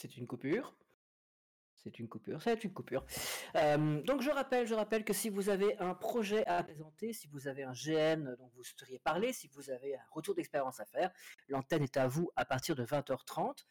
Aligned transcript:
C'est 0.00 0.16
une 0.16 0.26
coupure. 0.26 0.74
C'est 1.74 1.98
une 1.98 2.08
coupure, 2.08 2.40
c'est 2.42 2.64
une 2.64 2.72
coupure. 2.72 3.04
Euh, 3.56 4.02
donc 4.02 4.22
je 4.22 4.30
rappelle, 4.30 4.66
je 4.66 4.74
rappelle 4.74 5.04
que 5.04 5.12
si 5.12 5.28
vous 5.28 5.50
avez 5.50 5.78
un 5.78 5.94
projet 5.94 6.46
à 6.46 6.62
présenter, 6.62 7.12
si 7.12 7.26
vous 7.28 7.48
avez 7.48 7.64
un 7.64 7.72
GN 7.72 8.34
dont 8.38 8.50
vous 8.54 8.62
souhaiteriez 8.62 8.98
parler, 8.98 9.34
si 9.34 9.48
vous 9.48 9.70
avez 9.70 9.96
un 9.96 10.02
retour 10.10 10.34
d'expérience 10.34 10.80
à 10.80 10.86
faire, 10.86 11.10
l'antenne 11.48 11.82
est 11.82 11.98
à 11.98 12.06
vous 12.06 12.30
à 12.36 12.46
partir 12.46 12.76
de 12.76 12.84
20h30. 12.84 13.64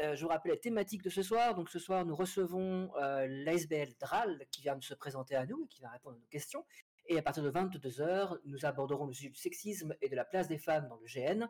Euh, 0.00 0.16
je 0.16 0.22
vous 0.22 0.28
rappelle 0.28 0.52
la 0.52 0.58
thématique 0.58 1.02
de 1.02 1.10
ce 1.10 1.22
soir. 1.22 1.54
Donc 1.54 1.70
ce 1.70 1.78
soir, 1.78 2.04
nous 2.04 2.16
recevons 2.16 2.90
euh, 2.96 3.26
l'ASBL 3.28 3.94
DRAL 4.00 4.44
qui 4.50 4.62
vient 4.62 4.76
de 4.76 4.84
se 4.84 4.94
présenter 4.94 5.36
à 5.36 5.46
nous 5.46 5.64
et 5.64 5.68
qui 5.68 5.80
va 5.82 5.90
répondre 5.90 6.16
à 6.16 6.18
nos 6.18 6.26
questions. 6.26 6.64
Et 7.06 7.16
à 7.16 7.22
partir 7.22 7.44
de 7.44 7.50
22h, 7.52 8.38
nous 8.44 8.64
aborderons 8.64 9.06
le 9.06 9.12
sujet 9.12 9.30
du 9.30 9.38
sexisme 9.38 9.94
et 10.00 10.08
de 10.08 10.16
la 10.16 10.24
place 10.24 10.48
des 10.48 10.58
femmes 10.58 10.88
dans 10.88 10.96
le 10.96 11.06
GN. 11.06 11.48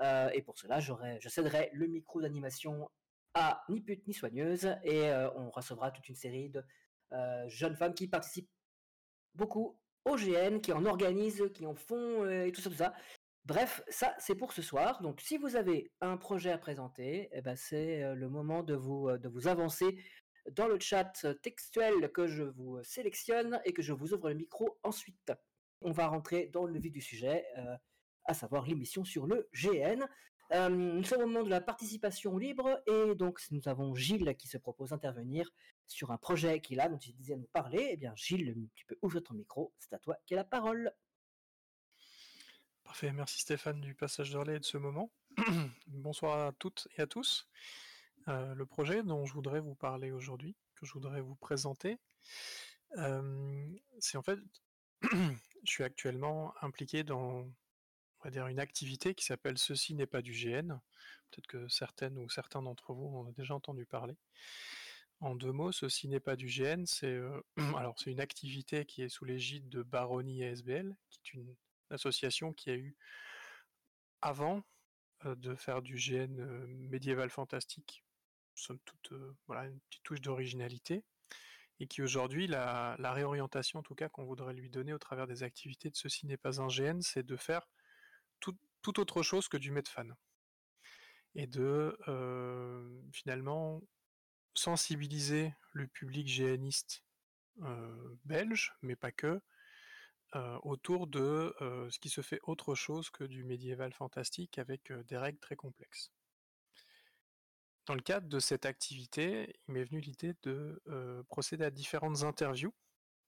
Euh, 0.00 0.28
et 0.34 0.42
pour 0.42 0.58
cela, 0.58 0.78
je 0.80 1.28
céderai 1.28 1.70
le 1.72 1.86
micro 1.86 2.20
d'animation 2.20 2.88
à 3.34 3.64
ni 3.68 3.80
pute 3.80 4.06
ni 4.06 4.14
soigneuse 4.14 4.66
et 4.82 5.10
euh, 5.10 5.30
on 5.34 5.50
recevra 5.50 5.90
toute 5.90 6.08
une 6.08 6.16
série 6.16 6.50
de 6.50 6.62
euh, 7.12 7.48
jeunes 7.48 7.76
femmes 7.76 7.94
qui 7.94 8.08
participent 8.08 8.50
beaucoup 9.34 9.78
au 10.04 10.16
GN, 10.16 10.60
qui 10.60 10.72
en 10.72 10.84
organisent, 10.84 11.50
qui 11.52 11.66
en 11.66 11.74
font 11.74 12.24
euh, 12.24 12.46
et 12.46 12.52
tout 12.52 12.60
ça, 12.60 12.70
tout 12.70 12.76
ça. 12.76 12.94
Bref, 13.44 13.82
ça 13.88 14.14
c'est 14.18 14.34
pour 14.34 14.52
ce 14.52 14.62
soir. 14.62 15.00
Donc 15.02 15.20
si 15.20 15.38
vous 15.38 15.56
avez 15.56 15.90
un 16.00 16.16
projet 16.16 16.50
à 16.50 16.58
présenter, 16.58 17.28
eh 17.32 17.40
ben, 17.40 17.56
c'est 17.56 18.14
le 18.14 18.28
moment 18.28 18.62
de 18.62 18.74
vous, 18.74 19.10
de 19.16 19.28
vous 19.28 19.48
avancer 19.48 20.02
dans 20.52 20.66
le 20.66 20.78
chat 20.78 21.26
textuel 21.42 22.10
que 22.12 22.26
je 22.26 22.42
vous 22.42 22.82
sélectionne 22.82 23.60
et 23.64 23.72
que 23.72 23.82
je 23.82 23.92
vous 23.92 24.12
ouvre 24.12 24.28
le 24.28 24.34
micro 24.34 24.78
ensuite. 24.82 25.32
On 25.80 25.92
va 25.92 26.08
rentrer 26.08 26.48
dans 26.48 26.66
le 26.66 26.78
vif 26.78 26.92
du 26.92 27.00
sujet, 27.00 27.46
à 28.24 28.34
savoir 28.34 28.66
l'émission 28.66 29.04
sur 29.04 29.26
le 29.26 29.48
GN. 29.54 30.06
Euh, 30.52 30.68
nous 30.70 31.04
sommes 31.04 31.22
au 31.22 31.26
moment 31.26 31.42
de 31.42 31.50
la 31.50 31.60
participation 31.60 32.38
libre 32.38 32.80
et 32.86 33.14
donc 33.14 33.40
nous 33.50 33.68
avons 33.68 33.94
Gilles 33.94 34.34
qui 34.38 34.48
se 34.48 34.56
propose 34.56 34.90
d'intervenir 34.90 35.50
sur 35.86 36.10
un 36.10 36.16
projet 36.16 36.60
qu'il 36.60 36.80
a, 36.80 36.88
dont 36.88 36.98
il 36.98 37.14
disait 37.14 37.36
nous 37.36 37.48
parler. 37.52 37.90
Eh 37.92 37.96
bien 37.96 38.14
Gilles, 38.16 38.56
tu 38.74 38.86
peux 38.86 38.96
ouvrir 39.02 39.22
ton 39.22 39.34
micro, 39.34 39.74
c'est 39.78 39.92
à 39.92 39.98
toi 39.98 40.16
qui 40.24 40.34
a 40.34 40.38
la 40.38 40.44
parole. 40.44 40.92
Parfait, 42.82 43.12
merci 43.12 43.40
Stéphane 43.40 43.82
du 43.82 43.94
passage 43.94 44.30
de 44.30 44.38
relais 44.38 44.56
et 44.56 44.60
de 44.60 44.64
ce 44.64 44.78
moment. 44.78 45.12
Bonsoir 45.86 46.48
à 46.48 46.52
toutes 46.52 46.88
et 46.96 47.02
à 47.02 47.06
tous. 47.06 47.46
Euh, 48.28 48.54
le 48.54 48.64
projet 48.64 49.02
dont 49.02 49.26
je 49.26 49.34
voudrais 49.34 49.60
vous 49.60 49.74
parler 49.74 50.10
aujourd'hui, 50.10 50.56
que 50.74 50.86
je 50.86 50.94
voudrais 50.94 51.20
vous 51.20 51.36
présenter, 51.36 51.98
euh, 52.96 53.66
c'est 53.98 54.16
en 54.16 54.22
fait, 54.22 54.38
je 55.02 55.36
suis 55.64 55.84
actuellement 55.84 56.54
impliqué 56.62 57.04
dans 57.04 57.46
on 58.20 58.24
va 58.24 58.30
dire 58.30 58.46
une 58.46 58.60
activité 58.60 59.14
qui 59.14 59.24
s'appelle 59.24 59.58
Ceci 59.58 59.94
n'est 59.94 60.06
pas 60.06 60.22
du 60.22 60.32
GN. 60.32 60.78
Peut-être 61.30 61.46
que 61.46 61.68
certaines 61.68 62.18
ou 62.18 62.28
certains 62.28 62.62
d'entre 62.62 62.92
vous 62.92 63.06
en 63.06 63.26
ont 63.28 63.32
déjà 63.32 63.54
entendu 63.54 63.86
parler. 63.86 64.16
En 65.20 65.34
deux 65.34 65.52
mots, 65.52 65.72
Ceci 65.72 66.08
n'est 66.08 66.20
pas 66.20 66.36
du 66.36 66.46
GN, 66.46 66.84
c'est 66.86 67.06
euh, 67.06 67.40
alors 67.76 67.98
c'est 67.98 68.10
une 68.10 68.20
activité 68.20 68.84
qui 68.84 69.02
est 69.02 69.08
sous 69.08 69.24
l'égide 69.24 69.68
de 69.68 69.82
Baronie 69.82 70.44
ASBL, 70.44 70.96
qui 71.10 71.18
est 71.18 71.40
une 71.40 71.56
association 71.90 72.52
qui 72.52 72.70
a 72.70 72.74
eu 72.74 72.96
avant 74.20 74.62
euh, 75.24 75.34
de 75.34 75.56
faire 75.56 75.82
du 75.82 75.96
GN 75.96 76.38
euh, 76.38 76.66
médiéval 76.68 77.30
fantastique, 77.30 78.04
somme 78.54 78.78
toute 78.84 79.12
voilà 79.48 79.66
une 79.66 79.80
petite 79.80 80.04
touche 80.04 80.20
d'originalité, 80.20 81.02
et 81.80 81.88
qui 81.88 82.00
aujourd'hui 82.00 82.46
la, 82.46 82.94
la 83.00 83.12
réorientation 83.12 83.80
en 83.80 83.82
tout 83.82 83.96
cas 83.96 84.08
qu'on 84.08 84.24
voudrait 84.24 84.54
lui 84.54 84.70
donner 84.70 84.92
au 84.92 84.98
travers 84.98 85.26
des 85.26 85.42
activités 85.42 85.90
de 85.90 85.96
Ceci 85.96 86.26
n'est 86.26 86.36
pas 86.36 86.60
un 86.60 86.68
GN, 86.68 87.00
c'est 87.00 87.24
de 87.24 87.36
faire 87.36 87.66
tout, 88.40 89.00
autre 89.00 89.22
chose 89.22 89.48
que 89.48 89.56
du 89.56 89.70
Medfan. 89.70 90.08
Et 91.34 91.46
de 91.46 91.96
euh, 92.08 93.02
finalement 93.12 93.82
sensibiliser 94.54 95.54
le 95.72 95.86
public 95.86 96.26
géaniste 96.26 97.04
euh, 97.62 98.16
belge, 98.24 98.74
mais 98.82 98.96
pas 98.96 99.12
que, 99.12 99.40
euh, 100.34 100.58
autour 100.62 101.06
de 101.06 101.54
ce 101.90 101.98
qui 101.98 102.08
se 102.08 102.22
fait 102.22 102.40
autre 102.42 102.74
chose 102.74 103.10
que 103.10 103.24
du 103.24 103.44
médiéval 103.44 103.92
fantastique 103.92 104.58
avec 104.58 104.92
des 104.92 105.16
règles 105.16 105.38
très 105.38 105.56
complexes. 105.56 106.10
Dans 107.86 107.94
le 107.94 108.02
cadre 108.02 108.28
de 108.28 108.38
cette 108.38 108.66
activité, 108.66 109.54
il 109.66 109.74
m'est 109.74 109.84
venu 109.84 110.00
l'idée 110.00 110.34
de 110.42 110.82
procéder 111.28 111.64
à 111.64 111.70
différentes 111.70 112.22
interviews 112.22 112.74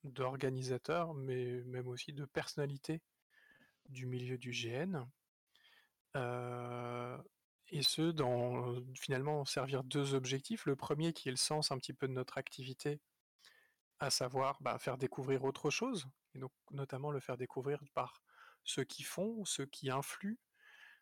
d'organisateurs, 0.04 1.14
mais 1.14 1.62
même 1.64 1.88
aussi 1.88 2.12
de 2.12 2.24
personnalités 2.24 3.00
du 3.90 4.06
milieu 4.06 4.38
du 4.38 4.50
GN. 4.50 5.06
Euh, 6.16 7.18
et 7.68 7.82
ce, 7.82 8.10
dans 8.10 8.74
finalement 8.94 9.44
servir 9.44 9.84
deux 9.84 10.14
objectifs. 10.14 10.66
Le 10.66 10.76
premier 10.76 11.12
qui 11.12 11.28
est 11.28 11.32
le 11.32 11.36
sens 11.36 11.70
un 11.70 11.78
petit 11.78 11.92
peu 11.92 12.08
de 12.08 12.12
notre 12.12 12.38
activité, 12.38 13.00
à 14.00 14.10
savoir 14.10 14.60
bah, 14.60 14.78
faire 14.78 14.98
découvrir 14.98 15.44
autre 15.44 15.70
chose, 15.70 16.08
et 16.34 16.38
donc 16.38 16.52
notamment 16.70 17.10
le 17.10 17.20
faire 17.20 17.36
découvrir 17.36 17.80
par 17.94 18.22
ceux 18.64 18.84
qui 18.84 19.02
font, 19.02 19.44
ceux 19.44 19.66
qui 19.66 19.90
influent, 19.90 20.38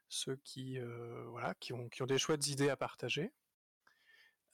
ceux 0.09 0.37
qui, 0.37 0.79
euh, 0.79 1.27
ont, 1.71 1.89
qui 1.89 2.03
ont 2.03 2.07
des 2.07 2.19
chouettes 2.19 2.47
idées 2.49 2.71
à 2.71 2.77
partager, 2.77 3.33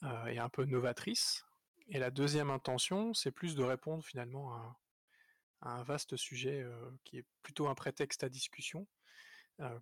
euh, 0.03 0.25
et 0.27 0.39
un 0.39 0.49
peu 0.49 0.65
novatrices. 0.65 1.45
Et 1.87 1.99
la 1.99 2.11
deuxième 2.11 2.49
intention, 2.49 3.13
c'est 3.13 3.31
plus 3.31 3.55
de 3.55 3.63
répondre 3.63 4.03
finalement 4.03 4.53
à, 4.55 4.77
un 5.65 5.83
vaste 5.83 6.15
sujet 6.15 6.65
qui 7.03 7.17
est 7.17 7.25
plutôt 7.41 7.67
un 7.67 7.75
prétexte 7.75 8.23
à 8.23 8.29
discussion, 8.29 8.87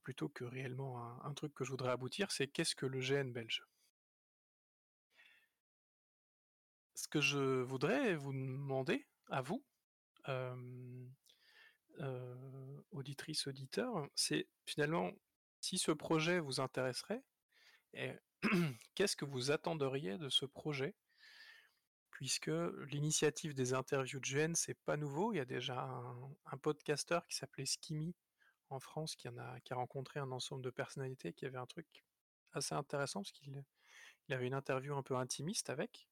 plutôt 0.03 0.29
que 0.29 0.43
réellement 0.43 1.23
un, 1.23 1.33
truc 1.33 1.53
que 1.53 1.63
je 1.63 1.71
voudrais 1.71 1.91
aboutir, 1.91 2.31
c'est 2.31 2.47
qu'est-ce 2.47 2.75
que 2.75 2.85
le 2.85 2.99
GN 2.99 3.31
belge? 3.31 3.63
Ce 6.95 7.07
que 7.07 7.21
je 7.21 7.61
voudrais 7.61 8.15
vous 8.15 8.33
demander, 8.33 9.07
à 9.29 9.41
vous, 9.41 9.63
auditrice, 12.91 13.47
auditeur, 13.47 14.07
c'est 14.15 14.47
finalement 14.65 15.11
si 15.59 15.77
ce 15.77 15.91
projet 15.91 16.39
vous 16.39 16.59
intéresserait, 16.59 17.23
qu'est-ce 18.95 19.15
que 19.15 19.25
vous 19.25 19.51
attenderiez 19.51 20.17
de 20.17 20.29
ce 20.29 20.45
projet? 20.45 20.95
Puisque 22.23 22.51
l'initiative 22.89 23.53
des 23.53 23.73
interviews 23.73 24.21
de 24.21 24.25
GN, 24.25 24.55
c'est 24.55 24.79
pas 24.85 24.95
nouveau. 24.95 25.33
Il 25.33 25.39
y 25.39 25.41
a 25.41 25.45
déjà 25.45 25.81
un, 26.45 26.57
podcasteur 26.57 27.27
qui 27.27 27.35
s'appelait 27.35 27.65
Skimmy 27.65 28.15
en 28.69 28.79
France 28.79 29.17
qui, 29.17 29.27
a, 29.27 29.59
rencontré 29.71 30.21
un 30.21 30.31
ensemble 30.31 30.61
de 30.61 30.69
personnalités 30.69 31.33
qui 31.33 31.45
avait 31.45 31.57
un 31.57 31.65
truc 31.65 32.05
assez 32.53 32.73
intéressant 32.75 33.23
parce 33.23 33.33
qu'il 33.33 33.61
il 34.29 34.33
avait 34.33 34.47
une 34.47 34.53
interview 34.53 34.95
un 34.95 35.03
peu 35.03 35.17
intimiste 35.17 35.69
avec. 35.69 36.07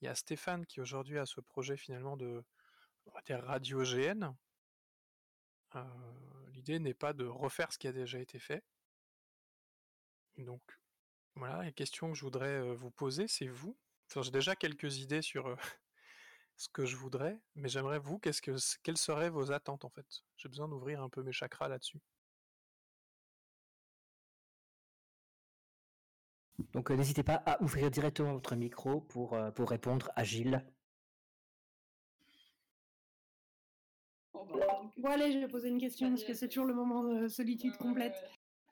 Il 0.00 0.04
y 0.04 0.08
a 0.08 0.14
Stéphane 0.14 0.64
qui 0.64 0.80
aujourd'hui 0.80 1.18
a 1.18 1.26
ce 1.26 1.40
projet 1.40 1.76
finalement 1.76 2.16
de 2.16 2.44
radio 3.28 3.82
GN. 3.82 4.32
Euh, 5.74 5.82
l'idée 6.52 6.78
n'est 6.78 6.94
pas 6.94 7.12
de 7.12 7.24
refaire 7.24 7.72
ce 7.72 7.78
qui 7.78 7.88
a 7.88 7.92
déjà 7.92 8.20
été 8.20 8.38
fait. 8.38 8.62
Donc 10.36 10.62
voilà, 11.34 11.64
la 11.64 11.72
question 11.72 12.12
que 12.12 12.14
je 12.14 12.22
voudrais 12.22 12.60
euh, 12.60 12.74
vous 12.74 12.92
poser, 12.92 13.26
c'est 13.26 13.48
vous, 13.48 13.76
j'ai 14.16 14.30
déjà 14.30 14.56
quelques 14.56 14.98
idées 14.98 15.22
sur 15.22 15.46
euh, 15.46 15.56
ce 16.56 16.68
que 16.68 16.84
je 16.84 16.96
voudrais, 16.96 17.40
mais 17.54 17.68
j'aimerais 17.68 17.98
vous, 17.98 18.18
qu'est-ce 18.18 18.42
que, 18.42 18.52
quelles 18.82 18.96
seraient 18.96 19.30
vos 19.30 19.52
attentes 19.52 19.84
en 19.84 19.90
fait? 19.90 20.06
J'ai 20.36 20.48
besoin 20.48 20.68
d'ouvrir 20.68 21.02
un 21.02 21.08
peu 21.08 21.22
mes 21.22 21.32
chakras 21.32 21.68
là-dessus. 21.68 22.00
Donc 26.72 26.90
euh, 26.90 26.96
n'hésitez 26.96 27.22
pas 27.22 27.42
à 27.46 27.62
ouvrir 27.62 27.90
directement 27.90 28.32
votre 28.32 28.56
micro 28.56 29.00
pour, 29.00 29.34
euh, 29.34 29.50
pour 29.50 29.70
répondre 29.70 30.10
à 30.16 30.24
Gilles. 30.24 30.64
Bon, 34.34 35.10
allez, 35.10 35.32
je 35.32 35.38
vais 35.38 35.48
poser 35.48 35.68
une 35.68 35.78
question 35.78 36.08
parce 36.08 36.24
que 36.24 36.34
c'est 36.34 36.48
toujours 36.48 36.64
le 36.64 36.74
moment 36.74 37.04
de 37.04 37.28
solitude 37.28 37.76
complète. 37.76 38.16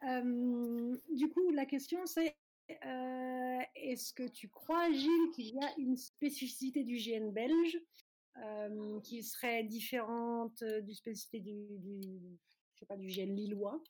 du 0.02 1.28
coup, 1.28 1.50
la 1.52 1.66
question 1.66 2.04
c'est 2.06 2.36
est-ce 2.68 4.12
que 4.12 4.26
tu 4.28 4.48
crois, 4.48 4.90
Gilles, 4.92 5.30
qu'il 5.34 5.54
y 5.54 5.58
a 5.58 5.72
une 5.78 5.96
spécificité 5.96 6.84
du 6.84 6.96
GN 6.96 7.30
belge 7.30 7.78
euh, 8.44 9.00
qui 9.00 9.22
serait 9.22 9.64
différente 9.64 10.62
du 10.82 10.94
spécificité 10.94 11.40
du, 11.40 12.38
je 12.76 12.80
sais 12.80 12.86
pas, 12.86 12.96
du 12.96 13.08
GN 13.08 13.34
lillois 13.34 13.82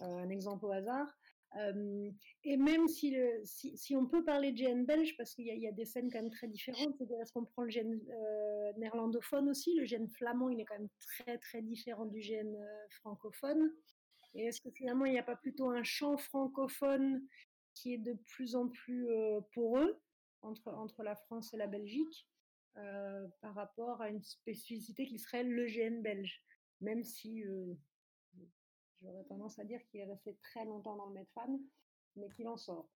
euh, 0.00 0.04
Un 0.04 0.28
exemple 0.30 0.66
au 0.66 0.72
hasard. 0.72 1.08
Euh, 1.56 2.10
et 2.44 2.56
même 2.56 2.86
si, 2.86 3.16
on 3.92 4.06
peut 4.06 4.24
parler 4.24 4.52
de 4.52 4.58
GN 4.58 4.84
belge, 4.84 5.16
parce 5.16 5.34
qu'il 5.34 5.46
y, 5.46 5.66
a 5.66 5.72
des 5.72 5.84
scènes 5.86 6.10
quand 6.10 6.20
même 6.20 6.30
très 6.30 6.48
différentes, 6.48 7.00
est-ce 7.00 7.32
qu'on 7.32 7.44
prend 7.44 7.62
le 7.62 7.70
GN 7.70 7.98
euh, 8.10 8.72
néerlandophone 8.76 9.48
aussi? 9.48 9.74
Le 9.74 9.86
GN 9.86 10.06
flamand, 10.08 10.50
il 10.50 10.60
est 10.60 10.64
quand 10.64 10.78
même 10.78 10.90
très 10.98 11.38
très 11.38 11.62
différent 11.62 12.04
du 12.04 12.20
GN 12.20 12.54
francophone. 13.00 13.72
Et 14.34 14.46
est-ce 14.46 14.60
que 14.60 14.70
finalement 14.70 15.06
il 15.06 15.12
n'y 15.12 15.18
a 15.18 15.22
pas 15.22 15.36
plutôt 15.36 15.70
un 15.70 15.82
champ 15.82 16.18
francophone 16.18 17.26
qui 17.76 17.92
est 17.92 17.98
de 17.98 18.14
plus 18.14 18.56
en 18.56 18.68
plus 18.68 19.08
euh, 19.10 19.40
poreux 19.52 20.00
entre, 20.42 20.68
entre 20.68 21.02
la 21.02 21.14
France 21.14 21.52
et 21.52 21.58
la 21.58 21.66
Belgique 21.66 22.26
euh, 22.78 23.28
par 23.42 23.54
rapport 23.54 24.00
à 24.00 24.08
une 24.08 24.22
spécificité 24.22 25.06
qui 25.06 25.18
serait 25.18 25.44
le 25.44 25.66
GN 25.66 26.02
belge. 26.02 26.42
Même 26.80 27.04
si 27.04 27.44
euh, 27.44 27.74
j'aurais 29.00 29.24
tendance 29.24 29.58
à 29.58 29.64
dire 29.64 29.80
qu'il 29.86 30.00
est 30.00 30.06
resté 30.06 30.36
très 30.42 30.64
longtemps 30.64 30.96
dans 30.96 31.06
le 31.06 31.14
Medfan, 31.14 31.60
mais 32.16 32.30
qu'il 32.30 32.48
en 32.48 32.56
sort. 32.56 32.88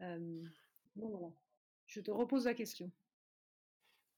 Je 0.00 2.00
te 2.00 2.10
repose 2.10 2.46
la 2.46 2.54
question. 2.54 2.90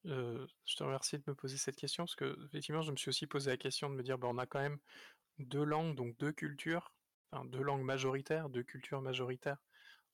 je 0.04 0.76
te 0.76 0.82
remercie 0.82 1.18
de 1.18 1.24
me 1.26 1.34
poser 1.34 1.58
cette 1.58 1.76
question 1.76 2.04
parce 2.04 2.16
que 2.16 2.46
effectivement, 2.46 2.82
je 2.82 2.90
me 2.90 2.96
suis 2.96 3.10
aussi 3.10 3.26
posé 3.26 3.50
la 3.50 3.56
question 3.58 3.90
de 3.90 3.94
me 3.94 4.02
dire, 4.02 4.18
bah, 4.18 4.28
on 4.30 4.38
a 4.38 4.46
quand 4.46 4.60
même 4.60 4.78
deux 5.38 5.64
langues, 5.64 5.94
donc 5.94 6.16
deux 6.16 6.32
cultures, 6.32 6.94
enfin 7.30 7.44
deux 7.44 7.62
langues 7.62 7.84
majoritaires, 7.84 8.48
deux 8.48 8.62
cultures 8.62 9.02
majoritaires 9.02 9.58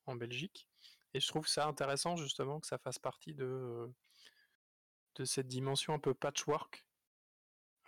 en 0.06 0.16
Belgique. 0.16 0.68
Et 1.14 1.20
je 1.20 1.28
trouve 1.28 1.46
ça 1.46 1.66
intéressant 1.66 2.16
justement 2.16 2.60
que 2.60 2.66
ça 2.66 2.78
fasse 2.78 2.98
partie 2.98 3.34
de, 3.34 3.88
de 5.14 5.24
cette 5.24 5.46
dimension 5.46 5.94
un 5.94 5.98
peu 5.98 6.14
patchwork. 6.14 6.84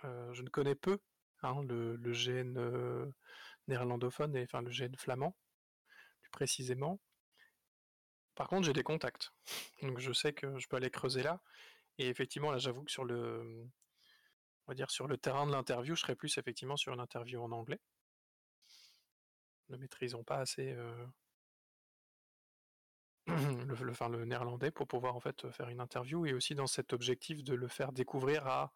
je 0.05 0.43
ne 0.43 0.49
connais 0.49 0.77
peu 0.77 0.99
hein, 1.43 1.63
le, 1.65 1.97
le, 1.97 2.13
GN 2.13 3.13
néerlandophone 3.69 4.37
et 4.37 4.45
enfin 4.45 4.63
le 4.63 4.71
GN 4.71 4.95
flamand, 4.97 5.37
plus 6.21 6.31
précisément. 6.31 7.01
Par 8.37 8.49
contre, 8.49 8.67
j'ai 8.67 8.73
des 8.73 8.83
contacts, 8.83 9.33
donc 9.83 9.99
je 9.99 10.13
sais 10.13 10.33
que 10.33 10.59
je 10.59 10.69
peux 10.69 10.77
aller 10.77 10.91
creuser 10.91 11.23
là. 11.23 11.41
Et 11.99 12.09
effectivement, 12.09 12.51
là, 12.51 12.59
j'avoue 12.59 12.85
que 12.85 12.91
sur 12.91 13.05
le, 13.05 13.67
on 14.67 14.73
va 14.73 14.75
dire 14.75 14.91
sur 14.91 15.09
le 15.09 15.17
terrain 15.17 15.47
de 15.47 15.53
l'interview, 15.53 15.95
je 15.95 16.01
serais 16.01 16.17
plus 16.17 16.37
effectivement 16.39 16.77
sur 16.77 16.93
une 16.93 17.01
interview 17.01 17.43
en 17.43 17.53
anglais. 17.53 17.81
Ne 19.69 19.77
maîtrisons 19.79 20.23
pas 20.23 20.37
assez 20.39 20.73
euh, 20.73 21.07
le, 23.27 24.19
le 24.19 24.25
néerlandais 24.25 24.71
pour 24.71 24.87
pouvoir 24.87 25.17
en 25.17 25.21
fait 25.21 25.51
faire 25.51 25.69
une 25.69 25.81
interview 25.81 26.27
et 26.27 26.33
aussi 26.33 26.55
dans 26.55 26.67
cet 26.67 26.93
objectif 26.93 27.43
de 27.43 27.55
le 27.55 27.67
faire 27.67 27.93
découvrir 27.93 28.47
à 28.47 28.73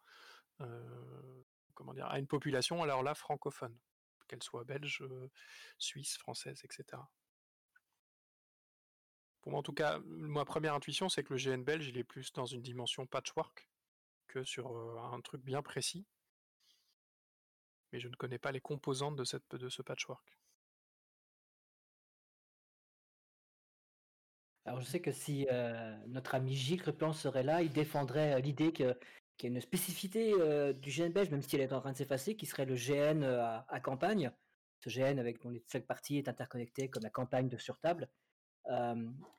euh, 0.61 1.43
une 2.17 2.27
population 2.27 2.83
alors 2.83 3.01
là 3.01 3.15
francophone, 3.15 3.75
qu'elle 4.27 4.43
soit 4.43 4.63
belge, 4.63 5.01
euh, 5.01 5.29
suisse, 5.77 6.17
française, 6.17 6.61
etc. 6.63 7.01
Pour 9.41 9.51
moi, 9.51 9.59
en 9.59 9.63
tout 9.63 9.73
cas, 9.73 9.99
ma 10.05 10.45
première 10.45 10.75
intuition, 10.75 11.09
c'est 11.09 11.23
que 11.23 11.33
le 11.33 11.39
GN 11.39 11.63
belge, 11.63 11.87
il 11.87 11.97
est 11.97 12.03
plus 12.03 12.31
dans 12.33 12.45
une 12.45 12.61
dimension 12.61 13.07
patchwork 13.07 13.67
que 14.27 14.43
sur 14.43 14.77
un 14.99 15.19
truc 15.21 15.41
bien 15.41 15.63
précis. 15.63 16.05
Mais 17.91 17.99
je 17.99 18.07
ne 18.07 18.15
connais 18.15 18.37
pas 18.37 18.51
les 18.51 18.61
composantes 18.61 19.15
de 19.15 19.23
ce 19.23 19.81
patchwork. 19.81 20.40
Alors 24.65 24.79
je 24.79 24.85
sais 24.85 25.01
que 25.01 25.11
si 25.11 25.47
notre 26.07 26.35
ami 26.35 26.55
Gilles 26.55 26.81
Creplan 26.81 27.13
serait 27.13 27.43
là, 27.43 27.61
il 27.61 27.71
défendrait 27.71 28.39
l'idée 28.41 28.71
qu'il 28.71 28.95
y 29.41 29.45
a 29.45 29.47
une 29.47 29.61
spécificité 29.61 30.33
du 30.73 30.91
GN 30.91 31.09
belge, 31.09 31.31
même 31.31 31.41
si 31.41 31.55
elle 31.55 31.61
est 31.61 31.73
en 31.73 31.81
train 31.81 31.91
de 31.91 31.97
s'effacer, 31.97 32.35
qui 32.35 32.45
serait 32.45 32.65
le 32.65 32.75
GN 32.75 33.23
à, 33.23 33.79
campagne. 33.79 34.31
Ce 34.79 34.89
GN 34.89 35.19
avec 35.19 35.41
dont 35.41 35.51
chaque 35.71 35.85
partie 35.85 36.17
est 36.17 36.27
interconnectée 36.27 36.89
comme 36.89 37.03
la 37.03 37.09
campagne 37.09 37.49
de 37.49 37.57
sur 37.57 37.79
table 37.79 38.07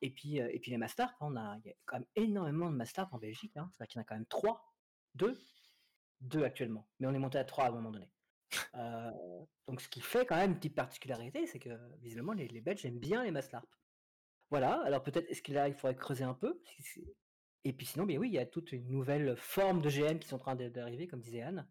et, 0.01 0.11
puis, 0.11 0.39
et 0.39 0.59
puis 0.59 0.71
les 0.71 0.79
Masters, 0.79 1.15
on 1.21 1.37
a, 1.37 1.57
il 1.65 1.69
y 1.69 1.71
a 1.71 1.77
quand 1.87 1.97
même 1.97 2.09
énormément 2.17 2.71
de 2.71 2.77
Masters 2.77 3.09
en 3.13 3.19
Belgique. 3.19 3.57
Hein. 3.57 3.71
C'est-à-dire 3.73 3.89
qu'il 3.89 3.99
y 3.99 4.01
en 4.01 4.03
a 4.03 4.05
quand 4.05 4.15
même 4.15 4.27
trois, 4.27 4.75
deux, 5.15 5.39
deux 6.21 6.45
actuellement. 6.45 6.89
Mais 6.99 7.07
on 7.07 7.15
est 7.15 7.19
monté 7.19 7.39
à 7.39 7.45
trois 7.45 7.65
à 7.65 7.69
un 7.69 7.73
moment 7.73 7.91
donné. 7.91 8.11
donc 9.67 9.81
ce 9.81 9.89
qui 9.89 10.01
fait 10.01 10.27
quand 10.27 10.37
même 10.37 10.51
une 10.51 10.57
petite 10.57 10.75
particularité, 10.75 11.47
c'est 11.47 11.59
que 11.59 11.71
visiblement 12.01 12.33
les, 12.33 12.61
Belges 12.61 12.85
aiment 12.85 12.99
bien 12.99 13.25
les 13.25 13.31
Masters. 13.31 13.65
Voilà, 14.53 14.83
alors 14.85 15.03
peut-être 15.03 15.31
est-ce 15.31 15.41
qu'il 15.41 15.57
il 15.67 15.73
faudrait 15.73 15.97
creuser 15.97 16.25
un 16.25 16.35
peu? 16.35 16.61
Et 17.65 17.73
puis 17.73 17.87
sinon, 17.87 18.05
bien 18.05 18.19
oui, 18.19 18.29
il 18.29 18.35
y 18.35 18.39
a 18.39 18.45
toute 18.45 18.73
une 18.73 18.87
nouvelle 18.87 19.35
forme 19.35 19.81
de 19.81 19.89
GM 19.89 20.19
qui 20.19 20.29
sont 20.29 20.37
en 20.37 20.41
train 20.41 20.57
d'arriver, 20.57 21.07
comme 21.07 21.21
disait 21.21 21.41
Anne. 21.41 21.67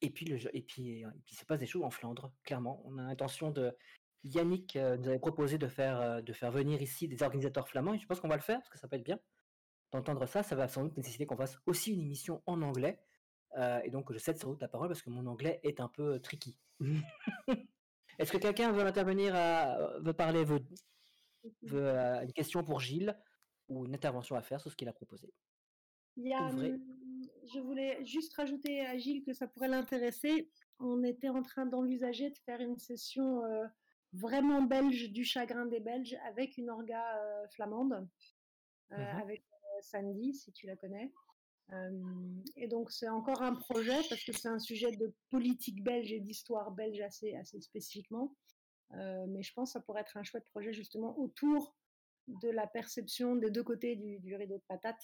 et 0.00 0.10
puis 0.10 0.32
et 0.32 0.62
puis, 0.62 0.62
puis 0.62 1.04
il 1.30 1.36
se 1.36 1.44
passe 1.44 1.60
des 1.60 1.66
choses 1.66 1.82
en 1.82 1.90
Flandre, 1.90 2.32
clairement. 2.42 2.80
On 2.86 2.96
a 2.96 3.02
l'intention 3.02 3.50
de 3.50 3.76
Yannick 4.24 4.76
euh, 4.76 4.96
nous 4.96 5.08
avait 5.08 5.18
proposé 5.18 5.58
de 5.58 5.68
faire, 5.68 6.00
euh, 6.00 6.22
de 6.22 6.32
faire 6.32 6.50
venir 6.50 6.80
ici 6.80 7.06
des 7.06 7.22
organisateurs 7.22 7.68
flamands, 7.68 7.92
et 7.92 7.98
je 7.98 8.06
pense 8.06 8.18
qu'on 8.18 8.28
va 8.28 8.36
le 8.36 8.42
faire, 8.42 8.58
parce 8.60 8.70
que 8.70 8.78
ça 8.78 8.88
peut 8.88 8.96
être 8.96 9.04
bien. 9.04 9.20
D'entendre 9.92 10.24
ça, 10.24 10.42
ça 10.42 10.56
va 10.56 10.68
sans 10.68 10.84
doute 10.84 10.96
nécessiter 10.96 11.26
qu'on 11.26 11.36
fasse 11.36 11.58
aussi 11.66 11.92
une 11.92 12.00
émission 12.00 12.42
en 12.46 12.62
anglais. 12.62 12.98
Euh, 13.58 13.80
et 13.84 13.90
donc, 13.90 14.10
je 14.10 14.18
cède 14.18 14.38
sans 14.38 14.50
doute 14.50 14.62
la 14.62 14.68
parole 14.68 14.88
parce 14.88 15.02
que 15.02 15.10
mon 15.10 15.26
anglais 15.26 15.60
est 15.62 15.80
un 15.80 15.88
peu 15.88 16.18
tricky. 16.18 16.58
Est-ce 18.18 18.32
que 18.32 18.38
quelqu'un 18.38 18.72
veut 18.72 18.84
intervenir, 18.84 19.34
veut 20.00 20.14
parler, 20.14 20.42
veut, 20.42 20.60
veut 21.62 21.88
une 21.88 22.32
question 22.32 22.62
pour 22.64 22.80
Gilles 22.80 23.18
ou 23.68 23.86
une 23.86 23.94
intervention 23.94 24.36
à 24.36 24.42
faire 24.42 24.60
sur 24.60 24.70
ce 24.70 24.76
qu'il 24.76 24.88
a 24.88 24.92
proposé 24.92 25.32
hum, 26.16 26.80
Je 27.52 27.60
voulais 27.60 28.04
juste 28.04 28.34
rajouter 28.34 28.86
à 28.86 28.96
Gilles 28.96 29.24
que 29.24 29.32
ça 29.32 29.46
pourrait 29.46 29.68
l'intéresser. 29.68 30.50
On 30.78 31.02
était 31.02 31.28
en 31.28 31.42
train 31.42 31.66
d'envisager 31.66 32.30
de 32.30 32.38
faire 32.38 32.60
une 32.60 32.78
session 32.78 33.42
vraiment 34.12 34.62
belge 34.62 35.10
du 35.12 35.24
chagrin 35.24 35.66
des 35.66 35.80
Belges 35.80 36.16
avec 36.26 36.56
une 36.56 36.70
orga 36.70 37.18
euh, 37.18 37.48
flamande, 37.48 38.08
euh, 38.92 38.96
mmh 38.96 39.22
avec 39.22 39.44
euh, 39.52 39.82
Sandy, 39.82 40.34
si 40.34 40.52
tu 40.52 40.66
la 40.66 40.76
connais. 40.76 41.12
et 42.54 42.68
donc 42.68 42.92
c'est 42.92 43.08
encore 43.08 43.42
un 43.42 43.54
projet 43.54 44.00
parce 44.08 44.24
que 44.24 44.32
c'est 44.32 44.48
un 44.48 44.60
sujet 44.60 44.92
de 44.92 45.12
politique 45.30 45.82
belge 45.82 46.12
et 46.12 46.20
d'histoire 46.20 46.70
belge 46.70 47.00
assez, 47.00 47.34
assez 47.34 47.60
spécifiquement. 47.60 48.34
Mais 48.92 49.42
je 49.42 49.52
pense 49.52 49.70
que 49.70 49.78
ça 49.78 49.80
pourrait 49.80 50.02
être 50.02 50.16
un 50.16 50.22
chouette 50.22 50.46
projet 50.50 50.72
justement 50.72 51.18
autour 51.18 51.74
de 52.28 52.48
la 52.48 52.66
perception 52.66 53.36
des 53.36 53.50
deux 53.50 53.62
côtés 53.62 53.96
du, 53.96 54.34
rideau 54.36 54.58
de 54.58 54.64
patate 54.68 55.00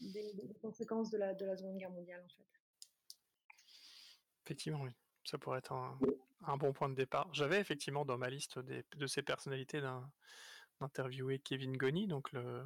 des, 0.00 0.58
conséquences 0.60 1.10
de 1.10 1.18
la, 1.18 1.34
de 1.34 1.56
Seconde 1.56 1.78
Guerre 1.78 1.90
mondiale 1.90 2.22
en 2.24 2.28
fait. 2.28 2.46
Effectivement, 4.46 4.82
oui. 4.82 4.90
Ça 5.24 5.38
pourrait 5.38 5.58
être 5.58 5.72
un, 5.72 6.56
bon 6.56 6.72
point 6.72 6.88
de 6.88 6.94
départ. 6.94 7.28
J'avais 7.32 7.60
effectivement 7.60 8.04
dans 8.04 8.18
ma 8.18 8.30
liste 8.30 8.58
de 8.58 9.06
ces 9.06 9.22
personnalités 9.22 9.80
d'interviewer 10.80 11.38
Kevin 11.38 11.76
Goni, 11.76 12.06
donc 12.06 12.32
le, 12.32 12.64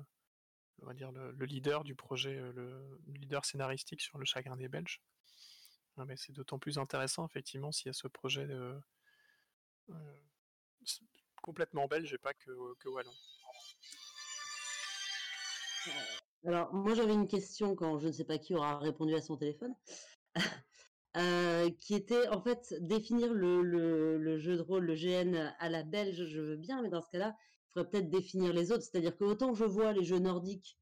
on 0.82 0.86
va 0.86 0.94
dire 0.94 1.12
le, 1.12 1.44
leader 1.44 1.84
du 1.84 1.94
projet, 1.94 2.36
euh, 2.36 2.52
le, 2.52 3.00
leader 3.12 3.44
scénaristique 3.44 4.00
sur 4.00 4.18
le 4.18 4.24
chagrin 4.24 4.56
des 4.56 4.68
Belges. 4.68 5.02
Mais 6.06 6.16
c'est 6.16 6.32
d'autant 6.32 6.58
plus 6.58 6.78
intéressant 6.78 7.24
effectivement 7.26 7.70
s'il 7.70 7.86
y 7.86 7.90
a 7.90 7.92
ce 7.92 8.08
projet 8.08 8.46
euh, 8.50 8.76
complètement 11.42 11.86
belge 11.86 12.12
et 12.14 12.18
pas 12.18 12.32
que, 12.34 12.88
wallon. 12.88 13.10
Alors 16.46 16.72
moi 16.74 16.94
j'avais 16.94 17.12
une 17.12 17.28
question 17.28 17.74
quand 17.74 17.98
je 17.98 18.08
ne 18.08 18.12
sais 18.12 18.24
pas 18.24 18.38
qui 18.38 18.54
aura 18.54 18.78
répondu 18.78 19.14
à 19.14 19.20
son 19.20 19.36
téléphone. 19.36 19.74
Euh, 21.16 21.70
qui 21.78 21.94
était 21.94 22.26
en 22.30 22.42
fait 22.42 22.74
définir 22.80 23.32
le, 23.32 23.62
le, 23.62 24.38
jeu 24.38 24.56
de 24.56 24.62
rôle, 24.62 24.84
le 24.84 24.96
GN 24.96 25.54
à 25.60 25.68
la 25.68 25.84
belge, 25.84 26.26
je 26.26 26.40
veux 26.40 26.56
bien, 26.56 26.82
mais 26.82 26.88
dans 26.88 27.02
ce 27.02 27.10
cas-là, 27.10 27.36
il 27.38 27.72
faudrait 27.72 27.90
peut-être 27.90 28.10
définir 28.10 28.52
les 28.52 28.72
autres. 28.72 28.82
C'est-à-dire 28.82 29.16
que 29.16 29.22
autant 29.22 29.54
je 29.54 29.64
vois 29.64 29.92
les 29.92 30.02
jeux 30.02 30.18
nordiques, 30.18 30.76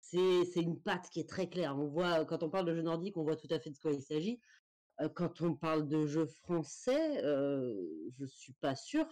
c'est, 0.00 0.44
c'est 0.46 0.60
une 0.60 0.80
patte 0.80 1.08
qui 1.10 1.20
est 1.20 1.28
très 1.28 1.48
claire. 1.48 1.78
On 1.78 1.86
voit, 1.86 2.24
quand 2.24 2.42
on 2.42 2.50
parle 2.50 2.66
de 2.66 2.74
jeux 2.74 2.82
nordiques, 2.82 3.16
on 3.16 3.22
voit 3.22 3.36
tout 3.36 3.46
à 3.50 3.60
fait 3.60 3.70
de 3.70 3.78
quoi 3.78 3.92
il 3.92 4.02
s'agit. 4.02 4.40
Euh, 5.00 5.08
quand 5.08 5.40
on 5.40 5.54
parle 5.54 5.88
de 5.88 6.06
jeux 6.06 6.26
français, 6.26 7.24
euh, 7.24 7.74
je 8.18 8.26
suis 8.26 8.52
pas 8.54 8.76
sûre. 8.76 9.06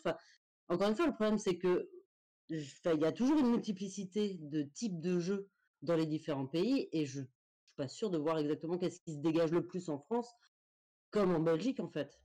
Encore 0.69 0.89
une 0.89 0.97
fois, 0.97 1.07
le 1.07 1.15
problème 1.15 1.39
c'est 1.39 1.59
que 1.59 1.89
il 2.51 3.01
y 3.01 3.05
a 3.05 3.13
toujours 3.13 3.39
une 3.39 3.51
multiplicité 3.51 4.39
de 4.41 4.63
types 4.63 5.01
de 5.01 5.19
jeux 5.19 5.51
dans 5.83 5.97
les 5.97 6.07
différents 6.07 6.47
pays 6.47 6.89
et 6.93 7.05
je 7.05 7.21
suis 7.21 7.75
pas 7.77 7.89
sûre 7.89 8.09
de 8.09 8.17
voir 8.17 8.39
exactement 8.39 8.79
qu'est-ce 8.79 9.01
qui 9.01 9.13
se 9.13 9.19
dégage 9.19 9.51
le 9.51 9.67
plus 9.67 9.91
en 9.91 9.99
France 9.99 10.33
comme 11.11 11.35
en 11.35 11.41
Belgique, 11.41 11.81
en 11.81 11.89
fait. 11.89 12.21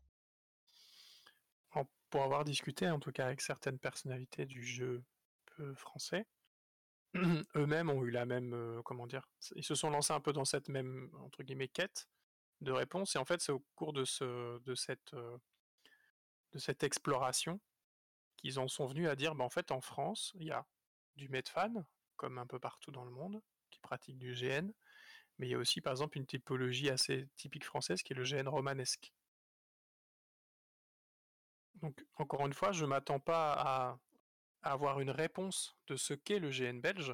Pour 2.10 2.22
avoir 2.22 2.43
discuté, 2.43 2.88
en 2.88 3.00
tout 3.00 3.12
cas, 3.12 3.25
avec 3.25 3.41
certaines 3.41 3.79
personnalités 3.79 4.46
du 4.46 4.63
jeu 4.63 5.03
français, 5.74 6.27
eux-mêmes 7.55 7.89
ont 7.89 8.03
eu 8.03 8.12
la 8.12 8.25
même, 8.25 8.53
euh, 8.53 8.82
comment 8.84 9.08
dire, 9.08 9.27
ils 9.55 9.63
se 9.63 9.74
sont 9.74 9.89
lancés 9.89 10.13
un 10.13 10.20
peu 10.20 10.32
dans 10.32 10.46
cette 10.46 10.70
même, 10.70 11.10
entre 11.22 11.41
guillemets, 11.41 11.67
quête 11.67 12.08
de 12.62 12.72
réponse, 12.72 13.15
et 13.15 13.19
en 13.19 13.25
fait, 13.25 13.41
c'est 13.41 13.51
au 13.51 13.63
cours 13.75 13.93
de, 13.93 14.05
ce, 14.05 14.60
de, 14.60 14.75
cette, 14.75 15.13
euh, 15.13 15.38
de 16.53 16.60
cette 16.60 16.83
exploration 16.83 17.60
qu'ils 18.38 18.60
en 18.60 18.67
sont 18.67 18.86
venus 18.86 19.07
à 19.07 19.15
dire, 19.15 19.36
bah, 19.36 19.43
en 19.43 19.50
fait, 19.50 19.72
en 19.72 19.81
France, 19.81 20.31
il 20.36 20.45
y 20.45 20.51
a 20.51 20.65
du 21.15 21.29
Medfan, 21.29 21.86
comme 22.15 22.38
un 22.38 22.48
peu 22.48 22.60
partout 22.60 22.91
dans 22.91 23.05
le 23.05 23.12
monde, 23.12 23.41
qui 23.69 23.79
pratique 23.79 24.17
du 24.17 24.33
GN, 24.33 24.72
mais 25.38 25.48
il 25.48 25.51
y 25.51 25.55
a 25.55 25.57
aussi 25.57 25.81
par 25.81 25.91
exemple 25.91 26.17
une 26.17 26.25
typologie 26.25 26.89
assez 26.89 27.27
typique 27.38 27.65
française 27.65 28.03
qui 28.03 28.13
est 28.13 28.15
le 28.15 28.24
GN 28.24 28.48
romanesque. 28.48 29.13
Donc 31.75 32.05
encore 32.15 32.45
une 32.45 32.53
fois, 32.53 32.72
je 32.72 32.83
ne 32.83 32.89
m'attends 32.89 33.19
pas 33.19 33.53
à, 33.53 34.00
avoir 34.62 35.01
une 35.01 35.10
réponse 35.10 35.75
de 35.88 35.98
ce 35.98 36.13
qu'est 36.13 36.39
le 36.39 36.50
GN 36.50 36.79
belge. 36.79 37.13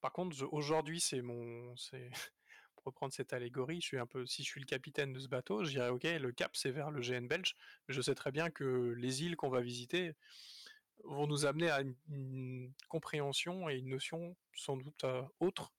Par 0.00 0.12
contre, 0.12 0.36
aujourd'hui, 0.52 1.00
c'est 1.00 1.22
mon, 1.22 1.76
c'est 1.76 2.10
reprendre 2.84 3.12
cette 3.12 3.32
allégorie, 3.32 3.80
je 3.80 3.86
suis 3.86 3.98
un 3.98 4.06
peu, 4.06 4.26
si 4.26 4.42
je 4.42 4.48
suis 4.48 4.60
le 4.60 4.66
capitaine 4.66 5.12
de 5.12 5.20
ce 5.20 5.28
bateau, 5.28 5.64
je 5.64 5.70
dirais 5.70 5.88
ok, 5.88 6.04
le 6.04 6.32
cap 6.32 6.56
c'est 6.56 6.70
vers 6.70 6.90
le 6.90 7.00
GN 7.00 7.26
belge, 7.26 7.56
je 7.88 8.00
sais 8.00 8.14
très 8.14 8.32
bien 8.32 8.50
que 8.50 8.94
les 8.96 9.22
îles 9.22 9.36
qu'on 9.36 9.50
va 9.50 9.60
visiter 9.60 10.14
vont 11.04 11.26
nous 11.26 11.46
amener 11.46 11.70
à 11.70 11.82
une, 11.82 12.72
compréhension 12.88 13.68
et 13.68 13.76
une 13.76 13.88
notion 13.88 14.36
sans 14.54 14.76
doute 14.76 15.04
euh, 15.04 15.22
autre 15.40 15.72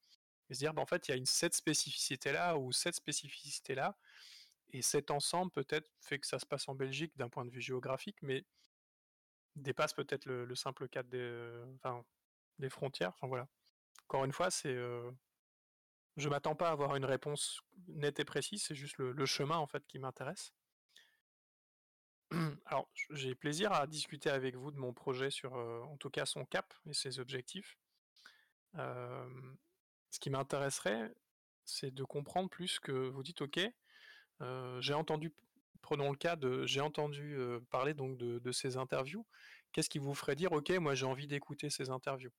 et 0.48 0.54
se 0.54 0.60
dire, 0.60 0.74
bah, 0.74 0.82
en 0.82 0.86
fait, 0.86 1.08
il 1.08 1.16
y 1.16 1.20
a 1.20 1.24
cette 1.24 1.54
spécificité-là 1.54 2.56
ou 2.56 2.72
cette 2.72 2.94
spécificité-là, 2.94 3.96
et 4.70 4.82
cet 4.82 5.10
ensemble 5.10 5.50
peut-être 5.52 5.90
fait 6.00 6.18
que 6.18 6.26
ça 6.26 6.38
se 6.38 6.46
passe 6.46 6.68
en 6.68 6.74
Belgique 6.74 7.16
d'un 7.16 7.28
point 7.28 7.44
de 7.44 7.50
vue 7.50 7.60
géographique, 7.60 8.18
mais 8.22 8.44
dépasse 9.54 9.94
peut-être 9.94 10.26
le, 10.26 10.54
simple 10.54 10.88
cadre 10.88 11.08
enfin, 11.76 12.04
des 12.58 12.68
frontières. 12.68 13.12
Enfin 13.14 13.26
voilà. 13.26 13.48
Encore 14.04 14.24
une 14.24 14.32
fois, 14.32 14.50
c'est 14.50 14.76
je 16.16 16.28
m'attends 16.28 16.54
pas 16.54 16.68
à 16.68 16.72
avoir 16.72 16.96
une 16.96 17.04
réponse 17.04 17.60
nette 17.88 18.20
et 18.20 18.24
précise, 18.24 18.62
c'est 18.64 18.74
juste 18.74 18.96
le, 18.98 19.26
chemin 19.26 19.56
en 19.56 19.66
fait 19.66 19.86
qui 19.86 19.98
m'intéresse. 19.98 20.52
Alors, 22.66 22.90
j'ai 23.10 23.34
plaisir 23.34 23.72
à 23.72 23.86
discuter 23.86 24.30
avec 24.30 24.56
vous 24.56 24.70
de 24.70 24.78
mon 24.78 24.92
projet 24.92 25.30
sur, 25.30 25.54
en 25.54 25.96
tout 25.98 26.10
cas, 26.10 26.26
son 26.26 26.44
cap 26.44 26.72
et 26.86 26.94
ses 26.94 27.20
objectifs. 27.20 27.78
ce 28.74 30.18
qui 30.20 30.30
m'intéresserait, 30.30 31.14
c'est 31.64 31.92
de 31.92 32.04
comprendre 32.04 32.48
plus 32.48 32.78
que 32.80 32.92
vous 32.92 33.22
dites, 33.22 33.42
ok, 33.42 33.60
j'ai 34.80 34.94
entendu, 34.94 35.34
prenons 35.82 36.10
le 36.10 36.16
cas 36.16 36.36
de, 36.36 36.66
j'ai 36.66 36.80
entendu 36.80 37.38
parler 37.70 37.94
donc 37.94 38.16
de, 38.16 38.52
ces 38.52 38.76
interviews. 38.76 39.26
Qu'est-ce 39.72 39.90
qui 39.90 39.98
vous 39.98 40.14
ferait 40.14 40.36
dire, 40.36 40.52
ok, 40.52 40.70
moi 40.78 40.94
j'ai 40.94 41.06
envie 41.06 41.26
d'écouter 41.26 41.68
ces 41.68 41.90
interviews? 41.90 42.32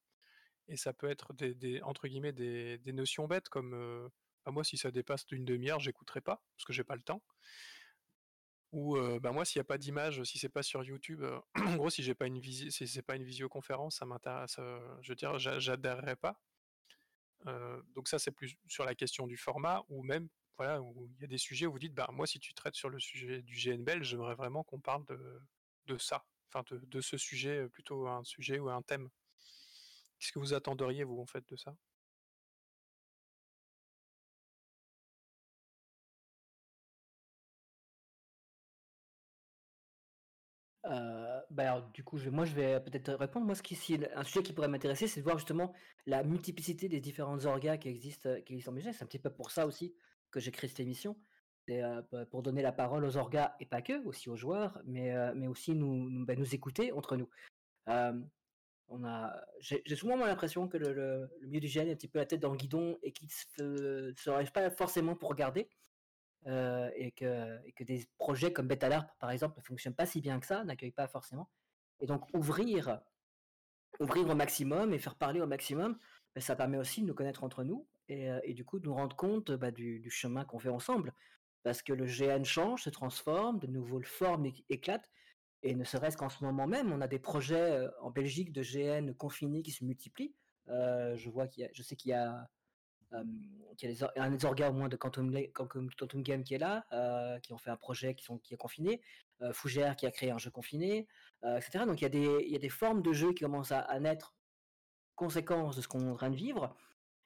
Et 0.67 0.77
ça 0.77 0.93
peut 0.93 1.09
être 1.09 1.33
des, 1.33 1.81
entre 1.81 2.07
guillemets 2.07 2.33
des, 2.33 2.93
notions 2.93 3.27
bêtes 3.27 3.49
comme, 3.49 4.09
bah, 4.45 4.51
moi 4.51 4.63
si 4.63 4.77
ça 4.77 4.91
dépasse 4.91 5.25
d'une 5.25 5.45
demi-heure, 5.45 5.79
j'écouterai 5.79 6.21
pas 6.21 6.41
parce 6.55 6.65
que 6.65 6.73
j'ai 6.73 6.83
pas 6.83 6.95
le 6.95 7.03
temps. 7.03 7.21
Ou 8.73 8.97
bah 9.21 9.31
moi 9.31 9.45
s'il 9.45 9.59
n'y 9.59 9.61
a 9.61 9.65
pas 9.65 9.77
d'image, 9.77 10.23
si 10.23 10.39
c'est 10.39 10.49
pas 10.49 10.61
sur 10.61 10.83
YouTube, 10.83 11.23
en 11.55 11.75
gros 11.77 11.89
si 11.89 12.03
j'ai 12.03 12.15
pas 12.15 12.27
une 12.27 12.39
visi 12.39 12.69
si 12.69 12.87
c'est 12.87 13.01
pas 13.01 13.15
une 13.15 13.23
visioconférence, 13.23 13.97
ça 13.97 14.05
m'intéresse, 14.05 14.57
je 15.01 15.09
veux 15.09 15.15
dire, 15.15 15.39
j'adhérerai 15.39 16.17
pas. 16.17 16.37
donc 17.95 18.09
ça 18.09 18.19
c'est 18.19 18.31
plus 18.31 18.57
sur 18.67 18.83
la 18.83 18.93
question 18.93 19.25
du 19.25 19.37
format 19.37 19.83
ou 19.87 20.03
même 20.03 20.27
voilà 20.57 20.81
où 20.81 21.07
il 21.15 21.21
y 21.21 21.23
a 21.23 21.27
des 21.27 21.37
sujets 21.37 21.65
où 21.65 21.71
vous 21.71 21.79
dites 21.79 21.93
bah 21.93 22.09
moi 22.11 22.27
si 22.27 22.39
tu 22.39 22.53
traites 22.53 22.75
sur 22.75 22.89
le 22.89 22.99
sujet 22.99 23.41
du 23.41 23.55
GNBL, 23.55 24.03
j'aimerais 24.03 24.35
vraiment 24.35 24.63
qu'on 24.63 24.81
parle 24.81 25.05
de, 25.05 25.41
de 25.85 25.97
ça, 25.97 26.25
enfin 26.49 26.63
de, 26.69 26.83
de, 26.85 27.01
ce 27.01 27.17
sujet 27.17 27.69
plutôt 27.69 28.07
un 28.07 28.23
sujet 28.23 28.59
ou 28.59 28.69
un 28.69 28.81
thème. 28.81 29.09
Qu'est-ce 30.19 30.31
que 30.31 30.39
vous 30.39 30.53
attenderiez 30.53 31.03
vous 31.03 31.19
en 31.19 31.25
fait 31.25 31.47
de 31.49 31.55
ça? 31.55 31.75
Bah, 41.49 41.89
du 41.93 42.03
coup, 42.03 42.17
je, 42.17 42.29
moi, 42.29 42.45
je 42.45 42.53
vais 42.53 42.79
peut-être 42.81 43.13
répondre. 43.13 43.45
Moi, 43.45 43.55
ce 43.55 43.63
qui, 43.63 43.77
un 44.15 44.23
sujet 44.23 44.43
qui 44.43 44.53
pourrait 44.53 44.67
m'intéresser, 44.67 45.07
c'est 45.07 45.21
de 45.21 45.23
voir 45.25 45.37
justement 45.37 45.73
la 46.05 46.23
multiplicité 46.23 46.89
des 46.89 46.99
différentes 46.99 47.45
orgas 47.45 47.77
qui 47.77 47.89
existent, 47.89 48.29
qui 48.45 48.53
existent 48.53 48.73
en 48.73 48.79
C'est 48.93 49.03
un 49.03 49.07
petit 49.07 49.19
peu 49.19 49.29
pour 49.29 49.51
ça 49.51 49.65
aussi 49.65 49.95
que 50.31 50.39
j'ai 50.39 50.51
créé 50.51 50.69
cette 50.69 50.79
émission. 50.79 51.17
Euh, 51.69 52.01
pour 52.31 52.43
donner 52.43 52.61
la 52.61 52.71
parole 52.71 53.03
aux 53.03 53.17
orgas 53.17 53.53
et 53.59 53.65
pas 53.65 53.81
que, 53.81 54.01
aussi 54.05 54.29
aux 54.29 54.37
joueurs, 54.37 54.79
mais, 54.85 55.13
mais 55.35 55.47
aussi 55.47 55.75
nous, 55.75 56.09
nous, 56.09 56.25
bah, 56.25 56.35
nous, 56.35 56.55
écouter 56.55 56.91
entre 56.93 57.17
nous. 57.17 57.29
On 58.89 59.03
a, 59.03 59.33
j'ai 59.59 59.95
souvent 59.95 60.15
l'impression 60.15 60.67
que 60.67 60.77
le, 60.77 61.29
milieu 61.41 61.59
du 61.59 61.67
GN 61.67 61.87
est 61.87 61.91
un 61.91 61.95
petit 61.95 62.07
peu 62.07 62.19
la 62.19 62.25
tête 62.25 62.39
dans 62.39 62.51
le 62.51 62.57
guidon 62.57 62.97
et 63.03 63.11
qu'il 63.11 63.27
ne 63.27 63.31
se, 63.31 64.13
se 64.15 64.51
pas 64.51 64.69
forcément 64.69 65.15
pour 65.15 65.29
regarder. 65.29 65.69
Euh, 66.45 66.89
et, 66.95 67.11
que, 67.11 67.83
des 67.83 68.07
projets 68.17 68.53
comme 68.53 68.67
Betalarp, 68.67 69.09
par 69.19 69.31
exemple, 69.31 69.57
ne 69.57 69.63
fonctionnent 69.63 69.95
pas 69.95 70.05
si 70.05 70.21
bien 70.21 70.39
que 70.39 70.45
ça, 70.45 70.63
n'accueillent 70.63 70.91
pas 70.91 71.07
forcément. 71.07 71.49
Et 71.99 72.05
donc 72.05 72.23
ouvrir, 72.33 73.01
ouvrir 73.99 74.29
au 74.29 74.35
maximum 74.35 74.93
et 74.93 74.99
faire 74.99 75.15
parler 75.15 75.41
au 75.41 75.47
maximum, 75.47 75.97
ben, 76.35 76.41
ça 76.41 76.55
permet 76.55 76.77
aussi 76.77 77.01
de 77.01 77.07
nous 77.07 77.13
connaître 77.13 77.43
entre 77.43 77.63
nous 77.63 77.85
et, 78.07 78.29
euh, 78.29 78.39
du 78.53 78.63
coup 78.63 78.79
de 78.79 78.85
nous 78.85 78.93
rendre 78.93 79.15
compte 79.15 79.51
bah, 79.51 79.71
du, 79.71 80.09
chemin 80.09 80.45
qu'on 80.45 80.59
fait 80.59 80.69
ensemble. 80.69 81.13
Parce 81.63 81.81
que 81.81 81.91
le 81.91 82.05
GN 82.05 82.45
change, 82.45 82.83
se 82.83 82.89
transforme, 82.89 83.59
de 83.59 83.67
nouvelles 83.67 84.05
formes 84.05 84.49
éclatent. 84.69 85.11
Et 85.63 85.75
ne 85.75 85.83
serait-ce 85.83 86.17
qu'en 86.17 86.29
ce 86.29 86.43
moment 86.43 86.67
même, 86.67 86.91
on 86.91 87.01
a 87.01 87.07
des 87.07 87.19
projets 87.19 87.71
euh, 87.71 87.89
en 88.01 88.11
Belgique 88.11 88.51
de 88.51 88.61
GN 88.61 89.13
confinés 89.13 89.63
qui 89.63 89.71
se 89.71 89.83
multiplient. 89.83 90.35
je 90.67 91.29
vois 91.29 91.47
qu'il 91.47 91.63
y 91.63 91.65
a, 91.65 91.69
je 91.73 91.83
sais 91.83 91.95
qu'il 91.95 92.11
y 92.11 92.13
a 92.13 92.49
a 93.11 93.23
un 94.17 94.31
des 94.31 94.45
orgas 94.45 94.69
au 94.69 94.73
moins 94.73 94.89
de 94.89 94.95
Quantum, 94.95 95.31
Game 95.31 96.43
qui 96.43 96.53
est 96.53 96.57
là, 96.57 96.85
qui 97.41 97.53
ont 97.53 97.57
fait 97.57 97.69
un 97.69 97.77
projet 97.77 98.15
qui, 98.15 98.25
est 98.51 98.57
confiné, 98.57 99.01
Fougère 99.53 99.95
qui 99.95 100.05
a 100.05 100.11
créé 100.11 100.31
un 100.31 100.37
jeu 100.37 100.49
confiné, 100.49 101.07
etc. 101.43 101.85
Donc 101.85 102.01
il 102.01 102.51
y 102.51 102.55
a 102.55 102.59
des 102.59 102.69
formes 102.69 103.01
de 103.01 103.13
jeux 103.13 103.33
qui 103.33 103.43
commencent 103.43 103.71
à, 103.71 103.99
naître, 103.99 104.35
conséquence 105.15 105.75
de 105.75 105.81
ce 105.81 105.87
qu'on 105.87 106.01
est 106.01 106.09
en 106.09 106.15
train 106.15 106.29
de 106.29 106.35
vivre. 106.35 106.75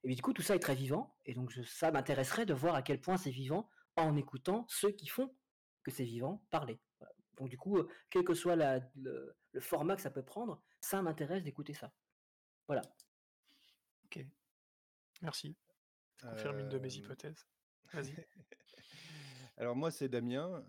Et 0.03 0.15
du 0.15 0.21
coup, 0.21 0.33
tout 0.33 0.41
ça 0.41 0.55
est 0.55 0.59
très 0.59 0.75
vivant. 0.75 1.15
Et 1.25 1.33
donc 1.33 1.51
ça 1.65 1.91
m'intéresserait 1.91 2.45
de 2.45 2.53
voir 2.53 2.75
à 2.75 2.81
quel 2.81 2.99
point 2.99 3.17
c'est 3.17 3.31
vivant 3.31 3.69
en 3.95 4.15
écoutant 4.15 4.65
ceux 4.67 4.91
qui 4.91 5.07
font 5.07 5.33
que 5.83 5.91
c'est 5.91 6.03
vivant 6.03 6.43
parler. 6.49 6.79
Donc 7.41 7.49
du 7.49 7.57
coup, 7.57 7.83
quel 8.11 8.23
que 8.23 8.35
soit 8.35 8.55
la, 8.55 8.79
le, 8.95 9.35
le 9.51 9.59
format 9.59 9.95
que 9.95 10.01
ça 10.01 10.11
peut 10.11 10.23
prendre, 10.23 10.61
ça 10.79 11.01
m'intéresse 11.01 11.43
d'écouter 11.43 11.73
ça. 11.73 11.91
Voilà. 12.67 12.83
Ok. 14.05 14.23
Merci 15.23 15.57
confirme 16.21 16.59
une 16.59 16.69
de 16.69 16.77
mes 16.77 16.93
hypothèses. 16.93 17.47
Vas-y. 17.93 18.13
Alors 19.57 19.75
moi 19.75 19.91
c'est 19.91 20.09
Damien. 20.09 20.63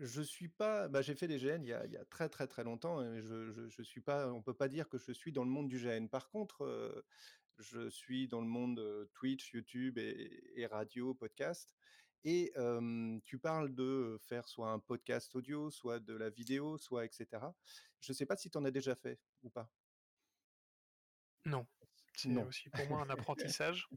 je 0.00 0.22
suis 0.22 0.48
pas. 0.48 0.88
Bah, 0.88 1.02
j'ai 1.02 1.14
fait 1.14 1.28
des 1.28 1.38
GN 1.38 1.62
il 1.62 1.68
y, 1.68 1.72
a, 1.72 1.84
il 1.86 1.92
y, 1.92 1.96
a, 1.96 2.04
très 2.06 2.28
très 2.28 2.46
très 2.46 2.64
longtemps. 2.64 3.02
Et 3.02 3.22
je, 3.22 3.50
je, 3.50 3.68
je, 3.68 3.82
suis 3.82 4.00
pas. 4.00 4.32
On 4.32 4.42
peut 4.42 4.54
pas 4.54 4.68
dire 4.68 4.88
que 4.88 4.98
je 4.98 5.12
suis 5.12 5.32
dans 5.32 5.44
le 5.44 5.50
monde 5.50 5.68
du 5.68 5.78
GN. 5.78 6.08
Par 6.08 6.28
contre, 6.30 7.04
je 7.58 7.88
suis 7.88 8.28
dans 8.28 8.40
le 8.40 8.46
monde 8.46 9.08
Twitch, 9.12 9.52
YouTube 9.52 9.98
et, 9.98 10.52
et 10.56 10.66
radio, 10.66 11.14
podcast. 11.14 11.76
Et 12.28 12.52
tu 13.24 13.38
parles 13.38 13.72
de 13.72 14.18
faire 14.20 14.48
soit 14.48 14.72
un 14.72 14.80
podcast 14.80 15.32
audio, 15.36 15.70
soit 15.70 16.00
de 16.00 16.12
la 16.12 16.28
vidéo, 16.28 16.76
soit 16.76 17.04
etc. 17.04 17.28
Je 18.00 18.12
sais 18.12 18.26
pas 18.26 18.36
si 18.36 18.50
tu 18.50 18.58
en 18.58 18.64
as 18.64 18.72
déjà 18.72 18.96
fait 18.96 19.20
ou 19.44 19.48
pas. 19.48 19.70
Non. 21.44 21.64
C'est 22.16 22.36
aussi 22.42 22.68
pour 22.70 22.84
moi 22.88 23.02
un 23.02 23.10
apprentissage. 23.10 23.88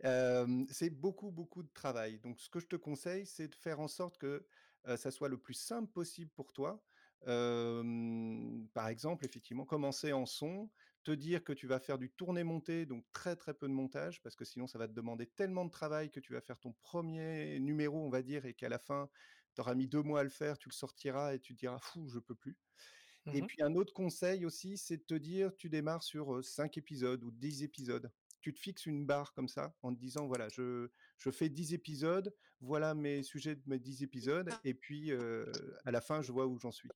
c'est 0.70 0.90
beaucoup, 0.90 1.30
beaucoup 1.30 1.62
de 1.62 1.70
travail. 1.72 2.18
Donc, 2.18 2.40
ce 2.40 2.50
que 2.50 2.58
je 2.58 2.66
te 2.66 2.74
conseille, 2.74 3.26
c'est 3.26 3.46
de 3.46 3.54
faire 3.54 3.78
en 3.78 3.88
sorte 3.88 4.18
que 4.18 4.44
ça 4.96 5.12
soit 5.12 5.28
le 5.28 5.38
plus 5.38 5.54
simple 5.54 5.92
possible 5.92 6.32
pour 6.32 6.52
toi. 6.52 6.82
par 7.22 8.88
exemple, 8.88 9.24
effectivement, 9.24 9.64
commencer 9.64 10.12
en 10.12 10.26
son, 10.26 10.68
te 11.06 11.12
dire 11.12 11.44
que 11.44 11.52
tu 11.52 11.68
vas 11.68 11.78
faire 11.78 11.98
du 11.98 12.10
tourné-monté, 12.10 12.84
donc 12.84 13.04
très 13.12 13.36
très 13.36 13.54
peu 13.54 13.68
de 13.68 13.72
montage, 13.72 14.20
parce 14.22 14.34
que 14.34 14.44
sinon 14.44 14.66
ça 14.66 14.76
va 14.76 14.88
te 14.88 14.92
demander 14.92 15.26
tellement 15.26 15.64
de 15.64 15.70
travail 15.70 16.10
que 16.10 16.18
tu 16.18 16.32
vas 16.32 16.40
faire 16.40 16.58
ton 16.58 16.72
premier 16.72 17.60
numéro, 17.60 18.04
on 18.04 18.10
va 18.10 18.22
dire, 18.22 18.44
et 18.44 18.54
qu'à 18.54 18.68
la 18.68 18.80
fin, 18.80 19.08
tu 19.54 19.60
auras 19.60 19.76
mis 19.76 19.86
deux 19.86 20.02
mois 20.02 20.20
à 20.20 20.24
le 20.24 20.30
faire, 20.30 20.58
tu 20.58 20.68
le 20.68 20.74
sortiras 20.74 21.32
et 21.32 21.38
tu 21.38 21.54
te 21.54 21.60
diras, 21.60 21.78
fou, 21.78 22.08
je 22.08 22.18
peux 22.18 22.34
plus. 22.34 22.58
Et 23.32 23.40
mmh 23.40 23.46
puis 23.46 23.62
un 23.62 23.76
autre 23.76 23.92
conseil 23.92 24.44
aussi, 24.44 24.78
c'est 24.78 24.96
de 24.96 25.04
te 25.04 25.14
dire, 25.14 25.56
tu 25.56 25.68
démarres 25.68 26.02
sur 26.02 26.44
5 26.44 26.76
épisodes 26.76 27.22
ou 27.22 27.30
10 27.30 27.62
épisodes. 27.62 28.10
Tu 28.40 28.52
te 28.52 28.58
fixes 28.58 28.86
une 28.86 29.06
barre 29.06 29.32
comme 29.32 29.48
ça 29.48 29.76
en 29.82 29.94
te 29.94 30.00
disant, 30.00 30.26
voilà, 30.26 30.48
je, 30.48 30.90
je 31.18 31.30
fais 31.30 31.48
10 31.48 31.72
épisodes, 31.72 32.34
voilà 32.60 32.96
mes 32.96 33.22
sujets 33.22 33.54
de 33.54 33.62
mes 33.66 33.78
10 33.78 34.02
épisodes, 34.02 34.52
et 34.64 34.74
puis 34.74 35.12
à 35.12 35.90
la 35.92 36.00
fin, 36.00 36.20
je 36.20 36.32
vois 36.32 36.48
où 36.48 36.58
j'en 36.58 36.72
suis. 36.72 36.90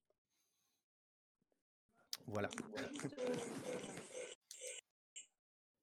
Voilà. 2.27 2.49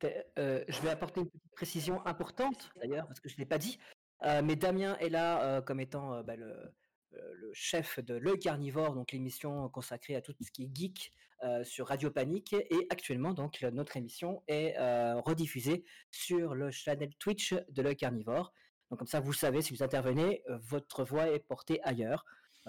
Je 0.02 0.82
vais 0.82 0.90
apporter 0.90 1.20
une 1.20 1.28
petite 1.28 1.50
précision 1.52 2.06
importante 2.06 2.70
d'ailleurs, 2.76 3.06
parce 3.06 3.20
que 3.20 3.28
je 3.28 3.34
ne 3.34 3.38
l'ai 3.38 3.46
pas 3.46 3.58
dit. 3.58 3.78
mais 4.22 4.56
Damien 4.56 4.96
est 4.98 5.08
là 5.08 5.60
comme 5.62 5.80
étant 5.80 6.22
bah, 6.22 6.36
le, 6.36 6.72
euh, 7.14 7.34
le 7.34 7.50
chef 7.54 8.00
de 8.00 8.14
Le 8.14 8.36
Carnivore, 8.36 8.94
donc 8.94 9.12
l'émission 9.12 9.68
consacrée 9.70 10.14
à 10.14 10.20
tout 10.20 10.34
ce 10.40 10.50
qui 10.50 10.64
est 10.64 10.76
geek 10.76 11.12
euh, 11.42 11.64
sur 11.64 11.88
Radio 11.88 12.10
Panique. 12.10 12.52
Et 12.52 12.86
actuellement, 12.90 13.32
donc, 13.32 13.62
notre 13.62 13.96
émission 13.96 14.42
est 14.46 14.76
euh, 14.78 15.20
rediffusée 15.20 15.84
sur 16.10 16.54
le 16.54 16.70
channel 16.70 17.10
Twitch 17.18 17.54
de 17.70 17.82
Le 17.82 17.94
Carnivore. 17.94 18.52
Donc, 18.90 18.98
comme 18.98 19.08
ça, 19.08 19.20
vous 19.20 19.32
savez, 19.32 19.62
si 19.62 19.74
vous 19.74 19.82
intervenez, 19.82 20.42
votre 20.48 21.04
voix 21.04 21.28
est 21.30 21.40
portée 21.40 21.80
ailleurs. 21.82 22.24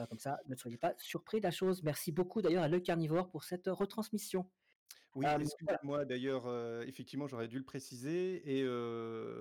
comme 0.10 0.20
ça, 0.20 0.40
ne 0.48 0.56
soyez 0.56 0.78
pas 0.78 0.94
surpris 0.98 1.40
de 1.40 1.44
la 1.44 1.52
chose. 1.52 1.84
Merci 1.84 2.12
beaucoup 2.12 2.42
d'ailleurs 2.42 2.64
à 2.64 2.68
Le 2.68 2.80
Carnivore 2.80 3.30
pour 3.30 3.44
cette 3.44 3.68
retransmission. 3.68 4.50
Oui, 5.16 5.26
excusez-moi 5.40 6.06
d'ailleurs, 6.06 6.48
effectivement, 6.84 7.28
j'aurais 7.28 7.48
dû 7.48 7.58
le 7.58 7.66
préciser 7.66 8.60
et 8.60 8.64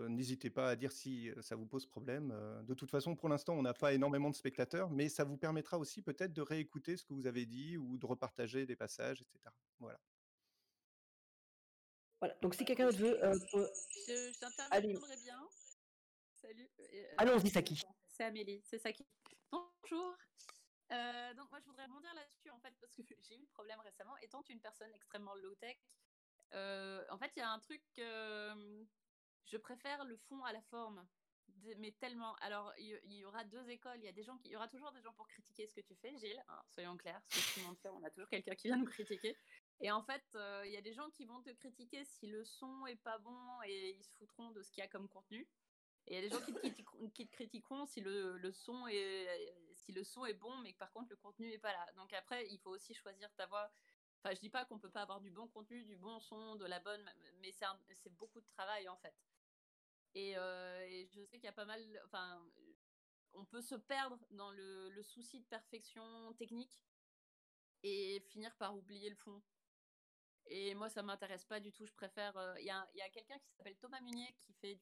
n'hésitez 0.08 0.50
pas 0.50 0.70
à 0.70 0.76
dire 0.76 0.92
si 0.92 1.30
ça 1.40 1.56
vous 1.56 1.66
pose 1.66 1.86
problème. 1.86 2.34
de 2.64 2.74
toute 2.74 2.90
façon, 2.90 3.14
pour 3.14 3.28
l'instant, 3.28 3.54
on 3.54 3.62
n'a 3.62 3.74
pas 3.74 3.92
énormément 3.92 4.30
de 4.30 4.34
spectateurs, 4.34 4.90
mais 4.90 5.08
ça 5.08 5.24
vous 5.24 5.36
permettra 5.36 5.78
aussi 5.78 6.02
peut-être 6.02 6.32
de 6.32 6.42
réécouter 6.42 6.96
ce 6.96 7.04
que 7.04 7.12
vous 7.12 7.26
avez 7.26 7.44
dit 7.44 7.76
ou 7.76 7.98
de 7.98 8.06
repartager 8.06 8.66
des 8.66 8.76
passages, 8.76 9.20
etc. 9.20 9.50
Voilà. 9.78 10.00
Voilà. 12.20 12.34
Donc 12.42 12.54
si 12.54 12.64
quelqu'un 12.64 12.86
d'autre 12.86 12.98
veut, 12.98 13.18
Je, 14.06 14.32
je 14.32 15.24
bien. 15.24 15.48
Salut. 16.34 16.68
allons-y, 17.16 17.50
Saki. 17.50 17.82
C'est 18.08 18.24
Amélie, 18.24 18.62
c'est 18.64 18.78
Saki. 18.78 19.06
Bonjour. 19.52 20.16
Euh, 20.90 21.34
donc 21.34 21.50
moi 21.50 21.60
je 21.60 21.66
voudrais 21.66 21.84
rebondir 21.84 22.12
là-dessus 22.14 22.50
en 22.50 22.58
fait 22.60 22.74
parce 22.80 22.94
que 22.94 23.02
j'ai 23.28 23.36
eu 23.36 23.40
le 23.40 23.46
problème 23.48 23.78
récemment. 23.80 24.16
Étant 24.18 24.42
une 24.48 24.60
personne 24.60 24.90
extrêmement 24.94 25.34
low 25.34 25.54
tech 25.56 25.76
euh, 26.54 27.04
en 27.10 27.18
fait 27.18 27.30
il 27.36 27.40
y 27.40 27.42
a 27.42 27.50
un 27.50 27.58
truc 27.58 27.82
euh, 27.98 28.84
je 29.44 29.58
préfère 29.58 30.04
le 30.04 30.16
fond 30.16 30.42
à 30.44 30.52
la 30.52 30.62
forme 30.62 31.06
mais 31.78 31.92
tellement. 31.92 32.34
Alors 32.36 32.72
il 32.78 33.12
y, 33.12 33.24
aura 33.24 33.44
deux 33.44 33.68
écoles. 33.68 33.98
Il 33.98 34.04
y 34.04 34.08
a 34.08 34.12
des 34.12 34.22
gens 34.22 34.36
qui 34.38 34.50
y 34.50 34.56
aura 34.56 34.68
toujours 34.68 34.92
des 34.92 35.02
gens 35.02 35.12
pour 35.14 35.26
critiquer 35.28 35.66
ce 35.66 35.74
que 35.74 35.80
tu 35.80 35.94
fais 35.96 36.16
Gilles 36.16 36.42
hein, 36.48 36.62
soyons 36.70 36.96
clairs. 36.96 37.20
Ce 37.28 37.40
que 37.40 37.54
tout 37.54 37.60
le 37.60 37.66
monde 37.66 37.78
fait 37.78 37.88
on 37.88 38.02
a 38.04 38.10
toujours 38.10 38.28
quelqu'un 38.28 38.54
qui 38.54 38.68
vient 38.68 38.76
nous 38.76 38.86
critiquer. 38.86 39.36
Et 39.80 39.90
en 39.90 40.02
fait, 40.02 40.24
il 40.64 40.72
y 40.72 40.76
a 40.76 40.80
des 40.80 40.92
gens 40.92 41.08
qui 41.10 41.24
vont 41.24 41.40
te 41.40 41.50
critiquer 41.50 42.04
si 42.04 42.26
le 42.26 42.44
son 42.44 42.86
est 42.86 42.96
pas 42.96 43.18
bon 43.18 43.62
et 43.64 43.90
ils 43.90 44.04
se 44.04 44.12
foutront 44.18 44.50
de 44.50 44.62
ce 44.62 44.70
qu'il 44.70 44.82
y 44.82 44.84
a 44.84 44.88
comme 44.88 45.08
contenu. 45.08 45.48
Et 46.06 46.12
il 46.12 46.14
y 46.14 46.18
a 46.18 46.28
des 46.28 46.30
gens 46.30 46.40
qui 47.14 47.26
te, 47.26 47.32
critiqueront 47.32 47.86
si 47.86 48.00
le, 48.00 48.38
le, 48.38 48.52
son 48.52 48.86
est, 48.88 49.54
si 49.88 49.92
le 49.94 50.04
son 50.04 50.26
est 50.26 50.34
bon, 50.34 50.54
mais 50.58 50.74
que 50.74 50.78
par 50.78 50.92
contre 50.92 51.08
le 51.08 51.16
contenu 51.16 51.48
n'est 51.48 51.58
pas 51.58 51.72
là. 51.72 51.86
Donc 51.96 52.12
après, 52.12 52.46
il 52.50 52.58
faut 52.58 52.70
aussi 52.70 52.92
choisir 52.92 53.32
ta 53.36 53.46
voix. 53.46 53.72
Enfin, 54.18 54.34
je 54.34 54.40
dis 54.40 54.50
pas 54.50 54.66
qu'on 54.66 54.78
peut 54.78 54.90
pas 54.90 55.00
avoir 55.00 55.20
du 55.20 55.30
bon 55.30 55.48
contenu, 55.48 55.82
du 55.84 55.96
bon 55.96 56.20
son, 56.20 56.56
de 56.56 56.66
la 56.66 56.78
bonne, 56.78 57.10
mais 57.40 57.54
c'est 57.94 58.12
beaucoup 58.12 58.40
de 58.40 58.46
travail 58.48 58.86
en 58.88 58.98
fait. 58.98 59.14
Et, 60.14 60.34
je 60.34 61.24
sais 61.24 61.38
qu'il 61.38 61.44
y 61.44 61.48
a 61.48 61.52
pas 61.52 61.64
mal. 61.64 61.80
Enfin, 62.04 62.44
on 63.32 63.46
peut 63.46 63.62
se 63.62 63.76
perdre 63.76 64.18
dans 64.30 64.50
le, 64.50 65.02
souci 65.02 65.40
de 65.40 65.46
perfection 65.46 66.34
technique 66.34 66.82
et 67.82 68.20
finir 68.28 68.54
par 68.56 68.76
oublier 68.76 69.08
le 69.08 69.16
fond. 69.16 69.40
Et 70.50 70.74
moi, 70.74 70.90
ça 70.90 71.02
m'intéresse 71.02 71.46
pas 71.46 71.60
du 71.60 71.72
tout. 71.72 71.86
Je 71.86 71.94
préfère. 71.94 72.34
Il 72.58 72.66
y 72.66 72.70
a, 72.70 73.10
quelqu'un 73.10 73.38
qui 73.38 73.50
s'appelle 73.52 73.76
Thomas 73.76 74.00
Munier 74.02 74.34
qui 74.40 74.52
fait 74.52 74.78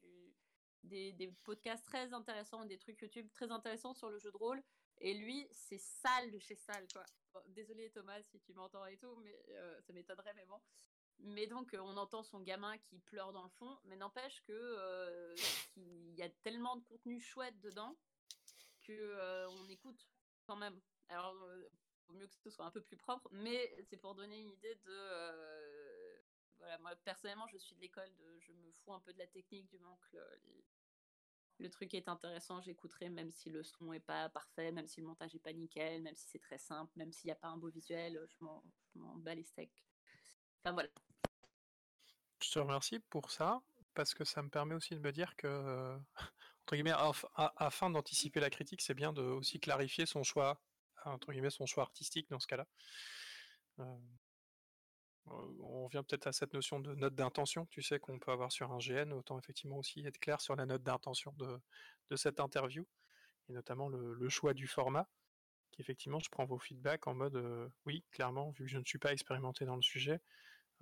des, 0.82 1.12
des, 1.12 1.28
podcasts 1.44 1.84
très 1.86 2.12
intéressants, 2.12 2.64
des 2.64 2.78
trucs 2.78 3.00
YouTube 3.00 3.28
très 3.32 3.52
intéressants 3.52 3.94
sur 3.94 4.10
le 4.10 4.18
jeu 4.18 4.32
de 4.32 4.36
rôle. 4.36 4.62
Et 4.98 5.14
lui, 5.14 5.46
c'est 5.52 5.78
sale 5.78 6.30
de 6.30 6.38
chez 6.38 6.54
sale, 6.54 6.86
quoi. 6.92 7.04
désolé 7.48 7.90
Thomas 7.90 8.22
si 8.22 8.40
tu 8.40 8.52
m'entends 8.54 8.86
et 8.86 8.96
tout, 8.96 9.14
mais 9.16 9.36
ça 9.82 9.92
m'étonnerait, 9.92 10.34
mais 10.34 10.46
bon. 10.46 10.60
Mais 11.18 11.46
donc, 11.46 11.74
on 11.78 11.96
entend 11.96 12.22
son 12.22 12.40
gamin 12.40 12.76
qui 12.78 12.98
pleure 12.98 13.32
dans 13.32 13.44
le 13.44 13.50
fond, 13.50 13.78
mais 13.84 13.96
n'empêche 13.96 14.42
que 14.42 15.34
il 15.76 16.14
y 16.14 16.22
a 16.22 16.28
tellement 16.42 16.76
de 16.76 16.84
contenu 16.84 17.20
chouette 17.20 17.58
dedans 17.60 17.96
que 18.82 19.46
on 19.48 19.68
écoute 19.68 20.06
quand 20.46 20.56
même. 20.56 20.80
Alors, 21.08 21.34
vaut 22.08 22.14
mieux 22.14 22.26
que 22.26 22.34
ce 22.34 22.50
soit 22.50 22.64
un 22.64 22.70
peu 22.70 22.80
plus 22.80 22.96
propre, 22.96 23.28
mais 23.32 23.74
c'est 23.88 23.96
pour 23.96 24.14
donner 24.14 24.38
une 24.38 24.50
idée 24.50 24.74
de. 24.74 24.90
Euh, 24.90 26.18
voilà, 26.58 26.78
moi 26.78 26.96
personnellement, 27.04 27.46
je 27.48 27.58
suis 27.58 27.74
de 27.74 27.80
l'école 27.80 28.14
de. 28.16 28.38
Je 28.40 28.52
me 28.52 28.72
fous 28.72 28.92
un 28.92 29.00
peu 29.00 29.12
de 29.12 29.18
la 29.18 29.26
technique, 29.26 29.68
du 29.68 29.78
manque. 29.78 30.16
Le, 31.58 31.70
truc 31.70 31.94
est 31.94 32.08
intéressant, 32.08 32.60
j'écouterai, 32.60 33.08
même 33.08 33.30
si 33.30 33.50
le 33.50 33.64
son 33.64 33.92
est 33.92 34.00
pas 34.00 34.28
parfait, 34.28 34.72
même 34.72 34.86
si 34.86 35.00
le 35.00 35.06
montage 35.06 35.34
est 35.34 35.40
pas 35.40 35.52
nickel, 35.52 36.02
même 36.02 36.14
si 36.14 36.28
c'est 36.28 36.38
très 36.38 36.58
simple, 36.58 36.92
même 36.96 37.12
s'il 37.12 37.28
n'y 37.28 37.32
a 37.32 37.36
pas 37.36 37.48
un 37.48 37.56
beau 37.56 37.70
visuel, 37.70 38.20
je 38.28 38.44
m'en 38.44 39.16
bats 39.16 39.34
les 39.34 39.44
steaks. 39.44 39.84
Enfin 40.62 40.72
voilà. 40.72 40.88
Je 42.42 42.50
te 42.50 42.58
remercie 42.58 42.98
pour 42.98 43.30
ça, 43.30 43.62
parce 43.94 44.14
que 44.14 44.24
ça 44.24 44.42
me 44.42 44.50
permet 44.50 44.74
aussi 44.74 44.94
de 44.94 45.00
me 45.00 45.12
dire 45.12 45.34
que, 45.36 45.98
entre 46.62 46.74
guillemets, 46.74 46.94
afin 47.56 47.90
d'anticiper 47.90 48.40
la 48.40 48.50
critique, 48.50 48.82
c'est 48.82 48.94
bien 48.94 49.12
de 49.12 49.22
aussi 49.22 49.58
clarifier 49.58 50.04
son 50.04 50.22
choix 50.22 50.60
entre 51.12 51.32
guillemets, 51.32 51.50
son 51.50 51.66
choix 51.66 51.84
artistique 51.84 52.28
dans 52.30 52.40
ce 52.40 52.46
cas-là. 52.46 52.66
Euh, 53.80 53.98
on 55.26 55.84
revient 55.84 56.02
peut-être 56.08 56.26
à 56.26 56.32
cette 56.32 56.52
notion 56.54 56.80
de 56.80 56.94
note 56.94 57.14
d'intention, 57.14 57.66
tu 57.66 57.82
sais, 57.82 57.98
qu'on 57.98 58.18
peut 58.18 58.30
avoir 58.30 58.52
sur 58.52 58.72
un 58.72 58.78
GN, 58.78 59.12
autant 59.12 59.38
effectivement 59.38 59.78
aussi 59.78 60.04
être 60.06 60.18
clair 60.18 60.40
sur 60.40 60.56
la 60.56 60.66
note 60.66 60.82
d'intention 60.82 61.34
de, 61.38 62.16
cette 62.16 62.40
interview, 62.40 62.86
et 63.48 63.52
notamment 63.52 63.88
le, 63.88 64.28
choix 64.28 64.54
du 64.54 64.66
format, 64.66 65.08
qui 65.72 65.82
effectivement, 65.82 66.20
je 66.20 66.30
prends 66.30 66.44
vos 66.44 66.58
feedbacks 66.58 67.06
en 67.06 67.14
mode, 67.14 67.36
euh, 67.36 67.68
oui, 67.84 68.04
clairement, 68.12 68.50
vu 68.50 68.64
que 68.64 68.70
je 68.70 68.78
ne 68.78 68.84
suis 68.84 68.98
pas 68.98 69.12
expérimenté 69.12 69.64
dans 69.64 69.76
le 69.76 69.82
sujet, 69.82 70.20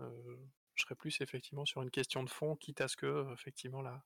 euh, 0.01 0.37
je 0.75 0.83
serais 0.83 0.95
plus 0.95 1.21
effectivement 1.21 1.65
sur 1.65 1.83
une 1.83 1.91
question 1.91 2.23
de 2.23 2.31
fond, 2.31 2.57
quitte 2.57 2.81
à 2.81 2.89
ce 2.89 2.97
que, 2.97 3.33
effectivement, 3.33 3.81
la, 3.81 4.05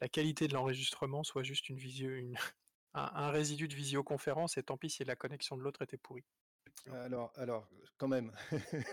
la 0.00 0.08
qualité 0.08 0.48
de 0.48 0.54
l'enregistrement 0.54 1.24
soit 1.24 1.42
juste 1.42 1.68
une, 1.68 1.78
visio, 1.78 2.10
une, 2.10 2.36
un, 2.94 3.30
résidu 3.30 3.68
de 3.68 3.74
visioconférence 3.74 4.56
et 4.56 4.62
tant 4.62 4.76
pis 4.76 4.90
si 4.90 5.04
la 5.04 5.16
connexion 5.16 5.56
de 5.56 5.62
l'autre 5.62 5.82
était 5.82 5.98
pourrie. 5.98 6.24
Alors, 6.92 7.32
alors, 7.36 7.68
quand 7.96 8.08
même. 8.08 8.32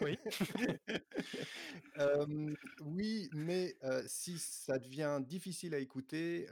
Oui. 0.02 0.18
oui, 2.82 3.30
mais 3.34 3.76
si 4.08 4.40
ça 4.40 4.80
devient 4.80 5.22
difficile 5.26 5.74
à 5.74 5.80
écouter, 5.80 6.48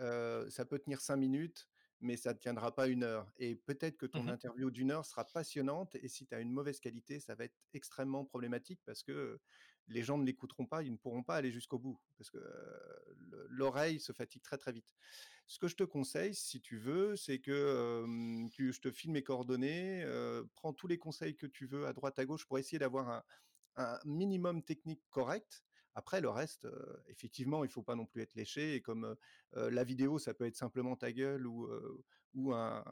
ça 0.50 0.66
peut 0.66 0.80
tenir 0.80 1.02
cinq 1.02 1.18
minutes, 1.18 1.68
mais 2.02 2.18
ça 2.18 2.34
ne 2.34 2.38
tiendra 2.38 2.76
pas 2.76 2.88
une 2.88 3.04
heure. 3.04 3.32
Et 3.38 3.56
peut-être 3.56 3.98
que 3.98 4.06
ton 4.06 4.24
mmh 4.24 4.30
interview 4.30 4.72
d'une 4.72 4.92
heure 4.92 5.06
sera 5.06 5.26
passionnante, 5.26 5.96
et 5.96 6.08
si 6.08 6.28
tu 6.28 6.36
as 6.36 6.40
une 6.40 6.52
mauvaise 6.52 6.80
qualité, 6.80 7.20
ça 7.20 7.36
va 7.36 7.46
être 7.46 7.58
extrêmement 7.74 8.26
problématique 8.26 8.82
parce 8.86 9.04
que 9.04 9.40
les 9.88 10.04
gens 10.04 10.18
ne 10.18 10.26
l'écouteront 10.26 10.66
pas, 10.66 10.84
ils 10.84 10.92
ne 10.92 10.98
pourront 10.98 11.24
pas 11.24 11.36
aller 11.36 11.52
jusqu'au 11.52 11.80
bout, 11.80 12.00
parce 12.18 12.30
que 12.30 12.40
l'oreille 13.50 14.00
se 14.00 14.12
fatigue 14.12 14.42
très 14.42 14.58
très 14.58 14.72
vite. 14.72 14.94
Ce 15.48 15.60
que 15.60 15.68
je 15.68 15.76
te 15.76 15.84
conseille, 15.84 16.34
si 16.34 16.62
tu 16.62 16.78
veux, 16.78 17.16
c'est 17.16 17.40
que 17.40 18.06
je 18.58 18.80
te 18.80 18.92
file 18.92 19.12
mes 19.12 19.24
coordonnées, 19.24 20.06
prends 20.56 20.74
tous 20.74 20.88
les 20.88 20.98
conseils 20.98 21.36
que 21.36 21.48
tu 21.48 21.66
veux 21.66 21.86
à 21.86 21.94
droite 21.94 22.18
à 22.20 22.26
gauche 22.26 22.46
pour 22.46 22.60
essayer 22.60 22.80
d'avoir 22.80 23.24
un, 23.76 24.00
minimum 24.06 24.64
technique 24.64 25.02
correct. 25.10 25.64
Après, 25.96 26.22
le 26.22 26.30
reste, 26.30 26.68
effectivement, 27.08 27.64
il 27.64 27.70
faut 27.70 27.84
pas 27.84 27.96
non 27.96 28.06
plus 28.06 28.22
être 28.22 28.36
léché. 28.36 28.76
Et 28.76 28.82
comme 28.82 29.16
la 29.54 29.84
vidéo, 29.84 30.18
ça 30.18 30.34
peut 30.34 30.46
être 30.46 30.56
simplement 30.56 30.96
ta 30.96 31.12
gueule 31.12 31.46
ou, 31.46 32.54
un, 32.54 32.84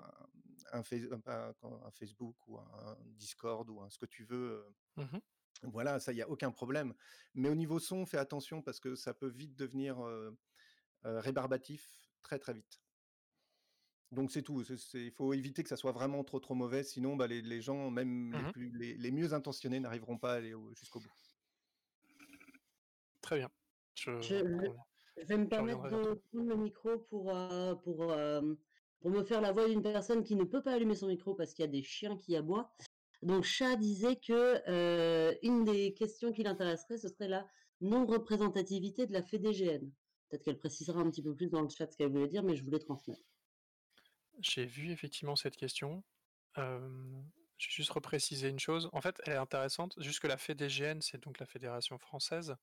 un, 0.73 0.83
Facebook 0.83 2.47
ou 2.47 2.57
un 2.59 2.97
Discord 3.15 3.69
ou 3.69 3.81
ce 3.89 3.97
que 3.97 4.05
tu 4.05 4.25
veux. 4.25 4.65
Mmh 4.97 5.17
voilà, 5.63 5.99
ça, 5.99 6.11
il 6.11 6.15
n'y 6.15 6.21
a 6.21 6.29
aucun 6.29 6.51
problème. 6.51 6.93
Mais 7.33 7.49
au 7.49 7.55
niveau 7.55 7.79
son, 7.79 8.05
fais 8.05 8.17
attention 8.17 8.61
parce 8.61 8.79
que 8.79 8.95
ça 8.95 9.13
peut 9.13 9.29
vite 9.29 9.55
devenir 9.55 9.97
rébarbatif 11.03 12.09
très 12.21 12.39
très 12.39 12.53
vite. 12.53 12.81
Donc 14.11 14.31
c'est 14.31 14.41
tout. 14.41 14.61
Il 14.93 15.11
faut 15.11 15.33
éviter 15.33 15.63
que 15.63 15.69
ça 15.69 15.77
soit 15.77 15.93
vraiment 15.93 16.23
trop 16.23 16.39
trop 16.39 16.53
mauvais, 16.53 16.83
sinon 16.83 17.15
bah, 17.15 17.27
les, 17.27 17.61
gens, 17.61 17.89
même 17.89 18.33
les, 18.33 18.39
mmh 18.39 18.51
plus, 18.51 18.97
les, 18.97 19.11
mieux 19.11 19.33
intentionnés, 19.33 19.79
n'arriveront 19.79 20.17
pas 20.17 20.33
à 20.33 20.35
aller 20.35 20.53
jusqu'au 20.73 20.99
bout. 20.99 21.11
Très 23.21 23.37
bien. 23.37 23.49
Je, 23.95 24.11
vais 25.23 25.37
me 25.37 25.47
permettre 25.47 25.83
de 25.83 26.21
prendre 26.31 26.49
le 26.49 26.55
micro 26.57 26.97
pour, 26.97 27.31
pour, 27.83 28.13
pour 28.99 29.11
me 29.11 29.23
faire 29.23 29.39
la 29.39 29.51
voix 29.51 29.67
d'une 29.67 29.81
personne 29.81 30.23
qui 30.23 30.35
ne 30.35 30.43
peut 30.43 30.61
pas 30.61 30.73
allumer 30.73 30.95
son 30.95 31.07
micro 31.07 31.33
parce 31.33 31.53
qu'il 31.53 31.63
y 31.63 31.67
a 31.67 31.71
des 31.71 31.83
chiens 31.83 32.17
qui 32.17 32.35
aboient. 32.35 32.73
Donc 33.21 33.43
Chat 33.43 33.75
disait 33.75 34.15
que 34.15 35.37
une 35.45 35.63
des 35.63 35.93
questions 35.93 36.31
qui 36.31 36.43
l'intéresserait, 36.43 36.97
ce 36.97 37.07
serait 37.07 37.27
la 37.27 37.47
non-représentativité 37.81 39.07
de 39.07 39.13
la 39.13 39.21
FEDGN. 39.23 39.91
Peut-être 40.29 40.43
qu'elle 40.43 40.57
précisera 40.57 40.99
un 41.01 41.09
petit 41.09 41.21
peu 41.21 41.35
plus 41.35 41.49
dans 41.49 41.61
le 41.61 41.69
chat 41.69 41.91
ce 41.91 41.97
qu'elle 41.97 42.11
voulait 42.11 42.27
dire, 42.27 42.43
mais 42.43 42.55
je 42.55 42.63
voulais 42.63 42.79
transmettre. 42.79 43.21
J'ai 44.39 44.65
vu 44.65 44.91
effectivement 44.91 45.35
cette 45.35 45.57
question. 45.57 46.03
je 46.55 47.67
vais 47.67 47.71
juste 47.71 47.91
repréciser 47.91 48.49
une 48.49 48.59
chose. 48.59 48.89
En 48.93 49.01
fait, 49.01 49.21
elle 49.25 49.33
est 49.33 49.37
intéressante. 49.37 49.93
Jusque 49.97 50.25
la 50.25 50.37
FEDGN, 50.37 51.01
c'est 51.01 51.21
donc 51.21 51.39
la 51.39 51.45
Fédération 51.45 51.97
française. 51.97 52.55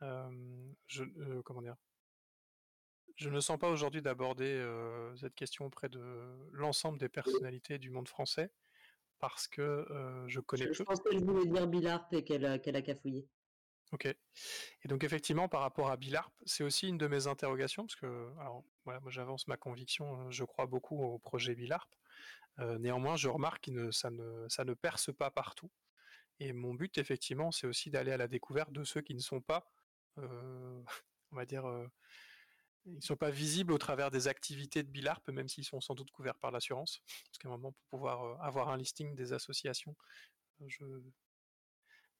dire? 0.00 1.76
Je 3.16 3.28
ne 3.28 3.40
sens 3.40 3.58
pas 3.58 3.70
aujourd'hui 3.70 4.02
d'aborder 4.02 4.64
cette 5.20 5.34
question 5.34 5.66
auprès 5.66 5.88
de 5.88 6.00
l'ensemble 6.52 6.98
des 6.98 7.08
personnalités 7.08 7.78
du 7.78 7.90
monde 7.90 8.08
français 8.08 8.50
parce 9.18 9.48
que 9.48 9.86
je 10.26 10.40
connais 10.40 10.64
je, 10.64 10.68
peu. 10.68 10.74
Je 10.74 10.82
pense 10.82 11.00
qu'elle 11.00 11.24
voulait 11.24 11.46
dire 11.46 11.66
Bilarp 11.66 12.12
et 12.12 12.24
qu'elle 12.24 12.44
a, 12.44 12.52
a 12.52 12.82
cafouillé. 12.82 13.28
Ok. 13.92 14.06
Et 14.06 14.88
donc 14.88 15.02
effectivement, 15.04 15.48
par 15.48 15.62
rapport 15.62 15.90
à 15.90 15.96
Bilarp, 15.96 16.32
c'est 16.44 16.62
aussi 16.62 16.88
une 16.88 16.98
de 16.98 17.06
mes 17.06 17.26
interrogations, 17.26 17.86
parce 17.86 17.96
que 17.96 18.30
alors, 18.38 18.64
voilà, 18.84 19.00
moi 19.00 19.10
j'avance 19.10 19.48
ma 19.48 19.56
conviction, 19.56 20.30
je 20.30 20.44
crois 20.44 20.66
beaucoup 20.66 21.02
au 21.02 21.18
projet 21.18 21.54
Bilarp. 21.54 21.90
néanmoins, 22.58 23.16
je 23.16 23.28
remarque 23.28 23.70
que 23.70 23.90
ça, 23.90 24.10
ne, 24.10 24.46
ça 24.48 24.64
ne 24.64 24.74
perce 24.74 25.12
pas 25.12 25.30
partout. 25.30 25.70
Et 26.40 26.52
mon 26.52 26.74
but, 26.74 26.98
effectivement, 26.98 27.50
c'est 27.50 27.66
aussi 27.66 27.90
d'aller 27.90 28.12
à 28.12 28.16
la 28.16 28.28
découverte 28.28 28.72
de 28.72 28.84
ceux 28.84 29.00
qui 29.00 29.14
ne 29.14 29.20
sont 29.20 29.40
pas, 29.40 29.70
on 30.16 30.84
va 31.32 31.46
dire, 31.46 31.64
ils 32.92 32.96
ne 32.96 33.00
sont 33.00 33.16
pas 33.16 33.30
visibles 33.30 33.72
au 33.72 33.78
travers 33.78 34.10
des 34.10 34.28
activités 34.28 34.82
de 34.82 34.88
Bilarp, 34.88 35.28
même 35.28 35.48
s'ils 35.48 35.64
sont 35.64 35.80
sans 35.80 35.94
doute 35.94 36.10
couverts 36.10 36.38
par 36.38 36.50
l'assurance. 36.50 37.00
Parce 37.26 37.38
qu'à 37.38 37.48
un 37.48 37.52
moment, 37.52 37.72
pour 37.72 37.98
pouvoir 37.98 38.42
avoir 38.42 38.70
un 38.70 38.76
listing 38.76 39.14
des 39.14 39.32
associations, 39.32 39.96
je, 40.66 40.84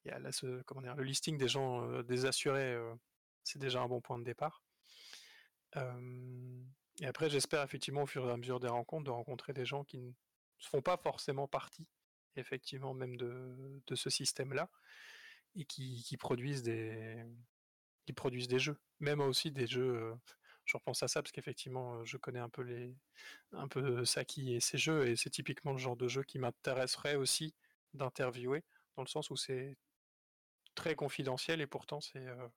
il 0.05 0.11
y 0.11 0.15
a 0.15 0.63
comment 0.67 0.83
dire, 0.83 0.95
le 0.95 1.05
listing 1.05 1.39
des 1.39 1.49
gens, 1.49 1.83
euh, 1.83 2.03
des 2.03 2.25
assurés, 2.25 2.75
euh, 2.75 2.95
c'est 3.45 3.59
déjà 3.59 3.81
un 3.81 3.89
bon 3.89 4.01
point 4.01 4.19
de 4.19 4.25
départ. 4.25 4.63
et 5.77 7.07
après, 7.07 7.31
j'espère 7.31 7.63
effectivement 7.63 8.03
au 8.03 8.07
fur 8.07 8.29
et 8.29 8.33
à 8.33 8.37
mesure 8.37 8.61
des 8.61 8.69
rencontres 8.69 9.05
de 9.05 9.11
rencontrer 9.11 9.53
des 9.53 9.65
gens 9.65 9.85
qui 9.85 9.99
ne 9.99 10.13
font 10.61 10.83
pas 10.83 10.97
forcément 10.97 11.47
partie, 11.47 11.87
effectivement, 12.37 12.95
même 12.95 13.17
de, 13.17 13.95
ce 13.95 14.11
système-là, 14.11 14.71
et 15.55 15.65
qui, 15.65 16.17
produisent 16.19 16.63
des 16.63 17.25
qui 18.07 18.13
produisent 18.13 18.49
des 18.49 18.59
jeux, 18.59 18.79
même 19.01 19.21
aussi 19.21 19.51
des 19.51 19.67
jeux. 19.67 20.15
Euh, 20.69 20.73
je 20.73 20.77
repense 20.77 21.03
à 21.03 21.09
ça 21.09 21.23
parce 21.23 21.33
qu'effectivement, 21.33 22.05
je 22.05 22.17
connais 22.17 22.39
un 22.39 22.49
peu 22.49 22.63
les, 22.63 22.95
un 23.53 23.69
peu 23.69 24.05
Saki 24.05 24.55
et 24.55 24.61
ses 24.61 24.79
jeux, 24.79 25.09
et 25.09 25.17
c'est 25.17 25.31
typiquement 25.31 25.73
le 25.73 25.79
genre 25.79 25.97
de 25.97 26.09
jeu 26.09 26.23
qui 26.23 26.39
m'intéresserait 26.39 27.17
aussi 27.17 27.55
d'interviewer, 27.95 28.65
dans 28.97 29.03
le 29.03 29.09
sens 29.09 29.31
où 29.31 29.37
c'est 29.37 29.77
très 30.75 30.95
confidentiel 30.95 31.61
et 31.61 31.67
pourtant 31.67 32.01
c'est. 32.01 32.27
Euh... 32.27 32.49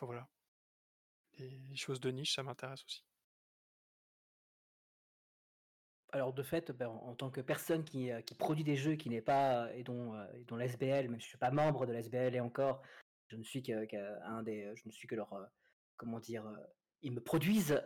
Voilà. 0.00 0.28
Les 1.38 1.76
choses 1.76 2.00
de 2.00 2.10
niche, 2.10 2.34
ça 2.34 2.42
m'intéresse 2.42 2.84
aussi. 2.84 3.04
alors 6.12 6.32
de 6.32 6.42
fait, 6.42 6.72
ben, 6.72 6.88
en, 6.88 7.14
tant 7.14 7.30
que 7.30 7.42
personne 7.42 7.84
qui, 7.84 8.10
qui 8.24 8.34
produit 8.34 8.64
des 8.64 8.76
jeux, 8.76 8.96
qui 8.96 9.10
n'est 9.10 9.20
pas 9.20 9.70
et 9.74 9.84
dont, 9.84 10.14
dont 10.46 10.56
l'SBL, 10.56 11.08
même 11.08 11.20
si 11.20 11.24
je 11.26 11.30
suis 11.30 11.38
pas 11.38 11.50
membre 11.50 11.86
de 11.86 11.92
l'SBL 11.92 12.34
et 12.34 12.40
encore, 12.40 12.82
je 13.28 13.36
ne 13.36 13.44
suis 13.44 13.62
qu'un 13.62 14.42
des, 14.42 14.72
je 14.74 14.82
ne 14.86 14.90
suis 14.90 15.06
que 15.06 15.14
leur, 15.16 15.50
comment 15.98 16.18
dire, 16.18 16.44
ils 17.02 17.12
me 17.12 17.20
produisent, 17.20 17.80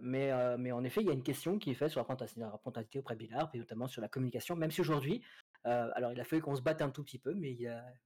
mais, 0.00 0.30
mais 0.58 0.70
en 0.70 0.84
effet, 0.84 1.00
il 1.00 1.08
y 1.08 1.10
a 1.10 1.12
une 1.12 1.24
question 1.24 1.58
qui 1.58 1.70
est 1.70 1.74
faite 1.74 1.90
sur 1.90 2.00
la 2.00 2.04
parentalité 2.04 3.00
auprès 3.00 3.14
de 3.14 3.18
Bilarp 3.18 3.52
et 3.54 3.58
notamment 3.58 3.88
sur 3.88 4.00
la 4.00 4.08
communication, 4.08 4.54
même 4.54 4.70
si 4.70 4.80
aujourd'hui, 4.80 5.22
alors 5.64 6.12
il 6.12 6.20
a 6.20 6.24
fallu 6.24 6.40
qu'on 6.40 6.54
se 6.54 6.62
batte 6.62 6.80
un 6.80 6.90
tout 6.90 7.02
petit 7.02 7.18
peu, 7.18 7.34
mais 7.34 7.56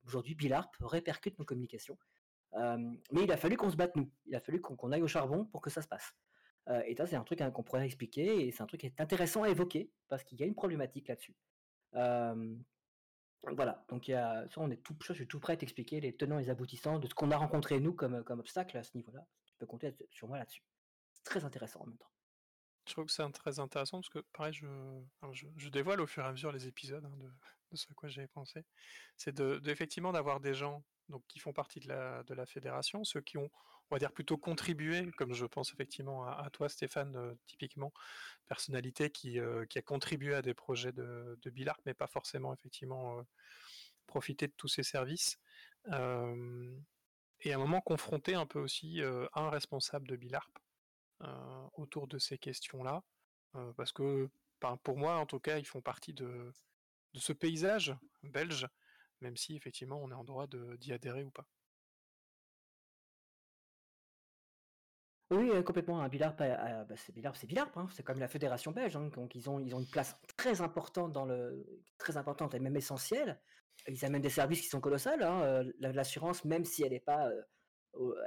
aujourd'hui, 0.06 0.34
Bilarp 0.34 0.74
répercute 0.80 1.38
nos 1.38 1.44
communications. 1.44 1.98
mais 2.54 3.22
il 3.22 3.30
a 3.30 3.36
fallu 3.36 3.56
qu'on 3.56 3.70
se 3.70 3.76
batte 3.76 3.94
nous, 3.96 4.10
il 4.26 4.34
a 4.34 4.40
fallu 4.40 4.60
qu'on 4.60 4.92
aille 4.92 5.02
au 5.02 5.08
charbon 5.08 5.44
pour 5.44 5.60
que 5.60 5.70
ça 5.70 5.82
se 5.82 5.88
passe. 5.88 6.14
et 6.86 6.96
ça, 6.96 7.06
c'est 7.06 7.16
un 7.16 7.24
truc 7.24 7.40
hein, 7.42 7.50
qu'on 7.50 7.62
pourrait 7.62 7.84
expliquer 7.84 8.46
et 8.46 8.50
c'est 8.52 8.62
un 8.62 8.66
truc 8.66 8.80
qui 8.80 8.86
est 8.86 9.00
intéressant 9.00 9.42
à 9.42 9.50
évoquer 9.50 9.90
parce 10.08 10.24
qu'il 10.24 10.40
y 10.40 10.42
a 10.42 10.46
une 10.46 10.54
problématique 10.54 11.08
là-dessus. 11.08 11.36
Voilà, 13.42 13.84
donc 13.88 14.06
il 14.06 14.14
a, 14.14 14.46
ça, 14.50 14.60
tout, 14.82 14.94
je 15.00 15.12
suis 15.14 15.26
tout 15.26 15.40
prêt 15.40 15.54
à 15.54 15.56
t'expliquer 15.56 16.00
les 16.00 16.14
tenants 16.14 16.38
et 16.38 16.42
les 16.42 16.50
aboutissants 16.50 16.98
de 16.98 17.06
ce 17.06 17.14
qu'on 17.14 17.30
a 17.30 17.36
rencontré 17.36 17.80
nous 17.80 17.94
comme, 17.94 18.22
comme 18.22 18.40
obstacle 18.40 18.76
à 18.76 18.82
ce 18.82 18.96
niveau-là. 18.96 19.26
Compter 19.66 19.94
sur 20.11 20.29
moi 20.29 20.38
là-dessus. 20.38 20.62
C'est 21.12 21.25
très 21.25 21.44
intéressant 21.44 21.81
en 21.81 21.87
même 21.87 21.99
temps. 21.99 22.11
Je 22.87 22.92
trouve 22.92 23.07
que 23.07 23.12
c'est 23.12 23.31
très 23.33 23.61
intéressant 23.61 23.99
parce 23.99 24.09
que, 24.09 24.18
pareil, 24.33 24.53
je, 24.53 25.68
dévoile 25.68 26.01
au 26.01 26.07
fur 26.07 26.25
et 26.25 26.27
à 26.27 26.33
mesure 26.33 26.51
les 26.51 26.66
épisodes 26.66 27.05
hein, 27.05 27.16
de, 27.18 27.31
ce 27.77 27.87
à 27.90 27.94
quoi 27.94 28.09
j'ai 28.09 28.27
pensé. 28.27 28.64
C'est 29.16 29.35
de, 29.35 29.61
effectivement 29.66 30.12
d'avoir 30.12 30.40
des 30.40 30.55
gens 30.55 30.83
donc, 31.09 31.25
qui 31.29 31.38
font 31.38 31.53
partie 31.53 31.81
de 31.81 31.88
la, 31.88 32.23
de 32.25 32.35
la 32.35 32.46
fédération, 32.46 33.05
ceux 33.05 33.20
qui 33.20 33.38
ont, 33.38 33.51
on 33.90 33.94
va 33.94 33.99
dire, 33.99 34.12
plutôt 34.12 34.38
contribué, 34.38 35.11
comme 35.12 35.35
je 35.35 35.46
pense 35.46 35.73
effectivement 35.73 36.25
à, 36.27 36.49
toi, 36.51 36.68
Stéphane, 36.68 37.16
euh, 37.16 37.35
typiquement, 37.46 37.92
personnalité 38.49 39.11
qui, 39.11 39.38
euh, 39.38 39.66
qui, 39.66 39.79
a 39.79 39.83
contribué 39.83 40.35
à 40.35 40.42
des 40.42 40.55
projets 40.55 40.92
de, 40.92 41.38
de 41.42 41.53
mais 41.87 41.94
pas 41.94 42.07
forcément 42.07 42.53
effectivement 42.55 43.18
euh, 43.18 43.23
profiter 44.07 44.46
de 44.49 44.55
tous 44.57 44.68
ces 44.68 44.83
services. 44.83 45.38
Et 47.42 47.53
à 47.53 47.57
un 47.57 47.59
moment 47.59 47.81
confronté 47.81 48.35
un 48.35 48.46
peu 48.46 48.59
aussi 48.59 49.00
à 49.03 49.40
un 49.40 49.50
responsable 49.50 50.09
de 50.09 50.16
Bilarp 50.16 50.59
autour 51.74 52.07
de 52.07 52.18
ces 52.18 52.38
questions-là, 52.38 53.03
parce 53.76 53.92
que 53.92 54.29
ben, 54.61 54.76
pour 54.83 54.96
moi, 54.96 55.16
en 55.16 55.26
tout 55.26 55.40
cas, 55.40 55.59
ils 55.59 55.66
font 55.66 55.81
partie 55.81 56.12
de 56.14 56.53
ce 57.14 57.33
paysage 57.33 57.94
belge 58.22 58.66
même 59.20 59.37
si 59.37 59.57
effectivement 59.57 60.00
on 60.03 60.11
est 60.11 60.14
en 60.14 60.24
droit 60.24 60.46
d'y 60.46 60.92
adhérer 60.92 61.24
ou 61.24 61.31
pas. 61.31 61.46
Oui, 65.30 65.50
complètement. 65.64 65.98
Bah, 65.98 66.08
c'est 66.96 67.14
Bilarp, 67.14 67.36
c'est 67.36 67.58
hein, 67.58 67.88
c'est 67.92 68.02
comme 68.02 68.18
la 68.18 68.28
fédération 68.28 68.72
belge. 68.72 68.96
Hein, 68.96 69.10
donc 69.14 69.34
ils 69.34 69.48
ont, 69.48 69.60
une 69.60 69.86
place 69.86 70.16
très 70.36 70.60
importante 70.60 71.12
dans 71.12 71.24
le, 71.24 71.64
très 71.98 72.16
importante 72.16 72.54
et 72.54 72.58
même 72.58 72.76
essentielle. 72.76 73.40
Ils 73.86 74.04
amènent 74.04 74.22
des 74.22 74.30
services 74.30 74.60
qui 74.60 74.66
sont 74.66 74.80
colossales. 74.80 75.22
Hein, 75.22 75.64
l'assurance, 75.78 76.44
même 76.44 76.64
si 76.64 76.82
elle 76.82 76.92
est 76.92 77.04
pas, 77.04 77.30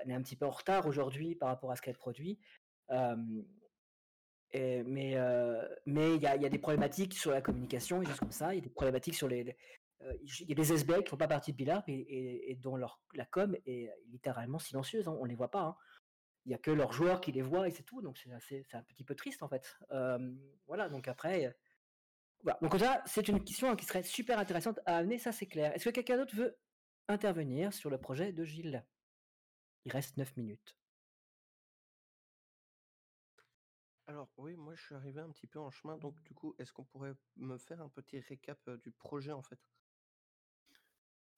elle 0.01 0.11
est 0.11 0.15
un 0.15 0.21
petit 0.21 0.37
peu 0.37 0.45
en 0.45 0.51
retard 0.51 0.87
aujourd'hui 0.87 1.35
par 1.35 1.49
rapport 1.49 1.71
à 1.71 1.75
ce 1.75 1.81
qu'elle 1.81 1.97
produit. 1.97 2.39
et, 4.51 4.83
mais 4.83 5.11
il 5.11 6.21
y 6.21 6.27
a, 6.27 6.49
des 6.49 6.59
problématiques 6.59 7.13
sur 7.15 7.31
la 7.31 7.41
communication 7.41 8.01
et 8.01 8.05
choses 8.05 8.19
comme 8.19 8.31
ça. 8.31 8.53
Il 8.53 8.57
y 8.57 8.61
a 8.61 8.63
des 8.63 8.69
problématiques 8.69 9.15
sur 9.15 9.27
les, 9.27 9.57
euh, 10.05 10.13
il 10.21 10.49
y 10.49 10.51
a 10.51 10.55
des 10.55 11.03
qui 11.03 11.09
font 11.09 11.17
pas 11.17 11.27
partie 11.27 11.51
de 11.51 11.57
Bilarp 11.57 11.85
et, 11.87 12.57
dont 12.61 12.77
la 12.77 13.25
com 13.25 13.55
est 13.65 13.89
littéralement 14.07 14.59
silencieuse. 14.59 15.07
Hein, 15.07 15.17
on 15.19 15.25
les 15.25 15.35
voit 15.35 15.51
pas. 15.51 15.63
Hein. 15.63 15.75
Il 16.45 16.51
y 16.51 16.55
a 16.55 16.57
que 16.57 16.71
leurs 16.71 16.91
joueurs 16.91 17.21
qui 17.21 17.31
les 17.31 17.41
voient 17.41 17.67
et 17.67 17.71
c'est 17.71 17.83
tout. 17.83 18.01
Donc 18.01 18.17
c'est 18.17 18.73
un 18.73 18.83
petit 18.83 19.03
peu 19.03 19.15
triste 19.15 19.43
en 19.43 19.47
fait. 19.47 19.77
voilà. 20.67 20.89
Donc 20.89 21.07
après, 21.07 21.55
voilà. 22.41 22.59
Donc 22.61 22.77
ça, 22.79 23.01
c'est 23.05 23.27
une 23.27 23.43
question 23.43 23.75
qui 23.75 23.85
serait 23.85 24.03
super 24.03 24.39
intéressante 24.39 24.79
à 24.85 24.97
amener. 24.97 25.17
Ça 25.17 25.31
c'est 25.31 25.47
clair. 25.47 25.73
Est-ce 25.73 25.85
que 25.85 25.89
quelqu'un 25.89 26.17
d'autre 26.17 26.35
veut 26.35 26.57
intervenir 27.07 27.73
sur 27.73 27.89
le 27.89 27.97
projet 27.97 28.33
de 28.33 28.43
Gilles? 28.43 28.85
Il 29.85 29.91
reste 29.91 30.17
9 30.17 30.35
minutes. 30.37 30.77
Alors 34.07 34.29
oui, 34.35 34.55
moi 34.57 34.75
je 34.75 34.83
suis 34.83 34.95
arrivé 34.95 35.21
un 35.21 35.29
petit 35.29 35.47
peu 35.47 35.59
en 35.59 35.71
chemin, 35.71 35.97
donc 35.97 36.21
du 36.23 36.33
coup, 36.33 36.53
est-ce 36.59 36.73
qu'on 36.73 36.83
pourrait 36.83 37.13
me 37.37 37.57
faire 37.57 37.81
un 37.81 37.87
petit 37.87 38.19
récap 38.19 38.59
du 38.81 38.91
projet 38.91 39.31
en 39.31 39.41
fait? 39.41 39.59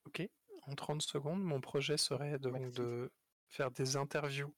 Ok, 0.06 0.28
en 0.64 0.74
30 0.74 1.02
secondes, 1.04 1.44
mon 1.44 1.62
projet 1.62 1.98
serait 1.98 2.40
donc 2.40 2.72
de 2.72 3.12
faire 3.50 3.70
des 3.70 3.98
interviews 3.98 4.52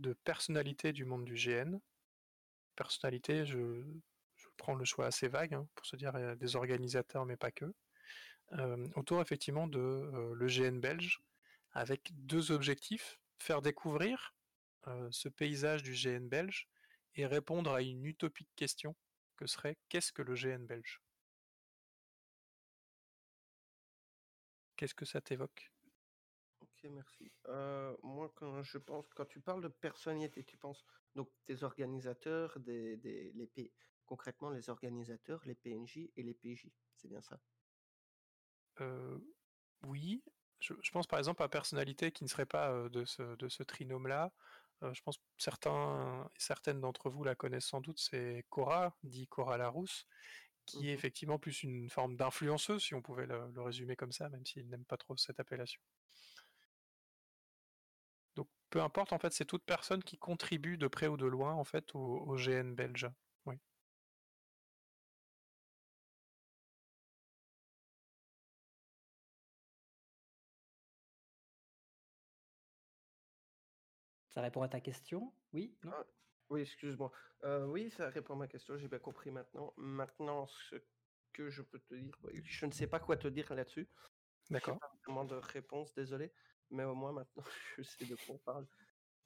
de 0.00 0.14
personnalités 0.24 0.92
du 0.92 1.04
monde 1.04 1.24
du 1.24 1.34
GN. 1.34 1.78
Personnalité, 2.76 3.46
je, 3.46 3.84
prends 4.56 4.74
le 4.74 4.84
choix 4.84 5.06
assez 5.06 5.28
vague 5.28 5.54
hein, 5.54 5.66
pour 5.74 5.86
se 5.86 5.96
dire 5.96 6.36
des 6.36 6.56
organisateurs, 6.56 7.24
mais 7.24 7.36
pas 7.36 7.50
que. 7.50 7.72
autour 8.96 9.20
effectivement 9.20 9.66
de 9.66 10.32
le 10.34 10.46
GN 10.46 10.80
belge, 10.80 11.20
avec 11.72 12.10
deux 12.12 12.50
objectifs 12.50 13.18
faire 13.38 13.62
découvrir 13.62 14.34
ce 15.10 15.28
paysage 15.28 15.82
du 15.82 15.92
GN 15.92 16.28
belge 16.28 16.68
et 17.14 17.26
répondre 17.26 17.72
à 17.72 17.82
une 17.82 18.04
utopique 18.04 18.50
question 18.56 18.94
que 19.36 19.46
serait 19.46 19.76
qu'est-ce 19.88 20.12
que 20.12 20.22
le 20.22 20.34
GN 20.34 20.66
belge? 20.66 21.00
Qu'est-ce 24.76 24.94
que 24.94 25.04
ça 25.04 25.20
t'évoque? 25.20 25.70
Ok, 26.82 26.90
merci. 26.92 27.30
Euh, 27.48 27.94
moi, 28.02 28.32
quand 28.36 28.62
je 28.62 28.78
pense, 28.78 29.04
quand 29.14 29.26
tu 29.26 29.40
parles 29.40 29.62
de 29.62 29.68
personnalité, 29.68 30.44
tu 30.44 30.56
penses 30.56 30.84
donc 31.14 31.28
des 31.46 31.62
organisateurs, 31.62 32.58
des, 32.60 32.96
des 32.96 33.32
les 33.32 33.46
P... 33.46 33.70
concrètement 34.06 34.48
les 34.50 34.70
organisateurs, 34.70 35.42
les 35.44 35.54
PNJ 35.54 36.10
et 36.16 36.22
les 36.22 36.34
PJ. 36.34 36.68
C'est 36.96 37.08
bien 37.08 37.20
ça? 37.20 37.38
Euh, 38.80 39.18
Oui. 39.86 40.22
Je, 40.60 40.90
pense 40.90 41.06
par 41.06 41.18
exemple 41.18 41.42
à 41.42 41.48
personnalité 41.48 42.12
qui 42.12 42.22
ne 42.22 42.28
serait 42.28 42.46
pas 42.46 42.70
euh, 42.70 42.90
de 42.90 43.06
ce, 43.06 43.34
de 43.36 43.48
ce 43.48 43.62
trinôme-là. 43.62 44.30
je 44.82 45.00
pense 45.00 45.16
que 45.16 45.22
certains 45.38 46.30
certaines 46.36 46.80
d'entre 46.80 47.08
vous 47.08 47.24
la 47.24 47.34
connaissent 47.34 47.66
sans 47.66 47.80
doute, 47.80 47.98
c'est 47.98 48.44
Cora, 48.50 48.94
dit 49.02 49.26
Cora 49.26 49.56
Larousse, 49.56 50.06
qui 50.66 50.88
est 50.88 50.92
mmh 50.92 50.94
effectivement 50.94 51.38
plus 51.38 51.62
une 51.62 51.90
forme 51.90 52.16
d'influenceuse, 52.16 52.82
si 52.82 52.94
on 52.94 53.02
pouvait 53.02 53.26
le, 53.26 53.50
résumer 53.62 53.96
comme 53.96 54.12
ça, 54.12 54.28
même 54.28 54.44
s'il 54.46 54.68
n'aime 54.68 54.84
pas 54.84 54.98
trop 54.98 55.16
cette 55.16 55.40
appellation. 55.40 55.80
Peu 58.70 58.80
importe, 58.80 59.12
en 59.12 59.18
fait, 59.18 59.32
c'est 59.32 59.44
toute 59.44 59.64
personne 59.64 60.02
qui 60.02 60.16
contribue 60.16 60.78
de 60.78 60.86
près 60.86 61.08
ou 61.08 61.16
de 61.16 61.26
loin, 61.26 61.52
en 61.54 61.64
fait, 61.64 61.92
au, 61.94 62.36
GN 62.36 62.72
belge. 62.74 63.10
Oui. 63.46 63.56
Ça 74.28 74.40
répond 74.40 74.62
à 74.62 74.68
ta 74.68 74.80
question? 74.80 75.32
Oui? 75.52 75.76
Non? 75.82 75.90
Ah, 75.92 76.06
oui, 76.50 76.60
excuse-moi. 76.62 77.10
Euh, 77.42 77.66
oui, 77.66 77.90
ça 77.90 78.08
répond 78.08 78.34
à 78.34 78.36
ma 78.36 78.48
question, 78.48 78.78
j'ai 78.78 78.86
bien 78.86 79.00
compris 79.00 79.32
maintenant. 79.32 79.74
Maintenant, 79.76 80.46
ce 80.46 80.76
que 81.32 81.50
je 81.50 81.62
peux 81.62 81.80
te 81.80 81.94
dire, 81.94 82.16
je 82.44 82.66
ne 82.66 82.72
sais 82.72 82.86
pas 82.86 83.00
quoi 83.00 83.16
te 83.16 83.26
dire 83.26 83.52
là-dessus. 83.52 83.88
D'accord. 84.48 84.78
Pas 84.78 84.92
vraiment 85.04 85.24
de 85.24 85.34
réponse, 85.34 85.92
désolé, 85.94 86.32
mais 86.70 86.84
au 86.84 86.94
moins 86.94 87.12
maintenant, 87.12 87.44
je 87.76 87.82
sais 87.82 88.04
de 88.04 88.16
quoi 88.16 88.34
on 88.34 88.38
parle. 88.38 88.66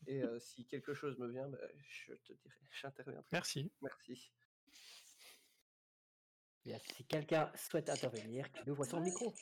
Et 0.06 0.22
euh, 0.22 0.38
si 0.38 0.66
quelque 0.66 0.94
chose 0.94 1.18
me 1.18 1.28
vient, 1.28 1.48
bah, 1.48 1.58
je 1.88 2.12
te 2.14 2.32
dirai, 2.32 2.56
j'interviendrai. 2.82 3.28
Merci. 3.32 3.72
Merci. 3.80 4.30
si 6.94 7.04
quelqu'un 7.04 7.50
souhaite 7.56 7.88
intervenir, 7.88 8.50
qu'il 8.52 8.70
ouvre 8.70 8.84
son 8.84 9.00
micro. 9.00 9.32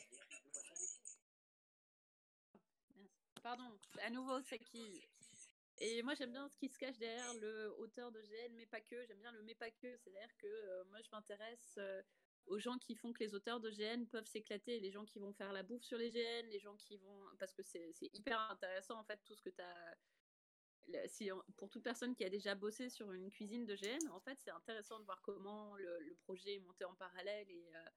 Pardon, 3.41 3.77
à 4.01 4.09
nouveau, 4.09 4.41
c'est 4.41 4.59
qui? 4.59 5.03
Et 5.79 6.01
moi, 6.01 6.13
j'aime 6.15 6.31
bien 6.31 6.47
ce 6.47 6.55
qui 6.57 6.69
se 6.69 6.77
cache 6.77 6.97
derrière 6.97 7.33
le 7.41 7.73
auteur 7.79 8.11
de 8.11 8.21
GN, 8.21 8.53
mais 8.55 8.65
pas 8.65 8.79
que. 8.79 9.05
J'aime 9.05 9.19
bien 9.19 9.31
le 9.33 9.43
mais 9.43 9.55
pas 9.55 9.69
que. 9.71 9.97
C'est-à-dire 9.97 10.37
que 10.37 10.47
euh, 10.47 10.83
moi, 10.85 11.01
je 11.01 11.09
m'intéresse 11.11 11.75
euh, 11.77 12.01
aux 12.47 12.59
gens 12.59 12.77
qui 12.77 12.95
font 12.95 13.13
que 13.13 13.23
les 13.23 13.33
auteurs 13.35 13.59
de 13.59 13.69
GN 13.69 14.05
peuvent 14.05 14.25
s'éclater, 14.25 14.79
les 14.79 14.91
gens 14.91 15.05
qui 15.05 15.19
vont 15.19 15.33
faire 15.33 15.53
la 15.53 15.63
bouffe 15.63 15.83
sur 15.83 15.97
les 15.97 16.09
GN, 16.09 16.47
les 16.49 16.59
gens 16.59 16.75
qui 16.75 16.97
vont. 16.97 17.25
Parce 17.39 17.53
que 17.53 17.63
c'est 17.63 17.93
hyper 18.13 18.39
intéressant, 18.51 18.99
en 18.99 19.03
fait, 19.03 19.19
tout 19.25 19.35
ce 19.35 19.41
que 19.41 19.49
tu 19.49 19.61
as. 19.61 19.97
Si, 21.07 21.29
pour 21.55 21.69
toute 21.69 21.83
personne 21.83 22.13
qui 22.13 22.25
a 22.25 22.29
déjà 22.29 22.55
bossé 22.55 22.89
sur 22.89 23.13
une 23.13 23.31
cuisine 23.31 23.65
de 23.65 23.73
GN, 23.73 24.09
en 24.11 24.19
fait, 24.19 24.37
c'est 24.41 24.51
intéressant 24.51 24.99
de 24.99 25.05
voir 25.05 25.21
comment 25.21 25.77
le, 25.77 26.17
projet 26.23 26.55
est 26.55 26.59
monté 26.59 26.83
en 26.83 26.93
parallèle 26.95 27.49
et, 27.49 27.71
euh, 27.73 27.89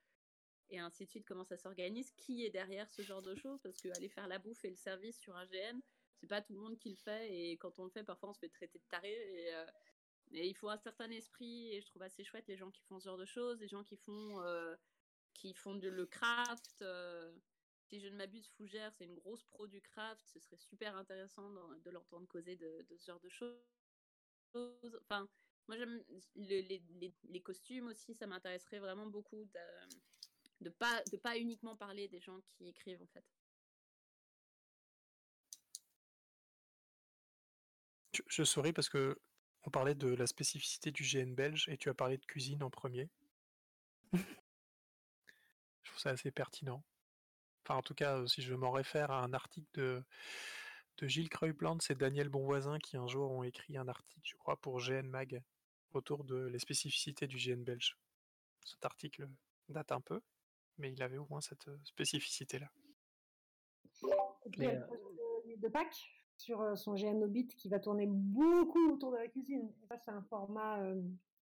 et 0.71 0.79
ainsi 0.79 1.05
de 1.05 1.11
suite, 1.11 1.25
comment 1.27 1.45
ça 1.45 1.57
s'organise, 1.57 2.13
qui 2.13 2.45
est 2.45 2.51
derrière 2.51 2.89
ce 2.89 3.03
genre 3.03 3.23
de 3.23 3.35
choses, 3.35 3.61
parce 3.61 3.81
qu'aller 3.81 4.09
faire 4.09 4.29
la 4.29 4.39
bouffe 4.39 4.65
et 4.65 4.71
le 4.71 4.77
service 4.77 5.19
sur 5.19 5.35
un 5.37 5.47
GN, 5.47 5.81
c'est 6.21 6.27
pas 6.27 6.43
tout 6.43 6.55
le 6.55 6.61
monde 6.61 6.79
qui 6.79 6.91
le 6.91 6.97
fait 6.97 7.33
et 7.33 7.57
quand 7.57 7.79
on 7.79 7.85
le 7.85 7.91
fait 7.91 8.05
parfois 8.05 8.31
on 8.31 8.33
se 8.33 8.41
fait 8.41 8.49
traiter 8.49 8.79
de 8.79 8.85
taré 8.89 9.13
et, 9.13 9.55
euh, 9.55 9.67
il 10.33 10.55
faut 10.57 10.69
un 10.71 10.79
certain 10.79 11.11
esprit 11.11 11.73
et 11.73 11.81
je 11.81 11.87
trouve 11.87 12.03
assez 12.03 12.25
chouette 12.25 12.47
les 12.49 12.57
gens 12.57 12.71
qui 12.71 12.83
font 12.85 12.99
ce 13.01 13.05
genre 13.07 13.19
de 13.19 13.27
choses 13.27 13.61
les 13.61 13.69
gens 13.69 13.85
qui 13.85 13.97
font 13.97 14.41
euh, 14.43 14.75
qui 15.35 15.55
font 15.55 15.75
de, 15.77 15.89
le 15.89 16.07
craft 16.07 16.83
euh, 16.83 17.33
si 17.89 18.01
je 18.01 18.09
ne 18.09 18.17
m'abuse 18.17 18.49
Fougère 18.57 18.93
c'est 18.95 19.05
une 19.05 19.15
grosse 19.15 19.45
pro 19.45 19.67
du 19.67 19.81
craft 19.81 20.25
ce 20.27 20.41
serait 20.41 20.57
super 20.59 20.97
intéressant 20.97 21.51
de, 21.85 21.91
l'entendre 21.91 22.27
causer 22.29 22.57
de, 22.57 22.85
ce 22.99 23.07
genre 23.07 23.21
de 23.21 23.29
choses 23.29 23.57
enfin 24.55 25.29
Moi, 25.69 25.77
j'aime 25.79 26.03
le- 26.37 26.61
les, 26.61 26.83
les- 26.91 27.15
les 27.25 27.43
costumes 27.43 27.89
aussi, 27.89 28.15
ça 28.15 28.27
m'intéresserait 28.27 28.79
vraiment 28.79 29.07
beaucoup 29.07 29.45
de, 29.45 29.61
de 30.61 30.71
pas 30.71 31.03
de 31.13 31.17
pas 31.17 31.37
uniquement 31.39 31.77
parler 31.77 32.09
des 32.09 32.21
gens 32.21 32.41
qui 32.49 32.69
écrivent 32.69 33.03
en 33.03 33.07
fait. 33.09 33.25
Je 38.29 38.45
souris 38.45 38.73
parce 38.73 38.89
que 38.89 39.19
on 39.67 39.71
parlait 39.71 39.97
de 39.97 40.09
la 40.09 40.27
spécificité 40.27 40.93
du 40.93 41.03
GN 41.03 41.35
belge 41.35 41.69
et 41.69 41.77
tu 41.77 41.91
as 41.91 41.95
parlé 41.95 42.17
de 42.17 42.25
cuisine 42.25 42.63
en 42.63 42.71
premier. 42.71 43.11
Je 44.13 45.91
trouve 45.91 45.99
ça 45.99 46.11
assez 46.11 46.31
pertinent. 46.31 46.85
Enfin, 47.65 47.79
en 47.79 47.83
tout 47.83 47.95
cas, 47.95 48.19
euh, 48.19 48.27
si 48.29 48.43
je 48.43 48.55
m'en 48.55 48.71
réfère 48.71 49.11
à 49.11 49.25
un 49.25 49.33
article 49.33 49.67
de, 49.75 50.05
de 50.99 51.09
Gilles 51.09 51.29
Creupland, 51.29 51.79
c'est 51.83 51.99
Daniel 51.99 52.29
Bonvoisin 52.29 52.79
qui 52.79 52.97
un 52.97 53.09
jour 53.09 53.33
ont 53.33 53.43
écrit 53.43 53.77
un 53.77 53.89
article, 53.89 54.21
je 54.23 54.37
crois, 54.37 54.57
pour 54.57 54.79
GN 54.79 55.09
Mag 55.09 55.43
autour 55.91 56.23
de 56.23 56.47
les 56.47 56.61
spécificités 56.61 57.27
du 57.27 57.37
GN 57.37 57.65
belge. 57.65 57.99
Cet 58.65 58.85
article 58.85 59.29
date 59.69 59.91
un 59.91 60.01
peu, 60.01 60.21
mais 60.79 60.93
il 60.93 61.03
avait 61.03 61.19
au 61.19 61.27
moins 61.29 61.41
cette 61.41 61.67
euh, 61.67 61.79
spécificité-là. 61.85 62.71
Et 64.45 64.51
puis, 64.51 64.61
de, 64.61 65.57
de 65.57 65.69
Pâques? 65.69 66.16
Sur 66.37 66.61
euh, 66.61 66.77
son 66.77 66.95
GN 66.95 67.23
Hobbit 67.23 67.49
qui 67.49 67.69
va 67.69 67.79
tourner 67.79 68.07
beaucoup 68.07 68.93
autour 68.93 69.13
de 69.13 69.17
la 69.17 69.29
cuisine. 69.29 69.71
Et 69.83 69.87
ça, 69.87 69.97
c'est 70.05 70.11
un 70.11 70.23
format 70.23 70.81
euh, 70.81 71.01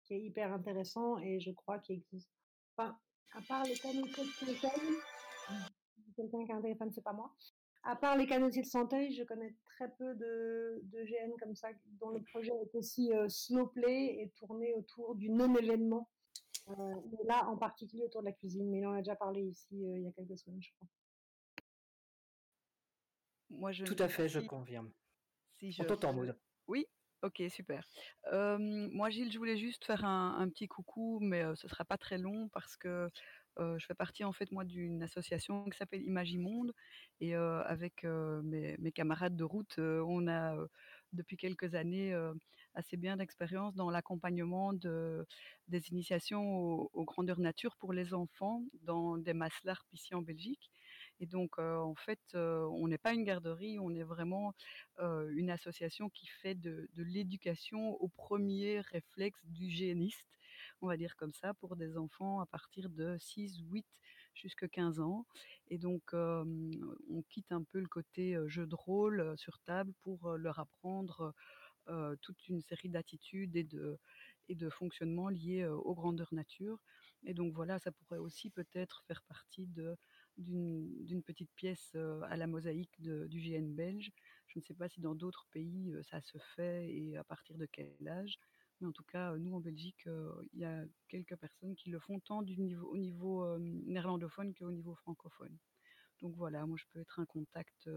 qui 0.05 0.14
est 0.14 0.20
hyper 0.20 0.53
intéressant 0.53 1.18
et 1.18 1.40
je 1.40 1.51
crois 1.51 1.79
qu'il 1.79 1.96
existe. 1.96 2.31
Enfin, 2.77 2.96
à 3.35 3.42
part 3.42 3.64
les 3.64 3.74
canotiers 3.74 4.24
de 4.24 4.29
Santeuil, 4.31 4.96
quelqu'un 6.16 6.44
qui 6.44 6.53
a 6.53 6.57
un 6.57 6.62
téléphone, 6.62 6.90
c'est 6.92 7.05
pas 7.05 7.12
moi. 7.12 7.35
À 7.85 7.96
part 7.96 8.16
les 8.16 8.27
canotiers 8.27 8.62
de 8.62 8.66
Santeuil, 8.66 9.12
je 9.12 9.22
connais 9.22 9.55
très 9.64 9.90
peu 9.96 10.14
de, 10.14 10.81
de 10.85 11.05
GN 11.05 11.37
comme 11.40 11.55
ça 11.55 11.68
dont 12.01 12.11
le 12.11 12.22
projet 12.22 12.53
est 12.53 12.74
aussi 12.74 13.12
euh, 13.12 13.29
et 13.88 14.33
tourné 14.37 14.74
autour 14.74 15.14
du 15.14 15.31
non-événement. 15.31 16.09
Euh, 16.70 16.94
là, 17.24 17.48
en 17.48 17.57
particulier 17.57 18.05
autour 18.05 18.20
de 18.20 18.27
la 18.27 18.33
cuisine. 18.33 18.68
Mais 18.68 18.85
en 18.85 18.92
a 18.92 18.98
déjà 18.98 19.16
parlé 19.16 19.42
ici 19.42 19.68
il 19.70 20.03
y 20.03 20.07
a 20.07 20.12
quelques 20.12 20.38
semaines, 20.38 20.62
je 20.62 20.70
crois. 20.74 20.88
Moi, 23.51 23.73
je 23.73 23.85
Tout 23.85 23.95
ne 23.95 23.99
à 24.03 24.09
fait, 24.09 24.29
je 24.29 24.41
confirme. 24.41 24.91
si 25.59 25.71
On 25.79 25.83
je, 25.83 25.89
t'entend, 25.89 26.13
je- 26.13 26.17
Maud. 26.19 26.39
Oui, 26.69 26.87
ok, 27.23 27.43
super. 27.51 27.87
Euh, 28.33 28.59
moi, 28.59 29.11
Gilles, 29.11 29.33
je 29.33 29.39
voulais 29.39 29.57
juste 29.57 29.85
faire 29.85 30.05
un, 30.05 30.37
un 30.39 30.49
petit 30.49 30.69
coucou, 30.69 31.19
mais 31.21 31.43
euh, 31.43 31.55
ce 31.57 31.67
sera 31.69 31.85
pas 31.85 31.99
très 31.99 32.19
long 32.19 32.49
parce 32.51 32.77
que 32.77 33.09
euh, 33.59 33.77
je 33.79 33.87
fais 33.87 33.95
partie 33.95 34.23
en 34.23 34.33
fait 34.33 34.53
moi 34.53 34.65
d'une 34.65 35.03
association 35.03 35.65
qui 35.69 35.77
s'appelle 35.77 36.03
Imagimonde 36.03 36.73
et 37.21 37.35
euh, 37.35 37.61
avec 37.65 38.05
euh, 38.05 38.41
mes, 38.43 38.77
mes 38.79 38.93
camarades 38.93 39.35
de 39.35 39.43
route, 39.43 39.79
on 39.79 40.29
a 40.29 40.55
depuis 41.13 41.37
quelques 41.37 41.75
années 41.75 42.15
assez 42.75 42.97
bien 42.97 43.17
d'expérience 43.17 43.75
dans 43.75 43.91
l'accompagnement 43.91 44.73
de, 44.75 45.27
des 45.67 45.89
initiations 45.89 46.57
aux, 46.57 46.91
aux 46.93 47.05
grandeurs 47.05 47.41
nature 47.41 47.77
pour 47.77 47.93
les 47.93 48.15
enfants 48.15 48.63
dans 48.83 49.17
des 49.17 49.33
maslarp 49.33 49.87
ici 49.93 50.15
en 50.15 50.23
Belgique. 50.23 50.71
Et 51.21 51.27
donc, 51.27 51.59
en 51.59 51.95
fait, 51.95 52.21
on 52.35 52.89
n'est 52.89 52.99
pas 52.99 53.13
une 53.13 53.25
garderie, 53.25 53.79
on 53.79 53.95
est 53.95 54.05
vraiment 54.05 54.55
une 54.99 55.51
association 55.51 56.09
qui 56.09 56.27
fait 56.27 56.55
de, 56.55 56.89
l'éducation 56.97 58.01
au 58.01 58.09
premier 58.09 58.81
réflexe 58.81 59.45
du 59.47 59.67
hygiéniste, 59.67 60.39
on 60.81 60.87
va 60.87 60.97
dire 60.97 61.17
comme 61.17 61.35
ça, 61.35 61.55
pour 61.55 61.77
des 61.77 61.97
enfants 61.97 62.41
à 62.41 62.47
partir 62.47 62.89
de 62.89 63.17
6, 63.19 63.59
8 63.71 63.87
jusqu'à 64.35 64.69
15 64.69 65.01
ans. 65.01 65.27
Et 65.69 65.79
donc, 65.79 66.03
on 66.13 67.23
quitte 67.29 67.51
un 67.51 67.65
peu 67.65 67.81
le 67.81 67.89
côté 67.89 68.39
jeu 68.47 68.67
de 68.67 68.75
rôle 68.75 69.35
sur 69.37 69.59
table 69.61 69.93
pour 70.03 70.37
leur 70.37 70.61
apprendre 70.61 71.35
toute 72.21 72.49
une 72.49 72.61
série 72.63 72.91
d'attitudes 72.91 73.57
et 73.57 73.65
de, 73.65 73.99
et 74.49 74.55
de 74.55 74.71
fonctionnements 74.71 75.29
liés 75.29 75.67
aux 75.67 75.95
grandeurs 75.95 76.33
nature. 76.33 76.79
Et 77.25 77.35
donc 77.35 77.53
voilà, 77.55 77.79
ça 77.79 77.91
pourrait 77.93 78.19
aussi 78.19 78.51
peut-être 78.51 79.03
faire 79.07 79.23
partie 79.23 79.67
de 79.67 79.97
d'une 80.38 81.22
petite 81.24 81.51
pièce 81.55 81.94
à 81.94 82.37
la 82.37 82.46
mosaïque 82.46 83.01
du 83.01 83.40
GN 83.40 83.74
belge. 83.74 84.12
Je 84.46 84.59
ne 84.59 84.64
sais 84.64 84.74
pas 84.74 84.88
si 84.88 85.01
dans 85.01 85.14
d'autres 85.14 85.46
pays 85.51 85.94
ça 86.03 86.20
se 86.20 86.38
fait 86.57 86.90
et 86.90 87.16
à 87.16 87.24
partir 87.24 87.59
de 87.59 87.66
quel 87.66 87.96
âge. 88.09 88.38
Mais 88.81 88.87
en 88.87 88.92
tout 88.92 89.05
cas, 89.05 89.37
nous 89.37 89.55
en 89.55 89.61
Belgique, 89.61 90.09
il 90.53 90.61
y 90.61 90.64
a 90.64 90.85
quelques 91.09 91.37
personnes 91.37 91.74
qui 91.74 91.90
le 91.90 91.98
font 91.98 92.20
tant 92.20 92.38
au 92.38 92.96
niveau 92.96 93.59
néerlandophone 93.59 94.55
qu'au 94.55 94.70
niveau 94.70 94.94
francophone. 94.94 95.57
Donc 96.20 96.37
voilà, 96.37 96.64
moi 96.66 96.77
je 96.79 96.85
peux 96.92 97.01
être 97.01 97.18
un 97.20 97.27
contact 97.27 97.88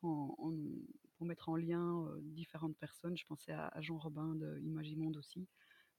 pour, 0.00 0.52
mettre 1.20 1.48
en 1.48 1.56
lien 1.56 2.08
différentes 2.22 2.76
personnes. 2.78 3.16
Je 3.16 3.26
pensais 3.26 3.52
à, 3.52 3.72
Jean 3.80 3.98
Robin 3.98 4.34
de 4.34 4.58
Imagimonde 4.60 5.16
aussi. 5.16 5.46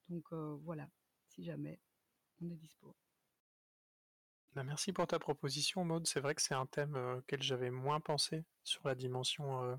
Donc 0.09 0.31
voilà, 0.33 0.89
si 1.27 1.43
jamais, 1.43 1.79
on 2.41 2.49
est 2.49 2.55
dispo. 2.55 2.95
Bah, 4.53 4.63
merci 4.63 4.93
pour 4.93 5.07
ta 5.07 5.17
proposition, 5.17 5.83
Maud. 5.85 6.05
C'est 6.05 6.19
vrai 6.19 6.35
que 6.35 6.41
c'est 6.43 6.53
un 6.53 6.67
thème 6.67 6.95
euh, 6.95 7.17
auquel 7.17 7.41
j'avais 7.41 7.71
moins 7.71 7.99
pensé 7.99 8.43
sur 8.63 8.87
la 8.87 8.93
dimension 8.95 9.63
euh, 9.63 9.75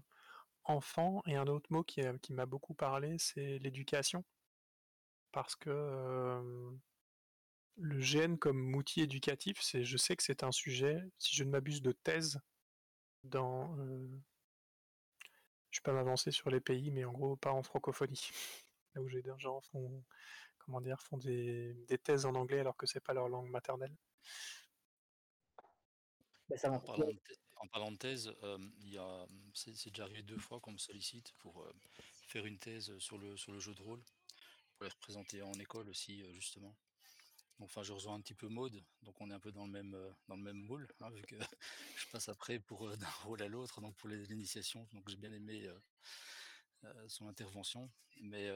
enfant. 0.64 1.22
Et 1.26 1.36
un 1.36 1.46
autre 1.48 1.68
mot 1.72 1.84
qui, 1.84 2.02
a- 2.02 2.18
qui 2.18 2.32
m'a 2.34 2.46
beaucoup 2.46 2.74
parlé, 2.74 3.16
c'est 3.18 3.58
l'éducation. 3.60 4.24
Parce 5.32 5.56
que 5.56 5.70
euh, 5.70 6.70
le 7.78 8.00
GN 8.00 8.38
comme 8.38 8.76
outil 8.76 9.00
éducatif, 9.00 9.60
c'est, 9.60 9.84
je 9.84 9.96
sais 9.96 10.14
que 10.14 10.22
c'est 10.22 10.44
un 10.44 10.52
sujet, 10.52 11.02
si 11.18 11.34
je 11.34 11.42
ne 11.44 11.50
m'abuse, 11.50 11.82
de 11.82 11.92
thèse 11.92 12.38
dans. 13.24 13.76
euh, 13.78 14.08
je 15.70 15.80
peux 15.80 15.90
pas 15.90 15.96
m'avancer 15.96 16.30
sur 16.30 16.50
les 16.50 16.60
pays, 16.60 16.90
mais 16.90 17.04
en 17.04 17.12
gros, 17.12 17.36
pas 17.36 17.52
en 17.52 17.62
francophonie. 17.62 18.30
Là 18.94 19.02
où 19.02 19.08
j'ai 19.08 19.22
des 19.22 19.30
gens 19.38 19.60
font, 19.72 20.02
comment 20.58 20.80
dire, 20.80 21.00
font 21.02 21.18
des, 21.18 21.74
des 21.88 21.98
thèses 21.98 22.26
en 22.26 22.34
anglais 22.34 22.60
alors 22.60 22.76
que 22.76 22.86
c'est 22.86 23.00
pas 23.00 23.14
leur 23.14 23.28
langue 23.28 23.50
maternelle. 23.50 23.94
Ben, 26.50 26.58
ça 26.58 26.70
En 26.72 26.80
parlant 26.80 27.06
de, 27.06 27.20
en 27.60 27.66
parlant 27.68 27.92
de 27.92 27.96
thèse, 27.96 28.34
euh, 28.42 28.58
a, 28.98 29.26
c'est, 29.54 29.88
déjà 29.90 30.02
arrivé 30.02 30.22
deux 30.22 30.36
fois 30.38 30.58
qu'on 30.58 30.72
me 30.72 30.78
sollicite 30.78 31.32
pour 31.38 31.62
euh, 31.62 31.72
faire 32.26 32.44
une 32.44 32.58
thèse 32.58 32.98
sur 32.98 33.18
le, 33.18 33.36
sur 33.36 33.52
le 33.52 33.60
jeu 33.60 33.72
de 33.72 33.82
rôle, 33.82 34.02
pour 34.74 34.84
les 34.84 34.90
représenter 34.90 35.42
en 35.42 35.52
école 35.52 35.88
aussi, 35.88 36.22
euh, 36.22 36.32
justement. 36.32 36.74
Donc, 37.60 37.68
enfin, 37.68 37.84
je 37.84 37.92
rejoins 37.92 38.14
un 38.14 38.20
petit 38.20 38.34
peu 38.34 38.48
Maude, 38.48 38.82
donc 39.02 39.20
on 39.20 39.30
est 39.30 39.34
un 39.34 39.38
peu 39.38 39.52
dans 39.52 39.64
le 39.66 39.70
même, 39.70 39.96
dans 40.26 40.34
le 40.36 40.42
même 40.42 40.56
moule, 40.56 40.88
hein, 41.00 41.10
vu 41.10 41.22
que 41.22 41.36
je 41.96 42.06
passe 42.10 42.28
après 42.28 42.58
pour 42.58 42.88
d'un 42.96 43.10
rôle 43.22 43.42
à 43.42 43.48
l'autre, 43.48 43.80
donc 43.80 43.94
pour 43.96 44.08
les- 44.08 44.24
l'initiation. 44.26 44.88
Donc, 44.92 45.08
j'ai 45.08 45.16
bien 45.16 45.32
aimé 45.32 45.70
son 47.06 47.28
intervention. 47.28 47.90
Mais 48.22 48.50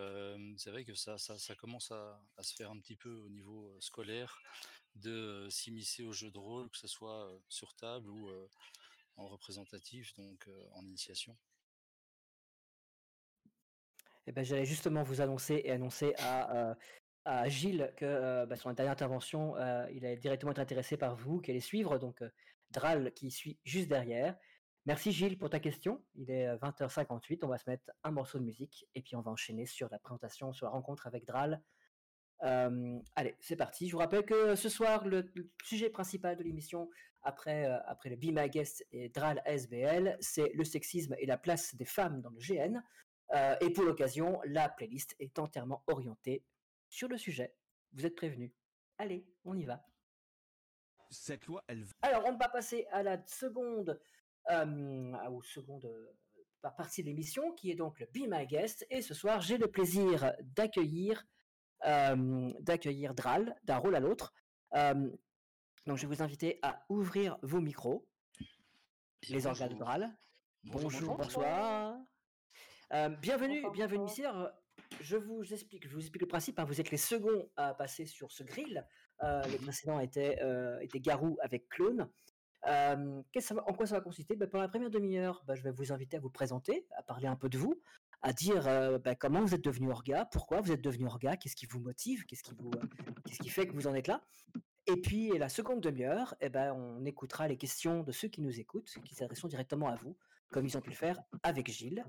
c'est 0.57 0.71
vrai 0.71 0.85
que 0.85 0.95
ça, 0.95 1.19
ça, 1.19 1.39
ça 1.39 1.55
commence 1.55 1.91
à, 1.93 2.19
à 2.39 2.43
se 2.43 2.55
faire 2.55 2.71
un 2.71 2.79
petit 2.81 2.97
peu 2.97 3.13
au 3.13 3.29
niveau 3.29 3.77
scolaire 3.81 4.41
de 4.95 5.49
s'immiscer 5.51 6.05
au 6.05 6.13
jeu 6.13 6.31
de 6.31 6.39
rôle, 6.39 6.69
que 6.71 6.79
ce 6.79 6.89
soit 6.89 7.31
sur 7.49 7.75
table 7.75 8.09
ou 8.09 8.31
en 9.17 9.29
représentatif, 9.29 10.15
donc 10.15 10.49
en 10.73 10.83
initiation. 10.83 11.37
Eh 14.27 14.33
ben, 14.33 14.45
j'allais 14.45 14.65
justement 14.65 15.03
vous 15.03 15.21
annoncer 15.21 15.61
et 15.65 15.71
annoncer 15.71 16.15
à, 16.19 16.77
Gilles 17.49 17.93
que 17.97 18.05
euh, 18.05 18.57
sur 18.57 18.69
la 18.69 18.75
dernière 18.75 18.93
intervention, 18.93 19.57
il 19.91 20.05
allait 20.05 20.17
directement 20.17 20.53
être 20.53 20.59
intéressé 20.59 20.97
par 20.97 21.17
vous, 21.17 21.41
qu'il 21.41 21.53
allait 21.53 21.61
suivre, 21.61 21.99
donc 21.99 22.23
Dral 22.71 23.13
qui 23.13 23.31
suit 23.31 23.59
juste 23.65 23.89
derrière. 23.89 24.37
Merci 24.87 25.13
Gilles 25.13 25.39
pour 25.39 25.49
ta 25.49 25.61
question. 25.61 26.05
Il 26.15 26.31
est 26.31 26.47
euh, 26.47 26.59
20h58, 26.59 27.39
on 27.43 27.49
va 27.49 27.57
se 27.57 27.69
mettre 27.71 27.91
un 28.03 28.11
morceau 28.11 28.39
de 28.39 28.45
musique 28.45 28.87
et 28.95 29.01
puis 29.01 29.17
on 29.17 29.23
va 29.23 29.31
enchaîner 29.31 29.65
sur 29.65 29.89
la 29.91 29.99
présentation, 29.99 30.53
sur 30.53 30.67
la 30.67 30.73
rencontre 30.73 31.07
avec 31.07 31.25
Dral. 31.25 31.63
Euh, 32.43 32.99
allez, 33.15 33.37
c'est 33.41 33.57
parti. 33.57 33.89
Je 33.89 33.93
vous 33.93 33.99
rappelle 33.99 34.25
que 34.25 34.55
ce 34.55 34.69
soir, 34.69 35.07
le, 35.07 35.31
le 35.35 35.51
sujet 35.65 35.89
principal 35.89 36.37
de 36.37 36.43
l'émission, 36.43 36.91
après, 37.23 37.67
euh, 37.67 37.79
après 37.87 38.11
le 38.11 38.17
Be 38.17 38.27
My 38.27 38.51
Guest 38.51 38.87
et 38.93 39.09
Dral 39.09 39.41
SBL, 39.47 40.17
c'est 40.21 40.51
le 40.55 40.65
sexisme 40.65 41.15
et 41.19 41.27
la 41.27 41.39
place 41.39 41.75
des 41.75 41.87
femmes 41.87 42.21
dans 42.21 42.31
le 42.31 42.39
GN. 42.39 42.83
Euh, 43.35 43.57
et 43.61 43.71
pour 43.71 43.85
l'occasion, 43.85 44.41
la 44.45 44.69
playlist 44.69 45.17
est 45.19 45.39
entièrement 45.39 45.83
orientée 45.87 46.45
sur 46.91 47.09
le 47.09 47.17
sujet. 47.17 47.55
Vous 47.93 48.05
êtes 48.05 48.15
prévenus. 48.15 48.53
Allez, 48.99 49.27
on 49.45 49.57
y 49.57 49.65
va. 49.65 49.83
Cette 51.11 51.47
loi, 51.47 51.65
elle 51.69 51.87
Alors, 52.03 52.25
on 52.27 52.37
va 52.37 52.49
passer 52.49 52.87
à 52.91 53.03
la 53.03 53.25
seconde, 53.27 54.01
au 54.51 55.43
seconde 55.43 55.89
par- 56.61 56.75
partie 56.77 57.03
de 57.03 57.09
l'émission, 57.09 57.53
qui 57.53 57.71
est 57.71 57.75
donc 57.77 58.01
le 58.01 58.07
Be 58.07 58.29
My 58.29 58.47
Guest. 58.47 58.87
Et 58.91 59.01
ce 59.01 59.15
soir, 59.15 59.41
j'ai 59.41 59.57
le 59.57 59.69
plaisir 59.69 60.33
d'accueillir 60.43 61.25
d'accueillir 61.83 63.15
Dral 63.15 63.57
d'un 63.65 63.77
rôle 63.79 63.95
à 63.97 64.01
l'autre. 64.01 64.33
Euh, 64.75 65.11
donc, 65.87 65.99
je 65.99 66.07
vais 66.07 66.15
vous 66.15 66.23
inviter 66.23 66.59
à 66.63 66.85
ouvrir 66.89 67.39
vos 67.43 67.61
micros. 67.61 68.07
Les 69.29 69.47
organes 69.47 69.69
de 69.69 69.75
bonjour. 69.75 69.87
Dral. 69.87 70.17
Bonjour, 70.65 70.83
Bonjour, 70.83 71.01
bonjour. 71.01 71.17
bonsoir. 71.19 71.97
Euh, 72.93 73.09
bienvenue, 73.09 73.57
Bonsoir, 73.61 73.73
bienvenue 73.73 73.99
bonsoir. 74.05 74.53
ici. 74.53 75.01
Je 75.01 75.17
vous 75.17 75.53
explique, 75.53 75.87
je 75.89 75.95
vous 75.95 76.01
explique 76.01 76.23
le 76.23 76.29
principe. 76.29 76.59
hein. 76.59 76.65
Vous 76.65 76.81
êtes 76.81 76.91
les 76.91 76.97
seconds 76.97 77.51
à 77.57 77.75
passer 77.75 78.07
sur 78.07 78.33
ce 78.33 78.43
grill. 78.45 78.87
Euh, 79.23 79.43
le 79.45 79.59
précédent 79.59 80.01
était, 80.01 80.39
euh, 80.43 80.79
était 80.81 81.01
Garou 81.01 81.37
avec 81.43 81.69
Clone. 81.69 82.11
Euh, 82.67 83.23
en 83.67 83.73
quoi 83.75 83.87
ça 83.87 83.95
va 83.97 84.01
consister? 84.01 84.37
Ben, 84.37 84.49
Pendant 84.49 84.63
la 84.63 84.69
première 84.69 84.91
demi-heure, 84.91 85.43
ben, 85.47 85.55
je 85.55 85.63
vais 85.63 85.71
vous 85.71 85.93
inviter 85.93 86.17
à 86.17 86.21
vous 86.21 86.31
présenter, 86.31 86.87
à 86.97 87.03
parler 87.03 87.27
un 87.27 87.37
peu 87.37 87.49
de 87.49 87.59
vous, 87.59 87.81
à 88.23 88.33
dire 88.33 88.67
euh, 88.67 88.99
ben, 88.99 89.15
comment 89.15 89.41
vous 89.41 89.55
êtes 89.55 89.65
devenu 89.65 89.91
orga, 89.91 90.25
pourquoi 90.27 90.61
vous 90.61 90.73
êtes 90.73 90.83
devenu 90.83 91.07
orga, 91.07 91.37
qu'est-ce 91.37 91.57
qui 91.57 91.67
vous 91.67 91.81
motive, 91.81 92.25
qu'est-ce 92.27 92.43
qui, 92.43 92.55
vous, 92.55 92.71
euh, 92.75 92.87
qu'est-ce 93.27 93.39
qui 93.39 93.49
fait 93.49 93.67
que 93.67 93.73
vous 93.73 93.87
en 93.87 93.95
êtes 93.95 94.07
là? 94.09 94.23
Et 94.87 94.97
puis 95.01 95.31
la 95.39 95.49
seconde 95.49 95.81
demi-heure, 95.81 96.35
eh 96.41 96.49
ben, 96.49 96.73
on 96.73 97.05
écoutera 97.05 97.49
les 97.49 97.57
questions 97.57 98.03
de 98.03 98.13
ceux 98.13 98.29
qui 98.29 98.41
nous 98.43 98.61
écoutent, 98.61 98.95
qui 99.05 99.15
s'adresseront 99.15 99.49
directement 99.49 99.89
à 99.89 99.95
vous, 99.95 100.17
comme 100.51 100.67
ils 100.67 100.77
ont 100.77 100.81
pu 100.81 100.91
le 100.91 100.97
faire 100.97 101.21
avec 101.43 101.71
Gilles, 101.71 102.05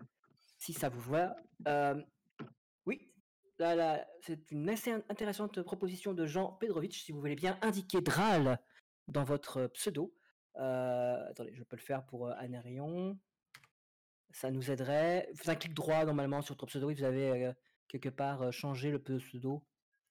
si 0.58 0.74
ça 0.74 0.89
vous 0.89 1.02
va. 1.12 1.36
Euh, 1.68 2.02
oui, 2.86 3.10
là, 3.60 4.06
c'est 4.22 4.52
une 4.52 4.70
assez 4.70 4.91
in- 4.91 5.04
intéressante 5.10 5.62
proposition 5.62 6.13
de 6.13 6.26
Jean 6.26 6.54
Pedrovitch, 6.54 7.04
si 7.04 7.12
vous 7.12 7.20
voulez 7.20 7.36
bien 7.36 7.58
indiquer 7.62 8.02
Dral 8.02 8.60
dans 9.08 9.24
votre 9.24 9.68
pseudo. 9.68 10.13
Euh, 10.58 11.30
attendez, 11.30 11.54
je 11.54 11.63
peux 11.63 11.76
le 11.78 11.82
faire 11.82 12.06
pour 12.06 12.30
Anérion. 12.32 13.18
Ça 14.36 14.52
nous 14.52 14.69
aiderait. 14.69 15.30
Vous 15.32 15.38
faites 15.38 15.48
un 15.48 15.56
clic 15.56 15.74
droit 15.74 16.04
normalement 16.04 16.41
sur 16.41 16.56
votre 16.56 16.65
pseudo 16.65 16.89
et 16.89 16.93
vous 16.93 17.04
avez 17.04 17.30
euh, 17.30 17.54
quelque 17.88 18.10
part 18.10 18.41
euh, 18.41 18.52
changé 18.52 18.91
le 18.91 19.02
pseudo. 19.02 19.65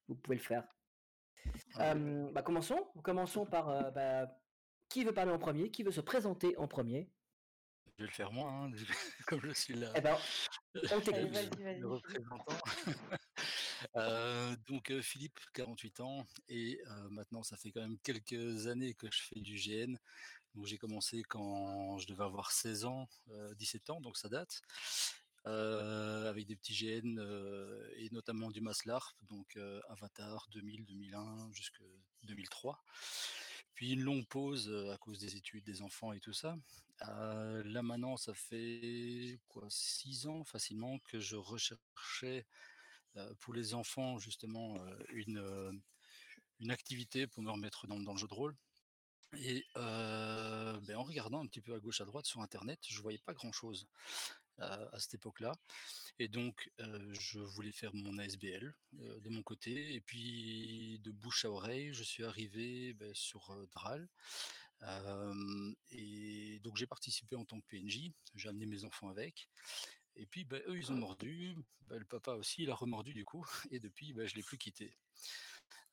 Vous 0.07 0.15
pouvez 0.15 0.37
le 0.37 0.41
faire. 0.41 0.67
Euh, 1.79 2.31
bah, 2.31 2.41
commençons. 2.41 2.87
Commençons 3.03 3.45
par 3.45 3.69
euh, 3.69 3.91
bah, 3.91 4.25
qui 4.89 5.03
veut 5.03 5.13
parler 5.13 5.31
en 5.31 5.37
premier, 5.37 5.69
qui 5.69 5.83
veut 5.83 5.91
se 5.91 6.01
présenter 6.01 6.57
en 6.57 6.67
premier? 6.67 7.11
Je 7.85 8.03
vais 8.03 8.07
le 8.09 8.15
faire 8.15 8.31
moi, 8.31 8.49
hein, 8.49 8.71
comme 9.27 9.41
je 9.41 9.51
suis 9.51 9.75
là. 9.75 9.93
Eh 9.95 10.01
ben, 10.01 10.17
on 10.73 10.79
le- 10.81 11.87
représentant. 11.87 12.57
Euh, 13.97 14.55
donc 14.67 14.91
Philippe, 15.01 15.37
48 15.53 15.99
ans, 15.99 16.25
et 16.47 16.81
euh, 16.87 17.09
maintenant 17.09 17.43
ça 17.43 17.55
fait 17.55 17.71
quand 17.71 17.81
même 17.81 17.99
quelques 17.99 18.65
années 18.65 18.95
que 18.95 19.05
je 19.11 19.21
fais 19.21 19.39
du 19.39 19.55
GN. 19.55 19.95
Donc 20.55 20.65
j'ai 20.65 20.77
commencé 20.77 21.23
quand 21.23 21.97
je 21.99 22.07
devais 22.07 22.23
avoir 22.23 22.51
16 22.51 22.85
ans, 22.85 23.07
euh, 23.31 23.53
17 23.55 23.89
ans, 23.89 24.01
donc 24.01 24.17
ça 24.17 24.29
date. 24.29 24.61
euh, 25.47 26.29
avec 26.29 26.47
des 26.47 26.55
petits 26.55 26.73
GN 26.73 27.19
euh, 27.19 27.87
et 27.97 28.09
notamment 28.11 28.49
du 28.51 28.61
Maslarp, 28.61 29.15
donc 29.29 29.55
euh, 29.57 29.79
Avatar 29.89 30.47
2000, 30.51 30.85
2001 30.85 31.51
jusqu'à 31.53 31.83
2003. 32.23 32.83
Puis 33.75 33.91
une 33.91 34.01
longue 34.01 34.25
pause 34.27 34.73
à 34.91 34.97
cause 34.97 35.19
des 35.19 35.35
études, 35.35 35.63
des 35.65 35.81
enfants 35.81 36.13
et 36.13 36.19
tout 36.19 36.33
ça. 36.33 36.55
Là 37.01 37.81
maintenant, 37.83 38.17
ça 38.17 38.33
fait 38.33 39.39
quoi, 39.49 39.65
six 39.69 40.27
ans 40.27 40.43
facilement 40.45 40.97
que 40.99 41.19
je 41.19 41.35
recherchais 41.35 42.45
pour 43.41 43.53
les 43.53 43.73
enfants 43.73 44.17
justement 44.17 44.79
une, 45.09 45.81
une 46.59 46.71
activité 46.71 47.27
pour 47.27 47.43
me 47.43 47.51
remettre 47.51 47.87
dans, 47.87 47.99
dans 47.99 48.13
le 48.13 48.17
jeu 48.17 48.27
de 48.27 48.33
rôle. 48.33 48.55
Et 49.37 49.65
euh, 49.77 50.79
ben, 50.81 50.97
en 50.97 51.03
regardant 51.03 51.41
un 51.41 51.47
petit 51.47 51.61
peu 51.61 51.73
à 51.73 51.79
gauche 51.79 52.01
à 52.01 52.05
droite 52.05 52.25
sur 52.25 52.41
internet, 52.41 52.79
je 52.87 53.01
voyais 53.01 53.19
pas 53.19 53.33
grand 53.33 53.51
chose 53.51 53.87
à 54.57 54.99
cette 54.99 55.15
époque-là. 55.15 55.53
Et 56.17 56.29
donc, 56.29 56.71
euh, 56.79 57.13
je 57.13 57.39
voulais 57.39 57.73
faire 57.73 57.93
mon 57.93 58.17
ASBL 58.17 58.73
de 58.93 59.29
mon 59.29 59.43
côté. 59.43 59.93
Et 59.93 59.99
puis, 59.99 60.99
de 61.03 61.11
bouche 61.11 61.43
à 61.43 61.51
oreille, 61.51 61.93
je 61.93 62.03
suis 62.03 62.23
arrivé 62.23 62.93
ben, 62.93 63.13
sur 63.13 63.53
Dral. 63.73 64.07
Et 65.91 66.59
donc, 66.63 66.77
j'ai 66.77 66.87
participé 66.87 67.35
en 67.35 67.43
tant 67.43 67.59
que 67.59 67.65
PNJ. 67.67 68.11
J'ai 68.35 68.47
amené 68.47 68.65
mes 68.65 68.85
enfants 68.85 69.09
avec. 69.09 69.49
Et 70.15 70.25
puis, 70.25 70.45
ben, 70.45 70.61
eux, 70.67 70.77
ils 70.77 70.91
ont 70.91 70.95
mordu. 70.95 71.57
Ben, 71.87 71.97
le 71.97 72.05
papa 72.05 72.31
aussi, 72.33 72.63
il 72.63 72.69
a 72.69 72.75
remordu 72.75 73.13
du 73.13 73.25
coup. 73.25 73.45
Et 73.71 73.79
depuis, 73.79 74.13
je 74.15 74.21
ne 74.21 74.35
l'ai 74.35 74.43
plus 74.43 74.57
quitté. 74.57 74.95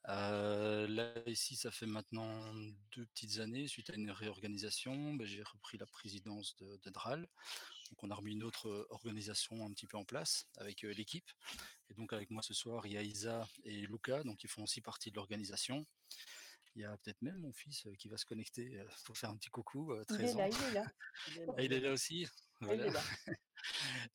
Euh, 0.09 0.87
là, 0.88 1.15
ici, 1.27 1.55
ça 1.57 1.71
fait 1.71 1.87
maintenant 1.87 2.53
deux 2.97 3.07
petites 3.07 3.38
années, 3.38 3.69
suite 3.69 3.91
à 3.91 3.95
une 3.95 4.11
réorganisation, 4.11 5.15
ben, 5.15 5.27
j'ai 5.27 5.43
repris 5.43 5.79
la 5.79 5.87
présidence 5.87 6.57
de, 6.57 6.77
de 6.83 6.91
Dral. 6.91 7.29
Donc, 7.91 8.03
on 8.03 8.11
a 8.11 8.15
remis 8.15 8.33
une 8.33 8.43
autre 8.43 8.69
euh, 8.69 8.87
organisation 8.91 9.65
un 9.65 9.71
petit 9.73 9.87
peu 9.87 9.97
en 9.97 10.05
place 10.05 10.47
avec 10.57 10.85
euh, 10.85 10.93
l'équipe. 10.93 11.31
Et 11.91 11.95
donc, 11.95 12.12
avec 12.12 12.31
moi 12.31 12.43
ce 12.43 12.55
soir, 12.55 12.87
il 12.87 12.93
y 12.95 12.97
a 12.99 13.03
Isa 13.03 13.47
et 13.65 13.83
Luca, 13.87 14.23
donc 14.25 14.43
ils 14.45 14.49
font 14.51 14.65
aussi 14.65 14.81
partie 14.81 15.11
de 15.11 15.17
l'organisation. 15.17 15.87
Il 16.75 16.81
y 16.83 16.85
a 16.87 16.97
peut-être 16.97 17.21
même 17.21 17.37
mon 17.37 17.53
fils 17.53 17.87
qui 17.99 18.09
va 18.09 18.17
se 18.17 18.25
connecter 18.25 18.83
pour 19.05 19.17
faire 19.19 19.29
un 19.29 19.37
petit 19.37 19.51
coucou, 19.51 19.95
Il 19.95 20.07
13 20.07 20.21
est 20.21 20.33
ans. 20.33 20.38
là, 20.38 20.49
il 20.49 20.62
est 20.62 20.73
là. 20.73 20.85
Il 21.59 21.73
est 21.75 21.81
là. 21.81 21.88
Ah, 21.91 21.93
aussi? 21.93 22.21
Il 22.23 22.29
Voilà. 22.67 22.87
est 22.87 22.91
là. 22.91 23.03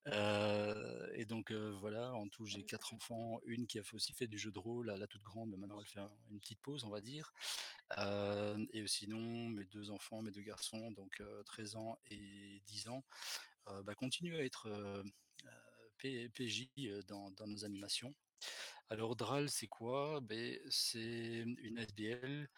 Euh, 0.08 1.08
et 1.14 1.26
donc 1.26 1.52
euh, 1.52 1.72
voilà, 1.80 2.14
en 2.14 2.28
tout 2.30 2.46
j'ai 2.46 2.64
quatre 2.64 2.94
enfants, 2.94 3.40
une 3.46 3.68
qui 3.68 3.80
a 3.80 3.84
aussi 3.94 4.14
fait 4.14 4.28
du 4.28 4.38
jeu 4.38 4.52
de 4.52 4.60
rôle, 4.60 4.88
la 4.92 5.08
toute 5.08 5.24
grande, 5.24 5.50
mais 5.52 5.58
maintenant 5.58 5.80
elle 5.80 5.88
fait 5.88 6.00
un- 6.00 6.12
une 6.32 6.40
petite 6.40 6.62
pause, 6.62 6.84
on 6.84 6.90
va 6.90 7.02
dire. 7.02 7.34
Euh, 7.98 8.66
et 8.74 8.86
sinon, 8.88 9.50
mes 9.50 9.66
deux 9.66 9.92
enfants, 9.92 10.22
mes 10.22 10.32
deux 10.32 10.42
garçons, 10.42 10.92
donc 10.92 11.22
euh, 11.22 11.44
13 11.44 11.76
ans 11.76 12.00
et 12.10 12.62
10 12.68 12.88
ans, 12.90 13.04
bah, 13.84 13.96
continuent 13.96 14.38
à 14.38 14.44
être 14.46 14.70
PJ 15.98 16.70
dans, 17.08 17.32
dans 17.32 17.48
nos 17.48 17.66
animations. 17.66 18.16
Alors 18.90 19.16
Dral, 19.16 19.50
c'est 19.50 19.68
quoi? 19.68 20.22
Ben, 20.22 20.60
C'est 20.70 21.44
une 21.60 21.78
SBL 21.80 22.50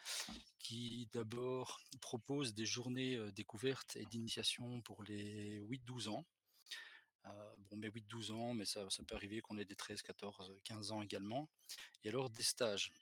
qui 0.60 1.10
d'abord 1.14 1.80
propose 2.02 2.54
des 2.54 2.66
journées 2.66 3.20
découvertes 3.34 3.96
et 3.96 4.06
d'initiation 4.06 4.82
pour 4.82 5.04
les 5.04 5.60
8-12 5.70 6.10
ans. 6.10 6.26
Euh, 7.26 7.56
bon, 7.70 7.78
mais 7.78 7.90
8-12 7.90 8.32
ans, 8.32 8.54
mais 8.54 8.66
ça, 8.66 8.88
peut 9.08 9.16
arriver 9.16 9.42
qu'on 9.42 9.58
ait 9.58 9.66
des 9.66 9.76
13, 9.76 10.02
14, 10.02 10.54
15 10.64 10.92
ans 10.92 11.02
également. 11.02 11.50
Et 12.04 12.10
alors 12.10 12.30
des 12.30 12.44
stages, 12.44 12.94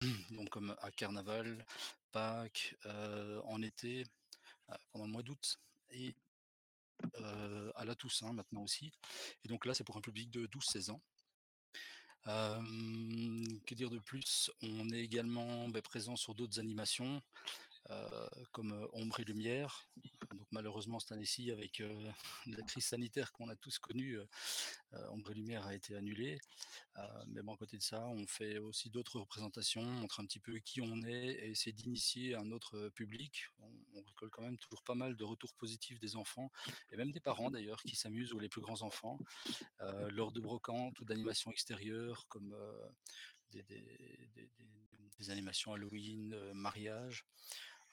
comme 0.50 0.76
à 0.80 0.90
Carnaval, 0.90 1.64
Pâques, 2.12 2.76
euh, 2.86 3.40
en 3.44 3.62
été, 3.62 4.04
euh, 4.70 4.74
pendant 4.90 5.06
le 5.06 5.12
mois 5.12 5.22
d'août, 5.22 5.58
et 5.90 6.14
euh, 7.20 7.72
à 7.74 7.84
la 7.84 7.94
Toussaint 7.94 8.32
maintenant 8.32 8.62
aussi. 8.62 8.92
Et 9.44 9.48
donc 9.48 9.66
là, 9.66 9.74
c'est 9.74 9.84
pour 9.84 9.96
un 9.96 10.00
public 10.00 10.30
de 10.30 10.46
12-16 10.46 10.90
ans. 10.90 11.02
Que 12.24 13.74
dire 13.74 13.90
de 13.90 13.98
plus? 13.98 14.50
On 14.62 14.90
est 14.90 15.00
également 15.00 15.68
ben, 15.68 15.82
présent 15.82 16.14
sur 16.14 16.34
d'autres 16.34 16.60
animations, 16.60 17.20
euh, 17.90 18.28
comme 18.52 18.72
euh, 18.72 18.86
Ombre 18.92 19.20
et 19.20 19.24
Lumière. 19.24 19.88
Donc 20.30 20.46
malheureusement 20.52 21.00
cette 21.00 21.12
année-ci, 21.12 21.50
avec 21.50 21.80
euh, 21.80 22.10
la 22.46 22.62
crise 22.62 22.84
sanitaire 22.84 23.32
qu'on 23.32 23.48
a 23.48 23.56
tous 23.56 23.78
connue, 23.78 24.18
Ombre 25.10 25.32
et 25.32 25.34
Lumière 25.34 25.66
a 25.66 25.74
été 25.74 25.96
annulée. 25.96 26.38
Mais 27.28 27.42
bon, 27.42 27.54
à 27.54 27.56
côté 27.56 27.78
de 27.78 27.82
ça, 27.82 28.06
on 28.06 28.26
fait 28.26 28.58
aussi 28.58 28.90
d'autres 28.90 29.20
représentations, 29.20 29.80
on 29.80 30.00
montre 30.02 30.20
un 30.20 30.26
petit 30.26 30.38
peu 30.38 30.58
qui 30.58 30.82
on 30.82 31.02
est 31.02 31.28
et 31.28 31.50
essayer 31.50 31.72
d'initier 31.72 32.34
un 32.34 32.50
autre 32.50 32.90
public. 32.90 33.46
On, 33.60 33.70
on 33.94 34.28
quand 34.28 34.42
même 34.42 34.58
toujours 34.58 34.82
pas 34.82 34.94
mal 34.94 35.16
de 35.16 35.24
retours 35.24 35.54
positifs 35.54 35.98
des 35.98 36.14
enfants 36.14 36.52
et 36.90 36.96
même 36.96 37.10
des 37.10 37.20
parents 37.20 37.50
d'ailleurs 37.50 37.82
qui 37.82 37.96
s'amusent 37.96 38.32
ou 38.34 38.38
les 38.38 38.48
plus 38.48 38.60
grands 38.60 38.82
enfants 38.82 39.18
lors 40.10 40.30
de 40.32 40.40
brocantes 40.40 41.00
ou 41.00 41.04
d'animations 41.04 41.50
extérieures 41.50 42.26
comme 42.28 42.54
des 45.22 45.30
animations 45.30 45.72
Halloween, 45.72 46.32
euh, 46.34 46.54
mariage. 46.54 47.24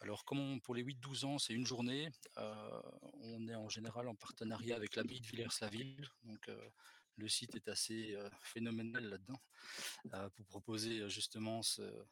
Alors, 0.01 0.23
pour 0.23 0.75
les 0.75 0.83
8-12 0.83 1.25
ans, 1.25 1.39
c'est 1.39 1.53
une 1.53 1.65
journée, 1.65 2.09
euh, 2.38 2.81
on 3.21 3.47
est 3.47 3.55
en 3.55 3.67
général 3.67 4.07
en 4.07 4.15
partenariat 4.15 4.75
avec 4.75 4.95
l'abbaye 4.95 5.19
de 5.19 5.27
Villers-la-Ville. 5.27 6.09
Euh, 6.47 6.69
le 7.17 7.27
site 7.27 7.55
est 7.55 7.67
assez 7.67 8.15
euh, 8.15 8.29
phénoménal 8.43 9.03
là-dedans 9.03 10.29
pour 10.35 10.45
proposer 10.45 11.09
justement 11.09 11.62
ce- 11.62 12.05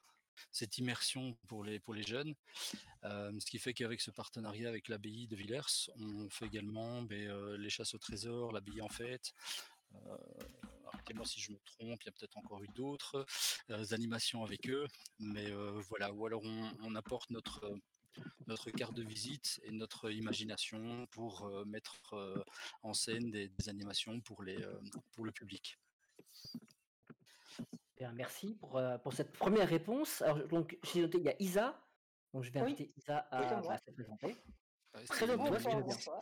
cette 0.51 0.77
immersion 0.77 1.37
pour 1.47 1.63
les, 1.63 1.81
jeunes. 2.05 2.35
Ce 3.03 3.45
qui 3.45 3.57
fait 3.57 3.73
qu'avec 3.73 4.01
ce 4.01 4.11
partenariat 4.11 4.67
avec 4.67 4.89
l'abbaye 4.89 5.27
de 5.27 5.35
Villers, 5.35 5.89
on 5.95 6.29
fait 6.29 6.45
également 6.45 7.01
ben, 7.01 7.55
les 7.55 7.69
chasses 7.69 7.93
au 7.95 7.97
trésor, 7.97 8.51
l'abbaye 8.51 8.81
en 8.81 8.89
fête. 8.89 9.33
Arrêtez-moi 10.93 11.25
si 11.25 11.39
je 11.39 11.51
me 11.51 11.59
trompe, 11.59 12.01
il 12.03 12.05
y 12.05 12.09
a 12.09 12.11
peut-être 12.11 12.37
encore 12.37 12.63
eu 12.63 12.67
d'autres 12.69 13.25
euh, 13.69 13.85
animations 13.91 14.43
avec 14.43 14.69
eux, 14.69 14.87
mais 15.19 15.51
euh, 15.51 15.81
voilà, 15.89 16.11
ou 16.13 16.25
alors 16.25 16.41
on, 16.43 16.71
on 16.83 16.95
apporte 16.95 17.29
notre, 17.29 17.63
euh, 17.65 17.75
notre 18.47 18.71
carte 18.71 18.93
de 18.93 19.03
visite 19.03 19.59
et 19.63 19.71
notre 19.71 20.11
imagination 20.11 21.05
pour 21.07 21.45
euh, 21.45 21.65
mettre 21.65 22.13
euh, 22.13 22.43
en 22.83 22.93
scène 22.93 23.29
des, 23.31 23.49
des 23.49 23.69
animations 23.69 24.19
pour, 24.21 24.43
les, 24.43 24.61
euh, 24.61 24.79
pour 25.13 25.25
le 25.25 25.31
public. 25.31 25.77
Bien, 27.97 28.11
merci 28.13 28.53
pour, 28.55 28.77
euh, 28.77 28.97
pour 28.99 29.13
cette 29.13 29.31
première 29.33 29.67
réponse. 29.67 30.21
Alors, 30.21 30.47
donc, 30.47 30.77
j'ai 30.83 31.01
noté, 31.01 31.17
il 31.17 31.23
y 31.23 31.29
a 31.29 31.41
Isa. 31.41 31.83
Donc, 32.31 32.43
je 32.43 32.51
vais 32.51 32.61
Oui, 32.61 32.73
inviter 32.73 32.93
Isa 32.95 33.27
à, 33.31 33.79
se 33.79 33.91
présenter. 33.91 34.27
Ouais, 34.27 34.35
c'est- 34.93 35.07
Présente-toi, 35.07 35.59
si 35.59 35.65
tu 35.65 35.75
Bonsoir, 35.75 35.77
veux 35.77 35.83
bien. 35.83 35.95
bonsoir. 35.95 36.21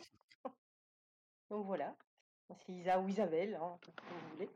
Donc 1.50 1.66
voilà, 1.66 1.96
c'est 2.54 2.72
Isa 2.72 3.00
ou 3.00 3.08
Isabelle, 3.08 3.58
hein, 3.60 3.78
comme 3.82 3.94
vous 4.08 4.34
voulez. 4.34 4.50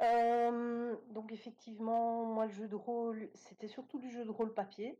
Euh, 0.00 0.96
donc 1.10 1.32
effectivement, 1.32 2.24
moi 2.24 2.46
le 2.46 2.52
jeu 2.52 2.68
de 2.68 2.74
rôle, 2.74 3.30
c'était 3.34 3.68
surtout 3.68 3.98
du 3.98 4.10
jeu 4.10 4.24
de 4.24 4.30
rôle 4.30 4.52
papier 4.54 4.98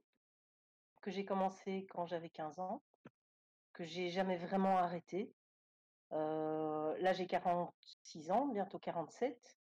que 1.00 1.10
j'ai 1.10 1.24
commencé 1.24 1.86
quand 1.90 2.06
j'avais 2.06 2.30
15 2.30 2.60
ans, 2.60 2.82
que 3.72 3.84
j'ai 3.84 4.10
jamais 4.10 4.36
vraiment 4.36 4.78
arrêté. 4.78 5.34
Euh, 6.12 6.96
là 6.98 7.12
j'ai 7.12 7.26
46 7.26 8.30
ans, 8.30 8.46
bientôt 8.46 8.78
47, 8.78 9.58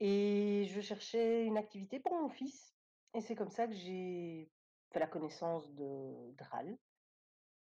et 0.00 0.66
je 0.68 0.80
cherchais 0.80 1.44
une 1.44 1.56
activité 1.56 1.98
pour 1.98 2.14
mon 2.14 2.28
fils. 2.28 2.74
Et 3.14 3.20
c'est 3.20 3.34
comme 3.34 3.50
ça 3.50 3.66
que 3.66 3.74
j'ai 3.74 4.48
fait 4.92 5.00
la 5.00 5.08
connaissance 5.08 5.68
de 5.72 6.32
Dral. 6.36 6.78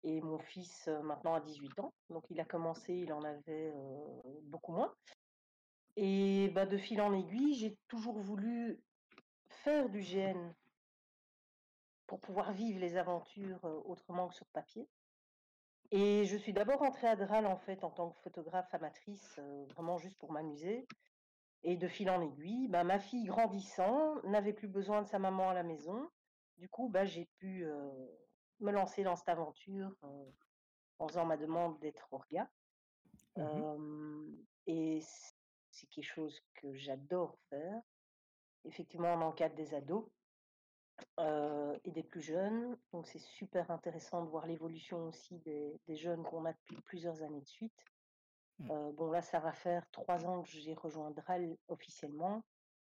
Et 0.04 0.20
mon 0.20 0.38
fils, 0.38 0.88
maintenant 1.02 1.34
a 1.34 1.40
18 1.40 1.80
ans, 1.80 1.92
donc 2.08 2.24
il 2.30 2.40
a 2.40 2.44
commencé, 2.44 2.94
il 2.94 3.12
en 3.12 3.22
avait, 3.22 3.72
beaucoup 4.44 4.72
moins. 4.72 4.94
Et 5.96 6.48
bah, 6.54 6.66
de 6.66 6.76
fil 6.76 7.00
en 7.00 7.12
aiguille, 7.12 7.54
j'ai 7.54 7.76
toujours 7.88 8.18
voulu 8.18 8.80
faire 9.48 9.88
du 9.88 10.00
GN 10.00 10.54
pour 12.06 12.20
pouvoir 12.20 12.52
vivre 12.52 12.78
les 12.78 12.96
aventures, 12.96 13.64
autrement 13.84 14.28
que 14.28 14.34
sur 14.34 14.46
papier. 14.46 14.88
Et 15.90 16.24
je 16.26 16.36
suis 16.36 16.52
d'abord 16.52 16.82
entrée 16.82 17.08
à 17.08 17.16
Drâle, 17.16 17.46
en 17.46 17.56
fait, 17.56 17.82
en 17.82 17.90
tant 17.90 18.10
que 18.10 18.20
photographe 18.20 18.72
amatrice, 18.72 19.40
vraiment 19.74 19.98
juste 19.98 20.18
pour 20.18 20.32
m'amuser. 20.32 20.86
Et 21.64 21.76
de 21.76 21.88
fil 21.88 22.08
en 22.10 22.22
aiguille, 22.22 22.68
bah, 22.68 22.84
ma 22.84 23.00
fille 23.00 23.24
grandissant, 23.24 24.22
n'avait 24.22 24.52
plus 24.52 24.68
besoin 24.68 25.02
de 25.02 25.08
sa 25.08 25.18
maman 25.18 25.50
à 25.50 25.54
la 25.54 25.64
maison. 25.64 26.08
Du 26.58 26.68
coup, 26.68 26.88
bah, 26.88 27.04
j'ai 27.04 27.26
pu, 27.38 27.66
me 28.60 28.72
lancer 28.72 29.02
dans 29.04 29.16
cette 29.16 29.28
aventure, 29.28 29.94
heu, 30.04 30.34
en 30.98 31.08
faisant 31.08 31.24
ma 31.24 31.36
demande 31.36 31.78
d'être 31.80 32.08
orga. 32.12 32.50
Mmh 33.36 33.64
et 34.66 35.00
c'est 35.70 35.86
quelque 35.88 36.04
chose 36.04 36.40
que 36.54 36.74
j'adore 36.74 37.38
faire. 37.48 37.80
Effectivement, 38.64 39.14
on 39.14 39.22
encadre 39.22 39.54
des 39.54 39.74
ados, 39.74 40.10
heu 41.20 41.80
et 41.84 41.90
des 41.92 42.02
plus 42.02 42.20
jeunes, 42.20 42.78
donc 42.92 43.06
c'est 43.06 43.18
super 43.18 43.70
intéressant 43.70 44.24
de 44.24 44.28
voir 44.28 44.46
l'évolution 44.46 45.06
aussi 45.06 45.38
des 45.38 45.80
des 45.86 45.96
jeunes 45.96 46.24
qu'on 46.24 46.44
a 46.44 46.52
depuis 46.52 46.76
plusieurs 46.82 47.22
années 47.22 47.40
de 47.40 47.46
suite. 47.48 47.84
Mmh. 48.58 48.70
Heu, 48.70 48.92
bon 48.92 49.10
là, 49.10 49.22
ça 49.22 49.40
va 49.40 49.52
faire 49.52 49.88
3 49.90 50.26
ans 50.26 50.42
que 50.42 50.48
j'ai 50.50 50.74
rejoint 50.74 51.10
Drâle 51.12 51.56
officiellement, 51.68 52.42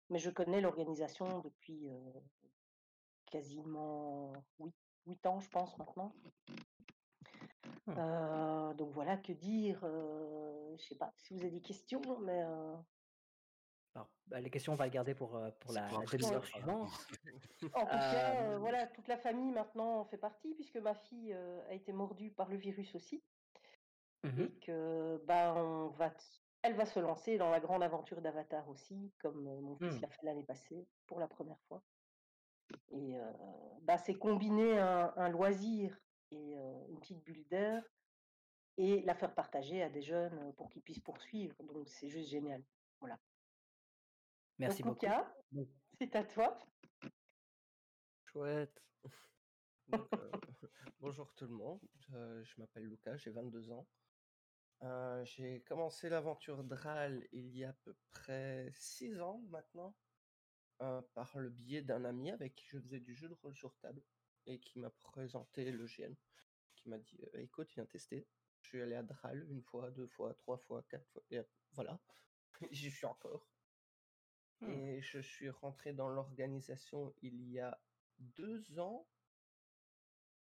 mais 0.09 0.19
je 0.19 0.29
connais 0.29 0.61
l'organisation 0.61 1.39
depuis, 1.39 1.89
quasiment 3.25 4.33
8- 4.59 4.73
8 5.05 5.25
ans, 5.25 5.39
je 5.39 5.49
pense 5.49 5.77
maintenant. 5.77 6.15
Mmh. 7.87 7.97
Heu, 7.97 8.73
donc 8.75 8.91
voilà, 8.93 9.17
que 9.17 9.31
dire? 9.33 9.83
Heu, 9.85 10.75
je 10.77 10.83
sais 10.83 10.95
pas 10.95 11.13
si 11.17 11.33
vous 11.33 11.41
avez 11.41 11.51
des 11.51 11.61
questions, 11.61 12.19
mais 12.19 12.43
Alors, 13.95 14.09
bah, 14.27 14.41
les 14.41 14.49
questions, 14.49 14.73
on 14.73 14.75
va 14.75 14.85
les 14.85 14.91
garder 14.91 15.13
pour, 15.13 15.37
C'est 15.65 15.73
la 15.73 15.95
la 15.97 16.05
demi-heure 16.07 16.45
Voilà. 16.51 16.67
suivante. 16.85 16.89
En 17.73 17.87
tout 17.87 17.99
cas, 18.01 18.57
voilà, 18.59 18.87
toute 18.87 19.07
la 19.07 19.17
famille 19.17 19.51
maintenant 19.51 19.99
en 20.01 20.05
fait 20.05 20.17
partie 20.17 20.55
puisque 20.55 20.77
ma 20.77 20.95
fille, 20.95 21.33
a 21.33 21.73
été 21.73 21.93
mordue 21.93 22.31
par 22.33 22.49
le 22.49 22.57
virus 22.57 22.95
aussi 22.95 23.23
Mmh 24.23 24.47
et 24.47 24.57
que, 24.59 25.21
bah, 25.25 25.53
on 25.55 25.89
va 25.89 26.09
t 26.11 26.23
elle 26.65 26.75
va 26.75 26.85
se 26.85 26.99
lancer 26.99 27.37
dans 27.37 27.49
la 27.49 27.59
grande 27.59 27.83
aventure 27.83 28.21
d'Avatar 28.21 28.69
aussi, 28.69 29.13
comme, 29.19 29.43
mon 29.59 29.75
fils 29.75 29.99
Mmh. 29.99 30.01
l'a 30.01 30.07
fait 30.09 30.25
l'année 30.25 30.45
passée, 30.45 30.87
pour 31.07 31.19
la 31.19 31.27
1re 31.27 31.59
fois. 31.67 31.83
Et 32.91 33.17
heu, 33.17 33.21
bah, 33.81 33.97
c'est 33.97 34.13
combiner 34.13 34.79
un 34.79 35.13
un 35.15 35.29
loisir 35.29 35.99
et 36.31 36.57
heu, 36.57 36.73
une 36.89 36.99
petite 36.99 37.23
bulle 37.23 37.47
d'air 37.47 37.83
et 38.77 39.01
la 39.01 39.13
faire 39.13 39.35
partager 39.35 39.83
à 39.83 39.89
des 39.89 40.01
jeunes, 40.01 40.49
heu, 40.49 40.53
pour 40.53 40.69
qu'ils 40.69 40.81
puissent 40.81 40.99
poursuivre, 40.99 41.55
donc 41.63 41.87
c'est 41.89 42.09
juste 42.09 42.29
génial. 42.29 42.63
Voilà. 42.99 43.19
Merci 44.59 44.83
Donc 44.83 44.93
beaucoup. 44.93 45.05
Luca, 45.05 45.33
Donc 45.51 45.67
c'est 45.99 46.15
à 46.15 46.23
toi. 46.23 46.59
Chouette. 48.25 48.81
Donc, 49.87 50.07
bonjour 51.01 51.33
tout 51.35 51.45
le 51.45 51.53
monde, 51.53 51.79
je 52.09 52.59
m'appelle 52.59 52.85
Luca, 52.85 53.17
j'ai 53.17 53.31
22 53.31 53.71
ans. 53.71 53.85
J'ai 55.25 55.61
commencé 55.63 56.09
l'aventure 56.09 56.63
Drâle 56.63 57.27
il 57.31 57.55
y 57.55 57.63
a 57.63 57.69
à 57.69 57.73
peu 57.73 57.95
près 58.11 58.69
6 58.73 59.19
ans 59.21 59.41
maintenant, 59.49 59.95
par 60.77 61.37
le 61.37 61.49
biais 61.49 61.81
d'un 61.81 62.03
ami 62.05 62.31
avec 62.31 62.55
qui 62.55 62.65
je 62.67 62.79
faisais 62.79 62.99
du 62.99 63.15
jeu 63.15 63.29
de 63.29 63.33
rôle 63.33 63.55
sur 63.55 63.75
table 63.77 64.01
et 64.45 64.59
qui 64.59 64.79
m'a 64.79 64.89
présenté 64.89 65.71
le 65.71 65.85
GN, 65.85 66.13
qui 66.75 66.89
m'a 66.89 66.97
dit: 66.97 67.19
«Heu, 67.33 67.39
écoute, 67.39 67.71
viens 67.73 67.85
tester». 67.85 68.27
Je 68.61 68.69
suis 68.69 68.81
allé 68.81 68.95
à 68.95 69.03
Drâle 69.03 69.45
1 69.49 69.61
fois, 69.61 69.91
2 69.91 70.07
fois, 70.07 70.33
3 70.35 70.57
fois, 70.57 70.83
4 70.89 71.07
fois 71.09 71.23
et 71.29 71.41
voilà, 71.73 71.99
j'y 72.71 72.91
suis 72.91 73.05
encore. 73.05 73.49
Mmh. 74.61 74.69
Et 74.71 75.01
je 75.01 75.19
suis 75.19 75.49
rentré 75.49 75.93
dans 75.93 76.09
l'organisation 76.09 77.13
il 77.21 77.49
y 77.49 77.59
a 77.59 77.77
2 78.19 78.79
ans 78.79 79.07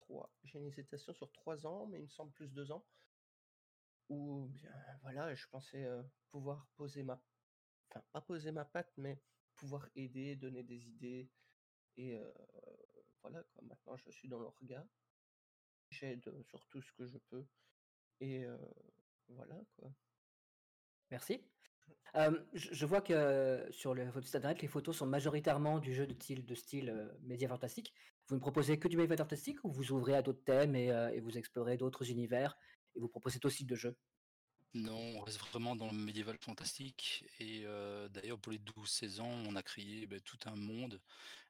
3, 0.02 0.32
j'ai 0.44 0.58
une 0.58 0.66
hésitation 0.66 1.12
sur 1.12 1.30
3 1.32 1.66
ans, 1.66 1.86
mais 1.86 1.98
il 2.00 2.04
me 2.04 2.08
semble 2.08 2.32
plus 2.32 2.48
2 2.52 2.70
ans. 2.72 2.84
Où 4.08 4.48
bien, 4.48 4.72
voilà, 5.02 5.34
je 5.34 5.46
pensais, 5.48 5.84
heu, 5.84 6.04
pouvoir 6.28 6.68
poser 6.76 7.02
ma 7.02 7.20
enfin 7.90 8.04
pas 8.12 8.20
poser 8.20 8.52
ma 8.52 8.64
patte, 8.64 8.92
mais 8.96 9.20
pouvoir 9.56 9.88
aider, 9.94 10.36
donner 10.36 10.62
des 10.62 10.88
idées 10.88 11.30
et 11.96 12.18
voilà 13.22 13.42
quoi. 13.44 13.62
Maintenant 13.62 13.96
je 13.96 14.10
suis 14.10 14.28
dans 14.28 14.38
l'orga. 14.38 14.86
J'aide, 15.90 16.24
sur 16.42 16.66
tout 16.68 16.80
ce 16.80 16.92
que 16.92 17.06
je 17.06 17.18
peux 17.30 17.46
et 18.20 18.44
voilà 19.28 19.60
quoi. 19.76 19.92
Merci. 21.10 21.42
Je 22.14 22.86
vois 22.86 23.02
que 23.02 23.66
sur 23.70 23.94
le 23.94 24.08
votre 24.10 24.26
site 24.26 24.36
internet, 24.36 24.62
les 24.62 24.68
photos 24.68 24.96
sont 24.96 25.06
majoritairement 25.06 25.78
du 25.78 25.92
jeu 25.92 26.06
de 26.06 26.14
style 26.14 26.46
de 26.46 26.54
style, 26.54 27.10
médiéval 27.20 27.56
fantastique. 27.56 27.92
Vous 28.28 28.36
ne 28.36 28.40
proposez 28.40 28.78
que 28.78 28.88
du 28.88 28.96
médiéval 28.96 29.18
fantastique 29.18 29.62
ou 29.64 29.70
vous 29.70 29.92
ouvrez 29.92 30.14
à 30.14 30.22
d'autres 30.22 30.44
thèmes 30.44 30.74
et 30.76 30.86
et 30.88 31.20
vous 31.20 31.36
explorez 31.36 31.76
d'autres 31.76 32.10
univers 32.10 32.56
et 32.94 33.00
vous 33.00 33.08
proposez 33.08 33.38
styles 33.50 33.66
de 33.66 33.76
jeux? 33.76 33.96
Non, 34.74 35.16
on 35.16 35.20
reste 35.20 35.38
vraiment 35.38 35.76
dans 35.76 35.90
le 35.90 35.98
médiéval 35.98 36.38
fantastique 36.38 37.26
et 37.38 37.64
heu, 37.66 38.08
d'ailleurs 38.08 38.38
pour 38.40 38.52
les 38.52 38.58
12-16 38.58 39.20
ans, 39.20 39.28
on 39.46 39.54
a 39.54 39.62
créé, 39.62 40.06
beh, 40.06 40.20
tout 40.22 40.38
un 40.46 40.56
monde, 40.56 41.02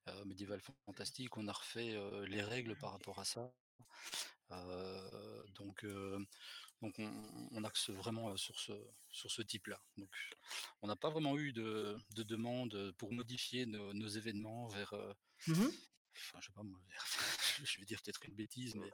heu, 0.09 0.25
médiéval 0.25 0.61
fantastique. 0.87 1.37
On 1.37 1.49
a 1.49 1.53
refait, 1.53 1.95
heu, 1.97 2.25
les 2.27 2.43
règles 2.43 2.77
par 2.77 2.93
rapport 2.93 3.21
à 3.21 3.25
ça. 3.27 3.55
Donc 6.81 7.01
on 7.53 7.65
axe 7.65 7.91
vraiment, 7.91 8.37
sur 8.37 8.59
ce 8.61 9.43
type-là. 9.43 9.83
On 10.83 10.89
n'a 10.89 10.97
pas 10.97 11.11
vraiment 11.11 11.39
eu 11.39 11.53
de 11.53 11.97
de 12.17 12.23
demandes, 12.25 12.75
heu, 12.75 12.93
pour 12.95 13.13
modifier 13.13 13.67
nos 13.67 14.09
événements 14.09 14.69
vers, 14.69 14.95
Mmh 15.47 15.59
mh. 15.59 15.92
Enfin 16.15 16.41
je 16.41 16.47
sais 16.49 16.53
pas 16.53 16.63
moi, 16.63 16.81
vers 16.89 17.07
je 17.65 17.79
vais 17.81 17.87
dire 17.87 18.03
peut-être 18.03 18.25
une 18.27 18.35
bêtise, 18.35 18.77
mais 18.77 18.93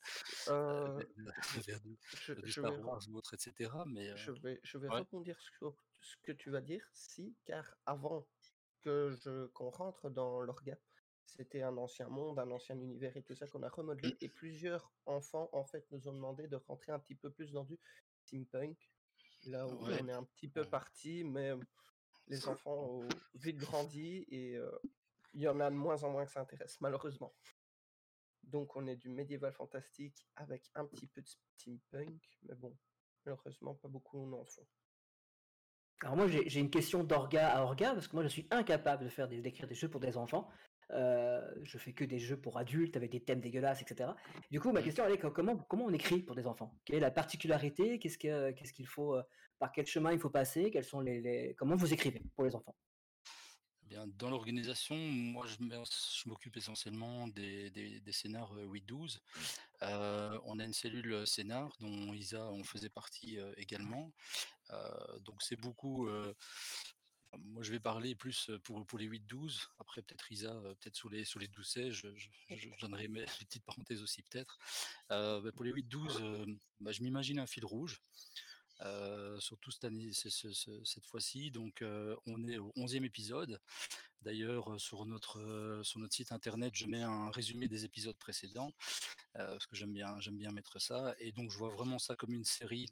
vers 0.97 1.07
je 1.53 1.61
vers 1.61 1.81
du 1.81 1.99
je 2.13 2.33
vers 2.35 2.43
du 2.43 2.53
je 2.53 2.61
Star 2.61 2.79
vais 2.79 2.83
ou 3.09 3.17
autre 3.17 3.35
et 3.35 3.39
cetera, 3.39 3.85
mais 3.87 4.09
heu 4.11 4.17
je 4.17 4.31
vais 4.33 4.61
je 4.65 4.79
vais 4.79 4.89
ouais. 4.91 5.01
rebondir 5.01 5.41
sur 5.41 5.85
ce 6.01 6.17
que 6.23 6.33
tu 6.33 6.51
vas 6.51 6.61
dire, 6.61 6.89
si, 6.93 7.37
car 7.45 7.77
avant 7.87 8.29
que 8.81 9.11
je 9.11 9.47
qu'on 9.49 9.71
rentre 9.71 10.11
dans 10.11 10.41
l'orga, 10.41 10.79
c'était 11.27 11.63
un 11.63 11.77
ancien 11.77 12.09
monde, 12.09 12.39
un 12.39 12.51
ancien 12.51 12.79
univers 12.79 13.17
et 13.17 13.23
tout 13.23 13.35
ça 13.35 13.47
qu'on 13.49 13.63
a 13.63 13.69
remodelé 13.69 14.19
et 14.21 14.29
plusieurs 14.31 14.93
enfants, 15.07 15.49
en 15.53 15.65
fait, 15.65 15.87
nous 15.91 16.09
ont 16.09 16.13
demandé 16.15 16.49
de 16.49 16.57
rentrer 16.57 16.93
un 16.93 16.99
petit 17.01 17.15
peu 17.17 17.31
plus 17.33 17.53
dans 17.53 17.65
du 17.65 17.79
steampunk. 18.27 18.91
Là 19.45 19.69
où 19.69 19.81
Ouais. 19.81 20.03
on 20.03 20.09
est 20.09 20.13
un 20.13 20.25
petit 20.25 20.49
peu 20.49 20.69
parti, 20.69 21.25
mais 21.25 21.53
les 22.29 22.49
enfants 22.49 22.77
ont 22.85 23.23
vite 23.35 23.59
grandi 23.59 24.27
et 24.31 24.57
heu, 24.57 24.73
il 25.35 25.43
y 25.43 25.49
en 25.49 25.61
a 25.61 25.71
de 25.71 25.77
moins 25.77 26.03
en 26.05 26.11
moins 26.11 26.25
que 26.25 26.31
ça 26.31 26.41
intéresse, 26.41 26.81
malheureusement. 26.81 27.35
Donc 28.45 28.77
on 28.77 28.87
est 28.87 28.97
du 28.97 29.11
médiéval 29.11 29.53
fantastique 29.53 30.27
avec 30.37 30.71
un 30.75 30.87
petit 30.87 31.07
peu 31.07 31.21
de 31.21 31.29
steampunk, 31.29 32.23
mais 32.43 32.55
bon, 32.55 32.77
malheureusement 33.25 33.75
pas 33.75 33.89
beaucoup 33.89 34.27
n'en 34.27 34.45
font. 34.45 34.67
Alors 36.01 36.17
moi 36.17 36.29
j'ai 36.29 36.61
une 36.61 36.71
question 36.71 37.03
d'orga 37.03 37.49
à 37.49 37.63
orga, 37.63 37.93
parce 37.93 38.07
que 38.09 38.15
moi 38.15 38.23
je 38.23 38.29
suis 38.29 38.47
incapable 38.51 39.05
de 39.05 39.09
faire 39.09 39.29
d'écrire 39.29 39.67
des 39.67 39.75
jeux 39.75 39.91
pour 39.91 40.01
des 40.01 40.17
enfants. 40.17 40.49
Heu, 40.91 41.43
je 41.65 41.77
fais 41.77 41.93
que 41.93 42.05
des 42.05 42.19
jeux 42.19 42.41
pour 42.41 42.57
adultes 42.57 42.97
avec 42.97 43.11
des 43.11 43.23
thèmes 43.23 43.41
dégueulasses 43.41 43.83
et 43.83 43.87
cetera. 43.87 44.17
Du 44.51 44.59
coup 44.61 44.73
ma 44.73 44.81
question 44.81 45.05
elle 45.05 45.13
est 45.13 45.19
co 45.19 45.31
comment 45.31 45.57
comment 45.57 45.85
on 45.85 45.93
écrit 45.93 46.23
pour 46.23 46.35
des 46.35 46.47
enfants? 46.47 46.73
Quelle 46.87 46.97
est 46.97 47.01
la 47.01 47.11
particularité? 47.11 47.99
Qu'est-ce 47.99 48.17
que 48.17 48.53
qu'est-ce 48.53 48.73
qu'il 48.73 48.87
faut, 48.87 49.17
heu, 49.17 49.23
par 49.59 49.73
quel 49.73 49.85
chemin 49.85 50.13
il 50.13 50.19
faut 50.19 50.31
passer? 50.31 50.71
Quels 50.71 50.85
sont 50.85 51.01
les 51.01 51.21
les 51.21 51.55
comment 51.57 51.77
vous 51.77 51.93
écrivez 51.93 52.23
pour 52.35 52.45
les 52.45 52.55
enfants? 52.55 52.75
Bien, 53.89 54.07
dans 54.07 54.29
l'organisation, 54.29 54.97
moi 54.97 55.47
je 55.47 56.29
m'occupe 56.29 56.57
essentiellement 56.59 57.27
des 57.29 57.71
des 57.71 58.01
des 58.01 58.13
scénars, 58.13 58.53
heu, 58.55 58.65
8-12. 58.67 59.23
Heu, 59.83 60.39
on 60.45 60.59
a 60.59 60.65
une 60.65 60.75
cellule, 60.75 61.27
scénar 61.27 61.71
dont 61.81 62.13
Isa 62.13 62.45
en 62.45 62.63
faisait 62.65 62.91
partie, 62.91 63.39
également. 63.57 64.13
Donc 65.23 65.43
c'est 65.43 65.57
beaucoup, 65.57 66.07
moi 67.39 67.63
je 67.63 67.71
vais 67.73 67.81
parler 67.81 68.15
plus, 68.15 68.51
pour 68.65 68.85
pour 68.87 68.99
les 68.99 69.07
8-12. 69.07 69.69
Après 69.79 70.03
peut-être 70.03 70.31
Isa, 70.33 70.53
peut-être 70.81 70.97
sur 70.97 71.09
les 71.09 71.25
sur 71.25 71.41
les 71.41 71.49
12-16, 71.49 71.91
je 71.93 72.09
je 72.17 72.29
je 72.51 72.69
donnerai 72.81 73.09
mes 73.09 73.25
petites 73.25 73.65
parenthèses 73.65 74.03
aussi 74.03 74.23
peut-être. 74.23 74.59
Bah, 75.09 75.41
pour 75.55 75.65
les 75.65 75.73
8-12, 75.73 76.21
hem, 76.21 76.59
bah, 76.81 76.93
je 76.93 77.03
m'imagine 77.03 77.39
un 77.39 77.47
fil 77.47 77.65
rouge, 77.65 78.03
heu, 78.85 79.39
surtout 79.41 79.71
cette 79.71 79.85
année 79.85 80.13
ce 80.13 80.31
ce 80.31 80.53
ce 80.53 80.71
cette 80.85 81.07
fois-ci. 81.07 81.51
Donc 81.51 81.83
heu, 81.83 82.17
on 82.27 82.47
est 82.49 82.59
au 82.59 82.73
11e 82.77 83.05
épisode. 83.05 83.61
D'ailleurs, 84.23 84.73
heu, 84.75 84.79
sur 84.79 85.07
notre, 85.07 85.81
sur 85.85 86.01
notre 86.01 86.15
site 86.15 86.33
internet, 86.33 86.73
je 86.75 86.87
mets 86.87 87.03
un 87.03 87.31
résumé 87.31 87.69
des 87.69 87.85
épisodes 87.85 88.17
précédents, 88.19 88.73
parce 89.35 89.67
que 89.67 89.77
j'aime 89.77 89.93
bien 89.93 90.19
j'aime 90.21 90.39
bien 90.39 90.51
mettre 90.53 90.81
ça. 90.81 91.15
Et 91.21 91.33
donc 91.33 91.51
je 91.53 91.59
vois 91.59 91.71
vraiment 91.71 91.99
ça 91.99 92.17
comme 92.17 92.33
une 92.35 92.45
série, 92.45 92.89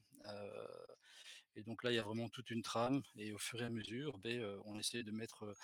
et 1.56 1.62
donc 1.62 1.82
là, 1.82 1.90
il 1.90 1.94
y 1.94 1.98
a 1.98 2.02
vraiment 2.02 2.28
toute 2.28 2.50
une 2.50 2.62
trame. 2.62 3.02
Et 3.16 3.32
au 3.32 3.38
fur 3.38 3.60
et 3.62 3.64
à 3.64 3.70
mesure, 3.70 4.18
heu, 4.26 4.60
on 4.66 4.78
essaie 4.78 5.02
de 5.02 5.10
mettre, 5.10 5.54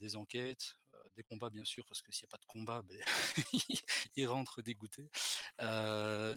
des 0.00 0.16
enquêtes, 0.16 0.76
des 1.18 1.24
combats 1.24 1.50
bien 1.50 1.64
sûr, 1.64 1.84
parce 1.86 2.00
que 2.00 2.12
s'il 2.12 2.24
n'y 2.24 2.28
a 2.30 2.34
pas 2.36 2.38
de 2.38 2.46
combat, 2.46 2.82
ben, 2.82 3.02
il 4.16 4.26
rentre 4.28 4.62
dégoûté. 4.62 5.10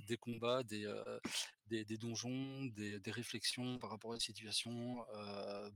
des 0.07 0.17
combats, 0.17 0.63
des, 0.63 0.91
des, 1.67 1.86
des, 1.86 1.97
donjons, 1.97 2.65
des, 2.65 2.99
des, 2.99 3.11
réflexions 3.11 3.77
par 3.77 3.91
rapport 3.91 4.11
à 4.11 4.15
la 4.15 4.19
situation, 4.19 5.05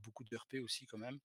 beaucoup 0.04 0.24
de 0.24 0.36
RP 0.36 0.56
aussi 0.64 0.88
quand 0.88 0.98
même. 0.98 1.20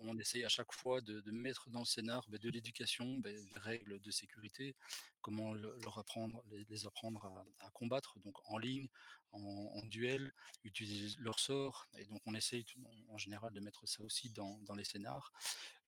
on 0.00 0.16
essaye 0.18 0.44
à 0.44 0.48
chaque 0.48 0.72
fois 0.72 1.00
de, 1.00 1.30
mettre 1.32 1.68
dans 1.70 1.80
le 1.80 1.84
scénar 1.94 2.24
ben, 2.28 2.38
de 2.38 2.48
l'éducation, 2.48 3.18
ben, 3.18 3.34
des 3.34 3.60
règles 3.60 4.00
de 4.00 4.10
sécurité, 4.12 4.76
comment 5.20 5.52
leur 5.52 5.98
apprendre, 5.98 6.44
les, 6.70 6.86
apprendre 6.86 7.26
à, 7.58 7.70
combattre, 7.70 8.20
donc 8.20 8.36
en 8.44 8.58
ligne, 8.58 8.88
en, 9.32 9.40
en, 9.40 9.82
duel, 9.86 10.32
utiliser 10.62 11.16
leur 11.18 11.40
sort. 11.40 11.88
Et 11.98 12.04
donc 12.04 12.22
on 12.26 12.34
essaye 12.34 12.64
en 13.08 13.18
général 13.18 13.52
de 13.52 13.60
mettre 13.60 13.86
ça 13.88 14.02
aussi 14.04 14.30
dans, 14.30 14.58
dans 14.62 14.76
les 14.76 14.84
scénars. 14.84 15.32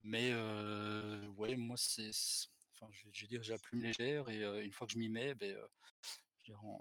Mais 0.03 0.33
ouais, 1.37 1.57
moi 1.57 1.77
c'est, 1.77 2.11
enfin, 2.75 2.91
je, 2.93 3.23
vais 3.23 3.27
dire, 3.27 3.43
j'ai 3.43 3.53
la 3.53 3.59
plume 3.59 3.83
légère 3.83 4.29
et 4.29 4.65
une 4.65 4.73
fois 4.73 4.87
que 4.87 4.93
je 4.93 4.99
m'y 4.99 5.09
mets, 5.09 5.35
ben, 5.35 5.57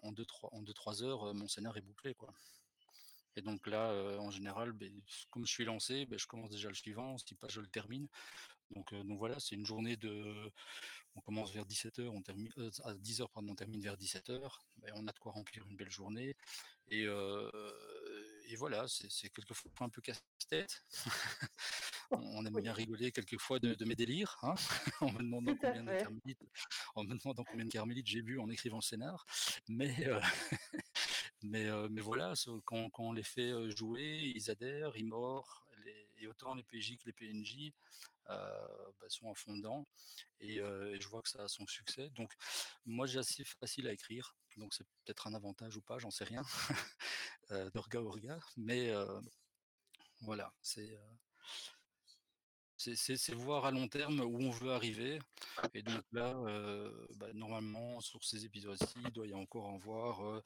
en 0.03 0.11
2-3 0.11 0.49
en 0.51 0.61
deux, 0.61 0.73
trois 0.73 1.03
heures, 1.03 1.33
mon 1.33 1.47
scénar 1.47 1.75
est 1.77 1.81
bouclé 1.81 2.13
quoi. 2.15 2.33
Et 3.35 3.41
donc 3.41 3.67
là, 3.67 3.93
en 4.19 4.31
général, 4.31 4.71
ben, 4.71 4.91
comme 5.29 5.45
je 5.45 5.51
suis 5.51 5.65
lancé, 5.65 6.05
ben, 6.05 6.17
je 6.17 6.25
commence 6.25 6.49
déjà 6.49 6.69
le 6.69 6.73
suivant, 6.73 7.17
si 7.17 7.35
pas 7.35 7.47
je 7.49 7.61
le 7.61 7.67
termine. 7.67 8.07
Donc, 8.71 8.93
donc 8.93 9.19
voilà, 9.19 9.39
c'est 9.39 9.55
une 9.55 9.65
journée 9.65 9.95
de. 9.95 10.51
On 11.15 11.21
commence 11.21 11.51
vers 11.51 11.65
17h, 11.65 12.07
on 12.07 12.21
termine 12.21 12.51
à 12.83 12.93
10h, 12.93 13.27
pardon, 13.31 13.51
on 13.51 13.55
termine 13.55 13.81
vers 13.81 13.95
17h. 13.95 14.39
Ben, 14.77 14.91
on 14.95 15.07
a 15.07 15.11
de 15.11 15.19
quoi 15.19 15.31
remplir 15.31 15.65
une 15.67 15.75
belle 15.75 15.91
journée. 15.91 16.35
Et, 16.89 17.03
et 17.03 18.55
voilà, 18.55 18.87
c'est 18.87 19.29
quelquefois 19.29 19.71
un 19.81 19.89
peu 19.89 20.01
casse-tête. 20.01 20.83
on 22.11 22.45
aime 22.45 22.61
bien 22.61 22.73
rigoler 22.73 23.11
quelquefois 23.11 23.59
de, 23.59 23.73
de 23.73 23.85
mes 23.85 23.95
délires, 23.95 24.37
hein 24.43 24.55
en 25.01 25.11
me 25.11 25.19
demandant 25.19 25.55
combien 25.55 25.83
de 25.83 25.99
carmélites, 25.99 26.41
en 26.95 27.03
me 27.03 27.15
demandant 27.15 27.43
combien 27.43 27.65
de 27.65 27.71
carmélites 27.71 28.07
j'ai 28.07 28.21
bu 28.21 28.39
en 28.39 28.49
écrivant 28.49 28.77
le 28.77 28.83
scénar. 28.83 29.25
Mais 29.67 29.95
mais, 31.43 31.67
mais 31.89 32.01
voilà, 32.01 32.33
quand, 32.65 32.89
quand, 32.89 33.03
on 33.03 33.11
les 33.13 33.23
fait 33.23 33.51
jouer, 33.75 34.33
ils 34.35 34.49
adhèrent, 34.49 34.95
ils 34.95 35.05
mordent, 35.05 35.47
et 36.19 36.27
autant 36.27 36.55
les 36.55 36.63
PJ 36.63 36.97
que 36.97 37.05
les 37.05 37.13
PNJ 37.13 37.71
euh, 38.29 38.91
bah, 38.99 39.07
sont 39.09 39.27
en 39.27 39.35
fondant 39.35 39.87
et, 40.39 40.59
euh, 40.59 40.93
et, 40.93 40.99
je 40.99 41.07
vois 41.07 41.21
que 41.21 41.29
ça 41.29 41.43
a 41.43 41.47
son 41.47 41.65
succès. 41.67 42.09
Donc 42.11 42.33
moi 42.85 43.07
j'ai 43.07 43.19
assez 43.19 43.43
facile 43.43 43.87
à 43.87 43.93
écrire, 43.93 44.35
donc 44.57 44.73
c'est 44.73 44.85
peut-être 45.05 45.27
un 45.27 45.33
avantage 45.33 45.77
ou 45.77 45.81
pas, 45.81 45.97
j'en 45.97 46.11
sais 46.11 46.25
rien, 46.25 46.43
euh, 47.51 47.69
d'orga 47.71 48.01
orga, 48.01 48.39
mais 48.57 48.91
voilà, 50.21 50.51
c'est 50.61 50.99
c'est 52.77 53.33
voir 53.33 53.65
à 53.65 53.71
long 53.71 53.87
terme 53.87 54.21
où 54.21 54.39
on 54.39 54.51
veut 54.51 54.71
arriver. 54.71 55.19
Et 55.73 55.81
donc 55.81 56.03
là, 56.11 56.35
euh, 56.45 56.91
bah, 57.15 57.27
normalement, 57.33 57.99
sur 57.99 58.23
ces 58.23 58.45
épisodes-ci, 58.45 58.99
il 59.03 59.11
doit 59.11 59.27
y 59.27 59.33
encore 59.33 59.65
en 59.65 59.77
voir, 59.77 60.25
euh, 60.25 60.43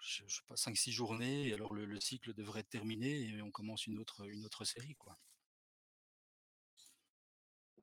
je, 0.00 0.22
je 0.26 0.36
sais 0.36 0.42
pas, 0.48 0.54
5-6 0.54 0.90
journées. 0.90 1.48
Et 1.48 1.54
alors 1.54 1.74
le, 1.74 1.84
le, 1.84 2.00
cycle 2.00 2.32
devrait 2.34 2.60
être 2.60 2.70
terminé 2.70 3.28
et 3.28 3.42
on 3.42 3.50
commence 3.50 3.86
une 3.86 3.98
autre, 3.98 4.26
une 4.28 4.44
autre 4.44 4.64
série. 4.64 4.94
Quoi. 4.96 5.18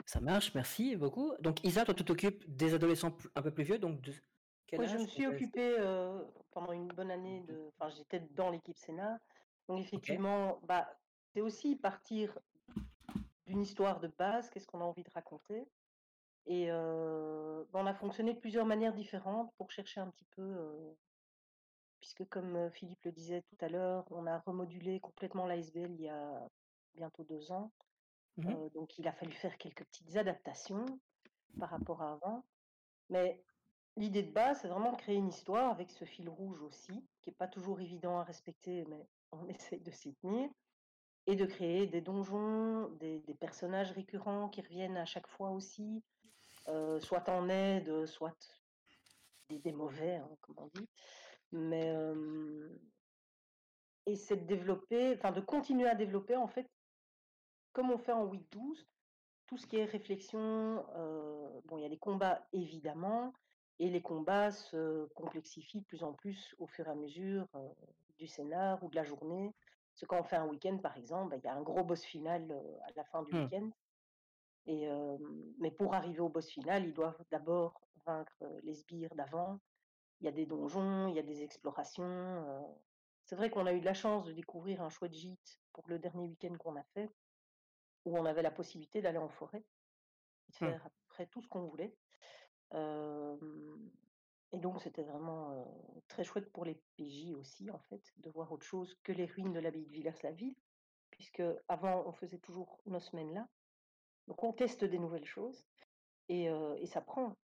Ça 0.05 0.20
marche, 0.20 0.53
merci 0.55 0.95
beaucoup. 0.95 1.34
Donc 1.39 1.64
Isa, 1.64 1.86
toi 1.86 1.93
tu 1.93 2.03
t'occupes 2.03 2.43
des 2.47 2.74
adolescents 2.74 3.16
un 3.36 3.41
peu 3.41 3.51
plus 3.51 3.64
vieux, 3.64 3.80
donc 3.80 4.01
de 4.01 4.14
quel 4.68 4.80
oui, 4.80 4.86
âge 4.86 4.93
je 4.93 4.97
me 4.97 5.07
suis 5.07 5.28
occupée 5.28 5.76
euh, 5.80 6.24
pendant 6.51 6.72
une 6.72 6.88
bonne 6.88 7.12
année 7.12 7.41
de. 7.41 7.70
Enfin, 7.78 7.93
j'étais 7.95 8.20
dans 8.32 8.49
l'équipe 8.49 8.78
Sénat. 8.78 9.20
Donc 9.68 9.82
effectivement, 9.82 10.57
okay. 10.57 10.66
bah, 10.68 10.89
c'est 11.34 11.41
aussi 11.41 11.76
partir 11.76 12.38
d'une 13.52 13.62
histoire 13.62 13.99
de 13.99 14.08
base, 14.08 14.49
qu'est-ce 14.49 14.66
qu'on 14.66 14.80
a 14.80 14.86
envie 14.86 15.04
de 15.04 15.12
raconter. 15.12 15.68
Et 16.45 16.72
euh, 16.72 17.64
on 17.74 17.86
a 17.86 17.93
fonctionné 17.93 18.34
de 18.34 18.39
plusieurs 18.39 18.66
manières 18.66 18.93
différentes 18.93 19.54
pour 19.58 19.72
chercher 19.72 19.99
un 19.99 20.10
petit 20.10 20.26
peu, 20.36 20.41
euh, 20.41 20.93
puisque 21.99 22.28
comme 22.30 22.72
Philippe 22.72 23.04
le 23.04 23.12
disait 23.12 23.41
tout 23.41 23.58
à 23.60 23.68
l'heure, 23.68 24.06
on 24.12 24.26
a 24.26 24.39
remodulé 24.39 25.02
complètement 25.02 25.45
l'ASBL 25.45 25.91
il 25.91 26.02
y 26.02 26.10
a 26.10 26.49
bientôt 26.95 27.24
deux 27.24 27.52
ans. 27.52 27.72
Mmh 28.38 28.47
euh, 28.47 28.70
donc 28.70 28.97
il 28.97 29.08
a 29.10 29.12
fallu 29.12 29.34
faire 29.34 29.58
quelques 29.58 29.84
petites 29.84 30.16
adaptations 30.16 30.86
par 31.60 31.70
rapport 31.70 32.02
à 32.02 32.14
avant. 32.14 32.45
Mais 33.10 33.43
l'idée 33.97 34.24
de 34.24 34.32
base, 34.32 34.62
c'est 34.62 34.70
vraiment 34.70 34.93
de 34.93 34.97
créer 34.97 35.18
une 35.18 35.28
histoire 35.28 35.70
avec 35.70 35.91
ce 35.91 36.06
fil 36.06 36.30
rouge 36.30 36.62
aussi, 36.62 37.06
qui 37.22 37.30
n'est 37.30 37.36
pas 37.36 37.49
toujours 37.49 37.82
évident 37.82 38.18
à 38.18 38.24
respecter, 38.24 38.86
mais 38.86 39.06
on 39.34 39.45
essaye 39.49 39.82
de 39.82 39.91
s'y 39.91 40.16
tenir 40.16 40.49
et 41.28 41.36
de 41.36 41.45
créer 41.45 41.88
des 41.88 42.01
donjons, 42.01 42.89
des, 42.99 43.22
personnages 43.39 43.91
récurrents 43.91 44.49
qui 44.49 44.61
reviennent 44.61 44.97
à 44.97 45.05
chaque 45.05 45.28
fois 45.28 45.51
aussi, 45.51 46.03
euh, 46.67 46.99
soit 46.99 47.28
en 47.30 47.49
aide, 47.49 48.05
soit 48.05 48.36
des, 49.49 49.72
mauvais, 49.72 50.17
hein, 50.17 50.30
comme 50.41 50.55
on 50.57 50.67
dit. 50.67 50.88
Mais 51.51 51.89
euh, 51.89 52.69
et 54.05 54.15
c'est 54.15 54.38
de 54.38 54.45
développer, 54.45 55.15
enfin 55.15 55.32
de 55.32 55.41
continuer 55.41 55.88
à 55.88 55.95
développer 55.95 56.36
en 56.36 56.47
fait, 56.47 56.67
comme 57.74 57.91
on 57.91 57.97
fait 57.97 58.13
en 58.13 58.26
8-12, 58.26 58.86
tout 59.47 59.57
ce 59.57 59.67
qui 59.67 59.78
est 59.78 59.86
réflexion. 59.86 60.86
Euh, 60.95 61.61
bon, 61.65 61.78
il 61.78 61.84
y 61.84 61.86
a 61.86 61.89
les 61.89 61.99
combats 61.99 62.47
évidemment, 62.53 63.34
et 63.80 63.89
les 63.89 64.01
combats 64.01 64.51
se 64.51 65.05
complexifient 65.13 65.82
de 65.82 65.86
plus 65.86 66.03
en 66.03 66.13
plus 66.13 66.55
au 66.57 66.67
fur 66.67 66.88
et 66.88 66.91
à 66.91 66.95
mesure 66.95 67.47
du 68.17 68.28
scénar 68.28 68.84
ou 68.84 68.89
de 68.89 68.95
la 68.95 69.03
journée. 69.03 69.53
Parce 69.94 70.02
que 70.02 70.06
quand 70.06 70.20
on 70.20 70.24
fait 70.24 70.38
un 70.38 70.48
week-end, 70.48 70.78
par 70.78 70.98
exemple, 70.98 71.32
bah, 71.32 71.38
il 71.38 71.44
y 71.44 71.48
a 71.48 71.54
un 71.54 71.62
gros 71.62 71.84
boss 71.84 72.04
final 72.04 72.52
à 72.88 72.92
la 72.96 73.04
fin 73.06 73.24
du 73.24 73.34
mmh. 73.34 73.44
week-end. 73.44 73.70
Et, 74.68 74.88
euh, 74.88 75.18
mais 75.60 75.72
pour 75.72 75.94
arriver 75.94 76.20
au 76.20 76.30
boss 76.30 76.48
final, 76.48 76.86
ils 76.86 76.94
doivent 76.94 77.24
d'abord 77.32 77.82
vaincre 78.06 78.44
les 78.64 78.74
sbires 78.74 79.14
d'avant. 79.16 79.60
Il 80.20 80.26
y 80.26 80.28
a 80.28 80.32
des 80.32 80.46
donjons, 80.46 81.08
il 81.08 81.16
y 81.16 81.20
a 81.20 81.24
des 81.24 81.44
explorations. 81.44 82.46
C'est 83.26 83.36
vrai 83.36 83.50
qu'on 83.50 83.66
a 83.66 83.74
eu 83.74 83.80
de 83.80 83.86
la 83.86 83.94
chance 83.94 84.26
de 84.26 84.34
découvrir 84.34 84.82
un 84.82 84.89
chouette 84.89 85.14
gîte 85.14 85.60
pour 85.74 85.88
le 85.88 86.00
dernier 86.00 86.28
week-end 86.28 86.56
qu'on 86.58 86.76
a 86.76 86.84
fait, 86.84 87.10
où 88.06 88.18
on 88.18 88.26
avait 88.26 88.42
la 88.42 88.52
possibilité 88.52 89.02
d'aller 89.02 89.18
en 89.18 89.30
forêt, 89.30 89.64
de 90.50 90.56
faire 90.56 90.84
mmh. 90.84 90.88
à 90.88 90.89
peu 90.89 91.06
près 91.08 91.26
tout 91.28 91.42
ce 91.42 91.48
qu'on 91.48 91.66
voulait. 91.66 91.96
Euh, 92.74 93.38
et 94.54 94.58
donc, 94.58 94.82
c'était 94.82 95.04
vraiment 95.04 95.52
euh, 95.52 95.64
très 96.08 96.24
chouette 96.24 96.52
pour 96.52 96.66
les 96.66 96.76
PJ 96.97 97.34
aussi, 97.34 97.72
en 97.72 97.80
fait, 97.80 98.02
de 98.18 98.30
voir 98.30 98.52
autre 98.52 98.66
chose 98.66 98.97
que 99.04 99.14
les 99.14 99.26
ruines 99.26 99.54
de 99.54 99.60
l'abbaye 99.60 99.86
de 99.86 99.91
Villers-la-Ville, 99.91 100.56
puisque 101.10 101.43
avant, 101.70 102.04
on 102.06 102.12
faisait 102.12 102.38
toujours 102.38 102.82
nos 102.86 102.99
semaines 102.99 103.34
là. 103.34 103.47
Donc, 104.28 104.43
on 104.43 104.52
teste 104.52 104.84
des 104.84 104.99
nouvelles 104.99 105.26
choses 105.26 105.66
et, 106.28 106.49
euh, 106.49 106.76
et 106.80 106.86
ça 106.86 107.02
prend. 107.02 107.36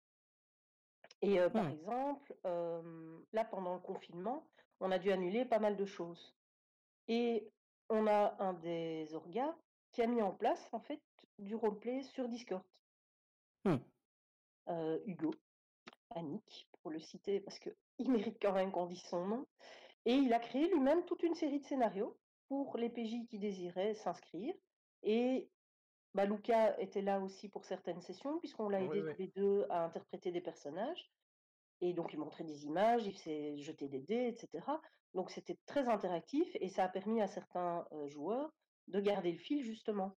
Et 1.23 1.41
euh, 1.41 1.49
par 1.49 1.65
mmh. 1.65 1.73
exemple, 1.73 2.37
là, 3.33 3.45
pendant 3.45 3.75
le 3.75 3.81
confinement, 3.81 4.47
on 4.81 4.91
a 4.91 4.99
dû 4.99 5.13
annuler 5.13 5.45
pas 5.45 5.61
mal 5.61 5.77
de 5.77 5.87
choses. 5.87 6.37
Et 7.09 7.49
on 7.89 8.09
a 8.09 8.37
un 8.41 8.53
des 8.55 9.15
orgas 9.15 9.55
qui 9.93 10.03
a 10.03 10.07
mis 10.09 10.23
en 10.23 10.33
place, 10.33 10.69
en 10.73 10.81
fait, 10.81 11.01
du 11.39 11.55
roleplay 11.55 12.03
sur 12.03 12.29
Discord. 12.29 12.65
Mmh. 13.65 13.77
Hugo, 15.07 15.33
Annick, 16.15 16.69
pour 16.83 16.91
le 16.91 17.01
citer 17.01 17.41
parce 17.41 17.59
qu'il 17.59 18.11
mérite 18.11 18.39
quand 18.41 18.53
même 18.53 18.73
qu'on 18.73 18.87
dise 18.87 19.03
son 19.03 19.27
nom. 19.27 19.47
Et 20.05 20.15
il 20.15 20.33
a 20.33 20.39
créé 20.39 20.69
lui-même 20.69 21.05
toute 21.05 21.23
une 21.23 21.35
série 21.35 21.61
de 21.61 21.65
scénarios 21.65 22.17
pour 22.49 22.77
les 22.77 22.89
PJ 22.89 23.27
qui 23.29 23.39
désiraient 23.39 23.95
s'inscrire. 23.95 24.55
Et 25.03 25.51
bah, 26.15 26.25
Luca 26.25 26.79
était 26.81 27.03
là 27.03 27.21
aussi 27.21 27.49
pour 27.49 27.65
certaines 27.65 28.01
sessions, 28.01 28.39
puisqu'on 28.39 28.69
l'a 28.69 28.81
aidé 28.81 29.03
oui, 29.03 29.13
tous 29.13 29.21
les 29.21 29.29
deux 29.29 29.67
à 29.69 29.85
interpréter 29.85 30.31
des 30.31 30.41
personnages. 30.41 31.11
Et 31.81 31.93
donc, 31.93 32.13
il 32.13 32.19
montrait 32.19 32.45
des 32.45 32.65
images, 32.65 33.07
il 33.07 33.19
s'est 33.19 33.59
jeté 33.59 33.89
des 33.89 34.01
dés, 34.01 34.29
etc. 34.29 34.65
Donc, 35.13 35.31
c'était 35.31 35.59
très 35.67 35.89
interactif 35.89 36.49
et 36.61 36.69
ça 36.69 36.85
a 36.85 36.89
permis 36.89 37.21
à 37.21 37.27
certains 37.27 37.85
euh, 37.93 38.09
joueurs 38.09 38.51
de 38.89 39.01
garder 39.01 39.33
le 39.33 39.39
fil, 39.39 39.63
justement. 39.63 40.17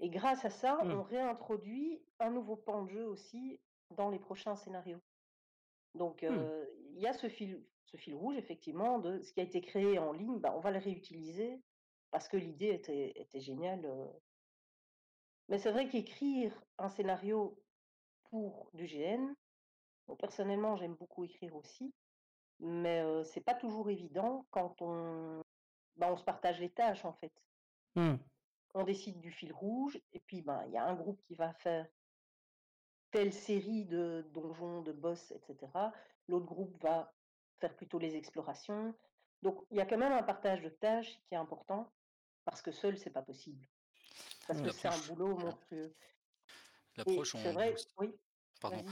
Et 0.00 0.08
grâce 0.08 0.44
à 0.44 0.50
ça, 0.50 0.82
mmh. 0.82 0.90
on 0.90 1.02
réintroduit 1.02 2.02
un 2.18 2.30
nouveau 2.30 2.56
pan 2.56 2.84
de 2.84 2.88
jeu 2.88 3.06
aussi 3.06 3.60
dans 3.90 4.08
les 4.08 4.18
prochains 4.18 4.56
scénarios. 4.56 5.00
Donc, 5.94 6.22
mmh. 6.22 6.28
euh, 6.30 6.66
il 6.92 7.00
y 7.00 7.06
a 7.06 7.12
ce 7.12 7.28
fil, 7.28 7.64
ce 7.84 7.96
fil 7.96 8.14
rouge, 8.14 8.36
effectivement, 8.36 8.98
de 8.98 9.20
ce 9.22 9.32
qui 9.32 9.40
a 9.40 9.44
été 9.44 9.60
créé 9.60 9.98
en 9.98 10.12
ligne, 10.12 10.38
bah, 10.38 10.52
on 10.56 10.60
va 10.60 10.70
le 10.70 10.78
réutiliser 10.78 11.60
parce 12.10 12.28
que 12.28 12.36
l'idée 12.36 12.70
était, 12.70 13.12
était 13.16 13.40
géniale. 13.40 13.88
Mais 15.48 15.58
c'est 15.58 15.72
vrai 15.72 15.88
qu'écrire 15.88 16.52
un 16.78 16.88
scénario 16.88 17.60
pour 18.30 18.70
du 18.74 18.86
GN, 18.86 19.34
bon, 20.06 20.16
personnellement, 20.16 20.76
j'aime 20.76 20.94
beaucoup 20.94 21.24
écrire 21.24 21.54
aussi, 21.56 21.92
mais 22.60 23.00
euh, 23.00 23.24
c'est 23.24 23.40
pas 23.40 23.54
toujours 23.54 23.90
évident 23.90 24.46
quand 24.50 24.80
on, 24.80 25.42
bah, 25.96 26.08
on 26.12 26.16
se 26.16 26.24
partage 26.24 26.60
les 26.60 26.70
tâches, 26.70 27.04
en 27.04 27.12
fait. 27.14 27.32
Mmh. 27.96 28.16
On 28.74 28.84
décide 28.84 29.18
du 29.18 29.32
fil 29.32 29.52
rouge, 29.52 30.00
et 30.12 30.20
puis 30.20 30.42
ben, 30.42 30.64
il 30.66 30.72
y 30.72 30.76
a 30.76 30.84
un 30.84 30.94
groupe 30.94 31.20
qui 31.22 31.34
va 31.34 31.52
faire 31.54 31.88
telle 33.10 33.32
série 33.32 33.84
de 33.86 34.28
donjons, 34.32 34.82
de 34.82 34.92
boss, 34.92 35.32
etc. 35.32 35.92
L'autre 36.28 36.46
groupe 36.46 36.80
va 36.82 37.14
faire 37.60 37.76
plutôt 37.76 37.98
les 37.98 38.16
explorations. 38.16 38.94
Donc 39.42 39.64
il 39.70 39.76
y 39.78 39.80
a 39.80 39.86
quand 39.86 39.98
même 39.98 40.12
un 40.12 40.22
partage 40.22 40.62
de 40.62 40.68
tâches 40.68 41.20
qui 41.28 41.34
est 41.34 41.38
important 41.38 41.92
parce 42.44 42.62
que 42.62 42.72
seul 42.72 42.98
c'est 42.98 43.10
pas 43.10 43.22
possible. 43.22 43.66
Parce 44.46 44.62
que 44.62 44.70
c'est 44.70 44.88
un 44.88 44.98
boulot 44.98 45.36
monstrueux. 45.36 45.96
L'approche 46.96 47.34
c'est 47.34 47.50
en 47.50 47.52
vrai, 47.52 47.74
12 47.74 47.86
oui, 47.98 48.14
pardon. 48.60 48.84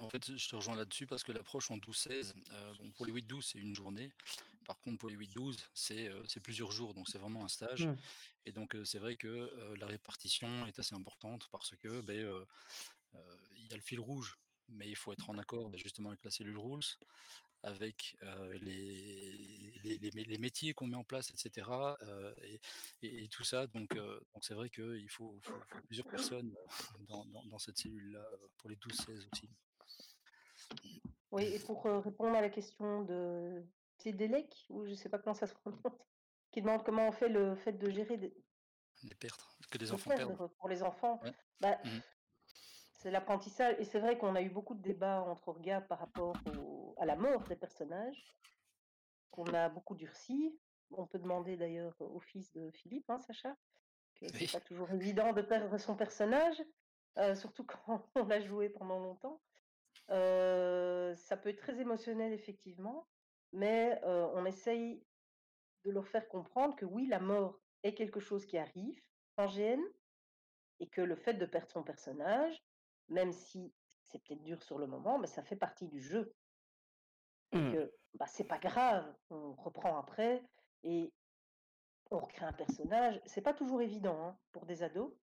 en 0.00 0.10
fait, 0.10 0.36
je 0.36 0.48
te 0.48 0.56
rejoins 0.56 0.76
là-dessus 0.76 1.06
parce 1.06 1.24
que 1.24 1.32
l'approche 1.32 1.70
en 1.70 1.76
12-16, 1.78 2.34
heu, 2.52 2.74
bon 2.78 2.92
pour 2.92 3.06
les 3.06 3.12
8-12, 3.12 3.46
c'est 3.46 3.58
une 3.58 3.74
journée. 3.74 4.12
Par 4.66 4.80
contre, 4.80 4.98
pour 4.98 5.10
les 5.10 5.16
8-12, 5.16 5.58
c'est, 5.74 6.10
c'est 6.28 6.40
plusieurs 6.40 6.70
jours, 6.72 6.94
donc 6.94 7.08
c'est 7.08 7.18
vraiment 7.18 7.44
un 7.44 7.48
stage 7.48 7.88
Mmh. 7.88 7.98
et 8.46 8.52
donc 8.52 8.74
heu, 8.76 8.84
c'est 8.84 8.98
vrai 9.00 9.16
que, 9.16 9.28
heu, 9.28 9.74
la 9.76 9.86
répartition 9.86 10.66
est 10.66 10.78
assez 10.78 10.94
importante 10.94 11.48
parce 11.52 11.76
que, 11.76 11.88
heu, 11.88 12.46
il 13.56 13.68
y 13.70 13.72
a 13.72 13.76
le 13.76 13.82
fil 13.82 14.00
rouge, 14.00 14.38
mais 14.68 14.88
il 14.88 14.96
faut 14.96 15.12
être 15.12 15.30
en 15.30 15.38
accord, 15.38 15.70
bah, 15.70 15.78
justement 15.78 16.10
avec 16.10 16.24
la 16.24 16.30
cellule 16.30 16.58
rules, 16.58 16.82
avec, 17.62 18.16
heu, 18.22 18.52
les 18.62 19.72
les 19.84 19.98
les 19.98 20.10
mé 20.14 20.24
les 20.24 20.38
métiers 20.38 20.74
qu'on 20.74 20.86
met 20.88 20.96
en 20.96 21.04
place 21.04 21.30
et 21.32 21.36
cetera, 21.38 21.96
heu 22.02 22.34
et 22.42 22.60
et 23.02 23.24
et 23.24 23.28
tout 23.28 23.44
ça 23.44 23.66
donc 23.68 23.94
heu, 23.96 24.20
donc 24.34 24.44
c'est 24.44 24.54
vrai 24.54 24.70
qu'il 24.70 25.08
faut 25.10 25.38
faut 25.42 25.54
faut 25.70 25.80
plusieurs 25.88 26.08
personnes, 26.08 26.54
dans 27.08 27.24
dans 27.26 27.44
dans 27.46 27.58
cette 27.58 27.78
cellule-là, 27.78 28.26
pour 28.58 28.70
les 28.70 28.76
12-16 28.76 29.26
aussi. 29.32 29.50
Oui 31.32 31.44
et 31.54 31.58
pour, 31.58 31.82
répondre 31.84 32.36
à 32.36 32.40
la 32.40 32.50
question 32.50 33.02
de 33.02 33.64
Tédélec 33.98 34.66
ou 34.70 34.86
je 34.86 34.94
sais 34.94 35.08
pas 35.08 35.18
comment 35.18 35.34
ça 35.34 35.46
se 35.46 35.54
prononce, 35.54 35.80
qui 36.52 36.60
demande 36.62 36.84
comment 36.84 37.08
on 37.08 37.12
fait 37.12 37.28
le 37.28 37.56
fait 37.56 37.72
de 37.72 37.90
gérer 37.90 38.16
des 38.18 38.34
Les 39.02 39.14
perdre, 39.14 39.56
que 39.70 39.78
des 39.78 39.86
de 39.86 39.92
enfants 39.92 40.10
perdent. 40.12 40.36
pour 40.58 40.68
les 40.68 40.82
enfants. 40.82 41.20
Ouais. 41.22 41.32
Bah, 41.60 41.78
Mmh 41.84 41.88
mh. 41.88 42.00
C'est 43.04 43.10
l'apprentissage 43.10 43.76
et 43.78 43.84
c'est 43.84 44.00
vrai 44.00 44.16
qu'on 44.16 44.34
a 44.34 44.40
eu 44.40 44.48
beaucoup 44.48 44.74
de 44.74 44.80
débats 44.80 45.20
entre 45.20 45.48
orgas 45.48 45.82
par 45.82 45.98
rapport 45.98 46.40
au 46.46 46.94
à 46.98 47.04
la 47.04 47.16
mort 47.16 47.46
des 47.46 47.54
personnages 47.54 48.34
qu'on 49.30 49.52
a 49.52 49.68
beaucoup 49.68 49.94
durci. 49.94 50.58
On 50.90 51.06
peut 51.06 51.18
demander 51.18 51.58
d'ailleurs 51.58 51.94
au 52.00 52.18
fils 52.18 52.50
de 52.54 52.70
Philippe, 52.70 53.10
hein, 53.10 53.18
Sacha, 53.18 53.56
que 54.14 54.30
c'est 54.32 54.46
Oui. 54.46 54.48
pas 54.50 54.60
toujours 54.60 54.90
évident 54.90 55.34
de 55.34 55.42
perdre 55.42 55.76
son 55.76 55.96
personnage, 55.96 56.62
heu, 57.18 57.34
surtout 57.34 57.66
quand 57.66 58.08
on 58.14 58.24
l'a 58.24 58.40
joué 58.40 58.70
pendant 58.70 58.98
longtemps. 58.98 59.42
Heu, 60.10 61.12
ça 61.14 61.36
peut 61.36 61.50
être 61.50 61.58
très 61.58 61.78
émotionnel 61.78 62.32
effectivement, 62.32 63.06
mais 63.52 64.00
heu, 64.02 64.24
on 64.32 64.46
essaye 64.46 65.06
de 65.84 65.90
leur 65.90 66.08
faire 66.08 66.26
comprendre 66.26 66.74
que 66.74 66.86
oui, 66.86 67.06
la 67.06 67.20
mort 67.20 67.60
est 67.82 67.92
quelque 67.94 68.20
chose 68.20 68.46
qui 68.46 68.56
arrive 68.56 68.98
en 69.36 69.46
GN 69.46 69.82
et 70.80 70.88
que 70.88 71.02
le 71.02 71.16
fait 71.16 71.34
de 71.34 71.44
perdre 71.44 71.70
son 71.70 71.82
personnage, 71.82 72.64
même 73.08 73.32
si 73.32 73.74
c'est 74.02 74.18
peut-être 74.24 74.42
dur 74.42 74.62
sur 74.62 74.78
le 74.78 74.86
moment, 74.86 75.18
mais 75.18 75.26
ça 75.26 75.42
fait 75.42 75.56
partie 75.56 75.88
du 75.88 76.00
jeu. 76.00 76.34
Et 77.52 77.62
Mmh. 77.62 77.76
que, 77.76 77.92
bah, 78.14 78.26
c'est 78.26 78.46
pas 78.46 78.58
grave, 78.58 79.16
on 79.30 79.54
reprend 79.54 79.96
après 79.98 80.42
et 80.82 81.14
on 82.10 82.18
recrée 82.18 82.46
un 82.46 82.52
personnage. 82.52 83.20
C'est 83.26 83.42
pas 83.42 83.54
toujours 83.54 83.82
évident, 83.82 84.20
hein, 84.24 84.38
pour 84.52 84.66
des 84.66 84.82
ados, 84.82 85.14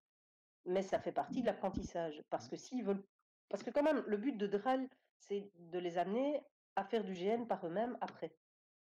mais 0.66 0.84
ça 0.84 1.00
fait 1.00 1.14
partie 1.14 1.42
de 1.42 1.48
l'apprentissage. 1.48 2.24
Parce 2.30 2.50
que 2.50 2.58
s'ils 2.58 2.86
veulent 2.86 3.08
parce 3.50 3.64
que 3.64 3.72
quand 3.72 3.84
même, 3.84 4.04
le 4.08 4.18
but 4.18 4.38
de 4.38 4.48
Dral, 4.48 4.90
c'est 5.18 5.52
de 5.56 5.80
les 5.80 5.98
amener 6.00 6.44
à 6.76 6.86
faire 6.86 7.04
du 7.04 7.14
GN 7.14 7.48
par 7.48 7.66
eux-mêmes 7.68 7.98
après. 8.02 8.38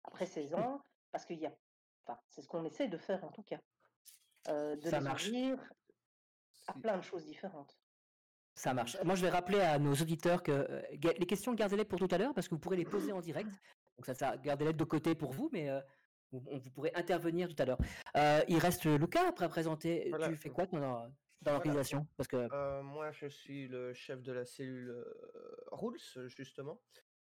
Après 0.04 0.26
16 0.26 0.54
Mmh. 0.54 0.64
ans, 0.64 0.82
parce 1.12 1.26
qu'il 1.26 1.40
y 1.40 1.46
a 1.46 1.54
enfin, 2.06 2.20
c'est 2.28 2.42
ce 2.42 2.48
qu'on 2.48 2.64
essaie 2.64 2.88
de 2.88 2.98
faire 2.98 3.24
en 3.24 3.32
tout 3.32 3.44
cas, 3.44 3.60
heu, 4.48 4.76
de 4.78 4.90
Ça 4.90 5.00
les 5.00 5.00
marche. 5.00 5.32
à 6.66 6.72
plein 6.72 6.96
de 6.96 7.02
choses 7.02 7.26
différentes. 7.26 7.79
Ça 8.60 8.74
marche. 8.74 8.98
Moi, 9.04 9.14
je 9.14 9.22
vais 9.22 9.30
rappeler 9.30 9.60
à 9.60 9.78
nos 9.78 9.94
auditeurs 9.94 10.42
que, 10.42 10.82
ga 10.96 11.12
les 11.18 11.24
questions, 11.24 11.54
gardez-les 11.54 11.86
pour 11.86 11.98
tout 11.98 12.08
à 12.10 12.18
l'heure 12.18 12.34
parce 12.34 12.46
que 12.46 12.54
vous 12.54 12.60
pourrez 12.60 12.76
les 12.76 12.84
poser 12.84 13.10
en 13.10 13.22
direct. 13.22 13.48
Donc 13.96 14.04
ça 14.04 14.12
ça 14.12 14.36
gardez-les 14.36 14.74
de 14.74 14.84
côté 14.84 15.14
pour 15.14 15.32
vous, 15.32 15.48
mais 15.50 15.70
heu, 15.70 15.80
vous 16.30 16.44
on 16.46 16.58
vous 16.58 16.70
pourrez 16.70 16.92
intervenir 16.94 17.48
tout 17.48 17.62
à 17.62 17.64
l'heure. 17.64 17.78
Heu, 18.18 18.44
il 18.48 18.58
reste 18.58 18.84
Lucas 18.84 19.26
après 19.26 19.46
à 19.46 19.48
présenter. 19.48 20.10
Voilà, 20.10 20.28
Tu 20.28 20.36
fais 20.36 20.50
quoi 20.50 20.66
dans 20.66 20.78
dans 20.78 21.08
Voilà, 21.40 21.52
l'organisation? 21.54 22.06
Parce 22.18 22.28
que 22.28 22.36
heu, 22.36 22.82
moi 22.82 23.10
je 23.12 23.28
suis 23.28 23.66
le 23.66 23.94
chef 23.94 24.20
de 24.22 24.32
la 24.32 24.44
cellule, 24.44 25.06
rules 25.72 25.98
justement. 26.36 26.82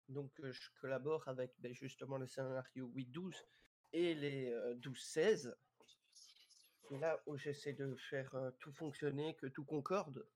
Donc 0.09 0.29
je 0.39 0.69
collabore 0.81 1.27
avec, 1.27 1.51
beh, 1.57 1.73
justement 1.73 2.17
le 2.19 2.27
scénario 2.27 2.91
8-12 2.93 3.43
et 3.91 4.13
les, 4.13 4.51
heu, 4.51 4.75
12-16. 4.75 5.55
C'est 6.13 6.99
là 6.99 7.19
où 7.25 7.37
j'essaie 7.37 7.73
de 7.73 7.95
faire, 7.95 8.35
tout 8.59 8.71
fonctionner, 8.71 9.33
que 9.35 9.47
tout 9.47 9.65
concorde, 9.65 10.27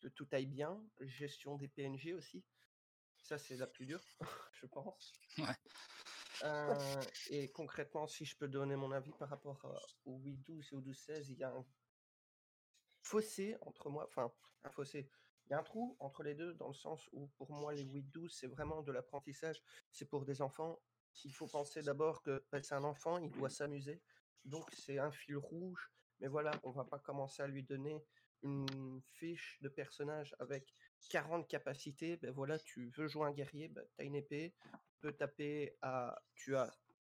que 0.00 0.08
tout 0.08 0.28
aille 0.32 0.46
bien. 0.46 0.82
Gestion 1.00 1.56
des 1.56 1.68
PNJ 1.68 2.12
aussi. 2.14 2.44
Ça, 3.22 3.38
c'est 3.38 3.56
la 3.56 3.66
plus 3.66 3.86
dure, 3.86 4.02
je 4.52 4.66
pense. 4.66 5.12
Ouais. 5.38 5.56
Heu 6.42 7.00
et 7.28 7.50
concrètement, 7.52 8.06
si 8.06 8.24
je 8.24 8.36
peux 8.36 8.48
donner 8.48 8.76
mon 8.76 8.92
avis 8.92 9.12
par 9.12 9.28
rapport 9.28 9.62
à 9.64 9.78
au 10.06 10.18
8-12 10.20 10.68
et 10.72 10.76
au 10.76 10.80
12-16, 10.80 11.26
il 11.28 11.38
y 11.38 11.44
a 11.44 11.50
un 11.50 11.66
fossé 13.02 13.56
entre 13.60 13.90
moi 13.90 14.06
enfin, 14.06 14.32
un 14.64 14.70
fossé. 14.70 15.10
Il 15.46 15.50
y 15.50 15.54
a 15.54 15.58
un 15.58 15.62
trou 15.62 15.96
entre 16.00 16.22
les 16.22 16.34
2 16.34 16.54
dans 16.54 16.68
le 16.68 16.74
sens 16.74 17.08
où 17.12 17.26
pour 17.36 17.50
moi 17.50 17.74
les 17.74 17.84
8-12 17.84 18.30
c'est 18.30 18.46
vraiment 18.46 18.82
de 18.82 18.92
l'apprentissage. 18.92 19.62
C'est 19.90 20.06
pour 20.06 20.24
des 20.24 20.40
enfants. 20.40 20.80
Il 21.24 21.34
faut 21.34 21.48
penser 21.48 21.82
d'abord 21.82 22.22
que, 22.22 22.46
bah, 22.52 22.62
c'est 22.62 22.74
un 22.74 22.84
enfant, 22.84 23.18
il 23.18 23.30
doit 23.30 23.50
s'amuser. 23.50 24.00
Donc 24.44 24.70
c'est 24.72 24.98
un 24.98 25.10
fil 25.10 25.36
rouge. 25.36 25.90
Mais 26.20 26.28
voilà, 26.28 26.52
on 26.62 26.70
va 26.70 26.84
pas 26.84 26.98
commencer 26.98 27.42
à 27.42 27.48
lui 27.48 27.62
donner 27.64 28.04
une 28.42 29.02
fiche 29.12 29.58
de 29.62 29.68
personnage 29.68 30.34
avec 30.38 30.74
40 31.10 31.48
capacités. 31.48 32.16
Beh, 32.16 32.30
voilà, 32.30 32.58
tu 32.58 32.90
veux 32.96 33.08
jouer 33.08 33.26
un 33.26 33.32
guerrier, 33.32 33.68
bah, 33.68 33.82
tu 33.96 34.02
as 34.02 34.04
une 34.04 34.14
épée, 34.14 34.54
tu 35.02 35.12
taper 35.14 35.76
à 35.82 36.20
tu 36.34 36.56
as 36.56 36.70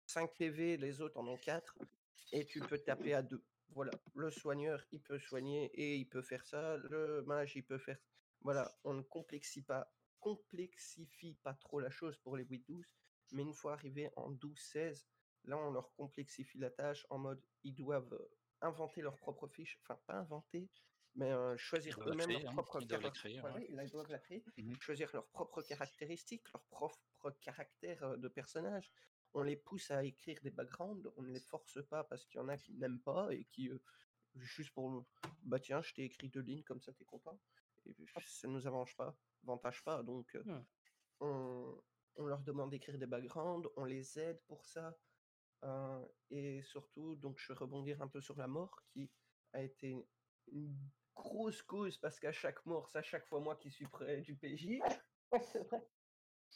5 0.07 0.31
PV, 0.37 0.77
les 0.77 1.01
autres 1.01 1.19
en 1.19 1.27
ont 1.27 1.39
4 1.39 1.77
et 2.33 2.45
tu 2.45 2.61
peux 2.61 2.79
taper 2.79 3.15
à 3.15 3.23
2. 3.23 3.43
Voilà, 3.73 3.93
le 4.15 4.31
soigneur, 4.31 4.85
il 4.91 5.01
peut 5.01 5.19
soigner 5.19 5.71
et 5.75 5.97
il 5.97 6.09
peut 6.09 6.23
faire 6.23 6.45
ça, 6.45 6.77
le 6.77 7.23
mage, 7.23 7.55
il 7.55 7.65
peut 7.65 7.79
faire 7.79 7.99
voilà, 8.43 8.75
on 8.85 8.95
ne 8.95 9.03
complexie 9.03 9.63
pas 9.63 9.93
complexifie 10.21 11.35
pas 11.43 11.55
trop 11.55 11.81
la 11.81 11.91
chose 11.91 12.17
pour 12.19 12.37
les 12.37 12.45
8-12, 12.45 12.85
mais 13.33 13.43
une 13.43 13.55
fois 13.55 13.73
arrivés 13.73 14.11
en 14.17 14.31
12-16, 14.33 15.07
là, 15.45 15.57
on 15.57 15.73
leur 15.73 15.93
complexifie 15.95 16.59
la 16.59 16.71
tâche 16.71 17.07
en 17.11 17.19
mode, 17.19 17.43
ils 17.65 17.75
doivent, 17.75 18.13
heu, 18.13 18.31
inventer 18.61 19.01
leur 19.01 19.17
propre 19.17 19.49
fiche, 19.49 19.81
enfin 19.83 19.99
pas 20.07 20.15
inventer, 20.15 20.69
mais 21.15 21.33
choisir 21.59 22.01
eux-mêmes 22.07 22.29
créer, 22.29 22.33
leur 22.33 22.47
hein, 22.47 22.55
propre 22.55 22.81
ils 22.81 22.87
doivent 22.87 23.03
la 23.03 23.11
carac 23.11 23.13
créer, 23.13 23.41
voilà, 23.41 23.57
ouais. 23.57 23.65
Mmh 24.57 24.73
mh. 24.73 24.77
choisir 24.81 25.11
leurs 25.13 25.29
propres 25.31 25.63
caractéristiques, 25.63 26.53
leur 26.53 26.65
propre 26.67 27.31
caractère, 27.41 28.05
heu, 28.05 28.19
de 28.19 28.29
personnage. 28.29 28.93
On 29.35 29.43
les 29.43 29.57
pousse 29.57 29.91
à 29.91 30.05
écrire 30.05 30.41
des 30.43 30.51
backgrounds, 30.51 31.13
on 31.17 31.23
ne 31.23 31.33
les 31.33 31.41
force 31.41 31.85
pas 31.89 32.05
parce 32.05 32.27
qu'il 32.27 32.39
y 32.41 32.43
en 32.43 32.49
a 32.49 32.59
qui 32.59 32.75
n'aiment 32.75 33.01
pas 33.03 33.33
et 33.33 33.45
qui, 33.47 33.71
juste 34.35 34.73
pour 34.73 35.07
bah, 35.43 35.61
tiens, 35.61 35.83
je 35.83 35.95
t'ai 35.95 36.05
écrit 36.05 36.29
2 36.31 36.41
lignes 36.43 36.65
comme 36.65 36.81
ça 36.83 36.93
tu 36.93 37.03
es 37.03 37.07
content 37.07 37.41
et 37.87 37.95
puis 37.95 38.07
ça 38.29 38.49
nous 38.49 38.67
avantage 38.67 38.97
pas 38.97 39.19
avantage 39.45 39.83
pas 39.85 40.03
donc 40.03 40.37
Mmh. 40.45 40.65
on 41.21 41.81
on 42.17 42.27
leur 42.27 42.43
demande 42.43 42.71
d'écrire 42.71 42.99
des 42.99 43.07
backgrounds, 43.07 43.69
on 43.77 43.85
les 43.85 44.19
aide 44.19 44.43
pour 44.47 44.67
ça, 44.67 44.99
et 46.31 46.63
surtout 46.63 47.17
donc 47.17 47.39
je 47.39 47.53
vais 47.53 47.59
rebondir 47.59 48.03
un 48.03 48.09
peu 48.09 48.21
sur 48.21 48.37
la 48.39 48.49
mort 48.49 48.85
qui 48.87 49.11
a 49.53 49.63
été 49.63 49.95
une 50.53 50.91
grosse 51.15 51.63
cause 51.63 51.99
parce 51.99 52.19
qu'à 52.21 52.33
chaque 52.33 52.65
mort, 52.67 52.89
c'est 52.89 52.99
à 52.99 53.03
chaque 53.03 53.27
fois 53.27 53.41
moi 53.41 53.57
qui 53.57 53.71
suis 53.71 53.87
près 53.89 54.21
du 54.21 54.37
PJ. 54.37 54.81
Ouais, 55.33 55.43
c'est 55.43 55.61
vrai. 55.67 55.89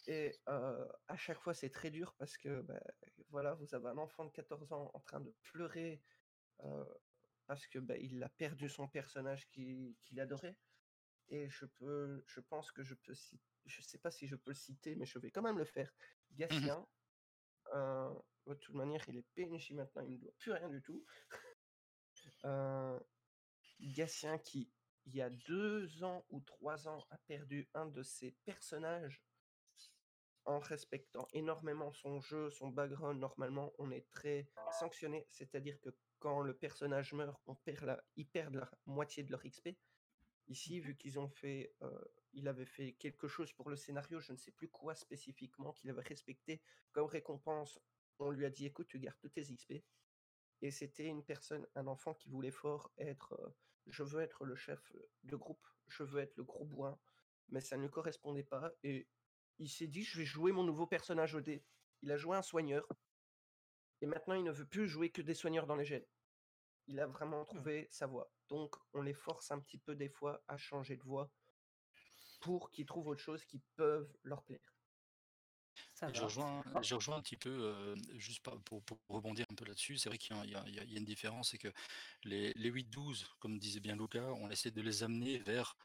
Et 0.07 0.40
heu, 0.48 0.88
à 1.09 1.16
chaque 1.16 1.40
fois, 1.40 1.55
c'est 1.55 1.70
très 1.70 1.90
dur 1.90 2.14
parce 2.18 2.36
que, 2.36 2.61
bah, 2.62 2.80
voilà, 3.28 3.55
vous 3.55 3.74
avez 3.74 3.88
un 3.88 3.98
enfant 3.98 4.24
de 4.24 4.30
14 4.30 4.72
ans 4.72 4.90
en 4.94 5.00
train 5.00 5.20
de 5.20 5.34
pleurer, 5.42 6.02
heu, 6.64 6.86
parce 7.46 7.68
que, 7.68 7.78
bah, 7.80 7.98
il 7.98 8.22
a 8.24 8.30
perdu 8.30 8.68
son 8.68 8.88
personnage 8.88 9.48
qui 9.48 9.98
qu'il 10.02 10.20
adorait 10.20 10.59
et 11.28 11.48
je 11.50 11.66
peux 11.66 12.24
je 12.26 12.40
pense 12.40 12.72
que 12.72 12.82
je 12.84 12.94
peux 12.94 13.14
ci 13.14 13.40
je 13.66 13.82
sais 13.82 13.98
pas 13.98 14.11
si 14.12 14.26
je 14.28 14.36
peux 14.36 14.50
le 14.52 14.57
citer, 14.57 14.96
mais 14.96 15.07
je 15.07 15.18
vais 15.20 15.30
quand 15.32 15.42
même 15.42 15.59
le 15.59 15.64
faire. 15.66 15.94
Mmh 16.50 16.64
mh. 16.66 16.70
Gatien, 16.70 16.88
heu, 17.74 18.11
de 18.46 18.55
toute 18.55 18.74
manière, 18.76 19.09
il 19.09 19.18
est 19.18 19.26
PNJ 19.34 19.72
maintenant, 19.74 20.02
il 20.02 20.12
me 20.12 20.18
doit 20.18 20.34
plus 20.38 20.52
rien 20.52 20.68
du 20.70 20.82
tout. 20.82 21.05
Gatien 23.93 24.39
qui, 24.39 24.70
il 25.07 25.14
y 25.14 25.22
a 25.22 25.30
2 25.30 26.03
ans 26.05 26.24
ou 26.30 26.41
3 26.41 26.89
ans, 26.89 27.05
a 27.11 27.18
perdu 27.18 27.68
un 27.74 27.87
de 27.87 28.03
ses 28.03 28.32
personnages 28.45 29.22
en 30.47 30.59
respectant 30.59 31.26
énormément 31.32 31.93
son 31.93 32.20
jeu, 32.20 32.51
son 32.51 32.68
background, 32.68 33.18
normalement, 33.18 33.72
on 33.78 33.91
est 33.91 34.09
très 34.11 34.51
sanctionné. 34.78 35.26
C'est-à-dire 35.30 35.80
que 35.80 35.91
quand 36.18 36.41
le 36.41 36.55
personnage 36.55 37.12
meurt, 37.12 37.41
on 37.47 37.55
perd 37.55 37.85
la 37.85 38.05
ils 38.16 38.26
perdent 38.26 38.57
la 38.57 38.70
moitié 38.87 39.22
de 39.22 39.30
leur 39.30 39.43
XP. 39.43 39.70
Ici, 40.49 40.80
vu 40.80 40.97
qu'ils 40.97 41.18
ont 41.18 41.28
fait, 41.28 41.74
heu, 41.82 42.14
il 42.32 42.49
avait 42.49 42.66
fait 42.66 42.93
quelque 42.95 43.28
chose 43.28 43.53
pour 43.53 43.70
le 43.70 43.76
scénario, 43.76 44.20
je 44.20 44.32
ne 44.32 44.37
sais 44.37 44.53
plus 44.53 44.68
quoi 44.68 44.95
spécifiquement 44.95 45.72
qu'il 45.72 45.89
avait 45.91 46.03
respecté 46.03 46.62
comme 46.93 47.07
récompense. 47.07 47.78
On 48.18 48.30
lui 48.30 48.45
a 48.45 48.51
dit: 48.51 48.66
«Écoute, 48.66 48.89
tu 48.89 48.99
gardes 48.99 49.18
tous 49.20 49.30
tes 49.30 49.43
XP» 49.43 49.82
et 50.62 50.70
c'était 50.70 51.07
une 51.07 51.24
personne, 51.24 51.66
un 51.74 51.87
enfant 51.87 52.14
qui 52.14 52.28
voulait 52.28 52.51
fort 52.51 52.93
être, 52.99 53.35
heu: 53.41 53.55
«Je 53.87 54.03
veux 54.03 54.20
être 54.22 54.45
le 54.45 54.57
chef, 54.57 54.93
de 55.24 55.37
groupe, 55.37 55.66
je 55.89 56.03
veux 56.03 56.20
être 56.20 56.37
le 56.37 56.45
gros 56.45 56.64
bourrin», 56.64 56.99
mais 57.49 57.61
ça 57.61 57.76
ne 57.76 57.89
correspondait 57.89 58.45
pas 58.45 58.72
et 58.82 59.09
il 59.59 59.68
s'est 59.68 59.87
dit: 59.89 60.03
«Je 60.03 60.18
vais 60.18 60.24
jouer 60.24 60.53
mon 60.53 60.64
nouveau 60.64 60.87
personnage 60.87 61.35
OD». 61.35 61.62
Il 62.03 62.12
a 62.12 62.16
joué 62.16 62.37
un 62.37 62.43
soigneur 62.43 62.87
et 64.01 64.07
maintenant 64.07 64.35
il 64.35 64.45
ne 64.45 64.53
veut 64.53 64.66
plus 64.66 64.87
jouer 64.89 65.11
que 65.11 65.22
des 65.22 65.35
soigneurs 65.35 65.66
dans 65.66 65.76
les 65.76 65.85
GN. 65.85 66.05
il 66.87 67.01
a 67.01 67.07
vraiment 67.07 67.43
Mmh. 67.43 67.47
trouvé 67.47 67.89
sa 67.91 68.07
voie. 68.07 68.30
Donc, 68.49 68.76
on 68.93 69.03
les 69.03 69.14
force 69.14 69.51
un 69.51 69.61
petit 69.61 69.78
peu 69.78 69.95
des 69.97 70.09
fois 70.09 70.43
à 70.49 70.57
changer 70.57 70.97
de 70.97 71.03
voie 71.03 71.30
pour 72.41 72.70
qu'ils 72.70 72.87
trouvent 72.87 73.09
autre 73.09 73.20
chose 73.22 73.45
qui 73.45 73.61
peuvent 73.76 74.16
leur 74.22 74.45
plaire. 74.45 74.74
Je 76.12 76.20
va. 76.20 76.26
rejoins, 76.26 76.62
je 76.82 76.95
rejoins 76.95 77.16
un 77.16 77.22
petit 77.22 77.37
peu, 77.37 77.51
euh, 77.51 77.95
juste 78.14 78.41
pour 78.64 78.82
rebondir 79.09 79.43
peu 79.55 79.64
là-dessus, 79.64 79.98
c'est 79.98 80.09
vrai 80.09 80.18
qu'il 80.18 80.36
y, 80.46 80.55
a- 80.55 80.84
une 80.96 81.05
différence, 81.05 81.50
c'est 81.50 81.59
que 81.59 81.72
les, 82.24 82.52
les 82.55 82.70
8-12, 82.70 83.26
comme 83.40 83.59
disait 83.59 83.80
bien 83.80 83.96
Lucas, 83.96 84.30
on 84.40 84.50
essaie 84.50 84.70
de 84.70 84.80
les 84.82 85.02
amener 85.02 85.38
vers 85.38 85.76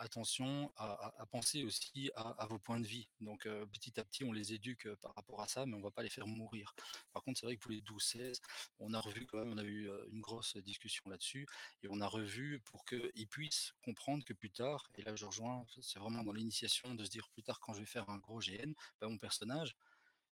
attention 0.00 0.72
à, 0.76 1.26
penser 1.30 1.62
aussi 1.62 2.10
à, 2.16 2.46
vos 2.46 2.58
points 2.58 2.80
de 2.80 2.86
vie. 2.86 3.06
Donc 3.20 3.46
euh, 3.46 3.66
petit 3.66 4.00
à 4.00 4.04
petit, 4.04 4.24
on 4.24 4.32
les 4.32 4.52
éduque 4.52 4.86
euh, 4.86 4.96
par 4.96 5.14
rapport 5.14 5.40
à 5.42 5.46
ça, 5.46 5.66
mais 5.66 5.74
on 5.74 5.80
va 5.80 5.90
pas 5.90 6.02
les 6.02 6.08
faire 6.08 6.26
mourir. 6.26 6.74
Par 7.12 7.22
contre, 7.22 7.38
c'est 7.38 7.46
vrai 7.46 7.56
que 7.56 7.60
pour 7.60 7.70
les 7.70 7.82
12-16, 7.82 8.40
on 8.78 8.94
a 8.94 9.00
revu 9.00 9.26
quand 9.26 9.38
même, 9.38 9.52
on 9.52 9.58
a 9.58 9.62
eu 9.62 9.88
euh, 9.88 10.06
une 10.10 10.20
grosse 10.20 10.56
discussion 10.56 11.08
là-dessus, 11.10 11.46
et 11.82 11.88
on 11.90 12.00
a 12.00 12.06
revu 12.06 12.60
pour 12.60 12.84
qu'ils 12.84 13.28
puissent 13.28 13.74
comprendre 13.84 14.24
que 14.24 14.32
plus 14.32 14.50
tard, 14.50 14.88
et 14.96 15.02
là 15.02 15.14
je 15.14 15.26
rejoins, 15.26 15.66
c'est 15.82 15.98
vraiment 15.98 16.24
dans 16.24 16.32
l'initiation 16.32 16.94
de 16.94 17.04
se 17.04 17.10
dire 17.10 17.28
plus 17.28 17.42
tard 17.42 17.60
quand 17.60 17.74
je 17.74 17.80
vais 17.80 17.86
faire 17.86 18.08
un 18.08 18.18
gros 18.18 18.40
GN, 18.40 18.72
ben, 19.00 19.08
mon 19.08 19.18
personnage, 19.18 19.76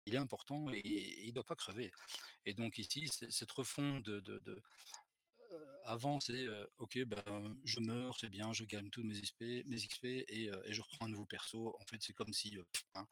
il 0.06 0.14
est 0.14 0.18
important 0.18 0.70
et, 0.72 1.26
il 1.26 1.32
doit 1.32 1.44
pas 1.44 1.54
crever. 1.54 1.90
Et 2.46 2.54
donc 2.54 2.78
ici, 2.78 3.08
cette 3.08 3.52
refonte 3.52 4.02
de, 4.02 4.62
avant, 5.84 6.20
c'est 6.20 6.46
ok, 6.78 7.04
ben, 7.04 7.56
je 7.64 7.80
meurs, 7.80 8.18
c'est 8.18 8.28
bien, 8.28 8.52
je 8.52 8.64
gagne 8.64 8.90
tous 8.90 9.02
mes 9.02 9.20
XP, 9.20 9.42
mes 9.66 9.76
XP 9.76 10.04
et, 10.04 10.50
et 10.64 10.72
je 10.72 10.80
reprends 10.82 11.06
un 11.06 11.08
nouveau 11.08 11.26
perso. 11.26 11.76
En 11.80 11.84
fait, 11.86 11.98
c'est 12.00 12.12
comme 12.12 12.32
si 12.32 12.50
pff, 12.50 12.84
hein, 12.94 13.06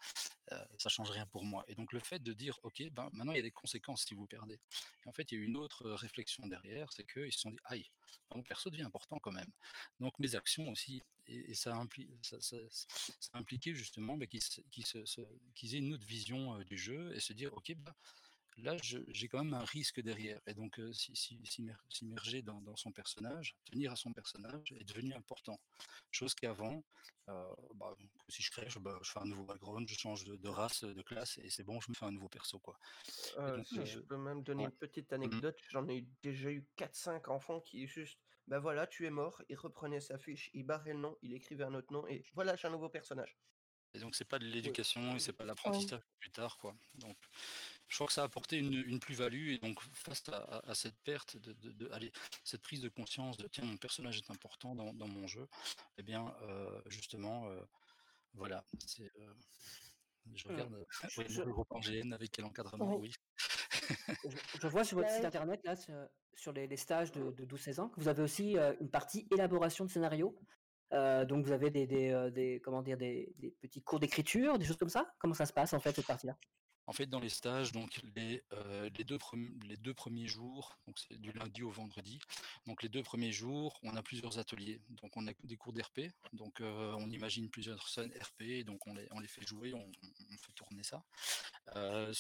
ça 0.79 0.89
change 0.89 1.11
rien 1.11 1.27
pour 1.27 1.45
moi. 1.45 1.65
Et 1.69 1.75
donc, 1.75 1.93
le 1.93 2.01
fait 2.01 2.19
de 2.19 2.33
dire 2.33 2.59
ok, 2.63 2.83
ben, 2.93 3.09
maintenant 3.13 3.33
il 3.33 3.37
y 3.37 3.41
a 3.41 3.43
des 3.43 3.51
conséquences 3.51 4.05
si 4.05 4.15
vous 4.15 4.27
perdez. 4.27 4.59
En 5.07 5.13
fait, 5.13 5.31
il 5.33 5.39
y 5.39 5.41
a 5.41 5.45
une 5.45 5.57
autre 5.57 5.91
réflexion 5.91 6.47
derrière, 6.47 6.93
c'est 6.93 7.05
qu'ils 7.05 7.33
se 7.33 7.41
sont 7.41 7.51
dit 7.51 7.59
aïe, 7.65 7.91
ben, 8.31 8.37
mon 8.37 8.43
perso 8.43 8.71
devient 8.71 8.83
important 8.83 9.19
quand 9.19 9.33
même. 9.33 9.51
Donc, 10.01 10.19
mes 10.19 10.35
actions 10.35 10.69
aussi, 10.69 11.03
et, 11.27 11.55
ça, 11.55 11.77
impli 11.77 12.11
ça, 12.23 12.37
impliqué 13.33 13.75
justement 13.75 14.17
ben, 14.17 14.27
qu'ils 14.27 15.75
aient 15.75 15.79
une 15.79 15.95
autre 15.95 16.07
vision 16.07 16.59
du 16.61 16.77
jeu 16.77 17.15
et 17.15 17.21
se 17.21 17.33
dire 17.33 17.53
ok, 17.55 17.75
ben, 17.77 17.95
là, 18.59 18.77
j'ai 18.83 19.29
quand 19.29 19.43
même 19.45 19.55
un 19.55 19.65
risque 19.65 20.01
derrière. 20.01 20.41
Et 20.47 20.55
donc, 20.55 20.79
euh, 20.79 20.93
si- 20.93 21.15
si- 21.17 21.41
s'immer- 21.45 21.75
s'immerger 21.89 22.43
dans, 22.43 22.61
dans 22.61 22.77
son 22.77 22.93
personnage, 22.93 23.57
tenir 23.65 23.93
à 23.93 23.97
son 23.97 24.13
personnage 24.13 24.73
est 24.73 24.85
devenu 24.85 25.15
important. 25.15 25.59
Chose 26.11 26.35
qu'avant, 26.35 26.83
euh, 27.29 27.55
bah, 27.75 27.95
si 28.29 28.43
je 28.43 28.51
crèche, 28.51 28.79
bah, 28.79 28.99
je 29.03 29.11
fais 29.11 29.21
un 29.21 29.25
nouveau 29.27 29.45
background, 29.45 29.89
je 29.89 29.95
change 29.97 30.25
de, 30.25 30.37
de 30.37 30.49
race, 30.49 30.85
de 30.85 31.03
classe, 31.03 31.39
et 31.39 31.51
c'est 31.51 31.65
bon, 31.65 31.81
je 31.81 31.91
me 31.91 31.95
fais 31.95 32.05
un 32.07 32.13
nouveau 32.13 32.29
perso. 32.29 32.59
Quoi. 32.59 32.79
Euh, 33.39 33.57
donc, 33.57 33.67
si 33.67 33.87
je 33.87 33.99
euh, 33.99 34.03
peux 34.03 34.17
même 34.17 34.43
donner 34.43 34.65
ouais. 34.65 34.71
une 34.71 34.77
petite 34.77 35.13
Mhm. 35.13 35.23
anecdote, 35.23 35.59
j'en 35.71 35.89
ai 35.89 36.03
déjà 36.23 36.51
eu 36.51 36.67
4-5 36.77 37.29
enfants 37.29 37.61
qui 37.61 37.87
juste, 37.87 38.19
ben 38.49 38.59
voilà, 38.59 38.87
tu 38.87 39.07
es 39.07 39.11
mort, 39.11 39.41
il 39.49 39.57
reprenait 39.57 40.01
sa 40.01 40.19
fiche, 40.19 40.51
il 40.53 40.65
barrait 40.65 40.93
le 40.95 40.99
nom, 41.01 41.17
il 41.23 41.33
écrivait 41.35 41.65
un 41.65 41.75
autre 41.75 41.93
nom, 41.93 42.07
et 42.09 42.25
voilà, 42.35 42.57
j'ai 42.57 42.69
un 42.69 42.73
nouveau 42.73 42.89
personnage. 42.89 43.39
Et 43.95 43.99
donc, 43.99 44.15
c'est 44.15 44.25
pas 44.25 44.39
de 44.39 44.47
l'éducation 44.47 45.17
et 45.17 45.19
c'est 45.19 45.35
pas 45.35 45.45
de 45.45 45.49
l'apprentissage 45.49 46.01
plus 46.19 46.31
tard. 46.31 46.57
Quoi. 46.59 46.75
Donc, 46.95 47.17
je 47.93 47.97
crois 47.99 48.07
que 48.07 48.15
ça 48.15 48.23
a 48.23 48.25
apporté 48.25 48.57
une, 48.57 48.73
une 48.73 48.99
plus-value. 49.01 49.49
Et 49.51 49.59
donc, 49.59 49.79
face 49.93 50.27
à, 50.31 50.37
à- 50.37 50.71
à 50.71 50.75
cette 50.75 50.97
perte, 51.05 51.37
de, 51.37 51.53
de- 51.53 51.73
de- 51.73 51.91
allez, 51.93 52.11
cette 52.43 52.63
prise 52.63 52.81
de 52.81 52.89
conscience 52.89 53.37
de 53.37 53.47
tiens, 53.49 53.65
mon 53.67 53.77
personnage 53.77 54.17
est 54.17 54.31
important 54.31 54.75
dans, 54.75 54.95
dans 54.95 55.09
mon 55.09 55.27
jeu, 55.27 55.47
eh 55.99 56.03
bien, 56.03 56.35
euh, 56.41 56.81
justement, 56.87 57.49
euh, 57.51 57.61
voilà. 58.33 58.65
c'est, 58.87 59.13
euh, 59.19 59.35
je 60.35 60.49
regarde 60.49 60.75
Je- 61.11 61.43
le 61.43 61.53
groupe 61.53 61.69
GN 61.83 62.13
avec 62.15 62.31
quel 62.31 62.47
encadrement, 62.47 62.97
Oui. 62.97 63.13
oui. 63.13 63.97
Je, 64.25 64.39
je 64.63 64.67
vois 64.69 64.85
sur 64.85 64.97
votre 64.99 65.11
site 65.11 65.21
Ouais. 65.21 65.27
internet, 65.27 65.61
là, 65.65 65.77
sur, 65.77 65.95
sur 66.35 66.53
les, 66.55 66.67
les 66.67 66.79
stages 66.79 67.13
de, 67.13 67.31
de 67.31 67.45
12-16 67.45 67.79
ans, 67.81 67.89
que 67.91 68.01
vous 68.01 68.09
avez 68.09 68.23
aussi 68.23 68.57
euh, 68.57 68.75
une 68.81 68.91
partie 68.91 69.29
élaboration 69.31 69.85
de 69.85 69.91
scénario. 69.91 70.35
Euh, 70.95 71.27
donc 71.27 71.45
vous 71.45 71.53
avez 71.53 71.71
des, 71.71 71.87
des, 71.87 72.31
des- 72.33 72.61
comment 72.65 72.81
dire, 72.83 72.97
des, 72.97 73.35
des 73.37 73.51
petits 73.51 73.83
cours 73.83 74.01
d'écriture, 74.01 74.59
des 74.59 74.65
choses 74.65 74.77
comme 74.79 74.89
ça 74.91 75.15
Comment 75.19 75.35
ça 75.35 75.45
se 75.45 75.53
passe 75.53 75.73
en 75.75 75.81
fait 75.81 75.95
cette 75.95 76.07
partie-là? 76.07 76.39
En 76.93 76.95
fait, 76.95 77.07
dans 77.07 77.21
les 77.21 77.31
stages, 77.31 77.73
donc 77.73 78.03
les, 78.17 78.45
euh, 78.53 78.91
les, 78.99 79.05
deux, 79.05 79.17
premi- 79.17 79.59
les 79.67 79.79
deux 79.79 79.95
premiers 79.95 80.27
jours, 80.27 80.79
donc 80.87 80.99
c'est 80.99 81.19
du 81.19 81.33
lundi 81.33 81.63
au 81.63 81.71
vendredi, 81.71 82.19
donc 82.67 82.83
les 82.83 82.91
deux 82.91 83.03
premiers 83.03 83.33
jours, 83.33 83.81
on 83.83 83.97
a 83.97 84.03
plusieurs 84.03 84.39
ateliers. 84.39 84.79
Donc 84.91 85.17
on 85.17 85.27
a 85.27 85.33
des 85.43 85.57
cours 85.57 85.73
d'RP, 85.73 86.01
donc 86.35 86.61
euh, 86.61 86.93
on 86.99 87.09
imagine 87.09 87.49
plusieurs 87.49 87.89
scènes 87.89 88.13
RP, 88.21 88.63
donc 88.67 88.87
on 88.87 88.93
les, 88.93 89.09
on 89.13 89.21
les 89.21 89.27
fait 89.27 89.41
jouer, 89.47 89.73
on, 89.73 89.91
on 90.31 90.37
fait 90.37 90.53
tourner 90.55 90.83
ça. 90.83 91.03
Euh, 91.77 92.13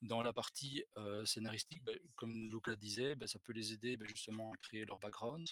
dans 0.00 0.22
la 0.22 0.32
partie 0.32 0.82
scénaristique, 1.26 1.84
ben, 1.84 1.98
comme 2.16 2.32
Luca 2.50 2.76
disait, 2.76 3.16
ben, 3.16 3.26
ça 3.26 3.38
peut 3.40 3.52
les 3.52 3.74
aider 3.74 3.98
ben, 3.98 4.08
justement 4.08 4.52
à 4.52 4.56
créer 4.56 4.86
leur 4.86 4.98
background, 5.00 5.46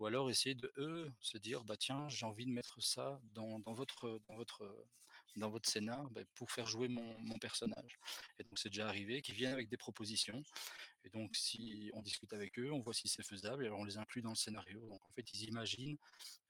ou 0.00 0.06
alors 0.06 0.28
essayer 0.28 0.56
de 0.56 0.72
eux 0.78 1.12
se 1.20 1.38
dire 1.38 1.62
bah 1.62 1.76
tiens 1.76 2.08
j'ai 2.08 2.26
envie 2.26 2.46
de 2.46 2.50
mettre 2.50 2.82
ça 2.82 3.20
dans, 3.32 3.60
dans 3.60 3.74
votre 3.74 4.20
dans 4.26 4.34
votre 4.34 4.64
dans 5.38 5.50
votre 5.50 5.68
scénar 5.68 6.10
ben, 6.10 6.24
pour 6.34 6.50
faire 6.50 6.66
jouer 6.66 6.88
mon, 6.88 7.18
mon 7.20 7.38
personnage. 7.38 7.98
Et 8.38 8.44
donc 8.44 8.58
c'est 8.58 8.68
déjà 8.68 8.88
arrivé 8.88 9.22
qu'ils 9.22 9.34
viennent 9.34 9.52
avec 9.52 9.68
des 9.68 9.76
propositions. 9.76 10.42
Et 11.04 11.10
donc 11.10 11.34
si 11.36 11.90
on 11.94 12.02
discute 12.02 12.32
avec 12.32 12.58
eux, 12.58 12.72
on 12.72 12.80
voit 12.80 12.94
si 12.94 13.08
c'est 13.08 13.22
faisable, 13.22 13.64
et 13.64 13.66
alors 13.68 13.80
on 13.80 13.84
les 13.84 13.98
inclut 13.98 14.22
dans 14.22 14.30
le 14.30 14.36
scénario. 14.36 14.80
Donc 14.88 15.02
en 15.02 15.12
fait 15.12 15.32
ils 15.32 15.44
imaginent 15.44 15.96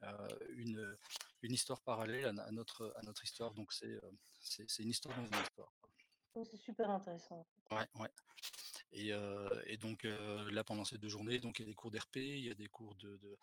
euh, 0.02 0.28
une, 0.56 0.96
une 1.42 1.52
histoire 1.52 1.80
parallèle 1.82 2.26
à, 2.26 2.42
à 2.42 2.50
notre 2.50 2.92
à 2.96 3.02
notre 3.02 3.24
histoire. 3.24 3.54
Donc 3.54 3.72
c'est 3.72 3.86
euh, 3.86 4.10
c'est 4.40 4.82
une 4.82 4.90
histoire 4.90 5.16
dans 5.16 5.26
une 5.26 5.42
histoire. 5.42 5.72
C'est 6.44 6.56
super 6.56 6.88
intéressant. 6.90 7.46
Ouais, 7.70 7.88
ouais. 7.96 8.08
Et, 8.92 9.12
euh, 9.12 9.48
et 9.66 9.76
donc 9.76 10.04
euh, 10.04 10.50
là, 10.50 10.64
pendant 10.64 10.84
ces 10.84 10.98
deux 10.98 11.08
journées, 11.08 11.38
donc 11.38 11.58
il 11.58 11.62
y 11.62 11.64
a 11.64 11.68
des 11.68 11.74
cours 11.74 11.90
d'RP, 11.90 12.16
il 12.16 12.44
y 12.44 12.50
a 12.50 12.54
des 12.54 12.68
cours 12.68 12.94
de, 12.96 13.16
de- 13.18 13.36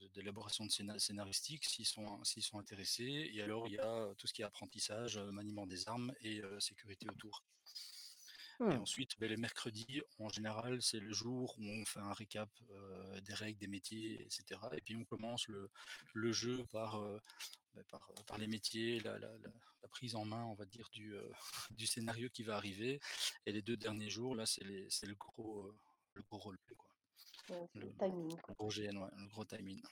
de- 0.00 0.08
d'élaboration 0.08 0.64
de, 0.64 0.70
scéna- 0.70 0.98
scénaristique 0.98 1.64
s'ils 1.64 1.86
sont, 1.86 2.22
s'ils 2.24 2.42
sont 2.42 2.58
intéressés. 2.58 3.30
Et 3.32 3.42
alors, 3.42 3.66
il 3.66 3.74
y 3.74 3.78
a 3.78 4.14
tout 4.16 4.26
ce 4.26 4.32
qui 4.32 4.42
est 4.42 4.44
apprentissage, 4.44 5.16
euh, 5.16 5.30
maniement 5.32 5.66
des 5.66 5.88
armes 5.88 6.12
et 6.20 6.42
sécurité 6.60 7.08
autour. 7.08 7.42
Et 8.70 8.76
Hmm. 8.76 8.78
ensuite, 8.78 9.18
ben, 9.18 9.28
les 9.28 9.36
mercredis, 9.36 10.00
en 10.18 10.28
général, 10.28 10.80
c'est 10.80 11.00
le 11.00 11.12
jour 11.12 11.54
où 11.58 11.64
on 11.64 11.84
fait 11.84 12.00
un 12.00 12.12
récap 12.12 12.48
euh, 12.70 13.20
des 13.20 13.34
règles, 13.34 13.58
des 13.58 13.66
métiers, 13.66 14.22
etc. 14.22 14.60
Et 14.72 14.80
puis 14.80 14.96
on 14.96 15.04
commence 15.04 15.48
le, 15.48 15.68
le 16.14 16.32
jeu 16.32 16.64
par, 16.72 16.96
euh, 16.96 17.18
par, 17.90 18.10
par 18.26 18.38
les 18.38 18.46
métiers, 18.46 19.00
la, 19.00 19.18
la- 19.18 19.36
la- 19.38 19.50
la 19.82 19.88
prise 19.88 20.14
en 20.16 20.24
main, 20.24 20.44
on 20.44 20.54
va 20.54 20.64
dire, 20.64 20.88
du, 20.92 21.14
euh, 21.14 21.30
du 21.70 21.86
scénario 21.86 22.28
qui 22.30 22.42
va 22.42 22.56
arriver. 22.56 23.00
Et 23.46 23.52
les 23.52 23.62
deux 23.62 23.76
derniers 23.76 24.08
jours, 24.10 24.34
là, 24.34 24.46
c'est, 24.46 24.64
le 24.64 25.14
gros, 25.14 25.66
euh, 25.66 25.76
le 26.14 26.22
gros 26.22 26.52
quoi. 26.76 26.90
Ouais, 27.50 27.68
Le, 27.74 27.80
le 27.82 27.92
timing. 27.98 28.36
le 28.48 28.54
gros 28.54 28.68
GN, 28.70 28.96
ouais, 28.96 29.10
le 29.18 29.26
gros 29.28 29.44
timing. 29.44 29.82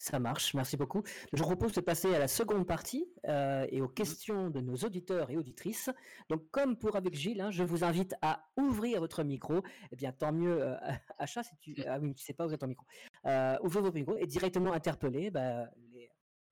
Ça 0.00 0.20
marche, 0.20 0.54
merci 0.54 0.76
beaucoup. 0.76 1.02
Je 1.32 1.38
vous 1.38 1.44
propose 1.48 1.72
de 1.72 1.80
passer 1.80 2.14
à 2.14 2.20
la 2.20 2.28
seconde 2.28 2.64
partie 2.68 3.04
euh, 3.26 3.66
et 3.70 3.80
aux 3.82 3.88
questions 3.88 4.48
de 4.48 4.60
nos 4.60 4.76
auditeurs 4.76 5.28
et 5.30 5.36
auditrices. 5.36 5.90
Donc, 6.28 6.48
comme 6.52 6.78
pour 6.78 6.94
avec 6.94 7.14
Gilles, 7.16 7.40
hein, 7.40 7.50
je 7.50 7.64
vous 7.64 7.82
invite 7.82 8.14
à 8.22 8.48
ouvrir 8.56 9.00
votre 9.00 9.24
micro. 9.24 9.60
Eh 9.90 9.96
bien, 9.96 10.12
tant 10.12 10.30
mieux, 10.32 10.62
euh, 10.62 10.76
Achat, 11.18 11.42
si 11.42 11.56
tu... 11.56 11.74
Ah 11.84 11.98
oui, 11.98 12.14
tu 12.14 12.22
sais 12.24 12.32
pas 12.32 12.44
ouvrir 12.44 12.58
ton 12.60 12.68
micro. 12.68 12.86
Euh, 13.26 13.56
ouvrez 13.62 13.80
votre 13.80 13.96
micro 13.96 14.16
et 14.16 14.26
directement 14.26 14.72
interpeller 14.72 15.32
bah, 15.32 15.68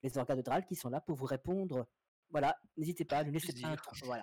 les, 0.08 0.18
organes 0.18 0.38
de 0.38 0.42
Dral 0.42 0.64
qui 0.64 0.74
sont 0.76 0.88
là 0.88 1.00
pour 1.00 1.16
vous 1.16 1.26
répondre. 1.26 1.86
Voilà, 2.30 2.58
n'hésitez 2.76 3.04
pas, 3.04 3.24
ne 3.24 3.30
laissez 3.30 3.52
pas 3.60 3.68
un 3.68 3.76
trou. 3.76 3.94
Voilà. 4.04 4.22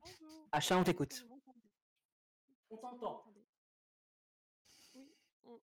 Bonjour. 0.00 0.48
Achat, 0.52 0.78
on 0.78 0.84
t'écoute. 0.84 1.24
On 2.70 2.76
t'entend. 2.76 3.24
Oui, 4.94 5.14
on- 5.44 5.60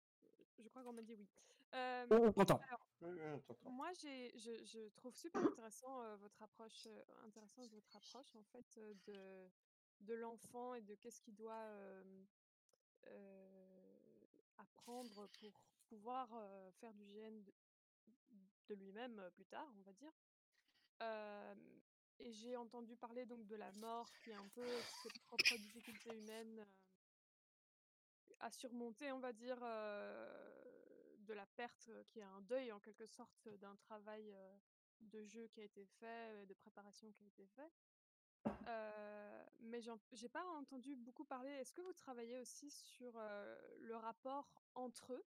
je 0.60 0.70
crois 0.70 0.84
qu'on 0.84 0.94
m'a 0.94 1.02
dit 1.02 1.16
oui. 1.16 1.28
Euh, 1.74 2.06
On, 2.12 2.32
t'entend. 2.32 2.62
Oui, 3.02 3.20
on 3.20 3.40
t'entend. 3.40 3.70
moi, 3.72 3.92
je, 4.02 4.30
je 4.36 4.90
trouve 4.90 5.16
super 5.16 5.44
intéressant 5.44 6.04
euh, 6.04 6.16
votre 6.18 6.42
approche, 6.44 6.86
euh, 6.88 7.04
intéressante 7.26 7.70
votre 7.72 7.96
approche 7.96 8.36
en 8.36 8.44
fait 8.44 8.78
euh, 8.78 8.94
de, 9.08 9.50
de 10.02 10.14
l'enfant 10.14 10.76
et 10.76 10.82
de 10.82 10.96
qu'est-ce 10.96 11.20
qu'il 11.22 11.36
doit 11.36 11.56
euh, 11.56 12.24
euh, 13.08 14.20
apprendre 14.58 15.28
pour 15.40 15.62
pouvoir 15.88 16.30
euh, 16.34 16.72
faire 16.80 16.94
du 16.94 17.06
GN 17.06 17.44
de, 18.70 18.76
lui-même 18.76 19.30
plus 19.36 19.46
tard, 19.46 19.68
on 19.78 19.82
va 19.82 19.94
dire. 19.94 20.14
Et 22.20 22.32
j'ai 22.32 22.56
entendu 22.56 22.96
parler 22.96 23.26
donc 23.26 23.46
de 23.48 23.56
la 23.56 23.72
mort 23.74 24.10
qui 24.24 24.30
est 24.30 24.36
un 24.36 24.48
peu 24.50 24.68
ses 25.02 25.10
propres 25.26 25.58
difficultés 25.58 26.16
humaines 26.16 26.66
à 28.40 28.52
surmonter, 28.52 29.12
on 29.12 29.20
va 29.20 29.34
dire, 29.34 29.60
de 29.60 31.34
la 31.34 31.46
perte 31.46 31.90
qui 32.08 32.20
est 32.20 32.24
un 32.24 32.42
deuil 32.42 32.72
en 32.72 32.80
quelque 32.80 33.06
sorte 33.06 33.50
d'un 33.60 33.76
travail 33.76 34.34
de 35.00 35.26
jeu 35.26 35.48
qui 35.48 35.62
a 35.62 35.64
été 35.64 35.86
fait, 35.86 36.46
de 36.46 36.54
préparation 36.54 37.12
qui 37.12 37.24
a 37.24 37.28
été 37.28 37.48
fait. 37.48 37.72
Mais 39.62 39.82
j'ai 40.12 40.30
pas 40.30 40.46
entendu 40.58 40.96
beaucoup 40.96 41.26
parler. 41.26 41.52
Est-ce 41.52 41.74
que 41.74 41.82
vous 41.82 41.94
travaillez 41.94 42.40
aussi 42.40 42.70
sur 42.70 43.20
le 43.80 43.96
rapport 43.96 44.64
entre 44.76 45.14
eux? 45.14 45.26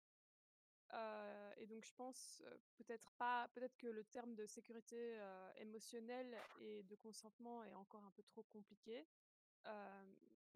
Et 1.58 1.66
donc 1.68 1.84
je 1.84 1.94
pense 1.94 2.44
peut-être 2.78 3.12
pas, 3.14 3.50
peut-être 3.54 3.76
que 3.78 3.88
le 3.88 4.04
terme 4.06 4.36
de 4.36 4.46
sécurité 4.46 5.20
émotionnelle 5.58 6.38
et 6.60 6.84
de 6.84 6.96
consentement 6.96 7.64
est 7.64 7.74
encore 7.74 8.04
un 8.04 8.12
peu 8.12 8.24
trop 8.24 8.44
compliqué. 8.44 9.06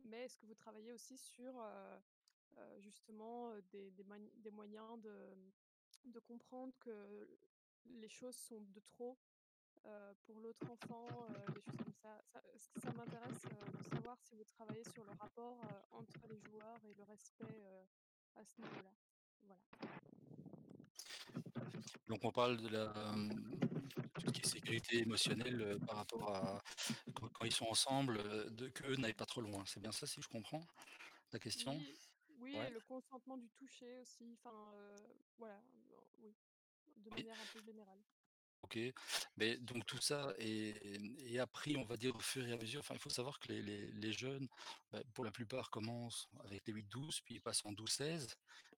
Mais 0.06 0.26
est-ce 0.26 0.38
que 0.38 0.46
vous 0.46 0.56
travaillez 0.56 0.92
aussi 0.94 1.18
sur 1.18 1.54
justement 2.80 3.54
des, 3.72 3.92
des, 3.92 4.52
moyens 4.52 5.02
de, 5.02 5.36
de 6.06 6.20
comprendre 6.20 6.74
que 6.80 7.28
les 7.86 8.10
choses 8.10 8.36
sont 8.36 8.62
de 8.62 8.80
trop 8.82 9.18
pour 10.26 10.40
l'autre 10.40 10.70
enfant, 10.70 11.08
des 11.54 11.62
choses 11.62 11.94
ça? 12.02 12.22
M'intéresse 12.96 13.42
de 13.78 13.84
savoir 13.84 14.18
si 14.22 14.36
vous 14.36 14.44
travaillez 14.44 14.84
sur 14.84 15.04
le 15.04 15.12
rapport 15.20 15.58
entre 15.92 16.28
les 16.28 16.40
joueurs 16.40 16.84
et 16.86 16.94
le 16.94 17.04
respect 17.04 17.64
à 18.36 18.44
ce 18.44 18.62
niveau-là. 18.62 18.94
Voilà. 19.42 19.62
Donc 22.10 22.26
on 22.26 22.32
parle 22.32 22.58
de 22.58 22.68
la 22.70 22.92
sécurité 24.44 24.98
émotionnelle 25.00 25.78
par 25.86 25.98
rapport 25.98 26.36
à 26.36 26.64
quand, 27.14 27.30
quand 27.30 27.46
ils 27.46 27.54
sont 27.54 27.68
ensemble, 27.68 28.18
de 28.56 28.68
qu'eux 28.70 28.96
n'aillent 28.96 29.14
pas 29.14 29.26
trop 29.26 29.42
loin. 29.42 29.64
C'est 29.66 29.80
bien 29.80 29.92
ça 29.92 30.08
si 30.08 30.22
je 30.22 30.28
comprends 30.28 30.66
la 31.32 31.40
question? 31.40 31.78
Oui, 31.78 31.96
oui 32.40 32.56
Ouais. 32.56 32.68
et 32.68 32.72
le 32.72 32.80
consentement 32.82 33.38
du 33.38 33.50
toucher 33.50 33.98
aussi. 33.98 34.38
Enfin, 34.40 34.74
voilà, 35.38 35.62
oui, 36.18 36.34
de 36.98 37.10
manière 37.12 37.40
un 37.40 37.46
peu 37.54 37.62
générale. 37.62 38.00
OK, 38.64 38.78
mais 39.38 39.58
donc 39.58 39.86
tout 39.86 40.02
ça 40.02 40.34
est 40.38 40.76
est 41.34 41.40
appris, 41.40 41.78
on 41.78 41.86
va 41.86 41.96
dire, 41.96 42.16
au 42.16 42.20
fur 42.20 42.46
et 42.46 42.52
à 42.52 42.58
mesure. 42.58 42.82
Enfin, 42.82 42.96
il 42.96 43.00
faut 43.00 43.10
savoir 43.10 43.40
que 43.40 43.48
les 43.50 43.62
les 43.62 43.92
les 43.92 44.12
jeunes, 44.12 44.48
bah, 44.92 45.02
pour 45.14 45.24
la 45.24 45.32
plupart, 45.32 45.70
commencent 45.70 46.28
avec 46.44 46.68
les 46.68 46.74
8-12, 46.74 47.22
puis 47.22 47.36
ils 47.36 47.42
passent 47.42 47.66
en 47.66 47.72
12-16 47.72 48.36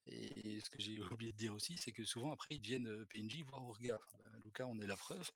et 0.07 0.59
ce 0.59 0.69
que 0.69 0.81
j'ai 0.81 0.99
oublié 1.19 1.31
de 1.31 1.37
dire 1.37 1.53
aussi, 1.53 1.77
c'est 1.77 1.91
que 1.91 2.03
souvent 2.03 2.31
après 2.31 2.55
ils 2.55 2.61
deviennent, 2.61 3.05
PNJ, 3.07 3.43
voire 3.43 3.63
regard. 3.63 4.07
Bah, 4.13 4.31
Lucas 4.43 4.65
en 4.65 4.79
est 4.79 4.87
la 4.87 4.97
preuve. 4.97 5.29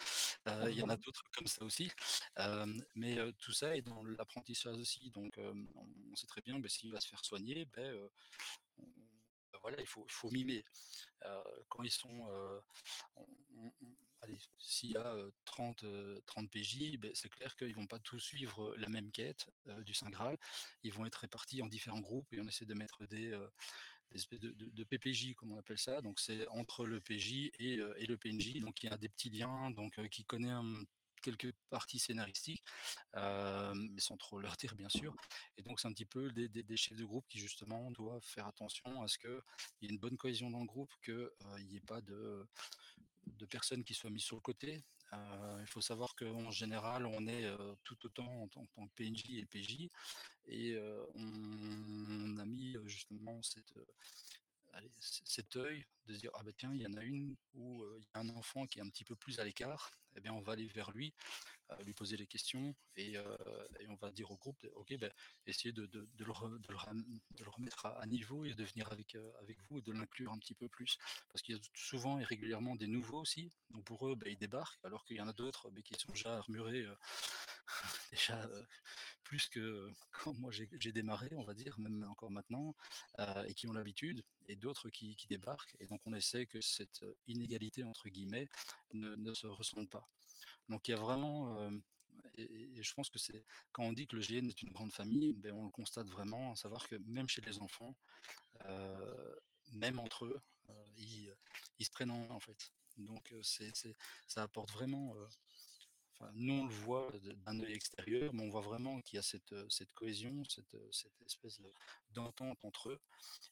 Il 0.68 0.74
y 0.74 0.82
en 0.82 0.90
a 0.90 0.98
d'autres 0.98 1.24
comme 1.36 1.48
ça 1.48 1.64
aussi. 1.64 1.92
Mais 2.96 3.18
tout 3.40 3.54
ça 3.54 3.76
est 3.76 3.82
dans 3.82 4.04
l'apprentissage 4.04 4.78
aussi. 4.78 5.12
Donc 5.12 5.34
on 5.38 5.68
on 6.12 6.16
sait 6.16 6.28
très 6.28 6.42
bien, 6.42 6.60
bah, 6.60 6.70
s'il 6.70 6.92
va 6.92 7.00
se 7.00 7.10
faire 7.10 7.24
soigner, 7.24 7.68
on 7.78 8.10
bah, 9.52 9.60
voilà, 9.62 9.80
il 9.80 9.88
faut 9.88 10.06
il 10.08 10.12
faut 10.14 10.32
mimer. 10.32 10.64
Quand 11.70 11.84
ils 11.84 11.92
sont, 11.92 12.28
on 13.16 13.26
on 13.58 13.72
on 13.82 13.96
allez, 14.22 14.38
s'il 14.58 14.92
y 14.92 14.98
a, 14.98 15.14
heu, 15.16 15.32
30, 15.46 15.84
heu, 15.84 16.22
30 16.26 16.50
PJ, 16.50 16.98
c'est 17.14 17.30
clair 17.30 17.56
qu'ils 17.56 17.76
vont 17.76 17.86
pas 17.86 18.00
tous 18.00 18.20
suivre, 18.20 18.76
la 18.78 18.90
même 18.90 19.12
quête, 19.12 19.48
du 19.86 19.94
saint 19.94 20.10
graal. 20.10 20.38
Ils 20.84 20.94
vont 20.94 21.06
être 21.06 21.16
répartis 21.16 21.62
en 21.62 21.68
différents 21.68 22.00
groupes 22.00 22.32
et 22.34 22.40
on 22.42 22.48
essaie 22.48 22.66
de 22.66 22.74
mettre 22.74 23.06
des, 23.06 23.38
des 24.12 24.18
espèces 24.20 24.40
de 24.40 24.84
PPJ 24.84 25.34
comme 25.36 25.52
on 25.52 25.58
appelle 25.58 25.80
ça. 25.80 26.02
Donc 26.02 26.20
c'est 26.20 26.48
entre 26.50 26.86
le 26.86 27.02
PJ 27.02 27.52
et 27.60 27.78
heu, 27.78 27.94
et 27.98 28.06
le 28.06 28.18
PNJ. 28.18 28.60
Donc 28.62 28.84
il 28.84 28.90
y 28.90 28.94
a 28.94 28.98
des 28.98 29.10
petits 29.10 29.30
liens, 29.30 29.72
donc 29.72 29.98
heu, 30.00 30.08
qui 30.08 30.24
connaît 30.26 30.54
quelques 31.22 31.54
parties 31.72 31.98
scénaristiques, 31.98 32.64
mais 33.16 34.00
sans 34.00 34.16
trop 34.18 34.40
leur 34.40 34.56
dire 34.58 34.76
bien 34.76 34.90
sûr. 34.90 35.16
Et 35.58 35.64
donc 35.64 35.80
c'est 35.80 35.88
un 35.88 35.92
petit 35.94 36.06
peu 36.06 36.32
des 36.32 36.78
chefs 36.78 36.98
de 36.98 37.04
groupe 37.04 37.26
qui 37.28 37.40
justement 37.40 37.90
doivent 37.92 38.24
faire 38.24 38.46
attention 38.48 39.02
à 39.02 39.08
ce 39.08 39.18
qu'il 39.18 39.42
y 39.82 39.86
ait 39.88 39.90
une 39.90 39.98
bonne 39.98 40.18
cohésion 40.18 40.52
dans 40.52 40.60
le 40.60 40.68
groupe, 40.68 40.92
que, 41.02 41.12
heu, 41.12 41.34
il 41.60 41.72
y 41.72 41.78
ait 41.78 41.82
pas 41.82 42.02
de 42.02 42.48
personnes 43.50 43.84
qui 43.84 43.94
soient 43.96 44.12
mises 44.12 44.24
sur 44.24 44.36
le 44.36 44.42
côté. 44.42 44.84
Heu, 45.14 45.18
il 45.62 45.68
faut 45.68 45.82
savoir 45.82 46.16
qu'en 46.16 46.52
général, 46.52 47.06
on 47.06 47.28
est, 47.28 47.50
tout 47.84 47.98
autant 48.06 48.28
en 48.28 48.44
en 48.44 48.66
tant 48.68 48.88
que 48.88 48.94
PNJ 48.96 49.38
et 49.38 49.46
PJ 49.46 49.90
et 50.48 50.78
on 51.16 52.38
a 52.38 52.46
mis, 52.46 52.76
justement 52.86 53.42
cette, 53.42 53.74
cet 55.00 55.56
œil 55.56 55.86
de 56.06 56.14
se 56.14 56.20
dire: 56.20 56.32
«Ah 56.34 56.44
bah 56.44 56.52
tiens, 56.58 56.74
il 56.74 56.82
y 56.82 56.88
en 56.88 56.94
a 56.94 57.04
une 57.04 57.36
où, 57.54 57.84
il 57.98 58.04
y 58.04 58.08
a 58.14 58.20
un 58.20 58.30
enfant 58.30 58.66
qui 58.68 58.80
est 58.80 58.82
un 58.82 58.90
petit 58.90 59.06
peu 59.06 59.16
plus 59.16 59.40
à 59.40 59.44
l'écart 59.44 59.92
et 60.16 60.22
bien 60.22 60.34
on 60.34 60.42
va 60.42 60.54
aller 60.54 60.68
vers 60.68 60.92
lui, 60.92 61.14
lui 61.86 61.94
poser 61.94 62.16
les 62.18 62.28
questions 62.28 62.76
et 62.96 63.14
et 63.80 63.88
on 63.90 63.96
va 63.96 64.12
dire 64.12 64.32
au 64.32 64.38
groupe: 64.38 64.66
"OK, 64.76 64.96
bah, 64.98 65.10
essayez 65.46 65.72
de 65.74 65.86
de 65.88 66.08
de 66.14 66.24
le 66.26 66.60
de 66.60 67.44
le 67.44 67.50
remettre 67.50 67.86
à 67.88 68.06
niveau 68.06 68.46
et 68.46 68.54
de 68.54 68.64
venir 68.64 68.92
avec, 68.92 69.16
avec 69.42 69.60
vous 69.64 69.80
et 69.80 69.82
de 69.82 69.92
l'inclure 69.92 70.32
un 70.32 70.38
petit 70.40 70.56
peu 70.56 70.70
plus". 70.70 70.98
Parce 71.32 71.42
qu'il 71.42 71.56
y 71.56 71.60
a 71.60 71.62
souvent 71.74 72.20
et 72.20 72.24
régulièrement 72.24 72.76
des 72.76 72.88
nouveaux 72.88 73.22
aussi, 73.22 73.52
donc 73.72 73.84
pour 73.86 74.08
eux, 74.08 74.16
bah, 74.16 74.28
ils 74.30 74.38
débarquent 74.38 74.84
alors 74.84 75.06
qu'il 75.06 75.18
y 75.18 75.22
en 75.22 75.28
a 75.28 75.34
d'autres, 75.34 75.70
beh, 75.72 75.84
qui 75.84 75.96
sont 76.00 76.12
déjà 76.14 76.38
armurés, 76.38 76.86
déjà, 78.12 78.50
plus 79.24 79.48
que 79.50 79.92
quand 80.12 80.34
moi 80.36 80.52
j'ai 80.52 80.92
démarré, 80.92 81.30
on 81.36 81.44
va 81.44 81.54
dire, 81.54 81.78
même 81.80 82.04
encore 82.10 82.32
maintenant, 82.32 82.76
et 83.48 83.54
qui 83.54 83.68
ont 83.68 83.74
l'habitude 83.74 84.24
et 84.48 84.56
d'autres 84.56 84.90
qui 84.90 85.16
qui 85.16 85.28
débarquent 85.28 85.76
et 85.80 85.88
donc 85.88 86.02
on 86.06 86.14
essaie 86.14 86.46
que 86.46 86.62
cette, 86.62 87.04
«inégalité» 87.28 87.84
entre 87.84 88.10
guillemets 88.10 88.48
ne 88.94 89.16
ne 89.16 89.34
se 89.34 89.48
ressente 89.48 89.90
pas. 89.90 90.08
Donc 90.70 90.88
il 90.88 90.92
y 90.92 90.94
a 90.94 90.98
vraiment, 90.98 91.70
et 92.38 92.82
je 92.82 92.94
pense 92.94 93.10
que 93.10 93.20
c'est 93.20 93.44
quand 93.72 93.84
on 93.84 93.94
dit 93.94 94.08
que 94.08 94.16
le 94.16 94.22
GN 94.22 94.48
est 94.48 94.62
une 94.62 94.72
grande 94.72 94.94
famille, 94.94 95.34
beh, 95.34 95.52
on 95.52 95.66
le 95.66 95.72
constate 95.72 96.08
vraiment, 96.08 96.54
à 96.54 96.56
savoir 96.56 96.88
que 96.88 96.96
même 96.96 97.28
chez 97.28 97.42
les 97.42 97.60
enfants, 97.60 97.96
même 99.74 100.00
entre 100.00 100.26
eux, 100.26 100.42
ils, 100.98 101.34
ils 101.80 101.86
se 101.86 101.92
prennent 101.92 102.12
en 102.12 102.28
main 102.28 102.36
en 102.36 102.40
fait. 102.40 102.72
Donc 102.98 103.34
c'est 103.42 103.72
ça 104.28 104.44
apporte 104.44 104.72
vraiment, 104.72 105.14
nous 106.34 106.54
on 106.54 106.66
le 106.66 106.74
voit 106.74 107.12
d'un 107.46 107.60
œil 107.60 107.74
extérieur, 107.74 108.34
mais 108.34 108.44
on 108.44 108.50
voit 108.50 108.62
vraiment 108.62 109.02
qu'il 109.02 109.18
y 109.18 109.20
a 109.20 109.24
cette, 109.24 109.54
cette 109.70 109.92
cohésion, 109.94 110.44
cette, 110.46 110.78
cette 110.92 111.22
espèce 111.26 111.60
de 111.60 111.72
d'entente 112.12 112.64
entre 112.64 112.90
eux 112.90 113.02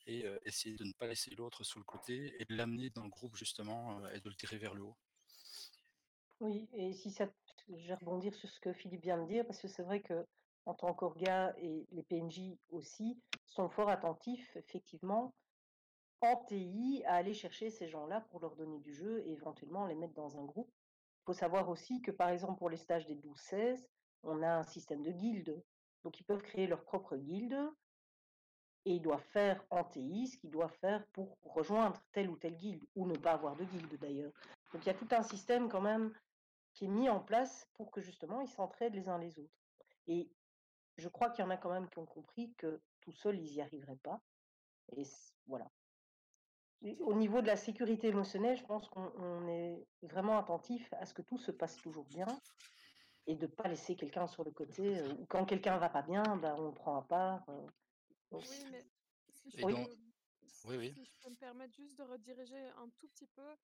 et 0.08 0.26
heu, 0.26 0.40
essayer 0.46 0.76
de 0.76 0.86
ne 0.86 0.94
pas 0.94 1.08
laisser 1.08 1.36
l'autre 1.36 1.64
sur 1.64 1.80
le 1.80 1.86
côté 1.86 2.36
et 2.40 2.46
de 2.46 2.56
l'amener 2.56 2.90
dans 2.90 3.04
le 3.04 3.10
groupe 3.10 3.36
justement, 3.36 4.06
et 4.10 4.20
de 4.20 4.30
le 4.30 4.36
tirer 4.36 4.58
vers 4.58 4.74
le 4.74 4.84
haut. 4.84 4.98
Oui 6.40 6.68
et 6.74 6.94
si 6.94 7.12
ça 7.12 7.28
je 7.70 7.88
vais 7.88 7.96
rebondir 7.96 8.34
sur 8.36 8.50
ce 8.50 8.60
que 8.60 8.74
Philippe 8.74 9.04
vient 9.04 9.22
de 9.22 9.28
dire, 9.28 9.46
parce 9.46 9.62
que 9.62 9.68
c'est 9.68 9.84
vrai 9.84 10.02
qu'en 10.02 10.74
tant 10.74 10.94
qu'orga 10.94 11.54
et 11.58 11.88
les 11.92 12.04
PNJ 12.04 12.58
aussi, 12.70 13.22
sont 13.46 13.70
fort 13.70 13.90
attentifs 13.90 14.56
effectivement, 14.58 15.34
en 16.22 16.38
TI, 16.46 17.04
à 17.06 17.16
aller 17.16 17.34
chercher 17.34 17.70
ces 17.70 17.88
gens-là 17.90 18.22
pour 18.22 18.40
leur 18.40 18.56
donner 18.56 18.80
du 18.80 18.94
jeu 18.94 19.22
et 19.26 19.32
éventuellement 19.32 19.86
les 19.86 19.96
mettre 19.96 20.14
dans 20.14 20.38
un 20.38 20.46
groupe. 20.46 20.72
Il 21.24 21.28
faut 21.28 21.34
savoir 21.34 21.70
aussi 21.70 22.02
que, 22.02 22.12
par 22.12 22.30
exemple, 22.30 22.58
pour 22.58 22.70
les 22.70 22.76
stages 22.76 23.08
des 23.08 23.16
12-16, 23.16 23.88
on 24.24 24.44
a 24.44 24.50
un 24.50 24.64
système 24.64 25.02
de 25.02 25.12
guildes. 25.12 25.64
Donc 26.04 26.20
ils 26.20 26.26
peuvent 26.26 26.42
créer 26.42 26.68
leur 26.68 26.84
propre 26.84 27.16
guilde 27.16 27.58
et 28.84 28.96
ils 28.96 29.02
doivent 29.02 29.24
faire 29.32 29.64
en 29.70 29.86
TI 29.86 30.28
ce 30.28 30.38
qu'ils 30.38 30.52
doivent 30.52 30.76
faire 30.82 31.08
pour 31.14 31.38
rejoindre 31.44 32.02
telle 32.12 32.30
ou 32.30 32.36
telle 32.36 32.58
guilde, 32.58 32.84
ou 32.96 33.08
ne 33.08 33.16
pas 33.16 33.32
avoir 33.32 33.56
de 33.56 33.64
guilde 33.64 33.98
d'ailleurs. 34.00 34.34
Donc 34.74 34.84
il 34.84 34.88
y 34.88 34.90
a 34.90 34.94
tout 34.94 35.08
un 35.12 35.24
système 35.24 35.70
quand 35.70 35.80
même 35.80 36.14
qui 36.74 36.86
est 36.86 36.90
mis 36.90 37.08
en 37.08 37.22
place 37.22 37.70
pour 37.76 37.90
que 37.92 38.02
justement 38.02 38.42
ils 38.42 38.50
s'entraident 38.50 38.96
les 38.96 39.08
uns 39.08 39.18
les 39.18 39.40
autres. 39.40 39.64
Et 40.08 40.30
je 40.98 41.08
crois 41.08 41.30
qu'il 41.30 41.46
y 41.46 41.48
en 41.48 41.52
a 41.52 41.58
quand 41.58 41.72
même 41.72 41.90
qui 41.90 42.00
ont 42.00 42.06
compris 42.06 42.54
que 42.56 42.82
tout 43.00 43.14
seuls 43.14 43.40
ils 43.40 43.54
y 43.54 43.62
arriveraient 43.62 43.96
pas 44.04 44.22
et 44.92 45.04
voilà. 45.48 45.72
Au 47.00 47.14
niveau 47.14 47.42
de 47.42 47.48
la 47.48 47.56
sécurité 47.56 48.08
émotionnelle, 48.10 48.58
je 48.58 48.66
pense 48.66 48.90
qu'on 48.90 49.12
on 49.16 49.48
est 49.48 49.88
vraiment 50.02 50.38
attentif 50.38 50.92
à 50.94 51.06
ce 51.06 51.14
que 51.14 51.22
tout 51.22 51.38
se 51.38 51.52
passe 51.52 51.80
toujours 51.80 52.06
bien 52.06 52.42
et 53.28 53.36
de 53.36 53.48
pas 53.48 53.70
laisser 53.70 53.96
quelqu'un 53.96 54.28
sur 54.28 54.44
le 54.44 54.52
côté, 54.52 55.02
ou 55.04 55.26
quand 55.28 55.46
quelqu'un 55.46 55.78
va 55.78 55.90
pas 55.90 56.02
bien, 56.04 56.38
ben, 56.38 56.56
on 56.58 56.68
le 56.68 56.74
prend 56.74 56.98
à 56.98 57.04
part, 57.04 57.46
donc 58.32 58.46
Oui, 58.46 58.66
mais 58.66 58.86
si 59.30 59.50
je 59.52 59.58
oui? 59.64 59.74
peux 59.74 59.96
oui, 60.66 60.78
oui. 60.78 60.96
si 60.96 61.06
je 61.06 61.12
peux 61.22 61.30
me 61.30 61.36
permettre 61.38 61.74
juste 61.76 61.98
de 61.98 62.04
rediriger 62.04 62.68
un 62.70 62.90
tout 62.90 63.08
petit 63.08 63.28
peu, 63.28 63.52
heu, 63.54 63.56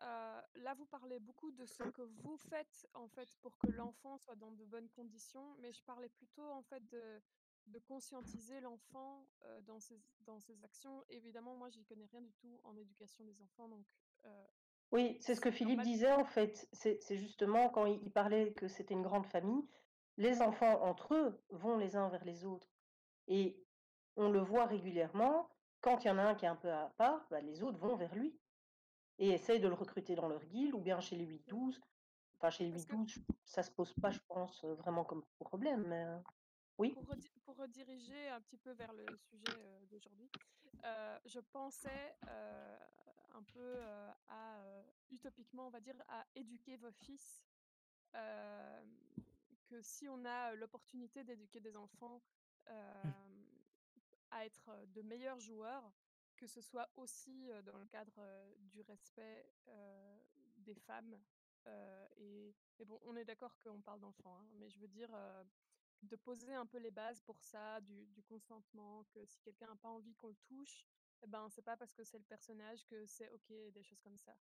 là 0.00 0.74
vous 0.76 0.86
parlez 0.86 1.18
beaucoup 1.20 1.52
de 1.52 1.66
ce 1.66 1.84
que 1.84 2.02
vous 2.02 2.36
faites, 2.36 2.88
en 2.94 3.08
fait, 3.08 3.36
pour 3.40 3.58
que 3.58 3.66
l'enfant 3.68 4.18
soit 4.18 4.36
dans 4.36 4.52
de 4.52 4.64
bonnes 4.64 4.90
conditions, 4.90 5.56
mais 5.60 5.72
je 5.72 5.84
parlais 5.84 6.08
plutôt, 6.08 6.50
en 6.50 6.62
fait, 6.62 6.88
de 6.88 7.22
de 7.66 7.78
conscientiser 7.78 8.60
l'enfant, 8.60 9.28
dans 9.62 9.80
ses 9.80 10.00
dans 10.20 10.40
ses 10.40 10.64
actions. 10.64 11.04
Évidemment, 11.08 11.56
moi 11.56 11.68
j'y 11.70 11.84
connais 11.84 12.06
rien 12.06 12.22
du 12.22 12.32
tout 12.32 12.60
en 12.64 12.76
éducation 12.76 13.24
des 13.24 13.40
enfants, 13.42 13.68
donc 13.68 13.86
Oui, 14.92 15.16
c'est 15.20 15.34
ce 15.34 15.40
que 15.40 15.50
Philippe 15.50 15.80
normal 15.80 15.86
disait 15.86 16.12
en 16.12 16.24
fait. 16.24 16.68
C'est 16.72 17.16
justement 17.16 17.68
quand 17.70 17.86
il 17.86 18.02
il 18.02 18.12
parlait 18.12 18.52
que 18.52 18.68
c'était 18.68 18.94
une 18.94 19.02
grande 19.02 19.26
famille, 19.26 19.66
les 20.18 20.42
enfants 20.42 20.82
entre 20.82 21.14
eux 21.14 21.44
vont 21.50 21.78
les 21.78 21.96
uns 21.96 22.08
vers 22.10 22.24
les 22.24 22.44
autres 22.44 22.74
et 23.28 23.66
on 24.16 24.30
le 24.30 24.40
voit 24.40 24.66
régulièrement, 24.66 25.50
quand 25.80 26.04
il 26.04 26.08
y 26.08 26.10
en 26.10 26.18
a 26.18 26.22
un 26.24 26.34
qui 26.34 26.44
est 26.44 26.48
un 26.48 26.56
peu 26.56 26.70
à 26.72 26.90
part, 26.98 27.26
bah, 27.30 27.40
les 27.40 27.62
autres 27.62 27.78
vont 27.78 27.96
vers 27.96 28.14
lui 28.14 28.38
et 29.18 29.30
essayent 29.30 29.60
de 29.60 29.68
le 29.68 29.74
recruter 29.74 30.14
dans 30.14 30.28
leur 30.28 30.44
guilde 30.46 30.74
ou 30.74 30.80
bien 30.80 31.00
chez 31.00 31.16
les 31.16 31.26
OK. 31.46 31.54
8-12. 31.54 31.80
Enfin 32.36 32.50
chez 32.50 32.64
les 32.64 32.70
Parce 32.70 32.84
que 32.86 32.94
8-12, 32.94 33.24
ça 33.44 33.62
se 33.62 33.70
pose 33.72 33.94
pas, 33.94 34.10
je 34.10 34.20
pense, 34.28 34.64
vraiment 34.64 35.04
comme 35.04 35.24
problème, 35.38 35.86
mais 35.88 36.04
heu, 36.06 36.18
oui? 36.78 36.92
Pour 36.92 37.06
redi 37.06 37.28
pour 37.44 37.56
rediriger 37.56 38.28
un 38.28 38.40
petit 38.40 38.56
peu 38.56 38.72
vers 38.72 38.92
le 38.92 39.04
sujet, 39.16 39.52
d'aujourd'hui, 39.90 40.30
je 41.26 41.40
pensais, 41.40 42.16
un 43.34 43.42
peu, 43.42 43.80
à, 44.28 44.82
utopiquement, 45.10 45.66
on 45.66 45.70
va 45.70 45.80
dire, 45.80 45.96
à 46.08 46.24
éduquer 46.34 46.76
vos 46.76 46.92
fils, 46.92 47.44
que 48.12 49.80
si 49.80 50.08
on 50.08 50.24
a, 50.24 50.54
l'opportunité 50.54 51.24
d'éduquer 51.24 51.60
des 51.60 51.76
enfants, 51.76 52.22
Mmh. 52.70 53.10
à 54.30 54.46
être, 54.46 54.70
de 54.94 55.02
meilleurs 55.02 55.40
joueurs, 55.40 55.92
que 56.36 56.46
ce 56.46 56.60
soit 56.60 56.88
aussi, 56.96 57.50
dans 57.64 57.76
le 57.76 57.86
cadre, 57.86 58.20
du 58.60 58.80
respect, 58.82 59.46
des 60.56 60.74
femmes, 60.74 61.18
et 62.16 62.54
et 62.78 62.84
bon, 62.84 62.98
on 63.04 63.14
est 63.14 63.24
d'accord 63.24 63.56
qu'on 63.60 63.80
parle 63.80 64.00
d'enfants, 64.00 64.38
hein, 64.40 64.46
mais 64.54 64.68
je 64.68 64.80
veux 64.80 64.88
dire, 64.88 65.10
de 66.02 66.16
poser 66.16 66.52
un 66.54 66.66
peu 66.66 66.78
les 66.78 66.90
bases 66.90 67.20
pour 67.20 67.40
ça, 67.40 67.80
du, 67.80 68.06
du 68.08 68.22
consentement, 68.22 69.04
que 69.04 69.24
si 69.24 69.40
quelqu'un 69.40 69.68
n'a 69.68 69.76
pas 69.76 69.88
envie 69.88 70.14
qu'on 70.14 70.28
le 70.28 70.36
touche, 70.36 70.88
eh 71.22 71.26
ben 71.28 71.48
c'est 71.48 71.62
pas 71.62 71.76
parce 71.76 71.94
que 71.94 72.04
c'est 72.04 72.18
le 72.18 72.24
personnage 72.24 72.84
que 72.86 73.06
c'est 73.06 73.30
ok, 73.30 73.48
des 73.72 73.82
choses 73.82 74.00
comme 74.00 74.16
ça. 74.18 74.36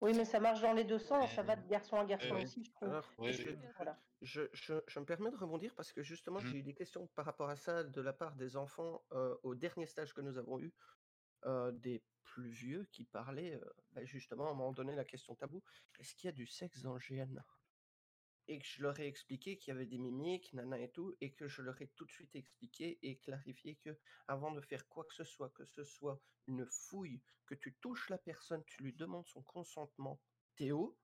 Oui, 0.00 0.12
mais 0.14 0.24
ça 0.24 0.40
marche 0.40 0.60
dans 0.60 0.72
les 0.72 0.84
deux 0.84 0.98
sens, 0.98 1.32
ça 1.32 1.42
va 1.42 1.56
de 1.56 1.66
garçon 1.66 1.96
à 1.96 2.04
garçon 2.04 2.34
aussi, 2.36 2.64
je 2.64 2.70
trouve. 2.70 2.90
Alors, 2.90 3.12
Oui, 3.18 3.32
je. 3.32 3.50
Voilà. 3.76 4.02
je, 4.20 4.42
je, 4.52 4.74
je 4.86 5.00
me 5.00 5.04
permets 5.04 5.30
de 5.30 5.36
rebondir 5.36 5.74
parce 5.74 5.92
que 5.92 6.02
justement, 6.02 6.40
Mhm. 6.40 6.50
j'ai 6.50 6.58
eu 6.58 6.62
des 6.62 6.74
questions 6.74 7.06
par 7.08 7.24
rapport 7.24 7.48
à 7.48 7.56
ça 7.56 7.84
de 7.84 8.00
la 8.00 8.12
part 8.12 8.36
des 8.36 8.56
enfants 8.56 9.04
euh, 9.12 9.36
au 9.42 9.54
dernier 9.54 9.86
stage 9.86 10.12
que 10.14 10.20
nous 10.20 10.38
avons 10.38 10.60
eu, 10.60 10.74
euh, 11.46 11.72
des 11.72 12.04
plus 12.22 12.48
vieux 12.48 12.86
qui 12.86 13.04
parlaient 13.04 13.56
euh, 13.56 13.70
bah, 13.92 14.04
justement 14.04 14.46
à 14.48 14.50
un 14.50 14.54
moment 14.54 14.72
donné 14.72 14.94
la 14.96 15.04
question 15.04 15.34
tabou 15.36 15.62
est-ce 15.98 16.14
qu'il 16.14 16.28
y 16.28 16.30
a 16.30 16.32
du 16.32 16.46
sexe 16.46 16.82
dans 16.82 16.94
le 16.94 16.98
GN 17.00 17.42
Et 18.46 18.58
que 18.58 18.66
je 18.66 18.82
leur 18.82 18.98
ai 19.00 19.06
expliqué 19.06 19.56
qu'il 19.56 19.72
y 19.72 19.74
avait 19.74 19.86
des 19.86 19.98
mimiques, 19.98 20.52
nana 20.52 20.78
et 20.78 20.90
tout, 20.90 21.16
et 21.20 21.32
que 21.32 21.48
je 21.48 21.62
leur 21.62 21.80
ai 21.80 21.88
tout 21.88 22.04
de 22.04 22.10
suite 22.10 22.34
expliqué 22.36 22.98
et 23.02 23.16
clarifié 23.18 23.76
que 23.76 23.98
avant 24.28 24.52
de 24.52 24.60
faire 24.60 24.86
quoi 24.88 25.04
que 25.04 25.14
ce 25.14 25.24
soit, 25.24 25.48
que 25.50 25.64
ce 25.64 25.82
soit 25.84 26.20
une 26.46 26.66
fouille, 26.66 27.22
que 27.46 27.54
tu 27.54 27.74
touches 27.76 28.10
la 28.10 28.18
personne, 28.18 28.62
tu 28.66 28.82
lui 28.82 28.92
demandes 28.92 29.26
son 29.26 29.42
consentement, 29.42 30.20
Théo, 30.56 30.98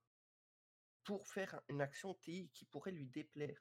pour 1.04 1.26
faire 1.28 1.54
un- 1.54 1.62
une 1.68 1.80
action 1.80 2.14
TI 2.14 2.50
qui 2.52 2.66
pourrait 2.66 2.92
lui 2.92 3.06
déplaire. 3.06 3.60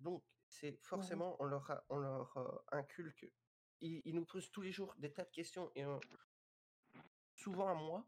Donc, 0.00 0.24
c'est 0.48 0.76
forcément, 0.82 1.36
on 1.40 1.44
leur, 1.44 1.70
a- 1.70 1.84
on 1.88 1.98
leur 1.98 2.36
euh, 2.36 2.58
inculque. 2.72 3.30
Ils, 3.80 4.02
ils 4.04 4.14
nous 4.14 4.24
posent 4.24 4.50
tous 4.50 4.62
les 4.62 4.72
jours 4.72 4.94
des 4.98 5.12
tas 5.12 5.24
de 5.24 5.30
questions, 5.30 5.70
et 5.76 5.84
euh, 5.84 5.98
souvent 7.36 7.68
à 7.68 7.74
moi, 7.74 8.06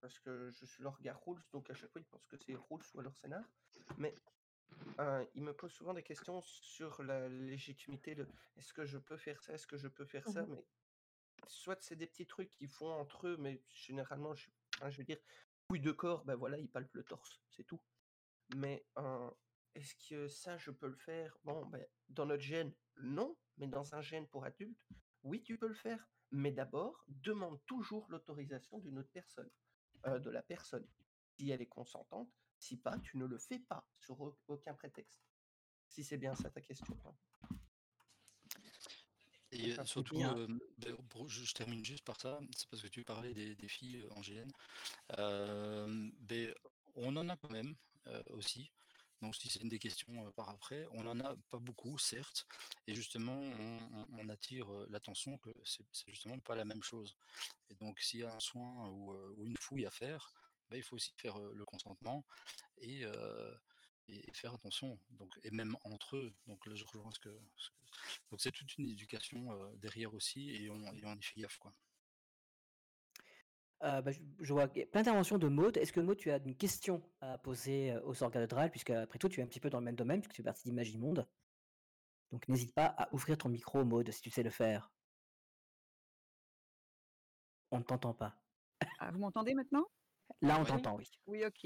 parce 0.00 0.18
que 0.18 0.50
je 0.50 0.64
suis 0.64 0.82
leur 0.82 1.00
gars 1.02 1.18
Rules, 1.26 1.42
donc 1.52 1.68
à 1.70 1.74
chaque 1.74 1.90
fois 1.92 2.00
ils 2.00 2.06
pensent 2.06 2.26
que 2.26 2.36
c'est 2.38 2.54
Rules 2.54 2.84
ou 2.94 3.00
alors 3.00 3.14
Scénar, 3.16 3.44
mais 3.98 4.14
euh, 5.00 5.24
ils 5.34 5.42
me 5.42 5.52
posent 5.54 5.72
souvent 5.72 5.94
des 5.94 6.02
questions 6.02 6.40
sur 6.42 7.02
la 7.02 7.28
légitimité 7.28 8.14
de 8.14 8.26
est-ce 8.56 8.72
que 8.72 8.86
je 8.86 8.98
peux 8.98 9.16
faire 9.16 9.42
ça, 9.42 9.54
est-ce 9.54 9.66
que 9.66 9.76
je 9.76 9.88
peux 9.88 10.04
faire 10.06 10.26
ça, 10.26 10.42
Mhm. 10.42 10.54
mais 10.54 10.64
soit 11.48 11.80
c'est 11.82 11.96
des 11.96 12.06
petits 12.06 12.26
trucs 12.26 12.52
qu'ils 12.54 12.70
font 12.70 12.90
entre 12.92 13.28
eux, 13.28 13.36
mais 13.36 13.62
généralement, 13.68 14.34
je, 14.34 14.48
je 14.88 14.98
veux 14.98 15.04
dire, 15.04 15.18
couille 15.68 15.80
de 15.80 15.92
corps, 15.92 16.24
ben 16.24 16.34
voilà, 16.34 16.58
ils 16.58 16.70
palpent 16.70 16.94
le 16.94 17.04
torse, 17.04 17.40
c'est 17.50 17.64
tout. 17.64 17.80
Mais 18.56 18.86
euh, 18.98 19.30
est-ce 19.74 19.94
que 20.08 20.28
ça, 20.28 20.56
je 20.56 20.70
peux 20.70 20.88
le 20.88 20.96
faire? 20.96 21.36
Bon, 21.44 21.66
ben, 21.66 21.84
dans 22.08 22.26
notre 22.26 22.42
gène, 22.42 22.72
non, 22.96 23.36
mais 23.58 23.66
dans 23.66 23.94
un 23.94 24.00
gène 24.00 24.26
pour 24.28 24.44
adultes, 24.44 24.80
oui, 25.22 25.42
tu 25.42 25.58
peux 25.58 25.68
le 25.68 25.74
faire. 25.74 26.08
Mais 26.30 26.52
d'abord, 26.52 27.04
demande 27.08 27.64
toujours 27.66 28.06
l'autorisation 28.10 28.78
d'une 28.78 28.98
autre 28.98 29.10
personne, 29.12 29.50
euh, 30.06 30.18
de 30.18 30.30
la 30.30 30.42
personne. 30.42 30.86
Si 31.38 31.50
elle 31.50 31.62
est 31.62 31.66
consentante, 31.68 32.32
si 32.66 32.76
pas, 32.76 32.98
tu 32.98 33.16
ne 33.16 33.26
le 33.26 33.38
fais 33.38 33.60
pas 33.60 33.88
sur 34.00 34.20
au- 34.20 34.36
aucun 34.48 34.74
prétexte. 34.74 35.16
Si 35.88 36.02
c'est 36.02 36.16
bien 36.18 36.34
ça 36.34 36.50
ta 36.50 36.60
question. 36.60 36.98
hein. 37.04 37.14
Et 39.52 39.72
Ça 39.72 39.82
euh, 39.82 39.84
surtout, 39.84 40.20
euh, 40.20 40.48
ben, 40.78 40.96
je, 41.28 41.52
termine 41.54 41.84
juste 41.84 42.04
par 42.04 42.20
ça, 42.20 42.40
c'est 42.56 42.68
parce 42.68 42.82
que 42.82 42.88
tu 42.88 43.04
parlais 43.04 43.32
des, 43.32 43.54
des 43.54 43.68
filles 43.68 43.98
euh, 43.98 44.10
en 44.16 44.20
GN. 44.20 44.48
Euh, 45.18 46.10
ben, 46.18 46.52
on 46.96 47.14
en 47.16 47.28
a 47.28 47.36
quand 47.36 47.50
même 47.50 47.76
euh, 48.08 48.22
aussi. 48.30 48.72
Donc 49.22 49.34
si 49.36 49.48
c'est 49.48 49.60
une 49.62 49.68
des 49.70 49.78
questions 49.78 50.30
par 50.32 50.50
après, 50.50 50.86
on 50.90 51.06
en 51.06 51.20
a 51.20 51.36
pas 51.48 51.58
beaucoup, 51.58 51.96
certes, 51.98 52.46
et 52.86 52.94
justement 52.94 53.38
on, 53.40 53.78
on- 53.94 54.06
on 54.18 54.28
attire 54.28 54.68
l'attention 54.90 55.38
que 55.38 55.50
c'est 55.64 55.84
justement 56.08 56.38
pas 56.40 56.54
la 56.56 56.64
même 56.66 56.82
chose. 56.82 57.16
Et 57.70 57.74
donc 57.76 58.00
s'il 58.00 58.20
y 58.20 58.24
a 58.24 58.34
un 58.34 58.40
soin 58.40 58.88
ou, 58.90 59.14
ou 59.36 59.46
une 59.46 59.56
fouille 59.56 59.86
à 59.86 59.90
faire, 59.90 60.34
ben, 60.70 60.76
il 60.76 60.82
faut 60.82 60.96
aussi 60.96 61.12
faire 61.16 61.38
euh, 61.38 61.52
le 61.54 61.64
consentement 61.64 62.24
et, 62.78 63.04
euh, 63.04 63.54
et 64.08 64.32
faire 64.32 64.54
attention. 64.54 64.98
Donc 65.10 65.38
et 65.42 65.50
même 65.50 65.76
entre 65.84 66.16
eux. 66.16 66.34
Donc 66.46 66.66
là 66.66 66.74
je 66.74 66.84
rejoins 66.84 67.10
ce 67.12 67.20
que, 67.20 67.40
ce 67.56 67.70
que- 67.70 67.76
donc 68.30 68.40
c'est 68.40 68.52
toute 68.52 68.76
une 68.78 68.88
éducation 68.88 69.52
euh, 69.52 69.76
derrière 69.76 70.12
aussi 70.14 70.50
et 70.50 70.70
on, 70.70 70.82
et 70.94 71.04
on 71.04 71.14
y 71.16 71.22
fait 71.22 71.40
gaffe 71.40 71.58
quoi. 71.58 71.74
Euh, 73.82 74.00
bah, 74.00 74.10
je, 74.10 74.20
je 74.40 74.52
vois 74.52 74.68
plein 74.68 74.86
d'interventions 74.94 75.38
de 75.38 75.48
Maud. 75.48 75.76
Est-ce 75.76 75.92
que 75.92 76.00
Maud, 76.00 76.16
tu 76.16 76.30
as 76.30 76.38
une 76.38 76.56
question 76.56 77.02
à 77.20 77.36
poser 77.38 77.92
euh, 77.92 78.00
aux 78.04 78.22
organes 78.22 78.42
de 78.42 78.46
Dral, 78.46 78.70
puisque 78.70 78.90
après 78.90 79.18
tout, 79.18 79.28
tu 79.28 79.40
es 79.40 79.42
un 79.42 79.46
petit 79.46 79.60
peu 79.60 79.68
dans 79.68 79.78
le 79.80 79.84
même 79.84 79.96
domaine, 79.96 80.20
puisque 80.20 80.32
tu 80.32 80.42
fais 80.42 80.46
partie 80.46 80.64
d'Imagimonde. 80.64 81.26
Donc 82.32 82.48
n'hésite 82.48 82.74
pas 82.74 82.86
à 82.86 83.12
ouvrir 83.14 83.36
ton 83.38 83.48
micro, 83.48 83.84
Maud, 83.84 84.10
si 84.10 84.20
tu 84.22 84.30
sais 84.30 84.42
le 84.42 84.50
faire. 84.50 84.90
On 87.70 87.78
ne 87.78 87.84
t'entend 87.84 88.14
pas. 88.14 88.34
Ah, 88.98 89.10
vous 89.10 89.18
m'entendez 89.18 89.54
maintenant? 89.54 89.86
Là, 90.42 90.56
on 90.58 90.62
Ouais. 90.62 90.68
t'entend, 90.68 90.96
oui. 90.96 91.04
Oui, 91.26 91.44
ok. 91.44 91.64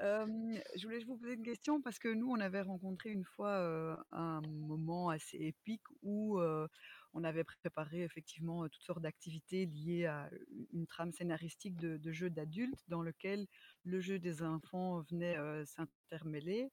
Euh, 0.00 0.58
je 0.76 0.86
voulais 0.86 1.04
vous 1.04 1.16
poser 1.16 1.34
une 1.34 1.42
question 1.42 1.80
parce 1.82 1.98
que 1.98 2.08
nous, 2.08 2.28
on 2.30 2.40
avait 2.40 2.62
rencontré 2.62 3.10
une 3.10 3.24
fois 3.24 3.50
euh, 3.50 3.96
un 4.10 4.40
moment 4.42 5.08
assez 5.10 5.36
épique 5.38 5.82
où 6.02 6.38
euh, 6.40 6.66
on 7.14 7.24
avait 7.24 7.44
préparé 7.44 8.02
effectivement 8.02 8.68
toutes 8.68 8.82
sortes 8.82 9.00
d'activités 9.02 9.66
liées 9.66 10.06
à 10.06 10.30
une 10.72 10.86
trame 10.86 11.12
scénaristique 11.12 11.76
de, 11.76 11.96
de 11.96 12.12
jeux 12.12 12.30
d'adultes 12.30 12.82
dans 12.88 13.02
lequel 13.02 13.46
le 13.84 14.00
jeu 14.00 14.18
des 14.18 14.42
enfants 14.42 15.00
venait 15.10 15.36
s'intermêler. 15.64 16.70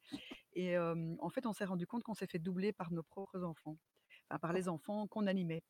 Et 0.52 0.78
en 0.78 1.28
fait, 1.30 1.46
on 1.46 1.52
s'est 1.52 1.64
rendu 1.64 1.86
compte 1.86 2.02
qu'on 2.02 2.14
s'est 2.14 2.26
fait 2.26 2.38
doubler 2.38 2.72
par 2.72 2.90
nos 2.92 3.02
propres 3.02 3.42
enfants, 3.42 3.78
enfin, 4.28 4.38
par 4.38 4.52
les 4.52 4.68
enfants 4.68 5.06
qu'on 5.06 5.26
animait. 5.26 5.62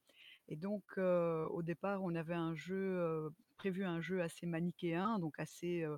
Et 0.48 0.56
donc, 0.56 0.98
au 0.98 1.62
départ, 1.62 2.02
on 2.02 2.14
avait 2.14 2.34
un 2.34 2.54
jeu, 2.54 3.30
prévu 3.64 3.86
un 3.86 4.02
jeu 4.02 4.20
assez 4.20 4.44
manichéen, 4.44 5.18
donc 5.18 5.38
assez 5.38 5.84
euh, 5.84 5.96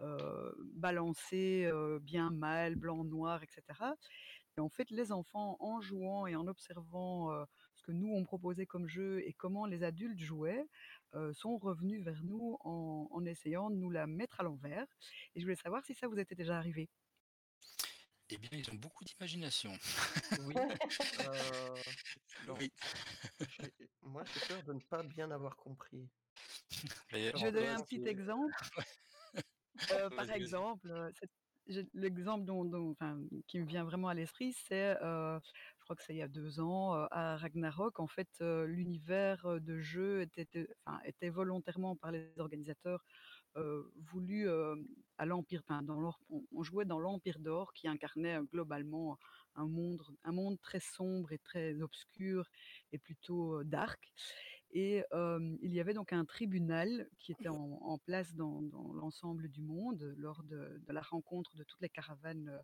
euh, 0.00 0.52
balancé, 0.74 1.64
euh, 1.64 1.98
bien 1.98 2.28
mal, 2.28 2.74
blanc, 2.74 3.04
noir, 3.04 3.42
etc. 3.42 3.62
Et 4.58 4.60
en 4.60 4.68
fait, 4.68 4.90
les 4.90 5.12
enfants, 5.12 5.56
en 5.60 5.80
jouant 5.80 6.26
et 6.26 6.36
en 6.36 6.46
observant 6.46 7.32
euh, 7.32 7.46
ce 7.74 7.82
que 7.84 7.92
nous, 7.92 8.12
on 8.14 8.22
proposait 8.24 8.66
comme 8.66 8.86
jeu 8.86 9.22
et 9.26 9.32
comment 9.32 9.64
les 9.64 9.82
adultes 9.82 10.18
jouaient, 10.20 10.66
euh, 11.14 11.32
sont 11.32 11.56
revenus 11.56 12.04
vers 12.04 12.22
nous 12.22 12.58
en, 12.60 13.08
en 13.10 13.24
essayant 13.24 13.70
de 13.70 13.76
nous 13.76 13.88
la 13.90 14.06
mettre 14.06 14.40
à 14.40 14.42
l'envers. 14.42 14.86
Et 15.34 15.40
je 15.40 15.46
voulais 15.46 15.56
savoir 15.56 15.82
si 15.86 15.94
ça 15.94 16.08
vous 16.08 16.18
était 16.18 16.34
déjà 16.34 16.58
arrivé. 16.58 16.90
Eh 18.28 18.36
bien, 18.36 18.50
ils 18.52 18.70
ont 18.70 18.74
beaucoup 18.74 19.04
d'imagination. 19.04 19.72
Oui. 20.44 20.54
euh, 21.20 21.74
non, 22.46 22.54
Oui. 22.58 22.70
moi, 24.02 24.22
j'ai 24.24 24.40
peur 24.48 24.62
de 24.64 24.74
ne 24.74 24.80
pas 24.80 25.02
bien 25.02 25.30
avoir 25.30 25.56
compris. 25.56 26.10
Mais 27.12 27.32
Je 27.38 27.44
vais 27.44 27.52
donner 27.52 27.68
un 27.68 27.82
petit 27.82 28.00
exemple. 28.08 28.52
Euh, 29.90 30.08
par 30.10 30.30
exemple, 30.30 30.90
euh, 30.90 31.10
l'exemple 31.94 32.44
dont, 32.44 32.64
dont- 32.64 32.90
enfin, 32.92 33.18
qui 33.46 33.58
me 33.58 33.66
vient 33.66 33.84
vraiment 33.84 34.08
à 34.08 34.14
l'esprit, 34.14 34.52
c'est, 34.52 34.96
euh, 35.02 35.38
je 35.78 35.84
crois 35.84 35.96
que 35.96 36.02
c'est 36.02 36.14
il 36.14 36.18
y 36.18 36.22
a 36.22 36.28
deux 36.28 36.60
ans, 36.60 36.94
euh, 36.94 37.06
à 37.10 37.36
Ragnarok, 37.36 38.00
en 38.00 38.06
fait, 38.06 38.28
euh, 38.40 38.66
l'univers 38.66 39.60
de 39.60 39.78
jeu 39.80 40.22
était, 40.22 40.42
était- 40.42 40.68
enfin, 40.84 41.00
était 41.04 41.28
volontairement 41.28 41.94
par 41.96 42.10
les 42.12 42.32
organisateurs 42.38 43.04
euh, 43.56 43.90
voulu 43.96 44.48
euh, 44.48 44.76
à 45.18 45.24
l'Empire, 45.24 45.62
enfin, 45.66 45.82
dans 45.82 45.98
l'or- 45.98 46.20
on, 46.30 46.42
on 46.52 46.62
jouait 46.62 46.84
dans 46.84 46.98
l'Empire 46.98 47.38
d'Or 47.38 47.72
qui 47.72 47.88
incarnait 47.88 48.38
euh, 48.38 48.42
globalement 48.42 49.18
un 49.54 49.66
monde, 49.66 50.02
un 50.24 50.32
monde 50.32 50.60
très 50.60 50.80
sombre 50.80 51.32
et 51.32 51.38
très 51.38 51.80
obscur 51.80 52.48
et 52.92 52.98
plutôt 52.98 53.60
euh, 53.60 53.64
dark. 53.64 54.12
Et 54.78 55.02
euh, 55.14 55.56
il 55.62 55.72
y 55.72 55.80
avait 55.80 55.94
donc 55.94 56.12
un 56.12 56.26
tribunal 56.26 57.08
qui 57.18 57.32
était 57.32 57.48
en, 57.48 57.78
en 57.80 57.96
place 57.96 58.34
dans, 58.34 58.60
dans 58.60 58.92
l'ensemble 58.92 59.48
du 59.48 59.62
monde 59.62 60.14
lors 60.18 60.42
de, 60.42 60.82
de 60.86 60.92
la 60.92 61.00
rencontre 61.00 61.56
de 61.56 61.64
toutes 61.64 61.80
les 61.80 61.88
caravanes 61.88 62.60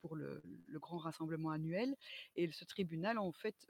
pour 0.00 0.16
le, 0.16 0.42
grand 0.74 0.98
rassemblement 0.98 1.50
annuel. 1.50 1.94
Et 2.36 2.50
ce 2.52 2.64
tribunal, 2.64 3.18
en 3.18 3.32
fait, 3.32 3.66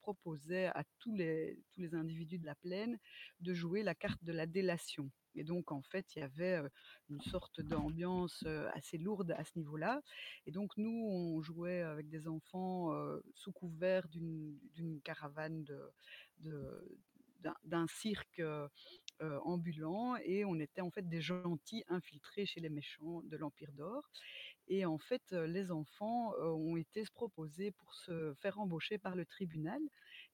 proposait 0.00 0.66
à 0.66 0.84
tous 0.98 1.14
les, 1.14 1.58
tous 1.72 1.80
les 1.80 1.94
individus 1.94 2.38
de 2.38 2.46
la 2.46 2.54
plaine 2.54 2.98
de 3.40 3.54
jouer 3.54 3.82
la 3.82 3.94
carte 3.94 4.22
de 4.24 4.32
la 4.32 4.46
délation. 4.46 5.10
Et 5.34 5.44
donc, 5.44 5.72
en 5.72 5.82
fait, 5.82 6.14
il 6.14 6.18
y 6.18 6.22
avait 6.22 6.60
une 7.08 7.20
sorte 7.22 7.60
d'ambiance 7.60 8.44
assez 8.74 8.98
lourde 8.98 9.32
à 9.32 9.44
ce 9.44 9.58
niveau-là. 9.58 10.02
Et 10.46 10.50
donc, 10.50 10.76
nous, 10.76 11.06
on 11.08 11.40
jouait 11.40 11.80
avec 11.80 12.08
des 12.08 12.28
enfants 12.28 12.90
sous 13.34 13.52
couvert 13.52 14.06
d'une 14.08 15.00
caravane 15.02 15.64
de, 15.64 15.80
de- 16.40 16.98
d'un 17.40 17.56
d'un 17.64 17.86
cirque 17.88 18.42
ambulant 19.44 20.16
et 20.16 20.44
on 20.44 20.58
était 20.58 20.80
en 20.80 20.90
fait 20.90 21.08
des 21.08 21.20
gentils 21.20 21.84
infiltrés 21.88 22.46
chez 22.46 22.60
les 22.60 22.70
méchants 22.70 23.22
de 23.22 23.36
l'Empire 23.36 23.72
d'Or. 23.72 24.08
Et 24.74 24.86
en 24.86 24.96
fait, 24.96 25.32
les 25.32 25.70
enfants 25.70 26.32
ont 26.40 26.78
été 26.78 27.04
se 27.04 27.10
proposer 27.12 27.72
pour 27.72 27.94
se 27.94 28.32
faire 28.40 28.58
embaucher 28.58 28.96
par 28.96 29.14
le 29.16 29.26
tribunal 29.26 29.82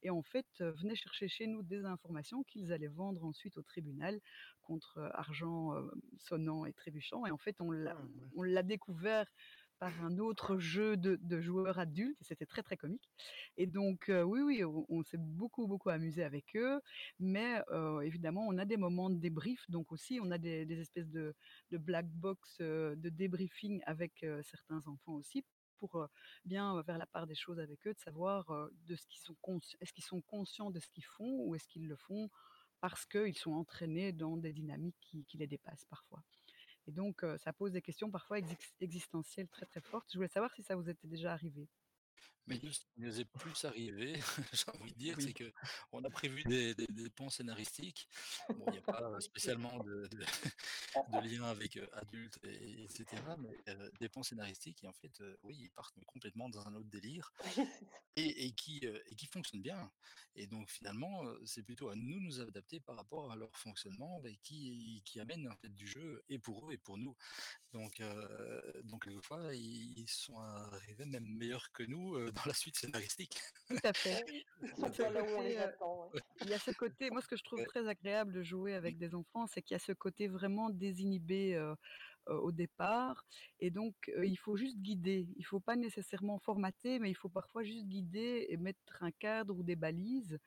et 0.05 0.11
en 0.11 0.23
fait 0.23 0.47
venaient 0.61 0.95
chercher 0.95 1.27
chez 1.27 1.49
nous 1.49 1.65
des 1.65 1.85
informations 1.85 2.45
qu'ils 2.45 2.73
allaient 2.73 2.87
vendre 2.87 3.25
ensuite 3.25 3.57
au 3.59 3.63
tribunal 3.63 4.21
contre 4.63 5.11
argent 5.13 5.75
sonnant 6.19 6.67
et 6.67 6.73
trébuchant. 6.73 7.27
Et 7.27 7.33
en 7.33 7.37
fait, 7.39 7.61
on 7.61 7.73
l'a 7.73 7.97
Ah, 7.97 8.01
ouais. 8.01 8.31
on 8.37 8.43
l'a 8.45 8.63
découvert 8.63 9.27
par 9.79 10.03
un 10.05 10.19
autre 10.19 10.59
jeu 10.59 10.97
de, 10.97 11.41
joueurs 11.41 11.79
adultes 11.79 12.19
c'était 12.21 12.47
très 12.47 12.63
très 12.63 12.77
comique. 12.77 13.09
Et 13.57 13.67
donc 13.67 14.09
euh, 14.09 14.23
oui 14.23 14.41
oui, 14.41 14.65
on, 14.65 15.03
s'est 15.03 15.19
beaucoup 15.19 15.67
beaucoup 15.67 15.91
amusé 15.91 16.25
avec 16.25 16.57
eux, 16.57 16.81
mais 17.19 17.63
euh, 17.71 18.01
évidemment 18.01 18.47
on 18.47 18.59
a 18.59 18.65
des 18.65 18.77
moments 18.77 19.11
de 19.11 19.19
débrief, 19.19 19.69
donc 19.71 19.93
aussi 19.93 20.19
on 20.23 20.31
a 20.31 20.39
des, 20.39 20.81
espèces 20.81 21.11
de, 21.11 21.35
black 21.73 22.07
box 22.09 22.59
euh, 22.61 22.97
de 22.97 23.09
débriefing 23.09 23.81
avec 23.87 24.25
certains 24.43 24.83
enfants 24.87 25.15
aussi 25.15 25.45
pour 25.79 26.09
bien 26.45 26.83
faire 26.83 26.99
la 26.99 27.07
part 27.07 27.29
des 27.29 27.37
choses 27.37 27.61
avec 27.61 27.87
eux, 27.87 27.95
de 27.95 28.01
savoir 28.01 28.47
de 28.87 28.97
ce 28.97 29.07
qu'ils 29.07 29.21
sont 29.21 29.37
est-ce 29.81 29.93
qu'ils 29.93 30.05
sont 30.05 30.21
conscients 30.23 30.71
de 30.73 30.81
ce 30.81 30.89
qu'ils 30.89 31.05
font 31.05 31.45
ou 31.45 31.55
est-ce 31.55 31.69
qu'ils 31.69 31.87
le 31.87 31.97
font 31.97 32.29
parce 32.81 33.07
qu'ils 33.07 33.37
sont 33.37 33.53
entraînés 33.53 34.13
dans 34.13 34.37
des 34.37 34.53
dynamiques 34.53 34.97
qui 35.01 35.37
les 35.37 35.47
dépassent 35.47 35.87
parfois. 35.87 36.23
Et 36.89 36.91
donc, 36.91 37.23
ça 37.37 37.53
pose 37.53 37.73
des 37.73 37.83
questions 37.83 38.11
parfois 38.11 38.39
existentielles 38.81 39.49
très 39.49 39.67
très 39.67 39.83
fortes. 39.83 40.09
Je 40.11 40.17
voulais 40.17 40.29
savoir 40.29 40.55
si 40.55 40.63
ça 40.63 40.75
vous 40.75 40.89
était 40.89 41.07
déjà 41.07 41.35
arrivé. 41.35 41.69
Mais 42.49 42.59
nous, 42.63 42.73
ce 42.73 42.81
qui 42.81 43.01
nous 43.01 43.21
est 43.21 43.25
plus 43.27 43.65
arrivé, 43.65 44.15
j'ai 44.53 44.81
envie 44.81 44.93
de 44.93 44.99
dire, 44.99 45.17
c'est 45.21 45.35
que 45.35 45.53
on 45.93 46.03
a 46.03 46.11
prévu 46.11 46.43
des, 46.45 46.75
des, 46.75 46.87
des 46.87 47.11
ponts 47.11 47.29
scénaristiques. 47.29 48.09
Bon, 48.49 48.65
il 48.69 48.73
n'y 48.73 48.79
a 48.79 48.83
pas 48.83 49.21
spécialement 49.21 49.79
de, 49.85 50.07
de, 50.07 50.19
de 50.19 51.29
lien 51.29 51.45
avec 51.45 51.79
adultes, 51.93 52.39
et, 52.45 52.85
etc. 52.85 53.07
Mais 53.39 53.63
euh, 53.69 53.91
des 54.01 54.09
ponts 54.09 54.23
scénaristiques, 54.23 54.83
et 54.83 54.87
en 54.87 54.93
fait, 54.95 55.21
euh, 55.21 55.37
oui, 55.43 55.59
ils 55.61 55.71
partent 55.71 55.99
complètement 56.07 56.49
dans 56.49 56.67
un 56.67 56.75
autre 56.75 56.89
délire, 56.89 57.33
et, 58.17 58.47
et 58.47 58.53
qui, 58.53 58.81
euh, 58.85 58.99
et 59.11 59.15
qui 59.15 59.27
fonctionnent 59.27 59.63
bien. 59.63 59.91
Et 60.35 60.47
donc, 60.47 60.71
finalement, 60.71 61.25
c'est 61.45 61.65
plutôt 61.65 61.89
à 61.89 61.97
nous 61.97 62.21
nous 62.21 62.41
adapter 62.41 62.81
par 62.81 62.97
rapport 62.97 63.31
à 63.31 63.37
leur 63.37 63.55
fonctionnement, 63.57 64.23
et 64.25 64.39
qui, 64.43 65.03
qui 65.05 65.21
amène 65.21 65.49
en 65.49 65.57
fait 65.57 65.75
du 65.75 65.87
jeu, 65.87 66.25
et 66.29 66.39
pour 66.39 66.69
eux, 66.69 66.73
et 66.73 66.79
pour 66.79 66.97
nous. 66.97 67.17
Donc, 67.73 68.01
donc 68.85 69.05
quelquefois, 69.05 69.55
ils, 69.55 70.07
sont 70.09 70.39
arrivés 70.39 71.05
même 71.05 71.27
meilleurs 71.27 71.71
que 71.73 71.83
nous 71.83 72.17
dans 72.39 72.49
la 72.49 72.55
suite 72.55 72.77
scénaristique. 72.77 73.39
Tout 73.69 73.79
à 73.85 73.93
fait. 73.93 74.25
Euh. 74.61 76.21
Il 76.43 76.49
y 76.49 76.55
a 76.55 76.59
ce 76.59 76.71
côté, 76.73 77.11
moi 77.11 77.21
ce 77.23 77.29
que 77.29 77.37
je 77.37 77.45
trouve 77.45 77.63
très 77.65 77.87
agréable 77.89 78.33
de 78.33 78.43
jouer 78.43 78.75
avec 78.75 78.99
des 78.99 79.15
enfants, 79.15 79.47
c'est 79.47 79.63
qu'il 79.63 79.75
y 79.75 79.77
a 79.77 79.79
ce 79.79 79.93
côté 79.93 80.29
vraiment 80.29 80.71
désinhibé 80.71 81.55
euh, 81.55 81.75
euh, 82.29 82.37
au 82.41 82.53
départ. 82.53 83.25
Et 83.61 83.71
donc, 83.71 83.95
euh, 84.11 84.27
il 84.27 84.37
faut 84.37 84.57
juste 84.57 84.79
guider. 84.79 85.29
Il 85.37 85.45
faut 85.45 85.61
pas 85.61 85.77
nécessairement 85.77 86.39
formater, 86.39 86.99
mais 86.99 87.11
il 87.11 87.15
faut 87.15 87.31
parfois 87.31 87.63
juste 87.65 87.87
guider 87.87 88.47
et 88.51 88.57
mettre 88.59 89.03
un 89.03 89.11
cadre 89.11 89.57
ou 89.57 89.63
des 89.63 89.77
balises 89.77 90.39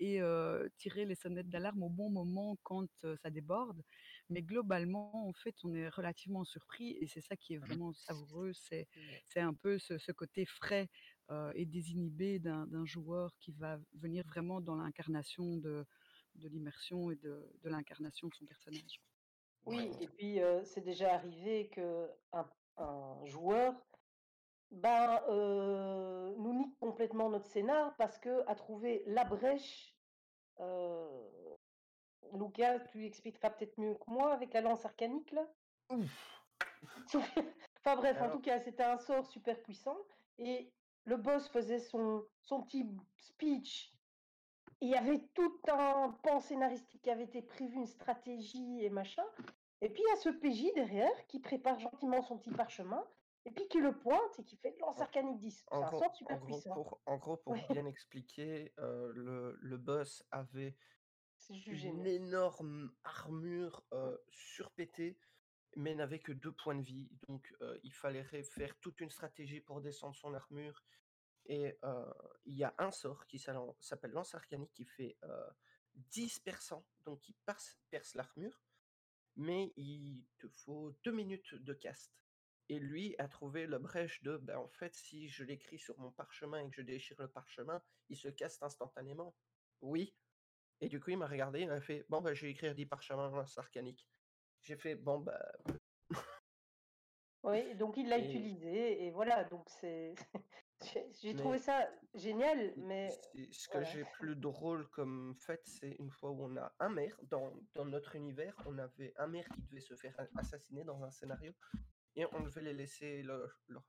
et 0.00 0.20
euh, 0.20 0.68
tirer 0.78 1.04
les 1.04 1.14
sonnettes 1.14 1.48
d'alarme 1.48 1.82
au 1.84 1.90
bon 1.90 2.10
moment 2.10 2.56
quand 2.64 2.88
euh, 3.04 3.16
ça 3.22 3.30
déborde. 3.30 3.82
Mais 4.30 4.42
globalement, 4.42 5.28
en 5.28 5.32
fait, 5.32 5.54
on 5.62 5.74
est 5.74 5.88
relativement 5.88 6.44
surpris 6.44 6.96
et 7.00 7.06
c'est 7.06 7.20
ça 7.20 7.36
qui 7.36 7.54
est 7.54 7.58
vraiment 7.58 7.92
savoureux. 7.92 8.52
C'est 8.52 8.88
c'est 9.28 9.40
un 9.40 9.54
peu 9.54 9.78
ce, 9.78 9.96
ce 9.98 10.12
côté 10.12 10.44
frais 10.44 10.88
euh, 11.30 11.52
et 11.54 11.66
désinhibé 11.66 12.38
d'un 12.38 12.66
d'un 12.66 12.84
joueur 12.86 13.36
qui 13.38 13.52
va 13.52 13.78
venir 13.92 14.24
vraiment 14.26 14.60
dans 14.60 14.76
l'incarnation 14.76 15.56
de, 15.56 15.86
de 16.34 16.48
l'immersion 16.48 17.10
et 17.10 17.16
de, 17.16 17.52
de 17.62 17.68
l'incarnation 17.68 18.28
de 18.28 18.34
son 18.34 18.46
personnage. 18.46 19.02
Oui, 19.66 19.90
et 20.00 20.08
puis 20.08 20.40
euh, 20.40 20.64
c'est 20.64 20.80
déjà 20.80 21.14
arrivé 21.14 21.68
que 21.70 22.10
un, 22.32 22.48
un 22.76 23.24
joueur 23.26 23.74
ben, 24.70 25.22
euh, 25.28 26.34
nous 26.36 26.54
nique 26.54 26.78
complètement 26.78 27.30
notre 27.30 27.46
scénar 27.46 27.96
parce 27.96 28.18
que 28.18 28.46
a 28.46 28.54
trouvé 28.54 29.02
la 29.06 29.24
brèche. 29.24 29.96
euh, 30.60 31.56
Lucas, 32.32 32.80
tu 32.80 33.04
expliqueras 33.04 33.50
peut-être 33.50 33.78
mieux 33.80 33.94
que 33.94 34.10
moi 34.10 34.32
avec 34.32 34.52
la 34.54 34.60
lance 34.60 34.84
arcanique 34.84 35.32
là. 35.32 35.46
Enfin 37.80 37.96
bref, 37.96 38.20
en 38.20 38.30
tout 38.30 38.40
cas, 38.40 38.58
c'était 38.60 38.82
un 38.84 38.98
sort 38.98 39.26
super 39.26 39.62
puissant 39.62 39.96
et 40.38 40.74
le 41.08 41.16
boss 41.16 41.48
faisait 41.48 41.78
son, 41.78 42.24
son 42.42 42.62
petit 42.62 42.86
speech. 43.16 43.94
Et 44.80 44.86
Il 44.86 44.90
y 44.90 44.94
avait 44.94 45.26
tout 45.34 45.58
un 45.72 46.10
pan 46.22 46.38
scénaristique 46.40 47.02
qui 47.02 47.10
avait 47.10 47.24
été 47.24 47.42
prévu, 47.42 47.76
une 47.76 47.86
stratégie 47.86 48.84
et 48.84 48.90
machin. 48.90 49.24
Et 49.80 49.88
puis 49.88 50.02
il 50.06 50.08
y 50.10 50.12
a 50.12 50.16
ce 50.20 50.28
PJ 50.28 50.74
derrière 50.74 51.26
qui 51.26 51.40
prépare 51.40 51.78
gentiment 51.80 52.20
son 52.22 52.36
petit 52.38 52.50
parchemin 52.50 53.04
et 53.46 53.50
puis 53.50 53.66
qui 53.68 53.78
le 53.80 53.96
pointe 53.96 54.38
et 54.38 54.44
qui 54.44 54.56
fait 54.56 54.76
lance 54.80 55.00
arcanique 55.00 55.38
10. 55.38 55.64
C'est 55.68 55.74
En 55.74 55.82
un 55.82 55.88
gros, 55.88 55.98
sort 56.00 56.10
en 56.10 56.14
super 56.14 56.36
gros, 56.38 56.46
puissant. 56.46 56.74
pour, 56.74 57.00
en 57.06 57.16
gros, 57.16 57.36
pour 57.38 57.52
Ouais. 57.54 57.64
bien 57.70 57.86
expliquer, 57.86 58.72
euh, 58.78 59.10
le, 59.14 59.56
le 59.60 59.76
boss 59.78 60.22
avait 60.30 60.76
une 61.68 62.06
énorme 62.06 62.92
armure 63.04 63.82
euh, 63.94 64.16
surpétée, 64.30 65.16
mais 65.76 65.94
n'avait 65.94 66.18
que 66.18 66.32
deux 66.32 66.52
points 66.52 66.74
de 66.74 66.82
vie. 66.82 67.10
Donc, 67.28 67.54
euh, 67.60 67.78
il 67.82 67.92
fallait 67.92 68.24
faire 68.24 68.76
toute 68.80 69.00
une 69.00 69.10
stratégie 69.10 69.60
pour 69.60 69.80
descendre 69.80 70.16
son 70.16 70.34
armure. 70.34 70.82
Et 71.46 71.78
euh, 71.84 72.12
il 72.44 72.56
y 72.56 72.64
a 72.64 72.74
un 72.78 72.90
sort 72.90 73.26
qui 73.26 73.38
s'appelle 73.38 74.10
Lance 74.10 74.34
Arcanique 74.34 74.72
qui 74.74 74.84
fait 74.84 75.16
euh, 75.24 75.50
10 75.94 76.40
perçants, 76.40 76.86
donc 77.04 77.20
qui 77.20 77.34
perce, 77.46 77.78
perce 77.90 78.14
l'armure, 78.14 78.60
mais 79.36 79.72
il 79.76 80.26
te 80.38 80.48
faut 80.48 80.94
deux 81.04 81.12
minutes 81.12 81.54
de 81.54 81.72
cast. 81.72 82.12
Et 82.68 82.78
lui 82.78 83.14
a 83.18 83.28
trouvé 83.28 83.66
la 83.66 83.78
brèche 83.78 84.22
de, 84.22 84.36
ben, 84.36 84.58
en 84.58 84.68
fait, 84.68 84.94
si 84.94 85.28
je 85.28 85.42
l'écris 85.42 85.78
sur 85.78 85.98
mon 85.98 86.10
parchemin 86.10 86.60
et 86.60 86.68
que 86.68 86.76
je 86.76 86.82
déchire 86.82 87.16
le 87.18 87.28
parchemin, 87.28 87.82
il 88.10 88.16
se 88.16 88.28
casse 88.28 88.62
instantanément. 88.62 89.34
Oui. 89.80 90.14
Et 90.80 90.88
du 90.88 91.00
coup, 91.00 91.10
il 91.10 91.16
m'a 91.16 91.26
regardé, 91.26 91.60
il 91.60 91.68
m'a 91.68 91.80
fait, 91.80 92.04
bon, 92.10 92.20
ben, 92.20 92.34
je 92.34 92.42
vais 92.42 92.52
écrire 92.52 92.74
10 92.74 92.84
parchemins 92.86 93.30
Lance 93.30 93.56
Arcanique. 93.56 94.06
J'ai 94.68 94.76
fait, 94.76 94.96
bon, 94.96 95.20
bah, 95.20 95.40
Oui, 97.42 97.74
donc 97.76 97.96
il 97.96 98.06
l'a 98.06 98.18
Et- 98.18 98.24
utilisé 98.26 99.06
et 99.06 99.10
voilà, 99.10 99.44
donc 99.44 99.66
c'est 99.80 100.14
j'ai 101.22 101.34
trouvé 101.34 101.56
Mais- 101.56 101.58
ça 101.62 101.88
génial, 102.12 102.74
mais 102.76 103.08
Ce 103.50 103.66
que 103.68 103.78
voilà. 103.78 103.86
j'ai 103.88 104.04
plus 104.18 104.36
drôle 104.36 104.86
comme 104.90 105.34
fait, 105.38 105.62
c'est 105.64 105.92
une 106.00 106.10
fois 106.10 106.32
où 106.32 106.42
on 106.42 106.54
a 106.58 106.70
un 106.80 106.90
maire, 106.90 107.16
dans, 107.22 107.50
dans 107.74 107.86
notre 107.86 108.14
univers, 108.14 108.54
on 108.66 108.76
avait 108.76 109.14
un 109.16 109.26
maire 109.26 109.48
qui 109.54 109.62
devait 109.62 109.80
se 109.80 109.96
faire 109.96 110.14
assassiner 110.36 110.84
dans 110.84 111.02
un 111.02 111.10
scénario, 111.10 111.54
et 112.14 112.26
on 112.34 112.40
devait 112.42 112.60
les 112.60 112.74
laisser 112.74 113.22
leur, 113.22 113.48
leur, 113.68 113.84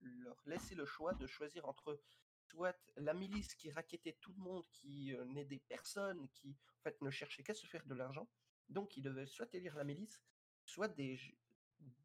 leur 0.00 0.40
laisser 0.46 0.76
le 0.76 0.84
choix 0.86 1.14
de 1.14 1.26
choisir 1.26 1.66
entre 1.68 2.00
soit 2.44 2.76
la 2.96 3.12
milice 3.14 3.56
qui 3.56 3.72
raquettait 3.72 4.18
tout 4.20 4.32
le 4.36 4.42
monde, 4.42 4.64
qui 4.70 5.16
euh, 5.16 5.24
n'aidait 5.24 5.62
personne, 5.68 6.28
qui 6.28 6.56
en 6.78 6.80
fait 6.84 7.00
ne 7.02 7.10
cherchait 7.10 7.42
qu'à 7.42 7.54
se 7.54 7.66
faire 7.66 7.84
de 7.86 7.94
l'argent, 7.94 8.28
donc 8.68 8.96
ils 8.96 9.02
devaient 9.02 9.26
soit 9.26 9.52
élire 9.54 9.76
la 9.76 9.84
milice, 9.84 10.22
soit 10.64 10.88
des 10.88 11.18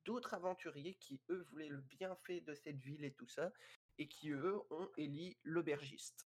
d'autres 0.06 0.34
aventuriers 0.34 0.96
qui 0.96 1.22
eux 1.30 1.46
voulaient 1.52 1.70
le 1.70 1.82
bienfait 1.82 2.42
de 2.42 2.56
cette 2.56 2.80
ville 2.80 3.04
et 3.04 3.14
tout 3.14 3.28
ça, 3.28 3.52
et 4.00 4.08
qui 4.08 4.30
eux 4.30 4.60
ont 4.72 4.90
élu 4.98 5.38
l'aubergiste 5.44 6.28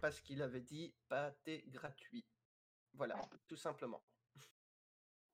parce 0.00 0.20
qu'il 0.20 0.42
avait 0.42 0.60
dit 0.60 0.94
pâté 1.08 1.64
gratuit. 1.68 2.24
Voilà, 2.94 3.20
tout 3.46 3.56
simplement. 3.56 4.02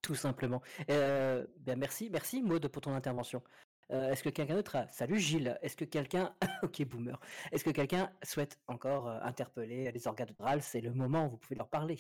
Tout 0.03 0.15
simplement. 0.15 0.63
Euh, 0.91 1.47
ben 1.59 1.79
merci, 1.79 2.11
merci 2.11 2.43
Maud 2.43 2.67
pour 2.69 2.83
ton 2.83 2.95
intervention. 2.95 3.43
Euh, 3.91 4.11
Est-ce 4.11 4.23
que 4.23 4.31
quelqu'un 4.31 4.57
d'autre 4.57 4.77
a... 4.77 4.89
Salut 4.89 5.19
Gilles, 5.19 5.59
est-ce 5.63 5.77
que 5.77 5.85
quelqu'un... 5.85 6.35
ok 6.63 6.85
boomer. 6.85 7.19
Est-ce 7.53 7.65
que 7.65 7.71
quelqu'un 7.71 8.11
souhaite 8.23 8.59
encore 8.67 9.09
euh, 9.09 9.21
interpeller 9.23 9.93
les 9.93 10.07
organes 10.07 10.29
de 10.29 10.61
C'est 10.61 10.81
le 10.81 10.93
moment 10.93 11.27
où 11.27 11.31
vous 11.31 11.37
pouvez 11.37 11.57
leur 11.57 11.69
parler. 11.69 11.99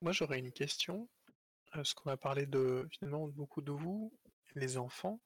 Moi, 0.00 0.12
j'aurais 0.12 0.38
une 0.38 0.52
question. 0.52 1.08
euh, 1.28 1.32
Parce 1.72 1.94
qu'on 1.94 2.10
a 2.10 2.16
parlé 2.16 2.46
de 2.46 2.86
finalement 2.90 3.28
beaucoup 3.28 3.62
de 3.62 3.72
vous, 3.72 4.12
les 4.54 4.78
enfants. 4.78 5.20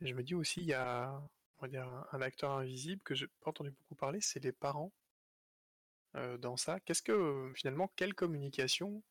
Et 0.00 0.06
je 0.08 0.14
me 0.14 0.22
dis 0.22 0.34
aussi, 0.34 0.60
il 0.60 0.66
y 0.66 0.74
a 0.74 1.22
on 1.58 1.66
va 1.66 1.68
dire, 1.68 2.06
un, 2.10 2.20
acteur 2.20 2.50
invisible 2.50 3.00
que 3.02 3.14
j'ai 3.14 3.28
pas 3.28 3.50
entendu 3.50 3.70
beaucoup 3.70 3.94
parler, 3.94 4.20
c'est 4.20 4.42
les 4.42 4.50
parents 4.50 4.92
euh, 6.16 6.36
dans 6.36 6.56
ça. 6.56 6.80
Qu'est-ce 6.80 7.02
que 7.02 7.52
finalement, 7.54 7.88
quelle 7.94 8.14
communication 8.14 9.02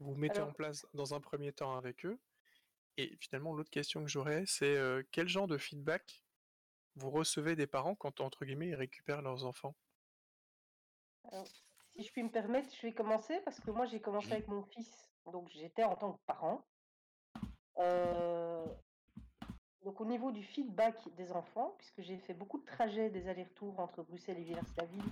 vous 0.00 0.14
mettez 0.14 0.38
Alors- 0.38 0.48
en 0.48 0.52
place 0.54 0.86
dans 0.94 1.14
un 1.14 1.20
premier 1.20 1.52
temps 1.52 1.76
avec 1.76 2.06
eux? 2.06 2.18
Et 2.96 3.14
finalement, 3.20 3.52
l'autre 3.52 3.70
question 3.70 4.02
que 4.02 4.08
j'aurais, 4.08 4.44
c'est 4.46 4.74
euh, 4.74 5.02
quel 5.12 5.28
genre 5.28 5.46
de 5.46 5.58
feedback 5.58 6.24
vous 6.94 7.10
recevez 7.10 7.54
des 7.54 7.66
parents 7.66 7.94
quand, 7.94 8.22
entre 8.22 8.46
guillemets, 8.46 8.68
ils 8.68 8.74
récupèrent 8.74 9.20
leurs 9.20 9.44
enfants? 9.44 9.76
Alors, 11.30 11.46
si 11.96 12.02
je 12.02 12.12
puis 12.12 12.22
me 12.22 12.30
permettre, 12.30 12.68
je 12.74 12.82
vais 12.82 12.92
commencer 12.92 13.40
parce 13.44 13.58
que 13.58 13.70
moi 13.70 13.86
j'ai 13.86 14.00
commencé 14.00 14.30
avec 14.32 14.48
mon 14.48 14.62
fils, 14.64 15.10
donc 15.32 15.48
j'étais 15.48 15.84
en 15.84 15.96
tant 15.96 16.12
que 16.12 16.20
parent. 16.26 16.62
Euh, 17.78 18.66
donc 19.82 20.00
au 20.00 20.04
niveau 20.04 20.30
du 20.30 20.42
feedback 20.42 20.96
des 21.14 21.32
enfants, 21.32 21.74
puisque 21.78 22.02
j'ai 22.02 22.18
fait 22.18 22.34
beaucoup 22.34 22.58
de 22.58 22.66
trajets, 22.66 23.08
des 23.08 23.28
allers-retours 23.28 23.80
entre 23.80 24.02
Bruxelles 24.02 24.38
et 24.38 24.42
Villers-la-Ville, 24.42 25.10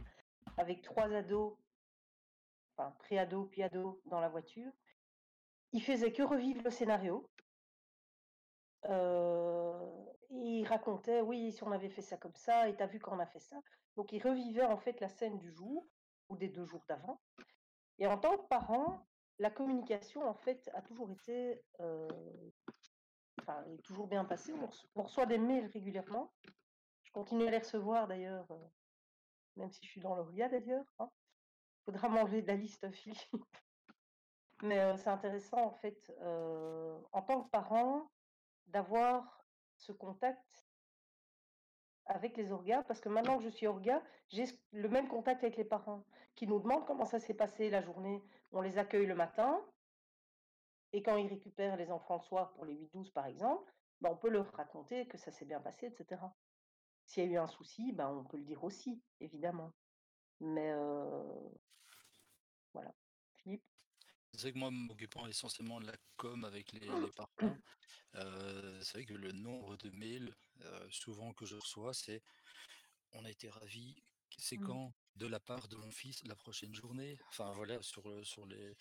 avec 0.59 0.83
trois 0.83 1.11
ados, 1.11 1.57
enfin 2.77 2.91
pré-ados 2.99 3.49
puis 3.51 3.63
ados 3.63 3.97
dans 4.05 4.21
la 4.21 4.29
voiture, 4.29 4.71
ils 5.73 5.83
faisaient 5.83 6.13
que 6.13 6.23
revivre 6.23 6.63
le 6.63 6.71
scénario. 6.71 7.31
Euh, 8.91 10.05
et 10.31 10.61
ils 10.61 10.67
racontaient, 10.67 11.23
oui, 11.23 11.53
si 11.53 11.63
on 11.63 11.73
avait 11.73 11.89
fait 11.89 12.03
ça 12.03 12.19
comme 12.19 12.35
ça, 12.35 12.69
et 12.69 12.77
t'as 12.77 12.87
vu 12.87 12.99
quand 12.99 13.17
on 13.17 13.21
a 13.21 13.27
fait 13.27 13.41
ça. 13.41 13.57
Donc 13.97 14.13
ils 14.13 14.23
revivaient 14.23 14.67
en 14.67 14.77
fait 14.77 15.01
la 15.01 15.09
scène 15.09 15.39
du 15.39 15.51
jour 15.51 15.87
ou 16.29 16.37
des 16.37 16.49
deux 16.49 16.65
jours 16.65 16.85
d'avant. 16.89 17.21
Et 17.99 18.07
en 18.07 18.19
tant 18.19 18.37
que 18.37 18.47
parent, 18.49 19.07
la 19.39 19.51
communication 19.51 20.23
en 20.29 20.35
fait 20.35 20.71
a 20.75 20.83
toujours 20.83 21.11
été, 21.11 21.63
euh, 21.81 22.09
enfin, 23.41 23.65
est 23.67 23.83
toujours 23.83 24.09
bien 24.09 24.25
passée. 24.25 24.53
On, 24.53 24.67
reço- 24.67 24.87
on 24.95 25.03
reçoit 25.03 25.27
des 25.27 25.39
mails 25.39 25.71
régulièrement. 25.73 26.33
Je 27.05 27.13
continue 27.13 27.47
à 27.47 27.51
les 27.51 27.59
recevoir 27.59 28.09
d'ailleurs, 28.09 28.51
euh, 28.51 28.59
même 29.57 29.71
si 29.71 29.85
je 29.85 29.91
suis 29.91 30.01
dans 30.01 30.15
l'Auria 30.17 30.49
d'ailleurs. 30.49 30.85
Il 31.01 31.07
faudra 31.93 32.09
m'enlever 32.09 32.43
de 32.43 32.49
la 32.49 32.57
liste, 32.57 32.91
Philippe. 32.93 33.19
Mais 34.63 34.81
euh, 34.81 34.97
c'est 34.97 35.11
intéressant 35.11 35.63
en 35.65 35.73
fait. 35.73 36.13
euh, 36.21 36.99
en 37.13 37.23
tant 37.23 37.43
que 37.43 37.51
parent, 37.51 38.11
d'avoir 38.67 39.45
ce 39.77 39.93
contact 39.93 40.67
avec 42.07 42.37
les 42.37 42.53
orgas, 42.53 42.83
parce 42.85 43.01
que 43.01 43.09
maintenant 43.09 43.39
que 43.39 43.45
je 43.45 43.49
suis 43.49 43.67
orga, 43.67 44.03
j'ai 44.29 44.45
le 44.73 44.89
même 44.89 45.09
contact 45.09 45.43
avec 45.43 45.57
les 45.57 45.65
parents 45.65 46.05
qui 46.35 46.47
nous 46.47 46.61
demandent 46.61 46.87
comment 46.87 47.05
ça 47.05 47.21
s'est 47.21 47.35
passé 47.35 47.71
la 47.71 47.83
journée. 47.83 48.23
On 48.53 48.61
les 48.61 48.79
accueille 48.79 49.07
le 49.07 49.15
matin, 49.15 49.61
et 50.93 51.03
quand 51.03 51.17
ils 51.17 51.29
récupèrent 51.29 51.77
les 51.77 51.91
enfants 51.91 52.17
le 52.17 52.23
soir 52.23 52.53
pour 52.53 52.65
les 52.65 52.75
8-12 52.75 53.13
par 53.13 53.27
exemple, 53.27 53.73
ben, 54.01 54.11
on 54.11 54.17
peut 54.17 54.29
leur 54.29 54.51
raconter 54.53 55.07
que 55.07 55.19
ça 55.19 55.31
s'est 55.31 55.45
bien 55.45 55.61
passé, 55.61 55.87
etc. 55.87 56.21
S'il 57.07 57.25
y 57.25 57.27
a 57.27 57.31
eu 57.33 57.37
un 57.39 57.47
souci, 57.47 57.93
ben, 57.93 58.09
on 58.09 58.25
peut 58.25 58.37
le 58.37 58.45
dire 58.45 58.63
aussi, 58.63 59.03
évidemment. 59.21 59.73
Mais 60.41 60.73
voilà. 62.73 62.93
C'est 64.37 64.43
vrai 64.43 64.53
que 64.53 64.59
moi, 64.59 64.71
m'occupant 64.71 65.27
essentiellement 65.27 65.81
de 65.81 65.87
la 65.87 65.97
com 66.17 66.45
avec 66.45 66.73
les, 66.73 66.81
les 66.81 67.11
parents, 67.17 67.57
euh, 68.17 68.81
c'est 68.83 68.99
vrai 68.99 69.05
que 69.07 69.15
le 69.15 69.33
nombre 69.33 69.77
de 69.77 69.91
mails 69.91 70.35
euh, 70.63 70.87
souvent 70.91 71.33
que 71.33 71.47
je 71.47 71.55
reçois, 71.55 71.95
c'est 71.95 72.23
on 73.13 73.25
a 73.25 73.31
été 73.31 73.49
ravis. 73.49 74.03
C'est 74.37 74.57
Mmh. 74.57 74.67
quand 74.67 74.93
de 75.15 75.29
la 75.29 75.39
part 75.39 75.69
de 75.69 75.77
mon 75.77 75.93
fils 75.93 76.25
la 76.25 76.35
prochaine 76.35 76.75
journée? 76.75 77.17
Enfin 77.29 77.53
voilà, 77.53 77.81
sur, 77.83 78.09
euh, 78.11 78.25
sur 78.25 78.47
les, 78.47 78.77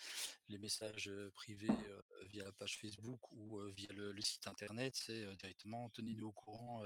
les 0.48 0.58
messages 0.58 1.12
privés 1.36 1.70
euh, 1.70 2.02
via 2.32 2.44
la 2.44 2.52
page 2.52 2.80
Facebook 2.80 3.32
ou 3.32 3.60
euh, 3.60 3.72
via 3.72 3.92
le, 3.94 4.12
le 4.12 4.22
site 4.22 4.48
internet, 4.48 4.96
c'est 4.96 5.24
euh, 5.24 5.36
directement 5.36 5.90
tenez-nous 5.92 6.30
au 6.30 6.32
courant 6.32 6.82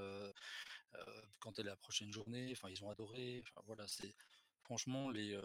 quand 1.40 1.60
est 1.60 1.64
la 1.64 1.78
prochaine 1.78 2.12
journée. 2.12 2.50
Enfin, 2.52 2.70
ils 2.70 2.84
ont 2.84 2.90
adoré. 2.90 3.42
Enfin 3.48 3.62
voilà, 3.66 3.88
c'est 3.88 4.14
franchement 4.64 5.10
les, 5.12 5.40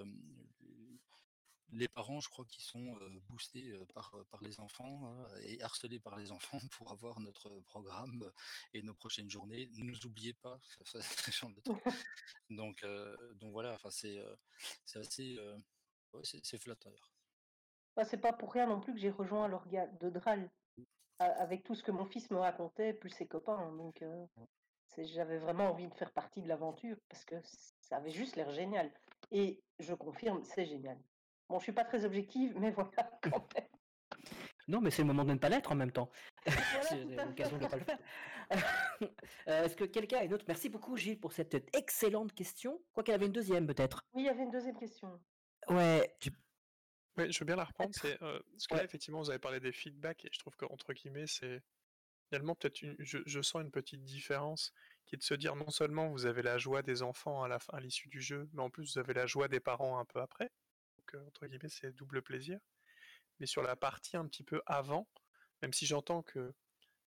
les 1.72 1.88
parents, 1.88 2.20
je 2.20 2.28
crois 2.28 2.44
qu'ils 2.44 2.62
sont 2.62 2.96
boostés 3.28 3.72
par, 3.94 4.14
par 4.30 4.42
les 4.42 4.60
enfants 4.60 5.06
hein, 5.06 5.26
et 5.42 5.60
harcelés 5.62 6.00
par 6.00 6.16
les 6.16 6.30
enfants 6.30 6.58
pour 6.78 6.92
avoir 6.92 7.18
notre 7.20 7.60
programme 7.60 8.30
et 8.74 8.82
nos 8.82 8.94
prochaines 8.94 9.30
journées. 9.30 9.68
Ne 9.74 9.84
nous 9.84 10.06
oubliez 10.06 10.34
pas, 10.34 10.58
ça, 10.84 11.00
ça, 11.02 11.48
de 11.48 11.60
truc. 11.60 11.82
Donc, 12.50 12.82
euh, 12.84 13.16
donc 13.34 13.52
voilà, 13.52 13.72
enfin 13.72 13.90
c'est 13.90 14.18
c'est 14.84 14.98
assez, 14.98 15.36
euh, 15.38 15.56
ouais, 16.12 16.20
c'est 16.24 16.44
c'est 16.44 16.58
flatteur. 16.58 17.12
Bah, 17.96 18.04
c'est 18.04 18.18
pas 18.20 18.32
pour 18.32 18.52
rien 18.52 18.66
non 18.66 18.80
plus 18.80 18.92
que 18.94 18.98
j'ai 19.00 19.10
rejoint 19.10 19.48
l'orga 19.48 19.86
de 19.86 20.10
Dral, 20.10 20.50
avec 21.18 21.62
tout 21.62 21.74
ce 21.74 21.82
que 21.82 21.90
mon 21.90 22.04
fils 22.06 22.30
me 22.30 22.38
racontait, 22.38 22.94
plus 22.94 23.10
ses 23.10 23.26
copains. 23.26 23.56
hein, 23.58 23.72
Donc, 23.76 24.02
euh, 24.02 24.26
c'est- 24.88 25.04
j'avais 25.06 25.38
vraiment 25.38 25.70
envie 25.70 25.88
de 25.88 25.94
faire 25.94 26.12
partie 26.12 26.42
de 26.42 26.48
l'aventure 26.48 26.96
parce 27.08 27.24
que 27.24 27.36
ça 27.80 27.96
avait 27.96 28.10
juste 28.10 28.36
l'air 28.36 28.50
génial. 28.50 28.92
Et 29.30 29.62
je 29.78 29.94
confirme, 29.94 30.42
c'est 30.44 30.66
génial. 30.66 30.98
Bon, 31.48 31.58
je 31.58 31.64
suis 31.64 31.72
pas 31.72 31.84
très 31.84 32.04
objective, 32.04 32.54
mais 32.58 32.70
voilà, 32.72 33.10
quand 33.22 33.54
même. 33.54 33.68
Non, 34.68 34.80
mais 34.80 34.90
c'est 34.90 35.02
le 35.02 35.08
moment 35.08 35.24
de 35.24 35.32
ne 35.32 35.38
pas 35.38 35.48
l'être 35.48 35.72
en 35.72 35.74
même 35.76 35.92
temps. 35.92 36.10
Voilà, 36.46 36.82
c'est 36.88 37.04
l'occasion 37.04 37.58
de 37.58 37.64
ne 37.64 37.68
pas 37.68 37.76
le 37.76 37.84
faire. 37.84 37.98
Euh, 39.48 39.64
Est-ce 39.64 39.76
que 39.76 39.84
quelqu'un 39.84 40.18
a 40.18 40.24
une 40.24 40.34
autre? 40.34 40.44
Merci 40.48 40.68
beaucoup, 40.68 40.96
Gilles, 40.96 41.18
pour 41.20 41.32
cette 41.32 41.54
excellente 41.76 42.32
question. 42.34 42.82
Quoi 42.92 43.02
qu'il 43.04 43.12
y 43.12 43.14
avait 43.14 43.26
une 43.26 43.32
deuxième, 43.32 43.66
peut-être. 43.66 44.02
Oui, 44.12 44.22
il 44.22 44.26
y 44.26 44.28
avait 44.28 44.42
une 44.42 44.50
deuxième 44.50 44.76
question. 44.76 45.20
Ouais, 45.68 46.14
tu- 46.20 46.30
Oui, 47.16 47.30
je 47.32 47.38
veux 47.38 47.44
bien 47.46 47.56
la 47.56 47.64
reprendre. 47.64 47.90
C'est 47.94 48.20
euh, 48.22 48.40
parce 48.52 48.66
que 48.66 48.74
là, 48.74 48.84
effectivement, 48.84 49.20
vous 49.20 49.30
avez 49.30 49.38
parlé 49.38 49.60
des 49.60 49.72
feedbacks 49.72 50.24
et 50.24 50.30
je 50.32 50.38
trouve 50.38 50.56
qu'entre 50.56 50.92
guillemets, 50.92 51.26
c'est 51.26 51.62
finalement 52.28 52.54
peut-être 52.56 52.82
une. 52.82 52.96
Je, 52.98 53.18
je 53.24 53.40
sens 53.40 53.62
une 53.62 53.70
petite 53.70 54.02
différence 54.04 54.72
qui 55.06 55.14
est 55.14 55.18
de 55.18 55.22
se 55.22 55.34
dire 55.34 55.54
non 55.56 55.70
seulement 55.70 56.08
vous 56.10 56.26
avez 56.26 56.42
la 56.42 56.58
joie 56.58 56.82
des 56.82 57.02
enfants 57.02 57.42
à 57.44 57.48
la 57.48 57.58
fin, 57.60 57.76
à 57.76 57.80
l'issue 57.80 58.08
du 58.08 58.20
jeu, 58.20 58.48
mais 58.52 58.62
en 58.62 58.70
plus 58.70 58.94
vous 58.94 58.98
avez 58.98 59.14
la 59.14 59.26
joie 59.26 59.48
des 59.48 59.60
parents 59.60 59.98
un 59.98 60.04
peu 60.04 60.20
après. 60.20 60.50
Entre 61.26 61.46
guillemets, 61.46 61.68
c'est 61.68 61.92
double 61.92 62.22
plaisir. 62.22 62.58
Mais 63.40 63.46
sur 63.46 63.62
la 63.62 63.76
partie 63.76 64.16
un 64.16 64.26
petit 64.26 64.44
peu 64.44 64.62
avant, 64.66 65.08
même 65.62 65.72
si 65.72 65.86
j'entends 65.86 66.22
que 66.22 66.52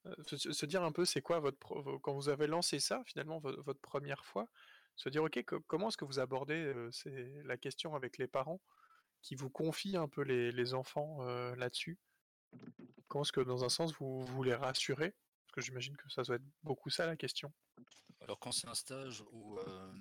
euh, 0.06 0.14
se, 0.24 0.66
dire 0.66 0.82
un 0.82 0.92
peu 0.92 1.04
c'est 1.04 1.20
quoi 1.20 1.40
votre 1.40 1.58
quand 1.98 2.14
vous 2.14 2.28
avez 2.28 2.46
lancé 2.46 2.80
ça 2.80 3.02
finalement 3.04 3.38
vo- 3.38 3.62
votre 3.62 3.80
première 3.80 4.24
fois, 4.24 4.48
se 4.96 5.08
dire 5.08 5.22
ok 5.22 5.44
co- 5.44 5.60
comment 5.66 5.88
est-ce 5.88 5.96
que 5.96 6.04
vous 6.04 6.18
abordez 6.18 6.54
euh, 6.54 6.90
c'est 6.90 7.42
la 7.44 7.56
question 7.56 7.94
avec 7.94 8.16
les 8.16 8.26
parents 8.26 8.60
qui 9.22 9.34
vous 9.34 9.50
confient 9.50 9.96
un 9.96 10.08
peu 10.08 10.22
les, 10.22 10.52
les 10.52 10.72
enfants 10.72 11.18
euh, 11.22 11.54
là-dessus? 11.56 11.98
Comment 13.08 13.22
est-ce 13.22 13.32
que 13.32 13.40
dans 13.40 13.64
un 13.64 13.68
sens 13.68 13.92
vous, 13.98 14.24
vous 14.24 14.42
les 14.42 14.54
rassurez? 14.54 15.14
Parce 15.46 15.54
que 15.56 15.60
j'imagine 15.60 15.96
que 15.96 16.08
ça 16.08 16.22
doit 16.22 16.36
être 16.36 16.48
beaucoup 16.62 16.90
ça 16.90 17.06
la 17.06 17.16
question. 17.16 17.52
Alors 18.20 18.38
quand 18.38 18.52
c'est 18.52 18.68
un 18.68 18.74
stage 18.74 19.22
euh, 19.32 19.92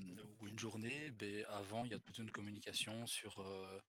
journée, 0.60 1.12
ben, 1.12 1.46
avant 1.50 1.86
il 1.86 1.92
y 1.92 1.96
a 1.96 2.00
toute 2.00 2.18
une 2.20 2.32
communication 2.32 3.08
sur, 3.08 3.40
euh, 3.40 3.80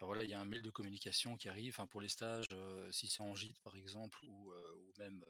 voilà, 0.00 0.24
il 0.24 0.30
y 0.30 0.34
a 0.34 0.40
un 0.40 0.44
mail 0.44 0.62
de 0.62 0.70
communication 0.70 1.36
qui 1.36 1.48
arrive. 1.48 1.78
Pour 1.90 2.00
les 2.00 2.08
stages, 2.08 2.46
euh, 2.52 2.90
si 2.92 3.08
c'est 3.08 3.22
en 3.22 3.34
gîte 3.34 3.58
par 3.60 3.76
exemple 3.76 4.18
ou, 4.28 4.52
euh, 4.52 4.92
même 4.98 5.24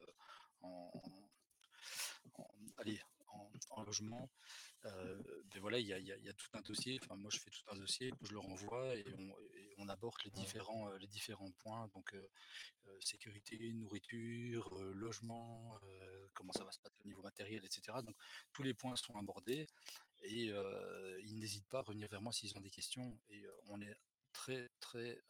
en, 0.61 0.91
en- 0.93 2.47
allez, 2.77 2.99
en, 3.69 3.81
en 3.81 3.83
logement, 3.83 4.29
euh, 4.85 5.21
ben 5.53 5.61
voilà, 5.61 5.79
il 5.79 5.87
y 5.87 5.93
a, 5.93 5.99
y 5.99 6.09
y 6.09 6.33
tout 6.35 6.49
un 6.53 6.61
dossier. 6.61 6.99
Enfin, 7.03 7.15
moi 7.15 7.29
je 7.31 7.39
fais 7.39 7.49
tout 7.49 7.63
un 7.71 7.75
dossier, 7.75 8.11
je 8.21 8.31
le 8.31 8.39
renvoie 8.39 8.95
et 8.95 9.05
on, 9.17 9.29
et 9.55 9.73
on 9.77 9.89
aborde 9.89 10.15
les 10.25 10.31
différents, 10.31 10.89
les 10.93 11.07
différents 11.07 11.51
points. 11.59 11.87
Donc 11.93 12.13
euh, 12.13 12.27
sécurité, 12.99 13.73
nourriture, 13.73 14.77
euh, 14.79 14.93
logement, 14.93 15.79
comment 16.33 16.53
ça 16.53 16.63
va 16.63 16.71
se 16.71 16.79
passer 16.79 16.95
au 17.03 17.07
niveau 17.07 17.21
matériel, 17.21 17.63
etc. 17.65 17.97
Donc 18.03 18.15
tous 18.53 18.63
les 18.63 18.73
points 18.73 18.95
sont 18.95 19.15
abordés 19.15 19.67
et 20.23 20.51
ils 21.23 21.37
n'hésitent 21.37 21.67
pas 21.67 21.79
à 21.79 21.83
revenir 21.83 22.07
vers 22.09 22.21
moi 22.21 22.33
s'ils 22.33 22.55
ont 22.57 22.61
des 22.61 22.69
questions 22.69 23.19
et 23.29 23.45
on 23.69 23.81
est 23.81 23.95
très 24.33 24.69
très 24.79 25.21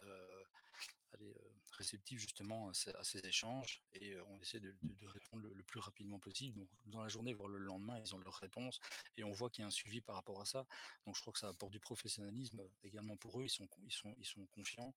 allez, 1.13 1.33
euh, 1.35 1.56
réceptif 1.77 2.19
justement 2.19 2.69
à 2.69 3.03
ces, 3.03 3.25
échanges 3.25 3.81
et 3.93 4.19
on 4.19 4.39
essaie 4.39 4.59
de, 4.59 4.75
répondre 5.05 5.43
le, 5.43 5.63
plus 5.63 5.79
rapidement 5.79 6.19
possible. 6.19 6.57
Donc 6.57 6.69
dans 6.85 7.01
la 7.01 7.09
journée, 7.09 7.33
voire 7.33 7.49
le 7.49 7.59
lendemain, 7.59 7.99
ils 7.99 8.15
ont 8.15 8.19
leurs 8.19 8.35
réponses 8.35 8.79
et 9.17 9.23
on 9.23 9.31
voit 9.31 9.49
qu'il 9.49 9.61
y 9.61 9.65
a 9.65 9.67
un 9.67 9.71
suivi 9.71 10.01
par 10.01 10.15
rapport 10.15 10.41
à 10.41 10.45
ça. 10.45 10.65
Donc 11.05 11.15
je 11.15 11.21
crois 11.21 11.33
que 11.33 11.39
ça 11.39 11.49
apporte 11.49 11.71
du 11.71 11.79
professionnalisme 11.79 12.61
également 12.83 13.17
pour 13.17 13.39
eux. 13.39 13.43
Ils 13.43 13.49
sont, 13.49 13.67
ils 13.85 13.91
sont, 13.91 14.13
ils 14.17 14.25
sont 14.25 14.45
confiants 14.47 14.93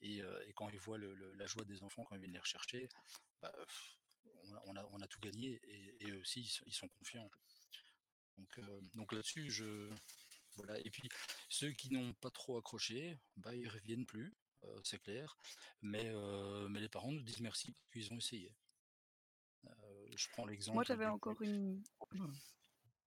et, 0.00 0.18
et 0.18 0.52
quand 0.54 0.68
ils 0.70 0.78
voient 0.78 0.98
la 0.98 1.46
joie 1.46 1.64
des 1.64 1.82
enfants 1.82 2.04
quand 2.04 2.14
ils 2.14 2.20
viennent 2.20 2.32
les 2.32 2.38
rechercher, 2.38 2.88
bah, 3.40 3.52
on, 4.66 4.76
a, 4.76 4.88
on 4.92 5.00
a- 5.00 5.06
tout 5.06 5.20
gagné 5.20 5.60
et, 5.64 6.10
eux 6.10 6.18
aussi 6.18 6.42
ils 6.66 6.72
sont, 6.72 6.88
confiants. 6.88 7.30
Donc, 8.36 8.60
donc 8.94 9.12
là-dessus, 9.12 9.50
je 9.50 9.90
voilà. 10.56 10.78
Et 10.80 10.90
puis 10.90 11.08
ceux 11.48 11.70
qui 11.70 11.92
n'ont 11.92 12.12
pas 12.14 12.30
trop 12.30 12.58
accroché, 12.58 13.16
bah 13.36 13.54
ils 13.54 13.68
reviennent 13.68 14.06
plus, 14.06 14.34
c'est 14.84 15.00
clair. 15.02 15.36
Mais 15.82 16.08
euh, 16.08 16.68
mais 16.68 16.80
les 16.80 16.88
parents 16.88 17.12
nous 17.12 17.22
disent 17.22 17.40
merci 17.40 17.72
parce 17.72 17.90
qu'ils 17.90 18.12
ont 18.12 18.16
essayé. 18.18 18.54
Euh, 19.66 20.06
je 20.16 20.28
prends 20.30 20.42
Moi, 20.42 20.50
l'exemple 20.52 20.84
j'avais 20.86 21.04
du. 21.04 21.10
encore 21.10 21.40
une. 21.42 21.82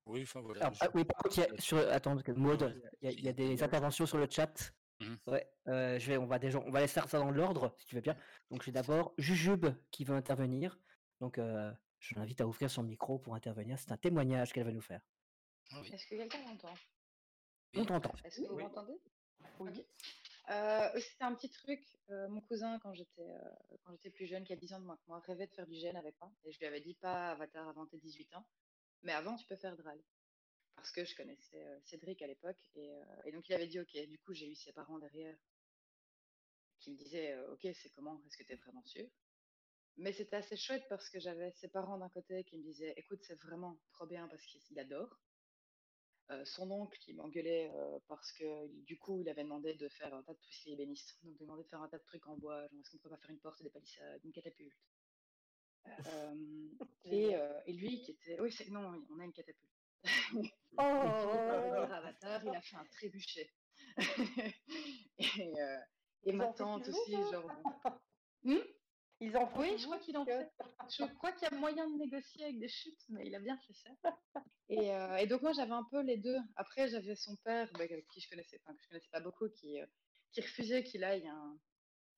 Oui, 0.05 0.23
enfin 0.23 0.41
voilà. 0.41 0.61
Alors, 0.61 0.73
je- 0.73 0.79
ah 0.85 0.89
oui, 0.93 1.05
par 1.05 1.15
contre, 1.17 1.37
il 1.37 1.41
y 1.41 1.45
a, 1.45 1.61
sur, 1.61 1.77
attends, 1.91 2.11
parce 2.11 2.23
que 2.23 2.31
Maud, 2.31 2.81
il 3.01 3.05
y 3.05 3.07
a, 3.07 3.11
il 3.11 3.21
y 3.23 3.29
a 3.29 3.33
des 3.33 3.61
interventions 3.63 4.05
sur 4.05 4.17
le 4.17 4.27
chat. 4.29 4.73
Mhm. 4.99 5.17
Ouais, 5.27 5.47
euh, 5.67 5.97
je 5.99 6.07
vais, 6.07 6.17
on 6.17 6.25
va 6.27 6.37
déjà, 6.39 6.59
on 6.59 6.69
va 6.71 6.81
laisser 6.81 6.93
faire 6.95 7.09
ça 7.09 7.17
dans 7.19 7.31
l'ordre, 7.31 7.75
si 7.79 7.85
tu 7.87 7.95
veux 7.95 8.01
bien. 8.01 8.15
Donc, 8.49 8.63
j'ai 8.63 8.71
d'abord 8.71 9.13
Jujube 9.17 9.67
qui 9.91 10.03
veut 10.03 10.15
intervenir. 10.15 10.77
Donc, 11.19 11.37
euh, 11.37 11.71
je 11.99 12.15
l'invite 12.15 12.41
à 12.41 12.47
ouvrir 12.47 12.69
son 12.69 12.83
micro 12.83 13.17
pour 13.19 13.35
intervenir. 13.35 13.77
C'est 13.79 13.91
un 13.91 13.97
témoignage 13.97 14.53
qu'elle 14.53 14.65
va 14.65 14.71
nous 14.71 14.81
faire. 14.81 15.01
Ah 15.71 15.79
oui. 15.81 15.89
Est-ce 15.93 16.05
que 16.07 16.15
quelqu'un 16.15 16.39
m'entend? 16.43 16.73
On 17.75 17.85
t'entend. 17.85 18.13
Est-ce 18.23 18.41
que 18.41 18.47
vous 18.47 18.55
Oui. 18.55 18.63
m'entendez? 18.63 18.99
Oui. 19.59 19.85
Euh, 20.49 20.89
C'était 20.99 21.23
un 21.23 21.35
petit 21.35 21.49
truc. 21.49 21.81
euh, 22.09 22.27
mon 22.29 22.41
cousin, 22.41 22.79
quand 22.79 22.93
j'étais 22.93 23.29
euh, 23.29 23.77
quand 23.83 23.91
j'étais 23.93 24.09
plus 24.09 24.25
jeune, 24.25 24.43
qui 24.43 24.53
a 24.53 24.55
10 24.55 24.73
ans 24.73 24.79
de 24.79 24.85
moins 24.85 24.97
que 24.97 25.03
moi, 25.07 25.19
rêvait 25.19 25.47
de 25.47 25.53
faire 25.53 25.67
du 25.67 25.75
gène 25.75 25.95
avec 25.95 26.15
moi. 26.19 26.31
Et 26.43 26.51
je 26.51 26.59
lui 26.59 26.65
avais 26.65 26.81
dit 26.81 26.95
pas 26.95 27.31
Avatar 27.31 27.67
avant 27.69 27.85
tes 27.85 27.97
18 27.97 28.33
ans, 28.35 28.45
mais 29.03 29.13
avant, 29.13 29.35
tu 29.37 29.45
peux 29.45 29.55
faire 29.55 29.77
Dral. 29.77 30.01
Parce 30.75 30.91
que 30.91 31.05
je 31.05 31.15
connaissais 31.15 31.63
euh, 31.63 31.79
Cédric 31.83 32.21
à 32.21 32.27
l'époque. 32.27 32.59
Et, 32.75 33.31
donc, 33.31 33.47
il 33.49 33.53
avait 33.53 33.67
dit 33.67 33.79
Ok. 33.79 33.95
Du 34.07 34.19
coup, 34.19 34.33
j'ai 34.33 34.49
eu 34.49 34.55
ses 34.55 34.73
parents 34.73 34.99
derrière 34.99 35.37
qui 36.79 36.91
me 36.91 36.97
disaient 36.97 37.37
Ok, 37.49 37.67
c'est 37.73 37.91
comment? 37.91 38.21
Est-ce 38.25 38.37
que 38.37 38.43
tu 38.43 38.55
vraiment 38.55 38.83
sûr? 38.83 39.07
Mais 39.97 40.13
c'était 40.13 40.37
assez 40.37 40.57
chouette 40.57 40.85
parce 40.89 41.09
que 41.09 41.19
j'avais 41.19 41.51
ses 41.51 41.67
parents 41.67 41.97
d'un 41.97 42.09
côté 42.09 42.43
qui 42.45 42.57
me 42.57 42.63
disaient 42.63 42.93
Écoute, 42.97 43.19
c'est 43.23 43.39
vraiment 43.41 43.79
trop 43.93 44.07
bien 44.07 44.27
parce 44.27 44.43
qu'il 44.43 44.79
adore. 44.79 45.19
Euh, 46.31 46.45
son 46.45 46.71
oncle 46.71 46.97
qui 46.99 47.13
m'engueulait 47.13 47.71
euh, 47.75 47.99
parce 48.07 48.31
que 48.31 48.67
du 48.85 48.97
coup 48.97 49.19
il 49.19 49.27
avait 49.27 49.43
demandé 49.43 49.73
de 49.73 49.89
faire 49.89 50.13
un 50.13 50.23
tas 50.23 50.33
de 50.33 50.39
trucs 50.39 50.67
ébénistes, 50.67 51.17
donc 51.23 51.37
demandé 51.37 51.63
de 51.63 51.67
faire 51.67 51.81
un 51.81 51.89
tas 51.89 51.97
de 51.97 52.03
trucs 52.03 52.25
en 52.27 52.37
bois, 52.37 52.67
genre 52.67 52.79
est-ce 52.79 52.91
qu'on 52.91 52.99
peut 52.99 53.09
pas 53.09 53.17
faire 53.17 53.31
une 53.31 53.39
porte 53.39 53.61
des 53.61 53.69
palissades, 53.69 54.21
une 54.23 54.31
catapulte? 54.31 54.73
Euh, 55.87 56.69
et, 57.05 57.35
et 57.65 57.73
lui 57.73 58.01
qui 58.01 58.11
était, 58.11 58.39
oui 58.39 58.51
c'est 58.51 58.69
non, 58.69 58.91
oui, 58.91 59.05
on 59.09 59.19
a 59.19 59.25
une 59.25 59.33
catapulte. 59.33 59.71
Oh, 60.77 60.81
Avatar, 60.81 62.41
il 62.45 62.55
a 62.55 62.61
fait 62.61 62.77
un 62.77 62.85
trébuchet. 62.85 63.51
et, 65.17 65.61
euh, 65.61 65.77
ma 66.33 66.47
tante 66.47 66.87
aussi, 66.87 67.11
genre. 67.11 67.51
Hmm? 68.43 68.57
Ils 69.21 69.37
en 69.37 69.47
font 69.47 69.59
oui, 69.61 69.77
je 69.77 69.85
crois 69.85 69.99
qu'il 69.99 70.17
en 70.17 70.25
fait. 70.25 70.51
Je 70.89 71.05
crois 71.15 71.31
qu'il 71.31 71.47
y 71.47 71.53
a 71.53 71.55
moyen 71.55 71.87
de 71.87 71.95
négocier 71.95 72.43
avec 72.43 72.59
des 72.59 72.67
chutes, 72.67 73.01
mais 73.09 73.27
il 73.27 73.35
a 73.35 73.39
bien 73.39 73.57
fait 73.59 73.73
ça. 73.73 73.89
Et, 74.69 74.89
euh, 74.95 75.17
et 75.17 75.27
donc 75.27 75.41
moi 75.41 75.51
j'avais 75.51 75.73
un 75.73 75.83
peu 75.91 76.01
les 76.01 76.17
deux. 76.17 76.37
Après 76.55 76.87
j'avais 76.87 77.15
son 77.15 77.35
père, 77.43 77.69
bah, 77.73 77.85
qui 77.87 78.21
je 78.21 78.29
connaissais, 78.29 78.57
enfin, 78.63 78.73
que 78.73 78.81
je 78.81 78.87
connaissais 78.87 79.09
pas 79.11 79.19
beaucoup, 79.19 79.49
qui, 79.49 79.81
euh, 79.81 79.85
qui 80.31 80.39
refusait 80.41 80.83
qu'il 80.83 81.03
aille 81.03 81.27
à 81.27 81.33
un, 81.33 81.59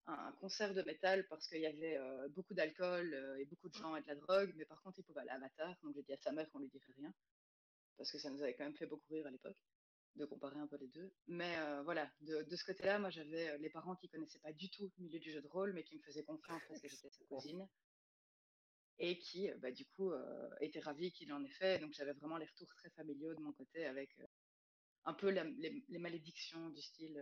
un 0.05 0.31
concert 0.33 0.73
de 0.75 0.83
métal 0.83 1.27
parce 1.29 1.47
qu'il 1.47 1.61
y 1.61 1.65
avait 1.65 1.97
euh, 1.97 2.29
beaucoup 2.29 2.53
d'alcool 2.53 3.37
et 3.39 3.45
beaucoup 3.45 3.69
de 3.69 3.73
gens 3.73 3.95
et 3.95 4.03
de 4.03 4.07
la 4.07 4.15
drogue, 4.15 4.53
mais 4.55 4.65
par 4.65 4.81
contre, 4.83 4.99
il 4.99 5.03
pouvait 5.03 5.21
aller 5.21 5.31
à 5.31 5.35
Avatar. 5.35 5.75
Donc, 5.81 5.95
j'ai 5.95 6.03
dit 6.03 6.13
à 6.13 6.17
sa 6.17 6.31
mère 6.31 6.47
qu'on 6.51 6.59
lui 6.59 6.69
dirait 6.69 6.93
rien 6.95 7.11
parce 7.97 8.11
que 8.11 8.19
ça 8.19 8.29
nous 8.29 8.41
avait 8.41 8.53
quand 8.53 8.65
même 8.65 8.75
fait 8.75 8.85
beaucoup 8.87 9.11
rire 9.11 9.25
à 9.25 9.31
l'époque 9.31 9.57
de 10.15 10.25
comparer 10.25 10.59
un 10.59 10.67
peu 10.67 10.77
les 10.77 10.87
deux. 10.87 11.11
Mais 11.27 11.57
euh, 11.57 11.81
voilà, 11.83 12.11
de, 12.21 12.43
de 12.43 12.55
ce 12.55 12.63
côté-là, 12.65 12.99
moi, 12.99 13.09
j'avais 13.09 13.57
les 13.57 13.69
parents 13.69 13.95
qui 13.95 14.09
connaissaient 14.09 14.39
pas 14.39 14.53
du 14.53 14.69
tout 14.69 14.91
le 14.97 15.03
milieu 15.05 15.19
du 15.19 15.31
jeu 15.31 15.41
de 15.41 15.47
rôle, 15.47 15.73
mais 15.73 15.83
qui 15.83 15.95
me 15.95 16.01
faisaient 16.01 16.23
confiance 16.23 16.61
parce 16.67 16.81
que 16.81 16.87
j'étais 16.87 17.09
sa 17.09 17.25
cousine 17.25 17.67
et 18.99 19.17
qui, 19.17 19.49
bah, 19.57 19.71
du 19.71 19.85
coup, 19.87 20.11
étaient 20.61 20.79
ravis 20.79 21.11
qu'il 21.11 21.33
en 21.33 21.43
ait 21.43 21.49
fait. 21.49 21.79
Donc, 21.79 21.93
j'avais 21.93 22.13
vraiment 22.13 22.37
les 22.37 22.45
retours 22.45 22.73
très 22.75 22.91
familiaux 22.91 23.33
de 23.33 23.39
mon 23.39 23.51
côté 23.53 23.85
avec 23.85 24.15
un 25.05 25.13
peu 25.13 25.29
les, 25.29 25.83
les, 25.89 25.99
malédictions 25.99 26.69
du 26.69 26.81
style 26.81 27.19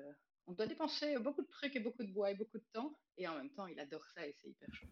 on 0.48 0.54
doit 0.54 0.68
dépenser 0.68 1.18
beaucoup 1.20 1.42
de 1.42 1.50
trucs 1.50 1.76
et 1.76 1.80
beaucoup 1.80 2.04
de 2.04 2.12
bois 2.12 2.32
et 2.32 2.36
beaucoup 2.36 2.58
de 2.58 2.66
temps, 2.74 2.98
et 3.18 3.28
en 3.28 3.36
même 3.36 3.52
temps, 3.52 3.68
il 3.68 3.80
adore 3.80 4.06
ça 4.14 4.26
et 4.26 4.34
c'est 4.34 4.50
hyper 4.50 4.74
chaud. 4.74 4.88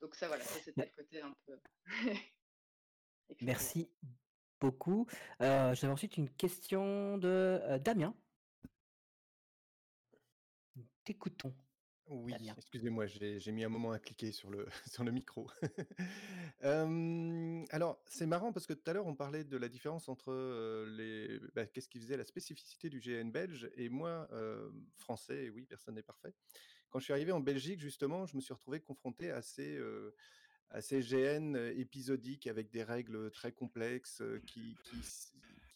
Donc 0.00 0.14
ça, 0.14 0.28
voilà, 0.28 0.44
c'était 0.44 0.84
le 0.84 1.02
côté 1.02 1.20
un 1.20 1.34
peu... 1.46 1.58
Merci 3.40 3.90
beaucoup. 4.62 5.06
Euh, 5.40 5.74
J'avais 5.74 5.92
ensuite 5.92 6.16
une 6.16 6.30
question 6.30 7.18
de 7.18 7.28
euh, 7.28 7.78
Damien. 7.80 8.14
T'écoutons. 11.04 11.52
Oui, 12.06 12.34
excusez-moi, 12.56 13.06
j'ai 13.06 13.52
mis 13.52 13.64
un 13.64 13.68
moment 13.68 13.92
à 13.92 13.98
cliquer 13.98 14.32
sur 14.32 14.50
le, 14.50 14.66
sur 14.86 15.04
le 15.04 15.10
micro. 15.10 15.50
Euh, 16.64 17.64
alors, 17.70 18.00
c'est 18.06 18.26
marrant 18.26 18.52
parce 18.52 18.68
que 18.68 18.72
tout 18.72 18.88
à 18.88 18.92
l'heure, 18.92 19.08
on 19.08 19.16
parlait 19.16 19.42
de 19.42 19.56
la 19.56 19.68
différence 19.68 20.08
entre 20.08 20.30
euh, 20.32 20.86
les. 20.96 21.40
bah, 21.56 21.66
qu'est-ce 21.66 21.88
qui 21.88 21.98
faisait 21.98 22.16
la 22.16 22.24
spécificité 22.24 22.88
du 22.88 23.00
GN 23.00 23.32
belge 23.32 23.68
et 23.74 23.88
moi, 23.88 24.28
euh, 24.30 24.70
français, 24.94 25.46
et 25.46 25.50
oui, 25.50 25.66
personne 25.66 25.96
n'est 25.96 26.04
parfait. 26.04 26.32
Quand 26.90 27.00
je 27.00 27.04
suis 27.06 27.12
arrivé 27.12 27.32
en 27.32 27.40
Belgique, 27.40 27.80
justement, 27.80 28.26
je 28.26 28.36
me 28.36 28.40
suis 28.40 28.54
retrouvé 28.54 28.78
confronté 28.78 29.32
à 29.32 29.42
ces, 29.42 29.76
ces 30.80 31.00
GN 31.00 31.56
épisodiques 31.76 32.46
avec 32.46 32.70
des 32.70 32.82
règles 32.82 33.30
très 33.30 33.52
complexes 33.52 34.22
qui, 34.46 34.76
qui, 34.84 34.96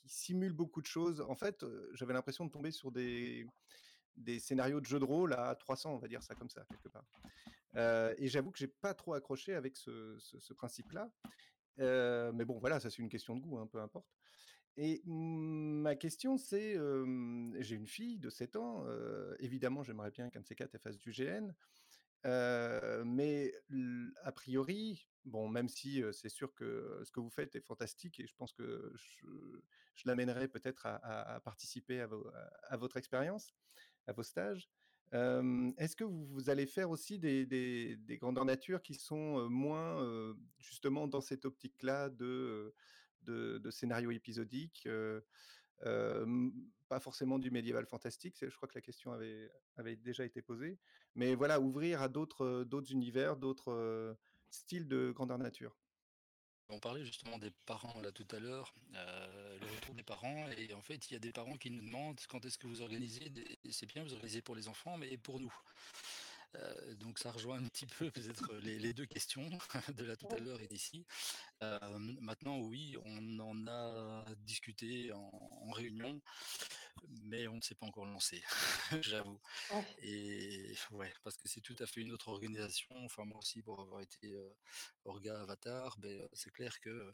qui 0.00 0.08
simulent 0.08 0.52
beaucoup 0.52 0.80
de 0.80 0.86
choses. 0.86 1.20
En 1.20 1.34
fait, 1.34 1.64
j'avais 1.92 2.14
l'impression 2.14 2.46
de 2.46 2.50
tomber 2.50 2.70
sur 2.70 2.90
des 2.90 3.46
scénarios 4.38 4.80
de 4.80 4.86
jeux 4.86 5.00
de 5.00 5.04
rôle 5.04 5.34
à 5.34 5.54
300, 5.54 5.92
on 5.94 5.98
va 5.98 6.08
dire 6.08 6.22
ça 6.22 6.34
comme 6.34 6.50
ça, 6.50 6.64
quelque 6.70 6.88
part. 6.88 7.04
Euh, 7.76 8.14
et 8.18 8.28
j'avoue 8.28 8.50
que 8.50 8.58
j'ai 8.58 8.68
pas 8.68 8.94
trop 8.94 9.14
accroché 9.14 9.54
avec 9.54 9.76
ce, 9.76 10.52
principe-là. 10.54 11.10
Euh, 11.78 12.32
mais 12.32 12.44
bon, 12.44 12.58
voilà, 12.58 12.80
ça 12.80 12.90
c'est 12.90 13.02
une 13.02 13.08
question 13.08 13.36
de 13.36 13.40
goût, 13.40 13.58
hein, 13.58 13.66
peu 13.66 13.80
importe. 13.80 14.06
Et 14.78 15.02
ma 15.06 15.94
question, 15.96 16.36
c'est, 16.36 16.76
euh, 16.76 17.50
j'ai 17.60 17.76
une 17.76 17.86
fille 17.86 18.18
de 18.18 18.28
7 18.28 18.56
ans, 18.56 18.84
évidemment, 19.38 19.82
j'aimerais 19.82 20.10
bien 20.10 20.28
qu'un 20.30 20.40
de 20.40 20.46
ces 20.46 20.54
quatre 20.54 20.76
fasse 20.78 20.98
du 20.98 21.12
GN, 21.12 21.52
mais 22.24 23.52
a 24.22 24.32
priori, 24.32 25.06
bon, 25.24 25.48
même 25.48 25.68
si 25.68 26.02
c'est 26.12 26.28
sûr 26.28 26.54
que 26.54 27.00
ce 27.04 27.10
que 27.10 27.20
vous 27.20 27.30
faites 27.30 27.54
est 27.56 27.60
fantastique 27.60 28.20
et 28.20 28.26
je 28.26 28.34
pense 28.34 28.52
que 28.52 28.92
je, 28.94 29.26
je 29.94 30.02
l'amènerai 30.06 30.48
peut-être 30.48 30.86
à, 30.86 31.40
participer 31.44 32.00
à, 32.00 32.76
votre 32.76 32.96
expérience, 32.96 33.52
à 34.06 34.12
vos 34.12 34.22
stages. 34.22 34.68
Est-ce 35.12 35.96
que 35.96 36.04
vous, 36.04 36.50
allez 36.50 36.66
faire 36.66 36.90
aussi 36.90 37.18
des, 37.18 37.46
des, 37.46 37.96
des, 37.96 38.16
grandeurs 38.18 38.44
nature 38.44 38.82
qui 38.82 38.94
sont 38.94 39.48
moins 39.48 40.34
justement 40.58 41.06
dans 41.06 41.20
cette 41.20 41.44
optique-là 41.44 42.10
de, 42.10 42.74
scénario 43.70 44.10
épisodique 44.10 44.88
pas 45.80 47.00
forcément 47.00 47.38
du 47.38 47.50
médiéval 47.50 47.86
fantastique, 47.86 48.36
je 48.40 48.54
crois 48.56 48.68
que 48.68 48.74
la 48.74 48.80
question 48.80 49.12
avait, 49.12 49.96
déjà 49.96 50.24
été 50.24 50.42
posée, 50.42 50.78
mais 51.14 51.34
voilà, 51.34 51.60
ouvrir 51.60 52.02
à 52.02 52.08
d'autres 52.08 52.86
univers, 52.90 53.36
d'autres 53.36 54.16
styles 54.50 54.88
de 54.88 55.10
grandeur 55.10 55.38
nature. 55.38 55.76
On 56.68 56.80
parlait 56.80 57.04
justement 57.04 57.38
des 57.38 57.52
parents 57.64 58.00
là 58.00 58.10
tout 58.10 58.26
à 58.32 58.40
l'heure, 58.40 58.74
le 58.92 59.74
retour 59.76 59.94
des 59.94 60.02
parents, 60.02 60.48
et 60.58 60.74
en 60.74 60.82
fait 60.82 61.08
il 61.10 61.14
y 61.14 61.16
a 61.16 61.20
des 61.20 61.32
parents 61.32 61.56
qui 61.56 61.70
nous 61.70 61.84
demandent 61.84 62.20
quand 62.28 62.44
est-ce 62.44 62.58
que 62.58 62.66
vous 62.66 62.82
organisez, 62.82 63.32
c'est 63.70 63.86
bien 63.86 64.02
vous 64.02 64.14
organisez 64.14 64.42
pour 64.42 64.56
les 64.56 64.66
enfants, 64.66 64.96
mais 64.96 65.16
pour 65.16 65.38
nous. 65.38 65.54
Euh, 66.56 66.94
donc 66.96 67.18
ça 67.18 67.30
rejoint 67.30 67.58
un 67.58 67.68
petit 67.68 67.86
peu 67.86 68.10
peut-être 68.10 68.54
les, 68.56 68.92
deux 68.92 69.06
questions 69.06 69.48
de 69.96 70.04
là 70.04 70.16
tout 70.16 70.28
à 70.30 70.38
l'heure 70.38 70.60
et 70.60 70.68
d'ici. 70.68 71.04
Euh, 71.62 71.98
maintenant 72.20 72.58
oui, 72.58 72.96
on 73.04 73.38
en 73.40 73.66
a 73.66 74.24
discuté 74.44 75.12
en, 75.12 75.70
réunion, 75.72 76.20
mais 77.24 77.48
on 77.48 77.56
ne 77.56 77.60
s'est 77.60 77.74
pas 77.74 77.86
encore 77.86 78.06
lancé, 78.06 78.42
j'avoue. 79.02 79.40
Et 80.02 80.74
ouais, 80.92 81.12
parce 81.22 81.36
que 81.36 81.48
c'est 81.48 81.60
tout 81.60 81.76
à 81.80 81.86
fait 81.86 82.00
une 82.00 82.12
autre 82.12 82.28
organisation. 82.28 82.96
Enfin 83.04 83.24
moi 83.24 83.38
aussi 83.38 83.62
pour 83.62 83.80
avoir 83.80 84.00
été 84.00 84.32
euh, 84.32 84.54
orga 85.04 85.40
avatar, 85.40 85.98
ben, 85.98 86.26
c'est 86.32 86.52
clair 86.52 86.80
que 86.80 87.12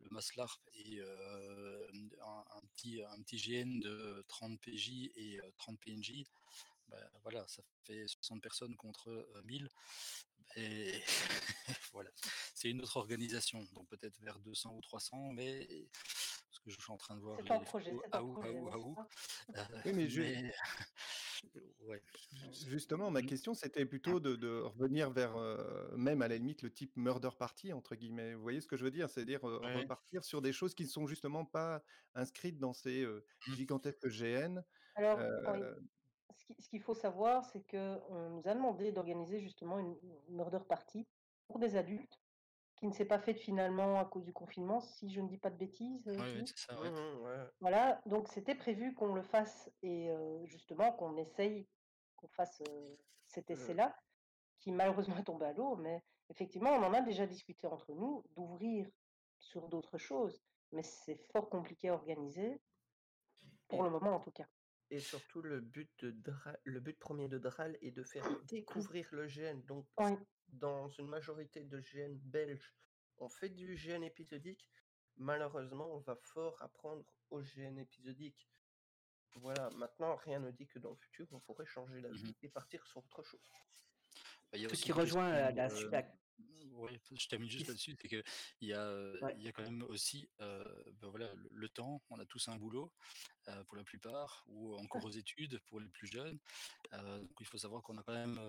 le 0.00 0.10
Maslarp 0.10 0.60
est 0.74 1.00
un, 1.00 2.60
petit, 2.76 3.02
un 3.02 3.22
petit 3.22 3.36
GN 3.36 3.80
de 3.80 4.24
30 4.28 4.60
PJ 4.60 5.10
et 5.16 5.40
30 5.58 5.78
PNJ. 5.80 6.24
Ben, 6.92 7.08
voilà, 7.22 7.46
ça 7.48 7.62
fait 7.84 8.06
60 8.06 8.42
personnes 8.42 8.76
contre 8.76 9.26
1000. 9.44 9.68
Et 10.56 10.92
voilà, 11.92 12.10
c'est 12.54 12.70
une 12.70 12.82
autre 12.82 12.98
organisation, 12.98 13.66
donc 13.74 13.88
peut-être 13.88 14.20
vers 14.20 14.38
200 14.40 14.74
ou 14.76 14.80
300, 14.82 15.32
mais 15.32 15.88
parce 16.50 16.60
que 16.60 16.70
je 16.70 16.80
suis 16.80 16.92
en 16.92 16.98
train 16.98 17.16
de 17.16 17.22
voir 17.22 17.40
les 17.40 17.64
projet, 17.64 17.92
oui, 19.84 19.92
mais, 19.94 20.08
Justement, 22.68 23.10
ma 23.10 23.20
mmh. 23.20 23.26
question, 23.26 23.54
c'était 23.54 23.84
plutôt 23.84 24.20
de, 24.20 24.60
revenir 24.60 25.10
vers, 25.10 25.36
même 25.96 26.22
à 26.22 26.28
la 26.28 26.36
limite, 26.36 26.62
le 26.62 26.70
type 26.70 26.96
murder 26.96 27.30
party, 27.36 27.72
entre 27.72 27.96
guillemets. 27.96 28.34
Vous 28.34 28.42
voyez 28.42 28.60
ce 28.60 28.68
que 28.68 28.76
je 28.76 28.84
veux 28.84 28.92
dire? 28.92 29.10
C'est-à-dire 29.10 29.40
repartir 29.40 30.22
sur 30.22 30.40
des 30.40 30.52
choses 30.52 30.74
qui 30.74 30.84
ne 30.84 30.88
sont 30.88 31.06
justement 31.06 31.44
pas 31.44 31.82
inscrites 32.14 32.58
dans 32.58 32.74
ces 32.74 33.04
mmh. 33.04 33.54
gigantesques 33.54 34.06
GN. 34.06 34.62
Alors, 34.94 35.18
ce 36.58 36.68
qu'il 36.68 36.80
faut 36.80 36.94
savoir, 36.94 37.44
c'est 37.44 37.62
qu'on 37.70 38.30
nous 38.30 38.42
a 38.46 38.54
demandé 38.54 38.92
d'organiser 38.92 39.40
justement 39.40 39.78
une, 39.78 39.96
murder 40.28 40.60
party 40.68 41.06
pour 41.46 41.58
des 41.58 41.76
adultes 41.76 42.20
qui 42.76 42.86
ne 42.86 42.92
s'est 42.92 43.04
pas 43.04 43.18
faite 43.18 43.38
finalement 43.38 44.00
à 44.00 44.04
cause 44.04 44.24
du 44.24 44.32
confinement, 44.32 44.80
si 44.80 45.10
je 45.12 45.20
ne 45.20 45.28
dis 45.28 45.38
pas 45.38 45.50
de 45.50 45.56
bêtises. 45.56 46.02
Oui, 46.06 46.42
c'est 46.46 46.58
ça. 46.58 46.74
Mmh 46.74 47.50
voilà, 47.60 48.00
donc 48.06 48.28
c'était 48.28 48.56
prévu 48.56 48.94
qu'on 48.94 49.14
le 49.14 49.22
fasse 49.22 49.70
et 49.82 50.10
justement 50.44 50.92
qu'on 50.92 51.16
essaye 51.16 51.68
qu'on 52.16 52.28
fasse 52.28 52.62
cet 53.26 53.50
mmh. 53.50 53.52
essai-là, 53.52 53.96
qui 54.58 54.72
malheureusement 54.72 55.16
est 55.16 55.24
tombé 55.24 55.46
à 55.46 55.52
l'eau, 55.52 55.76
mais 55.76 56.02
effectivement, 56.30 56.70
on 56.70 56.82
en 56.82 56.94
a 56.94 57.02
déjà 57.02 57.26
discuté 57.26 57.66
entre 57.66 57.92
nous 57.92 58.24
d'ouvrir 58.34 58.88
sur 59.38 59.68
d'autres 59.68 59.98
choses, 59.98 60.42
mais 60.72 60.82
c'est 60.82 61.16
fort 61.32 61.48
compliqué 61.48 61.88
à 61.88 61.94
organiser, 61.94 62.60
pour 63.68 63.82
le 63.82 63.90
moment 63.90 64.14
en 64.14 64.20
tout 64.20 64.30
cas. 64.30 64.46
Et 64.92 65.00
surtout, 65.00 65.40
le 65.40 65.60
but, 65.60 66.04
de 66.04 66.34
le 66.64 66.78
but 66.78 66.98
premier 66.98 67.26
de 67.26 67.38
Dral 67.38 67.78
est 67.80 67.92
de 67.92 68.04
faire 68.04 68.28
découvrir 68.42 69.08
le 69.12 69.26
GN. 69.26 69.58
Donc, 69.66 69.86
dans 70.48 70.90
une 70.90 71.08
majorité 71.08 71.64
de 71.64 71.80
GN 71.80 72.18
belges, 72.24 72.74
on 73.16 73.30
fait 73.30 73.48
du 73.48 73.74
GN 73.74 74.02
épisodique. 74.02 74.68
Malheureusement, 75.16 75.88
on 75.94 76.00
va 76.00 76.14
fort 76.16 76.60
apprendre 76.60 77.06
au 77.30 77.40
GN 77.40 77.78
épisodique. 77.78 78.50
Voilà, 79.36 79.70
maintenant, 79.78 80.14
rien 80.16 80.40
ne 80.40 80.50
dit 80.50 80.66
que 80.66 80.78
dans 80.78 80.90
le 80.90 80.96
futur, 80.96 81.26
on 81.32 81.40
pourrait 81.40 81.64
changer 81.64 82.02
la 82.02 82.10
vie 82.10 82.24
mmh 82.24 82.34
et 82.42 82.48
partir 82.50 82.86
sur 82.86 82.98
autre 82.98 83.22
chose. 83.22 83.50
Bah, 84.52 84.58
Ce 84.58 84.74
qui 84.74 84.92
rejoint 84.92 85.32
la, 85.32 85.52
la, 85.52 86.02
oui, 86.74 86.98
je 87.12 87.28
termine 87.28 87.48
juste 87.48 87.68
là-dessus, 87.68 87.96
c'est 88.00 88.08
qu'il 88.08 88.22
y, 88.62 88.72
a, 88.72 89.12
il 89.36 89.42
y 89.42 89.48
a 89.48 89.52
quand 89.52 89.62
même 89.62 89.82
aussi 89.82 90.28
ben 90.38 91.08
voilà, 91.08 91.30
le, 91.50 91.68
temps, 91.68 92.02
on 92.10 92.18
a 92.18 92.26
tous 92.26 92.48
un 92.48 92.56
boulot 92.56 92.92
pour 93.66 93.76
la 93.76 93.84
plupart, 93.84 94.44
ou 94.48 94.74
encore 94.76 95.04
aux 95.04 95.10
études 95.10 95.60
pour 95.66 95.80
les 95.80 95.88
plus 95.88 96.06
jeunes. 96.06 96.38
donc 96.92 97.36
il 97.40 97.46
faut 97.46 97.58
savoir 97.58 97.82
qu'on 97.82 97.98
a 97.98 98.02
quand 98.02 98.14
même 98.14 98.40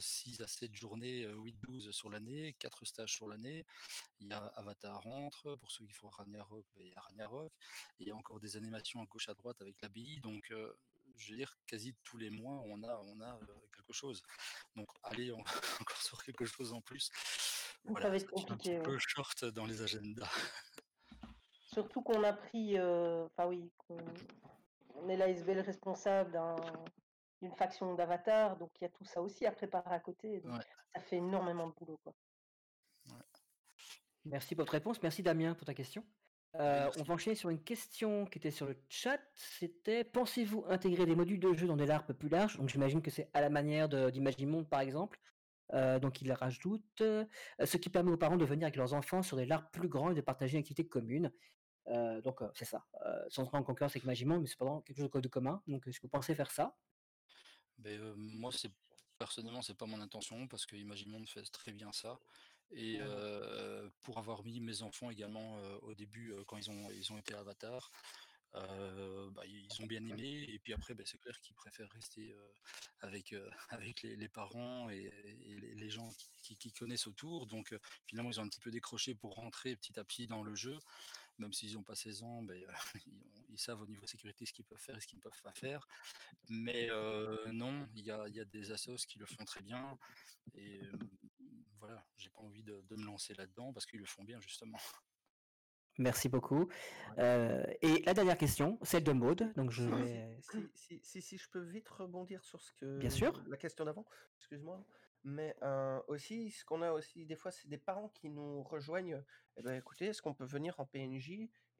6 0.00 0.40
à 0.40 0.46
7 0.46 0.74
journées, 0.74 1.26
8-12 1.26 1.92
sur 1.92 2.10
l'année, 2.10 2.54
4 2.58 2.84
stages 2.84 3.14
sur 3.14 3.28
l'année. 3.28 3.64
Il 4.20 4.28
y 4.28 4.32
a 4.32 4.44
Avatar 4.56 5.02
rentre, 5.02 5.56
pour 5.56 5.70
ceux 5.70 5.86
qui 5.86 5.92
font 5.92 6.08
Ragnarok, 6.08 6.64
ben, 6.76 6.86
il 6.86 6.92
y 6.92 6.94
a 6.94 7.00
Ragnarok. 7.00 7.52
Et 8.00 8.04
il 8.04 8.08
y 8.08 8.10
a 8.10 8.16
encore 8.16 8.40
des 8.40 8.56
animations 8.56 9.00
à 9.02 9.06
gauche 9.06 9.28
à 9.28 9.34
droite 9.34 9.60
avec 9.60 9.80
l'abbaye. 9.82 10.20
Donc 10.20 10.52
je 11.18 11.30
veux 11.32 11.36
dire, 11.36 11.58
quasi 11.66 11.94
tous 12.04 12.16
les 12.16 12.30
mois, 12.30 12.62
on 12.66 12.82
a, 12.82 13.00
on 13.04 13.20
a 13.20 13.38
quelque 13.74 13.92
chose. 13.92 14.22
Donc, 14.76 14.88
allez 15.02 15.32
encore 15.80 16.02
sur 16.02 16.22
quelque 16.22 16.44
chose 16.44 16.72
en 16.72 16.80
plus. 16.80 17.10
ça 18.00 18.08
va 18.08 18.16
être 18.16 18.30
compliqué. 18.30 18.76
Un 18.76 18.82
peu 18.82 18.98
short 18.98 19.44
dans 19.44 19.66
les 19.66 19.82
agendas. 19.82 20.30
Surtout 21.72 22.02
qu'on 22.02 22.22
a 22.24 22.32
pris, 22.32 22.80
enfin 22.80 23.46
oui, 23.46 23.70
on, 23.88 25.08
est 25.08 25.16
l'ASBL 25.16 25.60
responsable 25.60 26.40
d'une 27.40 27.54
faction 27.54 27.94
d'Avatar, 27.94 28.56
donc 28.56 28.70
il 28.80 28.84
y 28.84 28.86
a 28.86 28.90
tout 28.90 29.04
ça 29.04 29.20
aussi 29.20 29.46
à 29.46 29.52
préparer 29.52 29.94
à 29.94 30.00
côté. 30.00 30.42
Ça 30.94 31.00
fait 31.00 31.16
énormément 31.16 31.68
de 31.68 31.74
boulot. 31.74 32.00
Quoi. 32.02 32.14
Merci 34.24 34.54
pour 34.54 34.62
votre 34.62 34.72
réponse. 34.72 35.02
Merci 35.02 35.22
Damien 35.22 35.54
pour 35.54 35.66
ta 35.66 35.74
question. 35.74 36.04
Euh, 36.54 36.90
on 36.98 37.02
va 37.02 37.14
enchaîner 37.14 37.36
sur 37.36 37.50
une 37.50 37.62
question 37.62 38.26
qui 38.26 38.38
était 38.38 38.50
sur 38.50 38.66
le 38.66 38.76
chat. 38.88 39.20
C'était 39.34 40.04
pensez-vous 40.04 40.64
intégrer 40.68 41.06
des 41.06 41.14
modules 41.14 41.40
de 41.40 41.52
jeu 41.52 41.66
dans 41.66 41.76
des 41.76 41.86
LARP 41.86 42.12
plus 42.12 42.28
larges? 42.28 42.56
Donc 42.56 42.68
j'imagine 42.68 43.02
que 43.02 43.10
c'est 43.10 43.28
à 43.34 43.40
la 43.40 43.50
manière 43.50 43.88
d'Imagimonde 43.88 44.68
par 44.68 44.80
exemple. 44.80 45.20
Euh, 45.74 45.98
donc 45.98 46.22
il 46.22 46.32
rajoute 46.32 47.02
euh, 47.02 47.26
ce 47.62 47.76
qui 47.76 47.90
permet 47.90 48.10
aux 48.10 48.16
parents 48.16 48.38
de 48.38 48.44
venir 48.46 48.64
avec 48.64 48.76
leurs 48.76 48.94
enfants 48.94 49.22
sur 49.22 49.36
des 49.36 49.44
LARP 49.44 49.70
plus 49.72 49.88
grands 49.88 50.10
et 50.10 50.14
de 50.14 50.22
partager 50.22 50.54
une 50.54 50.60
activité 50.60 50.86
commune. 50.86 51.30
donc 52.24 52.40
c'est 52.54 52.64
ça, 52.64 52.84
sans 53.28 53.42
entrer 53.42 53.58
en 53.58 53.62
concurrence 53.62 53.92
avec 53.92 54.04
Imagimonde, 54.04 54.42
mais 54.42 54.46
c'est 54.46 54.58
pas 54.58 54.82
quelque 54.86 54.98
chose 54.98 55.10
de 55.10 55.28
commun. 55.28 55.62
Donc 55.66 55.86
est-ce 55.86 56.00
que 56.00 56.06
vous 56.06 56.10
pensez 56.10 56.34
faire 56.34 56.50
ça 56.50 56.74
ben, 57.78 58.14
moi, 58.16 58.50
c'est 58.52 58.72
personnellement, 59.18 59.62
c'est 59.62 59.76
pas 59.76 59.86
mon 59.86 60.00
intention 60.00 60.48
parce 60.48 60.66
que 60.66 60.76
Imagimonde 60.76 61.28
fait 61.28 61.42
très 61.42 61.72
bien 61.72 61.92
ça. 61.92 62.18
Et 62.72 62.98
pour 64.02 64.18
avoir 64.18 64.44
mis 64.44 64.60
mes 64.60 64.82
enfants 64.82 65.10
également 65.10 65.56
au 65.82 65.94
début, 65.94 66.34
quand 66.46 66.56
ils 66.56 66.70
ont, 66.70 66.90
ils 66.92 67.12
ont 67.12 67.18
été 67.18 67.34
avatars, 67.34 67.90
bah, 68.52 69.42
ils 69.46 69.82
ont 69.82 69.86
bien 69.86 70.04
aimé. 70.04 70.44
Et 70.48 70.58
puis 70.58 70.72
après, 70.72 70.94
bah, 70.94 71.04
c'est 71.06 71.18
clair 71.18 71.38
qu'ils 71.40 71.54
préfèrent 71.54 71.90
rester 71.90 72.34
avec, 73.00 73.34
avec 73.70 74.02
les, 74.02 74.28
parents 74.28 74.90
et, 74.90 75.10
les, 75.76 75.90
gens 75.90 76.10
qui, 76.42 76.72
connaissent 76.72 77.06
autour. 77.06 77.46
Donc 77.46 77.74
finalement, 78.06 78.30
ils 78.30 78.40
ont 78.40 78.44
un 78.44 78.48
petit 78.48 78.60
peu 78.60 78.70
décroché 78.70 79.14
pour 79.14 79.34
rentrer 79.34 79.76
petit 79.76 79.98
à 79.98 80.04
petit 80.04 80.26
dans 80.26 80.42
le 80.42 80.54
jeu. 80.54 80.78
Même 81.38 81.52
s'ils 81.52 81.74
n'ont 81.74 81.84
pas 81.84 81.94
16 81.94 82.22
ans, 82.22 82.42
bah, 82.42 82.54
ils, 83.48 83.58
savent 83.58 83.80
au 83.80 83.86
niveau 83.86 84.06
sécurité 84.06 84.46
ce 84.46 84.52
qu'ils 84.52 84.64
peuvent 84.64 84.78
faire 84.80 84.96
et 84.96 85.00
ce 85.00 85.06
qu'ils 85.06 85.18
ne 85.18 85.22
peuvent 85.22 85.42
pas 85.42 85.52
faire. 85.52 85.88
Mais 86.48 86.88
non, 87.52 87.88
il 87.94 88.04
y 88.04 88.10
a, 88.10 88.28
y 88.28 88.40
a, 88.40 88.44
des 88.44 88.72
assos 88.72 89.06
qui 89.08 89.18
le 89.18 89.26
font 89.26 89.44
très 89.44 89.62
bien. 89.62 89.98
Et 90.54 90.80
voilà, 91.78 92.04
j'ai 92.16 92.30
pas 92.30 92.40
envie 92.40 92.62
de, 92.62 92.82
me 92.90 93.04
lancer 93.04 93.34
là-dedans 93.34 93.72
parce 93.72 93.86
qu'ils 93.86 94.00
le 94.00 94.06
font 94.06 94.24
bien 94.24 94.40
justement. 94.40 94.78
Merci 95.98 96.28
beaucoup. 96.28 96.68
Euh, 97.18 97.64
et 97.82 98.02
la 98.02 98.14
dernière 98.14 98.38
question, 98.38 98.78
celle 98.82 99.02
de 99.02 99.12
Maude. 99.12 99.52
Donc 99.56 99.72
je 99.72 99.82
si, 100.74 101.00
si, 101.02 101.20
si, 101.20 101.38
je 101.38 101.50
peux 101.50 101.60
vite 101.60 101.88
rebondir 101.88 102.44
sur 102.44 102.60
ce 102.60 102.72
que 102.74 102.98
Bien 102.98 103.10
sûr. 103.10 103.42
la 103.48 103.56
question 103.56 103.84
d'avant, 103.84 104.06
excuse-moi. 104.36 104.84
Mais 105.24 105.56
euh, 105.62 106.00
aussi, 106.06 106.50
ce 106.52 106.64
qu'on 106.64 106.82
a 106.82 106.92
aussi 106.92 107.26
des 107.26 107.34
fois, 107.34 107.50
c'est 107.50 107.68
des 107.68 107.78
parents 107.78 108.08
qui 108.10 108.30
nous 108.30 108.62
rejoignent. 108.62 109.22
Eh 109.56 109.62
ben, 109.62 109.74
écoutez, 109.74 110.06
est-ce 110.06 110.22
qu'on 110.22 110.34
peut 110.34 110.46
venir 110.46 110.78
en 110.78 110.86
PNJ 110.86 111.30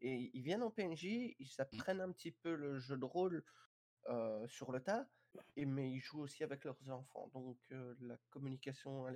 Et 0.01 0.31
ils 0.35 0.43
viennent 0.43 0.65
en 0.65 0.71
PNJ, 0.73 1.05
ils 1.05 1.53
apprennent 1.59 2.01
un 2.01 2.11
petit 2.11 2.33
peu 2.33 2.57
le 2.57 2.81
jeu 2.81 2.97
de 2.97 3.05
rôle 3.05 3.45
euh, 4.09 4.47
sur 4.49 4.73
le 4.73 4.81
tas, 4.81 5.09
et 5.55 5.65
mais 5.65 5.93
ils 5.93 6.01
jouent 6.01 6.23
aussi 6.23 6.43
avec 6.43 6.65
leurs 6.65 6.91
enfants. 6.91 7.31
Donc 7.33 7.57
la 8.01 8.17
communication, 8.31 9.07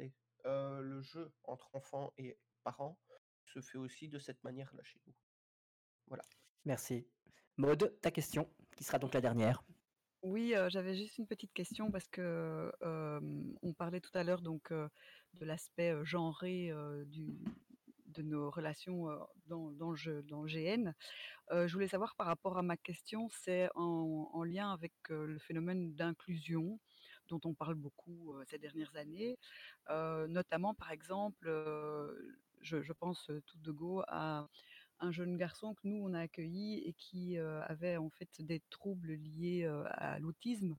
allez, 0.44 0.80
le 0.82 1.00
jeu 1.00 1.32
entre 1.44 1.74
enfants 1.74 2.12
et 2.18 2.36
parents 2.64 2.98
se 3.46 3.60
fait 3.60 3.78
aussi 3.78 4.08
de 4.08 4.18
cette 4.18 4.42
manière-là 4.44 4.82
chez 4.82 5.00
nous. 5.06 5.14
Voilà. 6.06 6.24
Merci. 6.64 7.06
Maude, 7.56 7.98
ta 8.00 8.10
question, 8.10 8.48
qui 8.76 8.84
sera 8.84 8.98
donc 8.98 9.14
la 9.14 9.20
dernière. 9.20 9.62
Oui, 10.22 10.54
j'avais 10.68 10.94
juste 10.94 11.18
une 11.18 11.26
petite 11.26 11.52
question 11.52 11.90
parce 11.90 12.08
que 12.08 12.72
on 13.62 13.72
parlait 13.74 14.00
tout 14.00 14.16
à 14.16 14.22
l'heure 14.22 14.40
donc 14.40 14.72
de 14.72 15.44
l'aspect 15.44 15.94
genré 16.04 16.72
du, 17.06 17.40
de 18.06 18.22
nos 18.22 18.50
relations 18.50 19.08
dans, 19.46 19.72
dans, 19.72 19.90
le 19.90 19.96
jeu, 19.96 20.22
dans 20.22 20.42
le 20.42 20.48
GN. 20.48 20.92
je 21.50 21.72
voulais 21.72 21.88
savoir 21.88 22.14
par 22.14 22.28
rapport 22.28 22.56
à 22.56 22.62
ma 22.62 22.76
question, 22.76 23.28
c'est 23.30 23.68
en, 23.74 24.30
en, 24.32 24.44
lien 24.44 24.72
avec 24.72 24.92
le 25.08 25.38
phénomène 25.40 25.92
d'inclusion 25.94 26.78
dont 27.32 27.48
on 27.48 27.54
parle 27.54 27.74
beaucoup 27.74 28.34
ces 28.46 28.58
dernières 28.58 28.94
années, 28.96 29.38
notamment 29.88 30.74
par 30.74 30.90
exemple, 30.90 31.46
je, 32.60 32.92
pense 32.92 33.30
tout 33.46 33.58
de 33.58 33.72
go 33.72 34.02
à 34.08 34.48
un 35.00 35.10
jeune 35.10 35.36
garçon 35.36 35.74
que 35.74 35.80
nous 35.84 35.96
on 35.96 36.14
a 36.14 36.20
accueilli 36.20 36.78
et 36.86 36.92
qui 36.92 37.38
avait 37.38 37.96
en 37.96 38.10
fait 38.10 38.28
des 38.40 38.60
troubles 38.70 39.14
liés 39.14 39.64
à 39.86 40.18
l'autisme 40.18 40.76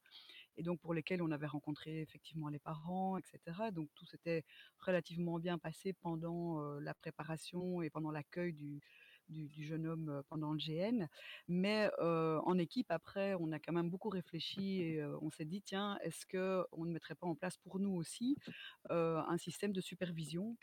et 0.56 0.64
donc 0.64 0.80
pour 0.80 0.94
lesquels 0.94 1.22
on 1.24 1.32
avait 1.32 1.48
rencontré 1.48 2.02
effectivement 2.02 2.50
les 2.50 2.60
parents, 2.60 3.18
etc. 3.18 3.72
Donc 3.72 3.90
tout 3.96 4.06
s'était 4.06 4.44
relativement 4.80 5.40
bien 5.40 5.58
passé 5.58 5.94
pendant 5.94 6.62
la 6.80 6.94
préparation 6.94 7.82
et 7.82 7.90
pendant 7.90 8.12
l'accueil 8.12 8.54
du, 8.54 8.80
du, 9.30 9.64
jeune 9.64 9.88
homme 9.88 10.24
pendant 10.30 10.54
le 10.54 10.58
GN. 10.58 11.08
Mais 11.48 11.90
en 12.00 12.58
équipe, 12.58 12.92
après, 12.92 13.36
on 13.36 13.52
a 13.52 13.60
quand 13.60 13.74
même 13.74 13.90
beaucoup 13.90 14.10
réfléchi 14.10 14.82
et 14.82 15.04
on 15.22 15.30
s'est 15.32 15.46
dit, 15.46 15.62
tiens, 15.62 15.98
est-ce 16.04 16.26
qu'on 16.26 16.86
ne 16.86 16.92
mettrait 16.92 17.16
pas 17.16 17.28
en 17.28 17.36
place 17.36 17.58
pour 17.58 17.80
nous 17.80 17.92
aussi 17.92 18.38
un 18.90 19.38
système 19.38 19.74
de 19.74 19.82
supervision 19.82 20.58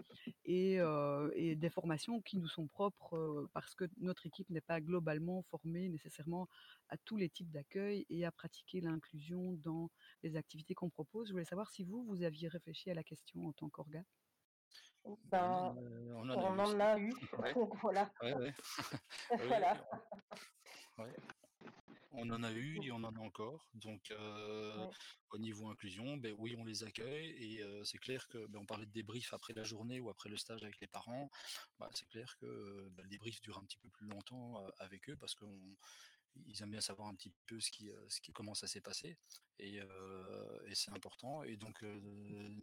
et, 0.44 0.78
et, 1.34 1.56
des 1.56 1.70
formations 1.70 2.20
qui 2.20 2.38
nous 2.38 2.48
sont 2.48 2.66
propres 2.66 3.48
parce 3.52 3.74
que 3.74 3.84
notre 3.98 4.26
équipe 4.26 4.50
n'est 4.50 4.60
pas 4.60 4.80
globalement 4.80 5.42
formée 5.42 5.88
nécessairement 5.88 6.48
à 6.88 6.96
tous 6.96 7.16
les 7.16 7.28
types 7.28 7.50
d'accueil 7.50 8.06
et 8.10 8.24
à 8.24 8.32
pratiquer 8.32 8.80
l'inclusion 8.80 9.52
dans 9.64 9.90
les 10.22 10.36
activités 10.36 10.74
qu'on 10.74 10.90
propose. 10.90 11.28
Je 11.28 11.32
voulais 11.32 11.44
savoir 11.44 11.70
si 11.70 11.84
vous, 11.84 12.04
vous 12.04 12.22
aviez 12.22 12.48
réfléchi 12.48 12.90
à 12.90 12.94
la 12.94 13.04
question 13.04 13.46
en 13.46 13.52
tant 13.52 13.68
qu'orga. 13.68 14.02
Ben, 15.04 15.74
on 16.14 16.30
en 16.30 16.80
a 16.80 16.98
eu, 16.98 17.10
donc 17.54 17.76
voilà. 17.80 18.10
voilà. 19.46 19.88
On 22.12 22.28
en 22.30 22.42
a 22.42 22.52
eu 22.52 22.78
et 22.82 22.90
on 22.92 22.96
en 22.96 23.14
a 23.14 23.20
encore. 23.20 23.66
Donc, 23.74 24.12
au 25.30 25.38
niveau 25.38 25.68
inclusion, 25.68 26.16
ben 26.16 26.34
oui, 26.38 26.54
on 26.58 26.64
les 26.64 26.84
accueille 26.84 27.30
et 27.30 27.84
c'est 27.84 27.98
clair 27.98 28.26
que 28.28 28.46
ben, 28.46 28.58
on 28.60 28.66
parlait 28.66 28.86
de 28.86 28.92
débrief 28.92 29.32
après 29.32 29.54
la 29.54 29.62
journée 29.62 30.00
ou 30.00 30.10
après 30.10 30.28
le 30.28 30.36
stage 30.36 30.62
avec 30.62 30.80
les 30.80 30.88
parents. 30.88 31.30
Bah, 31.78 31.88
c'est 31.94 32.08
clair 32.08 32.36
que 32.40 32.88
ben, 32.90 33.02
le 33.04 33.08
débrief 33.08 33.40
dure 33.40 33.58
un 33.58 33.64
petit 33.64 33.78
peu 33.78 33.88
plus 33.88 34.06
longtemps 34.06 34.62
avec 34.78 35.08
eux 35.08 35.16
parce 35.16 35.34
qu'on 35.34 35.76
ils 36.46 36.62
aiment 36.62 36.70
bien 36.70 36.80
savoir 36.80 37.08
un 37.08 37.14
petit 37.14 37.32
peu 37.46 37.60
ce 37.60 37.70
qui, 37.70 37.90
ce 38.08 38.20
qui 38.20 38.32
comment 38.32 38.54
ça 38.54 38.66
s'est 38.66 38.80
passé 38.80 39.16
et, 39.58 39.76
et 39.76 40.74
c'est 40.74 40.90
important 40.90 41.42
et 41.42 41.56
donc 41.56 41.82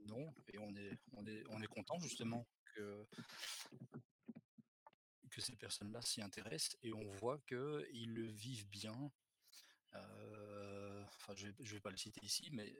non 0.06 0.34
et 0.48 0.58
on 0.60 0.76
est 0.76 0.98
on 1.14 1.26
est 1.26 1.44
on 1.50 1.62
est 1.62 1.68
content 1.68 2.00
justement 2.00 2.48
que 2.76 3.08
que 5.30 5.42
ces 5.42 5.56
personnes-là 5.56 6.02
s'y 6.02 6.22
intéressent 6.22 6.78
et 6.82 6.94
on 6.94 7.08
voit 7.12 7.38
que 7.46 7.88
ils 7.94 8.14
le 8.14 8.26
vivent 8.26 8.68
bien. 8.70 9.12
enfin, 9.94 11.36
je 11.36 11.48
vais, 11.48 11.54
je 11.60 11.74
vais 11.74 11.80
pas 11.80 11.92
le 11.92 11.98
citer 11.98 12.20
ici, 12.24 12.50
mais 12.52 12.76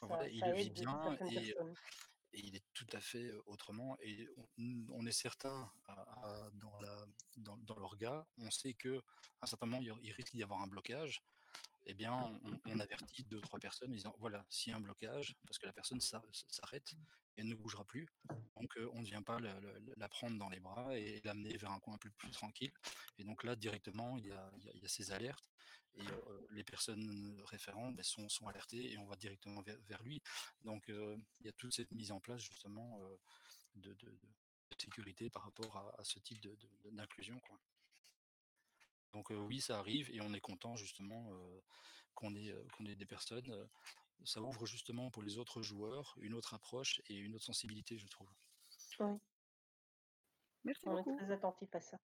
voilà, 0.00 0.28
il 0.28 0.40
le 0.40 0.54
vit 0.54 0.70
bien 0.70 1.16
et, 1.30 1.54
il 2.34 2.56
est 2.56 2.64
tout 2.74 2.86
à 2.92 3.00
fait 3.00 3.30
autrement. 3.46 3.96
Et 4.00 4.28
on, 4.58 5.06
est 5.06 5.12
certain, 5.12 5.70
dans, 6.54 6.78
la, 6.80 7.06
l'orga, 7.76 8.26
on 8.38 8.50
sait 8.50 8.74
que 8.74 8.98
à 8.98 9.44
un 9.44 9.46
certain 9.46 9.66
moment, 9.66 9.82
il 10.02 10.12
risque 10.12 10.34
d'y 10.34 10.42
avoir 10.42 10.60
un 10.62 10.66
blocage. 10.66 11.22
Eh 11.86 11.94
bien, 11.94 12.12
on, 12.66 12.78
avertit 12.78 13.24
deux, 13.24 13.40
trois 13.40 13.58
personnes 13.58 13.90
en 13.90 13.94
disant 13.94 14.14
voilà, 14.20 14.46
s'il 14.48 14.70
y 14.70 14.74
a 14.74 14.76
un 14.76 14.80
blocage, 14.80 15.36
parce 15.46 15.58
que 15.58 15.66
la 15.66 15.72
personne 15.72 16.00
s'arrête 16.00 16.94
et 17.36 17.42
ne 17.42 17.54
bougera 17.54 17.84
plus, 17.84 18.08
donc 18.56 18.78
on 18.92 19.00
ne 19.00 19.06
vient 19.06 19.22
pas 19.22 19.38
la, 19.40 20.08
prendre 20.08 20.38
dans 20.38 20.48
les 20.48 20.60
bras 20.60 20.96
et 20.96 21.20
l'amener 21.24 21.56
vers 21.56 21.72
un 21.72 21.80
coin 21.80 21.98
plus 21.98 22.30
tranquille. 22.30 22.72
Et 23.18 23.24
donc 23.24 23.42
là, 23.42 23.56
directement, 23.56 24.16
il 24.18 24.26
y 24.26 24.32
a 24.32 24.88
ces 24.88 25.10
alertes 25.10 25.51
et 25.96 26.02
les 26.50 26.64
personnes 26.64 27.40
référentes 27.44 27.96
ben, 27.96 28.02
sont, 28.02 28.28
sont, 28.28 28.48
alertées 28.48 28.92
et 28.92 28.98
on 28.98 29.06
va 29.06 29.16
directement 29.16 29.62
vers, 29.62 30.02
lui. 30.02 30.22
Donc 30.64 30.84
il 30.88 31.44
y 31.44 31.48
a 31.48 31.52
toute 31.52 31.72
cette 31.74 31.90
mise 31.92 32.12
en 32.12 32.20
place 32.20 32.40
justement 32.40 32.98
de, 33.76 33.92
de, 33.94 34.18
sécurité 34.78 35.30
par 35.30 35.42
rapport 35.44 35.76
à, 35.98 36.04
ce 36.04 36.18
type 36.18 36.40
d'inclusion. 36.84 37.40
Donc 39.12 39.30
oui, 39.30 39.60
ça 39.60 39.78
arrive 39.78 40.10
et 40.10 40.20
on 40.20 40.32
est 40.32 40.40
content 40.40 40.76
justement 40.76 41.30
qu'on 42.14 42.34
ait, 42.34 42.96
des 42.96 43.06
personnes. 43.06 43.68
ça 44.24 44.40
ouvre 44.40 44.66
justement 44.66 45.10
pour 45.10 45.22
les 45.22 45.38
autres 45.38 45.62
joueurs 45.62 46.14
une 46.20 46.34
autre 46.34 46.54
approche 46.54 47.00
et 47.08 47.16
une 47.16 47.34
autre 47.34 47.44
sensibilité, 47.44 47.98
je 47.98 48.06
trouve. 48.08 48.30
Oui. 49.00 49.18
Merci 50.64 50.88
on 50.88 50.94
beaucoup. 50.94 51.12
est 51.12 51.16
très 51.16 51.32
attentif 51.32 51.74
à 51.74 51.80
ça. 51.80 51.98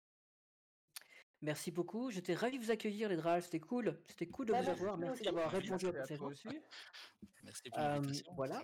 Merci 1.41 1.72
beaucoup. 1.72 2.09
J'étais 2.11 2.34
ravi 2.34 2.57
de 2.57 2.64
vous 2.64 2.72
accueillir, 2.72 3.09
les 3.09 3.15
Drals. 3.18 3.43
C'était 3.43 3.59
cool. 3.59 4.01
C'était 4.07 4.27
cool 4.27 4.47
de 4.47 4.51
Bah, 4.53 4.61
vous 4.61 4.68
merci 4.68 4.81
avoir. 4.81 4.97
Merci 4.97 5.23
d'avoir 5.23 5.51
répondu 5.51 5.85
toi 5.85 5.91
questions. 5.93 6.30
Merci 7.43 7.69
pour 7.69 7.80
Euh, 7.84 8.01
voilà. 8.35 8.64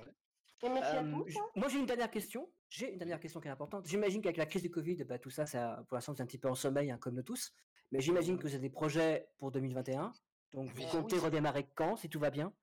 Et 0.64 0.70
merci 0.70 0.96
à 0.96 1.04
Euh, 1.04 1.24
tous. 1.24 1.38
hein. 1.38 1.46
moi, 1.56 1.68
j'ai 1.68 1.78
une 1.80 1.86
dernière 1.86 2.10
question. 2.10 2.52
J'ai 2.70 2.92
une 2.94 2.98
dernière 2.98 3.20
question 3.20 3.40
qui 3.42 3.48
est 3.48 3.52
importante. 3.52 3.86
J'imagine 3.88 4.22
qu'avec 4.22 4.38
la 4.38 4.46
crise 4.46 4.62
du 4.64 4.72
Covid, 4.72 5.04
bah, 5.04 5.20
tout 5.20 5.30
ça, 5.30 5.46
ça, 5.46 5.84
pour 5.88 5.96
l'instant, 5.96 6.14
vous 6.14 6.18
êtes 6.18 6.22
un 6.22 6.26
petit 6.26 6.38
peu 6.40 6.50
en 6.50 6.56
sommeil, 6.56 6.90
hein, 6.90 6.98
comme 6.98 7.16
nous 7.16 7.22
tous. 7.24 7.52
Mais 7.92 8.00
j'imagine 8.02 8.38
que 8.38 8.44
vous 8.44 8.54
avez 8.54 8.62
des 8.62 8.70
projets 8.70 9.28
pour 9.38 9.52
2021. 9.52 10.14
Donc, 10.54 10.70
vous 10.70 10.82
Oui. 10.82 10.88
comptez 10.90 11.20
redémarrer 11.20 11.68
quand, 11.76 11.96
si 11.98 12.10
tout 12.10 12.20
va 12.20 12.32
bien? 12.32 12.54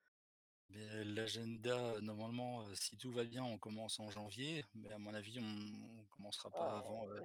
L'agenda, 0.73 2.01
normalement, 2.01 2.63
euh, 2.63 2.75
si 2.75 2.97
tout 2.97 3.11
va 3.11 3.25
bien, 3.25 3.43
on 3.43 3.59
commence 3.59 3.99
en 3.99 4.09
janvier, 4.11 4.65
mais 4.75 4.93
à 4.93 4.99
mon 4.99 5.13
avis, 5.15 5.39
on 5.41 5.43
ne 5.43 6.05
commencera 6.11 6.51
pas 6.51 6.79
avant, 6.79 7.09
euh, 7.11 7.21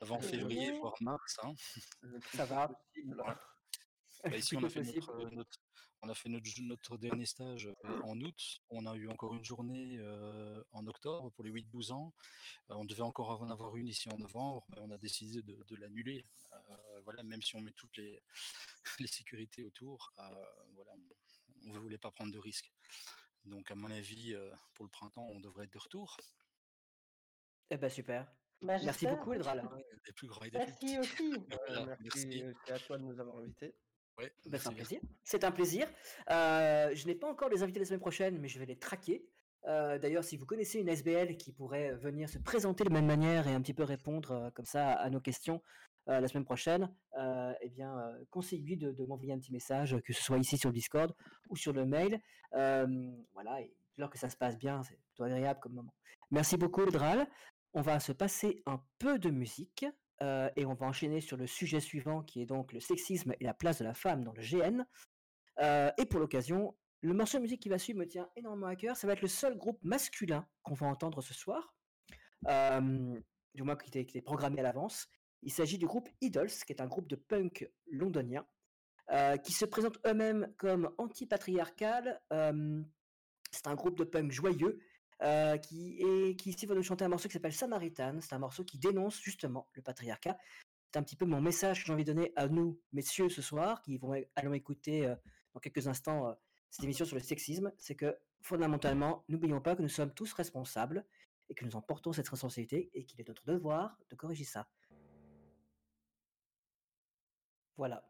avant 0.00 0.20
février, 0.20 0.72
voire 0.78 0.94
mars. 1.00 1.38
hein. 1.42 1.54
Ça 2.34 2.44
va. 2.46 2.70
Voilà. 3.06 3.40
Bah, 4.24 4.36
ici, 4.38 4.56
on 4.56 4.64
a 4.64 4.68
fait 4.70 4.82
notre, 4.82 5.30
notre, 5.30 5.58
on 6.02 6.08
a 6.08 6.14
fait 6.14 6.28
notre, 6.30 6.48
notre 6.62 6.96
dernier 6.96 7.26
stage 7.26 7.66
euh, 7.84 8.00
en 8.02 8.18
août. 8.20 8.60
On 8.70 8.86
a 8.86 8.94
eu 8.96 9.08
encore 9.08 9.34
une 9.34 9.44
journée 9.44 9.98
euh, 10.00 10.64
en 10.72 10.84
octobre 10.88 11.30
pour 11.30 11.44
les 11.44 11.50
8-12 11.52 11.92
ans. 11.92 12.12
Euh, 12.70 12.74
on 12.74 12.84
devait 12.86 13.02
encore 13.02 13.40
en 13.40 13.50
avoir 13.50 13.76
une 13.76 13.86
ici 13.86 14.08
en 14.08 14.16
novembre, 14.18 14.64
mais 14.70 14.78
on 14.80 14.90
a 14.90 14.98
décidé 14.98 15.42
de, 15.42 15.62
de 15.68 15.76
l'annuler. 15.76 16.24
Euh, 16.52 17.00
voilà, 17.04 17.22
même 17.22 17.42
si 17.42 17.54
on 17.56 17.60
met 17.60 17.72
toutes 17.72 17.96
les, 17.98 18.20
les 19.00 19.06
sécurités 19.06 19.62
autour, 19.62 20.12
euh, 20.18 20.22
voilà, 20.74 20.92
on 20.94 21.25
ne 21.72 21.78
voulait 21.78 21.98
pas 21.98 22.10
prendre 22.10 22.32
de 22.32 22.38
risques. 22.38 22.72
Donc, 23.44 23.70
à 23.70 23.74
mon 23.74 23.90
avis, 23.90 24.34
euh, 24.34 24.50
pour 24.74 24.84
le 24.84 24.90
printemps, 24.90 25.26
on 25.30 25.40
devrait 25.40 25.64
être 25.64 25.72
de 25.72 25.78
retour. 25.78 26.16
Eh 27.70 27.76
ben 27.76 27.88
super. 27.88 28.26
Bah, 28.62 28.78
Merci 28.84 29.06
beaucoup, 29.06 29.32
Edral. 29.32 29.68
Des 30.06 30.12
plus 30.12 30.28
grands 30.28 30.44
et 30.44 30.50
des 30.50 30.58
plus 30.58 30.66
Merci 30.68 30.98
aussi. 30.98 31.32
Voilà, 31.68 31.96
merci, 32.00 32.44
à 32.68 32.78
toi 32.78 32.98
de 32.98 33.02
nous 33.02 33.20
avoir 33.20 33.38
invités. 33.38 33.74
Ouais, 34.18 34.32
Ben, 34.46 34.58
c'est 34.58 34.68
un 34.68 34.72
plaisir. 34.72 35.00
C'est 35.24 35.44
un 35.44 35.52
plaisir. 35.52 35.88
Euh, 36.30 36.94
je 36.94 37.06
n'ai 37.06 37.14
pas 37.14 37.28
encore 37.30 37.50
les 37.50 37.62
invités 37.62 37.80
la 37.80 37.84
semaine 37.84 38.00
prochaine, 38.00 38.38
mais 38.38 38.48
je 38.48 38.58
vais 38.58 38.66
les 38.66 38.78
traquer. 38.78 39.28
Euh, 39.66 39.98
D'ailleurs, 39.98 40.24
si 40.24 40.36
vous 40.36 40.46
connaissez 40.46 40.78
une 40.80 40.88
SBL 40.88 41.36
qui 41.36 41.52
pourrait 41.52 41.94
venir 41.96 42.28
se 42.28 42.38
présenter 42.38 42.84
de 42.84 42.88
la 42.88 42.94
même 42.94 43.06
manière 43.06 43.46
et 43.46 43.52
un 43.52 43.60
petit 43.60 43.74
peu 43.74 43.82
répondre 43.82 44.32
euh, 44.32 44.50
comme 44.52 44.64
ça 44.64 44.92
à, 44.92 45.02
à 45.02 45.10
nos 45.10 45.20
questions 45.20 45.60
euh, 46.08 46.20
la 46.20 46.28
semaine 46.28 46.44
prochaine, 46.44 46.88
euh, 47.18 47.52
eh 47.60 47.68
bien, 47.68 47.98
euh, 47.98 48.24
conseillez-lui 48.30 48.76
de, 48.76 49.04
m'envoyer 49.06 49.32
un 49.32 49.38
petit 49.38 49.52
message, 49.52 49.96
que 50.04 50.12
ce 50.12 50.22
soit 50.22 50.38
ici 50.38 50.56
sur 50.56 50.68
le 50.68 50.74
Discord 50.74 51.12
ou 51.48 51.56
sur 51.56 51.72
le 51.72 51.84
mail. 51.84 52.20
Euh, 52.54 52.86
voilà, 53.32 53.60
et 53.60 53.74
alors 53.98 54.10
que 54.10 54.18
ça 54.18 54.28
se 54.28 54.36
passe 54.36 54.56
bien, 54.56 54.82
c'est 54.84 55.00
plutôt 55.00 55.24
agréable 55.24 55.58
comme 55.60 55.74
moment. 55.74 55.94
Merci 56.30 56.56
beaucoup, 56.56 56.82
Edral. 56.82 57.26
On 57.72 57.80
va 57.80 57.98
se 57.98 58.12
passer 58.12 58.62
un 58.66 58.80
peu 58.98 59.18
de 59.18 59.30
musique 59.30 59.84
et 60.22 60.64
on 60.64 60.72
va 60.72 60.86
enchaîner 60.86 61.20
sur 61.20 61.36
le 61.36 61.46
sujet 61.46 61.80
suivant 61.80 62.22
qui 62.22 62.40
est 62.40 62.46
donc 62.46 62.72
le 62.72 62.80
sexisme 62.80 63.34
et 63.38 63.44
la 63.44 63.52
place 63.52 63.78
de 63.78 63.84
la 63.84 63.92
femme 63.92 64.24
dans 64.24 64.32
le 64.32 64.42
GN. 64.42 64.84
Et 65.98 66.06
pour 66.06 66.20
l'occasion, 66.20 66.74
le 67.02 67.12
morceau 67.12 67.36
de 67.36 67.42
musique 67.42 67.60
qui 67.60 67.68
va 67.68 67.78
suivre 67.78 67.98
me 67.98 68.06
tient 68.06 68.28
énormément 68.34 68.66
à 68.66 68.76
cœur. 68.76 68.96
Ça 68.96 69.06
va 69.06 69.12
être 69.12 69.20
le 69.20 69.28
seul 69.28 69.56
groupe 69.56 69.78
masculin 69.82 70.46
qu'on 70.62 70.74
va 70.74 70.86
entendre 70.86 71.20
ce 71.20 71.34
soir, 71.34 71.74
du 72.42 73.62
moins 73.62 73.76
qui 73.76 73.98
était 73.98 74.22
programmé 74.22 74.60
à 74.60 74.62
l'avance. 74.62 75.08
Il 75.46 75.52
s'agit 75.52 75.78
du 75.78 75.86
groupe 75.86 76.08
Idols, 76.20 76.50
qui 76.50 76.72
est 76.72 76.80
un 76.80 76.88
groupe 76.88 77.06
de 77.06 77.14
punk 77.14 77.70
londonien, 77.92 78.44
euh, 79.12 79.36
qui 79.36 79.52
se 79.52 79.64
présente 79.64 79.96
eux-mêmes 80.04 80.52
comme 80.58 80.92
anti-patriarcal. 80.98 82.20
euh, 82.32 82.82
c'est 83.52 83.68
un 83.68 83.76
groupe 83.76 83.96
de 83.96 84.02
punk 84.02 84.32
joyeux 84.32 84.80
euh, 85.22 85.56
qui, 85.56 86.34
ici 86.44 86.66
va 86.66 86.74
nous 86.74 86.82
chanter 86.82 87.04
un 87.04 87.08
morceau 87.08 87.28
qui 87.28 87.34
s'appelle 87.34 87.52
Samaritan. 87.52 88.18
C'est 88.20 88.34
un 88.34 88.40
morceau 88.40 88.64
qui 88.64 88.76
dénonce 88.76 89.20
justement 89.20 89.68
le 89.74 89.82
patriarcat. 89.82 90.36
C'est 90.90 90.98
un 90.98 91.04
petit 91.04 91.14
peu 91.14 91.26
mon 91.26 91.40
message 91.40 91.80
que 91.80 91.86
j'ai 91.86 91.92
envie 91.92 92.04
de 92.04 92.12
donner 92.12 92.32
à 92.34 92.48
nous, 92.48 92.80
messieurs, 92.92 93.28
ce 93.28 93.40
soir, 93.40 93.82
qui 93.82 93.98
vont 93.98 94.20
allons 94.34 94.52
écouter 94.52 95.06
euh, 95.06 95.14
dans 95.54 95.60
quelques 95.60 95.86
instants 95.86 96.36
cette 96.70 96.82
émission 96.82 97.04
sur 97.04 97.14
le 97.14 97.22
sexisme. 97.22 97.72
C'est 97.78 97.94
que 97.94 98.18
fondamentalement, 98.42 99.24
n'oublions 99.28 99.60
pas 99.60 99.76
que 99.76 99.82
nous 99.82 99.88
sommes 99.88 100.12
tous 100.12 100.32
responsables 100.32 101.06
et 101.48 101.54
que 101.54 101.64
nous 101.64 101.76
en 101.76 101.82
portons 101.82 102.12
cette 102.12 102.28
responsabilité 102.28 102.90
et 102.94 103.04
qu'il 103.04 103.20
est 103.20 103.28
notre 103.28 103.44
devoir 103.44 103.96
de 104.10 104.16
corriger 104.16 104.44
ça. 104.44 104.66
Voilà. 107.76 108.02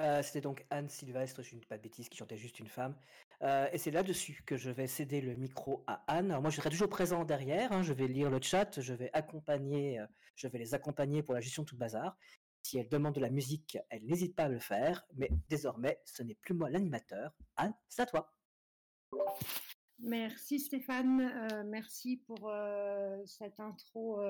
Euh, 0.00 0.22
C'était 0.22 0.40
donc 0.40 0.64
Anne 0.70 0.88
Sylvestre, 0.88 1.42
je 1.42 1.54
ne 1.54 1.60
dis 1.60 1.66
pas 1.66 1.76
de 1.76 1.82
bêtises, 1.82 2.08
qui 2.08 2.16
chantait 2.16 2.36
juste 2.36 2.58
une 2.60 2.68
femme. 2.68 2.96
Euh, 3.42 3.68
et 3.72 3.78
c'est 3.78 3.90
là-dessus 3.90 4.42
que 4.46 4.56
je 4.56 4.70
vais 4.70 4.86
céder 4.86 5.20
le 5.20 5.34
micro 5.34 5.84
à 5.86 6.02
Anne. 6.06 6.30
Alors 6.30 6.42
moi, 6.42 6.50
je 6.50 6.56
serai 6.56 6.70
toujours 6.70 6.88
présent 6.88 7.24
derrière. 7.24 7.72
hein, 7.72 7.82
je 7.82 7.92
vais 7.92 8.06
lire 8.06 8.30
le 8.30 8.40
chat, 8.40 8.80
je 8.80 8.94
vais 8.94 9.10
accompagner, 9.12 10.00
euh, 10.00 10.06
je 10.36 10.48
vais 10.48 10.58
les 10.58 10.74
accompagner 10.74 11.22
pour 11.22 11.34
la 11.34 11.40
gestion 11.40 11.62
de 11.62 11.68
tout 11.68 11.76
bazar. 11.76 12.16
Si 12.62 12.78
elle 12.78 12.88
demande 12.88 13.14
de 13.14 13.20
la 13.20 13.30
musique, 13.30 13.76
elle 13.90 14.04
n'hésite 14.06 14.36
pas 14.36 14.44
à 14.44 14.48
le 14.48 14.60
faire. 14.60 15.04
Mais 15.14 15.28
désormais, 15.48 16.00
ce 16.04 16.22
n'est 16.22 16.36
plus 16.36 16.54
moi 16.54 16.70
l'animateur. 16.70 17.34
Anne, 17.56 17.74
c'est 17.88 18.02
à 18.02 18.06
toi. 18.06 18.32
Merci 19.98 20.58
Stéphane, 20.58 21.64
merci 21.66 22.16
pour 22.16 22.50
cette 23.26 23.60
intro 23.60 24.20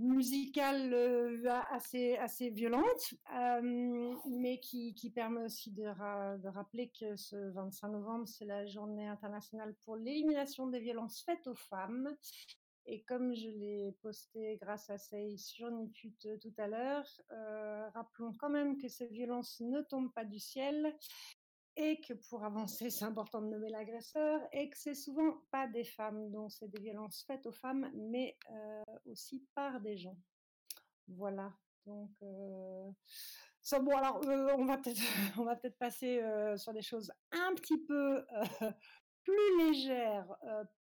musicale 0.00 0.92
euh, 0.92 1.50
assez, 1.70 2.16
assez 2.16 2.50
violente, 2.50 3.14
euh, 3.34 4.16
mais 4.26 4.58
qui, 4.60 4.94
qui 4.94 5.10
permet 5.10 5.44
aussi 5.44 5.70
de, 5.70 5.82
de 5.82 6.48
rappeler 6.48 6.90
que 6.98 7.16
ce 7.16 7.36
25 7.52 7.88
novembre, 7.88 8.26
c'est 8.26 8.46
la 8.46 8.66
journée 8.66 9.06
internationale 9.06 9.74
pour 9.84 9.96
l'élimination 9.96 10.66
des 10.66 10.80
violences 10.80 11.22
faites 11.24 11.46
aux 11.46 11.54
femmes. 11.54 12.16
Et 12.86 13.02
comme 13.02 13.34
je 13.34 13.48
l'ai 13.48 13.92
posté 14.02 14.58
grâce 14.60 14.90
à 14.90 14.98
Sei 14.98 15.36
sur 15.36 15.70
Niput 15.70 16.16
tout 16.40 16.54
à 16.58 16.66
l'heure, 16.66 17.06
euh, 17.30 17.88
rappelons 17.90 18.32
quand 18.38 18.50
même 18.50 18.78
que 18.78 18.88
ces 18.88 19.06
violences 19.06 19.60
ne 19.60 19.80
tombent 19.82 20.12
pas 20.12 20.24
du 20.24 20.38
ciel 20.38 20.96
et 21.76 22.00
que 22.00 22.14
pour 22.14 22.44
avancer, 22.44 22.90
c'est 22.90 23.04
important 23.04 23.40
de 23.40 23.46
nommer 23.46 23.70
l'agresseur, 23.70 24.40
et 24.52 24.68
que 24.68 24.76
c'est 24.76 24.94
souvent 24.94 25.38
pas 25.50 25.66
des 25.68 25.84
femmes, 25.84 26.30
donc 26.30 26.52
c'est 26.52 26.68
des 26.68 26.80
violences 26.80 27.24
faites 27.26 27.46
aux 27.46 27.52
femmes, 27.52 27.90
mais 27.94 28.36
euh, 28.50 28.82
aussi 29.06 29.46
par 29.54 29.80
des 29.80 29.96
gens. 29.96 30.16
Voilà. 31.08 31.52
Donc, 31.86 32.10
euh, 32.22 32.90
bon, 33.80 33.96
alors, 33.96 34.22
euh, 34.28 34.54
on 34.58 34.64
va 34.64 34.78
peut-être, 34.78 35.00
on 35.38 35.44
va 35.44 35.56
peut-être 35.56 35.78
passer 35.78 36.20
sur 36.56 36.72
des 36.72 36.82
choses 36.82 37.10
un 37.32 37.54
petit 37.54 37.78
peu 37.78 38.24
plus 39.24 39.58
légères, 39.58 40.28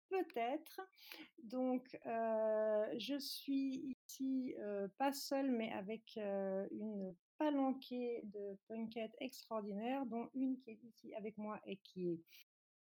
peut-être. 0.10 0.82
Donc, 1.44 1.86
je 2.06 3.18
suis 3.20 3.96
ici 4.08 4.56
pas 4.98 5.14
seule, 5.14 5.52
mais 5.52 5.72
avec 5.74 6.18
une 6.18 7.16
palanquée 7.38 8.22
de 8.26 8.58
punkettes 8.68 9.16
extraordinaires, 9.20 10.06
dont 10.06 10.30
une 10.34 10.58
qui 10.58 10.72
est 10.72 10.84
ici 10.84 11.14
avec 11.16 11.38
moi 11.38 11.60
et 11.66 11.78
qui 11.78 12.10
est 12.10 12.22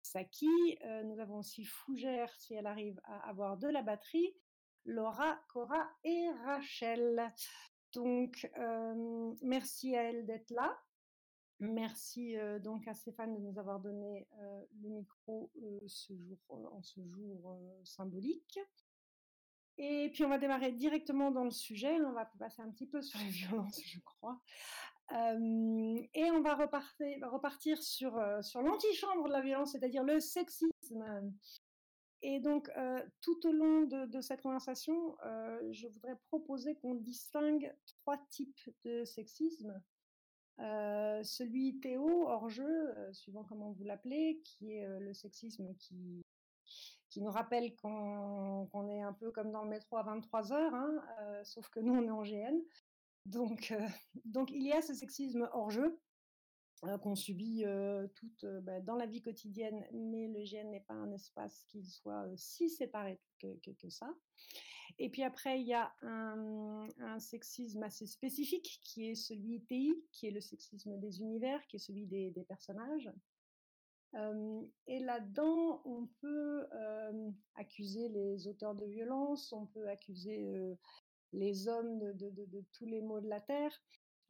Saki. 0.01 0.77
Euh, 0.83 1.03
nous 1.03 1.19
avons 1.19 1.39
aussi 1.39 1.63
Fougère, 1.63 2.33
si 2.37 2.53
elle 2.53 2.67
arrive 2.67 2.99
à 3.03 3.29
avoir 3.29 3.57
de 3.57 3.67
la 3.67 3.81
batterie, 3.81 4.35
Laura, 4.85 5.39
Cora 5.49 5.89
et 6.03 6.29
Rachel. 6.45 7.31
Donc, 7.93 8.49
euh, 8.57 9.33
merci 9.41 9.95
à 9.95 10.03
elle 10.03 10.25
d'être 10.25 10.49
là. 10.51 10.77
Merci 11.59 12.37
euh, 12.37 12.57
donc 12.57 12.87
à 12.87 12.95
Stéphane 12.95 13.35
de 13.35 13.39
nous 13.39 13.59
avoir 13.59 13.79
donné 13.79 14.27
le 14.81 14.89
micro 14.89 15.51
ce 15.85 16.13
jour, 16.17 16.39
en 16.49 16.81
ce 16.81 16.99
jour 17.03 17.55
symbolique. 17.83 18.59
Et 19.83 20.11
puis 20.13 20.23
on 20.23 20.29
va 20.29 20.37
démarrer 20.37 20.71
directement 20.71 21.31
dans 21.31 21.43
le 21.43 21.49
sujet. 21.49 21.99
On 22.01 22.11
va 22.11 22.25
passer 22.37 22.61
un 22.61 22.69
petit 22.69 22.85
peu 22.85 23.01
sur 23.01 23.19
les 23.19 23.29
violences, 23.29 23.81
je 23.83 23.99
crois. 24.01 24.39
Euh, 25.13 25.97
et 26.13 26.29
on 26.29 26.41
va 26.41 26.53
repartir, 26.53 27.81
sur, 27.81 28.15
euh, 28.15 28.43
sur 28.43 28.61
l'antichambre 28.61 29.27
de 29.27 29.33
la 29.33 29.41
violence, 29.41 29.71
c'est-à-dire 29.71 30.03
le 30.03 30.19
sexisme. 30.19 31.33
Et 32.21 32.39
donc, 32.39 32.69
euh, 32.77 33.03
tout 33.21 33.47
au 33.47 33.51
long 33.51 33.81
de, 33.81 34.05
de 34.05 34.21
cette 34.21 34.43
conversation, 34.43 35.17
je 35.71 35.87
voudrais 35.87 36.15
proposer 36.27 36.75
qu'on 36.75 36.93
distingue 36.93 37.75
trois 37.87 38.19
types 38.29 38.69
de 38.85 39.03
sexisme. 39.03 39.81
Celui 40.59 41.79
Théo, 41.79 42.27
hors 42.27 42.49
jeu, 42.49 42.93
suivant 43.13 43.43
comment 43.43 43.71
vous 43.71 43.83
l'appelez, 43.83 44.39
qui 44.43 44.73
est 44.73 44.87
le 44.99 45.13
sexisme 45.15 45.73
qui, 45.79 46.21
qui 47.11 47.21
nous 47.21 47.29
rappelle 47.29 47.75
qu'on 47.75 48.87
est 48.87 49.01
un 49.01 49.13
peu 49.13 49.31
comme 49.31 49.51
dans 49.51 49.63
le 49.63 49.69
métro 49.69 49.97
à 49.97 50.03
23 50.03 50.53
heures, 50.53 50.73
hein, 50.73 51.03
euh, 51.19 51.43
sauf 51.43 51.67
que 51.69 51.81
nous, 51.81 51.93
on 51.93 52.03
est 52.03 52.09
en 52.09 52.23
GN. 52.23 52.57
Donc, 53.25 53.71
euh, 53.71 53.87
donc 54.25 54.49
il 54.49 54.63
y 54.63 54.71
a 54.71 54.81
ce 54.81 54.93
sexisme 54.93 55.47
hors 55.51 55.69
jeu 55.69 55.99
euh, 56.85 56.97
qu'on 56.97 57.15
subit 57.15 57.63
euh, 57.65 58.07
bah, 58.63 58.79
dans 58.79 58.95
la 58.95 59.05
vie 59.05 59.21
quotidienne, 59.21 59.85
mais 59.91 60.29
le 60.29 60.43
GN 60.43 60.71
n'est 60.71 60.85
pas 60.87 60.93
un 60.93 61.11
espace 61.11 61.65
qui 61.67 61.83
soit 61.83 62.25
si 62.37 62.69
séparé 62.69 63.19
que, 63.39 63.73
que, 63.73 63.89
ça. 63.89 64.09
Et 64.97 65.09
puis 65.09 65.23
après, 65.23 65.59
il 65.59 65.67
y 65.67 65.73
a 65.73 65.93
un, 66.01 66.87
un 66.99 67.19
sexisme 67.19 67.83
assez 67.83 68.07
spécifique 68.07 68.79
qui 68.83 69.09
est 69.09 69.15
celui 69.15 69.61
TI, 69.65 69.93
qui 70.13 70.27
est 70.27 70.31
le 70.31 70.41
sexisme 70.41 70.97
des 70.97 71.19
univers, 71.19 71.65
qui 71.67 71.75
est 71.75 71.79
celui 71.79 72.07
des 72.07 72.45
personnages. 72.47 73.11
Et 74.13 74.99
là-dedans, 74.99 75.81
on 75.85 76.07
peut 76.19 76.67
accuser 77.55 78.09
les 78.09 78.47
auteurs 78.47 78.75
de 78.75 78.85
violence, 78.85 79.53
on 79.53 79.65
peut 79.67 79.87
accuser 79.87 80.77
les 81.33 81.67
hommes 81.67 82.13
de, 82.13 82.65
tous 82.73 82.85
les 82.85 83.01
maux 83.01 83.21
de 83.21 83.29
la 83.29 83.39
terre, 83.39 83.81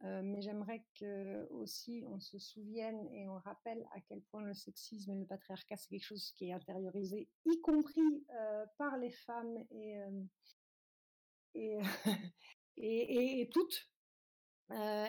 mais 0.03 0.41
j'aimerais 0.41 0.85
que 0.99 1.47
aussi 1.49 2.03
on 2.07 2.19
se 2.19 2.37
souvienne 2.37 3.07
et 3.11 3.27
on 3.27 3.39
rappelle 3.39 3.83
à 3.93 4.01
quel 4.01 4.21
point 4.21 4.43
le 4.43 4.53
sexisme 4.53 5.11
et 5.11 5.19
le 5.19 5.25
patriarcat 5.25 5.77
c'est 5.77 5.89
quelque 5.89 6.05
chose 6.05 6.31
qui 6.37 6.49
est 6.49 6.53
intériorisé, 6.53 7.27
y 7.45 7.61
compris 7.61 8.25
par 8.77 8.97
les 8.97 9.11
femmes 9.11 9.57
et 9.71 9.99
et, 12.77 13.41
et, 13.41 13.49
toutes. 13.49 13.89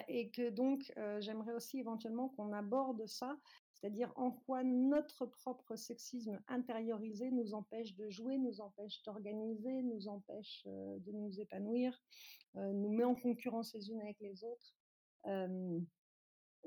Et 0.09 0.31
que 0.31 0.51
donc 0.51 0.93
j'aimerais 1.21 1.53
aussi 1.53 1.79
éventuellement 1.79 2.31
qu'on 2.31 2.53
aborde 2.53 3.07
ça, 3.07 3.37
c'est-à-dire 3.83 4.13
en 4.15 4.31
quoi 4.31 4.63
notre 4.63 5.27
propre 5.27 5.75
sexisme 5.75 6.41
intériorisé 6.47 7.33
nous 7.33 7.53
empêche 7.53 7.97
de 7.97 8.09
jouer, 8.11 8.39
nous 8.39 8.61
empêche 8.61 9.03
d'organiser, 9.03 9.83
nous 9.83 10.07
empêche 10.07 10.63
euh, 10.69 11.01
de 11.01 11.11
nous 11.11 11.41
épanouir, 11.41 12.01
nous 12.55 12.93
met 12.93 13.03
en 13.03 13.17
concurrence 13.17 13.75
les 13.75 13.91
unes 13.91 14.01
avec 14.01 14.21
les 14.21 14.45
autres. 14.45 14.77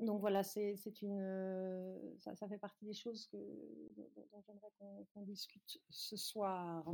donc 0.00 0.20
voilà, 0.20 0.42
c'est 0.42 0.74
une, 1.00 1.20
euh, 1.22 1.96
ça, 2.18 2.48
fait 2.48 2.58
partie 2.58 2.84
des 2.84 2.92
choses 2.92 3.30
dont, 3.32 4.42
j'aimerais 4.46 4.72
qu'on 5.14 5.22
discute 5.22 5.80
ce 5.88 6.16
soir. 6.16 6.84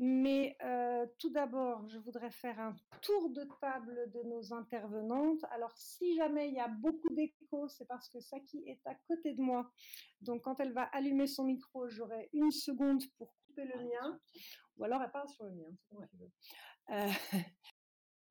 Mais 0.00 0.56
euh, 0.64 1.06
tout 1.18 1.30
d'abord, 1.30 1.86
je 1.88 1.98
voudrais 1.98 2.30
faire 2.30 2.58
un 2.58 2.74
tour 3.00 3.30
de 3.30 3.46
table 3.60 4.10
de 4.12 4.22
nos 4.22 4.52
intervenantes. 4.52 5.44
Alors, 5.50 5.76
si 5.76 6.16
jamais 6.16 6.48
il 6.48 6.54
y 6.54 6.60
a 6.60 6.68
beaucoup 6.68 7.10
d'écho, 7.10 7.68
c'est 7.68 7.86
parce 7.86 8.08
que 8.08 8.20
Saki 8.20 8.64
est 8.66 8.84
à 8.86 8.94
côté 9.06 9.34
de 9.34 9.40
moi. 9.40 9.70
Donc, 10.20 10.42
quand 10.42 10.58
elle 10.58 10.72
va 10.72 10.82
allumer 10.92 11.26
son 11.26 11.44
micro, 11.44 11.88
j'aurai 11.88 12.28
une 12.32 12.50
seconde 12.50 13.02
pour 13.16 13.34
couper 13.46 13.64
le 13.64 13.84
mien. 13.84 14.20
Ou 14.76 14.84
alors, 14.84 15.00
elle 15.02 15.12
parle 15.12 15.28
sur 15.28 15.44
le 15.44 15.52
mien. 15.52 15.70
Euh, 16.90 17.08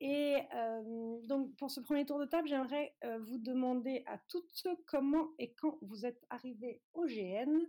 et 0.00 0.36
euh, 0.54 1.20
donc, 1.26 1.56
pour 1.56 1.70
ce 1.70 1.80
premier 1.80 2.04
tour 2.04 2.18
de 2.18 2.26
table, 2.26 2.46
j'aimerais 2.48 2.94
vous 3.20 3.38
demander 3.38 4.02
à 4.06 4.18
toutes 4.28 4.66
comment 4.86 5.30
et 5.38 5.54
quand 5.54 5.78
vous 5.80 6.04
êtes 6.04 6.22
arrivées 6.28 6.82
au 6.92 7.06
GN 7.06 7.64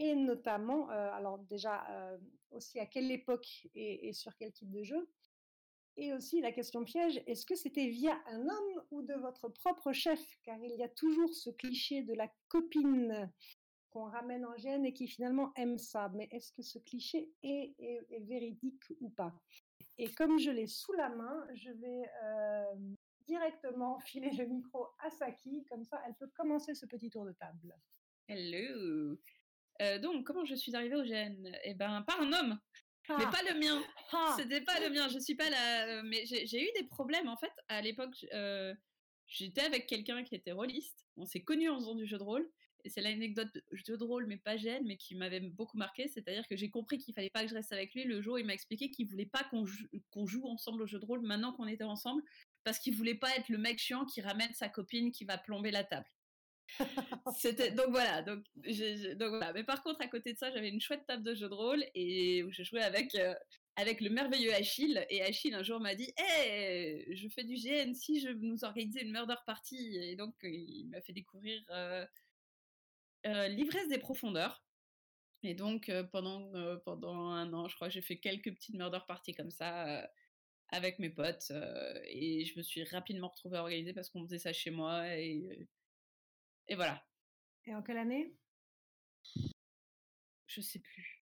et 0.00 0.14
notamment, 0.14 0.90
euh, 0.90 1.12
alors 1.12 1.38
déjà 1.40 1.86
euh, 1.90 2.16
aussi 2.52 2.80
à 2.80 2.86
quelle 2.86 3.10
époque 3.12 3.68
et, 3.74 4.14
sur 4.14 4.34
quel 4.34 4.50
type 4.50 4.70
de 4.70 4.82
jeu. 4.82 5.10
Et 5.98 6.14
aussi 6.14 6.40
la 6.40 6.52
question 6.52 6.84
piège, 6.84 7.22
est-ce 7.26 7.44
que 7.44 7.54
c'était 7.54 7.88
via 7.88 8.18
un 8.28 8.40
homme 8.48 8.82
ou 8.90 9.02
de 9.02 9.12
votre 9.12 9.50
propre 9.50 9.92
chef? 9.92 10.18
Car 10.42 10.58
il 10.62 10.74
y 10.74 10.82
a 10.82 10.88
toujours 10.88 11.34
ce 11.34 11.50
cliché 11.50 12.02
de 12.02 12.14
la 12.14 12.32
copine 12.48 13.30
qu'on 13.90 14.04
ramène 14.04 14.46
en 14.46 14.56
gêne 14.56 14.86
et 14.86 14.94
qui 14.94 15.06
finalement 15.06 15.52
aime 15.56 15.76
ça. 15.76 16.10
Mais 16.14 16.28
est-ce 16.30 16.50
que 16.52 16.62
ce 16.62 16.78
cliché 16.78 17.30
est 17.42 17.74
véridique 18.22 18.84
ou 19.00 19.10
pas? 19.10 19.34
Et 19.98 20.10
comme 20.14 20.38
je 20.38 20.50
l'ai 20.50 20.66
sous 20.66 20.94
la 20.94 21.10
main, 21.10 21.46
je 21.54 21.72
vais 21.72 22.10
euh, 22.24 22.74
directement 23.26 23.98
filer 24.06 24.30
le 24.30 24.46
micro 24.46 24.86
à 25.00 25.10
Saki, 25.10 25.66
comme 25.68 25.84
ça 25.84 26.00
elle 26.06 26.14
peut 26.14 26.30
commencer 26.34 26.74
ce 26.74 26.86
petit 26.86 27.10
tour 27.10 27.26
de 27.26 27.32
table. 27.32 27.76
Hello. 28.26 29.18
Euh, 29.80 29.98
donc, 29.98 30.26
comment 30.26 30.44
je 30.44 30.54
suis 30.54 30.74
arrivée 30.76 30.96
au 30.96 31.02
GN 31.02 31.50
Eh 31.64 31.74
ben, 31.74 32.02
par 32.02 32.20
un 32.20 32.32
homme, 32.32 32.58
mais 33.08 33.24
Ah. 33.26 33.30
pas 33.32 33.42
le 33.52 33.58
mien. 33.58 33.82
Ah. 34.12 34.34
C'était 34.38 34.60
pas 34.60 34.78
le 34.80 34.90
mien. 34.90 35.08
Je 35.08 35.18
suis 35.18 35.34
pas 35.34 35.48
la. 35.50 36.02
Mais 36.02 36.24
j'ai 36.26 36.62
eu 36.62 36.68
des 36.80 36.86
problèmes 36.86 37.28
en 37.28 37.36
fait. 37.36 37.52
À 37.68 37.80
l'époque, 37.80 38.26
euh, 38.32 38.74
j'étais 39.26 39.62
avec 39.62 39.86
quelqu'un 39.86 40.22
qui 40.22 40.34
était 40.34 40.52
rôliste. 40.52 41.06
On 41.16 41.24
s'est 41.26 41.42
connus 41.42 41.68
en 41.70 41.76
faisant 41.78 41.94
du 41.94 42.06
jeu 42.06 42.18
de 42.18 42.22
rôle. 42.22 42.48
Et 42.82 42.88
c'est 42.88 43.02
l'anecdote 43.02 43.48
jeu 43.72 43.98
de 43.98 44.04
rôle, 44.04 44.26
mais 44.26 44.38
pas 44.38 44.56
GN, 44.56 44.82
mais 44.86 44.96
qui 44.96 45.14
m'avait 45.14 45.40
beaucoup 45.40 45.76
marqué. 45.76 46.08
C'est-à-dire 46.08 46.46
que 46.48 46.56
j'ai 46.56 46.70
compris 46.70 46.96
qu'il 46.96 47.12
fallait 47.12 47.28
pas 47.28 47.42
que 47.42 47.48
je 47.48 47.54
reste 47.54 47.72
avec 47.72 47.92
lui. 47.94 48.04
Le 48.04 48.22
jour, 48.22 48.38
il 48.38 48.46
m'a 48.46 48.54
expliqué 48.54 48.90
qu'il 48.90 49.06
voulait 49.06 49.26
pas 49.26 49.44
qu'on 49.44 49.66
joue, 49.66 49.86
qu'on 50.10 50.26
joue 50.26 50.46
ensemble 50.46 50.82
au 50.82 50.86
jeu 50.86 50.98
de 50.98 51.04
rôle 51.04 51.20
maintenant 51.20 51.52
qu'on 51.52 51.66
était 51.66 51.84
ensemble, 51.84 52.22
parce 52.64 52.78
qu'il 52.78 52.94
voulait 52.94 53.16
pas 53.16 53.36
être 53.36 53.50
le 53.50 53.58
mec 53.58 53.78
chiant 53.78 54.06
qui 54.06 54.22
ramène 54.22 54.52
sa 54.54 54.70
copine 54.70 55.12
qui 55.12 55.24
va 55.26 55.36
plomber 55.36 55.70
la 55.70 55.84
table. 55.84 56.06
Donc 57.76 57.90
voilà 57.90 58.22
donc 58.22 58.44
voilà. 59.28 59.52
Mais 59.52 59.64
par 59.64 59.82
contre 59.82 60.00
à 60.00 60.08
côté 60.08 60.32
de 60.32 60.38
ça 60.38 60.50
j'avais 60.50 60.68
une 60.68 60.80
chouette 60.80 61.06
table 61.06 61.22
de 61.22 61.34
jeu 61.34 61.48
de 61.48 61.54
rôle 61.54 61.84
et 61.94 62.44
je 62.50 62.62
jouais 62.62 62.82
avec 62.82 63.14
euh, 63.14 63.34
avec 63.76 64.00
le 64.00 64.10
merveilleux 64.10 64.54
Achille. 64.54 65.04
Et 65.10 65.22
Achille 65.22 65.54
un 65.54 65.62
jour 65.62 65.80
m'a 65.80 65.94
dit 65.94 66.12
hey 66.16 67.04
je 67.16 67.28
fais 67.28 67.44
du 67.44 67.54
GN 67.54 67.94
si 67.94 68.20
je 68.20 68.30
nous 68.30 68.64
organisais 68.64 69.02
une 69.02 69.12
murder 69.12 69.36
party 69.46 69.96
et 69.96 70.16
donc 70.16 70.34
euh, 70.44 70.48
il 70.48 70.88
m'a 70.90 71.00
fait 71.00 71.12
découvrir 71.12 71.62
euh, 71.70 72.06
l'ivresse 73.48 73.88
des 73.88 73.98
profondeurs. 73.98 74.62
Et 75.42 75.54
donc 75.54 75.90
pendant 76.12 76.52
pendant 76.84 77.30
un 77.30 77.52
an 77.54 77.68
je 77.68 77.74
crois 77.74 77.88
j'ai 77.88 78.02
fait 78.02 78.18
quelques 78.18 78.52
petites 78.54 78.74
murder 78.74 79.00
parties 79.08 79.34
comme 79.34 79.50
ça 79.50 80.06
avec 80.68 80.98
mes 80.98 81.10
potes 81.10 81.50
et 82.06 82.44
je 82.44 82.58
me 82.58 82.62
suis 82.62 82.84
rapidement 82.84 83.28
retrouvée 83.28 83.56
organisée 83.56 83.94
parce 83.94 84.10
qu'on 84.10 84.22
faisait 84.24 84.38
ça 84.38 84.52
chez 84.52 84.70
moi 84.70 85.06
et 86.68 86.74
voilà 86.74 87.02
Et 87.66 87.74
en 87.74 87.82
quelle 87.82 87.98
année? 87.98 88.34
Je 90.46 90.60
sais 90.60 90.78
plus. 90.80 91.24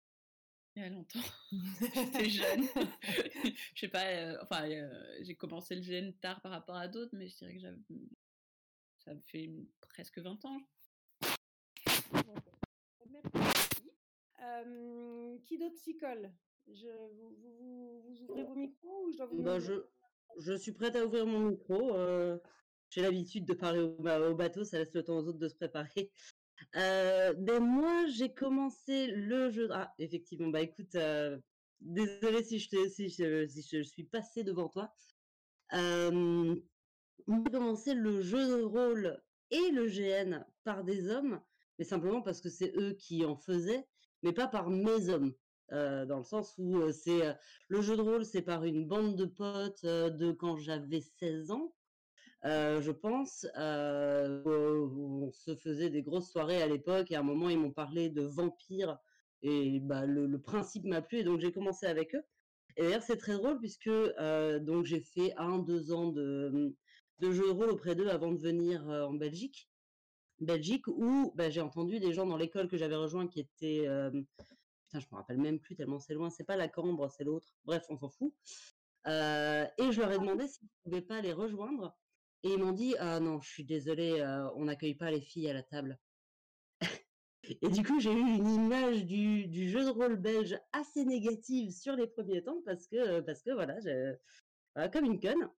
Il 0.75 0.81
y 0.81 0.85
a 0.85 0.89
longtemps. 0.89 1.19
J'étais 1.95 2.29
jeune. 2.29 2.63
Je 3.75 3.79
sais 3.79 3.87
pas, 3.89 4.05
euh, 4.07 4.37
enfin, 4.41 4.69
euh, 4.69 5.17
j'ai 5.21 5.35
commencé 5.35 5.75
le 5.75 5.81
GN 5.81 6.11
tard 6.21 6.41
par 6.41 6.51
rapport 6.51 6.75
à 6.77 6.87
d'autres, 6.87 7.15
mais 7.15 7.27
je 7.27 7.37
dirais 7.37 7.53
que 7.55 7.59
j'avais. 7.59 7.77
Ça 8.99 9.13
me 9.13 9.21
fait 9.21 9.49
presque 9.81 10.19
20 10.19 10.43
ans. 10.45 10.61
Merci. 13.09 13.29
Euh, 14.41 15.37
qui 15.43 15.57
d'autre 15.57 15.75
s'y 15.77 15.97
colle? 15.97 16.31
Je, 16.67 16.87
vous, 17.15 17.35
vous, 17.35 17.53
vous- 17.57 18.01
vous 18.03 18.21
ouvrez 18.23 18.43
vos 18.43 18.55
micros 18.55 19.05
ou 19.07 19.11
je 19.11 19.17
dois 19.17 19.25
vous 19.25 19.41
Bah, 19.43 19.59
je 20.39 20.53
suis 20.57 20.71
prête 20.71 20.95
à 20.95 21.05
ouvrir 21.05 21.25
mon 21.25 21.39
micro. 21.49 21.95
euh, 21.95 22.37
J'ai 22.91 23.01
l'habitude 23.01 23.45
de 23.45 23.53
parler 23.53 23.79
au, 23.79 23.95
ba- 24.01 24.19
au 24.29 24.35
bateau, 24.35 24.65
ça 24.65 24.77
laisse 24.77 24.93
le 24.93 25.03
temps 25.03 25.17
aux 25.17 25.27
autres 25.27 25.39
de 25.39 25.47
se 25.47 25.55
préparer. 25.55 26.11
Ben 26.73 27.59
moi, 27.59 28.05
j'ai 28.07 28.33
commencé 28.33 29.07
le 29.07 29.49
jeu. 29.49 29.69
Ah, 29.71 29.93
effectivement, 29.97 30.49
bah 30.49 30.61
écoute, 30.61 30.93
euh, 30.95 31.37
désolée 31.79 32.43
si 32.43 32.59
je, 32.59 33.83
suis 33.83 34.03
passée 34.03 34.43
devant 34.43 34.67
toi. 34.67 34.93
Euh, 35.73 36.55
j'ai 37.27 37.51
commencé 37.51 37.93
le 37.93 38.21
jeu 38.21 38.45
de 38.57 38.63
rôle 38.63 39.21
et 39.51 39.71
le 39.71 39.87
GN 39.87 40.43
par 40.65 40.83
des 40.83 41.09
hommes, 41.09 41.41
mais 41.79 41.85
simplement 41.85 42.21
parce 42.21 42.41
que 42.41 42.49
c'est 42.49 42.73
eux 42.75 42.93
qui 42.93 43.23
en 43.23 43.37
faisaient, 43.37 43.87
mais 44.21 44.33
pas 44.33 44.47
par 44.47 44.69
mes 44.69 45.07
hommes. 45.09 45.33
Dans 45.69 46.17
le 46.17 46.23
sens 46.25 46.55
où 46.57 46.91
c'est 46.91 47.33
le 47.69 47.81
jeu 47.81 47.95
de 47.95 48.01
rôle, 48.01 48.25
c'est 48.25 48.41
par 48.41 48.65
une 48.65 48.85
bande 48.85 49.15
de 49.15 49.23
potes 49.23 49.85
de 49.85 50.33
quand 50.33 50.57
j'avais 50.57 50.99
16 50.99 51.51
ans, 51.51 51.73
euh, 52.45 52.81
je 52.81 52.91
pense, 52.91 53.45
euh, 53.57 54.41
où 54.45 55.25
on 55.27 55.31
se 55.31 55.55
faisait 55.55 55.89
des 55.89 56.01
grosses 56.01 56.31
soirées 56.31 56.61
à 56.61 56.67
l'époque, 56.67 57.11
et 57.11 57.15
à 57.15 57.19
un 57.19 57.23
moment 57.23 57.49
ils 57.49 57.59
m'ont 57.59 57.71
parlé 57.71 58.09
de 58.09 58.23
vampires, 58.23 58.97
et 59.43 59.79
bah, 59.79 60.05
le, 60.05 60.39
principe 60.39 60.85
m'a 60.85 61.01
plu, 61.01 61.19
et 61.19 61.23
donc 61.23 61.39
j'ai 61.39 61.51
commencé 61.51 61.85
avec 61.85 62.15
eux. 62.15 62.23
Et 62.77 62.83
d'ailleurs 62.83 63.03
c'est 63.03 63.17
très 63.17 63.33
drôle 63.33 63.59
puisque 63.59 63.87
euh, 63.87 64.59
donc 64.59 64.85
j'ai 64.85 65.01
fait 65.01 65.33
un, 65.37 65.59
deux 65.59 65.91
ans 65.91 66.07
de, 66.07 66.73
de 67.19 67.31
jeu 67.31 67.45
de 67.47 67.51
rôle 67.51 67.69
auprès 67.69 67.95
d'eux 67.95 68.09
avant 68.09 68.31
de 68.31 68.39
venir 68.39 68.89
euh, 68.89 69.05
en 69.05 69.13
Belgique. 69.13 69.69
Belgique 70.39 70.87
où 70.87 71.33
bah, 71.35 71.49
j'ai 71.49 71.61
entendu 71.61 71.99
des 71.99 72.13
gens 72.13 72.25
dans 72.25 72.37
l'école 72.37 72.67
que 72.67 72.77
j'avais 72.77 72.95
rejoint 72.95 73.27
qui 73.27 73.41
étaient 73.41 73.87
euh, 73.87 74.09
putain 74.09 74.99
je 74.99 75.05
me 75.11 75.17
rappelle 75.17 75.37
même 75.37 75.59
plus 75.59 75.75
tellement 75.75 75.99
c'est 75.99 76.15
loin 76.15 76.31
c'est 76.31 76.43
pas 76.43 76.55
la 76.55 76.67
Cambre 76.67 77.09
c'est 77.15 77.23
l'autre 77.23 77.53
bref 77.65 77.85
on 77.89 77.97
s'en 77.97 78.09
fout 78.09 78.33
Euh, 79.07 79.65
et 79.79 79.91
je 79.91 79.99
leur 79.99 80.11
ai 80.11 80.19
demandé 80.19 80.47
s'ils 80.47 80.67
ne 80.67 80.83
pouvaient 80.83 81.01
pas 81.01 81.21
les 81.21 81.33
rejoindre 81.33 81.97
et 82.43 82.49
ils 82.49 82.57
m'ont 82.57 82.71
dit 82.71 82.95
ah 82.99 83.19
non 83.19 83.39
je 83.39 83.49
suis 83.49 83.65
désolée 83.65 84.19
euh, 84.19 84.49
on 84.55 84.65
n'accueille 84.65 84.95
pas 84.95 85.11
les 85.11 85.21
filles 85.21 85.49
à 85.49 85.53
la 85.53 85.63
table 85.63 85.99
et 87.47 87.69
du 87.69 87.83
coup 87.83 87.99
j'ai 87.99 88.11
eu 88.11 88.19
une 88.19 88.49
image 88.49 89.05
du, 89.05 89.69
jeu 89.69 89.85
de 89.85 89.89
rôle 89.89 90.15
belge 90.15 90.57
assez 90.73 91.05
négative 91.05 91.71
sur 91.71 91.95
les 91.95 92.07
premiers 92.07 92.43
temps 92.43 92.61
parce 92.65 92.87
que 92.87 93.21
parce 93.21 93.41
que 93.41 93.51
voilà 93.51 93.77
voilà, 94.75 94.89
comme 94.89 95.05
une 95.05 95.19
conne 95.19 95.49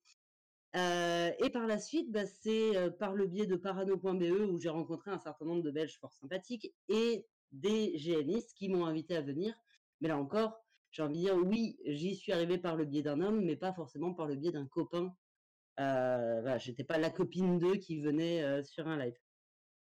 euh, 0.75 1.31
et 1.37 1.49
par 1.51 1.67
la 1.67 1.77
suite, 1.77 2.11
bah, 2.11 2.25
c'est 2.25 2.75
euh, 2.75 2.89
par 2.89 3.13
le 3.13 3.27
biais 3.27 3.45
de 3.45 3.55
parano.be 3.55 4.49
où 4.49 4.59
j'ai 4.59 4.69
rencontré 4.69 5.11
un 5.11 5.19
certain 5.19 5.45
nombre 5.45 5.61
de 5.61 5.69
Belges 5.69 5.99
fort 5.99 6.13
sympathiques 6.13 6.73
et 6.89 7.27
des 7.51 7.95
GNistes 7.95 8.53
qui 8.55 8.69
m'ont 8.69 8.85
invité 8.85 9.15
à 9.15 9.21
venir. 9.21 9.53
Mais 10.01 10.07
là 10.07 10.17
encore, 10.17 10.59
j'ai 10.89 11.03
envie 11.03 11.13
de 11.13 11.19
dire 11.19 11.35
oui, 11.37 11.77
j'y 11.85 12.15
suis 12.15 12.31
arrivée 12.31 12.57
par 12.57 12.75
le 12.75 12.85
biais 12.85 13.03
d'un 13.03 13.21
homme, 13.21 13.45
mais 13.45 13.55
pas 13.55 13.71
forcément 13.71 14.13
par 14.13 14.25
le 14.25 14.35
biais 14.35 14.51
d'un 14.51 14.65
copain. 14.65 15.15
Euh, 15.79 16.41
voilà, 16.41 16.57
j'étais 16.57 16.83
pas 16.83 16.97
la 16.97 17.09
copine 17.09 17.57
d'eux 17.57 17.75
qui 17.77 17.99
venait 17.99 18.43
euh, 18.43 18.63
sur 18.63 18.87
un 18.87 18.97
live. 18.97 19.17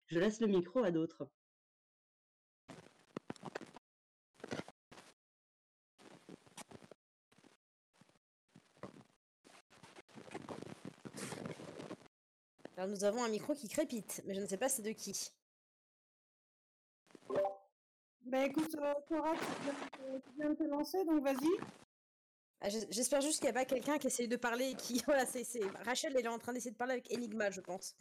Je 0.08 0.20
laisse 0.20 0.40
le 0.40 0.48
micro 0.48 0.84
à 0.84 0.92
d'autres. 0.92 1.30
Alors 12.78 12.90
nous 12.90 13.04
avons 13.04 13.24
un 13.24 13.30
micro 13.30 13.54
qui 13.54 13.68
crépite, 13.68 14.24
mais 14.26 14.34
je 14.34 14.42
ne 14.42 14.48
sais 14.48 14.58
pas 14.58 14.70
c'est 14.70 14.82
de 14.82 14.92
qui. 14.92 15.32
Ben 18.26 18.50
écoute, 18.50 18.74
euh, 18.76 18.94
Cora, 19.08 19.34
tu 19.36 20.32
viens 20.38 20.50
de 20.50 20.56
te 20.56 20.64
lancer, 20.64 21.04
donc 21.06 21.22
vas-y. 21.22 21.91
Ah, 22.62 22.70
j'es- 22.70 22.88
J'espère 22.92 23.22
juste 23.22 23.40
qu'il 23.40 23.46
n'y 23.46 23.50
a 23.50 23.54
pas 23.54 23.66
quelqu'un 23.66 23.98
qui 23.98 24.08
essaye 24.08 24.28
de 24.28 24.36
parler 24.36 24.70
et 24.70 24.76
qui... 24.76 25.02
Voilà, 25.08 25.26
c'est 25.26 25.44
Rachel, 25.84 26.16
elle 26.16 26.26
est 26.26 26.30
en 26.30 26.38
train 26.38 26.54
d'essayer 26.54 26.72
de 26.72 26.78
parler 26.78 26.94
avec 26.94 27.12
Enigma, 27.12 27.50
je 27.50 27.62
pense. 27.62 27.96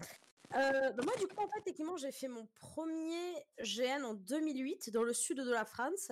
Euh, 0.55 0.91
bah 0.91 1.03
moi, 1.05 1.15
du 1.17 1.27
coup, 1.27 1.43
en 1.43 1.49
fait, 1.49 1.61
effectivement, 1.61 1.97
j'ai 1.97 2.13
fait 2.13 2.29
mon 2.29 2.47
premier 2.61 3.35
GN 3.63 4.05
en 4.05 4.15
2008 4.15 4.91
dans 4.91 5.03
le 5.03 5.13
sud 5.15 5.39
de 5.39 5.51
la 5.51 5.65
France. 5.65 6.11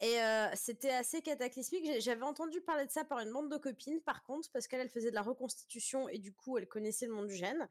Et 0.00 0.22
euh, 0.22 0.46
c'était 0.54 0.92
assez 0.92 1.20
cataclysmique. 1.20 2.00
J'avais 2.00 2.22
entendu 2.22 2.62
parler 2.62 2.86
de 2.86 2.90
ça 2.90 3.04
par 3.04 3.18
une 3.18 3.30
bande 3.32 3.50
de 3.50 3.58
copines, 3.58 4.00
par 4.00 4.22
contre, 4.22 4.48
parce 4.52 4.66
qu'elle, 4.66 4.80
elle 4.80 4.88
faisait 4.88 5.10
de 5.10 5.14
la 5.14 5.22
reconstitution 5.22 6.08
et 6.08 6.18
du 6.18 6.32
coup, 6.32 6.56
elle 6.56 6.66
connaissait 6.66 7.06
le 7.06 7.12
monde 7.12 7.26
du 7.26 7.34
GN. 7.34 7.66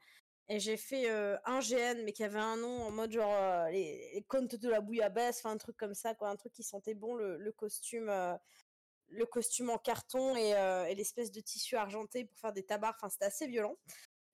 Et 0.49 0.60
j'ai 0.60 0.78
fait 0.78 1.10
euh, 1.10 1.38
un 1.45 1.60
GN, 1.60 2.03
mais 2.03 2.11
qui 2.11 2.24
avait 2.24 2.40
un 2.40 2.57
nom 2.57 2.84
en 2.84 2.91
mode 2.91 3.11
genre 3.11 3.68
les, 3.70 4.11
les 4.14 4.24
contes 4.24 4.56
de 4.56 4.70
la 4.70 4.82
bouillabaisse, 4.82 5.40
enfin 5.40 5.52
un 5.52 5.57
truc 5.57 5.78
comme 5.78 5.94
ça, 5.94 6.14
quoi, 6.14 6.30
un 6.30 6.36
truc 6.36 6.53
qui 6.53 6.64
sentait 6.64 6.95
bon, 6.95 7.16
le, 7.16 7.52
costume, 7.52 8.10
le 9.10 9.26
costume 9.26 9.69
en 9.69 9.77
carton 9.77 10.36
et, 10.36 10.56
euh, 10.56 10.86
et 10.86 10.95
l'espèce 10.95 11.31
de 11.31 11.40
tissu 11.41 11.76
argenté 11.76 12.26
pour 12.26 12.38
faire 12.40 12.53
des 12.53 12.64
tabards. 12.64 12.95
Enfin, 12.98 13.10
c'était 13.10 13.26
assez 13.26 13.48
violent. 13.48 13.77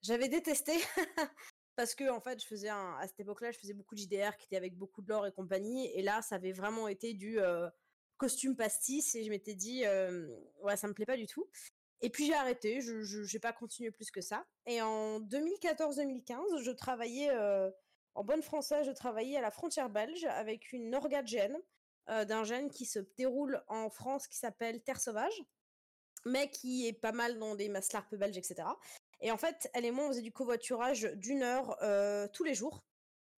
J'avais 0.01 0.29
détesté 0.29 0.73
parce 1.75 1.95
que 1.95 2.09
en 2.09 2.19
fait, 2.19 2.41
je 2.41 2.47
faisais 2.47 2.69
un, 2.69 2.95
à 2.99 3.07
cette 3.07 3.19
époque-là, 3.19 3.51
je 3.51 3.59
faisais 3.59 3.73
beaucoup 3.73 3.95
de 3.95 3.99
JDR 4.01 4.37
qui 4.37 4.45
était 4.45 4.57
avec 4.57 4.77
beaucoup 4.77 5.01
de 5.01 5.09
lore 5.09 5.25
et 5.25 5.31
compagnie, 5.31 5.87
et 5.93 6.01
là, 6.01 6.21
ça 6.21 6.35
avait 6.35 6.51
vraiment 6.51 6.87
été 6.87 7.13
du 7.13 7.39
euh, 7.39 7.69
costume 8.17 8.55
pastis, 8.55 9.15
et 9.15 9.23
je 9.23 9.29
m'étais 9.29 9.55
dit, 9.55 9.85
euh, 9.85 10.27
ouais, 10.61 10.77
ça 10.77 10.87
me 10.87 10.93
plaît 10.93 11.05
pas 11.05 11.17
du 11.17 11.27
tout. 11.27 11.49
Et 12.01 12.09
puis 12.09 12.27
j'ai 12.27 12.33
arrêté, 12.33 12.81
je 12.81 13.33
n'ai 13.33 13.39
pas 13.39 13.53
continué 13.53 13.89
plus 13.89 14.11
que 14.11 14.21
ça. 14.21 14.45
Et 14.67 14.81
en 14.81 15.19
2014-2015, 15.21 16.61
je 16.61 16.71
travaillais, 16.71 17.31
en 18.13 18.23
bonne 18.23 18.43
française, 18.43 18.85
je 18.85 18.91
travaillais 18.91 19.37
à 19.37 19.41
la 19.41 19.49
frontière 19.49 19.89
belge 19.89 20.25
avec 20.25 20.71
une 20.73 20.93
orga 20.93 21.23
gène, 21.25 21.57
d'un 22.07 22.43
gène 22.43 22.69
qui 22.69 22.85
se 22.85 22.99
déroule 23.17 23.63
en 23.67 23.89
France 23.89 24.27
qui 24.27 24.37
s'appelle 24.37 24.81
Terre 24.83 24.99
Sauvage, 24.99 25.43
mais 26.25 26.49
qui 26.49 26.87
est 26.87 26.93
pas 26.93 27.11
mal 27.11 27.37
dans 27.39 27.55
des 27.55 27.69
maslarpes 27.69 28.15
belges, 28.15 28.37
etc. 28.37 28.67
Et 29.21 29.31
en 29.31 29.37
fait, 29.37 29.69
elle 29.73 29.85
et 29.85 29.91
moi, 29.91 30.05
on 30.05 30.09
faisait 30.09 30.21
du 30.21 30.31
covoiturage 30.31 31.03
d'une 31.15 31.43
heure 31.43 31.77
euh, 31.81 32.27
tous 32.33 32.43
les 32.43 32.53
jours. 32.53 32.83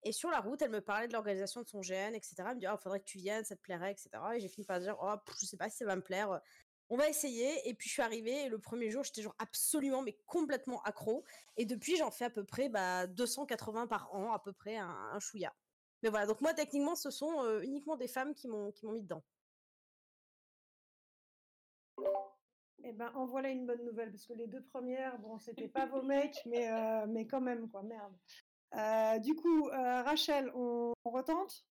Et 0.03 0.13
sur 0.13 0.31
la 0.31 0.41
route, 0.41 0.63
elle 0.63 0.71
me 0.71 0.81
parlait 0.81 1.09
de 1.09 1.13
l'organisation 1.13 1.63
de 1.63 1.67
son 1.67 1.81
GN, 1.81 2.15
etc. 2.15 2.35
Elle 2.39 2.55
me 2.55 2.61
dit, 2.61 2.67
«Ah, 2.67 2.77
faudrait 2.77 3.01
que 3.01 3.07
tu 3.07 3.19
viennes, 3.19 3.45
ça 3.45 3.57
te 3.57 3.61
plairait, 3.61 3.91
etc. 3.91 4.11
Et 4.37 4.41
j'ai 4.41 4.49
fini 4.49 4.65
par 4.65 4.79
dire, 4.79 4.97
oh, 5.03 5.15
je 5.41 5.47
sais 5.47 5.57
pas 5.57 5.69
si 5.69 5.79
ça 5.79 5.85
va 5.85 5.97
me 5.97 6.03
plaire. 6.03 6.41
On 6.89 6.97
va 6.97 7.09
essayer. 7.09 7.69
Et 7.69 7.75
puis 7.75 7.89
je 7.89 7.95
suis 7.95 8.03
arrivée 8.03 8.45
et 8.45 8.49
le 8.49 8.61
premier 8.61 8.91
jour, 8.91 9.03
j'étais 9.03 9.23
genre 9.23 9.35
absolument, 9.39 10.03
mais 10.03 10.17
complètement 10.27 10.81
accro. 10.83 11.25
Et 11.57 11.67
depuis, 11.67 11.97
j'en 11.97 12.13
fais 12.13 12.27
à 12.27 12.31
peu 12.31 12.45
près 12.45 12.69
bah, 12.69 13.09
280 13.09 13.89
par 13.89 14.15
an, 14.15 14.33
à 14.33 14.39
peu 14.39 14.53
près 14.53 14.77
un, 14.77 14.89
un 15.13 15.19
chouïa. 15.19 15.53
Mais 16.03 16.11
voilà, 16.11 16.27
donc 16.27 16.41
moi, 16.41 16.55
techniquement, 16.55 16.95
ce 16.95 17.11
sont 17.11 17.43
euh, 17.43 17.61
uniquement 17.63 17.97
des 17.97 18.09
femmes 18.09 18.35
qui 18.35 18.49
m'ont 18.49 18.73
mis 18.85 19.03
dedans. 19.03 19.25
Eh 22.85 22.93
ben, 22.93 23.11
en 23.15 23.27
voilà 23.27 23.49
une 23.49 23.67
bonne 23.67 23.85
nouvelle, 23.85 24.11
parce 24.11 24.27
que 24.27 24.35
les 24.35 24.47
deux 24.47 24.63
premières, 24.63 25.19
bon, 25.19 25.39
c'était 25.39 25.69
pas 25.69 25.87
vos 25.87 26.03
mecs, 26.03 26.41
mais, 26.47 26.71
euh, 26.71 27.07
mais 27.09 27.27
quand 27.27 27.41
même, 27.41 27.69
quoi, 27.69 27.83
merde. 27.83 28.15
Euh, 28.75 29.19
du 29.19 29.35
coup, 29.35 29.69
euh, 29.69 30.03
Rachel, 30.03 30.53
on, 30.55 30.93
retente? 31.05 31.67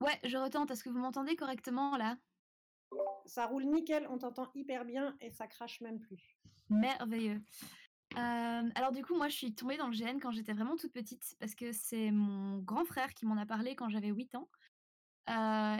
Ouais, 0.00 0.18
je 0.24 0.36
retente. 0.36 0.70
Est-ce 0.70 0.84
que 0.84 0.90
vous 0.90 0.98
m'entendez 0.98 1.36
correctement 1.36 1.96
là? 1.96 2.16
Ça 3.26 3.46
roule 3.46 3.64
nickel, 3.64 4.06
on 4.08 4.18
t'entend 4.18 4.50
hyper 4.54 4.84
bien 4.84 5.16
et 5.20 5.30
ça 5.30 5.46
crache 5.46 5.80
même 5.80 6.00
plus. 6.00 6.38
Merveilleux. 6.70 7.42
Alors 8.16 8.92
du 8.92 9.02
coup, 9.02 9.16
moi, 9.16 9.28
je 9.28 9.36
suis 9.36 9.54
tombée 9.54 9.76
dans 9.76 9.88
le 9.88 9.96
GN 9.96 10.18
quand 10.20 10.30
j'étais 10.30 10.52
vraiment 10.52 10.76
toute 10.76 10.92
petite, 10.92 11.36
parce 11.40 11.54
que 11.54 11.72
c'est 11.72 12.10
mon 12.10 12.58
grand 12.58 12.84
frère 12.84 13.14
qui 13.14 13.26
m'en 13.26 13.36
a 13.36 13.46
parlé 13.46 13.76
quand 13.76 13.88
j'avais 13.88 14.08
8 14.08 14.34
ans. 14.34 14.48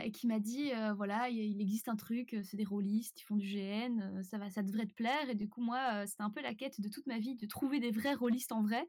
Et 0.03 0.11
qui 0.11 0.27
m'a 0.27 0.39
dit 0.39 0.71
voilà 0.95 1.27
il 1.29 1.59
existe 1.59 1.89
un 1.89 1.95
truc 1.95 2.37
c'est 2.43 2.55
des 2.55 2.65
rôlistes 2.65 3.19
ils 3.19 3.23
font 3.23 3.35
du 3.35 3.47
GN 3.47 4.21
ça 4.21 4.37
va 4.37 4.51
ça 4.51 4.61
devrait 4.61 4.85
te 4.85 4.93
plaire. 4.93 5.27
Et 5.27 5.33
du 5.33 5.49
coup 5.49 5.61
moi 5.61 6.05
c'était 6.05 6.21
un 6.21 6.29
peu 6.29 6.41
la 6.41 6.53
quête 6.53 6.79
de 6.79 6.87
toute 6.87 7.07
ma 7.07 7.17
vie 7.17 7.35
de 7.35 7.47
trouver 7.47 7.79
des 7.79 7.89
vrais 7.89 8.13
rôlistes 8.13 8.51
en 8.51 8.61
vrai 8.61 8.87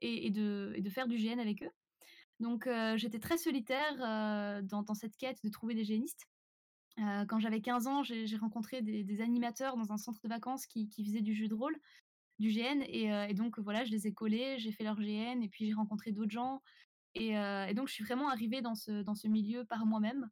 et, 0.00 0.30
de, 0.30 0.80
faire 0.88 1.08
du 1.08 1.18
GN 1.18 1.38
avec 1.38 1.62
eux. 1.62 1.70
Donc 2.40 2.66
j'étais 2.96 3.18
très 3.18 3.36
solitaire 3.36 4.62
dans, 4.62 4.94
cette 4.94 5.16
quête 5.18 5.42
de 5.44 5.50
trouver 5.50 5.74
des 5.74 5.84
GNistes 5.84 6.26
quand 6.96 7.38
j'avais 7.38 7.60
15 7.60 7.86
ans 7.86 8.02
j'ai 8.02 8.36
rencontré 8.38 8.80
des, 8.80 9.20
animateurs 9.20 9.76
dans 9.76 9.92
un 9.92 9.98
centre 9.98 10.20
de 10.22 10.28
vacances 10.28 10.66
qui, 10.66 10.88
qui 10.88 11.04
faisaient 11.04 11.20
du 11.20 11.34
jeu 11.34 11.48
de 11.48 11.54
rôle 11.54 11.78
du 12.38 12.50
GN 12.50 12.82
et, 12.82 13.06
et, 13.28 13.34
donc 13.34 13.58
voilà 13.58 13.84
je 13.84 13.90
les 13.90 14.06
ai 14.06 14.12
collés 14.12 14.58
j'ai 14.58 14.72
fait 14.72 14.84
leur 14.84 14.96
GN 14.96 15.42
et 15.42 15.48
puis 15.48 15.66
j'ai 15.66 15.74
rencontré 15.74 16.12
d'autres 16.12 16.30
gens. 16.30 16.62
Et, 17.14 17.34
donc, 17.74 17.88
je 17.88 17.94
suis 17.94 18.04
vraiment 18.04 18.28
arrivée 18.28 18.60
dans 18.60 18.76
ce, 18.76 19.02
dans 19.02 19.16
ce 19.16 19.26
milieu 19.26 19.64
par 19.64 19.86
moi-même. 19.86 20.30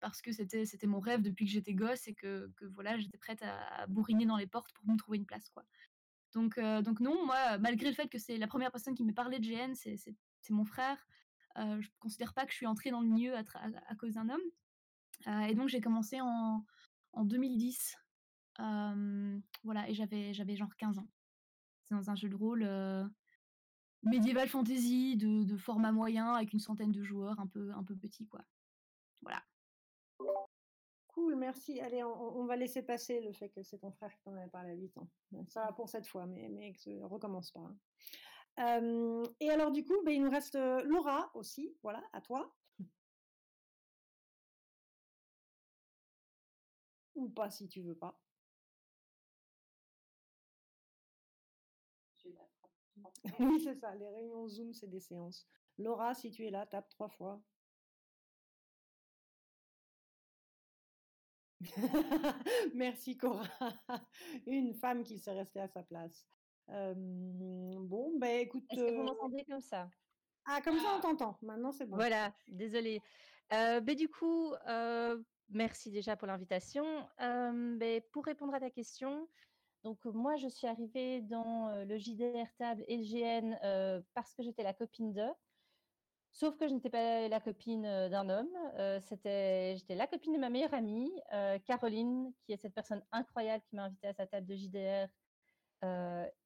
parce 0.00 0.20
que 0.20 0.32
c'était 0.32 0.66
c'était 0.66 0.86
mon 0.86 1.00
rêve 1.00 1.22
depuis 1.22 1.46
que 1.46 1.50
j'étais 1.50 1.74
gosse 1.74 2.06
et 2.08 2.14
que, 2.14 2.52
que 2.56 2.66
voilà 2.66 2.98
j'étais 2.98 3.18
prête 3.18 3.42
à, 3.42 3.86
bourriner 3.86 4.26
dans 4.26 4.36
les 4.36 4.46
portes 4.46 4.72
pour 4.74 4.86
me 4.86 4.96
trouver 4.96 5.18
une 5.18 5.26
place 5.26 5.48
quoi. 5.50 5.64
Donc 6.34 6.58
donc 6.58 7.00
non 7.00 7.24
moi 7.26 7.58
malgré 7.58 7.88
le 7.88 7.94
fait 7.94 8.08
que 8.08 8.18
c'est 8.18 8.38
la 8.38 8.46
première 8.46 8.70
personne 8.70 8.94
qui 8.94 9.04
m'ait 9.04 9.12
parlé 9.12 9.38
de 9.38 9.46
GN 9.46 9.74
c'est 9.74 10.16
mon 10.50 10.64
frère 10.64 10.98
euh, 11.58 11.80
je 11.80 11.88
considère 12.00 12.34
pas 12.34 12.44
que 12.44 12.50
je 12.50 12.56
suis 12.56 12.66
entrée 12.66 12.90
dans 12.90 13.00
le 13.00 13.08
milieu 13.08 13.36
à, 13.36 13.42
à, 13.88 13.94
cause 13.94 14.14
d'un 14.14 14.28
homme. 14.28 15.48
Et 15.48 15.54
donc 15.54 15.68
j'ai 15.68 15.80
commencé 15.80 16.20
en, 16.20 16.64
en 17.12 17.24
2010 17.24 17.96
voilà 18.58 19.88
et 19.88 19.94
j'avais 19.94 20.32
j'avais 20.34 20.56
genre 20.56 20.74
15 20.76 20.98
ans 20.98 21.08
c'est 21.84 21.94
dans 21.94 22.10
un 22.10 22.14
jeu 22.14 22.28
de 22.28 22.36
rôle 22.36 22.64
médiéval 24.04 24.48
fantasy 24.48 25.16
de, 25.16 25.56
format 25.56 25.92
moyen 25.92 26.34
avec 26.34 26.52
une 26.52 26.60
centaine 26.60 26.92
de 26.92 27.02
joueurs 27.02 27.38
un 27.40 27.46
peu, 27.46 27.70
un 27.72 27.82
peu 27.82 27.96
petit 27.96 28.26
quoi. 28.26 28.40
Voilà. 29.22 29.42
Cool, 31.08 31.36
merci. 31.36 31.80
Allez, 31.80 32.02
on, 32.02 32.44
va 32.44 32.56
laisser 32.56 32.82
passer 32.82 33.20
le 33.20 33.32
fait 33.32 33.48
que 33.50 33.62
c'est 33.62 33.78
ton 33.78 33.92
frère 33.92 34.12
qui 34.14 34.22
t'en 34.22 34.34
avait 34.34 34.50
parlé 34.50 34.72
à 34.72 34.74
8 34.74 34.98
ans. 34.98 35.08
Ça 35.48 35.64
va 35.64 35.72
pour 35.72 35.88
cette 35.88 36.06
fois, 36.06 36.26
mais, 36.26 36.48
mais 36.48 36.74
recommence 37.02 37.52
pas. 37.52 37.70
Hein. 38.56 39.22
et 39.40 39.50
alors, 39.50 39.70
du 39.70 39.84
coup, 39.84 39.94
ben, 40.04 40.12
il 40.12 40.22
nous 40.22 40.30
reste 40.30 40.56
Laura 40.56 41.30
aussi. 41.34 41.76
Voilà, 41.82 42.02
à 42.12 42.20
toi. 42.20 42.52
Ou 47.14 47.28
pas 47.28 47.48
si 47.48 47.68
tu 47.68 47.80
veux 47.80 47.94
pas. 47.94 48.20
Oui, 53.40 53.60
c'est 53.62 53.74
ça. 53.74 53.94
Les 53.94 54.08
réunions 54.08 54.46
Zoom, 54.48 54.72
c'est 54.72 54.88
des 54.88 55.00
séances. 55.00 55.46
Laura, 55.78 56.14
si 56.14 56.30
tu 56.30 56.46
es 56.46 56.50
là, 56.50 56.66
tape 56.66 56.88
trois 56.90 57.08
fois. 57.08 57.42
Merci 62.74 63.16
Cora. 63.16 63.44
Une 64.46 64.74
femme 64.74 65.02
qui 65.02 65.18
s'est 65.18 65.32
restée 65.32 65.60
à 65.60 65.68
sa 65.68 65.82
place. 65.82 66.26
bon, 66.68 68.18
ben 68.18 68.40
écoute. 68.40 68.64
Est-ce 68.70 68.80
que 68.80 68.94
vous 68.94 69.02
m'entendez 69.02 69.44
comme 69.48 69.60
ça? 69.60 69.88
Ah, 70.46 70.60
comme 70.60 70.78
ça 70.78 70.94
on 70.96 71.00
t'entend. 71.00 71.38
Maintenant 71.40 71.72
c'est 71.72 71.86
bon. 71.86 71.96
Voilà, 71.96 72.34
désolée. 72.48 73.00
ben, 73.50 73.94
du 73.94 74.08
coup, 74.08 74.52
merci 75.48 75.90
déjà 75.90 76.16
pour 76.16 76.28
l'invitation. 76.28 76.84
Ben, 77.18 78.02
pour 78.12 78.26
répondre 78.26 78.54
à 78.54 78.60
ta 78.60 78.70
question, 78.70 79.26
donc 79.84 80.04
moi, 80.06 80.36
je 80.36 80.48
suis 80.48 80.66
arrivée 80.66 81.20
dans 81.20 81.84
le 81.84 81.98
JDR 81.98 82.46
table 82.56 82.84
et 82.88 82.98
GN 82.98 83.54
parce 84.14 84.34
que 84.34 84.42
j'étais 84.42 84.62
la 84.62 84.72
copine 84.72 85.12
d'eux. 85.12 85.32
Sauf 86.32 86.56
que 86.56 86.66
je 86.66 86.74
n'étais 86.74 86.90
pas 86.90 87.28
la 87.28 87.38
copine 87.38 87.82
d'un 87.82 88.28
homme. 88.28 88.50
c'était, 89.02 89.76
j'étais 89.76 89.94
la 89.94 90.08
copine 90.08 90.32
de 90.32 90.38
ma 90.38 90.50
meilleure 90.50 90.74
amie, 90.74 91.12
Caroline, 91.64 92.32
qui 92.42 92.52
est 92.52 92.56
cette 92.56 92.74
personne 92.74 93.04
incroyable 93.12 93.62
qui 93.68 93.76
m'a 93.76 93.84
invitée 93.84 94.08
à 94.08 94.14
sa 94.14 94.26
table 94.26 94.46
de 94.46 94.56
JDR. 94.56 95.06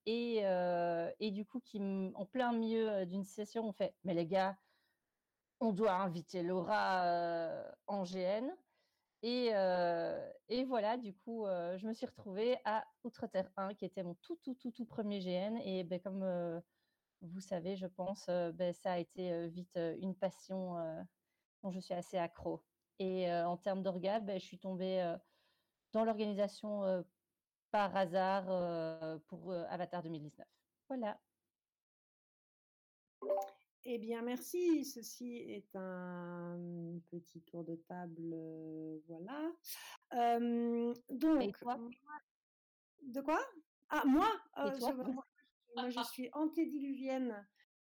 Et, 0.04 0.42
et, 1.20 1.30
du 1.30 1.46
coup, 1.46 1.60
qui, 1.60 1.80
en 2.14 2.26
plein 2.26 2.52
milieu 2.52 3.06
d'une 3.06 3.24
session, 3.24 3.66
on 3.66 3.72
fait 3.72 3.94
Mais 4.04 4.14
les 4.14 4.26
gars, 4.26 4.58
on 5.60 5.72
doit 5.72 5.94
inviter 5.94 6.42
Laura 6.42 7.64
en 7.86 8.02
GN. 8.02 8.50
Et, 9.22 9.48
et, 10.48 10.64
voilà, 10.64 10.96
du 10.96 11.14
coup, 11.14 11.44
je 11.46 11.86
me 11.86 11.92
suis 11.92 12.06
retrouvée 12.06 12.56
à 12.64 12.84
Outre-Terre 13.04 13.50
1, 13.56 13.74
qui 13.74 13.84
était 13.84 14.02
mon 14.02 14.14
tout, 14.14 14.36
tout, 14.42 14.54
tout, 14.54 14.70
tout 14.70 14.84
premier 14.84 15.18
GN. 15.18 15.56
Et 15.64 15.84
ben, 15.84 16.00
comme 16.00 16.62
vous 17.20 17.40
savez, 17.40 17.76
je 17.76 17.86
pense, 17.86 18.26
ben, 18.26 18.72
ça 18.72 18.92
a 18.92 18.98
été 18.98 19.48
vite 19.48 19.76
une 20.00 20.14
passion 20.14 20.76
dont 21.62 21.70
je 21.70 21.80
suis 21.80 21.94
assez 21.94 22.16
accro. 22.16 22.62
Et 23.00 23.32
en 23.32 23.56
termes 23.56 23.82
d'orgas, 23.82 24.20
ben, 24.20 24.38
je 24.38 24.44
suis 24.44 24.58
tombée 24.58 25.16
dans 25.92 26.04
l'organisation 26.04 27.04
par 27.70 27.96
hasard 27.96 29.20
pour 29.26 29.52
Avatar 29.52 30.02
2019. 30.02 30.46
Voilà. 30.88 31.18
Eh 33.90 33.96
bien, 33.96 34.20
merci. 34.20 34.84
Ceci 34.84 35.38
est 35.48 35.74
un 35.74 37.00
petit 37.10 37.40
tour 37.40 37.64
de 37.64 37.74
table, 37.88 38.36
voilà. 39.06 39.50
donc, 41.08 41.58
de 43.00 43.20
quoi? 43.22 43.40
Ah, 43.88 44.02
moi, 44.04 44.28
moi, 45.74 45.88
je 45.88 46.02
suis 46.12 46.28
antédiluvienne. 46.34 47.46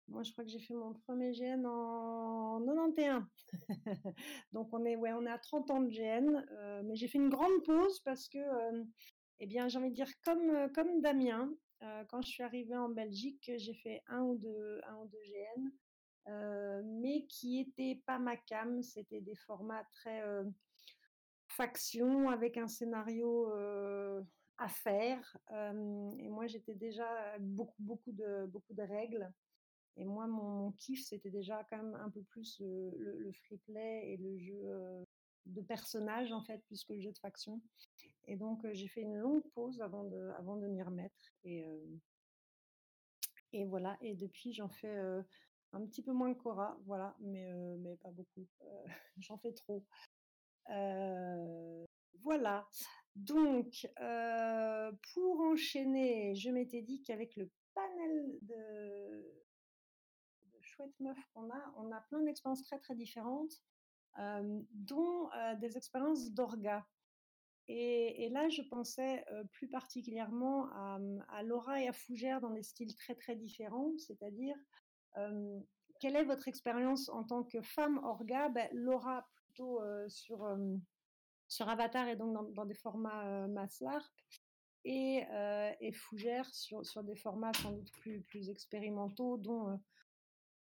Moi, 0.08 0.22
je 0.22 0.32
crois 0.32 0.44
que 0.44 0.52
j'ai 0.52 0.60
fait 0.60 0.76
mon 0.76 0.94
premier 0.94 1.32
GN 1.32 1.66
en 1.66 2.64
91. 2.64 3.24
donc, 4.52 4.70
on 4.72 4.86
est, 4.86 4.96
ouais, 4.96 5.14
on 5.14 5.26
est 5.26 5.32
à 5.32 5.40
30 5.40 5.72
ans 5.72 5.82
de 5.82 5.90
GN. 5.90 6.84
mais 6.84 6.96
j'ai 6.96 7.08
fait 7.08 7.18
une 7.18 7.30
grande 7.30 7.64
pause 7.66 8.00
parce 8.02 8.30
que, 8.30 8.38
eh 9.40 9.48
bien, 9.48 9.68
j'ai 9.68 9.80
envie 9.80 9.90
de 9.90 9.96
dire, 9.96 10.12
comme, 10.24 10.72
comme 10.72 11.02
Damien, 11.02 11.52
quand 12.10 12.22
je 12.22 12.30
suis 12.30 12.44
arrivée 12.44 12.76
en 12.76 12.90
Belgique, 12.90 13.52
j'ai 13.58 13.74
fait 13.74 14.02
un 14.08 14.22
ou 14.22 14.38
deux, 14.38 14.82
un 14.88 14.98
ou 14.98 15.08
deux 15.08 15.22
GN, 15.24 16.84
mais 17.02 17.26
qui 17.28 17.60
n'étaient 17.60 18.02
pas 18.06 18.20
ma 18.20 18.38
cam. 18.38 18.82
C'était 18.84 19.22
des 19.22 19.36
formats 19.36 19.84
très 19.94 20.22
faction 21.48 22.30
avec 22.30 22.58
un 22.58 22.68
scénario 22.68 23.50
à 24.58 24.68
faire. 24.68 25.38
et 25.52 26.30
moi, 26.30 26.48
j'étais 26.48 26.76
déjà 26.76 27.08
beaucoup, 27.40 27.82
beaucoup 27.82 28.12
de, 28.12 28.46
beaucoup 28.48 28.74
de 28.74 28.84
règles. 28.84 29.32
Et 29.96 30.06
moi, 30.06 30.28
mon, 30.28 30.72
kiff, 30.74 31.04
c'était 31.06 31.30
déjà 31.30 31.66
quand 31.70 31.78
même 31.78 31.96
un 31.96 32.10
peu 32.10 32.22
plus 32.24 32.62
le, 32.62 33.32
free 33.34 33.58
play 33.58 34.14
et 34.14 34.18
le 34.18 34.38
jeu 34.38 35.06
de 35.46 35.62
personnages, 35.62 36.32
en 36.32 36.42
fait, 36.42 36.60
plus 36.66 36.84
que 36.84 36.94
le 36.94 37.02
jeu 37.02 37.12
de 37.12 37.18
faction. 37.18 37.62
Et 38.30 38.36
donc, 38.36 38.66
j'ai 38.74 38.88
fait 38.88 39.02
une 39.02 39.18
longue 39.18 39.48
pause 39.56 39.82
avant 39.82 40.04
de, 40.04 40.30
avant 40.38 40.56
m'y 40.56 40.84
remettre. 40.84 41.34
Et, 41.44 41.66
voilà. 43.66 43.98
Et 44.02 44.14
depuis, 44.14 44.54
j'en 44.54 44.70
fais 44.70 44.96
un 45.74 45.86
petit 45.88 46.04
peu 46.04 46.14
moins 46.14 46.32
que 46.36 46.40
Cora, 46.40 46.78
voilà, 46.86 47.16
mais, 47.22 47.52
pas 48.04 48.12
beaucoup. 48.12 48.46
j'en 49.18 49.40
fais 49.40 49.54
trop. 49.54 49.84
voilà. 52.22 52.70
Donc, 53.16 53.88
pour 55.14 55.40
enchaîner, 55.42 56.36
je 56.36 56.52
m'étais 56.52 56.84
dit 56.84 57.02
qu'avec 57.02 57.36
le 57.36 57.50
panel 57.74 58.38
de, 58.44 59.42
de 60.54 60.62
chouettes 60.62 61.00
meufs 61.00 61.26
qu'on 61.34 61.50
a, 61.50 61.74
on 61.78 61.92
a 61.92 62.02
plein 62.02 62.22
d'expériences 62.22 62.62
très 62.62 62.78
très 62.78 62.94
différentes, 62.94 63.64
dont 64.20 65.30
des 65.60 65.78
expériences 65.78 66.32
d'orga. 66.32 66.86
Et, 67.72 68.30
là, 68.30 68.50
je 68.50 68.64
pensais 68.64 69.24
plus 69.52 69.68
particulièrement 69.68 70.70
à, 71.30 71.44
Laura 71.44 71.80
et 71.80 71.88
à 71.88 71.94
Fougère 71.94 72.42
dans 72.42 72.50
des 72.50 72.64
styles 72.64 72.96
très 72.96 73.14
très 73.14 73.36
différents, 73.36 73.92
c'est-à-dire 74.00 74.56
quelle 76.00 76.16
est 76.16 76.24
votre 76.24 76.48
expérience 76.48 77.10
en 77.10 77.24
tant 77.24 77.44
que 77.44 77.62
femme 77.62 78.00
orga? 78.04 78.50
Ben, 78.50 78.68
Laura 78.74 79.30
plutôt 79.36 79.82
sur, 80.08 80.48
sur 81.48 81.70
Avatar 81.70 82.08
et 82.08 82.16
donc 82.16 82.54
dans, 82.56 82.66
des 82.66 82.74
formats 82.74 83.48
mass 83.48 83.82
LARP 83.82 84.12
et, 84.86 85.24
et 85.80 85.92
Fougère 85.92 86.52
sur, 86.52 86.84
sur 86.84 87.04
des 87.04 87.16
formats 87.16 87.54
sans 87.54 87.74
doute 87.74 87.92
plus, 87.92 88.22
plus 88.22 88.50
expérimentaux 88.50 89.38
dont 89.38 89.80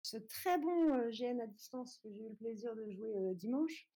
ce 0.01 0.17
très 0.17 0.57
bon 0.59 1.11
GN 1.11 1.39
à 1.41 1.47
distance 1.47 1.99
que 1.99 2.11
j'ai 2.11 2.23
eu 2.23 2.31
le 2.31 2.35
plaisir 2.35 2.75
de 2.75 2.89
jouer 2.89 3.35
dimanche. 3.35 3.91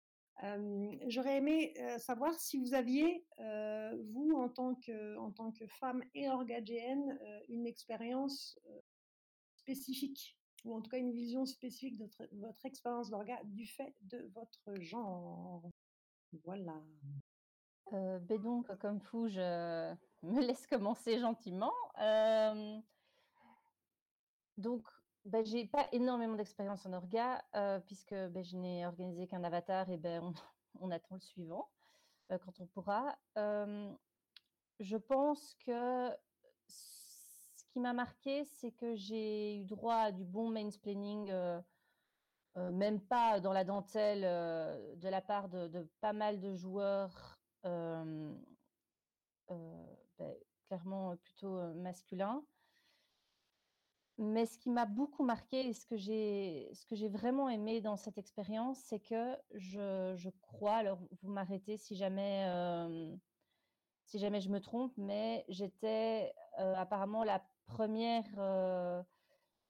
J'aurais 1.08 1.38
aimé 1.38 1.74
savoir 1.98 2.38
si 2.38 2.58
vous 2.58 2.74
aviez, 2.74 3.24
vous, 3.38 4.32
en 4.36 4.48
tant, 4.48 4.74
que, 4.74 5.66
femme 5.68 6.02
et 6.14 6.28
orga-GN, 6.28 7.18
une 7.48 7.66
expérience 7.66 8.58
spécifique, 9.54 10.38
ou 10.64 10.74
en 10.74 10.82
tout 10.82 10.90
cas 10.90 10.98
une 10.98 11.12
vision 11.12 11.46
spécifique 11.46 11.96
de 11.96 12.08
votre, 12.32 12.66
expérience 12.66 13.10
d'orga 13.10 13.40
du 13.44 13.66
fait 13.66 13.94
de 14.02 14.30
votre 14.34 14.80
genre. 14.80 15.62
Voilà. 16.44 16.82
Euh, 17.92 18.18
ben 18.18 18.40
donc, 18.40 18.76
comme 18.78 19.00
fou, 19.00 19.28
je 19.28 19.94
me 20.22 20.40
laisse 20.40 20.66
commencer 20.66 21.18
gentiment. 21.18 21.72
donc, 24.56 24.86
ben, 25.27 25.44
j'ai 25.44 25.66
pas 25.66 25.89
énormément 25.90 26.36
d'expérience 26.36 26.86
en 26.86 26.93
orga, 26.93 27.44
euh, 27.57 27.81
puisque 27.81 28.15
ben, 28.15 28.44
je 28.44 28.57
n'ai 28.57 28.86
organisé 28.86 29.27
qu'un 29.27 29.43
avatar 29.43 29.90
et 29.90 29.97
ben, 29.97 30.32
on, 30.81 30.90
attend 30.90 31.16
le 31.16 31.20
suivant 31.20 31.69
euh, 32.31 32.39
quand 32.39 32.61
on 32.61 32.66
pourra. 32.66 33.16
je 34.78 34.97
pense 34.97 35.55
que 35.66 36.11
ce 36.69 37.65
qui 37.73 37.81
m'a 37.81 37.93
marqué, 37.93 38.44
c'est 38.44 38.70
que 38.70 38.94
j'ai 38.94 39.57
eu 39.59 39.65
droit 39.65 39.97
à 39.97 40.12
du 40.12 40.24
bon 40.24 40.51
mansplaining, 40.51 41.28
euh, 41.31 41.61
même 42.55 43.01
pas 43.01 43.40
dans 43.40 43.53
la 43.53 43.65
dentelle, 43.65 44.23
de 44.23 45.09
la 45.09 45.20
part 45.20 45.48
de, 45.48 45.90
pas 46.01 46.12
mal 46.12 46.40
de 46.40 46.55
joueurs, 46.55 47.40
clairement 50.69 51.16
plutôt 51.16 51.74
masculins. 51.74 52.44
Mais 54.18 54.47
ce 54.47 54.56
qui 54.59 54.70
m'a 54.70 54.86
beaucoup 54.86 55.24
marqué 55.24 55.68
et 55.68 55.72
ce 55.74 55.84
que 55.84 55.97
j'ai, 55.97 56.70
ce 56.72 57.06
vraiment 57.09 57.51
aimé 57.51 57.82
dans 57.82 57.97
cette 57.97 58.16
expérience, 58.16 58.78
c'est 58.78 59.01
que 59.01 59.36
je, 59.55 60.14
je, 60.16 60.30
crois, 60.40 60.76
alors 60.76 60.98
vous 61.20 61.30
m'arrêtez 61.30 61.76
si 61.76 61.97
jamais, 61.97 62.48
si 64.05 64.18
jamais 64.18 64.40
je 64.40 64.48
me 64.48 64.59
trompe, 64.59 64.94
mais 64.97 65.44
j'étais 65.48 66.32
apparemment 66.56 67.24
la 67.24 67.47
première, 67.66 68.24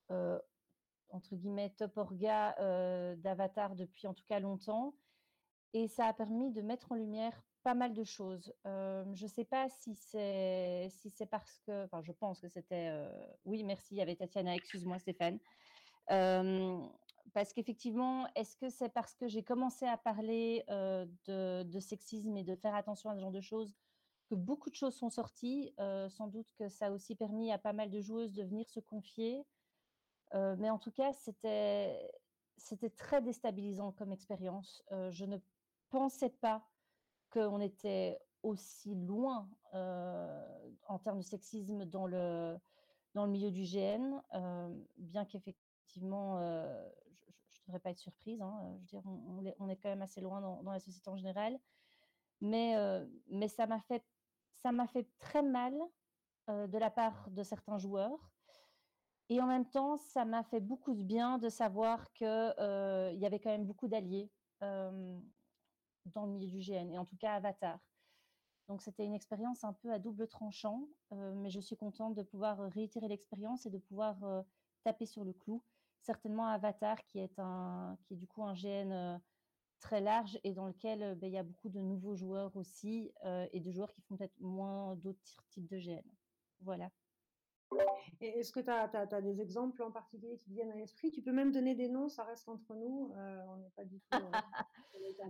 entre 0.09 1.35
guillemets, 1.35 1.71
top 1.71 1.97
orga 1.97 2.55
d'Avatar 3.17 3.75
depuis 3.75 4.07
en 4.07 4.15
tout 4.15 4.25
cas 4.29 4.39
longtemps. 4.39 4.95
Et 5.73 5.89
ça 5.89 6.07
a 6.07 6.13
permis 6.13 6.53
de 6.53 6.63
mettre 6.63 6.93
en 6.93 6.95
lumière 6.95 7.43
pas 7.67 7.75
mal 7.75 7.95
de 7.95 8.05
choses. 8.05 8.55
je 8.65 9.25
ne 9.25 9.29
sais 9.29 9.45
pas 9.45 9.69
si 9.69 9.97
c'est 9.97 10.87
si 10.89 11.11
c'est 11.11 11.27
parce 11.27 11.59
que, 11.67 11.85
enfin, 11.87 12.01
je 12.01 12.13
pense 12.13 12.41
que 12.41 12.47
c'était, 12.47 12.93
oui, 13.45 13.65
merci, 13.65 13.97
il 13.97 13.99
y 13.99 14.01
avait 14.01 14.15
Tatiana, 14.15 14.55
excuse-moi 14.55 15.01
Stéphane. 15.01 15.41
parce 16.07 17.53
qu'effectivement, 17.53 18.29
est-ce 18.37 18.57
que 18.57 18.69
c'est 18.69 18.91
parce 18.91 19.17
que 19.17 19.27
j'ai 19.27 19.43
commencé 19.43 19.85
à 19.85 19.97
parler 19.97 20.65
de, 20.69 21.65
de, 21.65 21.81
sexisme 21.81 22.37
et 22.37 22.45
de 22.45 22.55
faire 22.55 22.77
attention 22.77 23.11
à 23.11 23.17
ce 23.17 23.21
genre 23.21 23.33
de 23.33 23.41
choses 23.41 23.75
que 24.31 24.37
beaucoup 24.37 24.71
de 24.71 24.77
choses 24.77 24.95
sont 24.95 25.11
sorties? 25.11 25.75
Sans 26.09 26.29
doute 26.29 26.47
que 26.61 26.69
ça 26.69 26.87
a 26.87 26.91
aussi 26.93 27.17
permis 27.17 27.51
à 27.51 27.59
pas 27.59 27.73
mal 27.73 27.91
de 27.91 28.01
joueuses 28.01 28.33
de 28.33 28.45
venir 28.45 28.71
se 28.71 28.79
confier. 28.79 29.45
mais 30.33 30.71
en 30.71 30.79
tout 30.79 30.93
cas, 30.93 31.13
c'était 31.15 32.13
c'était 32.59 32.91
très 32.91 33.21
déstabilisant 33.23 33.91
comme 33.91 34.13
expérience. 34.13 34.85
je 35.11 35.25
ne 35.25 35.39
pensais 35.91 36.31
pas 36.31 36.65
qu'on 37.37 37.61
était 37.61 38.19
aussi 38.43 38.95
loin 38.95 39.49
en 39.73 40.99
termes 41.03 41.19
de 41.19 41.25
sexisme 41.25 41.85
dans 41.85 42.07
le, 42.07 42.57
dans 43.15 43.27
le 43.27 43.31
milieu 43.31 43.51
du 43.51 43.65
GN, 43.65 44.23
bien 44.97 45.25
qu'effectivement, 45.27 46.39
je 46.39 47.61
ne 47.61 47.67
devrais 47.67 47.81
pas 47.81 47.91
être 47.91 47.99
surprise, 47.99 48.41
hein, 48.41 48.79
je 48.87 48.97
veux 48.97 49.03
on, 49.59 49.69
est, 49.69 49.77
quand 49.77 49.91
même 49.91 50.01
assez 50.01 50.23
loin 50.23 50.41
dans, 50.41 50.73
la 50.73 50.81
société 50.81 51.11
en 51.11 51.17
général, 51.17 51.59
mais, 52.41 52.75
mais 53.29 53.49
ça 53.49 53.67
m'a 53.67 53.81
fait, 53.81 54.03
fait 54.93 55.09
très 55.19 55.43
mal 55.43 55.75
de 56.49 56.79
la 56.79 56.91
part 56.91 57.29
de 57.31 57.43
certains 57.43 57.77
joueurs. 57.77 58.31
Et 59.29 59.41
en 59.41 59.47
même 59.47 59.69
temps, 59.69 59.99
ça 59.99 60.25
m'a 60.25 60.45
fait 60.45 60.61
beaucoup 60.61 60.95
de 60.95 61.03
bien 61.03 61.37
de 61.39 61.51
savoir 61.51 62.11
qu'il 62.13 62.27
il 62.27 63.19
y 63.19 63.27
avait 63.27 63.41
quand 63.41 63.51
même 63.51 63.67
beaucoup 63.67 63.89
d'alliés 63.89 64.31
dans 66.15 66.27
le 66.27 66.33
milieu 66.33 66.49
du 66.49 66.59
GN, 66.61 66.91
et 66.91 66.99
en 66.99 67.05
tout 67.05 67.17
cas 67.17 67.35
Avatar. 67.35 67.79
Donc 68.69 68.83
c'était 68.83 69.05
une 69.05 69.15
expérience 69.15 69.63
un 69.65 69.73
peu 69.73 69.93
à 69.93 69.99
double 69.99 70.27
tranchant, 70.27 70.89
euh, 71.13 71.33
mais 71.37 71.51
je 71.51 71.61
suis 71.61 71.77
contente 71.77 72.15
de 72.15 72.23
pouvoir 72.23 72.61
euh, 72.61 72.69
réitérer 72.69 73.09
l'expérience 73.09 73.65
et 73.67 73.71
de 73.71 73.79
pouvoir 73.79 74.23
euh, 74.25 74.43
taper 74.83 75.07
sur 75.07 75.25
le 75.25 75.33
clou. 75.33 75.63
Certainement 76.03 76.47
Avatar, 76.47 77.05
qui 77.07 77.19
est, 77.19 77.39
un, 77.39 77.97
qui 78.03 78.15
est 78.15 78.17
du 78.17 78.27
coup 78.27 78.43
un 78.45 78.55
GN 78.55 79.21
très 79.81 80.01
large 80.01 80.39
et 80.45 80.53
dans 80.53 80.67
lequel 80.67 81.17
ben, 81.17 81.27
il 81.27 81.33
y 81.33 81.39
a 81.39 81.43
beaucoup 81.43 81.69
de 81.69 81.81
nouveaux 81.81 82.15
joueurs 82.15 82.57
aussi 82.57 83.13
et 83.53 83.59
de 83.59 83.73
joueurs 83.73 83.93
qui 83.93 84.03
font 84.03 84.17
peut-être 84.17 84.39
moins 84.39 84.95
d'autres 84.95 85.45
types 85.49 85.67
de 85.67 85.79
GN. 85.79 86.05
Voilà. 86.61 86.91
Et 88.21 88.39
est-ce 88.39 88.53
que 88.53 88.61
tu 88.61 88.71
as, 88.71 89.21
des 89.21 89.41
exemples 89.41 89.83
en 89.83 89.91
particulier 89.91 90.37
qui 90.39 90.53
viennent 90.53 90.71
à 90.71 90.77
l'esprit? 90.77 91.11
Tu 91.11 91.23
peux 91.23 91.33
même 91.33 91.53
donner 91.53 91.75
des 91.75 91.89
noms, 91.89 92.09
ça 92.09 92.25
reste 92.25 92.49
entre 92.49 92.75
nous. 92.75 93.13
Euh, 93.17 93.43
on 93.49 93.57
n'est 93.57 93.71
pas 93.71 93.85
du 93.85 94.01
tout. 94.01 94.19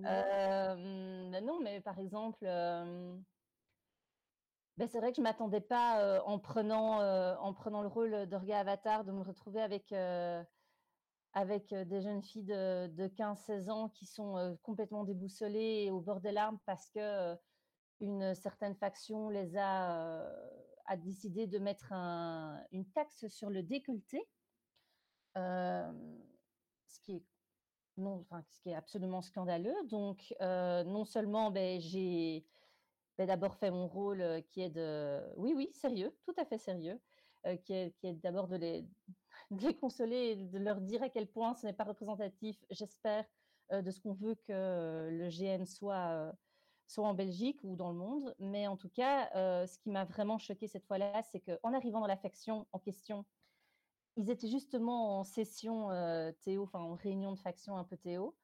Euh, 0.04 1.40
non, 1.42 1.60
mais 1.60 1.80
par 1.80 1.98
exemple, 1.98 2.44
ben 2.44 3.24
c'est 4.88 4.98
vrai 4.98 5.10
que 5.10 5.16
je 5.16 5.22
m'attendais 5.22 5.60
pas 5.60 6.22
en 6.24 6.38
prenant 6.38 7.00
en 7.38 7.54
prenant 7.54 7.82
le 7.82 7.88
rôle 7.88 8.26
d'Orga 8.26 8.60
Avatar 8.60 9.04
de 9.04 9.12
me 9.12 9.22
retrouver 9.22 9.62
avec 9.62 9.92
avec 11.32 11.74
des 11.74 12.00
jeunes 12.00 12.22
filles 12.22 12.44
de, 12.44 12.86
de 12.88 13.08
15-16 13.08 13.70
ans 13.70 13.88
qui 13.90 14.06
sont 14.06 14.58
complètement 14.62 15.04
déboussolées 15.04 15.84
et 15.86 15.90
au 15.90 16.00
bord 16.00 16.20
des 16.20 16.32
larmes 16.32 16.58
parce 16.66 16.90
que 16.90 17.36
une 18.00 18.34
certaine 18.34 18.74
faction 18.74 19.30
les 19.30 19.56
a 19.56 20.30
a 20.86 20.96
décidé 20.96 21.46
de 21.46 21.58
mettre 21.58 21.92
une 22.72 22.86
taxe 22.94 23.26
sur 23.28 23.50
le 23.50 23.62
décolleté, 23.62 24.28
euh, 25.36 25.92
ce, 26.86 27.00
qui 27.00 27.16
est, 27.16 27.22
non, 27.96 28.20
enfin, 28.20 28.42
ce 28.50 28.60
qui 28.60 28.70
est 28.70 28.74
absolument 28.74 29.22
scandaleux. 29.22 29.76
Donc, 29.88 30.34
euh, 30.40 30.84
non 30.84 31.04
seulement 31.04 31.50
ben, 31.50 31.80
j'ai 31.80 32.46
ben, 33.18 33.26
d'abord 33.26 33.56
fait 33.56 33.70
mon 33.70 33.88
rôle 33.88 34.20
euh, 34.20 34.40
qui 34.40 34.62
est 34.62 34.70
de... 34.70 35.22
Oui, 35.36 35.52
oui, 35.54 35.70
sérieux, 35.72 36.14
tout 36.24 36.34
à 36.38 36.44
fait 36.44 36.58
sérieux, 36.58 37.00
qui 37.64 37.72
est, 37.72 37.96
qui 37.98 38.08
est 38.08 38.14
d'abord 38.14 38.48
de 38.48 38.56
les, 38.56 38.88
de 39.50 39.66
les 39.66 39.76
consoler 39.76 40.36
de 40.36 40.58
leur 40.58 40.80
dire 40.80 41.02
à 41.02 41.08
quel 41.08 41.26
point 41.26 41.54
ce 41.54 41.66
n'est 41.66 41.72
pas 41.72 41.84
représentatif, 41.84 42.64
j'espère, 42.70 43.24
de 43.72 43.90
ce 43.90 44.00
qu'on 44.00 44.14
veut 44.14 44.36
que 44.46 45.08
le 45.10 45.28
GN 45.28 45.64
soit 45.64 46.32
soit 46.86 47.06
en 47.06 47.14
Belgique 47.14 47.60
ou 47.62 47.76
dans 47.76 47.90
le 47.90 47.96
monde. 47.96 48.34
Mais 48.38 48.66
en 48.66 48.76
tout 48.76 48.88
cas, 48.88 49.30
euh, 49.34 49.66
ce 49.66 49.78
qui 49.78 49.90
m'a 49.90 50.04
vraiment 50.04 50.38
choqué 50.38 50.68
cette 50.68 50.86
fois-là, 50.86 51.22
c'est 51.22 51.40
qu'en 51.40 51.72
arrivant 51.72 52.00
dans 52.00 52.06
la 52.06 52.16
faction 52.16 52.66
en 52.72 52.78
question, 52.78 53.24
ils 54.16 54.30
étaient 54.30 54.48
justement 54.48 55.20
en 55.20 55.24
session 55.24 55.90
euh, 55.90 56.32
Théo, 56.42 56.64
enfin 56.64 56.80
en 56.80 56.94
réunion 56.94 57.32
de 57.32 57.38
faction 57.38 57.76
un 57.76 57.84
peu 57.84 57.96
Théo. 57.96 58.36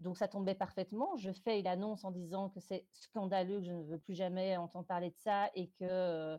Donc 0.00 0.16
ça 0.16 0.28
tombait 0.28 0.54
parfaitement. 0.54 1.16
Je 1.16 1.32
fais 1.32 1.60
l'annonce 1.62 2.04
en 2.04 2.12
disant 2.12 2.50
que 2.50 2.60
c'est 2.60 2.86
scandaleux, 2.92 3.58
que 3.58 3.66
je 3.66 3.72
ne 3.72 3.82
veux 3.82 3.98
plus 3.98 4.14
jamais 4.14 4.56
entendre 4.56 4.86
parler 4.86 5.10
de 5.10 5.16
ça 5.16 5.50
et 5.54 5.70
que, 5.70 5.84
euh, 5.84 6.38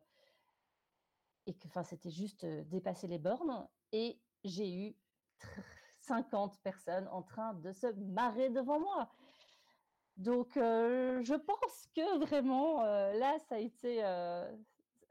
et 1.45 1.53
que 1.53 1.67
c'était 1.84 2.11
juste 2.11 2.45
dépasser 2.45 3.07
les 3.07 3.19
bornes. 3.19 3.67
Et 3.91 4.21
j'ai 4.45 4.73
eu 4.73 4.95
50 6.01 6.59
personnes 6.61 7.07
en 7.09 7.21
train 7.21 7.53
de 7.53 7.71
se 7.73 7.88
marrer 7.88 8.49
devant 8.49 8.80
moi. 8.80 9.11
Donc, 10.19 10.57
euh, 10.57 11.23
je 11.23 11.33
pense 11.33 11.87
que 11.95 12.19
vraiment, 12.19 12.83
euh, 12.83 13.13
là, 13.13 13.39
ça 13.39 13.55
a 13.55 13.57
été, 13.57 14.03
euh, 14.03 14.53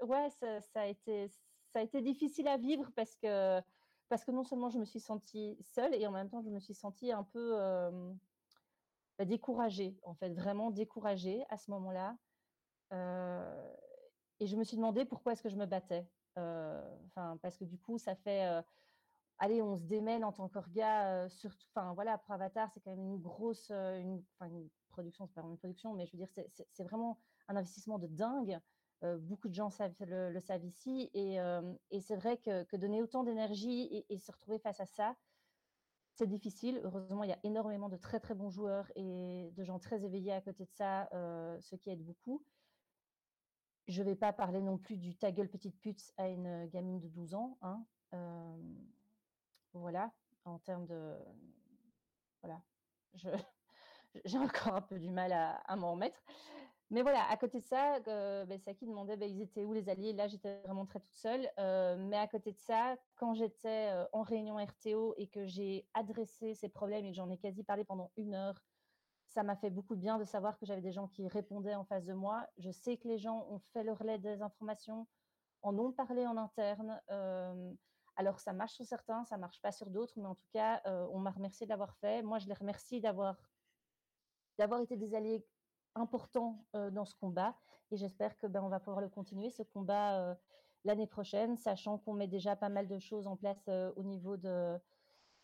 ouais, 0.02 0.28
ça, 0.28 0.60
a 0.82 0.86
été, 0.86 1.28
ça 1.28 1.78
a 1.78 1.80
été 1.80 2.02
difficile 2.02 2.46
à 2.46 2.58
vivre 2.58 2.90
parce 2.94 3.16
que, 3.16 3.62
parce 4.10 4.26
que 4.26 4.32
non 4.32 4.44
seulement 4.44 4.68
je 4.68 4.78
me 4.78 4.84
suis 4.84 5.00
sentie 5.00 5.56
seule 5.62 5.94
et 5.94 6.06
en 6.06 6.10
même 6.12 6.28
temps, 6.28 6.42
je 6.42 6.50
me 6.50 6.60
suis 6.60 6.74
sentie 6.74 7.10
un 7.10 7.24
peu 7.24 7.56
découragée, 9.24 9.98
en 10.02 10.14
fait, 10.14 10.28
vraiment 10.34 10.70
découragée 10.70 11.42
à 11.48 11.56
ce 11.56 11.70
moment-là. 11.70 12.18
Et 14.40 14.46
je 14.46 14.56
me 14.56 14.62
suis 14.64 14.76
demandé 14.76 15.06
pourquoi 15.06 15.32
est-ce 15.32 15.42
que 15.42 15.48
je 15.48 15.56
me 15.56 15.66
battais. 15.66 16.06
Enfin, 16.36 17.38
parce 17.40 17.56
que 17.56 17.64
du 17.64 17.78
coup, 17.78 17.96
ça 17.96 18.14
fait, 18.14 18.62
allez, 19.38 19.62
on 19.62 19.76
se 19.76 19.84
démène 19.84 20.24
en 20.24 20.32
tant 20.32 20.48
qu'orga, 20.48 21.24
euh, 21.24 21.28
enfin 21.74 21.92
voilà, 21.94 22.18
pour 22.18 22.32
Avatar, 22.32 22.70
c'est 22.72 22.80
quand 22.80 22.90
même 22.90 23.04
une 23.04 23.18
grosse, 23.18 23.68
euh, 23.70 23.98
une, 23.98 24.22
une 24.42 24.68
production, 24.90 25.26
c'est 25.26 25.34
pas 25.34 25.40
vraiment 25.40 25.54
une 25.54 25.58
production, 25.58 25.94
mais 25.94 26.06
je 26.06 26.12
veux 26.12 26.18
dire, 26.18 26.28
c'est- 26.30 26.82
vraiment 26.82 27.18
un 27.48 27.56
investissement 27.56 27.98
de 27.98 28.06
dingue. 28.06 28.58
Euh, 29.04 29.16
beaucoup 29.18 29.48
de 29.48 29.54
gens 29.54 29.68
le, 30.00 30.40
savent 30.40 30.64
ici, 30.64 31.08
et, 31.14 31.38
c'est 32.00 32.16
vrai 32.16 32.36
que, 32.38 32.76
donner 32.76 33.00
autant 33.00 33.22
d'énergie 33.22 34.04
et, 34.08 34.18
se 34.18 34.32
retrouver 34.32 34.58
face 34.58 34.80
à 34.80 34.86
ça, 34.86 35.16
c'est 36.14 36.26
difficile. 36.26 36.80
Heureusement, 36.82 37.22
il 37.22 37.30
y 37.30 37.32
a 37.32 37.38
énormément 37.44 37.88
de 37.88 37.96
très 37.96 38.18
très 38.18 38.34
bons 38.34 38.50
joueurs 38.50 38.90
et 38.96 39.52
de 39.56 39.62
gens 39.62 39.78
très 39.78 40.04
éveillés 40.04 40.32
à 40.32 40.40
côté 40.40 40.64
de 40.64 40.72
ça, 40.72 41.08
ce 41.12 41.76
qui 41.76 41.90
aide 41.90 42.04
beaucoup. 42.04 42.44
Je 43.86 44.02
vais 44.02 44.16
pas 44.16 44.32
parler 44.32 44.60
non 44.60 44.78
plus 44.78 44.96
du 44.96 45.16
ta 45.16 45.30
gueule 45.30 45.48
petite 45.48 45.78
pute 45.80 46.12
à 46.16 46.28
une 46.28 46.66
gamine 46.66 46.98
de 46.98 47.08
12 47.08 47.34
ans. 47.34 47.56
Hein. 47.62 47.86
Euh, 49.78 49.80
voilà, 49.80 50.12
en 50.44 50.58
termes 50.58 50.86
de. 50.86 51.16
Voilà. 52.42 52.62
J'ai 54.24 54.38
encore 54.38 54.74
un 54.74 54.82
peu 54.82 54.98
du 54.98 55.10
mal 55.10 55.32
à, 55.32 55.76
m'en 55.76 55.92
remettre. 55.92 56.20
Mais 56.90 57.02
voilà, 57.02 57.28
à 57.28 57.36
côté 57.36 57.60
de 57.60 57.66
ça, 57.66 57.96
euh, 58.08 58.46
ben, 58.46 58.58
Saki 58.58 58.86
demandait 58.86 59.18
ben, 59.18 59.28
ils 59.30 59.42
étaient 59.42 59.64
où 59.64 59.74
les 59.74 59.90
alliés? 59.90 60.14
Là, 60.14 60.26
j'étais 60.26 60.58
vraiment 60.60 60.86
très 60.86 61.00
toute 61.00 61.14
seule. 61.14 61.46
Euh, 61.58 61.96
mais 61.98 62.16
à 62.16 62.26
côté 62.26 62.52
de 62.52 62.58
ça, 62.58 62.96
quand 63.16 63.34
j'étais 63.34 63.90
euh, 63.92 64.06
en 64.12 64.22
réunion 64.22 64.56
RTO 64.56 65.14
et 65.18 65.26
que 65.26 65.44
j'ai 65.44 65.86
adressé 65.92 66.54
ces 66.54 66.70
problèmes 66.70 67.04
et 67.04 67.10
que 67.10 67.16
j'en 67.16 67.30
ai 67.30 67.36
quasi 67.36 67.62
parlé 67.62 67.84
pendant 67.84 68.10
une 68.16 68.34
heure, 68.34 68.62
ça 69.26 69.42
m'a 69.42 69.56
fait 69.56 69.68
beaucoup 69.68 69.96
de 69.96 70.00
bien 70.00 70.18
de 70.18 70.24
savoir 70.24 70.58
que 70.58 70.64
j'avais 70.64 70.80
des 70.80 70.92
gens 70.92 71.08
qui 71.08 71.28
répondaient 71.28 71.74
en 71.74 71.84
face 71.84 72.06
de 72.06 72.14
moi. 72.14 72.46
Je 72.56 72.70
sais 72.70 72.96
que 72.96 73.06
les 73.06 73.18
gens 73.18 73.46
ont 73.50 73.58
fait 73.74 73.84
le 73.84 73.92
relais 73.92 74.18
des 74.18 74.40
informations, 74.40 75.06
en 75.60 75.78
ont 75.78 75.92
parlé 75.92 76.26
en 76.26 76.38
interne. 76.38 76.98
Alors, 78.18 78.40
ça 78.40 78.52
marche 78.52 78.74
sur 78.74 78.84
certains, 78.84 79.24
ça 79.26 79.38
marche 79.38 79.62
pas 79.62 79.70
sur 79.70 79.88
d'autres, 79.90 80.14
mais 80.16 80.26
en 80.26 80.34
tout 80.34 80.48
cas, 80.52 80.82
euh, 80.86 81.06
on 81.12 81.20
m'a 81.20 81.30
remercié 81.30 81.66
de 81.66 81.70
l'avoir 81.70 81.94
fait. 81.98 82.20
Moi, 82.20 82.40
je 82.40 82.48
les 82.48 82.54
remercie 82.54 83.00
d'avoir 83.00 83.36
d'avoir 84.58 84.80
été 84.80 84.96
des 84.96 85.14
alliés 85.14 85.46
importants 85.94 86.66
euh, 86.74 86.90
dans 86.90 87.04
ce 87.04 87.14
combat. 87.14 87.56
Et 87.92 87.96
j'espère 87.96 88.36
que 88.36 88.48
ben, 88.48 88.60
on 88.60 88.68
va 88.68 88.80
pouvoir 88.80 89.00
le 89.00 89.08
continuer, 89.08 89.50
ce 89.50 89.62
combat, 89.62 90.20
euh, 90.20 90.34
l'année 90.82 91.06
prochaine, 91.06 91.56
sachant 91.56 91.98
qu'on 91.98 92.12
met 92.12 92.26
déjà 92.26 92.56
pas 92.56 92.68
mal 92.68 92.88
de 92.88 92.98
choses 92.98 93.28
en 93.28 93.36
place 93.36 93.68
au 93.94 94.02
niveau 94.02 94.36
de, 94.36 94.80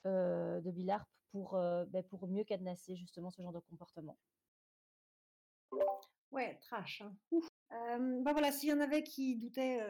Bilarp 0.04 1.08
pour, 1.30 1.52
ben, 1.52 2.02
pour 2.10 2.26
mieux 2.26 2.42
cadenasser 2.42 2.96
justement 2.96 3.30
ce 3.30 3.40
genre 3.40 3.52
de 3.52 3.60
comportement. 3.60 4.18
Ouais, 6.32 6.58
trash. 6.60 7.02
hein. 7.02 8.20
Bah 8.24 8.32
voilà, 8.32 8.50
s'il 8.50 8.70
y 8.70 8.72
en 8.72 8.80
avait 8.80 9.04
qui 9.04 9.36
doutaient 9.36 9.80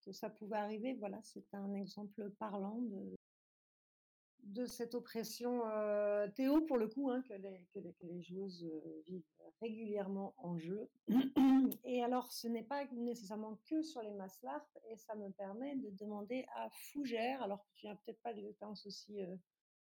que 0.00 0.12
ça 0.12 0.30
pouvait 0.30 0.56
arriver, 0.56 0.94
voilà, 0.94 1.20
c'est 1.22 1.54
un 1.54 1.74
exemple 1.74 2.30
parlant 2.38 2.80
de, 2.82 3.16
de 4.42 4.66
cette 4.66 4.94
oppression 4.94 5.66
euh, 5.66 6.28
Théo, 6.28 6.62
pour 6.62 6.78
le 6.78 6.88
coup, 6.88 7.10
hein, 7.10 7.22
que, 7.28 7.34
les, 7.34 7.66
que, 7.72 7.80
les, 7.80 7.92
que 7.94 8.06
les 8.06 8.22
joueuses 8.22 8.64
euh, 8.64 9.02
vivent 9.06 9.22
régulièrement 9.60 10.34
en 10.38 10.58
jeu. 10.58 10.88
Et 11.84 12.02
alors, 12.02 12.32
ce 12.32 12.48
n'est 12.48 12.64
pas 12.64 12.84
nécessairement 12.92 13.58
que 13.68 13.82
sur 13.82 14.02
les 14.02 14.12
masses 14.12 14.40
LARP, 14.42 14.66
et 14.90 14.96
ça 14.96 15.14
me 15.14 15.30
permet 15.30 15.76
de 15.76 15.90
demander 15.90 16.46
à 16.54 16.68
Fougère, 16.70 17.42
alors 17.42 17.62
que 17.64 17.70
tu 17.74 17.86
n'as 17.86 17.94
peut-être 17.96 18.20
pas 18.22 18.32
des 18.32 18.46
expériences 18.46 18.86
aussi 18.86 19.22
euh, 19.22 19.36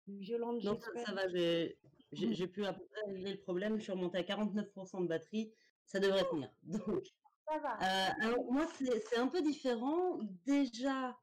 violentes, 0.07 0.63
Non, 0.63 0.79
ça, 0.79 1.05
ça 1.05 1.13
va, 1.13 1.27
j'ai 1.27 1.77
j'ai 2.13 2.47
pu 2.47 2.65
à 2.65 2.73
peu 2.73 2.85
près 2.85 3.11
régler 3.11 3.33
le 3.33 3.39
problème. 3.39 3.77
Je 3.77 3.83
suis 3.83 3.91
remontée 3.91 4.17
à 4.17 4.23
49% 4.23 5.03
de 5.03 5.07
batterie. 5.07 5.53
Ça 5.85 5.99
devrait 5.99 6.23
tenir. 6.29 6.49
Donc, 6.63 7.03
Euh, 7.51 8.09
alors, 8.21 8.51
moi, 8.51 8.67
c'est 8.79 9.17
un 9.17 9.27
peu 9.27 9.41
différent. 9.41 10.19
Déjà, 10.45 11.17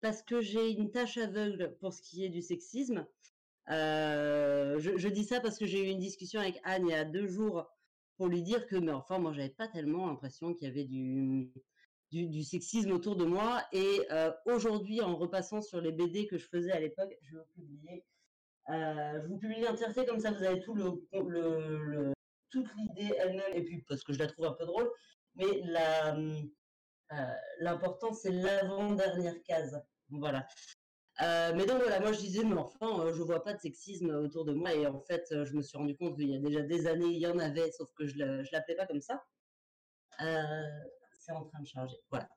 parce 0.00 0.22
que 0.22 0.40
j'ai 0.40 0.70
une 0.70 0.90
tâche 0.90 1.18
aveugle 1.18 1.76
pour 1.80 1.92
ce 1.92 2.02
qui 2.02 2.24
est 2.24 2.28
du 2.28 2.42
sexisme. 2.42 3.06
Euh, 3.70 4.78
je, 4.78 5.08
dis 5.08 5.24
ça 5.24 5.40
parce 5.40 5.58
que 5.58 5.66
j'ai 5.66 5.84
eu 5.84 5.90
une 5.90 5.98
discussion 5.98 6.40
avec 6.40 6.60
Anne 6.62 6.86
il 6.86 6.92
y 6.92 6.94
a 6.94 7.04
deux 7.04 7.26
jours 7.26 7.68
pour 8.16 8.28
lui 8.28 8.42
dire 8.42 8.66
que, 8.66 8.76
mais 8.76 8.92
enfin, 8.92 9.18
moi, 9.18 9.32
j'avais 9.32 9.50
pas 9.50 9.68
tellement 9.68 10.06
l'impression 10.06 10.54
qu'il 10.54 10.68
y 10.68 10.70
avait 10.70 10.84
du, 10.84 11.50
du, 12.12 12.44
sexisme 12.44 12.92
autour 12.92 13.16
de 13.16 13.24
moi. 13.24 13.62
Et 13.72 14.00
euh, 14.10 14.32
aujourd'hui, 14.46 15.00
en 15.02 15.16
repassant 15.16 15.60
sur 15.60 15.80
les 15.80 15.92
BD 15.92 16.26
que 16.26 16.38
je 16.38 16.46
faisais 16.46 16.72
à 16.72 16.80
l'époque, 16.80 17.14
je 17.22 17.36
vais 17.36 17.42
vous 17.42 17.62
publier. 17.62 18.04
euh, 18.70 19.20
je 19.22 19.34
publie 19.36 19.60
l'entièreté 19.60 20.06
comme 20.06 20.20
ça, 20.20 20.30
vous 20.32 20.42
avez 20.42 20.60
tout 20.60 20.74
le- 20.74 22.12
toute 22.50 22.68
l'idée 22.76 23.14
elle-même. 23.18 23.52
Et 23.54 23.62
puis 23.62 23.82
parce 23.88 24.02
que 24.02 24.12
je 24.12 24.18
la 24.18 24.26
trouve 24.26 24.46
un 24.46 24.52
peu 24.52 24.64
drôle, 24.64 24.90
mais 25.36 25.60
la, 25.64 26.16
euh, 26.16 27.34
l'important 27.60 28.12
c'est 28.12 28.32
l'avant-dernière 28.32 29.40
case. 29.44 29.80
Voilà. 30.10 30.46
Euh, 31.22 31.52
mais 31.54 31.64
donc 31.64 31.78
voilà, 31.78 31.98
moi 32.00 32.12
je 32.12 32.18
disais, 32.18 32.44
mais 32.44 32.58
enfin, 32.58 33.00
euh, 33.00 33.14
je 33.14 33.22
vois 33.22 33.42
pas 33.42 33.54
de 33.54 33.60
sexisme 33.60 34.10
autour 34.10 34.44
de 34.44 34.52
moi. 34.52 34.74
Et 34.74 34.86
en 34.86 35.00
fait, 35.00 35.26
euh, 35.32 35.44
je 35.46 35.54
me 35.54 35.62
suis 35.62 35.78
rendu 35.78 35.96
compte 35.96 36.16
qu'il 36.16 36.28
y 36.28 36.36
a 36.36 36.38
déjà 36.38 36.60
des 36.60 36.86
années, 36.86 37.06
il 37.06 37.18
y 37.18 37.26
en 37.26 37.38
avait, 37.38 37.70
sauf 37.72 37.90
que 37.94 38.06
je 38.06 38.18
ne 38.18 38.42
l'appelais 38.52 38.76
pas 38.76 38.86
comme 38.86 39.00
ça. 39.00 39.24
C'est 40.18 41.32
en 41.32 41.44
train 41.44 41.60
de 41.60 41.66
charger. 41.66 41.96
Voilà. 42.10 42.28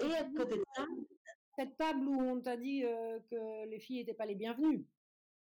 Et 0.00 0.14
à 0.14 0.24
côté 0.36 0.56
de 0.56 0.64
ça, 0.74 0.84
Cette 1.58 1.76
table 1.76 2.06
où 2.06 2.20
on 2.20 2.40
t'a 2.40 2.56
dit 2.56 2.82
que 3.30 3.66
les 3.66 3.78
filles 3.78 3.98
n'étaient 3.98 4.14
pas 4.14 4.26
les 4.26 4.34
bienvenues. 4.34 4.86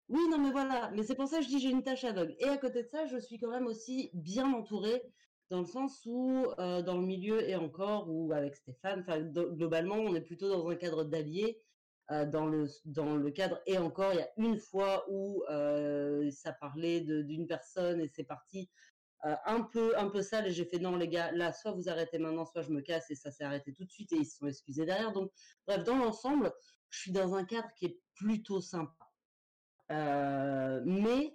Oui, 0.09 0.21
non, 0.29 0.39
mais 0.39 0.51
voilà. 0.51 0.89
Mais 0.91 1.03
c'est 1.03 1.15
pour 1.15 1.27
ça 1.27 1.37
que 1.37 1.43
je 1.43 1.49
dis 1.49 1.59
j'ai 1.59 1.69
une 1.69 1.83
tâche 1.83 2.03
aveugle. 2.03 2.35
Et 2.39 2.45
à 2.45 2.57
côté 2.57 2.83
de 2.83 2.87
ça, 2.87 3.05
je 3.05 3.17
suis 3.17 3.37
quand 3.37 3.49
même 3.49 3.67
aussi 3.67 4.09
bien 4.13 4.51
entourée, 4.53 5.03
dans 5.49 5.59
le 5.59 5.65
sens 5.65 6.01
où, 6.05 6.45
euh, 6.59 6.81
dans 6.81 6.97
le 6.97 7.05
milieu 7.05 7.47
et 7.47 7.55
encore, 7.55 8.09
ou 8.09 8.33
avec 8.33 8.55
Stéphane, 8.55 9.03
globalement, 9.33 9.95
on 9.95 10.15
est 10.15 10.21
plutôt 10.21 10.49
dans 10.49 10.67
un 10.69 10.75
cadre 10.75 11.03
d'alliés. 11.03 11.61
Euh, 12.09 12.25
dans, 12.25 12.45
le, 12.45 12.67
dans 12.85 13.17
le 13.17 13.31
cadre, 13.31 13.59
et 13.65 13.77
encore, 13.77 14.13
il 14.13 14.19
y 14.19 14.21
a 14.21 14.29
une 14.37 14.57
fois 14.57 15.03
où 15.09 15.43
euh, 15.49 16.31
ça 16.31 16.53
parlait 16.53 17.01
d'une 17.01 17.47
personne 17.47 17.99
et 17.99 18.07
c'est 18.07 18.23
parti 18.23 18.69
un 19.23 19.63
peu 19.63 19.97
un 19.97 20.07
peu 20.09 20.21
sale 20.21 20.47
et 20.47 20.51
j'ai 20.53 20.63
fait 20.63 20.77
non 20.77 20.95
les 20.95 21.09
gars 21.09 21.31
là 21.31 21.51
soit 21.51 21.71
vous 21.71 21.89
arrêtez 21.89 22.19
maintenant 22.19 22.45
soit 22.45 22.61
je 22.61 22.69
me 22.69 22.81
casse 22.81 23.09
et 23.09 23.15
ça 23.15 23.31
s'est 23.31 23.43
arrêté 23.43 23.73
tout 23.73 23.83
de 23.83 23.89
suite 23.89 24.13
et 24.13 24.17
ils 24.17 24.25
se 24.25 24.37
sont 24.37 24.45
excusés 24.45 24.85
derrière 24.85 25.11
donc 25.11 25.31
bref 25.65 25.83
dans 25.83 25.97
l'ensemble 25.97 26.53
je 26.91 26.99
suis 26.99 27.11
dans 27.11 27.33
un 27.33 27.43
cadre 27.43 27.67
qui 27.75 27.87
est 27.87 27.99
plutôt 28.13 28.61
sympa 28.61 29.09
mais 29.89 31.33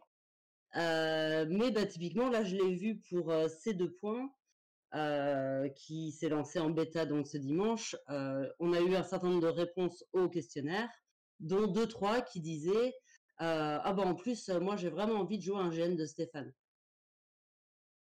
euh, 0.77 1.47
mais 1.49 1.71
bah, 1.71 1.87
typiquement 1.87 2.29
là 2.29 2.45
je 2.45 2.57
l'ai 2.57 2.75
vu 2.75 3.01
pour 3.11 3.31
euh, 3.31 3.49
ces 3.49 3.75
deux 3.75 3.93
points 3.93 4.31
euh, 4.95 5.69
qui 5.71 6.13
s'est 6.13 6.29
lancé 6.29 6.59
en 6.59 6.71
bêta 6.71 7.07
donc 7.07 7.27
ce 7.27 7.39
dimanche. 7.39 7.97
On 8.09 8.73
a 8.73 8.81
eu 8.81 8.95
un 8.95 9.03
certain 9.03 9.29
nombre 9.29 9.43
de 9.43 9.49
réponses 9.49 10.05
au 10.13 10.29
questionnaire 10.29 10.89
dont 11.41 11.67
deux 11.67 11.87
trois 11.89 12.21
qui 12.21 12.41
disaient 12.41 12.95
ah 13.39 13.93
bah 13.97 14.05
en 14.05 14.15
plus 14.15 14.49
moi 14.51 14.77
j'ai 14.77 14.91
vraiment 14.91 15.15
envie 15.15 15.39
de 15.39 15.43
jouer 15.43 15.59
un 15.59 15.71
GN 15.71 15.97
de 15.97 16.07
Stéphane 16.07 16.53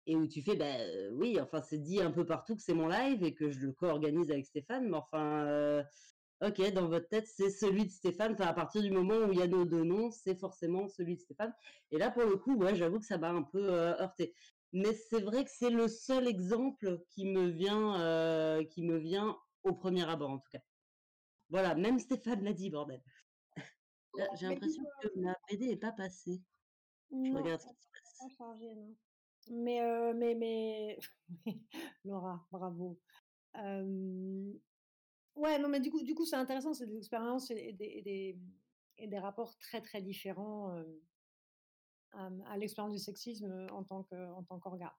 et 0.05 0.15
où 0.15 0.27
tu 0.27 0.41
fais, 0.41 0.57
euh, 0.59 1.11
oui, 1.13 1.39
enfin, 1.39 1.61
c'est 1.61 1.77
dit 1.77 2.01
un 2.01 2.11
peu 2.11 2.25
partout 2.25 2.55
que 2.55 2.61
c'est 2.61 2.73
mon 2.73 2.87
live 2.87 3.23
et 3.23 3.33
que 3.33 3.49
je 3.49 3.59
le 3.59 3.71
co-organise 3.71 4.31
avec 4.31 4.45
Stéphane, 4.45 4.89
mais 4.89 4.97
enfin, 4.97 5.83
ok, 6.43 6.73
dans 6.73 6.87
votre 6.87 7.07
tête, 7.07 7.27
c'est 7.27 7.49
celui 7.49 7.85
de 7.85 7.91
Stéphane. 7.91 8.33
Enfin, 8.33 8.45
à 8.45 8.53
partir 8.53 8.81
du 8.81 8.91
moment 8.91 9.15
où 9.15 9.31
il 9.31 9.39
y 9.39 9.41
a 9.41 9.47
nos 9.47 9.65
deux 9.65 9.83
noms, 9.83 10.11
c'est 10.11 10.35
forcément 10.35 10.87
celui 10.87 11.15
de 11.15 11.21
Stéphane. 11.21 11.53
Et 11.91 11.97
là, 11.97 12.11
pour 12.11 12.23
le 12.23 12.37
coup, 12.37 12.55
ouais, 12.55 12.75
j'avoue 12.75 12.99
que 12.99 13.05
ça 13.05 13.17
m'a 13.17 13.29
un 13.29 13.43
peu 13.43 13.73
euh, 13.73 13.99
heurté. 13.99 14.33
Mais 14.71 14.93
c'est 14.93 15.21
vrai 15.21 15.45
que 15.45 15.51
c'est 15.51 15.69
le 15.69 15.87
seul 15.87 16.27
exemple 16.27 17.03
qui 17.09 17.25
me 17.25 17.47
vient, 17.47 18.01
euh, 18.01 18.63
qui 18.65 18.83
me 18.83 18.97
vient 18.97 19.37
au 19.63 19.73
premier 19.73 20.07
abord, 20.09 20.31
en 20.31 20.39
tout 20.39 20.49
cas. 20.51 20.61
Voilà, 21.49 21.75
même 21.75 21.99
Stéphane 21.99 22.43
l'a 22.43 22.53
dit, 22.53 22.69
bordel. 22.69 23.01
J'ai 24.35 24.47
l'impression 24.47 24.83
que 25.01 25.07
la 25.15 25.35
BD 25.49 25.69
est 25.69 25.77
pas 25.77 25.91
passée. 25.91 26.41
Je 27.11 27.31
regarde 27.31 27.61
ce 27.61 27.67
qui 27.67 27.73
se 27.73 27.89
passe. 27.91 28.37
chargé, 28.37 28.75
non. 28.75 28.95
Mais, 29.51 29.81
euh, 29.81 30.13
mais, 30.15 30.35
mais, 30.35 30.99
Laura, 32.05 32.45
bravo. 32.51 32.99
Euh, 33.57 34.53
Ouais, 35.35 35.57
non, 35.57 35.67
mais 35.67 35.79
du 35.79 35.89
coup, 35.89 36.03
du 36.03 36.13
coup, 36.13 36.25
c'est 36.25 36.35
intéressant, 36.35 36.73
c'est 36.73 36.85
des 36.85 36.97
expériences 36.97 37.49
et 37.49 37.73
des, 37.73 38.37
des, 38.99 39.19
rapports 39.19 39.57
très, 39.57 39.81
très 39.81 40.01
différents 40.01 40.75
euh, 40.75 40.83
à, 42.13 42.57
l'expérience 42.57 42.93
du 42.93 42.99
sexisme 42.99 43.51
euh, 43.51 43.67
en 43.69 43.83
tant 43.83 44.03
que, 44.03 44.31
en 44.33 44.43
tant 44.43 44.59
qu'orga. 44.59 44.95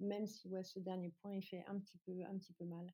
Même 0.00 0.26
si, 0.26 0.48
ouais, 0.48 0.64
ce 0.64 0.78
dernier 0.78 1.10
point, 1.20 1.34
il 1.34 1.42
fait 1.42 1.64
un 1.66 1.78
petit 1.78 1.98
peu, 1.98 2.12
un 2.24 2.38
petit 2.38 2.54
peu 2.54 2.64
mal. 2.64 2.92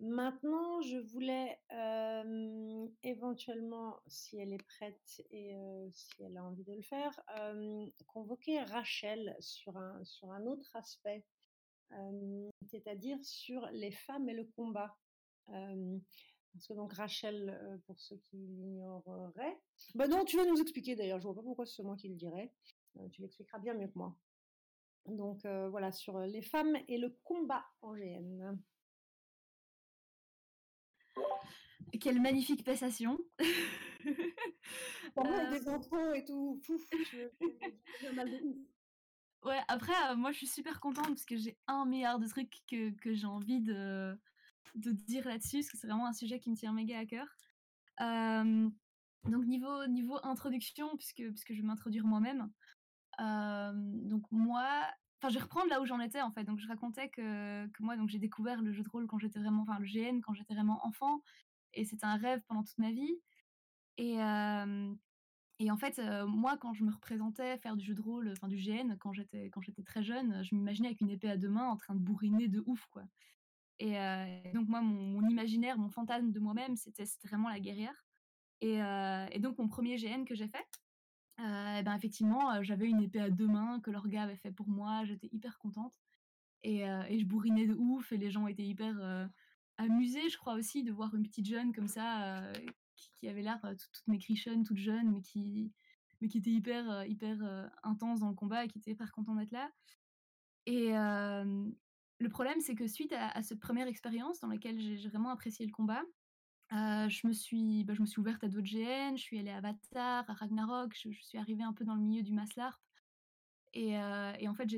Maintenant, 0.00 0.80
je 0.82 0.98
voulais, 0.98 1.60
éventuellement, 3.02 4.00
si 4.06 4.38
elle 4.38 4.52
est 4.52 4.64
prête 4.64 5.22
et 5.30 5.54
heu, 5.54 5.88
si 5.92 6.22
elle 6.22 6.36
a 6.36 6.44
envie 6.44 6.64
de 6.64 6.72
le 6.72 6.82
faire, 6.82 7.20
convoquer 8.06 8.60
Rachel 8.60 9.36
sur 9.40 9.76
un 9.76 10.02
sur 10.04 10.30
un 10.32 10.46
autre 10.46 10.74
aspect, 10.74 11.24
c'est-à-dire 12.66 13.18
sur 13.22 13.66
les 13.72 13.92
femmes 13.92 14.28
et 14.28 14.34
le 14.34 14.44
combat. 14.44 14.96
Parce 15.46 16.68
que 16.68 16.74
donc 16.74 16.92
Rachel, 16.92 17.80
pour 17.86 17.98
ceux 17.98 18.16
qui 18.16 18.36
l'ignoreraient 18.36 19.58
bah 19.94 20.08
non, 20.08 20.24
tu 20.24 20.36
vas 20.36 20.44
nous 20.44 20.60
expliquer 20.60 20.94
d'ailleurs, 20.96 21.18
je 21.18 21.24
vois 21.24 21.34
pas 21.34 21.42
pourquoi 21.42 21.66
c'est 21.66 21.82
moi 21.82 21.96
qui 21.96 22.08
le 22.08 22.14
dirais. 22.14 22.52
Tu 23.12 23.22
l'expliqueras 23.22 23.58
bien 23.58 23.74
mieux 23.74 23.88
que 23.88 23.98
moi. 23.98 24.16
Donc 25.06 25.44
voilà, 25.44 25.92
sur, 25.92 26.18
les 26.20 26.42
femmes 26.42 26.76
et 26.88 26.98
le 26.98 27.10
combat 27.24 27.64
en 27.82 27.94
GN. 27.94 28.56
Quelle 32.00 32.20
magnifique 32.20 32.64
passation! 32.64 33.18
Pas 35.14 35.22
mal 35.22 35.46
Hem 35.46 35.58
des 35.58 35.68
intros 35.68 36.16
et 36.16 36.24
tout, 36.24 36.60
pouf, 36.66 36.82
je 36.90 37.28
je 38.00 38.14
mal 38.14 38.30
de 38.30 38.42
ouf. 38.42 38.73
Ouais, 39.44 39.60
après, 39.68 39.92
heu, 40.12 40.16
moi 40.16 40.32
je 40.32 40.38
suis 40.38 40.46
super 40.46 40.80
contente 40.80 41.08
parce 41.08 41.26
que 41.26 41.36
j'ai 41.36 41.58
1 41.66 41.84
000 41.84 42.00
000 42.06 42.18
de 42.18 42.26
trucs 42.26 42.62
que 42.66 42.90
que 42.92 43.12
j'ai 43.14 43.26
envie 43.26 43.60
de 43.60 44.18
de 44.76 44.92
dire 44.92 45.26
là-dessus, 45.26 45.58
parce 45.58 45.70
que 45.70 45.78
c'est 45.78 45.86
vraiment 45.88 46.06
un 46.08 46.12
sujet 46.14 46.40
qui 46.40 46.50
me 46.50 46.56
tient 46.56 46.72
méga 46.72 46.98
à 46.98 47.06
cœur. 47.06 47.28
Hem, 48.00 48.72
donc 49.24 49.46
niveau 49.46 49.86
niveau 49.88 50.18
introduction, 50.24 50.96
puisque 50.96 51.22
puisque 51.30 51.52
je 51.54 51.60
vais 51.62 51.66
m'introduire 51.66 52.06
moi-même, 52.06 52.50
hem, 53.18 54.08
donc 54.08 54.24
moi 54.32 54.86
enfin 55.22 55.30
je 55.30 55.34
vais 55.36 55.42
reprendre 55.44 55.70
là 55.70 55.80
où 55.82 55.86
j'en 55.86 56.00
étais 56.00 56.22
en 56.22 56.32
fait. 56.32 56.44
Donc 56.44 56.60
je 56.60 56.68
racontais 56.68 57.10
que 57.10 57.66
que 57.68 57.82
moi 57.82 57.96
donc 57.96 58.08
j'ai 58.10 58.18
découvert 58.20 58.62
le 58.62 58.72
jeu 58.72 58.82
de 58.84 58.90
rôle 58.90 59.06
quand 59.08 59.18
j'étais 59.18 59.40
vraiment 59.40 59.62
enfin 59.62 59.78
le 59.80 59.86
GN 59.86 60.20
quand 60.22 60.34
j'étais 60.34 60.54
vraiment 60.54 60.86
enfant 60.86 61.22
et 61.74 61.84
c'était 61.84 62.06
un 62.06 62.16
rêve 62.16 62.42
pendant 62.48 62.64
toute 62.64 62.78
ma 62.78 62.92
vie 62.92 63.20
et 63.98 64.14
hem 64.14 64.98
et 65.60 65.70
en 65.70 65.76
fait, 65.76 65.98
heu, 66.00 66.26
moi 66.26 66.56
quand 66.58 66.74
je 66.74 66.84
me 66.84 66.92
représentais 66.92 67.58
faire 67.58 67.76
du 67.76 67.84
jeu 67.84 67.94
de 67.94 68.02
rôle, 68.02 68.30
enfin 68.32 68.48
du 68.48 68.56
GN 68.56 68.96
quand 68.98 69.12
j'étais 69.12 69.50
quand 69.50 69.60
j'étais 69.62 69.82
très 69.84 70.02
jeune, 70.02 70.42
je 70.44 70.54
m'imaginais 70.54 70.88
avec 70.88 71.00
une 71.00 71.10
épée 71.10 71.30
à 71.30 71.36
2 71.36 71.48
mains 71.48 71.68
en 71.68 71.76
train 71.76 71.94
de 71.94 72.00
bourriner 72.00 72.48
de 72.48 72.62
ouf 72.66 72.86
quoi. 72.90 73.04
Et 73.80 73.94
et 73.94 74.52
donc 74.54 74.68
moi 74.68 74.82
mon 74.82 75.28
imaginaire, 75.28 75.78
mon 75.78 75.90
fantasme 75.90 76.32
de 76.32 76.40
moi-même, 76.40 76.76
c'était 76.76 77.04
vraiment 77.24 77.48
la 77.50 77.60
guerrière. 77.60 78.06
Et 78.62 78.76
et 78.78 79.40
donc 79.40 79.58
mon 79.58 79.68
1er 79.68 79.96
GN 79.98 80.24
que 80.26 80.34
j'ai 80.36 80.48
fait, 80.48 80.66
et 81.40 81.82
ben 81.84 81.94
effectivement, 81.96 82.62
j'avais 82.62 82.88
une 82.88 83.02
épée 83.02 83.20
à 83.20 83.30
2 83.30 83.48
mains 83.48 83.80
que 83.80 83.90
l'orga 83.92 84.24
avait 84.24 84.36
fait 84.36 84.52
pour 84.52 84.68
moi, 84.68 85.04
j'étais 85.06 85.28
hyper 85.32 85.58
contente. 85.58 85.94
Et 86.64 86.80
je 86.84 87.24
bourrinais 87.26 87.66
de 87.68 87.74
ouf 87.74 88.12
et 88.12 88.18
les 88.18 88.30
gens 88.30 88.46
étaient 88.48 88.64
hyper, 88.66 89.30
amusés 89.78 90.28
je 90.30 90.38
crois 90.38 90.54
aussi 90.54 90.84
de 90.84 90.92
voir 90.92 91.14
une 91.16 91.24
petite 91.24 91.46
jeune 91.48 91.72
comme 91.74 91.88
ça, 91.88 92.52
qui 93.12 93.28
avait 93.28 93.42
l'air, 93.42 93.60
toute 93.60 93.90
toute 93.92 94.06
maigrichonne, 94.08 94.64
toute 94.64 94.78
jeune, 94.78 95.10
mais 95.10 95.20
qui 95.22 95.72
mais 96.20 96.28
qui 96.28 96.38
était 96.38 96.50
hyper, 96.50 97.04
hyper, 97.06 97.70
intense 97.82 98.20
dans 98.20 98.28
le 98.28 98.34
combat 98.34 98.64
et 98.64 98.68
qui 98.68 98.78
était 98.78 98.92
hyper 98.92 99.12
content 99.12 99.34
d'être 99.34 99.50
là 99.50 99.70
et 100.66 100.90
le 100.92 102.28
problème 102.28 102.60
c'est 102.60 102.74
que 102.74 102.86
suite 102.86 103.12
à 103.12 103.42
cette 103.42 103.60
1re 103.60 103.86
expérience 103.86 104.40
dans 104.40 104.48
laquelle 104.48 104.80
j'ai 104.80 105.08
vraiment 105.08 105.30
apprécié 105.30 105.66
le 105.66 105.72
combat, 105.72 106.02
je 106.70 107.26
me 107.26 107.32
suis 107.32 107.84
bah, 107.84 107.94
je 107.94 108.00
me 108.00 108.06
suis 108.06 108.20
ouverte 108.20 108.42
à 108.44 108.48
d'autres 108.48 108.66
GN, 108.66 109.16
je 109.16 109.22
suis 109.22 109.38
allée 109.38 109.50
à 109.50 109.58
Avatar, 109.58 110.28
à 110.28 110.32
Ragnarok, 110.32 110.94
je 110.94 111.10
suis 111.10 111.38
arrivée 111.38 111.64
un 111.64 111.72
peu 111.72 111.84
dans 111.84 111.94
le 111.94 112.00
milieu 112.00 112.22
du 112.22 112.32
MASLARP 112.32 112.80
et 113.74 113.96
heu 113.96 114.32
et 114.38 114.48
en 114.48 114.54
fait 114.54 114.68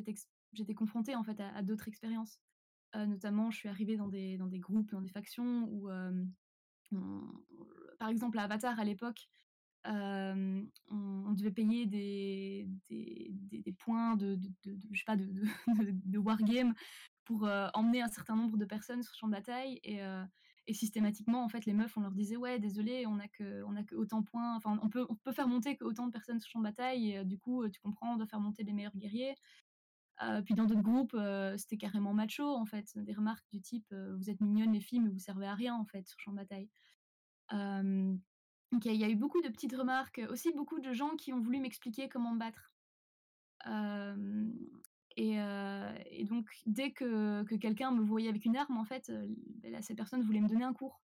j'étais 0.52 0.74
confrontée 0.74 1.14
en 1.14 1.22
fait 1.22 1.38
à 1.40 1.62
d'autres 1.62 1.88
expériences. 1.88 2.40
Notamment 2.94 3.50
je 3.50 3.58
suis 3.58 3.68
arrivée 3.68 3.96
dans 3.96 4.08
des 4.08 4.38
dans 4.38 4.46
des 4.48 4.58
groupes, 4.58 4.90
dans 4.90 5.02
des 5.02 5.10
factions 5.10 5.68
où, 5.70 5.88
par 7.98 8.08
exemple 8.08 8.38
à 8.38 8.44
Avatar 8.44 8.78
à 8.80 8.84
l'époque, 8.84 9.28
on 9.84 11.32
devait 11.36 11.50
payer 11.52 11.86
des 11.86 12.68
points 13.78 14.16
de 14.16 14.36
de 14.36 14.76
de 15.64 16.18
wargame 16.18 16.74
pour, 17.24 17.48
emmener 17.74 18.02
un 18.02 18.08
certain 18.08 18.36
nombre 18.36 18.56
de 18.56 18.64
personnes 18.64 19.02
sur 19.02 19.12
le 19.14 19.18
champ 19.18 19.26
de 19.28 19.32
bataille 19.32 19.80
et 19.84 20.74
systématiquement 20.74 21.44
en 21.44 21.48
fait 21.48 21.64
les 21.66 21.74
meufs 21.74 21.96
on 21.96 22.00
leur 22.00 22.12
disait: 22.12 22.36
«Ouais 22.36 22.58
désolé 22.58 23.06
on 23.06 23.18
a 23.20 23.28
que 23.28 23.62
on 23.64 23.76
a 23.76 23.82
qu'autant 23.84 24.20
de 24.20 24.26
points, 24.26 24.56
enfin 24.56 24.78
on 24.82 24.88
peut 24.90 25.06
on 25.08 25.14
peut 25.16 25.32
faire 25.32 25.48
monter 25.48 25.76
qu'autant 25.76 26.06
de 26.06 26.12
personnes 26.12 26.40
sur 26.40 26.48
le 26.48 26.52
champ 26.52 26.58
de 26.60 26.64
bataille 26.64 27.12
et 27.12 27.24
du 27.24 27.38
coup, 27.38 27.68
tu 27.68 27.80
comprends 27.80 28.14
on 28.14 28.16
doit 28.16 28.26
faire 28.26 28.40
monter 28.40 28.64
les 28.64 28.72
meilleurs 28.72 28.96
guerriers». 28.96 29.34
Puis 30.46 30.54
dans 30.54 30.64
d'autres 30.66 30.82
groupes, 30.82 31.16
c'était 31.58 31.76
carrément 31.78 32.14
macho 32.14 32.44
en 32.44 32.64
fait, 32.66 32.98
des 32.98 33.12
remarques 33.14 33.46
du 33.52 33.60
type, 33.60 33.92
«Vous 34.18 34.30
êtes 34.30 34.40
mignonnes 34.40 34.72
les 34.72 34.80
filles 34.80 35.00
mais 35.00 35.10
vous 35.10 35.18
servez 35.18 35.46
à 35.46 35.54
rien 35.54 35.74
en 35.74 35.84
fait 35.86 36.06
sur 36.08 36.16
le 36.18 36.22
champ 36.24 36.32
de 36.32 36.36
bataille». 36.38 36.70
Il 37.52 38.20
y 38.96 39.04
a 39.04 39.08
eu 39.10 39.16
beaucoup 39.16 39.40
de 39.42 39.48
petites 39.48 39.74
remarques, 39.76 40.20
aussi 40.30 40.52
beaucoup 40.52 40.80
de 40.80 40.92
gens 40.92 41.16
qui 41.16 41.32
ont 41.32 41.40
voulu 41.40 41.60
m'expliquer 41.60 42.08
comment 42.08 42.32
me 42.34 42.38
battre. 42.38 42.72
Et 45.16 46.24
donc 46.26 46.48
dès 46.66 46.92
que 46.92 47.44
que 47.44 47.54
quelqu'un 47.56 47.90
me 47.92 48.02
voyait 48.04 48.28
avec 48.28 48.44
une 48.44 48.56
arme 48.56 48.76
en 48.78 48.84
fait, 48.84 49.10
beh, 49.10 49.70
là 49.70 49.82
cette 49.82 49.96
personne 49.96 50.22
voulait 50.22 50.40
me 50.40 50.48
donner 50.48 50.64
un 50.64 50.74
cours 50.74 51.02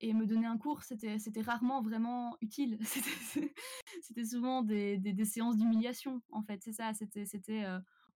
et 0.00 0.14
me 0.14 0.26
donner 0.26 0.46
un 0.46 0.58
cours 0.58 0.82
c'était 0.84 1.18
rarement 1.42 1.82
vraiment 1.82 2.36
utile. 2.42 2.78
C'était 4.02 4.24
souvent 4.26 4.62
des 4.62 4.98
des 4.98 5.24
séances 5.26 5.56
d'humiliation 5.58 6.22
en 6.32 6.42
fait, 6.44 6.62
c'est 6.62 6.72
ça, 6.72 6.92
c'était 6.94 7.66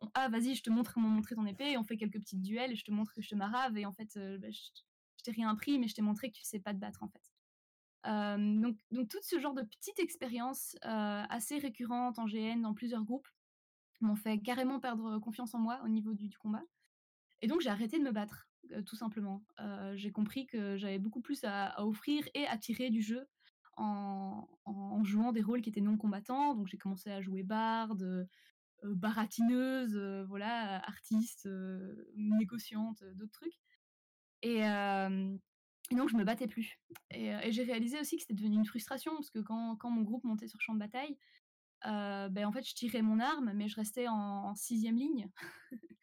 on: 0.01 0.11
«Ah 0.15 0.29
vas-y 0.31 0.55
je 0.57 0.63
te 0.63 0.71
montre 0.71 0.95
comment 0.95 1.09
montrer 1.11 1.35
ton 1.37 1.47
épée» 1.47 1.77
on 1.79 1.85
fait 1.85 1.97
quelques 1.99 2.21
petits 2.21 2.39
duels 2.39 2.73
et 2.73 2.77
je 2.77 2.85
te 2.85 2.93
montre 2.93 3.13
que 3.15 3.23
je 3.23 3.29
te 3.31 3.35
marave 3.37 3.77
et 3.79 3.87
en 3.87 3.93
fait, 3.95 4.19
bah, 4.41 4.51
je 4.51 4.61
je 5.19 5.23
t'ai 5.25 5.33
rien 5.33 5.51
appris 5.51 5.79
mais 5.81 5.89
je 5.89 5.95
t'ai 5.97 6.03
montré 6.03 6.31
que 6.31 6.37
tu 6.39 6.45
sais 6.45 6.61
pas 6.61 6.75
te 6.75 6.79
battre 6.81 7.03
en 7.05 7.09
fait. 7.09 7.23
Donc 8.05 8.77
tout 9.09 9.23
ce 9.23 9.39
genre 9.41 9.55
de 9.55 9.63
petites 9.63 9.99
expériences, 9.99 10.77
assez 10.83 11.59
récurrentes 11.59 12.19
en 12.19 12.27
GN 12.27 12.63
dans 12.63 12.75
plusieurs 12.75 13.05
groupes, 13.05 13.29
m'ont 14.01 14.17
fait 14.17 14.39
carrément 14.39 14.79
perdre 14.79 15.19
confiance 15.19 15.55
en 15.55 15.59
moi 15.59 15.81
au 15.85 15.89
niveau 15.89 16.15
du 16.15 16.39
combat. 16.39 16.63
Et 17.43 17.47
donc 17.49 17.61
j'ai 17.61 17.71
arrêté 17.71 17.99
de 17.99 18.05
me 18.05 18.13
battre, 18.13 18.49
tout 18.87 18.97
simplement. 18.97 19.45
J'ai 19.95 20.13
compris 20.13 20.47
que 20.47 20.77
j'avais 20.77 20.99
beaucoup 20.99 21.21
plus 21.21 21.43
à 21.45 21.85
offrir 21.85 22.25
et 22.35 22.47
à 22.47 22.57
tirer 22.59 22.91
du 22.91 23.03
jeu 23.03 23.27
en 23.77 24.47
jouant 25.05 25.33
des 25.33 25.43
rôles 25.43 25.63
qui 25.63 25.71
étaient 25.71 25.81
non 25.81 25.97
combattants, 25.97 26.55
donc 26.55 26.67
j'ai 26.67 26.79
commencé 26.79 27.11
à 27.11 27.21
jouer 27.21 27.43
barde, 27.43 28.29
baratineuse, 28.83 29.97
voilà, 30.29 30.81
artiste, 30.87 31.49
négociante, 32.15 33.03
d'autres 33.15 33.33
trucs. 33.33 33.59
Et 34.43 34.63
et 35.91 35.95
donc 35.97 36.09
je 36.11 36.17
me 36.17 36.25
battais 36.25 36.47
plus. 36.49 36.79
Et 37.11 37.33
heu 37.35 37.39
et 37.43 37.53
j'ai 37.53 37.63
réalisé 37.65 38.01
aussi 38.01 38.17
que 38.17 38.23
c'était 38.23 38.35
devenu 38.35 38.57
une 38.57 38.67
frustration 38.67 39.15
parce 39.15 39.31
que 39.31 39.39
quand 39.41 39.91
mon 39.91 40.03
groupe 40.03 40.25
montait 40.25 40.49
sur 40.49 40.61
champ 40.61 40.75
de 40.75 40.79
bataille, 40.81 41.17
heu, 41.87 42.29
beh, 42.31 42.45
en 42.47 42.53
fait 42.53 42.69
je 42.69 42.75
tirais 42.75 43.03
mon 43.03 43.21
arme 43.21 43.53
mais 43.55 43.69
je 43.69 43.77
restais 43.77 44.09
en 44.09 44.55
6e 44.57 44.97
ligne. 44.97 45.31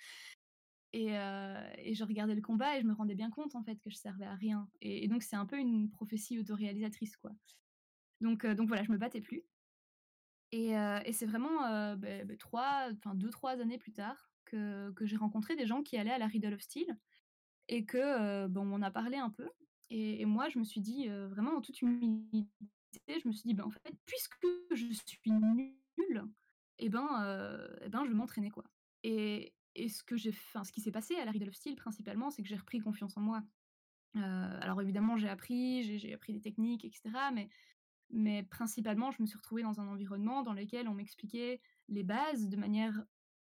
Et 0.94 1.12
heu 1.18 1.56
et 1.78 1.94
je 1.96 2.04
regardais 2.06 2.36
le 2.36 2.42
combat 2.42 2.78
et 2.78 2.82
je 2.82 2.88
me 2.88 2.94
rendais 2.94 3.16
bien 3.16 3.30
compte 3.30 3.56
en 3.56 3.64
fait 3.64 3.78
que 3.82 3.90
je 3.90 3.96
servais 3.98 4.26
à 4.26 4.36
rien. 4.36 4.70
Et 4.82 5.08
donc 5.10 5.24
c'est 5.24 5.36
un 5.36 5.46
peu 5.46 5.58
une 5.60 5.90
prophétie 5.92 6.40
auto-réalisatrice 6.40 7.18
quoi. 7.18 7.32
Donc 8.22 8.46
donc 8.46 8.68
voilà, 8.70 8.84
je 8.84 8.92
me 8.92 8.98
battais 8.98 9.22
plus. 9.22 9.46
Et 10.52 11.12
c'est 11.14 11.26
vraiment, 11.26 11.96
beh 11.96 12.24
beh 12.26 12.38
3 12.38 12.90
enfin 12.94 13.16
2-3 13.16 13.62
années 13.62 13.78
plus 13.78 13.92
tard 13.94 14.32
que 14.46 14.92
que 14.96 15.06
j'ai 15.06 15.18
rencontré 15.18 15.56
des 15.56 15.66
gens 15.66 15.82
qui 15.84 15.98
allaient 15.98 16.12
à 16.12 16.18
la 16.20 16.28
Riddle 16.28 16.54
of 16.54 16.62
Steel 16.62 16.98
et 17.70 17.86
que, 17.86 18.48
bah, 18.48 18.62
on 18.64 18.82
a 18.84 18.92
parlé 18.92 19.18
un 19.18 19.32
peu 19.32 19.50
et 19.90 20.26
moi 20.26 20.50
je 20.50 20.60
me 20.60 20.64
suis 20.64 20.82
dit, 20.82 21.08
heu, 21.10 21.28
vraiment 21.28 21.52
en 21.58 21.62
toute 21.62 21.82
humilité, 21.82 22.48
je 23.08 23.28
me 23.28 23.34
suis 23.34 23.44
dit: 23.50 23.54
«Bah, 23.54 23.66
en 23.66 23.72
fait 23.72 23.82
puisque 24.06 24.46
je 24.74 24.86
suis 24.94 25.32
nulle 25.32 25.76
et 26.80 26.90
ben, 26.90 27.08
heu 27.24 27.78
et 27.84 27.90
ben 27.90 28.04
je 28.06 28.10
vais 28.12 28.16
m'entraîner 28.16 28.52
quoi» 28.52 28.66
et 29.04 29.54
et 29.76 29.90
ce 29.90 30.04
que 30.04 30.16
j'ai 30.18 30.30
enfin 30.32 30.64
ce 30.64 30.72
qui 30.72 30.82
s'est 30.82 30.92
passé 30.92 31.16
à 31.18 31.26
la 31.26 31.32
Riddle 31.32 31.50
of 31.50 31.56
Steel 31.56 31.76
principalement, 31.76 32.32
c'est 32.32 32.42
que 32.44 32.48
j'ai 32.50 32.56
repris 32.58 32.80
confiance 32.80 33.18
en 33.18 33.22
moi. 33.22 33.44
Heu, 34.18 34.22
alors 34.22 34.82
évidemment 34.82 35.18
j'ai 35.18 35.30
appris, 35.30 36.00
j'ai 36.00 36.14
appris 36.14 36.34
des 36.34 36.42
techniques 36.42 36.86
et 36.86 36.92
cetera 36.92 37.32
mais 37.32 37.50
mais 38.12 38.44
principalement 38.44 39.12
je 39.12 39.22
me 39.22 39.28
suis 39.28 39.38
retrouvée 39.38 39.64
dans 39.64 39.82
un 39.82 39.88
environnement 39.90 40.44
dans 40.44 40.54
lequel 40.54 40.88
on 40.90 40.94
m'expliquait 40.96 41.62
les 41.90 42.04
bases 42.04 42.50
de 42.50 42.58
manière 42.58 43.06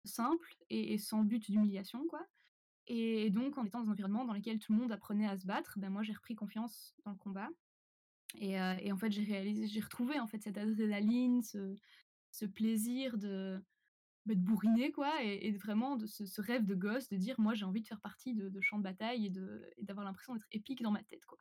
simple 0.05 0.55
et 0.71 0.95
et 0.95 0.99
sans 0.99 1.23
but 1.25 1.51
d'humiliation 1.51 2.07
quoi 2.09 2.27
et 2.87 3.31
donc 3.31 3.59
en 3.59 3.65
étant 3.65 3.81
dans 3.83 3.89
un 3.89 3.93
environnement 3.93 4.25
dans 4.25 4.35
lequel 4.35 4.59
tout 4.59 4.73
le 4.73 4.79
monde 4.79 4.93
apprenait 4.93 5.29
à 5.29 5.37
se 5.39 5.47
battre, 5.47 5.79
bah, 5.79 5.91
moi 5.91 6.03
j'ai 6.03 6.13
repris 6.13 6.35
confiance 6.35 6.95
dans 7.05 7.13
le 7.13 7.19
combat 7.19 7.49
et 8.37 8.55
et 8.55 8.93
en 8.93 8.99
fait 8.99 9.11
j'ai 9.13 9.81
retrouvé 9.81 10.19
en 10.21 10.27
fait 10.29 10.43
cette 10.43 10.59
adrénaline, 10.59 11.43
ce 11.43 12.47
plaisir 12.47 13.19
de, 13.19 13.63
bah, 14.27 14.35
de 14.35 14.41
bourriner 14.41 14.93
quoi 14.93 15.23
et 15.25 15.53
vraiment 15.53 15.97
de 15.97 16.07
ce 16.07 16.41
rêve 16.43 16.67
de 16.67 16.75
gosse 16.77 17.09
de 17.11 17.17
dire: 17.17 17.41
«Moi 17.41 17.55
j'ai 17.55 17.65
envie 17.67 17.83
de 17.83 17.89
faire 17.89 18.01
partie 18.03 18.35
de 18.35 18.49
de 18.51 18.61
champs 18.63 18.79
de 18.79 18.85
bataille 18.85 19.27
et 19.27 19.31
de 19.31 19.71
d'avoir 19.83 20.07
l'impression 20.07 20.35
d'être 20.35 20.49
épique 20.53 20.83
dans 20.83 20.93
ma 20.93 21.05
tête 21.05 21.25
quoi». 21.27 21.39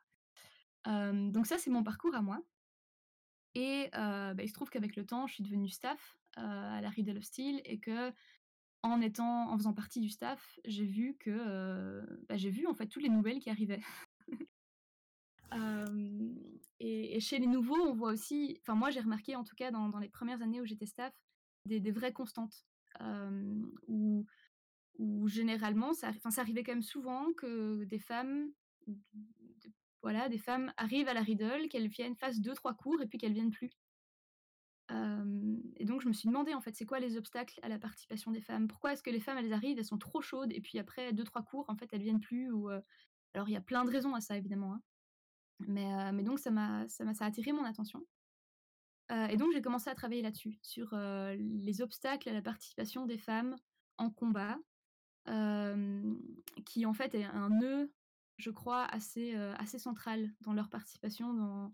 Donc 0.86 1.46
ça 1.46 1.58
c'est 1.58 1.70
mon 1.70 1.82
parcours 1.84 2.14
à 2.14 2.22
moi 2.22 2.42
et 3.54 3.86
heu, 3.94 4.34
bah, 4.34 4.42
il 4.42 4.48
se 4.48 4.54
trouve 4.54 4.70
qu'avec 4.70 4.96
le 4.96 5.04
temps 5.06 5.26
je 5.26 5.34
suis 5.34 5.44
devenue 5.44 5.68
staff, 5.68 6.18
heu, 6.38 6.42
à 6.42 6.80
la 6.80 6.88
Riddle 6.90 7.18
of 7.18 7.24
Steel 7.24 7.60
et 7.64 7.78
que 7.80 8.12
en 8.82 9.00
étant, 9.00 9.50
en 9.50 9.56
faisant 9.56 9.72
partie 9.72 10.00
du 10.00 10.08
staff, 10.08 10.58
j'ai 10.64 10.84
vu 10.84 11.16
que, 11.18 12.04
bah, 12.28 12.36
j'ai 12.36 12.50
vu 12.50 12.66
en 12.66 12.74
fait 12.74 12.86
toutes 12.86 13.02
les 13.02 13.08
nouvelles 13.08 13.40
qui 13.40 13.50
arrivaient. 13.50 13.82
Et, 16.80 17.20
chez 17.20 17.38
les 17.38 17.46
nouveaux, 17.46 17.80
on 17.80 17.92
voit 17.92 18.10
aussi, 18.10 18.58
enfin 18.60 18.74
moi 18.74 18.90
j'ai 18.90 19.00
remarqué 19.00 19.36
en 19.36 19.44
tout 19.44 19.54
cas 19.54 19.70
dans, 19.70 19.98
les 19.98 20.08
premières 20.08 20.42
années 20.42 20.60
où 20.60 20.66
j'étais 20.66 20.86
staff, 20.86 21.12
des, 21.66 21.92
vraies 21.92 22.12
constantes. 22.12 22.66
euh, 23.00 23.62
où, 23.86 24.26
généralement, 25.26 25.94
ça, 25.94 26.12
ça 26.30 26.40
arrivait 26.40 26.62
quand 26.62 26.72
même 26.72 26.82
souvent 26.82 27.32
que 27.32 27.84
des 27.84 27.98
femmes, 27.98 28.50
voilà, 30.02 30.28
des 30.28 30.38
femmes 30.38 30.72
arrivent 30.76 31.08
à 31.08 31.14
la 31.14 31.22
Riddle, 31.22 31.68
qu'elles 31.68 31.88
viennent, 31.88 32.16
fassent 32.16 32.40
deux, 32.40 32.54
trois 32.54 32.74
cours 32.74 33.00
et 33.00 33.06
puis 33.06 33.18
qu'elles 33.18 33.32
viennent 33.32 33.50
plus. 33.50 33.70
Et 35.76 35.84
donc 35.84 36.02
je 36.02 36.08
me 36.08 36.12
suis 36.12 36.28
demandé 36.28 36.54
en 36.54 36.60
fait, 36.60 36.74
c'est 36.76 36.84
quoi 36.86 37.00
les 37.00 37.16
obstacles 37.16 37.58
à 37.62 37.68
la 37.68 37.78
participation 37.78 38.30
des 38.30 38.40
femmes? 38.40 38.68
Pourquoi 38.68 38.92
est-ce 38.92 39.02
que 39.02 39.10
les 39.10 39.20
femmes 39.20 39.38
elles 39.38 39.52
arrivent, 39.52 39.78
elles 39.78 39.84
sont 39.84 39.98
trop 39.98 40.20
chaudes 40.20 40.52
et 40.52 40.60
puis 40.60 40.78
après 40.78 41.12
deux 41.12 41.24
trois 41.24 41.42
cours 41.42 41.64
en 41.68 41.76
fait 41.76 41.88
elles 41.92 42.02
viennent 42.02 42.20
plus 42.20 42.50
ou 42.50 42.68
alors 43.34 43.48
il 43.48 43.52
y 43.52 43.56
a 43.56 43.60
plein 43.60 43.84
de 43.84 43.90
raisons 43.90 44.14
à 44.14 44.20
ça 44.20 44.36
évidemment, 44.36 44.74
hein. 44.74 44.82
mais 45.60 46.12
mais 46.12 46.22
donc 46.22 46.38
ça 46.38 46.50
m'a 46.50 46.88
ça 46.88 47.04
m'a 47.04 47.14
ça 47.14 47.24
a 47.24 47.28
attiré 47.28 47.52
mon 47.52 47.64
attention. 47.64 48.04
Et 49.30 49.36
donc 49.36 49.52
j'ai 49.52 49.60
commencé 49.62 49.90
à 49.90 49.94
travailler 49.94 50.22
là-dessus 50.22 50.58
sur 50.62 50.94
les 51.36 51.82
obstacles 51.82 52.28
à 52.28 52.32
la 52.32 52.42
participation 52.42 53.06
des 53.06 53.18
femmes 53.18 53.56
en 53.98 54.10
combat, 54.10 54.58
qui 56.64 56.86
en 56.86 56.92
fait 56.94 57.14
est 57.14 57.24
un 57.24 57.50
nœud, 57.50 57.92
je 58.38 58.50
crois, 58.50 58.84
assez 58.84 59.34
assez 59.34 59.78
central 59.78 60.30
dans 60.40 60.52
leur 60.54 60.68
participation 60.70 61.34
dans 61.34 61.70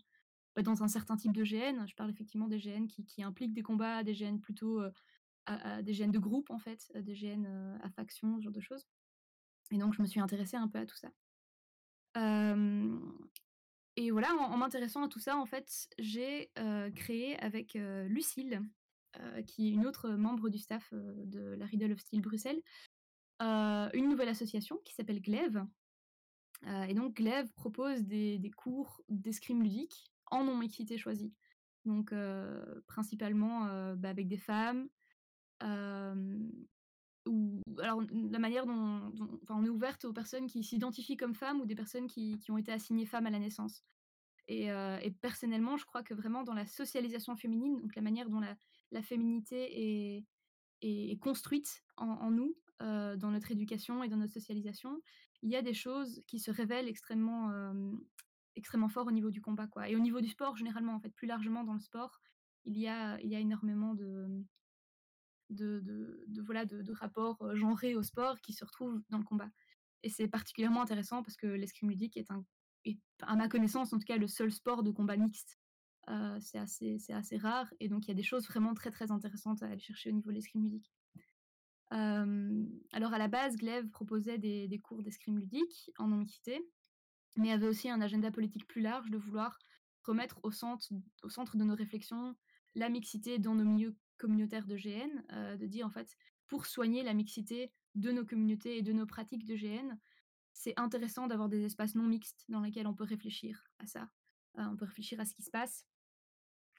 dans 0.57 0.83
un 0.83 0.87
certain 0.87 1.15
type 1.15 1.33
de 1.33 1.43
GN. 1.43 1.85
Je 1.87 1.95
parle 1.95 2.09
effectivement 2.09 2.47
des 2.47 2.57
GN 2.57 2.87
qui, 2.87 3.23
impliquent 3.23 3.53
des 3.53 3.63
combats, 3.63 4.03
des 4.03 4.13
GN 4.13 4.39
plutôt 4.39 4.81
des 5.81 5.93
GN 5.93 6.11
de 6.11 6.19
groupe 6.19 6.49
en 6.51 6.59
fait, 6.59 6.91
des 6.95 7.13
GN 7.13 7.45
à 7.81 7.89
faction, 7.89 8.37
ce 8.37 8.43
genre 8.43 8.53
de 8.53 8.59
choses. 8.59 8.85
Et 9.71 9.77
donc 9.77 9.93
je 9.93 10.01
me 10.01 10.07
suis 10.07 10.19
intéressée 10.19 10.57
un 10.57 10.67
peu 10.67 10.79
à 10.79 10.85
tout 10.85 10.97
ça. 10.97 11.09
Et 13.95 14.11
voilà, 14.11 14.33
en, 14.33 14.57
m'intéressant 14.57 15.03
à 15.03 15.09
tout 15.09 15.19
ça, 15.19 15.37
en 15.37 15.45
fait, 15.45 15.89
j'ai 15.97 16.51
créé 16.95 17.37
avec 17.39 17.73
Lucille, 17.73 18.61
qui 19.47 19.69
est 19.69 19.71
une 19.71 19.85
autre 19.85 20.09
membre 20.11 20.49
du 20.49 20.57
staff 20.57 20.93
de 20.93 21.55
la 21.57 21.65
Riddle 21.65 21.93
of 21.93 21.99
Steel 21.99 22.21
Bruxelles, 22.21 22.61
une 23.41 24.09
nouvelle 24.09 24.29
association 24.29 24.77
qui 24.85 24.93
s'appelle 24.93 25.21
Glaive. 25.21 25.65
Et 26.87 26.93
donc 26.93 27.15
Glaive 27.15 27.51
propose 27.53 28.03
des, 28.03 28.37
des 28.37 28.51
cours 28.51 29.01
d'escrime 29.07 29.63
ludique 29.63 30.11
en 30.31 30.43
non-mixité 30.43 30.97
choisie. 30.97 31.33
Donc 31.85 32.11
euh, 32.11 32.81
principalement 32.87 33.67
euh, 33.67 33.95
bah, 33.95 34.09
avec 34.09 34.27
des 34.27 34.37
femmes. 34.37 34.89
ou 37.25 37.61
alors 37.81 38.01
la 38.11 38.39
manière 38.39 38.65
dont, 38.65 39.11
enfin, 39.43 39.55
on 39.55 39.65
est 39.65 39.69
ouverte 39.69 40.05
aux 40.05 40.13
personnes 40.13 40.47
qui 40.47 40.63
s'identifient 40.63 41.17
comme 41.17 41.35
femmes 41.35 41.61
ou 41.61 41.65
des 41.65 41.75
personnes 41.75 42.07
qui, 42.07 42.39
qui 42.39 42.51
ont 42.51 42.57
été 42.57 42.71
assignées 42.71 43.05
femmes 43.05 43.27
à 43.27 43.29
la 43.29 43.39
naissance. 43.39 43.83
Et, 44.47 44.71
euh, 44.71 44.97
personnellement, 45.21 45.77
je 45.77 45.85
crois 45.85 46.01
que 46.01 46.13
vraiment 46.13 46.43
dans 46.43 46.55
la 46.55 46.65
socialisation 46.65 47.35
féminine, 47.35 47.79
donc 47.81 47.95
la 47.95 48.01
manière 48.01 48.29
dont 48.29 48.39
la, 48.39 48.55
la 48.91 49.03
féminité 49.03 50.17
est, 50.17 50.25
est, 50.81 51.19
construite 51.19 51.83
en, 51.97 52.31
nous, 52.31 52.55
dans 52.79 53.31
notre 53.31 53.51
éducation 53.51 54.03
et 54.03 54.09
dans 54.09 54.17
notre 54.17 54.33
socialisation, 54.33 54.99
il 55.43 55.51
y 55.51 55.55
a 55.55 55.61
des 55.61 55.73
choses 55.73 56.23
qui 56.25 56.39
se 56.39 56.49
révèlent 56.49 56.87
extrêmement, 56.87 57.51
extrêmement 58.59 58.89
fort 58.89 59.07
au 59.07 59.11
niveau 59.11 59.31
du 59.31 59.41
combat. 59.41 59.67
Quoi. 59.67 59.89
Et 59.89 59.95
au 59.95 59.99
niveau 59.99 60.21
du 60.21 60.29
sport, 60.29 60.55
généralement, 60.55 60.93
en 60.93 60.99
fait, 60.99 61.09
plus 61.09 61.27
largement 61.27 61.63
dans 61.63 61.73
le 61.73 61.79
sport, 61.79 62.19
il 62.65 62.77
y 62.77 62.87
a, 62.87 63.19
il 63.21 63.29
y 63.29 63.35
a 63.35 63.39
énormément 63.39 63.95
de, 63.95 64.27
de, 65.49 65.81
de, 66.27 66.41
voilà, 66.41 66.65
de, 66.65 66.93
rapports 66.93 67.41
euh, 67.41 67.55
genrés 67.55 67.95
au 67.95 68.03
sport 68.03 68.39
qui 68.41 68.53
se 68.53 68.63
retrouvent 68.63 69.01
dans 69.09 69.17
le 69.17 69.23
combat. 69.23 69.49
Et 70.03 70.09
c'est 70.09 70.27
particulièrement 70.27 70.81
intéressant 70.81 71.23
parce 71.23 71.35
que 71.35 71.47
l'escrime 71.47 71.89
ludique 71.89 72.15
est, 72.17 72.31
un, 72.31 72.45
à 73.21 73.35
ma 73.35 73.49
connaissance, 73.49 73.91
en 73.93 73.99
tout 73.99 74.05
cas, 74.05 74.17
le 74.17 74.27
seul 74.27 74.51
sport 74.51 74.83
de 74.83 74.91
combat 74.91 75.17
mixte. 75.17 75.57
Euh, 76.09 76.37
c'est 76.41 76.57
assez, 76.57 76.97
assez 77.09 77.37
rare. 77.37 77.71
Et 77.79 77.89
donc, 77.89 78.05
il 78.05 78.07
y 78.09 78.11
a 78.11 78.15
des 78.15 78.23
choses 78.23 78.47
vraiment 78.47 78.73
très, 78.73 78.91
très 78.91 79.11
intéressantes 79.11 79.61
à 79.63 79.67
aller 79.67 79.79
chercher 79.79 80.09
au 80.09 80.13
niveau 80.13 80.29
de 80.29 80.35
l'escrime 80.35 80.63
ludique. 80.63 80.91
Euh, 81.91 82.65
alors, 82.91 83.13
à 83.13 83.17
la 83.17 83.27
base, 83.27 83.57
Glaive 83.57 83.89
proposait 83.89 84.37
des, 84.37 84.67
des 84.67 84.79
cours 84.79 85.03
d'escrime 85.03 85.37
ludique 85.37 85.91
en 85.97 86.07
non-mixité, 86.07 86.67
mais 87.35 87.51
avait 87.51 87.67
aussi 87.67 87.89
un 87.89 88.01
agenda 88.01 88.31
politique 88.31 88.67
plus 88.67 88.81
large 88.81 89.09
de 89.09 89.17
vouloir 89.17 89.57
remettre 90.03 90.39
au 90.43 90.51
centre, 90.51 90.87
de 90.91 91.63
nos 91.63 91.75
réflexions 91.75 92.35
la 92.75 92.89
mixité 92.89 93.39
dans 93.39 93.55
nos 93.55 93.65
milieux 93.65 93.95
communautaires 94.17 94.67
de 94.67 94.75
GN, 94.75 95.23
euh, 95.31 95.57
de 95.57 95.65
dire 95.65 95.85
en 95.85 95.89
fait, 95.89 96.15
pour 96.47 96.65
soigner 96.65 97.03
la 97.03 97.13
mixité 97.13 97.71
de 97.95 98.11
nos 98.11 98.25
communautés 98.25 98.77
et 98.77 98.81
de 98.81 98.93
nos 98.93 99.05
pratiques 99.05 99.45
de 99.45 99.55
GN, 99.55 99.95
c'est 100.53 100.77
intéressant 100.77 101.27
d'avoir 101.27 101.49
des 101.49 101.63
espaces 101.63 101.95
non 101.95 102.03
mixtes 102.03 102.45
dans 102.49 102.59
lesquels 102.59 102.87
on 102.87 102.93
peut 102.93 103.03
réfléchir 103.05 103.63
à 103.79 103.85
ça. 103.85 104.09
Euh, 104.57 104.63
on 104.63 104.75
peut 104.75 104.85
réfléchir 104.85 105.19
à 105.19 105.25
ce 105.25 105.33
qui 105.33 105.43
se 105.43 105.51
passe. 105.51 105.85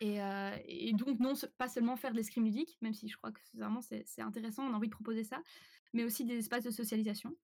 Et, 0.01 0.23
euh, 0.23 0.57
et 0.65 0.93
donc, 0.93 1.19
non 1.19 1.35
pas 1.59 1.69
seulement 1.69 1.97
faire 1.97 2.13
de 2.13 2.17
l'escrime 2.17 2.45
ludique, 2.45 2.79
même 2.81 2.95
si 2.95 3.09
je 3.09 3.17
crois 3.17 3.33
que 3.33 3.41
c'est 4.07 4.23
intéressant, 4.23 4.65
on 4.65 4.73
a 4.73 4.77
envie 4.77 4.89
de 4.89 4.95
proposer 4.95 5.25
ça, 5.25 5.43
mais 5.93 6.05
aussi 6.05 6.25
des 6.25 6.39
espaces 6.39 6.65
de 6.65 6.71
socialisation, 6.71 7.37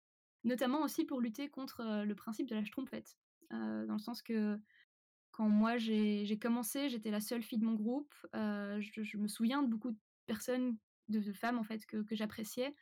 notamment 0.46 0.82
aussi 0.82 1.04
pour 1.04 1.20
lutter 1.20 1.48
contre 1.48 2.04
le 2.04 2.14
principe 2.14 2.48
de 2.48 2.54
la 2.54 2.64
schtroumpfette, 2.64 3.18
euh, 3.52 3.84
dans 3.86 3.94
le 3.94 3.98
sens 3.98 4.22
que 4.22 4.58
quand 5.32 5.48
moi 5.48 5.76
j'ai 5.76 6.38
commencé, 6.40 6.88
j'étais 6.88 7.10
la 7.10 7.20
seule 7.20 7.42
fille 7.42 7.58
de 7.58 7.66
mon 7.66 7.74
groupe. 7.74 8.14
je, 8.32 9.18
me 9.18 9.28
souviens 9.28 9.62
de 9.62 9.68
beaucoup 9.68 9.90
de 9.90 9.98
personnes, 10.24 10.78
de, 11.08 11.20
femmes 11.32 11.58
en 11.58 11.64
fait, 11.64 11.84
que, 11.84 12.02
j'appréciais. 12.12 12.74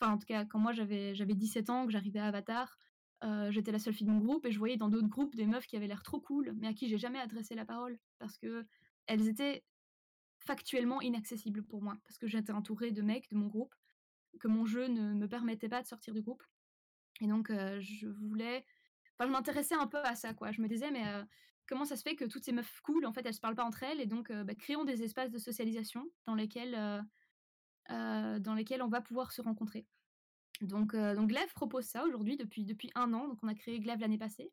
Enfin, 0.00 0.14
en 0.14 0.18
tout 0.18 0.26
cas, 0.26 0.44
quand 0.44 0.58
moi 0.58 0.72
j'avais 0.72 1.14
j'avais 1.14 1.34
17 1.34 1.70
ans, 1.70 1.86
que 1.86 1.92
j'arrivais 1.92 2.18
à 2.18 2.26
Avatar, 2.26 2.76
j'étais 3.50 3.70
la 3.70 3.78
seule 3.78 3.94
fille 3.94 4.06
de 4.06 4.12
mon 4.12 4.18
groupe 4.18 4.44
et 4.46 4.50
je 4.50 4.58
voyais 4.58 4.76
dans 4.76 4.88
d'autres 4.88 5.08
groupes 5.08 5.36
des 5.36 5.46
meufs 5.46 5.66
qui 5.66 5.76
avaient 5.76 5.86
l'air 5.86 6.02
trop 6.02 6.20
cool, 6.20 6.52
mais 6.56 6.66
à 6.66 6.72
qui 6.72 6.88
j'ai 6.88 6.98
jamais 6.98 7.20
adressé 7.20 7.54
la 7.54 7.64
parole 7.64 7.96
parce 8.18 8.38
que 8.38 8.66
elles 9.06 9.28
étaient 9.28 9.62
factuellement 10.38 11.00
inaccessibles 11.00 11.62
pour 11.62 11.82
moi 11.82 11.96
parce 12.04 12.18
que 12.18 12.26
j'étais 12.26 12.52
entourée 12.52 12.90
de 12.90 13.02
mecs 13.02 13.30
de 13.30 13.36
mon 13.36 13.46
groupe, 13.46 13.74
que 14.40 14.48
mon 14.48 14.64
jeu 14.64 14.88
ne 14.88 15.14
me 15.14 15.28
permettait 15.28 15.68
pas 15.68 15.82
de 15.82 15.86
sortir 15.86 16.14
du 16.14 16.22
groupe. 16.22 16.42
Et 17.20 17.26
donc, 17.26 17.50
je 17.50 18.06
voulais. 18.08 18.64
Enfin, 19.18 19.28
je 19.28 19.32
m'intéressais 19.32 19.74
un 19.74 19.86
peu 19.86 19.98
à 19.98 20.14
ça, 20.14 20.34
quoi. 20.34 20.52
Je 20.52 20.60
me 20.62 20.68
disais, 20.68 20.90
mais 20.90 21.04
comment 21.66 21.84
ça 21.84 21.96
se 21.96 22.02
fait 22.02 22.16
que 22.16 22.24
toutes 22.24 22.44
ces 22.44 22.52
meufs 22.52 22.80
cool, 22.82 23.06
en 23.06 23.12
fait, 23.12 23.24
elles 23.26 23.34
se 23.34 23.40
parlent 23.40 23.54
pas 23.54 23.64
entre 23.64 23.82
elles 23.82 24.00
Et 24.00 24.06
donc, 24.06 24.32
bah, 24.32 24.54
créons 24.54 24.84
des 24.84 25.02
espaces 25.02 25.30
de 25.30 25.38
socialisation 25.38 26.06
dans 26.26 26.34
lesquels, 26.34 27.04
dans 27.88 28.54
lesquels 28.54 28.82
on 28.82 28.88
va 28.88 29.00
pouvoir 29.00 29.32
se 29.32 29.42
rencontrer. 29.42 29.86
Donc, 30.62 30.94
donc 30.96 31.28
Glaive 31.28 31.52
propose 31.54 31.84
ça 31.84 32.04
aujourd'hui 32.04 32.36
depuis, 32.36 32.64
depuis 32.64 32.90
un 32.94 33.12
an. 33.12 33.28
Donc, 33.28 33.38
on 33.42 33.48
a 33.48 33.54
créé 33.54 33.78
Glaive 33.80 34.00
l'année 34.00 34.18
passée. 34.18 34.52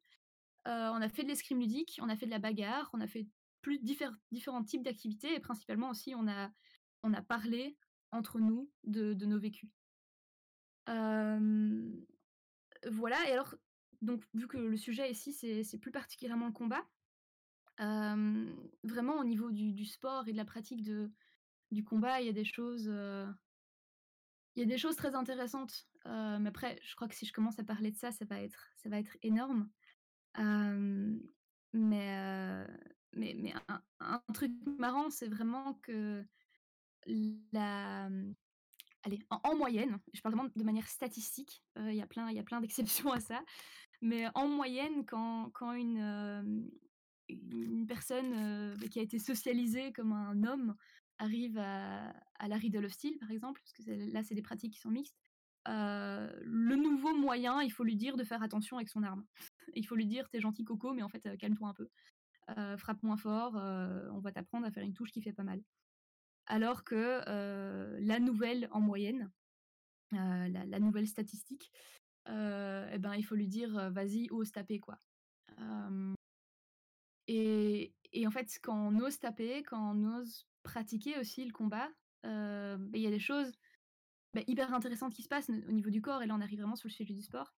On 0.65 1.01
a 1.01 1.07
fait 1.09 1.23
de 1.23 1.29
l'escrime 1.29 1.59
ludique, 1.59 1.97
on 2.01 2.09
a 2.09 2.17
fait 2.17 2.25
de 2.25 2.31
la 2.31 2.39
bagarre, 2.39 2.89
on 2.93 2.99
a 2.99 3.07
fait 3.07 3.27
plus 3.61 3.79
diffé- 3.79 4.11
différents 4.31 4.63
types 4.63 4.83
d'activités 4.83 5.33
et 5.33 5.39
principalement 5.39 5.89
aussi, 5.89 6.13
on 6.15 6.27
a, 6.27 6.51
on 7.03 7.13
a 7.13 7.21
parlé 7.21 7.77
entre 8.11 8.39
nous 8.39 8.69
de, 8.83 9.13
de 9.13 9.25
nos 9.25 9.39
vécus. 9.39 9.69
Euh, 10.89 11.91
voilà, 12.85 13.17
et 13.27 13.31
alors, 13.31 13.55
donc, 14.01 14.23
vu 14.33 14.47
que 14.47 14.57
le 14.57 14.77
sujet 14.77 15.09
ici, 15.11 15.33
c'est 15.33 15.79
plus 15.79 15.91
particulièrement 15.91 16.47
le 16.47 16.53
combat, 16.53 16.85
euh, 17.79 18.55
vraiment 18.83 19.19
au 19.19 19.23
niveau 19.23 19.51
du, 19.51 19.85
sport 19.85 20.27
et 20.27 20.31
de 20.31 20.37
la 20.37 20.45
pratique 20.45 20.83
du 21.71 21.83
combat, 21.83 22.21
il 22.21 22.27
y 22.27 22.29
a 22.29 22.33
des 22.33 22.45
choses, 22.45 22.87
euh, 22.89 23.27
très 24.97 25.15
intéressantes. 25.15 25.87
Euh, 26.05 26.39
mais 26.39 26.49
après, 26.49 26.79
je 26.83 26.95
crois 26.95 27.07
que 27.07 27.15
si 27.15 27.25
je 27.25 27.33
commence 27.33 27.59
à 27.59 27.63
parler 27.63 27.91
de 27.91 27.97
ça, 27.97 28.11
ça 28.11 28.25
va 28.25 28.41
être, 28.41 29.17
énorme. 29.21 29.69
Mais, 31.73 32.65
mais, 33.13 33.35
mais 33.35 33.53
un 33.99 34.21
truc 34.33 34.51
marrant, 34.77 35.09
c'est 35.09 35.27
vraiment 35.27 35.73
que 35.75 36.23
la, 37.51 38.09
allez, 39.07 39.19
en, 39.29 39.39
en 39.43 39.55
moyenne, 39.57 39.99
je 40.13 40.21
parle 40.21 40.35
vraiment 40.35 40.51
de 40.55 40.63
manière 40.63 40.87
statistique, 40.87 41.63
euh, 41.77 41.91
il 41.91 41.97
y 41.97 42.01
a 42.01 42.07
plein, 42.07 42.31
plein 42.43 42.61
d'exceptions 42.61 43.11
à 43.11 43.19
ça, 43.19 43.43
mais 44.01 44.27
en 44.35 44.47
moyenne, 44.47 45.05
quand, 45.05 45.51
euh, 45.63 46.43
une 47.29 47.87
personne 47.87 48.33
euh, 48.33 48.87
qui 48.89 48.99
a 48.99 49.01
été 49.01 49.17
socialisée 49.17 49.91
comme 49.93 50.13
un 50.13 50.43
homme 50.43 50.75
arrive 51.17 51.57
à, 51.57 52.13
à 52.35 52.47
la 52.47 52.57
Riddle 52.57 52.89
Steel, 52.89 53.17
par 53.17 53.31
exemple, 53.31 53.61
parce 53.61 53.73
que 53.73 54.11
là, 54.11 54.23
c'est 54.23 54.35
des 54.35 54.43
pratiques 54.43 54.73
qui 54.73 54.79
sont 54.79 54.91
mixtes, 54.91 55.17
le 55.65 56.75
nouveau 56.75 57.13
moyen, 57.13 57.61
il 57.61 57.71
faut 57.71 57.83
lui 57.83 57.97
dire 57.97 58.15
de 58.15 58.23
faire 58.23 58.41
attention 58.41 58.77
avec 58.77 58.87
son 58.87 59.03
arme. 59.03 59.25
Il 59.75 59.85
faut 59.85 59.95
lui 59.95 60.05
dire, 60.05 60.29
t'es 60.29 60.39
gentil 60.39 60.63
coco, 60.63 60.93
mais 60.93 61.03
en 61.03 61.09
fait, 61.09 61.37
calme-toi 61.37 61.67
un 61.67 61.73
peu. 61.73 61.89
Frappe 62.77 63.03
moins 63.03 63.17
fort, 63.17 63.55
on 63.55 64.19
va 64.19 64.31
t'apprendre 64.31 64.65
à 64.65 64.71
faire 64.71 64.83
une 64.83 64.93
touche 64.93 65.11
qui 65.11 65.21
fait 65.21 65.33
pas 65.33 65.43
mal. 65.43 65.61
Alors 66.47 66.85
que 66.85 67.21
euh, 67.27 67.97
la 67.99 68.19
nouvelle 68.19 68.69
en 68.71 68.79
moyenne, 68.79 69.29
euh, 70.13 70.47
la, 70.47 70.79
nouvelle 70.79 71.07
statistique, 71.07 71.71
euh, 72.29 72.89
eh 72.93 72.97
ben, 72.97 73.15
il 73.15 73.23
faut 73.23 73.35
lui 73.35 73.47
dire 73.47 73.91
vas-y, 73.91 74.29
ose 74.31 74.51
taper 74.51 74.79
quoi. 74.79 74.99
Et, 77.27 77.93
en 78.25 78.31
fait, 78.31 78.57
quand 78.63 78.77
on 78.77 78.99
ose 78.99 79.19
taper, 79.19 79.63
quand 79.63 79.93
on 79.93 80.19
ose 80.19 80.47
pratiquer 80.63 81.19
aussi 81.19 81.43
le 81.43 81.51
combat, 81.51 81.89
ben, 82.23 82.89
il 82.93 83.01
y 83.01 83.07
a 83.07 83.11
des 83.11 83.19
choses. 83.19 83.51
bah, 84.33 84.41
hyper 84.47 84.73
intéressantes 84.73 85.13
qui 85.13 85.23
se 85.23 85.27
passent 85.27 85.49
au 85.49 85.71
niveau 85.71 85.89
du 85.89 86.01
corps, 86.01 86.23
et 86.23 86.27
là 86.27 86.35
on 86.35 86.41
arrive 86.41 86.59
vraiment 86.59 86.75
sur 86.77 86.87
le 86.87 86.93
sujet 86.93 87.13
du 87.13 87.21
sport. 87.21 87.53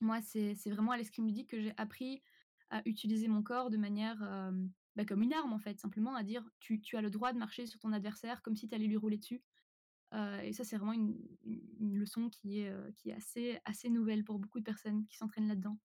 Moi, 0.00 0.20
c'est 0.22 0.70
vraiment 0.70 0.92
à 0.92 0.96
l'escrime 0.96 1.26
ludique 1.26 1.50
que 1.50 1.60
j'ai 1.60 1.74
appris 1.76 2.22
à 2.70 2.82
utiliser 2.84 3.28
mon 3.28 3.42
corps 3.42 3.70
de 3.70 3.76
manière 3.76 4.20
bah, 4.98 5.04
comme 5.04 5.22
une 5.22 5.32
arme 5.32 5.52
en 5.52 5.60
fait, 5.60 5.78
simplement 5.78 6.16
à 6.16 6.24
dire 6.24 6.44
tu, 6.58 6.80
tu 6.80 6.96
as 6.96 7.00
le 7.00 7.08
droit 7.08 7.32
de 7.32 7.38
marcher 7.38 7.66
sur 7.66 7.78
ton 7.78 7.92
adversaire 7.92 8.42
comme 8.42 8.56
si 8.56 8.66
tu 8.68 8.74
allais 8.74 8.88
lui 8.88 8.96
rouler 8.96 9.16
dessus. 9.16 9.40
Euh, 10.12 10.40
et 10.40 10.52
ça, 10.52 10.64
c'est 10.64 10.76
vraiment 10.76 10.92
une, 10.92 11.16
une- 11.44 11.94
leçon 11.96 12.28
qui 12.30 12.58
est, 12.58 12.68
euh, 12.68 12.90
qui 12.96 13.10
est 13.10 13.12
assez, 13.12 13.60
assez 13.64 13.90
nouvelle 13.90 14.24
pour 14.24 14.40
beaucoup 14.40 14.58
de 14.58 14.64
personnes 14.64 15.06
qui 15.06 15.16
s'entraînent 15.16 15.46
là-dedans. 15.46 15.78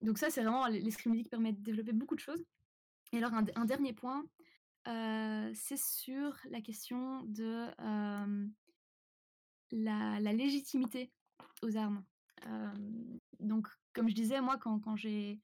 Donc 0.00 0.16
ça, 0.16 0.30
c'est 0.30 0.40
vraiment 0.40 0.66
l'escrime 0.68 1.12
ludique 1.12 1.28
permet 1.28 1.52
de 1.52 1.60
développer 1.60 1.92
beaucoup 1.92 2.14
de 2.14 2.20
choses. 2.20 2.42
Et 3.12 3.18
alors 3.18 3.34
un, 3.34 3.44
un 3.56 3.66
dernier 3.66 3.92
point, 3.92 4.24
euh, 4.88 5.50
c'est 5.52 5.78
sur 5.78 6.34
la 6.48 6.62
question 6.62 7.24
de 7.24 7.66
la, 9.70 10.18
la 10.18 10.32
légitimité 10.32 11.12
aux 11.62 11.76
armes. 11.76 12.02
Donc, 13.38 13.68
comme 13.92 14.08
je 14.08 14.14
disais, 14.14 14.40
moi, 14.40 14.56
quand, 14.56 14.80
quand 14.80 14.96
j'ai 14.96 15.42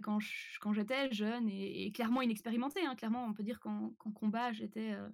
quand 0.00 0.18
j'étais 0.72 1.12
jeune 1.12 1.48
et, 1.48 1.92
clairement 1.92 2.22
inexpérimentée, 2.22 2.84
hein, 2.84 2.94
clairement, 2.94 3.24
on 3.26 3.34
peut 3.34 3.42
dire 3.42 3.60
qu'en 3.60 3.92
combat, 4.14 4.52
j'étais, 4.52 4.92
euh, 4.92 5.08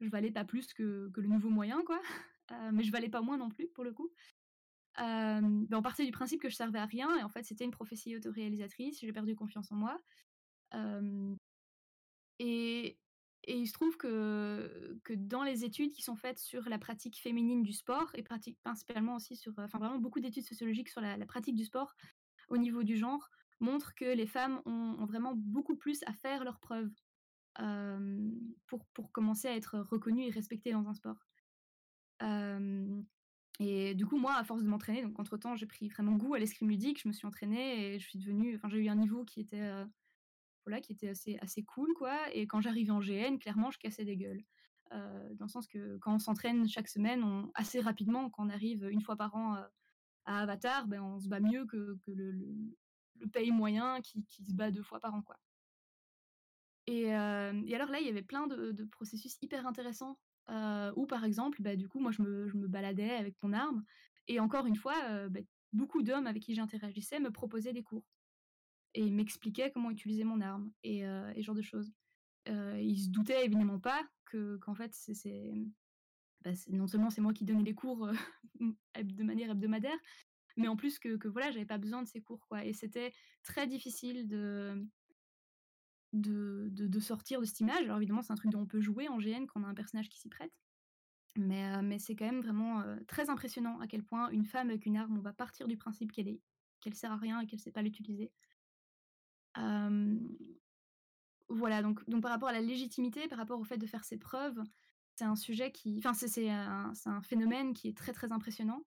je 0.00 0.08
valais 0.08 0.30
pas 0.30 0.44
plus 0.44 0.72
que, 0.72 1.10
le 1.14 1.28
nouveau 1.28 1.50
moyen, 1.50 1.82
quoi. 1.84 2.00
Euh, 2.52 2.70
mais 2.72 2.82
je 2.82 2.90
valais 2.90 3.08
pas 3.08 3.20
moins 3.20 3.38
non 3.38 3.48
plus, 3.48 3.68
pour 3.68 3.84
le 3.84 3.92
coup. 3.92 4.10
Euh, 4.98 5.66
on 5.70 5.82
partait 5.82 6.04
du 6.04 6.10
principe 6.10 6.42
que 6.42 6.48
je 6.48 6.56
servais 6.56 6.80
à 6.80 6.84
rien, 6.84 7.16
et 7.16 7.22
en 7.22 7.28
fait, 7.28 7.44
c'était 7.44 7.64
une 7.64 7.70
prophétie 7.70 8.16
autoréalisatrice. 8.16 8.98
J'ai 8.98 9.12
perdu 9.12 9.36
confiance 9.36 9.70
en 9.70 9.76
moi. 9.76 10.00
Euh, 10.74 11.32
et, 12.40 12.98
il 13.46 13.68
se 13.68 13.72
trouve 13.72 13.96
que, 13.96 14.98
dans 15.14 15.44
les 15.44 15.64
études 15.64 15.92
qui 15.92 16.02
sont 16.02 16.16
faites 16.16 16.40
sur 16.40 16.68
la 16.68 16.80
pratique 16.80 17.20
féminine 17.20 17.62
du 17.62 17.72
sport, 17.72 18.10
et 18.14 18.24
principalement 18.24 19.14
aussi 19.14 19.36
sur, 19.36 19.52
enfin 19.56 19.78
vraiment 19.78 20.00
beaucoup 20.00 20.18
d'études 20.18 20.44
sociologiques 20.44 20.88
sur 20.88 21.00
la 21.00 21.24
pratique 21.26 21.54
du 21.54 21.66
sport 21.66 21.94
au 22.48 22.58
niveau 22.58 22.82
du 22.82 22.96
genre, 22.96 23.30
montrent 23.60 23.94
que 23.94 24.04
les 24.04 24.26
femmes 24.26 24.60
ont, 24.66 25.04
vraiment 25.06 25.34
beaucoup 25.34 25.76
plus 25.76 26.02
à 26.06 26.12
faire 26.12 26.44
leurs 26.44 26.60
preuves 26.60 26.90
pour, 28.66 29.12
commencer 29.12 29.48
à 29.48 29.56
être 29.56 29.78
reconnues 29.78 30.26
et 30.26 30.30
respectées 30.30 30.72
dans 30.72 30.88
un 30.88 30.94
sport. 30.94 31.26
Et 33.60 33.94
du 33.94 34.06
coup, 34.06 34.16
moi, 34.16 34.34
à 34.36 34.44
force 34.44 34.62
de 34.62 34.68
m'entraîner, 34.68 35.02
donc 35.02 35.18
entre-temps, 35.20 35.54
j'ai 35.54 35.66
pris 35.66 35.88
vraiment 35.88 36.12
goût 36.12 36.32
à 36.32 36.38
l'escrime 36.38 36.70
ludique, 36.70 37.02
je 37.02 37.08
me 37.08 37.12
suis 37.12 37.26
entraînée 37.26 37.94
et 37.94 37.98
je 37.98 38.08
suis 38.08 38.18
devenue, 38.18 38.56
enfin, 38.56 38.70
j'ai 38.70 38.78
eu 38.78 38.88
un 38.88 38.96
niveau 38.96 39.24
qui 39.26 39.40
était, 39.40 39.60
assez, 41.06 41.36
assez 41.42 41.62
cool, 41.64 41.92
quoi. 41.94 42.16
Et 42.32 42.46
quand 42.46 42.62
j'arrivais 42.62 42.90
en 42.90 43.00
GN, 43.00 43.36
clairement, 43.38 43.70
je 43.70 43.78
cassais 43.78 44.04
des 44.04 44.16
gueules. 44.16 44.42
Dans 44.90 45.44
le 45.44 45.48
sens 45.48 45.68
que 45.68 45.98
quand 45.98 46.14
on 46.14 46.18
s'entraîne 46.18 46.66
chaque 46.66 46.88
semaine, 46.88 47.22
assez 47.54 47.80
rapidement, 47.80 48.30
quand 48.30 48.46
on 48.46 48.48
arrive 48.48 48.88
une 48.90 49.02
fois 49.02 49.16
par 49.16 49.34
an 49.34 49.56
à 50.24 50.40
Avatar, 50.40 50.86
ben, 50.88 51.02
on 51.02 51.18
se 51.20 51.28
bat 51.28 51.40
mieux 51.40 51.66
que, 51.66 51.98
le, 52.06 52.38
le 53.20 53.28
pays 53.28 53.50
moyen 53.50 54.00
qui, 54.00 54.24
qui 54.26 54.44
se 54.44 54.54
bat 54.54 54.70
deux 54.70 54.82
fois 54.82 55.00
par 55.00 55.14
an, 55.14 55.22
quoi. 55.22 55.36
Et, 56.86 57.14
euh, 57.14 57.62
et 57.66 57.74
alors 57.74 57.90
là, 57.90 58.00
il 58.00 58.06
y 58.06 58.10
avait 58.10 58.22
plein 58.22 58.46
de, 58.46 58.72
de 58.72 58.84
processus 58.84 59.36
hyper 59.42 59.66
intéressants 59.66 60.18
euh, 60.50 60.92
où, 60.96 61.06
par 61.06 61.24
exemple, 61.24 61.62
bah, 61.62 61.76
du 61.76 61.88
coup, 61.88 62.00
moi, 62.00 62.10
je 62.10 62.22
me, 62.22 62.48
je 62.48 62.56
me 62.56 62.66
baladais 62.66 63.10
avec 63.10 63.36
mon 63.42 63.52
arme. 63.52 63.84
Et 64.26 64.40
encore 64.40 64.66
une 64.66 64.76
fois, 64.76 64.96
euh, 65.08 65.28
bah, 65.28 65.40
beaucoup 65.72 66.02
d'hommes 66.02 66.26
avec 66.26 66.42
qui 66.42 66.54
j'interagissais 66.54 67.20
me 67.20 67.30
proposaient 67.30 67.72
des 67.72 67.82
cours. 67.82 68.04
Et 68.94 69.08
m'expliquaient 69.10 69.70
comment 69.70 69.90
utiliser 69.90 70.24
mon 70.24 70.40
arme 70.40 70.72
et, 70.82 71.06
euh, 71.06 71.32
et 71.36 71.42
genre 71.42 71.54
de 71.54 71.62
choses. 71.62 71.92
Ils 72.46 73.04
se 73.04 73.10
doutaient 73.10 73.44
évidemment 73.44 73.78
pas 73.78 74.02
que 74.24 74.56
qu'en 74.56 74.74
fait, 74.74 74.92
c'est, 74.92 75.52
bah, 76.40 76.50
non 76.70 76.88
seulement 76.88 77.10
c'est 77.10 77.20
moi 77.20 77.32
qui 77.32 77.44
donnais 77.44 77.62
les 77.62 77.74
cours 77.74 78.10
de 78.60 79.22
manière 79.22 79.50
hebdomadaire, 79.50 79.96
mais 80.56 80.68
en 80.68 80.76
plus 80.76 80.98
que, 80.98 81.16
que 81.16 81.28
voilà, 81.28 81.50
j'avais 81.50 81.66
pas 81.66 81.78
besoin 81.78 82.02
de 82.02 82.08
ces 82.08 82.20
cours. 82.20 82.46
Quoi. 82.48 82.64
Et 82.64 82.72
c'était 82.72 83.12
très 83.42 83.66
difficile 83.66 84.26
de, 84.26 84.86
de, 86.12 86.68
de, 86.70 87.00
sortir 87.00 87.40
de 87.40 87.46
cette 87.46 87.60
image. 87.60 87.84
Alors 87.84 87.98
évidemment, 87.98 88.22
c'est 88.22 88.32
un 88.32 88.36
truc 88.36 88.50
dont 88.50 88.60
on 88.60 88.66
peut 88.66 88.80
jouer 88.80 89.08
en 89.08 89.18
GN 89.18 89.46
quand 89.46 89.60
on 89.60 89.64
a 89.64 89.68
un 89.68 89.74
personnage 89.74 90.08
qui 90.08 90.18
s'y 90.18 90.28
prête. 90.28 90.52
Mais, 91.36 91.76
euh, 91.76 91.82
mais 91.82 91.98
c'est 91.98 92.16
quand 92.16 92.24
même 92.24 92.40
vraiment 92.40 92.80
euh, 92.80 92.96
très 93.06 93.30
impressionnant 93.30 93.78
à 93.80 93.86
quel 93.86 94.02
point 94.02 94.30
une 94.30 94.44
femme 94.44 94.68
avec 94.68 94.84
une 94.84 94.96
arme, 94.96 95.16
on 95.16 95.22
va 95.22 95.32
partir 95.32 95.68
du 95.68 95.76
principe 95.76 96.12
qu'elle 96.12 96.28
est 96.28 96.40
qu'elle 96.80 96.94
sert 96.94 97.12
à 97.12 97.16
rien 97.16 97.40
et 97.40 97.46
qu'elle 97.46 97.60
sait 97.60 97.70
pas 97.70 97.82
l'utiliser. 97.82 98.32
Voilà, 101.50 101.82
donc, 101.82 102.08
donc 102.08 102.22
par 102.22 102.30
rapport 102.30 102.48
à 102.48 102.52
la 102.52 102.60
légitimité, 102.60 103.26
par 103.26 103.36
rapport 103.36 103.58
au 103.58 103.64
fait 103.64 103.76
de 103.76 103.86
faire 103.86 104.04
ses 104.04 104.16
preuves, 104.16 104.62
c'est 105.16 105.24
un 105.24 105.34
sujet 105.34 105.72
qui. 105.72 105.98
Enfin, 105.98 106.14
c'est 106.14 106.48
un, 106.48 106.94
c'est 106.94 107.10
un 107.10 107.22
phénomène 107.22 107.74
qui 107.74 107.88
est 107.88 107.96
très 107.96 108.12
très 108.12 108.30
impressionnant. 108.30 108.84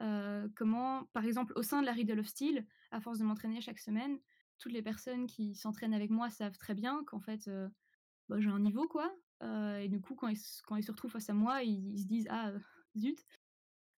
Euh, 0.00 0.48
comment, 0.54 1.04
par 1.12 1.24
exemple, 1.24 1.52
au 1.56 1.62
sein 1.62 1.80
de 1.80 1.86
la 1.86 1.92
Riddle 1.92 2.20
of 2.20 2.26
Steel, 2.26 2.66
à 2.90 3.00
force 3.00 3.18
de 3.18 3.24
m'entraîner 3.24 3.60
chaque 3.60 3.78
semaine, 3.78 4.18
toutes 4.58 4.72
les 4.72 4.82
personnes 4.82 5.26
qui 5.26 5.54
s'entraînent 5.54 5.94
avec 5.94 6.10
moi 6.10 6.30
savent 6.30 6.58
très 6.58 6.74
bien 6.74 7.04
qu'en 7.04 7.20
fait, 7.20 7.48
euh, 7.48 7.68
bah, 8.28 8.40
j'ai 8.40 8.50
un 8.50 8.60
niveau, 8.60 8.86
quoi. 8.88 9.14
Euh, 9.42 9.78
et 9.78 9.88
du 9.88 10.00
coup, 10.00 10.14
quand 10.14 10.28
ils, 10.28 10.36
se 10.38 10.62
retrouvent 10.90 11.10
face 11.10 11.30
à 11.30 11.34
moi, 11.34 11.62
ils, 11.62 11.98
se 11.98 12.06
disent 12.06 12.26
Ah, 12.30 12.52
zut. 12.96 13.24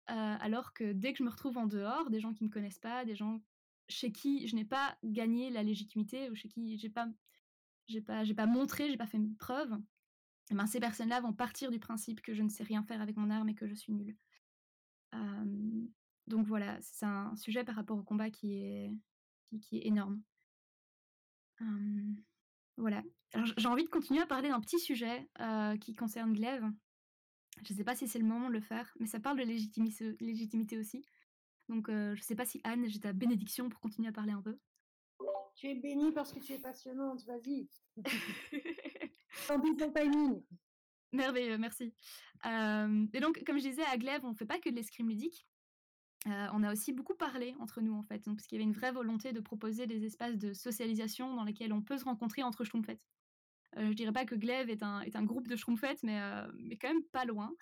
Alors 0.07 0.73
que 0.73 0.93
dès 0.93 1.13
que 1.13 1.19
je 1.19 1.23
me 1.23 1.29
retrouve 1.29 1.59
en 1.59 1.67
dehors, 1.67 2.09
des 2.09 2.19
gens 2.19 2.33
qui 2.33 2.43
me 2.43 2.49
connaissent 2.49 2.79
pas, 2.79 3.05
des 3.05 3.15
gens 3.15 3.43
chez 3.91 4.11
qui 4.11 4.49
je 4.49 4.57
n'ai 4.57 4.65
pas 4.65 4.97
gagné 5.05 5.51
la 5.51 5.63
légitimité 5.63 6.31
ou 6.31 6.35
chez 6.35 6.49
qui 6.49 6.79
j'ai 6.79 6.89
pas, 6.89 7.09
pas, 8.07 8.25
j'ai 8.25 8.35
pas 8.35 8.47
montré, 8.47 8.89
j'ai 8.89 8.97
pas 8.97 9.07
fait 9.07 9.21
preuve, 9.39 9.79
eh 10.51 10.55
ben, 10.55 10.67
ces 10.67 10.81
personnes-là 10.81 11.21
vont 11.21 11.35
partir 11.35 11.71
du 11.71 11.79
principe 11.79 12.23
que 12.23 12.33
je 12.33 12.43
ne 12.43 12.49
sais 12.49 12.65
rien 12.65 12.83
faire 12.83 13.03
avec 13.03 13.17
mon 13.17 13.29
arme 13.29 13.51
et 13.51 13.55
que 13.55 13.67
je 13.67 13.75
suis 13.75 13.93
nulle. 13.93 14.17
Donc 15.13 16.47
voilà, 16.47 16.79
c'est 16.81 17.07
un 17.07 17.35
sujet 17.37 17.65
par 17.65 17.75
rapport 17.75 17.99
au 17.99 18.03
combat 18.03 18.31
qui 18.31 18.53
est, 18.53 18.93
qui, 19.49 19.61
qui 19.61 19.79
est 19.79 19.87
énorme. 19.87 20.23
Voilà. 22.77 23.03
Alors 23.33 23.47
j'ai 23.57 23.69
envie 23.69 23.85
de 23.85 23.89
continuer 23.89 24.21
à 24.21 24.27
parler 24.27 24.49
d'un 24.49 24.61
petit 24.61 24.79
sujet 24.79 25.29
qui 25.81 25.95
concerne 25.95 26.33
Glaive. 26.33 26.65
Je 27.65 27.73
ne 27.73 27.77
sais 27.77 27.85
pas 27.85 27.95
si 27.95 28.07
c'est 28.07 28.19
le 28.19 28.25
moment 28.25 28.49
de 28.49 28.55
le 28.55 28.61
faire, 28.61 28.93
mais 29.01 29.07
ça 29.07 29.21
parle 29.21 29.39
de 29.39 29.45
légitimité, 29.45 30.17
légitimité 30.21 30.79
aussi. 30.79 31.05
Donc 31.69 31.89
euh, 31.89 32.15
je 32.15 32.21
ne 32.21 32.25
sais 32.25 32.35
pas 32.35 32.47
si 32.47 32.61
Anne, 32.65 32.89
j'ai 32.89 33.01
ta 33.01 33.13
bénédiction 33.13 33.69
pour 33.69 33.81
continuer 33.81 34.09
à 34.09 34.13
parler 34.13 34.33
un 34.33 34.43
peu. 34.43 34.59
Tu 35.55 35.69
es 35.69 35.75
bénie 35.75 36.13
parce 36.13 36.33
que 36.33 36.39
tu 36.39 36.53
es 36.53 36.59
passionnante, 36.59 37.25
vas-y. 37.25 37.69
Tant 39.47 39.61
pis 39.61 39.77
ton 39.77 39.93
timing. 39.93 40.43
Merveilleux, 41.13 41.59
merci. 41.59 41.95
Euh, 42.47 43.07
et 43.13 43.21
donc, 43.21 43.43
comme 43.47 43.59
je 43.59 43.69
disais, 43.69 43.85
à 43.85 43.97
Glaive, 43.97 44.25
on 44.25 44.31
ne 44.31 44.35
fait 44.35 44.47
pas 44.47 44.59
que 44.59 44.69
de 44.69 44.75
l'escrime 44.75 45.09
ludique. 45.09 45.47
Euh, 46.27 46.47
on 46.53 46.63
a 46.63 46.73
aussi 46.73 46.93
beaucoup 46.93 47.15
parlé 47.15 47.55
entre 47.61 47.81
nous, 47.81 47.95
en 47.95 48.03
fait, 48.03 48.25
donc, 48.25 48.37
parce 48.37 48.47
qu'il 48.47 48.59
y 48.59 48.61
avait 48.61 48.69
une 48.69 48.75
vraie 48.77 48.93
volonté 48.93 49.33
de 49.33 49.41
proposer 49.41 49.87
des 49.87 50.05
espaces 50.05 50.37
de 50.37 50.53
socialisation 50.53 51.35
dans 51.35 51.45
lesquels 51.45 51.73
on 51.73 51.81
peut 51.81 51.97
se 51.97 52.05
rencontrer 52.05 52.43
entre 52.43 52.65
schtroumpfettes. 52.65 53.07
Euh, 53.77 53.89
je 53.89 53.93
dirais 53.93 54.13
pas 54.13 54.25
que 54.25 54.35
Glaive 54.35 54.69
est 54.69 54.83
un, 54.83 55.01
est 55.01 55.17
un 55.17 55.25
groupe 55.25 55.49
de 55.49 55.57
schtroumpfettes, 55.57 56.03
mais, 56.03 56.21
mais 56.59 56.77
quand 56.77 56.89
même 56.89 57.05
pas 57.05 57.25
loin. 57.25 57.53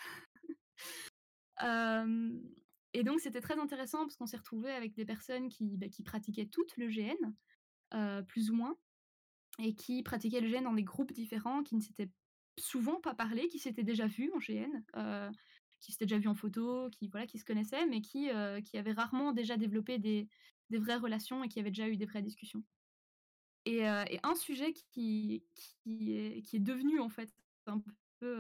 Et 2.93 3.05
donc, 3.05 3.21
c'était 3.21 3.43
très 3.43 3.59
intéressant 3.59 3.99
parce 3.99 4.17
qu'on 4.17 4.27
s'est 4.27 4.39
retrouvé 4.39 4.71
avec 4.71 4.95
des 4.95 5.05
personnes 5.05 5.51
qui, 5.51 5.77
bah, 5.77 5.89
qui 5.89 6.03
pratiquaient 6.03 6.47
toutes 6.47 6.77
le 6.79 6.89
GN, 6.89 8.25
plus 8.27 8.51
ou 8.51 8.55
moins, 8.55 8.75
et 9.59 9.75
qui 9.75 10.03
pratiquaient 10.03 10.41
le 10.41 10.49
GN 10.49 10.63
dans 10.63 10.73
des 10.73 10.83
groupes 10.83 11.13
différents, 11.13 11.63
qui 11.63 11.77
ne 11.77 11.83
s'étaient 11.83 12.11
souvent 12.59 13.01
pas 13.01 13.15
parlé, 13.15 13.49
qui 13.49 13.59
s'étaient 13.59 13.83
déjà 13.83 14.07
vus 14.07 14.31
en 14.35 14.39
GN, 14.39 14.83
euh, 14.97 15.31
qui 15.81 15.93
s'étaient 15.93 16.07
déjà 16.07 16.19
vus 16.19 16.29
en 16.29 16.35
photo, 16.35 16.89
qui, 16.91 17.09
voilà, 17.09 17.27
qui 17.27 17.39
se 17.39 17.45
connaissaient, 17.45 17.87
mais 17.87 18.01
qui, 18.01 18.31
euh, 18.31 18.61
qui 18.61 18.79
avaient 18.79 18.93
rarement 18.93 19.33
déjà 19.33 19.57
développé 19.57 19.99
des, 19.99 20.29
des 20.71 20.79
vraies 20.79 20.97
relations 20.97 21.45
et 21.45 21.49
qui 21.49 21.61
avaient 21.61 21.71
déjà 21.71 21.89
eu 21.89 21.97
des 21.97 22.07
vraies 22.07 22.23
discussions. 22.23 22.63
Et, 23.65 23.89
euh, 23.89 24.05
un 24.23 24.35
sujet 24.35 24.73
qui, 24.73 25.45
qui, 25.55 26.17
est, 26.17 26.43
qui 26.43 26.57
est 26.57 26.61
devenu 26.61 27.01
en 27.01 27.09
fait 27.09 27.33
un 27.67 27.83
peu 28.21 28.39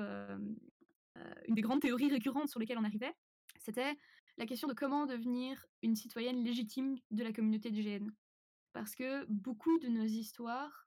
une 1.48 1.54
des 1.54 1.62
grandes 1.62 1.80
théories 1.80 2.10
récurrentes 2.10 2.48
sur 2.48 2.60
lesquelles 2.60 2.78
on 2.78 2.84
arrivait, 2.84 3.14
c'était 3.58 3.96
la 4.38 4.46
question 4.46 4.68
de 4.68 4.74
comment 4.74 5.06
devenir 5.06 5.64
une 5.82 5.96
citoyenne 5.96 6.44
légitime 6.44 6.96
de 7.10 7.24
la 7.24 7.32
communauté 7.32 7.70
du 7.70 7.82
GN. 7.82 8.10
Parce 8.72 8.94
que 8.94 9.24
beaucoup 9.26 9.78
de 9.78 9.88
nos 9.88 10.04
histoires 10.04 10.85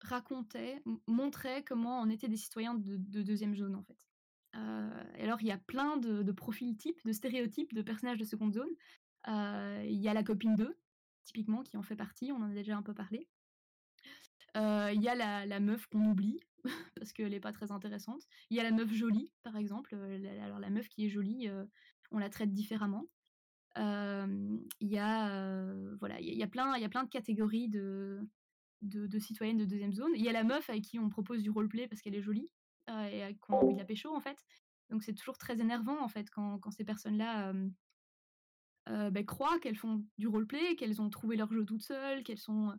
racontaient, 0.00 0.82
m- 0.86 0.98
montraient 1.06 1.62
comment 1.64 2.00
on 2.00 2.08
était 2.08 2.28
des 2.28 2.36
citoyens 2.36 2.74
de, 2.74 2.96
de 2.96 3.22
deuxième 3.22 3.56
zone 3.56 3.74
en 3.74 3.82
fait. 3.82 4.08
Euh, 4.56 5.04
alors 5.18 5.40
il 5.40 5.46
y 5.46 5.52
a 5.52 5.58
plein 5.58 5.96
de, 5.96 6.32
profils 6.32 6.76
types, 6.76 7.00
de 7.04 7.12
stéréotypes 7.12 7.74
de 7.74 7.82
personnages 7.82 8.18
de 8.18 8.24
seconde 8.24 8.54
zone. 8.54 8.70
Euh, 9.28 9.82
Il 9.84 9.98
y 9.98 10.08
a 10.08 10.14
la 10.14 10.22
copine 10.22 10.56
2, 10.56 10.76
typiquement, 11.24 11.62
qui 11.62 11.76
en 11.76 11.82
fait 11.82 11.96
partie, 11.96 12.32
on 12.32 12.36
en 12.36 12.50
a 12.50 12.54
déjà 12.54 12.76
un 12.76 12.82
peu 12.82 12.94
parlé. 12.94 13.28
Euh, 14.56 14.90
Il 14.94 15.02
y 15.02 15.08
a 15.08 15.14
la, 15.14 15.60
meuf 15.60 15.86
qu'on 15.86 16.04
oublie, 16.06 16.40
parce 16.96 17.12
qu'elle 17.12 17.30
n'est 17.30 17.40
pas 17.40 17.52
très 17.52 17.72
intéressante. 17.72 18.22
Il 18.50 18.56
y 18.56 18.60
a 18.60 18.62
la 18.62 18.72
meuf 18.72 18.92
jolie, 18.92 19.30
par 19.42 19.56
exemple. 19.56 19.94
Euh, 19.94 20.44
alors 20.44 20.58
la 20.58 20.70
meuf 20.70 20.88
qui 20.88 21.04
est 21.06 21.10
jolie, 21.10 21.48
on 22.10 22.18
la 22.18 22.30
traite 22.30 22.52
différemment. 22.52 23.04
Il 23.76 24.60
y 24.80 24.98
a 24.98 25.64
voilà, 26.00 26.20
il 26.20 26.28
y 26.28 26.38
y 26.38 26.42
a 26.42 26.48
plein 26.48 27.04
de 27.04 27.10
catégories 27.10 27.68
de, 27.68 28.26
de, 28.82 29.18
citoyennes 29.18 29.58
de 29.58 29.64
deuxième 29.64 29.92
zone. 29.92 30.12
Il 30.14 30.22
y 30.22 30.28
a 30.28 30.32
la 30.32 30.44
meuf 30.44 30.70
avec 30.70 30.82
qui 30.82 30.98
on 30.98 31.08
propose 31.08 31.42
du 31.42 31.50
roleplay 31.50 31.88
parce 31.88 32.00
qu'elle 32.00 32.14
est 32.14 32.22
jolie 32.22 32.50
euh, 32.90 33.04
et 33.06 33.36
qu'on 33.36 33.54
a 33.54 33.56
envie 33.56 33.74
de 33.74 33.78
la 33.78 33.84
pécho 33.84 34.14
en 34.14 34.20
fait. 34.20 34.44
Donc 34.90 35.02
c'est 35.02 35.14
toujours 35.14 35.38
très 35.38 35.60
énervant 35.60 36.02
en 36.02 36.08
fait 36.08 36.30
quand, 36.30 36.70
ces 36.70 36.84
personnes-là 36.84 37.50
euh, 37.50 37.68
euh, 38.88 39.10
bah, 39.10 39.22
croient 39.22 39.58
qu'elles 39.60 39.76
font 39.76 40.04
du 40.16 40.26
roleplay, 40.26 40.76
qu'elles 40.76 41.00
ont 41.02 41.10
trouvé 41.10 41.36
leur 41.36 41.52
jeu 41.52 41.64
toutes 41.64 41.82
seules, 41.82 42.22
qu'elles 42.22 42.38
sont 42.38 42.72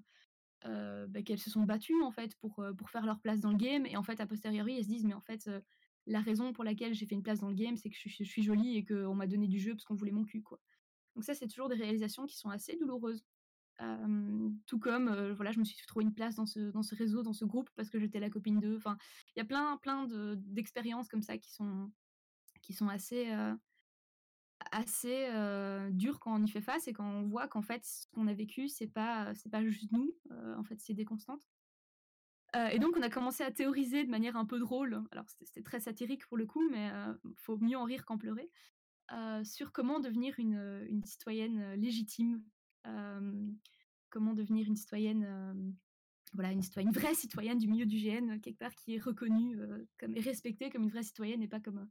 euh, 0.65 1.07
bah, 1.07 1.21
qu'elles 1.21 1.39
se 1.39 1.49
sont 1.49 1.63
battues 1.63 2.01
en 2.03 2.11
fait 2.11 2.35
pour, 2.37 2.63
pour 2.77 2.89
faire 2.89 3.05
leur 3.05 3.19
place 3.19 3.39
dans 3.39 3.51
le 3.51 3.57
game 3.57 3.85
et 3.85 3.95
en 3.95 4.03
fait 4.03 4.19
a 4.19 4.25
posteriori 4.25 4.77
elles 4.77 4.83
se 4.83 4.89
disent 4.89 5.05
mais 5.05 5.13
en 5.13 5.21
fait 5.21 5.49
la 6.05 6.19
raison 6.19 6.51
pour 6.51 6.63
laquelle 6.63 6.93
j'ai 6.93 7.05
fait 7.05 7.15
une 7.15 7.23
place 7.23 7.39
dans 7.39 7.49
le 7.49 7.55
game 7.55 7.77
c'est 7.77 7.89
que 7.89 7.95
je, 7.97 8.09
je 8.09 8.23
suis 8.23 8.41
jolie 8.41 8.77
et 8.77 8.83
qu'on 8.83 9.15
m'a 9.15 9.27
donné 9.27 9.47
du 9.47 9.59
jeu 9.59 9.73
parce 9.73 9.85
qu'on 9.85 9.95
voulait 9.95 10.11
mon 10.11 10.25
cul 10.25 10.41
quoi. 10.41 10.59
Donc 11.15 11.23
ça 11.23 11.35
c'est 11.35 11.47
toujours 11.47 11.69
des 11.69 11.75
réalisations 11.75 12.25
qui 12.25 12.37
sont 12.37 12.49
assez 12.49 12.75
douloureuses. 12.75 13.23
Tout 14.65 14.79
comme 14.79 15.31
voilà 15.33 15.51
je 15.51 15.59
me 15.59 15.63
suis 15.63 15.77
trouvé 15.87 16.03
une 16.03 16.13
place 16.13 16.35
dans 16.35 16.45
ce, 16.45 16.95
réseau 16.95 17.23
dans 17.23 17.33
ce 17.33 17.45
groupe 17.45 17.69
parce 17.75 17.89
que 17.89 17.99
j'étais 17.99 18.19
la 18.19 18.29
copine 18.29 18.59
d'eux. 18.59 18.75
Enfin 18.77 18.97
il 19.35 19.39
y 19.39 19.41
a 19.41 19.45
plein 19.45 19.77
plein 19.77 20.05
de, 20.05 20.35
d'expériences 20.35 21.07
comme 21.07 21.21
ça 21.21 21.37
qui 21.37 21.51
sont 21.51 21.91
qui 22.61 22.73
sont 22.73 22.89
assez 22.89 23.31
assez 24.71 25.29
dures 25.91 26.19
quand 26.19 26.35
on 26.35 26.43
y 26.43 26.49
fait 26.49 26.61
face 26.61 26.87
et 26.87 26.93
quand 26.93 27.09
on 27.09 27.23
voit 27.23 27.47
qu'en 27.47 27.61
fait 27.61 27.85
ce 27.85 28.05
qu'on 28.11 28.27
a 28.27 28.33
vécu 28.33 28.67
c'est 28.67 28.87
pas 28.87 29.33
c'est 29.35 29.49
pas 29.49 29.63
juste 29.63 29.91
nous 29.91 30.13
en 30.57 30.63
fait 30.63 30.79
c'est 30.79 30.93
des 30.93 31.05
constantes. 31.05 31.47
Et 32.71 32.79
donc 32.79 32.95
on 32.97 33.01
a 33.01 33.09
commencé 33.09 33.43
à 33.43 33.51
théoriser 33.51 34.03
de 34.03 34.09
manière 34.09 34.35
un 34.35 34.45
peu 34.45 34.59
drôle. 34.59 35.03
Alors 35.11 35.25
c'était 35.41 35.63
très 35.63 35.79
satirique 35.79 36.27
pour 36.27 36.37
le 36.37 36.45
coup 36.45 36.67
mais 36.69 36.91
faut 37.35 37.57
mieux 37.57 37.77
en 37.77 37.85
rire 37.85 38.05
qu'en 38.05 38.17
pleurer. 38.17 38.51
Sur 39.43 39.71
comment 39.71 40.01
devenir 40.01 40.37
une 40.37 41.01
citoyenne 41.05 41.75
légitime 41.75 42.43
comment 44.09 44.33
devenir 44.33 44.67
une 44.67 44.75
citoyenne 44.75 45.75
voilà, 46.33 46.51
une, 46.51 46.91
vraie 46.91 47.15
citoyenne 47.15 47.57
du 47.57 47.67
milieu 47.67 47.85
du 47.85 47.97
GN, 47.97 48.39
quelque 48.39 48.59
part 48.59 48.75
qui 48.75 48.95
est 48.95 48.99
reconnue 48.99 49.57
comme, 49.97 50.15
et 50.15 50.21
respectée 50.21 50.69
comme 50.69 50.83
une 50.83 50.91
vraie 50.91 51.03
citoyenne 51.03 51.41
et 51.41 51.47
pas 51.47 51.59
comme, 51.59 51.89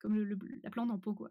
comme 0.00 0.16
la 0.62 0.70
plante 0.70 0.90
en 0.90 0.98
pot, 0.98 1.14
quoi. 1.14 1.30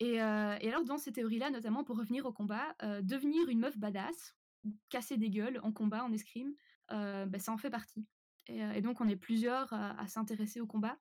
Et, 0.00 0.18
alors, 0.20 0.84
dans 0.84 0.98
ces 0.98 1.12
théories-là, 1.12 1.50
notamment 1.50 1.84
pour 1.84 1.96
revenir 1.96 2.26
au 2.26 2.32
combat, 2.32 2.74
devenir 3.02 3.48
une 3.48 3.60
meuf 3.60 3.78
badass, 3.78 4.36
casser 4.88 5.16
des 5.16 5.30
gueules 5.30 5.60
en 5.62 5.72
combat, 5.72 6.04
en 6.04 6.12
escrime, 6.12 6.54
bah, 6.88 7.38
ça 7.38 7.52
en 7.52 7.58
fait 7.58 7.70
partie. 7.70 8.04
Et, 8.48 8.58
et, 8.58 8.80
donc, 8.80 9.00
on 9.00 9.08
est 9.08 9.16
plusieurs 9.16 9.72
à, 9.72 9.98
à 10.00 10.08
s'intéresser 10.08 10.60
au 10.60 10.66
combat. 10.66 10.98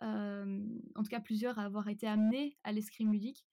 en 0.00 1.02
tout 1.02 1.10
cas, 1.10 1.20
plusieurs 1.20 1.58
à 1.58 1.64
avoir 1.64 1.88
été 1.88 2.06
amenés 2.06 2.56
à 2.64 2.72
l'escrime 2.72 3.12
ludique. 3.12 3.46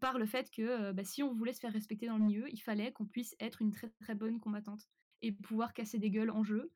Par 0.00 0.18
le 0.18 0.26
fait 0.26 0.50
que 0.50 0.92
bah, 0.92 1.04
si 1.04 1.22
on 1.22 1.34
voulait 1.34 1.52
se 1.52 1.60
faire 1.60 1.72
respecter 1.72 2.06
dans 2.06 2.16
le 2.16 2.24
milieu, 2.24 2.48
il 2.50 2.60
fallait 2.60 2.92
qu'on 2.92 3.06
puisse 3.06 3.36
être 3.40 3.60
une 3.62 3.72
très 3.72 3.88
très 4.00 4.14
bonne 4.14 4.40
combattante 4.40 4.88
et 5.22 5.32
pouvoir 5.32 5.74
casser 5.74 5.98
des 5.98 6.10
gueules 6.10 6.30
en 6.30 6.42
jeu. 6.42 6.72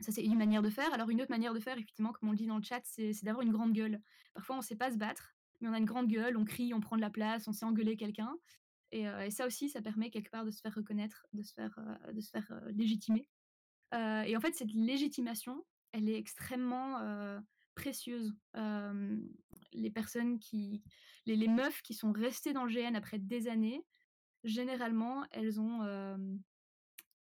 Ça, 0.00 0.12
c'est 0.12 0.24
une 0.24 0.38
manière 0.38 0.62
de 0.62 0.70
faire. 0.70 0.92
Alors, 0.94 1.10
une 1.10 1.20
autre 1.20 1.30
manière 1.30 1.52
de 1.52 1.58
faire, 1.58 1.76
effectivement, 1.76 2.12
comme 2.12 2.28
on 2.28 2.32
le 2.32 2.38
dit 2.38 2.46
dans 2.46 2.56
le 2.56 2.62
chat, 2.62 2.80
c'est 2.84 3.24
d'avoir 3.24 3.44
une 3.44 3.50
grande 3.52 3.72
gueule. 3.72 4.00
Parfois, 4.34 4.54
on 4.54 4.60
ne 4.60 4.64
sait 4.64 4.76
pas 4.76 4.92
se 4.92 4.96
battre, 4.96 5.34
mais 5.60 5.68
on 5.68 5.72
a 5.72 5.78
une 5.78 5.84
grande 5.84 6.06
gueule, 6.06 6.36
on 6.36 6.44
crie, 6.44 6.72
on 6.72 6.80
prend 6.80 6.96
de 6.96 7.00
la 7.00 7.10
place, 7.10 7.48
on 7.48 7.52
sait 7.52 7.64
engueuler 7.64 7.96
quelqu'un. 7.96 8.36
Et, 8.92 9.08
euh, 9.08 9.28
ça 9.30 9.46
aussi, 9.46 9.68
ça 9.68 9.82
permet 9.82 10.10
quelque 10.10 10.30
part 10.30 10.44
de 10.44 10.50
se 10.50 10.60
faire 10.60 10.74
reconnaître, 10.74 11.26
de 11.32 11.42
se 11.42 11.52
faire, 11.52 11.76
euh, 11.78 12.12
de 12.12 12.20
se 12.20 12.30
faire 12.30 12.46
euh, 12.50 12.70
légitimer. 12.72 13.28
et 13.92 14.36
en 14.36 14.40
fait, 14.40 14.54
cette 14.54 14.72
légitimation, 14.72 15.64
elle 15.92 16.08
est 16.08 16.16
extrêmement 16.16 17.00
précieuse. 17.78 18.34
les 19.72 19.90
personnes 19.90 20.38
qui, 20.38 20.82
les, 21.26 21.48
meufs 21.48 21.82
qui 21.82 21.94
sont 21.94 22.12
restées 22.12 22.52
dans 22.52 22.64
le 22.64 22.72
GN 22.72 22.94
après 22.96 23.18
des 23.18 23.48
années, 23.48 23.84
généralement, 24.44 25.24
elles 25.30 25.60
ont 25.60 25.80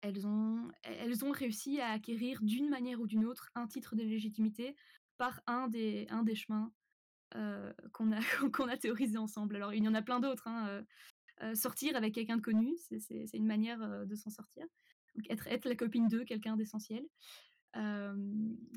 elles 0.01 0.27
ont, 0.27 0.69
elles 0.83 1.23
ont 1.23 1.31
réussi 1.31 1.79
à 1.79 1.91
acquérir 1.91 2.41
d'une 2.41 2.69
manière 2.69 2.99
ou 2.99 3.07
d'une 3.07 3.25
autre 3.25 3.49
un 3.55 3.67
titre 3.67 3.95
de 3.95 4.03
légitimité 4.03 4.75
par 5.17 5.41
un 5.47 5.69
des, 5.69 6.07
un 6.09 6.23
des 6.23 6.35
chemins 6.35 6.73
qu'on 7.93 8.11
a, 8.11 8.19
qu'on 8.53 8.67
a 8.67 8.77
théorisé 8.77 9.17
ensemble. 9.17 9.55
Alors, 9.55 9.73
il 9.73 9.83
y 9.83 9.87
en 9.87 9.93
a 9.93 10.01
plein 10.01 10.19
d'autres. 10.19 10.47
Hein, 10.47 10.83
sortir 11.55 11.95
avec 11.95 12.13
quelqu'un 12.13 12.37
de 12.37 12.41
connu, 12.41 12.75
c'est 12.77 13.25
une 13.33 13.47
manière 13.47 14.05
de 14.05 14.15
s'en 14.15 14.29
sortir. 14.29 14.65
Être, 15.29 15.47
être 15.47 15.67
la 15.67 15.75
copine 15.75 16.07
de 16.07 16.23
quelqu'un 16.23 16.57
d'essentiel. 16.57 17.03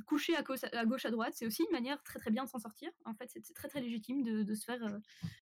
Coucher 0.07 0.37
à 0.37 0.43
gauche, 0.43 0.65
à 1.05 1.11
droite, 1.11 1.35
c'est 1.35 1.47
aussi 1.47 1.63
une 1.63 1.73
manière 1.73 2.03
très 2.03 2.19
très 2.19 2.31
bien 2.31 2.45
de 2.45 2.49
s'en 2.49 2.59
sortir. 2.59 2.91
En 3.05 3.15
fait, 3.15 3.31
c'est 3.31 3.55
très 3.55 3.69
très 3.69 3.81
légitime 3.81 4.23
de, 4.23 4.55
se 4.55 4.65
faire 4.65 4.99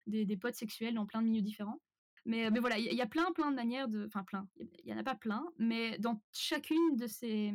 des, 0.06 0.24
des, 0.24 0.36
potes 0.36 0.54
sexuels 0.54 0.94
dans 0.94 1.06
plein 1.06 1.22
de 1.22 1.28
milieux 1.28 1.42
différents. 1.42 1.80
Mais, 2.24 2.50
mais 2.50 2.60
voilà, 2.60 2.78
il 2.78 2.92
y, 2.92 2.94
y, 2.94 3.02
a 3.02 3.06
plein, 3.06 3.30
plein 3.32 3.50
de 3.50 3.56
manières 3.56 3.88
de. 3.88 4.06
Enfin, 4.06 4.22
plein. 4.22 4.48
Il 4.58 4.86
n'y 4.86 4.94
en 4.94 4.98
a 4.98 5.02
pas 5.02 5.16
plein, 5.16 5.44
mais 5.58 5.98
dans 5.98 6.22
chacune 6.32 6.96
de 6.96 7.06
ces, 7.06 7.52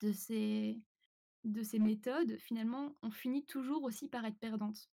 de 0.00 0.12
ces, 0.12 0.80
de 1.44 1.62
ces 1.62 1.78
méthodes, 1.78 2.36
finalement, 2.38 2.94
on 3.02 3.10
finit 3.10 3.44
toujours 3.44 3.82
aussi 3.84 4.08
par 4.08 4.24
être 4.24 4.38
perdante. 4.38 4.90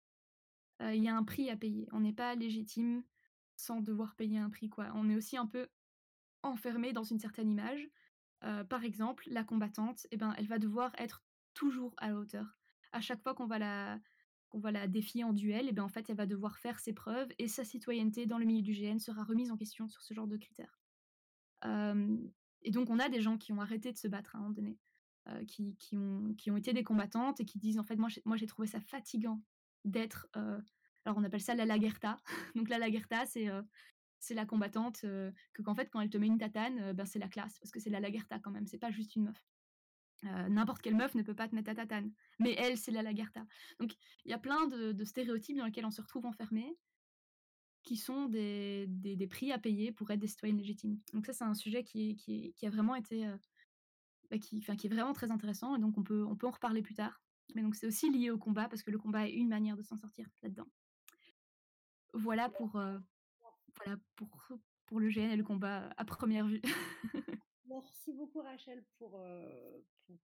Il 0.80 1.02
y 1.02 1.08
a 1.08 1.16
un 1.16 1.24
prix 1.24 1.50
à 1.50 1.56
payer. 1.56 1.88
On 1.90 2.00
n'est 2.00 2.12
pas 2.12 2.36
légitime 2.36 3.02
sans 3.56 3.80
devoir 3.80 4.14
payer 4.14 4.38
un 4.38 4.48
prix, 4.48 4.68
quoi. 4.68 4.90
On 4.94 5.10
est 5.10 5.16
aussi 5.16 5.36
un 5.36 5.46
peu 5.46 5.68
enfermé 6.42 6.92
dans 6.92 7.02
une 7.02 7.18
certaine 7.18 7.50
image. 7.50 7.88
Euh, 8.44 8.64
par 8.64 8.84
exemple, 8.84 9.24
la 9.28 9.44
combattante, 9.44 10.06
eh 10.10 10.16
ben, 10.16 10.34
elle 10.38 10.46
va 10.46 10.58
devoir 10.58 10.92
être 10.98 11.22
toujours 11.54 11.94
à 11.98 12.08
la 12.08 12.16
hauteur. 12.16 12.58
À 12.92 13.00
chaque 13.00 13.22
fois 13.22 13.34
qu'on 13.34 13.46
va 13.46 13.58
la, 13.58 14.00
qu'on 14.48 14.60
va 14.60 14.70
la 14.70 14.86
défier 14.86 15.24
en 15.24 15.32
duel, 15.32 15.68
et 15.68 15.72
bien 15.72 15.84
en 15.84 15.88
fait, 15.88 16.08
elle 16.08 16.16
va 16.16 16.26
devoir 16.26 16.58
faire 16.58 16.78
ses 16.78 16.92
preuves 16.92 17.28
et 17.38 17.48
sa 17.48 17.64
citoyenneté 17.64 18.26
dans 18.26 18.38
le 18.38 18.44
milieu 18.44 18.62
du 18.62 18.72
GN 18.72 18.98
sera 18.98 19.24
remise 19.24 19.50
en 19.50 19.56
question 19.56 19.88
sur 19.88 20.02
ce 20.02 20.14
genre 20.14 20.28
de 20.28 20.36
critères. 20.36 20.78
et 22.62 22.70
donc, 22.70 22.90
on 22.90 22.98
a 22.98 23.08
des 23.08 23.20
gens 23.20 23.38
qui 23.38 23.52
ont 23.52 23.60
arrêté 23.60 23.92
de 23.92 23.98
se 23.98 24.08
battre 24.08 24.36
à 24.36 24.38
un 24.38 24.42
moment 24.42 24.54
donné, 24.54 24.78
euh, 25.28 25.44
qui, 25.44 25.76
qui, 25.76 25.96
ont, 25.96 26.34
qui 26.38 26.50
ont 26.50 26.56
été 26.56 26.72
des 26.72 26.84
combattantes 26.84 27.40
et 27.40 27.44
qui 27.44 27.58
disent 27.58 27.78
en 27.78 27.84
fait, 27.84 27.96
moi, 27.96 28.08
moi 28.24 28.36
j'ai 28.36 28.46
trouvé 28.46 28.68
ça 28.68 28.80
fatigant 28.80 29.42
d'être. 29.84 30.28
Euh, 30.36 30.60
alors, 31.04 31.18
on 31.18 31.24
appelle 31.24 31.40
ça 31.40 31.54
la 31.54 31.66
lagerta. 31.66 32.16
donc, 32.54 32.68
la 32.68 32.78
lagerta, 32.78 33.26
c'est. 33.26 33.48
C'est 34.20 34.34
la 34.34 34.46
combattante 34.46 35.00
que 35.00 35.62
qu'en 35.62 35.74
fait 35.74 35.88
quand 35.90 36.00
elle 36.00 36.10
te 36.10 36.18
met 36.18 36.26
une 36.26 36.38
tatane, 36.38 36.92
ben 36.92 37.06
c'est 37.06 37.18
la 37.18 37.28
classe 37.28 37.58
parce 37.58 37.70
que 37.70 37.80
c'est 37.80 37.90
la 37.90 38.00
lagerta 38.00 38.38
quand 38.38 38.50
même, 38.50 38.66
c'est 38.66 38.78
pas 38.78 38.90
juste 38.90 39.16
une 39.16 39.24
meuf. 39.24 39.44
N'importe 40.22 40.82
quelle 40.82 40.96
meuf 40.96 41.14
ne 41.14 41.22
peut 41.22 41.34
pas 41.34 41.48
te 41.48 41.54
mettre 41.54 41.70
à 41.70 41.74
tatane. 41.74 42.12
Mais 42.38 42.54
elle, 42.58 42.76
c'est 42.76 42.90
la 42.90 43.02
Lagerta. 43.02 43.46
Donc, 43.78 43.94
il 44.24 44.30
y 44.30 44.34
a 44.34 44.38
plein 44.38 44.66
de, 44.66 45.04
stéréotypes 45.04 45.56
dans 45.56 45.64
lesquels 45.64 45.86
on 45.86 45.90
se 45.90 46.00
retrouve 46.00 46.26
enfermé, 46.26 46.76
qui 47.84 47.96
sont 47.96 48.26
des, 48.26 49.28
prix 49.30 49.52
à 49.52 49.58
payer 49.58 49.92
pour 49.92 50.10
être 50.10 50.18
des 50.18 50.26
citoyennes 50.26 50.58
légitimes. 50.58 50.98
Donc 51.12 51.26
ça, 51.26 51.32
c'est 51.32 51.44
un 51.44 51.54
sujet 51.54 51.84
qui, 51.84 52.16
qui, 52.16 52.52
qui, 52.54 52.66
a 52.66 52.70
vraiment 52.70 52.94
été... 52.94 53.32
Bah, 54.30 54.38
qui, 54.38 54.58
est 54.58 54.88
vraiment 54.88 55.14
très 55.14 55.30
intéressant, 55.30 55.76
et 55.76 55.80
donc 55.80 55.96
on 55.96 56.02
peut, 56.02 56.24
en 56.24 56.50
reparler 56.50 56.82
plus 56.82 56.94
tard. 56.94 57.22
Mais 57.54 57.62
donc 57.62 57.74
c'est 57.74 57.86
aussi 57.86 58.10
lié 58.10 58.30
au 58.30 58.38
combat, 58.38 58.68
parce 58.68 58.82
que 58.82 58.90
le 58.90 58.98
combat 58.98 59.26
est 59.26 59.32
une 59.32 59.48
manière 59.48 59.76
de 59.76 59.82
s'en 59.82 59.96
sortir 59.96 60.28
là-dedans. 60.42 60.66
Voilà 62.12 62.48
pour, 62.50 62.78
voilà 63.84 63.98
pour, 64.16 64.48
pour 64.86 65.00
le 65.00 65.08
GN 65.10 65.30
et 65.30 65.36
le 65.36 65.44
combat 65.44 65.90
à 65.96 66.04
première 66.04 66.46
vue. 66.46 66.62
Merci 67.68 68.12
beaucoup 68.12 68.40
Rachel 68.40 68.82
pour, 68.98 69.20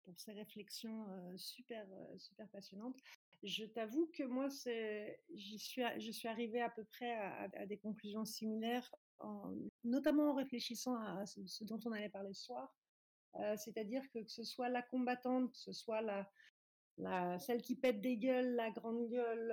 pour, 0.05 0.19
ces 0.19 0.33
réflexions 0.33 1.07
super, 1.37 1.87
super 2.17 2.49
passionnantes. 2.49 2.97
Je 3.43 3.67
t'avoue 3.67 4.11
que 4.15 4.23
moi, 4.23 4.49
j'y 5.35 5.59
suis, 5.59 5.83
je 5.99 6.11
suis 6.11 6.27
arrivée 6.27 6.63
à 6.63 6.71
peu 6.71 6.85
près 6.85 7.15
à, 7.15 7.67
des 7.67 7.77
conclusions 7.77 8.25
similaires, 8.25 8.95
en, 9.19 9.55
notamment 9.85 10.31
en 10.31 10.35
réfléchissant 10.35 10.97
à 10.97 11.27
ce, 11.27 11.65
dont 11.65 11.79
on 11.85 11.93
allait 11.93 12.09
parler 12.09 12.33
ce 12.33 12.45
soir. 12.45 12.75
C'est-à-dire 13.59 14.09
que 14.11 14.21
que 14.21 14.31
ce 14.31 14.43
soit 14.43 14.71
la 14.71 14.81
combattante, 14.81 15.53
que 15.53 15.59
ce 15.59 15.73
soit 15.73 16.01
la, 16.01 16.27
la, 16.97 17.39
celle 17.39 17.61
qui 17.61 17.77
pète 17.77 18.01
des 18.01 18.17
gueules, 18.17 18.55
la 18.55 18.71
grande 18.71 19.09
gueule, 19.09 19.53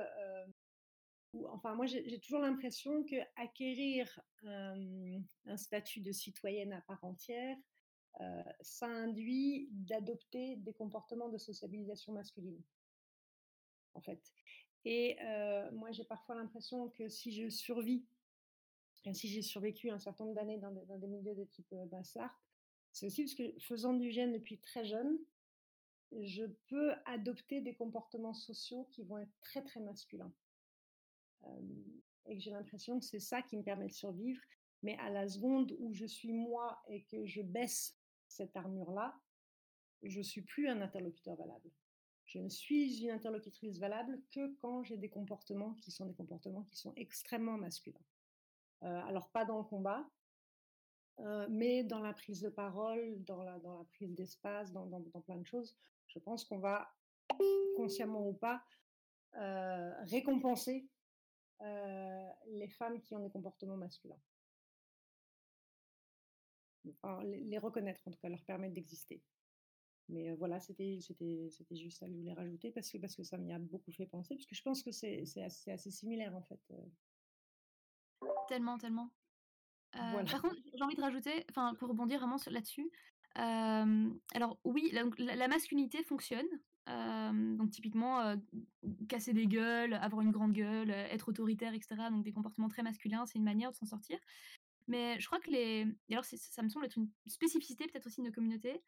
enfin, 1.50 1.76
moi, 1.76 1.86
j'ai 1.86 2.20
toujours 2.20 2.40
l'impression 2.40 3.04
que 3.04 3.16
acquérir 3.36 4.20
un 4.44 5.58
statut 5.58 6.02
de 6.02 6.12
citoyenne 6.12 6.74
à 6.74 6.82
part 6.82 7.04
entière, 7.04 7.58
ça 8.62 8.88
induit 8.88 9.70
d'adopter 9.72 10.58
des 10.58 10.74
comportements 10.74 11.30
de 11.30 11.38
sociabilisation 11.38 12.14
masculine, 12.14 12.62
en 13.94 14.02
fait. 14.02 14.22
Et 14.86 15.18
moi, 15.74 15.92
j'ai 15.92 16.04
parfois 16.04 16.36
l'impression 16.36 16.90
que 16.90 17.08
si 17.10 17.32
je 17.32 17.50
survis, 17.50 18.06
si 19.14 19.28
j'ai 19.28 19.42
survécu 19.42 19.90
un 19.90 20.00
certain 20.00 20.26
nombre 20.26 20.36
d'années 20.36 20.58
dans, 20.60 20.72
des 20.72 21.08
milieux 21.08 21.36
de 21.36 21.44
type 21.46 21.72
euh, 21.74 21.86
bassard, 21.86 22.40
c'est 22.92 23.08
aussi 23.08 23.24
parce 23.24 23.36
que 23.36 23.60
faisant 23.60 23.94
du 23.94 24.12
gène 24.12 24.34
depuis 24.34 24.60
très 24.60 24.86
jeune, 24.86 25.18
je 26.12 26.44
peux 26.68 26.94
adopter 27.06 27.62
des 27.62 27.74
comportements 27.74 28.34
sociaux 28.34 28.88
qui 28.92 29.04
vont 29.04 29.18
être 29.18 29.34
très 29.40 29.64
très 29.64 29.80
masculins. 29.80 30.32
Et 32.26 32.36
que 32.36 32.42
j'ai 32.42 32.52
l'impression 32.52 33.00
que 33.00 33.06
c'est 33.06 33.20
ça 33.20 33.42
qui 33.42 33.58
me 33.58 33.64
permet 33.64 33.88
de 33.88 33.94
survivre. 33.94 34.42
Mais 34.84 34.98
à 34.98 35.10
la 35.10 35.28
seconde 35.28 35.76
où 35.80 35.94
je 35.94 36.06
suis 36.06 36.34
moi 36.34 36.82
et 36.88 37.04
que 37.04 37.26
je 37.26 37.42
baisse 37.42 37.98
cette 38.28 38.56
armure-là, 38.56 39.20
je 40.04 40.22
suis 40.22 40.42
plus 40.42 40.68
un 40.68 40.82
interlocuteur 40.82 41.36
valable. 41.36 41.70
Je 42.26 42.40
ne 42.40 42.50
suis 42.50 43.04
une 43.04 43.12
interlocutrice 43.12 43.78
valable 43.78 44.22
que 44.32 44.56
quand 44.56 44.84
j'ai 44.84 44.98
des 44.98 45.10
comportements 45.10 45.74
qui 45.76 45.92
sont 45.92 46.06
des 46.06 46.14
comportements 46.14 46.64
qui 46.64 46.78
sont 46.78 46.94
extrêmement 46.96 47.58
masculins. 47.58 48.00
Euh, 48.84 49.02
alors 49.04 49.30
pas 49.30 49.46
dans 49.46 49.58
le 49.58 49.64
combat, 49.64 50.10
euh, 51.20 51.46
mais 51.50 51.84
dans 51.84 52.00
la 52.00 52.14
prise 52.14 52.42
de 52.42 52.50
parole, 52.50 53.24
dans 53.26 53.44
la, 53.44 53.60
dans 53.60 53.80
la 53.80 53.86
prise 53.86 54.16
d'espace, 54.16 54.72
dans, 54.72 54.88
plein 55.26 55.38
de 55.38 55.46
choses. 55.46 55.78
Je 56.08 56.20
pense 56.20 56.46
qu'on 56.46 56.60
va 56.60 56.92
consciemment 57.76 58.28
ou 58.28 58.34
pas, 58.34 58.64
euh, 59.36 59.94
récompenser 60.06 60.88
les 62.48 62.70
femmes 62.70 63.02
qui 63.02 63.16
ont 63.16 63.20
des 63.20 63.30
comportements 63.30 63.78
masculins. 63.78 64.20
Enfin, 66.90 67.24
les, 67.24 67.58
reconnaître, 67.60 68.02
en 68.08 68.12
tout 68.12 68.20
cas, 68.20 68.30
leur 68.30 68.44
permettre 68.44 68.74
d'exister. 68.74 69.22
Mais 70.10 70.32
euh, 70.32 70.36
voilà, 70.36 70.60
c'était 70.60 71.00
juste 71.00 72.00
ça 72.00 72.06
que 72.08 72.12
je 72.12 72.18
voulais 72.18 72.34
rajouter 72.34 72.72
parce 72.72 72.90
que 72.92 72.98
parce 72.98 73.16
que 73.16 73.24
ça 73.24 73.38
m'y 73.38 73.54
a 73.54 73.60
beaucoup 73.60 73.92
fait 73.92 74.08
penser, 74.08 74.36
parce 74.36 74.48
que 74.48 74.56
je 74.56 74.62
pense 74.64 74.84
que 74.84 74.92
c'est 74.92 75.22
assez, 75.42 75.72
assez 75.72 75.92
similaire 75.92 76.36
en 76.36 76.42
fait. 76.42 76.60
euh. 76.72 78.28
Tellement, 78.48 78.78
tellement. 78.78 79.10
Euh, 79.96 80.00
Voilà. 80.12 80.30
par 80.30 80.42
contre, 80.42 80.56
j'ai 80.74 80.84
envie 80.84 80.96
de 80.96 81.02
rajouter, 81.02 81.46
enfin, 81.50 81.76
pour 81.76 81.90
rebondir 81.90 82.20
vraiment 82.20 82.38
là-dessus. 82.48 82.92
euh, 83.38 84.10
alors 84.34 84.58
oui, 84.66 84.90
la- 84.92 85.36
la 85.36 85.48
masculinité 85.48 86.04
fonctionne. 86.04 86.48
Euh, 86.92 87.56
donc 87.56 87.72
typiquement, 87.72 88.22
euh, 88.22 88.36
casser 89.08 89.34
des 89.34 89.48
gueules, 89.48 89.94
avoir 89.94 90.22
une 90.22 90.32
grande 90.32 90.54
gueule, 90.54 90.92
euh, 90.92 91.08
être 91.10 91.30
autoritaire, 91.30 91.74
etc. 91.74 91.96
Donc 92.10 92.24
des 92.24 92.32
comportements 92.32 92.70
très 92.70 92.84
masculins, 92.84 93.26
c'est 93.26 93.38
une 93.38 93.44
manière 93.44 93.72
de 93.72 93.76
s'en 93.76 93.86
sortir. 93.86 94.20
Mais 94.88 95.20
je 95.20 95.26
crois 95.28 95.40
que 95.40 95.50
les... 95.52 95.88
et 96.10 96.14
alors 96.14 96.26
ça 96.26 96.64
me 96.64 96.70
semble 96.70 96.86
être 96.86 96.98
une 96.98 97.10
spécificité 97.28 97.88
peut-être 97.88 98.08
aussi 98.08 98.22
de 98.22 98.28
nos 98.28 98.34
communautés. 98.34 98.82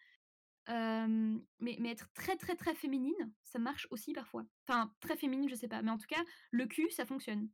mais, 0.67 1.77
mais 1.79 1.89
être 1.89 2.11
très 2.13 2.35
très 2.35 2.55
très 2.55 2.75
féminine, 2.75 3.31
ça 3.43 3.59
marche 3.59 3.87
aussi 3.91 4.13
parfois. 4.13 4.45
Enfin, 4.67 4.93
très 4.99 5.15
féminine, 5.15 5.49
je 5.49 5.55
sais 5.55 5.67
pas. 5.67 5.81
Mais 5.81 5.91
en 5.91 5.97
tout 5.97 6.07
cas, 6.07 6.23
le 6.51 6.65
cul, 6.65 6.89
ça 6.89 7.05
fonctionne. 7.05 7.49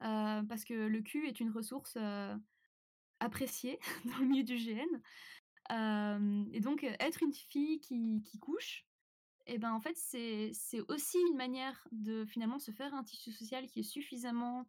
Parce 0.00 0.64
que 0.64 0.74
le 0.74 1.00
cul 1.00 1.26
est 1.26 1.40
une 1.40 1.50
ressource 1.50 1.96
appréciée 3.18 3.78
dans 4.04 4.18
le 4.18 4.26
milieu 4.26 4.44
du 4.44 4.56
GN. 4.56 5.00
Et 6.52 6.60
donc, 6.60 6.84
être 6.84 7.22
une 7.22 7.32
fille 7.32 7.80
qui, 7.80 8.22
qui 8.24 8.38
couche, 8.38 8.85
et 9.46 9.58
ben 9.58 9.72
en 9.72 9.80
fait, 9.80 9.96
c'est 9.96 10.52
aussi 10.88 11.18
une 11.30 11.36
manière 11.36 11.86
de 11.92 12.24
finalement 12.24 12.58
se 12.58 12.70
faire 12.70 12.94
un 12.94 13.04
tissu 13.04 13.32
social 13.32 13.66
qui 13.66 13.80
est 13.80 13.82
suffisamment 13.84 14.66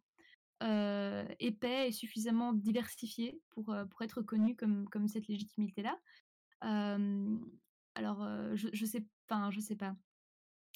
euh, 0.62 1.26
épais 1.38 1.88
et 1.88 1.92
suffisamment 1.92 2.52
diversifié 2.52 3.40
pour, 3.50 3.70
euh, 3.70 3.84
pour 3.84 4.02
être 4.02 4.22
connu 4.22 4.56
comme, 4.56 4.88
comme 4.88 5.08
cette 5.08 5.28
légitimité-là. 5.28 5.98
Euh, 6.64 7.38
alors, 7.94 8.22
euh, 8.22 8.54
je, 8.56 8.68
je 8.72 8.84
sais, 8.84 9.04
enfin, 9.28 9.50
je 9.50 9.60
sais 9.60 9.76
pas. 9.76 9.96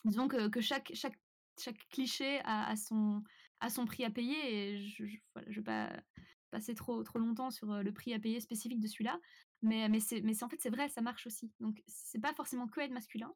Disons 0.04 0.28
que, 0.28 0.48
que 0.48 0.60
chaque, 0.60 0.92
chaque, 0.94 1.18
chaque 1.60 1.88
cliché 1.88 2.40
a, 2.44 2.74
son, 2.76 3.22
a 3.60 3.70
son 3.70 3.84
prix 3.84 4.04
à 4.04 4.10
payer 4.10 4.54
et 4.54 4.78
je, 4.78 5.06
je, 5.06 5.16
je 5.46 5.60
vais 5.60 5.64
pas 5.64 6.02
passer 6.50 6.74
trop, 6.74 7.02
trop 7.02 7.18
longtemps 7.18 7.50
sur 7.50 7.82
le 7.82 7.92
prix 7.92 8.12
à 8.14 8.18
payer 8.18 8.40
spécifique 8.40 8.80
de 8.80 8.86
celui-là, 8.86 9.18
mais, 9.62 9.88
mais, 9.88 10.00
c'est, 10.00 10.20
mais 10.20 10.42
en 10.42 10.48
fait, 10.48 10.60
c'est 10.60 10.70
vrai, 10.70 10.88
ça 10.88 11.00
marche 11.00 11.26
aussi. 11.26 11.50
Donc, 11.60 11.82
c'est 11.86 12.20
pas 12.20 12.34
forcément 12.34 12.66
que 12.66 12.80
être 12.80 12.90
masculin, 12.90 13.32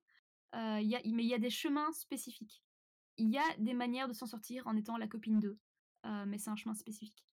euh, 0.56 0.80
y 0.80 0.96
a, 0.96 1.00
mais 1.04 1.24
il 1.24 1.28
y 1.28 1.34
a 1.34 1.38
des 1.38 1.50
chemins 1.50 1.92
spécifiques. 1.92 2.62
Il 3.18 3.30
y 3.30 3.38
a 3.38 3.56
des 3.58 3.74
manières 3.74 4.08
de 4.08 4.12
s'en 4.12 4.26
sortir 4.26 4.66
en 4.66 4.76
étant 4.76 4.96
la 4.96 5.06
copine 5.06 5.40
d'eux, 5.40 5.58
euh, 6.04 6.24
mais 6.26 6.38
c'est 6.38 6.50
un 6.50 6.56
chemin 6.56 6.74
spécifique. 6.74 7.26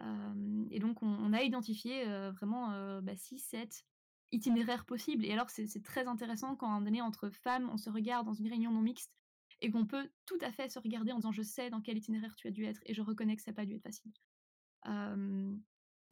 Euh, 0.00 0.64
et 0.70 0.78
donc, 0.78 1.02
on, 1.02 1.32
a 1.32 1.42
identifié 1.42 2.06
euh, 2.06 2.30
vraiment 2.32 2.72
euh, 2.72 3.00
6, 3.14 3.38
7 3.38 3.84
itinéraires 4.32 4.84
possibles. 4.84 5.24
Et 5.24 5.32
alors, 5.32 5.50
c'est 5.50 5.82
très 5.82 6.06
intéressant 6.06 6.56
quand, 6.56 6.70
à 6.70 6.74
un 6.74 6.82
donné, 6.82 7.00
entre 7.00 7.30
femmes, 7.30 7.70
on 7.72 7.76
se 7.76 7.90
regarde 7.90 8.26
dans 8.26 8.34
une 8.34 8.48
réunion 8.48 8.70
non 8.70 8.82
mixte 8.82 9.12
et 9.62 9.70
qu'on 9.70 9.86
peut 9.86 10.10
tout 10.26 10.38
à 10.42 10.52
fait 10.52 10.68
se 10.68 10.78
regarder 10.78 11.12
en 11.12 11.16
disant 11.16 11.32
Je 11.32 11.42
sais 11.42 11.70
dans 11.70 11.80
quel 11.80 11.96
itinéraire 11.96 12.34
tu 12.36 12.48
as 12.48 12.50
dû 12.50 12.64
être 12.64 12.80
et 12.84 12.92
je 12.92 13.02
reconnais 13.02 13.36
que 13.36 13.42
ça 13.42 13.52
n'a 13.52 13.54
pas 13.54 13.64
dû 13.64 13.74
être 13.74 13.82
facile. 13.82 14.12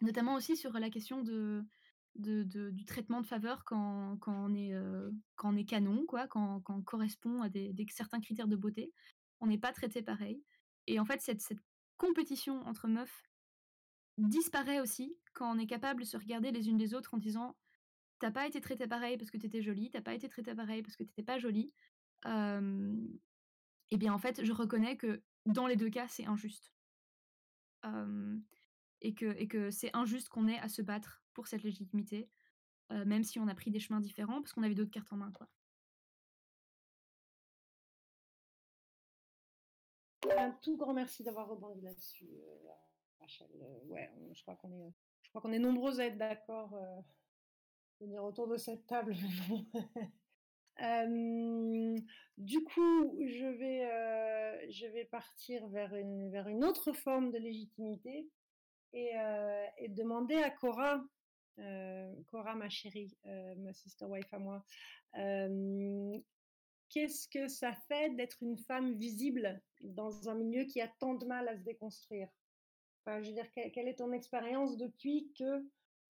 Notamment 0.00 0.34
aussi 0.34 0.56
sur 0.56 0.72
la 0.72 0.90
question 0.90 1.22
de, 1.22 1.64
de, 2.16 2.70
du 2.70 2.84
traitement 2.84 3.20
de 3.20 3.26
faveur 3.26 3.64
quand, 3.64 4.16
quand, 4.18 4.46
on, 4.50 4.54
est, 4.54 4.72
euh, 4.74 5.10
quand 5.36 5.52
on 5.52 5.56
est 5.56 5.64
canon, 5.64 6.04
quoi, 6.06 6.26
quand, 6.28 6.60
quand 6.60 6.76
on 6.76 6.82
correspond 6.82 7.42
à 7.42 7.48
des, 7.48 7.74
certains 7.90 8.20
critères 8.20 8.48
de 8.48 8.56
beauté. 8.56 8.92
On 9.40 9.46
n'est 9.46 9.58
pas 9.58 9.72
traité 9.72 10.02
pareil. 10.02 10.42
Et 10.86 11.00
en 11.00 11.04
fait, 11.04 11.20
cette, 11.20 11.40
cette 11.40 11.58
compétition 11.96 12.62
entre 12.66 12.88
meufs 12.88 13.24
disparaît 14.16 14.80
aussi 14.80 15.16
quand 15.32 15.54
on 15.54 15.58
est 15.58 15.66
capable 15.66 16.02
de 16.02 16.06
se 16.06 16.16
regarder 16.16 16.52
les 16.52 16.68
unes 16.68 16.78
les 16.78 16.94
autres 16.94 17.14
en 17.14 17.18
disant 17.18 17.56
T'as 18.20 18.30
pas 18.30 18.46
été 18.46 18.60
traité 18.60 18.86
pareil 18.86 19.18
parce 19.18 19.30
que 19.30 19.36
t'étais 19.36 19.60
jolie, 19.60 19.90
t'as 19.90 20.00
pas 20.00 20.14
été 20.14 20.28
traité 20.28 20.54
pareil 20.54 20.82
parce 20.82 20.96
que 20.96 21.02
t'étais 21.02 21.24
pas 21.24 21.38
jolie. 21.38 21.74
Euh, 22.26 22.96
et 23.90 23.96
bien 23.96 24.14
en 24.14 24.18
fait, 24.18 24.44
je 24.44 24.52
reconnais 24.52 24.96
que 24.96 25.20
dans 25.46 25.66
les 25.66 25.76
deux 25.76 25.90
cas, 25.90 26.08
c'est 26.08 26.24
injuste. 26.24 26.72
Et 29.02 29.14
que, 29.14 29.36
et 29.36 29.46
que 29.46 29.70
c'est 29.70 29.94
injuste 29.94 30.30
qu'on 30.30 30.48
ait 30.48 30.58
à 30.60 30.68
se 30.68 30.80
battre 30.80 31.23
pour 31.34 31.46
cette 31.46 31.62
légitimité, 31.62 32.30
euh, 32.92 33.04
même 33.04 33.24
si 33.24 33.38
on 33.38 33.48
a 33.48 33.54
pris 33.54 33.70
des 33.70 33.80
chemins 33.80 34.00
différents, 34.00 34.40
parce 34.40 34.52
qu'on 34.52 34.62
avait 34.62 34.74
d'autres 34.74 34.90
cartes 34.90 35.12
en 35.12 35.16
main. 35.16 35.32
Un 40.36 40.52
tout 40.62 40.76
grand 40.76 40.94
merci 40.94 41.22
d'avoir 41.22 41.48
rebondi 41.48 41.82
là-dessus, 41.82 42.28
euh, 42.30 42.68
Rachel. 43.20 43.48
Euh, 43.54 43.78
ouais, 43.86 44.10
je 44.32 44.42
crois 44.42 44.56
qu'on 44.56 44.72
est, 44.72 44.92
je 45.22 45.28
crois 45.28 45.42
qu'on 45.42 45.52
est 45.52 45.58
nombreux 45.58 46.00
à 46.00 46.06
être 46.06 46.16
d'accord, 46.16 46.78
venir 48.00 48.24
autour 48.24 48.48
de 48.48 48.56
cette 48.56 48.86
table. 48.86 49.14
Du 52.36 52.64
coup, 52.64 53.16
je 53.28 53.46
vais, 53.46 54.72
je 54.72 54.86
vais 54.88 55.04
partir 55.04 55.68
vers 55.68 55.94
une, 55.94 56.32
vers 56.32 56.48
une 56.48 56.64
autre 56.64 56.92
forme 56.92 57.30
de 57.30 57.38
légitimité 57.38 58.28
et, 58.92 59.14
demander 59.90 60.36
à 60.36 60.50
Cora, 60.50 61.00
Cora 61.56 62.54
ma 62.54 62.68
chérie, 62.68 63.16
euh, 63.26 63.54
ma 63.56 63.72
sister 63.72 64.06
wife 64.06 64.32
à 64.32 64.38
moi, 64.38 64.64
euh, 65.16 66.18
qu'est-ce 66.90 67.28
que 67.28 67.48
ça 67.48 67.74
fait 67.88 68.14
d'être 68.16 68.42
une 68.42 68.58
femme 68.58 68.96
visible 68.98 69.62
dans 69.82 70.28
un 70.28 70.34
milieu 70.34 70.64
qui 70.64 70.80
a 70.80 70.88
tant 70.88 71.14
de 71.14 71.26
mal 71.26 71.48
à 71.48 71.56
se 71.56 71.62
déconstruire? 71.62 72.28
Enfin, 73.06 73.22
je 73.22 73.28
veux 73.28 73.34
dire, 73.34 73.50
que- 73.52 73.70
quelle 73.70 73.88
est 73.88 73.96
ton 73.96 74.12
expérience 74.12 74.76
depuis 74.76 75.32
que 75.38 75.64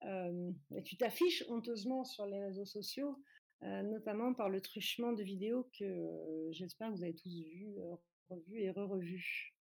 euh, 0.04 0.52
tu 0.84 0.96
t'affiches 0.96 1.44
honteusement 1.48 2.04
sur 2.04 2.26
les 2.26 2.40
réseaux 2.44 2.66
sociaux, 2.66 3.18
euh, 3.62 3.82
notamment 3.82 4.34
par 4.34 4.48
le 4.50 4.60
truchement 4.60 5.12
de 5.12 5.22
vidéos 5.22 5.70
que 5.78 5.84
euh, 5.84 6.52
j'espère 6.52 6.90
que 6.90 6.96
vous 6.96 7.04
avez 7.04 7.14
tous 7.14 7.30
vues, 7.42 7.74
euh, 7.80 7.96
revues 8.28 8.60
et 8.62 8.70
re-revues? 8.70 9.54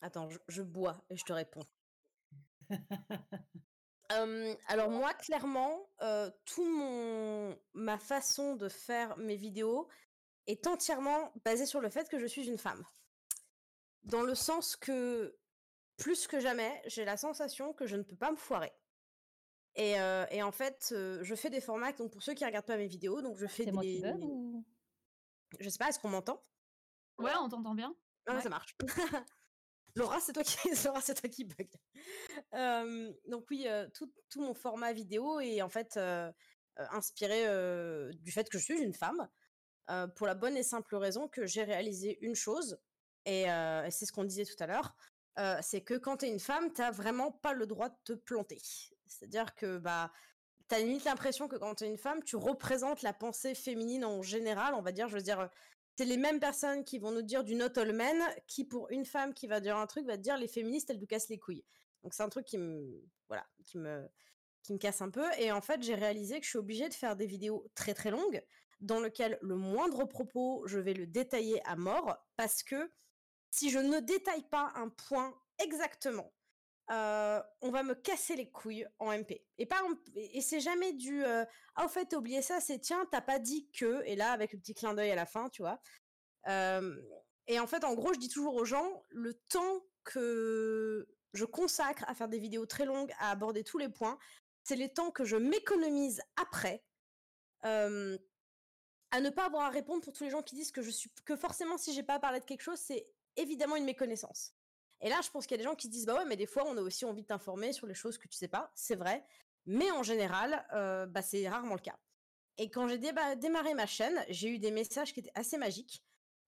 Attends, 0.00 0.30
je, 0.30 0.38
je 0.48 0.62
bois 0.62 1.04
et 1.10 1.18
je 1.18 1.24
te 1.24 1.34
réponds. 1.34 1.66
Euh, 4.12 4.54
alors 4.68 4.90
moi, 4.90 5.12
clairement, 5.14 5.88
euh, 6.02 6.30
tout 6.44 6.64
mon 6.64 7.58
ma 7.74 7.98
façon 7.98 8.54
de 8.56 8.68
faire 8.68 9.16
mes 9.16 9.36
vidéos 9.36 9.88
est 10.46 10.66
entièrement 10.66 11.32
basée 11.44 11.66
sur 11.66 11.80
le 11.80 11.88
fait 11.88 12.08
que 12.08 12.18
je 12.18 12.26
suis 12.26 12.46
une 12.48 12.58
femme. 12.58 12.84
Dans 14.04 14.22
le 14.22 14.34
sens 14.34 14.76
que 14.76 15.36
plus 15.96 16.26
que 16.28 16.38
jamais, 16.38 16.82
j'ai 16.86 17.04
la 17.04 17.16
sensation 17.16 17.72
que 17.72 17.86
je 17.86 17.96
ne 17.96 18.02
peux 18.02 18.16
pas 18.16 18.30
me 18.30 18.36
foirer. 18.36 18.72
Et, 19.74 20.00
euh, 20.00 20.24
et 20.30 20.42
en 20.42 20.52
fait, 20.52 20.86
je 20.90 21.34
fais 21.34 21.50
des 21.50 21.60
formats. 21.60 21.92
Donc 21.92 22.12
pour 22.12 22.22
ceux 22.22 22.34
qui 22.34 22.44
regardent 22.44 22.66
pas 22.66 22.76
mes 22.76 22.86
vidéos, 22.86 23.22
donc 23.22 23.36
je 23.38 23.46
fais 23.46 23.64
des. 23.64 23.72
moi 23.72 23.82
qui 23.82 24.00
bug 24.00 24.22
ou? 24.22 24.64
Je 25.58 25.68
sais 25.68 25.78
pas, 25.78 25.88
est-ce 25.88 25.98
qu'on 25.98 26.08
m'entend? 26.08 26.42
Ouais, 27.18 27.32
on 27.40 27.48
t'entend 27.48 27.74
bien. 27.74 27.94
Ah, 28.26 28.36
Ouais. 28.36 28.42
ça 28.42 28.48
marche. 28.48 28.76
Laura, 30.04 30.20
c'est 30.20 30.32
toi 30.34 31.28
qui, 31.28 31.44
bug. 31.44 31.68
Euh, 32.54 33.12
donc 33.28 33.46
oui, 33.50 33.64
euh, 33.66 33.86
tout, 33.94 34.10
mon 34.36 34.52
format 34.52 34.92
vidéo 34.92 35.40
est 35.40 35.62
en 35.62 35.70
fait 35.70 35.96
euh, 35.96 36.30
inspiré 36.76 37.44
du 38.14 38.30
fait 38.30 38.48
que 38.50 38.58
je 38.58 38.64
suis 38.64 38.80
une 38.80 38.92
femme, 38.92 39.28
pour 40.16 40.26
la 40.26 40.34
bonne 40.34 40.56
et 40.56 40.62
simple 40.62 40.96
raison 40.96 41.28
que 41.28 41.46
j'ai 41.46 41.64
réalisé 41.64 42.18
une 42.20 42.34
chose, 42.34 42.78
et, 43.24 43.42
et 43.44 43.90
c'est 43.90 44.04
ce 44.04 44.12
qu'on 44.12 44.24
disait 44.24 44.44
tout 44.44 44.62
à 44.62 44.66
l'heure, 44.66 44.94
c'est 45.62 45.80
que 45.80 45.94
quand 45.94 46.18
t'es 46.18 46.28
une 46.28 46.40
femme, 46.40 46.70
t'as 46.72 46.90
vraiment 46.90 47.32
pas 47.32 47.54
le 47.54 47.66
droit 47.66 47.88
de 47.88 47.96
te 48.04 48.12
planter. 48.12 48.60
C'est-à-dire 49.06 49.54
que 49.54 49.78
bah 49.78 50.12
t'as 50.68 50.80
limite 50.80 51.04
l'impression 51.04 51.48
que 51.48 51.56
quand 51.56 51.76
t'es 51.76 51.88
une 51.88 51.96
femme, 51.96 52.22
tu 52.24 52.36
représentes 52.36 53.02
la 53.02 53.12
pensée 53.12 53.54
féminine 53.54 54.04
en 54.04 54.20
général, 54.20 54.74
on 54.74 54.82
va 54.82 54.92
dire, 54.92 55.08
je 55.08 55.14
veux 55.14 55.22
dire, 55.22 55.48
c'est 55.96 56.04
les 56.04 56.16
mêmes 56.16 56.40
personnes 56.40 56.84
qui 56.84 56.98
vont 56.98 57.10
nous 57.10 57.22
dire 57.22 57.42
du 57.42 57.54
not 57.54 57.78
all 57.78 57.92
men, 57.92 58.22
qui 58.46 58.64
pour 58.64 58.90
une 58.90 59.06
femme 59.06 59.32
qui 59.32 59.46
va 59.46 59.60
dire 59.60 59.76
un 59.76 59.86
truc 59.86 60.06
va 60.06 60.16
te 60.16 60.22
dire 60.22 60.36
les 60.36 60.48
féministes 60.48 60.90
elles 60.90 60.98
nous 61.00 61.06
cassent 61.06 61.28
les 61.28 61.38
couilles. 61.38 61.64
Donc 62.02 62.12
c'est 62.12 62.22
un 62.22 62.28
truc 62.28 62.44
qui 62.44 62.58
me, 62.58 63.02
voilà, 63.28 63.46
qui 63.64 63.78
me, 63.78 64.06
qui 64.62 64.72
me 64.74 64.78
casse 64.78 65.00
un 65.00 65.10
peu. 65.10 65.24
Et 65.38 65.50
en 65.52 65.62
fait 65.62 65.82
j'ai 65.82 65.94
réalisé 65.94 66.38
que 66.38 66.44
je 66.44 66.50
suis 66.50 66.58
obligée 66.58 66.88
de 66.88 66.94
faire 66.94 67.16
des 67.16 67.26
vidéos 67.26 67.66
très 67.74 67.94
très 67.94 68.10
longues 68.10 68.44
dans 68.80 69.00
lesquelles 69.00 69.38
le 69.40 69.56
moindre 69.56 70.04
propos 70.04 70.62
je 70.66 70.78
vais 70.78 70.92
le 70.92 71.06
détailler 71.06 71.66
à 71.66 71.76
mort 71.76 72.14
parce 72.36 72.62
que 72.62 72.92
si 73.50 73.70
je 73.70 73.78
ne 73.78 74.00
détaille 74.00 74.46
pas 74.50 74.72
un 74.74 74.90
point 74.90 75.34
exactement, 75.58 76.30
euh, 76.90 77.42
on 77.60 77.70
va 77.70 77.82
me 77.82 77.94
casser 77.94 78.36
les 78.36 78.50
couilles 78.50 78.86
en 78.98 79.10
MP. 79.12 79.44
Et, 79.58 79.66
pas 79.66 79.82
en- 79.84 79.94
et 80.14 80.40
c'est 80.40 80.60
jamais 80.60 80.92
du 80.92 81.24
euh, 81.24 81.44
Ah, 81.74 81.84
au 81.84 81.88
fait, 81.88 82.06
t'as 82.06 82.16
oublié 82.16 82.42
ça, 82.42 82.60
c'est 82.60 82.78
tiens, 82.78 83.06
t'as 83.10 83.20
pas 83.20 83.38
dit 83.38 83.70
que, 83.72 84.02
et 84.04 84.16
là, 84.16 84.32
avec 84.32 84.52
le 84.52 84.58
petit 84.58 84.74
clin 84.74 84.94
d'œil 84.94 85.10
à 85.10 85.14
la 85.16 85.26
fin, 85.26 85.48
tu 85.48 85.62
vois. 85.62 85.80
Euh, 86.48 86.96
et 87.48 87.58
en 87.60 87.66
fait, 87.66 87.84
en 87.84 87.94
gros, 87.94 88.12
je 88.14 88.18
dis 88.18 88.28
toujours 88.28 88.54
aux 88.56 88.64
gens 88.64 89.02
le 89.10 89.34
temps 89.34 89.82
que 90.04 91.06
je 91.32 91.44
consacre 91.44 92.04
à 92.08 92.14
faire 92.14 92.28
des 92.28 92.38
vidéos 92.38 92.66
très 92.66 92.84
longues, 92.86 93.12
à 93.18 93.30
aborder 93.30 93.64
tous 93.64 93.78
les 93.78 93.88
points, 93.88 94.18
c'est 94.64 94.76
les 94.76 94.92
temps 94.92 95.10
que 95.10 95.24
je 95.24 95.36
m'économise 95.36 96.20
après. 96.36 96.84
à 99.10 99.20
ne 99.20 99.30
pas 99.30 99.46
avoir 99.46 99.64
à 99.64 99.70
répondre 99.70 100.02
pour 100.02 100.12
tous 100.12 100.24
les 100.24 100.30
gens 100.30 100.42
qui 100.42 100.54
disent 100.54 100.72
que 100.72 100.82
je 100.82 100.90
suis 100.90 101.10
que 101.24 101.36
forcément 101.36 101.78
si 101.78 101.92
j'ai 101.94 102.02
pas 102.02 102.18
parlé 102.18 102.40
de 102.40 102.44
quelque 102.44 102.62
chose, 102.62 102.78
c'est 102.78 103.08
évidemment 103.36 103.76
une 103.76 103.84
méconnaissance. 103.84 104.55
Et 105.00 105.08
là, 105.08 105.20
je 105.22 105.30
pense 105.30 105.46
qu'il 105.46 105.56
y 105.56 105.60
a 105.60 105.62
des 105.62 105.68
gens 105.68 105.74
qui 105.74 105.86
se 105.86 105.92
disent 105.92 106.06
bah 106.06 106.14
ouais, 106.14 106.24
mais 106.24 106.36
des 106.36 106.46
fois 106.46 106.64
on 106.66 106.76
a 106.76 106.80
aussi 106.80 107.04
envie 107.04 107.22
de 107.22 107.26
t'informer 107.26 107.72
sur 107.72 107.86
les 107.86 107.94
choses 107.94 108.18
que 108.18 108.28
tu 108.28 108.36
sais 108.36 108.48
pas, 108.48 108.72
c'est 108.74 108.96
vrai, 108.96 109.24
mais 109.66 109.90
en 109.90 110.02
général, 110.02 110.66
euh, 110.72 111.06
bah 111.06 111.22
c'est 111.22 111.46
rarement 111.48 111.74
le 111.74 111.80
cas. 111.80 111.98
Et 112.58 112.70
quand 112.70 112.88
j'ai 112.88 112.98
démarré 112.98 113.74
ma 113.74 113.86
chaîne, 113.86 114.24
j'ai 114.30 114.48
eu 114.48 114.58
des 114.58 114.70
messages 114.70 115.12
qui 115.12 115.20
étaient 115.20 115.32
assez 115.34 115.58
magiques. 115.58 116.02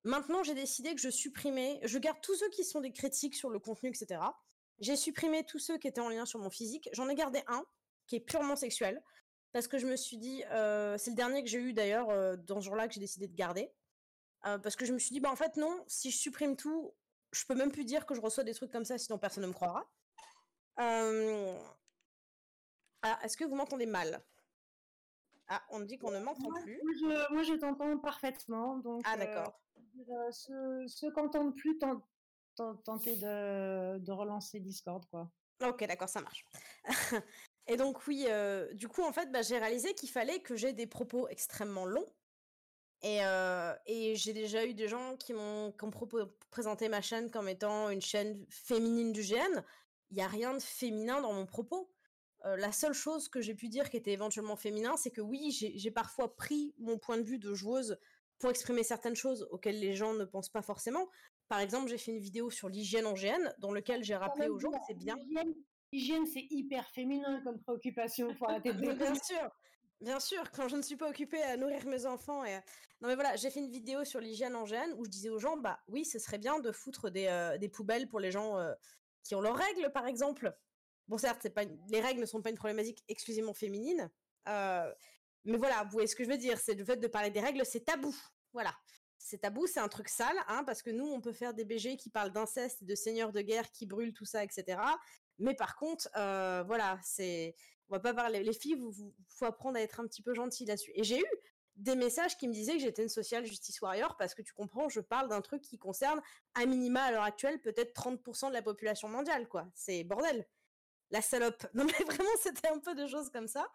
Maintenant, 0.04 0.42
j'ai 0.42 0.54
décidé 0.54 0.94
que 0.94 1.00
je 1.00 1.10
supprimais, 1.10 1.80
je 1.82 1.98
garde 1.98 2.18
tous 2.22 2.36
ceux 2.36 2.48
qui 2.48 2.64
sont 2.64 2.80
des 2.80 2.92
critiques 2.92 3.34
sur 3.34 3.50
le 3.50 3.58
contenu, 3.58 3.90
etc. 3.90 4.20
J'ai 4.78 4.96
supprimé 4.96 5.44
tous 5.44 5.58
ceux 5.58 5.76
qui 5.76 5.88
étaient 5.88 6.00
en 6.00 6.08
lien 6.08 6.24
sur 6.24 6.38
mon 6.38 6.48
physique. 6.48 6.88
J'en 6.92 7.08
ai 7.08 7.14
gardé 7.14 7.42
un 7.48 7.62
qui 8.06 8.16
est 8.16 8.20
purement 8.20 8.56
sexuel 8.56 9.02
parce 9.52 9.68
que 9.68 9.76
je 9.76 9.86
me 9.86 9.96
suis 9.96 10.16
dit, 10.16 10.44
euh, 10.50 10.96
c'est 10.96 11.10
le 11.10 11.16
dernier 11.16 11.42
que 11.42 11.50
j'ai 11.50 11.58
eu 11.58 11.72
d'ailleurs 11.74 12.08
euh, 12.08 12.36
dans 12.36 12.60
ce 12.60 12.66
jour-là 12.66 12.88
que 12.88 12.94
j'ai 12.94 13.00
décidé 13.00 13.26
de 13.26 13.34
garder. 13.34 13.70
Parce 14.62 14.76
que 14.76 14.86
je 14.86 14.94
me 14.94 14.98
suis 14.98 15.10
dit, 15.10 15.20
bah 15.20 15.30
en 15.30 15.36
fait 15.36 15.56
non, 15.56 15.84
si 15.88 16.10
je 16.10 16.16
supprime 16.16 16.56
tout, 16.56 16.94
je 17.32 17.44
peux 17.46 17.54
même 17.54 17.72
plus 17.72 17.84
dire 17.84 18.06
que 18.06 18.14
je 18.14 18.20
reçois 18.20 18.44
des 18.44 18.54
trucs 18.54 18.72
comme 18.72 18.84
ça, 18.84 18.98
sinon 18.98 19.18
personne 19.18 19.42
ne 19.42 19.48
me 19.48 19.52
croira. 19.52 19.90
Euh, 20.80 21.58
Ah, 23.02 23.18
est-ce 23.22 23.36
que 23.36 23.44
vous 23.44 23.54
m'entendez 23.54 23.86
mal? 23.86 24.24
Ah, 25.48 25.62
on 25.70 25.78
me 25.78 25.86
dit 25.86 25.98
qu'on 25.98 26.10
ne 26.10 26.18
m'entend 26.20 26.50
Moi, 26.50 26.60
plus. 26.62 26.80
moi, 26.82 26.92
je, 27.00 27.32
moi, 27.32 27.42
je 27.42 27.54
t'entends 27.54 27.98
parfaitement. 27.98 28.76
Donc, 28.78 29.02
Ah, 29.04 29.14
euh, 29.14 29.18
d'accord. 29.18 29.60
euh, 30.10 30.30
ceux, 30.30 30.86
ceux 30.88 31.10
qui 31.12 31.20
n'entendent 31.20 31.56
plus, 31.56 31.78
ten- 31.78 32.00
ten- 32.54 32.76
tenter 32.84 33.16
de, 33.16 33.98
de 33.98 34.12
relancer 34.12 34.60
Discord, 34.60 35.04
quoi. 35.08 35.30
Ok, 35.62 35.84
d'accord, 35.86 36.08
ça 36.08 36.20
marche. 36.20 36.44
Et 37.66 37.76
donc 37.76 38.06
oui, 38.06 38.24
euh, 38.28 38.72
du 38.74 38.88
coup, 38.88 39.02
en 39.02 39.12
fait, 39.12 39.30
bah, 39.30 39.42
j'ai 39.42 39.58
réalisé 39.58 39.94
qu'il 39.94 40.08
fallait 40.10 40.40
que 40.40 40.56
j'ai 40.56 40.72
des 40.72 40.86
propos 40.86 41.28
extrêmement 41.28 41.84
longs. 41.84 42.06
Et, 43.02 43.20
euh, 43.22 43.72
et 43.86 44.16
j'ai 44.16 44.32
déjà 44.32 44.66
eu 44.66 44.74
des 44.74 44.88
gens 44.88 45.16
qui 45.16 45.32
m'ont 45.32 45.72
présenté 46.50 46.88
ma 46.88 47.00
chaîne 47.00 47.30
comme 47.30 47.48
étant 47.48 47.90
une 47.90 48.00
chaîne 48.00 48.44
féminine 48.50 49.12
du 49.12 49.22
GN. 49.22 49.62
Il 50.10 50.16
n'y 50.16 50.22
a 50.22 50.28
rien 50.28 50.54
de 50.54 50.60
féminin 50.60 51.20
dans 51.20 51.32
mon 51.32 51.46
propos. 51.46 51.90
Euh, 52.44 52.56
la 52.56 52.72
seule 52.72 52.94
chose 52.94 53.28
que 53.28 53.40
j'ai 53.40 53.54
pu 53.54 53.68
dire 53.68 53.90
qui 53.90 53.96
était 53.96 54.12
éventuellement 54.12 54.56
féminin, 54.56 54.96
c'est 54.96 55.10
que 55.10 55.20
oui, 55.20 55.50
j'ai 55.50 55.90
parfois 55.90 56.34
pris 56.34 56.74
mon 56.78 56.98
point 56.98 57.18
de 57.18 57.22
vue 57.22 57.38
de 57.38 57.52
joueuse 57.54 57.98
pour 58.38 58.50
exprimer 58.50 58.84
certaines 58.84 59.16
choses 59.16 59.48
auxquelles 59.50 59.80
les 59.80 59.94
gens 59.94 60.14
ne 60.14 60.24
pensent 60.24 60.48
pas 60.48 60.62
forcément. 60.62 61.08
Par 61.48 61.60
exemple, 61.60 61.88
j'ai 61.88 61.98
fait 61.98 62.12
une 62.12 62.20
vidéo 62.20 62.50
sur 62.50 62.68
l'hygiène 62.68 63.06
en 63.06 63.14
GN 63.14 63.52
dans 63.58 63.72
lequel 63.72 64.04
j'ai 64.04 64.14
rappelé 64.14 64.48
aux 64.48 64.58
gens 64.58 64.70
que 64.70 64.78
c'est 64.86 64.94
bien 64.94 65.16
L'hygiène, 65.90 66.26
c'est 66.26 66.46
hyper 66.50 66.86
féminin 66.90 67.40
comme 67.42 67.58
préoccupation. 67.60 68.34
Faut 68.34 68.44
arrêter 68.44 68.74
de 68.74 68.78
bien 68.92 69.14
sûr, 69.14 69.50
bien 70.00 70.20
sûr, 70.20 70.50
quand 70.52 70.68
je 70.68 70.76
ne 70.76 70.82
suis 70.82 70.96
pas 70.96 71.08
occupée 71.08 71.42
à 71.42 71.56
nourrir 71.56 71.86
mes 71.86 72.06
enfants 72.06 72.44
non 73.00 73.08
mais 73.08 73.14
voilà, 73.14 73.36
j'ai 73.36 73.50
fait 73.50 73.60
une 73.60 73.70
vidéo 73.70 74.04
sur 74.04 74.20
l'hygiène 74.20 74.56
en 74.56 74.64
GN 74.64 74.92
où 74.96 75.04
je 75.04 75.10
disais 75.10 75.28
aux 75.28 75.38
gens 75.38 75.56
bah 75.56 75.78
oui, 75.86 76.04
ce 76.04 76.18
serait 76.18 76.38
bien 76.38 76.58
de 76.58 76.72
foutre 76.72 77.10
des, 77.10 77.26
euh, 77.26 77.56
des 77.56 77.68
poubelles 77.68 78.08
pour 78.08 78.18
les 78.18 78.32
gens 78.32 78.58
euh, 78.58 78.74
qui 79.22 79.34
ont 79.36 79.40
leurs 79.40 79.56
règles 79.56 79.92
par 79.92 80.06
exemple. 80.06 80.52
Bon 81.06 81.16
certes, 81.16 81.38
c'est 81.42 81.50
pas 81.50 81.64
les 81.64 82.00
règles 82.00 82.20
ne 82.20 82.26
sont 82.26 82.42
pas 82.42 82.50
une 82.50 82.56
problématique 82.56 83.04
exclusivement 83.08 83.54
féminine, 83.54 84.10
euh, 84.48 84.92
mais 85.44 85.56
voilà, 85.56 85.84
vous 85.84 85.90
voyez 85.90 86.08
ce 86.08 86.16
que 86.16 86.24
je 86.24 86.28
veux 86.28 86.36
dire, 86.36 86.58
c'est 86.58 86.74
le 86.74 86.84
fait 86.84 86.96
de 86.96 87.06
parler 87.06 87.30
des 87.30 87.40
règles, 87.40 87.64
c'est 87.64 87.84
tabou. 87.84 88.14
Voilà. 88.52 88.74
C'est 89.20 89.38
tabou, 89.38 89.66
c'est 89.66 89.80
un 89.80 89.88
truc 89.88 90.08
sale, 90.08 90.36
hein, 90.46 90.62
parce 90.64 90.82
que 90.82 90.90
nous, 90.90 91.06
on 91.06 91.20
peut 91.20 91.32
faire 91.32 91.54
des 91.54 91.64
BG 91.64 91.96
qui 91.96 92.08
parlent 92.10 92.32
d'inceste, 92.32 92.84
de 92.84 92.94
seigneurs 92.94 93.32
de 93.32 93.40
guerre 93.40 93.70
qui 93.72 93.86
brûlent 93.86 94.12
tout 94.12 94.24
ça, 94.24 94.44
etc. 94.44 94.78
Mais 95.38 95.54
par 95.54 95.76
contre, 95.76 96.08
voilà, 96.66 96.98
c'est, 97.02 97.54
on 97.88 97.94
va 97.94 98.00
pas 98.00 98.14
parler. 98.14 98.42
Les 98.42 98.52
filles, 98.52 98.74
vous, 98.74 98.90
vous- 98.90 99.14
faut 99.28 99.44
apprendre 99.46 99.76
à 99.78 99.80
être 99.82 100.00
un 100.00 100.06
petit 100.06 100.22
peu 100.22 100.34
gentil 100.34 100.64
là-dessus. 100.64 100.92
Et 100.94 101.04
j'ai 101.04 101.20
eu 101.20 101.26
des 101.76 101.94
messages 101.94 102.36
qui 102.36 102.48
me 102.48 102.52
disaient 102.52 102.72
que 102.74 102.80
j'étais 102.80 103.02
une 103.02 103.08
social 103.08 103.44
justice 103.46 103.80
warrior 103.80 104.16
parce 104.16 104.34
que 104.34 104.42
tu 104.42 104.52
comprends, 104.52 104.88
je 104.88 105.00
parle 105.00 105.28
d'un 105.28 105.40
truc 105.40 105.62
qui 105.62 105.78
concerne 105.78 106.20
à 106.54 106.66
minima 106.66 107.02
à 107.04 107.12
l'heure 107.12 107.22
actuelle 107.22 107.60
peut-être 107.60 107.94
30% 107.94 108.48
de 108.48 108.52
la 108.54 108.62
population 108.62 109.08
mondiale, 109.08 109.48
quoi. 109.48 109.66
C'est 109.74 110.02
bordel. 110.04 110.46
La 111.10 111.22
salope. 111.22 111.64
Non 111.74 111.84
mais 111.84 112.04
vraiment, 112.04 112.30
c'était 112.42 112.68
un 112.68 112.78
peu 112.80 112.94
de 112.94 113.06
choses 113.06 113.30
comme 113.30 113.48
ça. 113.48 113.66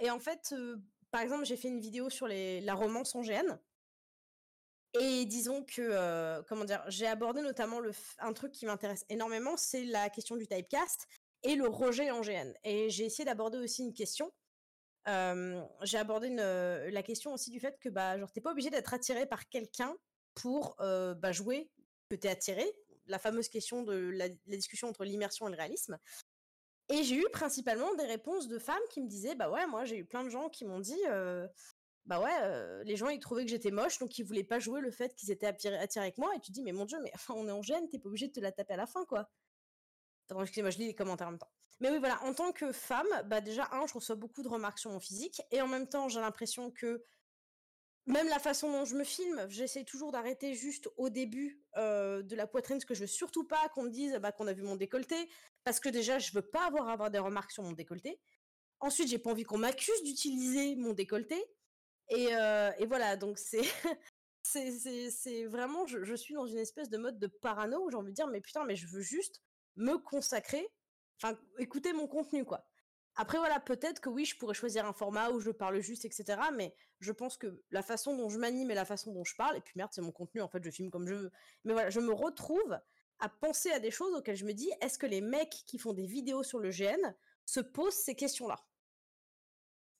Et 0.00 0.10
en 0.10 0.18
fait, 0.18 0.52
euh, 0.52 0.76
par 1.10 1.22
exemple, 1.22 1.44
j'ai 1.46 1.56
fait 1.56 1.68
une 1.68 1.80
vidéo 1.80 2.10
sur 2.10 2.28
la 2.28 2.74
romance 2.74 3.14
en 3.14 3.22
GN. 3.22 3.58
Et 5.00 5.24
disons 5.26 5.64
que, 5.64 5.80
euh, 5.82 6.42
comment 6.48 6.64
dire, 6.64 6.82
j'ai 6.88 7.06
abordé 7.06 7.40
notamment 7.42 7.80
un 8.18 8.32
truc 8.32 8.52
qui 8.52 8.66
m'intéresse 8.66 9.04
énormément, 9.08 9.56
c'est 9.56 9.84
la 9.84 10.08
question 10.10 10.36
du 10.36 10.46
typecast 10.46 11.06
et 11.42 11.54
le 11.54 11.68
rejet 11.68 12.10
en 12.10 12.20
GN. 12.20 12.52
Et 12.64 12.90
j'ai 12.90 13.04
essayé 13.04 13.24
d'aborder 13.24 13.58
aussi 13.58 13.82
une 13.82 13.94
question. 13.94 14.32
euh, 15.08 15.62
j'ai 15.82 15.98
abordé 15.98 16.34
euh, 16.38 16.90
la 16.90 17.02
question 17.02 17.32
aussi 17.32 17.50
du 17.50 17.60
fait 17.60 17.78
que 17.80 17.88
bah, 17.88 18.18
genre, 18.18 18.30
t'es 18.32 18.40
pas 18.40 18.52
obligé 18.52 18.70
d'être 18.70 18.92
attiré 18.94 19.26
par 19.26 19.48
quelqu'un 19.48 19.96
pour 20.34 20.76
euh, 20.80 21.14
bah, 21.14 21.32
jouer 21.32 21.70
que 22.10 22.16
t'es 22.16 22.28
attiré. 22.28 22.70
La 23.06 23.18
fameuse 23.18 23.48
question 23.48 23.82
de 23.82 23.94
la, 23.94 24.28
discussion 24.46 24.88
entre 24.88 25.04
l'immersion 25.04 25.48
et 25.48 25.50
le 25.50 25.56
réalisme. 25.56 25.98
Et 26.90 27.02
j'ai 27.04 27.16
eu 27.16 27.26
principalement 27.32 27.94
des 27.94 28.04
réponses 28.04 28.48
de 28.48 28.58
femmes 28.58 28.82
qui 28.90 29.00
me 29.00 29.08
disaient 29.08 29.34
bah 29.34 29.50
ouais, 29.50 29.66
moi 29.66 29.84
j'ai 29.84 29.96
eu 29.96 30.04
plein 30.04 30.24
de 30.24 30.30
gens 30.30 30.48
qui 30.48 30.64
m'ont 30.64 30.80
dit 30.80 31.00
euh, 31.08 31.46
bah 32.06 32.20
ouais, 32.20 32.84
les 32.84 32.96
gens 32.96 33.08
ils 33.08 33.18
trouvaient 33.18 33.44
que 33.44 33.50
j'étais 33.50 33.70
moche 33.70 33.98
donc 33.98 34.18
ils 34.18 34.24
voulaient 34.24 34.44
pas 34.44 34.58
jouer 34.58 34.80
le 34.80 34.90
fait 34.90 35.14
qu'ils 35.14 35.30
étaient 35.30 35.46
attirés, 35.46 35.76
avec 35.96 36.16
moi 36.16 36.30
et 36.34 36.40
tu 36.40 36.50
dis 36.50 36.62
mais 36.62 36.72
mon 36.72 36.86
dieu, 36.86 36.98
mais 37.02 37.10
enfin, 37.14 37.34
on 37.36 37.46
est 37.46 37.52
en 37.52 37.62
gêne, 37.62 37.88
t'es 37.88 37.98
pas 37.98 38.08
obligé 38.08 38.28
de 38.28 38.32
te 38.32 38.40
la 38.40 38.52
taper 38.52 38.74
à 38.74 38.78
la 38.78 38.86
fin 38.86 39.04
quoi. 39.04 39.28
Attends, 40.28 40.42
excusez-moi, 40.42 40.70
je 40.70 40.78
lis 40.78 40.86
les 40.86 40.94
commentaires 40.94 41.28
en 41.28 41.30
même 41.32 41.38
temps. 41.38 41.50
Mais 41.80 41.90
oui, 41.90 41.98
voilà, 41.98 42.22
en 42.24 42.34
tant 42.34 42.52
que 42.52 42.72
femme, 42.72 43.06
bah 43.26 43.40
déjà, 43.40 43.68
un, 43.72 43.86
je 43.86 43.94
reçois 43.94 44.16
beaucoup 44.16 44.42
de 44.42 44.48
remarques 44.48 44.78
sur 44.78 44.90
mon 44.90 45.00
physique, 45.00 45.40
et 45.50 45.62
en 45.62 45.68
même 45.68 45.88
temps, 45.88 46.08
j'ai 46.08 46.20
l'impression 46.20 46.70
que 46.70 47.02
même 48.06 48.28
la 48.28 48.38
façon 48.38 48.72
dont 48.72 48.84
je 48.84 48.96
me 48.96 49.04
filme, 49.04 49.46
j'essaie 49.50 49.84
toujours 49.84 50.12
d'arrêter 50.12 50.54
juste 50.54 50.88
au 50.96 51.10
début 51.10 51.62
euh, 51.76 52.22
de 52.22 52.34
la 52.36 52.46
poitrine, 52.46 52.76
parce 52.78 52.86
que 52.86 52.94
je 52.94 53.00
veux 53.02 53.06
surtout 53.06 53.44
pas 53.44 53.68
qu'on 53.74 53.84
me 53.84 53.90
dise 53.90 54.14
bah, 54.16 54.32
qu'on 54.32 54.46
a 54.46 54.52
vu 54.52 54.62
mon 54.62 54.76
décolleté, 54.76 55.28
parce 55.64 55.78
que 55.78 55.88
déjà, 55.88 56.18
je 56.18 56.32
veux 56.32 56.42
pas 56.42 56.66
avoir 56.66 56.88
à 56.88 56.92
avoir 56.92 57.10
des 57.10 57.18
remarques 57.18 57.52
sur 57.52 57.62
mon 57.62 57.72
décolleté. 57.72 58.20
Ensuite, 58.80 59.08
j'ai 59.08 59.18
pas 59.18 59.30
envie 59.30 59.44
qu'on 59.44 59.58
m'accuse 59.58 60.02
d'utiliser 60.04 60.76
mon 60.76 60.94
décolleté. 60.94 61.36
Et, 62.10 62.34
euh, 62.34 62.72
et 62.78 62.86
voilà, 62.86 63.16
donc 63.16 63.38
c'est 63.38 63.62
c'est- 64.42 65.46
vraiment, 65.46 65.86
je 65.86 66.14
suis 66.14 66.34
dans 66.34 66.46
une 66.46 66.58
espèce 66.58 66.90
de 66.90 66.98
mode 66.98 67.18
de 67.18 67.26
parano 67.26 67.84
où 67.86 67.90
j'ai 67.90 67.96
envie 67.96 68.12
de 68.12 68.16
dire, 68.16 68.28
mais 68.28 68.40
putain, 68.40 68.64
mais 68.64 68.76
je 68.76 68.86
veux 68.86 69.02
juste 69.02 69.42
me 69.78 69.96
consacrer, 69.98 70.68
enfin, 71.22 71.38
écouter 71.58 71.92
mon 71.92 72.06
contenu, 72.06 72.44
quoi. 72.44 72.64
Après, 73.16 73.38
voilà, 73.38 73.58
peut-être 73.58 74.00
que 74.00 74.08
oui, 74.08 74.24
je 74.24 74.36
pourrais 74.36 74.54
choisir 74.54 74.86
un 74.86 74.92
format 74.92 75.30
où 75.30 75.40
je 75.40 75.50
parle 75.50 75.80
juste, 75.80 76.04
etc. 76.04 76.40
Mais 76.54 76.72
je 77.00 77.10
pense 77.10 77.36
que 77.36 77.62
la 77.70 77.82
façon 77.82 78.16
dont 78.16 78.28
je 78.28 78.38
m'anime 78.38 78.70
et 78.70 78.74
la 78.74 78.84
façon 78.84 79.12
dont 79.12 79.24
je 79.24 79.34
parle, 79.34 79.56
et 79.56 79.60
puis 79.60 79.72
merde, 79.76 79.90
c'est 79.92 80.02
mon 80.02 80.12
contenu, 80.12 80.40
en 80.40 80.48
fait, 80.48 80.62
je 80.62 80.70
filme 80.70 80.90
comme 80.90 81.08
je 81.08 81.14
veux. 81.14 81.32
Mais 81.64 81.72
voilà, 81.72 81.90
je 81.90 81.98
me 81.98 82.12
retrouve 82.12 82.78
à 83.18 83.28
penser 83.28 83.72
à 83.72 83.80
des 83.80 83.90
choses 83.90 84.14
auxquelles 84.14 84.36
je 84.36 84.44
me 84.44 84.52
dis, 84.52 84.70
est-ce 84.80 84.98
que 84.98 85.06
les 85.06 85.20
mecs 85.20 85.50
qui 85.66 85.78
font 85.78 85.92
des 85.94 86.06
vidéos 86.06 86.44
sur 86.44 86.60
le 86.60 86.70
GN 86.70 87.12
se 87.44 87.58
posent 87.58 87.94
ces 87.96 88.14
questions-là? 88.14 88.64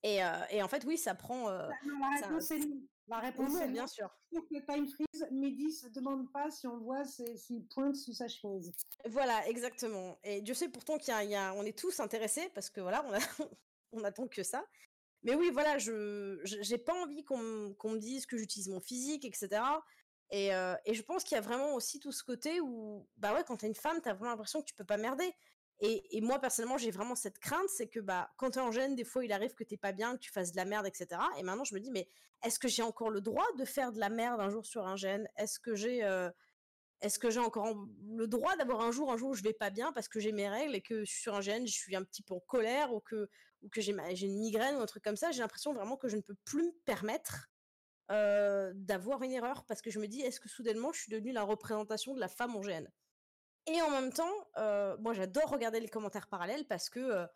Et, 0.04 0.22
euh, 0.22 0.28
et 0.50 0.62
en 0.62 0.68
fait, 0.68 0.84
oui, 0.84 0.96
ça 0.96 1.16
prend. 1.16 1.48
euh, 1.48 1.68
Non, 1.84 1.98
la 2.12 2.20
ça- 2.20 2.26
réponse 2.28 2.50
est 2.52 2.58
non. 2.58 2.80
La 3.08 3.18
réponse 3.20 3.54
est 3.60 3.68
bien 3.68 3.86
sûr. 3.86 4.10
Pour 4.30 4.46
que 4.46 4.58
Time 4.66 4.86
Freeze, 4.86 5.26
Mehdi 5.30 5.72
se 5.72 5.88
demande 5.88 6.30
pas 6.30 6.50
si 6.50 6.66
on 6.66 6.78
voit 6.78 7.04
s'il 7.04 7.66
pointe 7.68 7.96
sous 7.96 8.12
sa 8.12 8.28
chemise. 8.28 8.72
Voilà, 9.06 9.48
exactement. 9.48 10.18
Et 10.24 10.42
Dieu 10.42 10.54
sait 10.54 10.68
pourtant 10.68 10.98
qu'il 10.98 11.08
y 11.14 11.16
a, 11.16 11.24
il 11.24 11.30
y 11.30 11.34
a- 11.34 11.54
on 11.54 11.62
est 11.64 11.76
tous 11.78 12.00
intéressés 12.00 12.50
parce 12.54 12.68
que 12.70 12.80
voilà, 12.80 13.04
on, 13.06 13.12
a, 13.14 13.18
on 13.92 14.04
attend 14.04 14.28
que 14.28 14.42
ça. 14.42 14.64
Mais 15.22 15.34
oui, 15.34 15.50
voilà, 15.50 15.78
je 15.78 16.38
j'ai 16.44 16.78
pas 16.78 16.94
envie 17.02 17.24
qu'on 17.24 17.38
me- 17.38 17.72
qu'on 17.74 17.90
me 17.92 17.98
dise 17.98 18.26
que 18.26 18.36
j'utilise 18.36 18.68
mon 18.68 18.80
physique, 18.80 19.24
etc. 19.24 19.62
Et, 20.30 20.54
euh, 20.54 20.74
et 20.84 20.92
je 20.94 21.02
pense 21.02 21.24
qu'il 21.24 21.34
y 21.34 21.38
a 21.38 21.40
vraiment 21.40 21.74
aussi 21.74 21.98
tout 22.00 22.12
ce 22.12 22.22
côté 22.22 22.60
où, 22.60 23.08
bah 23.16 23.32
ouais, 23.32 23.42
quand 23.44 23.56
t'es 23.56 23.66
une 23.66 23.74
femme, 23.74 24.00
t'as 24.02 24.12
vraiment 24.12 24.30
l'impression 24.32 24.60
que 24.60 24.66
tu 24.66 24.74
peux 24.74 24.84
pas 24.84 24.98
merder. 24.98 25.32
Et, 25.80 26.20
moi, 26.20 26.40
personnellement, 26.40 26.76
j'ai 26.78 26.90
vraiment 26.90 27.14
cette 27.14 27.38
crainte, 27.38 27.68
c'est 27.68 27.86
que 27.86 28.00
bah, 28.00 28.30
quand 28.36 28.50
t'es 28.52 28.60
en 28.60 28.72
gêne, 28.72 28.96
des 28.96 29.04
fois, 29.04 29.24
il 29.24 29.32
arrive 29.32 29.54
que 29.54 29.62
t'es 29.62 29.76
pas 29.76 29.92
bien, 29.92 30.14
que 30.14 30.20
tu 30.20 30.30
fasses 30.32 30.50
de 30.50 30.56
la 30.56 30.64
merde, 30.64 30.86
etc. 30.86 31.22
Et 31.38 31.44
maintenant, 31.44 31.64
je 31.64 31.74
me 31.74 31.80
dis, 31.80 31.90
mais 31.92 32.08
est-ce 32.42 32.58
que 32.58 32.66
j'ai 32.68 32.82
encore 32.82 33.10
le 33.10 33.20
droit 33.20 33.46
de 33.56 33.64
faire 33.64 33.92
de 33.92 34.00
la 34.00 34.08
merde 34.08 34.40
un 34.40 34.50
jour 34.50 34.66
sur 34.66 34.86
un 34.86 34.96
gène? 34.96 35.28
Est-ce 35.36 35.60
que 35.60 35.76
j'ai 35.76 36.04
euh, 36.04 36.30
est-ce 37.00 37.18
que 37.18 37.30
j'ai 37.30 37.40
encore 37.40 37.64
en- 37.66 37.88
le 38.16 38.26
droit 38.26 38.56
d'avoir 38.56 38.80
un 38.80 38.90
jour, 38.92 39.12
un 39.12 39.16
jour 39.16 39.30
où 39.30 39.34
je 39.34 39.42
vais 39.42 39.52
pas 39.52 39.70
bien 39.70 39.92
parce 39.92 40.08
que 40.08 40.20
j'ai 40.20 40.32
mes 40.32 40.48
règles 40.48 40.74
et 40.74 40.82
que 40.82 41.04
sur 41.04 41.34
un 41.34 41.40
gène, 41.40 41.66
je 41.66 41.72
suis 41.72 41.94
un 41.96 42.02
petit 42.04 42.22
peu 42.22 42.34
en 42.34 42.40
colère 42.40 42.92
ou 42.92 43.00
que, 43.00 43.28
ou 43.62 43.68
que 43.68 43.80
j'ai 43.80 43.92
une 43.92 44.38
migraine 44.38 44.76
ou 44.76 44.80
un 44.80 44.86
truc 44.86 45.04
comme 45.04 45.16
ça? 45.16 45.30
J'ai 45.30 45.40
l'impression 45.40 45.72
vraiment 45.72 45.96
que 45.96 46.08
je 46.08 46.16
ne 46.16 46.22
peux 46.22 46.34
plus 46.44 46.64
me 46.64 46.72
permettre 46.84 47.50
euh, 48.10 48.72
d'avoir 48.74 49.22
une 49.22 49.32
erreur 49.32 49.64
parce 49.66 49.82
que 49.82 49.90
je 49.90 50.00
me 50.00 50.08
dis, 50.08 50.22
est-ce 50.22 50.40
que 50.40 50.48
soudainement 50.48 50.92
je 50.92 51.02
suis 51.02 51.12
devenue 51.12 51.32
la 51.32 51.44
représentation 51.44 52.14
de 52.14 52.20
la 52.20 52.28
femme 52.28 52.56
en 52.56 52.62
gène? 52.62 52.90
Et 53.68 53.82
en 53.82 53.90
même 53.90 54.12
temps, 54.12 54.32
euh, 54.56 54.96
moi 54.98 55.12
j'adore 55.12 55.50
regarder 55.50 55.80
les 55.80 55.88
commentaires 55.88 56.28
parallèles 56.28 56.66
parce 56.66 56.88
que, 56.88 57.00
euh, 57.00 57.26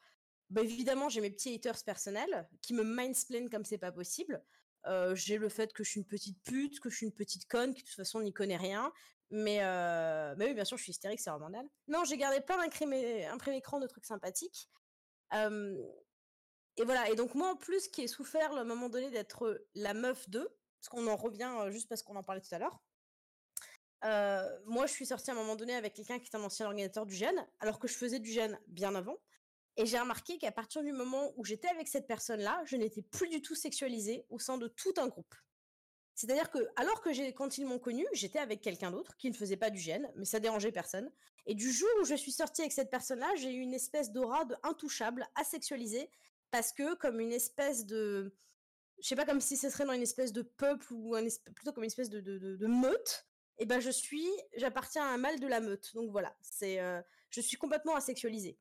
bah, 0.50 0.62
évidemment, 0.62 1.08
j'ai 1.08 1.20
mes 1.20 1.30
petits 1.30 1.54
haters 1.54 1.84
personnels 1.84 2.48
qui 2.62 2.74
me 2.74 2.82
mindsplainent 2.82 3.50
comme 3.50 3.64
c'est 3.64 3.78
pas 3.78 3.92
possible. 3.92 4.42
Euh, 4.86 5.14
j'ai 5.14 5.36
le 5.36 5.48
fait 5.48 5.72
que 5.72 5.84
je 5.84 5.90
suis 5.90 6.00
une 6.00 6.06
petite 6.06 6.42
pute, 6.42 6.80
que 6.80 6.90
je 6.90 6.96
suis 6.96 7.06
une 7.06 7.12
petite 7.12 7.46
conne, 7.48 7.74
qui 7.74 7.82
de 7.82 7.86
toute 7.86 7.96
façon 7.96 8.20
n'y 8.20 8.32
connaît 8.32 8.56
rien. 8.56 8.92
Mais, 9.30 9.60
mais 10.36 10.46
oui, 10.46 10.54
bien 10.54 10.64
sûr, 10.64 10.76
je 10.76 10.82
suis 10.82 10.90
hystérique, 10.90 11.20
c'est 11.20 11.30
normal. 11.30 11.66
Non, 11.88 12.04
j'ai 12.04 12.18
gardé 12.18 12.40
plein 12.40 12.58
d'imprimés 12.58 13.26
écran 13.54 13.80
de 13.80 13.86
trucs 13.86 14.04
sympathiques. 14.04 14.68
Et 15.32 16.84
voilà, 16.84 17.08
et 17.10 17.14
donc 17.14 17.34
moi 17.34 17.50
en 17.50 17.56
plus 17.56 17.88
qui 17.88 18.02
ai 18.02 18.08
souffert 18.08 18.52
à 18.52 18.60
un 18.60 18.64
moment 18.64 18.88
donné 18.88 19.10
d'être 19.10 19.66
la 19.74 19.94
meuf 19.94 20.28
d'eux, 20.28 20.48
parce 20.80 20.88
qu'on 20.88 21.06
en 21.06 21.16
revient 21.16 21.50
juste 21.68 21.88
parce 21.88 22.02
qu'on 22.02 22.16
en 22.16 22.22
parlait 22.22 22.40
tout 22.40 22.54
à 22.54 22.58
l'heure. 22.58 22.82
Euh, 24.04 24.58
moi, 24.66 24.86
je 24.86 24.92
suis 24.92 25.06
sortie 25.06 25.30
à 25.30 25.34
un 25.34 25.36
moment 25.36 25.56
donné 25.56 25.74
avec 25.74 25.94
quelqu'un 25.94 26.18
qui 26.18 26.28
est 26.28 26.36
un 26.36 26.42
ancien 26.42 26.66
organisateur 26.66 27.06
du 27.06 27.14
gène, 27.14 27.46
alors 27.60 27.78
que 27.78 27.88
je 27.88 27.94
faisais 27.94 28.18
du 28.18 28.30
gène 28.30 28.58
bien 28.66 28.94
avant. 28.94 29.16
Et 29.76 29.86
j'ai 29.86 29.98
remarqué 29.98 30.38
qu'à 30.38 30.52
partir 30.52 30.82
du 30.82 30.92
moment 30.92 31.32
où 31.36 31.44
j'étais 31.44 31.68
avec 31.68 31.88
cette 31.88 32.06
personne-là, 32.06 32.62
je 32.66 32.76
n'étais 32.76 33.02
plus 33.02 33.28
du 33.28 33.40
tout 33.40 33.54
sexualisée 33.54 34.26
au 34.28 34.38
sein 34.38 34.58
de 34.58 34.68
tout 34.68 34.92
un 34.98 35.08
groupe. 35.08 35.34
C'est-à-dire 36.14 36.50
que, 36.50 36.58
alors 36.76 37.00
que 37.00 37.30
quand 37.30 37.56
ils 37.56 37.64
m'ont 37.64 37.78
connue, 37.78 38.06
j'étais 38.12 38.38
avec 38.38 38.60
quelqu'un 38.60 38.90
d'autre 38.90 39.16
qui 39.16 39.30
ne 39.30 39.34
faisait 39.34 39.56
pas 39.56 39.70
du 39.70 39.78
gène, 39.78 40.12
mais 40.16 40.26
ça 40.26 40.40
dérangeait 40.40 40.72
personne. 40.72 41.10
Et 41.46 41.54
du 41.54 41.72
jour 41.72 41.88
où 42.00 42.04
je 42.04 42.14
suis 42.14 42.32
sortie 42.32 42.60
avec 42.60 42.72
cette 42.72 42.90
personne-là, 42.90 43.32
j'ai 43.36 43.50
eu 43.50 43.60
une 43.60 43.72
espèce 43.72 44.12
d'aura 44.12 44.44
de 44.44 44.54
intouchable, 44.62 45.26
asexualisée, 45.36 46.10
parce 46.50 46.72
que 46.72 46.94
comme 46.96 47.18
une 47.18 47.32
espèce 47.32 47.86
de, 47.86 48.36
je 49.00 49.08
sais 49.08 49.16
pas, 49.16 49.24
comme 49.24 49.40
si 49.40 49.56
ce 49.56 49.70
serait 49.70 49.86
dans 49.86 49.94
une 49.94 50.02
espèce 50.02 50.32
de 50.32 50.42
peuple 50.42 50.92
ou 50.92 51.16
plutôt 51.54 51.72
comme 51.72 51.84
une 51.84 51.90
espèce 51.90 52.10
de 52.10 52.66
meute. 52.66 53.26
Et 53.62 53.64
ben 53.64 53.78
je 53.78 53.90
suis, 53.90 54.26
j'appartiens 54.56 55.04
à 55.04 55.10
un 55.14 55.18
mâle 55.18 55.38
de 55.38 55.46
la 55.46 55.60
meute. 55.60 55.94
Donc 55.94 56.10
voilà, 56.10 56.34
c'est, 56.40 56.80
euh, 56.80 57.00
je 57.30 57.40
suis 57.40 57.56
complètement 57.56 57.94
asexualisée. 57.94 58.58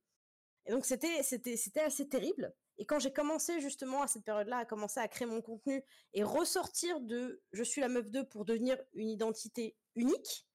Et 0.68 0.72
donc 0.72 0.86
c'était 0.86 1.24
c'était 1.24 1.58
c'était 1.58 1.80
assez 1.80 2.08
terrible. 2.08 2.54
Et 2.78 2.86
quand 2.86 3.00
j'ai 3.00 3.12
commencé 3.12 3.60
justement 3.62 4.04
à 4.04 4.08
cette 4.08 4.24
période-là 4.24 4.58
à 4.58 4.66
commencer 4.66 5.00
à 5.00 5.08
créer 5.08 5.26
mon 5.26 5.42
contenu 5.42 5.84
et 6.14 6.22
ressortir 6.24 7.02
de 7.02 7.42
je 7.52 7.64
suis 7.64 7.82
la 7.82 7.88
meuf 7.88 8.12
2 8.12 8.28
pour 8.28 8.46
devenir 8.46 8.78
une 8.94 9.10
identité 9.10 9.76
unique, 9.96 10.48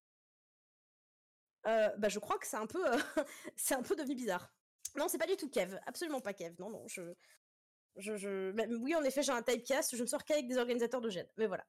euh, 1.66 1.88
bah 1.98 2.08
je 2.08 2.20
crois 2.20 2.38
que 2.38 2.46
c'est 2.46 2.56
un 2.56 2.68
peu 2.68 2.86
euh, 2.88 2.96
c'est 3.56 3.74
un 3.74 3.82
peu 3.82 3.96
devenu 3.96 4.14
bizarre. 4.14 4.54
Non, 4.94 5.08
c'est 5.08 5.18
pas 5.18 5.26
du 5.26 5.36
tout 5.36 5.50
Kev, 5.50 5.76
absolument 5.86 6.20
pas 6.20 6.34
Kev. 6.34 6.54
Non 6.60 6.70
non, 6.70 6.86
je 6.86 7.02
je, 7.96 8.16
je... 8.16 8.52
oui 8.76 8.94
en 8.94 9.02
effet 9.02 9.24
j'ai 9.24 9.32
un 9.32 9.42
typecast, 9.42 9.96
je 9.96 10.02
ne 10.02 10.06
sors 10.06 10.24
qu'avec 10.24 10.46
des 10.46 10.56
organisateurs 10.56 11.00
de 11.00 11.10
gènes. 11.10 11.28
Mais 11.36 11.48
voilà. 11.48 11.66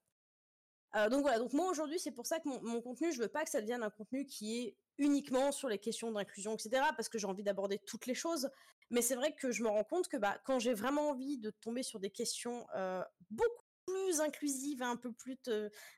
Euh, 0.96 1.10
donc 1.10 1.22
voilà, 1.22 1.38
donc 1.40 1.54
moi 1.54 1.70
aujourd'hui 1.70 2.00
c'est 2.00 2.12
pour 2.12 2.26
ça 2.26 2.40
que 2.40 2.48
mon, 2.48 2.82
contenu, 2.82 3.12
je 3.12 3.20
veux 3.20 3.28
pas 3.28 3.44
que 3.44 3.50
ça 3.50 3.62
devienne 3.62 3.84
un 3.84 3.90
contenu 3.90 4.26
qui 4.26 4.60
est 4.60 4.78
uniquement 4.98 5.52
sur 5.52 5.68
les 5.68 5.78
questions 5.78 6.12
d'inclusion, 6.12 6.54
etc. 6.54 6.82
Parce 6.96 7.10
que 7.10 7.18
j'ai 7.18 7.28
envie 7.28 7.44
d'aborder 7.44 7.80
toutes 7.80 8.06
les 8.06 8.16
choses. 8.16 8.50
Mais 8.90 9.02
c'est 9.02 9.16
vrai 9.16 9.36
que 9.36 9.52
je 9.52 9.64
me 9.64 9.68
rends 9.68 9.84
compte 9.84 10.08
que 10.08 10.18
bah, 10.18 10.40
quand 10.46 10.60
j'ai 10.60 10.74
vraiment 10.74 11.10
envie 11.10 11.38
de 11.38 11.50
tomber 11.50 11.84
sur 11.84 12.00
des 12.00 12.10
questions 12.10 12.66
euh, 12.76 13.04
beaucoup 13.30 13.66
plus 13.86 14.22
inclusives, 14.22 14.82
un 14.82 14.96
peu 14.96 15.12
plus, 15.12 15.38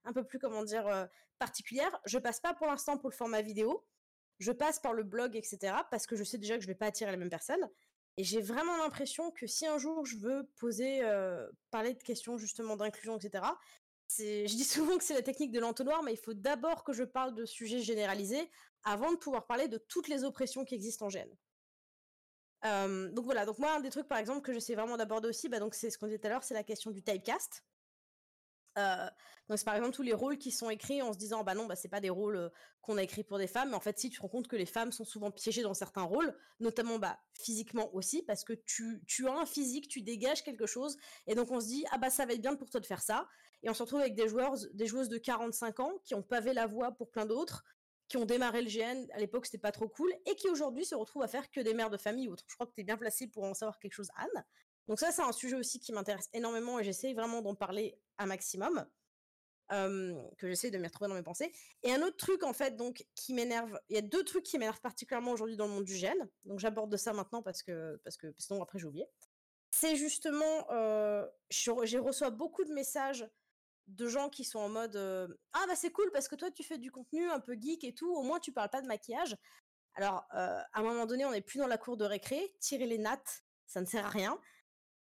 un 0.06 0.14
peu 0.14 0.24
plus 0.24 0.40
comment 0.40 0.64
dire, 0.64 0.88
euh, 0.88 1.06
particulières, 1.38 2.00
je 2.06 2.18
passe 2.18 2.40
pas 2.40 2.54
pour 2.54 2.68
l'instant 2.68 2.98
pour 2.98 3.10
le 3.10 3.16
format 3.16 3.42
vidéo. 3.42 3.86
Je 4.40 4.52
passe 4.52 4.80
par 4.80 4.94
le 4.94 5.04
blog, 5.04 5.36
etc. 5.36 5.76
Parce 5.92 6.08
que 6.08 6.16
je 6.16 6.24
sais 6.24 6.38
déjà 6.38 6.56
que 6.56 6.62
je 6.62 6.68
vais 6.68 6.76
pas 6.76 6.88
attirer 6.88 7.12
les 7.12 7.18
mêmes 7.18 7.30
personnes. 7.30 7.70
Et 8.18 8.24
j'ai 8.24 8.42
vraiment 8.42 8.76
l'impression 8.78 9.32
que 9.32 9.48
si 9.48 9.66
un 9.66 9.78
jour 9.78 10.06
je 10.06 10.18
veux 10.18 10.50
poser, 10.58 11.02
parler 11.72 11.94
de 11.94 12.04
questions 12.04 12.38
justement 12.38 12.76
d'inclusion, 12.76 13.18
etc., 13.18 13.44
je 14.20 14.56
dis 14.56 14.64
souvent 14.64 14.98
que 14.98 15.04
c'est 15.04 15.14
la 15.14 15.22
technique 15.22 15.52
de 15.52 15.60
l'entonnoir, 15.60 16.04
mais 16.04 16.14
il 16.14 16.18
faut 16.18 16.34
d'abord 16.34 16.84
que 16.84 16.94
je 16.94 17.04
parle 17.04 17.36
de 17.36 17.46
sujets 17.46 17.80
généralisés 17.80 18.50
avant 18.84 19.12
de 19.12 19.18
pouvoir 19.18 19.46
parler 19.46 19.68
de 19.68 19.78
toutes 19.78 20.08
les 20.08 20.24
oppressions 20.24 20.66
qui 20.66 20.76
existent 20.76 21.08
en 21.08 21.10
gène. 21.10 21.36
Euh, 22.66 23.10
donc 23.12 23.26
voilà, 23.26 23.46
donc 23.46 23.58
moi 23.58 23.74
un 23.74 23.80
des 23.80 23.90
trucs 23.90 24.08
par 24.08 24.18
exemple 24.18 24.42
que 24.42 24.52
j'essaie 24.52 24.76
vraiment 24.76 24.98
d'aborder 24.98 25.30
aussi, 25.30 25.48
bah, 25.48 25.60
donc 25.60 25.74
c'est 25.74 25.90
ce 25.90 25.98
qu'on 25.98 26.08
disait 26.08 26.20
tout 26.20 26.28
à 26.28 26.30
l'heure, 26.30 26.44
c'est 26.44 26.54
la 26.54 26.64
question 26.64 26.92
du 26.92 27.02
typecast. 27.02 27.64
Euh, 28.78 29.10
donc 29.48 29.58
c'est 29.58 29.66
par 29.66 29.76
exemple 29.76 29.96
tous 29.96 30.04
les 30.04 30.14
rôles 30.14 30.38
qui 30.38 30.52
sont 30.52 30.70
écrits 30.70 31.02
en 31.02 31.12
se 31.12 31.18
disant 31.18 31.44
bah 31.44 31.56
non 31.56 31.66
bah 31.66 31.76
c'est 31.76 31.90
pas 31.90 32.00
des 32.00 32.12
rôles 32.12 32.36
euh, 32.36 32.50
qu'on 32.82 32.98
a 32.98 33.04
écrits 33.04 33.24
pour 33.24 33.40
des 33.40 33.48
femmes 33.48 33.70
mais 33.70 33.76
en 33.76 33.80
fait 33.80 33.98
si 33.98 34.12
tu 34.12 34.18
te 34.18 34.22
rends 34.22 34.30
compte 34.30 34.48
que 34.48 34.56
les 34.56 34.68
femmes 34.68 34.92
sont 34.92 35.06
souvent 35.06 35.32
piégées 35.32 35.64
dans 35.64 35.74
certains 35.74 36.04
rôles 36.04 36.38
notamment 36.60 37.00
bah 37.00 37.20
physiquement 37.34 37.94
aussi 37.96 38.22
parce 38.22 38.44
que 38.44 38.54
tu, 38.54 39.02
tu 39.08 39.28
as 39.28 39.34
un 39.34 39.48
physique 39.48 39.88
tu 39.88 40.04
dégages 40.04 40.44
quelque 40.44 40.68
chose 40.68 40.98
et 41.26 41.34
donc 41.34 41.50
on 41.50 41.60
se 41.60 41.66
dit 41.66 41.84
ah 41.90 41.98
bah 41.98 42.12
ça 42.12 42.28
va 42.28 42.34
être 42.34 42.42
bien 42.42 42.56
pour 42.56 42.70
toi 42.70 42.80
de 42.80 42.86
faire 42.86 43.02
ça 43.02 43.28
et 43.64 43.70
on 43.70 43.74
se 43.74 43.84
retrouve 43.84 44.00
avec 44.00 44.16
des 44.16 44.28
joueurs 44.28 44.56
des 44.74 44.88
joueuses 44.88 45.10
de 45.10 45.18
45 45.18 45.80
ans 45.80 45.94
qui 46.04 46.16
ont 46.16 46.24
pavé 46.24 46.54
la 46.54 46.66
voie 46.66 46.92
pour 46.92 47.10
plein 47.10 47.26
d'autres 47.26 47.64
qui 48.08 48.18
ont 48.18 48.26
démarré 48.26 48.62
le 48.62 48.70
GN 48.70 49.06
à 49.14 49.20
l'époque 49.20 49.46
c'était 49.46 49.58
pas 49.58 49.72
trop 49.72 49.88
cool 49.88 50.12
et 50.26 50.36
qui 50.36 50.50
aujourd'hui 50.50 50.86
se 50.86 50.96
retrouvent 50.96 51.24
à 51.24 51.28
faire 51.28 51.50
que 51.52 51.62
des 51.62 51.74
mères 51.74 51.90
de 51.90 51.98
famille 51.98 52.28
ou 52.28 52.34
autres 52.34 52.46
je 52.48 52.56
crois 52.56 52.68
que 52.68 52.74
tu 52.74 52.82
es 52.82 52.84
bien 52.84 52.98
placé 52.98 53.28
pour 53.28 53.44
en 53.44 53.54
savoir 53.54 53.80
quelque 53.80 53.94
chose 53.94 54.10
Anne 54.16 54.46
donc 54.88 55.00
ça 55.00 55.12
c'est 55.12 55.22
un 55.22 55.32
sujet 55.32 55.56
aussi 55.56 55.80
qui 55.80 55.92
m'intéresse 55.92 56.30
énormément 56.34 56.80
et 56.80 56.84
j'essaie 56.84 57.14
vraiment 57.14 57.42
d'en 57.42 57.56
parler 57.56 58.00
un 58.18 58.26
maximum 58.26 58.86
euh, 59.72 60.16
que 60.40 60.48
j'essaie 60.48 60.72
de 60.72 60.80
m'y 60.80 60.88
retrouver 60.88 61.10
dans 61.10 61.16
mes 61.16 61.22
pensées. 61.22 61.52
Et 61.84 61.94
un 61.94 62.02
autre 62.02 62.18
truc, 62.18 62.44
en 62.44 62.54
fait, 62.54 62.76
donc, 62.76 63.06
qui 63.14 63.36
m'énerve, 63.36 63.80
il 63.90 63.96
y 63.96 64.00
a 64.00 64.02
deux 64.02 64.24
trucs 64.24 64.44
qui 64.44 64.58
m'énervent 64.58 64.82
particulièrement 64.82 65.32
aujourd'hui 65.32 65.58
dans 65.58 65.68
le 65.68 65.74
monde 65.74 65.84
du 65.84 65.96
gène, 65.96 66.28
donc 66.46 66.60
j'aborde 66.60 66.96
ça 66.98 67.14
maintenant 67.14 67.44
parce 67.44 67.62
que, 67.62 68.02
parce 68.04 68.18
que 68.18 68.34
sinon 68.40 68.64
après 68.64 68.80
j'ai 68.80 68.86
oublié. 68.86 69.06
C'est 69.70 69.96
justement, 69.96 70.72
euh, 70.72 71.28
reçois 71.68 72.32
beaucoup 72.32 72.64
de 72.64 72.74
messages 72.74 73.28
de 73.90 74.08
gens 74.08 74.30
qui 74.30 74.44
sont 74.44 74.60
en 74.60 74.70
mode 74.70 74.96
euh, 74.96 75.28
Ah 75.54 75.66
bah 75.68 75.76
c'est 75.76 75.92
cool 75.92 76.10
parce 76.12 76.28
que 76.28 76.36
toi 76.36 76.52
tu 76.52 76.64
fais 76.64 76.78
du 76.78 76.92
contenu 76.92 77.30
un 77.30 77.40
peu 77.40 77.56
geek 77.60 77.84
et 77.84 77.94
tout, 77.94 78.12
au 78.12 78.24
moins 78.24 78.40
tu 78.40 78.52
parles 78.52 78.70
pas 78.70 78.82
de 78.82 78.88
maquillage. 78.88 79.36
Alors, 79.96 80.26
euh, 80.36 80.60
à 80.74 80.80
un 80.80 80.84
moment 80.84 81.06
donné, 81.06 81.26
on 81.26 81.32
n'est 81.32 81.42
plus 81.42 81.58
dans 81.58 81.68
la 81.68 81.78
cour 81.78 81.98
de 81.98 82.06
récré, 82.06 82.54
tirer 82.60 82.86
les 82.86 83.00
nattes, 83.00 83.44
ça 83.66 83.82
ne 83.82 83.86
sert 83.86 84.06
à 84.06 84.10
rien 84.10 84.40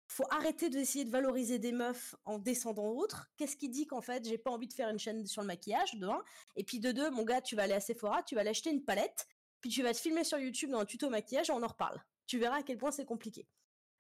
faut 0.08 0.26
arrêter 0.30 0.70
d'essayer 0.70 1.06
de 1.06 1.12
valoriser 1.12 1.60
des 1.60 1.72
meufs 1.72 2.16
en 2.24 2.40
descendant 2.40 2.88
autres. 2.88 3.30
Qu'est-ce 3.38 3.58
qui 3.58 3.70
dit 3.70 3.86
qu'en 3.86 4.02
fait, 4.02 4.26
j'ai 4.26 4.38
pas 4.38 4.50
envie 4.50 4.68
de 4.68 4.74
faire 4.74 4.90
une 4.90 5.00
chaîne 5.00 5.26
sur 5.26 5.42
le 5.42 5.48
maquillage, 5.48 5.96
de 5.96 6.08
un? 6.08 6.24
Et 6.56 6.64
puis 6.64 6.80
de 6.80 6.92
deux, 6.92 7.10
mon 7.12 7.24
gars, 7.24 7.42
tu 7.42 7.56
vas 7.56 7.64
aller 7.64 7.74
à 7.74 7.82
Sephora, 7.82 8.24
tu 8.24 8.36
vas 8.36 8.42
aller 8.42 8.52
acheter 8.52 8.70
une 8.70 8.84
palette, 8.84 9.28
puis 9.60 9.70
tu 9.70 9.84
vas 9.84 9.94
te 9.94 10.00
filmer 10.00 10.24
sur 10.24 10.38
YouTube 10.38 10.70
dans 10.72 10.80
un 10.80 10.86
tuto 10.86 11.10
maquillage 11.10 11.50
et 11.50 11.54
on 11.54 11.62
en 11.62 11.68
reparle. 11.68 12.02
Tu 12.26 12.40
verras 12.40 12.60
à 12.60 12.64
quel 12.64 12.78
point 12.78 12.92
c'est 12.92 13.06
compliqué. 13.06 13.48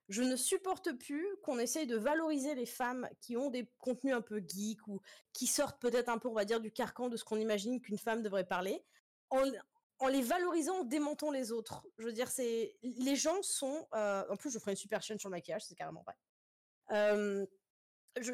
Je 0.10 0.24
ne 0.24 0.36
supporte 0.36 0.94
plus 0.94 1.28
qu'on 1.44 1.60
essaye 1.60 1.86
de 1.86 1.98
valoriser 1.98 2.56
les 2.56 2.66
femmes 2.66 3.10
qui 3.20 3.36
ont 3.36 3.50
des 3.50 3.70
contenus 3.78 4.14
un 4.14 4.22
peu 4.22 4.42
geeks 4.46 4.88
ou 4.88 5.02
qui 5.34 5.48
sortent 5.48 5.82
peut-être 5.82 6.10
un 6.10 6.18
peu, 6.18 6.30
on 6.30 6.34
va 6.34 6.46
dire, 6.46 6.62
du 6.62 6.72
carcan 6.72 7.10
de 7.10 7.18
ce 7.18 7.26
qu'on 7.26 7.40
imagine 7.40 7.82
qu'une 7.82 7.98
femme 7.98 8.22
devrait 8.22 8.48
parler, 8.48 8.86
en, 9.30 9.44
les 10.08 10.22
valorisant, 10.22 10.80
en 10.80 10.84
démontant 10.86 11.30
les 11.32 11.52
autres. 11.52 11.86
Je 11.98 12.06
veux 12.06 12.14
dire, 12.14 12.30
c'est 12.30 12.78
les 12.84 13.16
gens 13.18 13.42
sont. 13.42 13.88
euh, 13.94 14.24
en 14.30 14.38
plus, 14.38 14.52
je 14.52 14.60
ferai 14.60 14.72
une 14.72 14.78
super 14.78 15.02
chaîne 15.02 15.20
sur 15.20 15.30
le 15.30 15.36
maquillage, 15.36 15.66
c'est 15.66 15.76
carrément 15.76 16.04
vrai. 16.04 17.48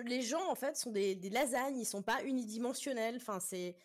Les 0.05 0.21
gens, 0.21 0.49
en 0.49 0.55
fait, 0.55 0.77
sont 0.77 0.91
des, 0.91 1.15
lasagnes, 1.31 1.77
ils 1.77 1.85
sont 1.85 2.03
pas 2.03 2.23
unidimensionnels. 2.23 3.17
Enfin, 3.17 3.39
c'est. 3.39 3.75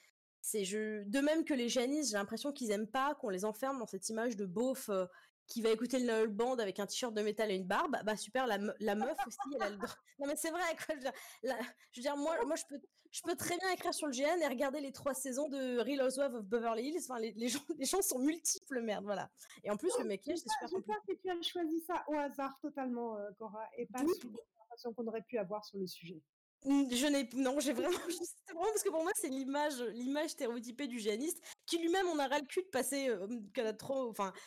C'est. 0.40 0.62
De 0.64 1.20
même 1.20 1.44
que 1.44 1.54
les 1.54 1.68
janistes, 1.68 2.10
j'ai 2.10 2.16
l'impression 2.16 2.52
qu'ils 2.52 2.70
aiment 2.70 2.86
pas 2.86 3.14
qu'on 3.16 3.28
les 3.28 3.44
enferme 3.44 3.78
dans 3.78 3.86
cette 3.86 4.08
image 4.08 4.36
de 4.36 4.46
beauf 4.46 4.88
euh, 4.88 5.06
qui 5.48 5.62
va 5.62 5.70
écouter 5.70 5.98
le 5.98 6.26
Band 6.28 6.56
avec 6.58 6.78
un 6.78 6.86
t-shirt 6.86 7.12
de 7.14 7.22
métal 7.22 7.50
et 7.50 7.54
une 7.56 7.66
barbe. 7.66 7.96
Bah 8.04 8.16
super, 8.16 8.46
la, 8.46 8.58
me- 8.58 8.74
la 8.80 8.94
meuf 8.94 9.16
aussi, 9.26 9.38
elle 9.56 9.62
a 9.62 9.70
le 9.70 9.76
droit. 9.78 9.94
Non 10.20 10.26
mais 10.26 10.36
c'est 10.36 10.50
vrai, 10.50 10.60
quoi. 10.76 10.86
Je 10.90 10.94
veux 10.94 11.00
dire, 11.00 11.12
la- 11.42 11.58
je 11.92 12.00
veux 12.00 12.02
dire, 12.02 12.16
moi, 12.16 12.36
moi 12.44 12.54
je, 12.56 12.64
peux, 12.68 12.80
je 13.10 13.22
peux 13.22 13.34
très 13.34 13.56
bien 13.56 13.70
écrire 13.72 13.94
sur 13.94 14.06
le 14.06 14.12
GN 14.12 14.40
et 14.42 14.46
regarder 14.46 14.80
les 14.80 14.92
trois 14.92 15.14
saisons 15.14 15.48
de 15.48 15.78
Real 15.80 16.02
Housewives 16.02 16.34
of 16.34 16.44
Beverly 16.44 16.88
Hills. 16.88 17.00
Enfin, 17.08 17.18
les, 17.18 17.32
les 17.32 17.48
gens, 17.48 17.60
les 17.78 17.86
gens 17.86 18.02
sont 18.02 18.18
multiples, 18.18 18.80
merde, 18.82 19.04
voilà. 19.04 19.30
Et 19.64 19.70
en 19.70 19.76
plus, 19.76 19.90
le 19.98 20.04
maquillage, 20.04 20.38
c'est 20.38 20.50
super 20.50 20.70
compliqué. 20.70 21.16
Que 21.16 21.22
tu 21.22 21.30
as 21.30 21.42
choisi 21.42 21.80
ça 21.86 22.04
au 22.08 22.14
hasard 22.14 22.58
totalement, 22.60 23.16
euh, 23.16 23.30
Cora, 23.38 23.66
et 23.76 23.86
pas 23.86 24.00
suivant 24.00 24.36
la 24.38 24.60
conversation 24.60 24.92
qu'on 24.92 25.06
aurait 25.06 25.22
pu 25.22 25.38
avoir 25.38 25.64
sur 25.64 25.78
le 25.78 25.86
sujet. 25.86 26.20
Je 26.64 27.06
n'ai 27.06 27.28
non, 27.34 27.60
j'ai 27.60 27.72
vraiment 27.72 27.96
c'est 28.10 28.52
vraiment 28.52 28.66
parce 28.70 28.82
que 28.82 28.88
pour 28.90 29.04
moi 29.04 29.12
c'est 29.14 29.28
l'image 29.28 29.80
l'image 29.92 30.30
stéréotypée 30.30 30.88
du 30.88 30.98
géaniste 30.98 31.40
qui 31.68 31.78
lui-même 31.78 32.06
on 32.08 32.18
a 32.18 32.26
ras 32.26 32.40
le 32.40 32.46
cul 32.46 32.62
de 32.62 32.68
passer 32.68 33.08
euh, 33.08 33.26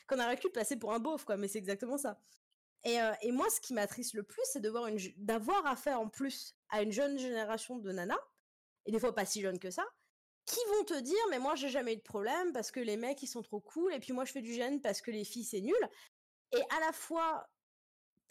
qu'on 0.08 0.20
a 0.20 0.36
passer 0.54 0.78
pour 0.78 0.94
un 0.94 1.00
beauf 1.00 1.24
quoi 1.24 1.38
mais 1.38 1.48
c'est 1.48 1.60
exactement 1.60 1.98
ça. 1.98 2.20
Et, 2.84 3.00
euh, 3.00 3.14
moi 3.32 3.50
ce 3.50 3.62
qui 3.62 3.74
m'attriste 3.74 4.14
le 4.14 4.24
plus 4.24 4.44
c'est 4.46 4.60
de 4.60 4.70
voir 4.70 4.88
une 4.88 4.98
d'avoir 5.18 5.66
affaire 5.66 6.02
en 6.02 6.10
plus 6.10 6.56
à 6.70 6.82
une 6.82 6.92
jeune 6.92 7.18
génération 7.18 7.78
de 7.78 7.92
nanas 7.92 8.20
et 8.86 8.92
des 8.92 9.00
fois 9.00 9.14
pas 9.14 9.26
si 9.26 9.42
jeunes 9.42 9.60
que 9.60 9.70
ça 9.70 9.86
qui 10.46 10.60
vont 10.70 10.84
te 10.84 11.00
dire 11.00 11.24
mais 11.30 11.40
moi 11.40 11.56
j'ai 11.56 11.70
jamais 11.70 11.94
eu 11.94 11.98
de 11.98 12.02
problème 12.02 12.52
parce 12.54 12.72
que 12.72 12.80
les 12.80 12.98
mecs 12.98 13.22
ils 13.22 13.28
sont 13.28 13.44
trop 13.44 13.60
cool 13.60 13.94
et 13.94 14.00
puis 14.00 14.14
moi 14.14 14.26
je 14.26 14.32
fais 14.32 14.42
du 14.42 14.54
gène 14.54 14.82
parce 14.82 15.02
que 15.02 15.12
les 15.12 15.24
filles 15.24 15.46
c'est 15.46 15.62
nul 15.62 15.90
et 16.54 16.62
à 16.76 16.80
la 16.80 16.92
fois 16.92 17.48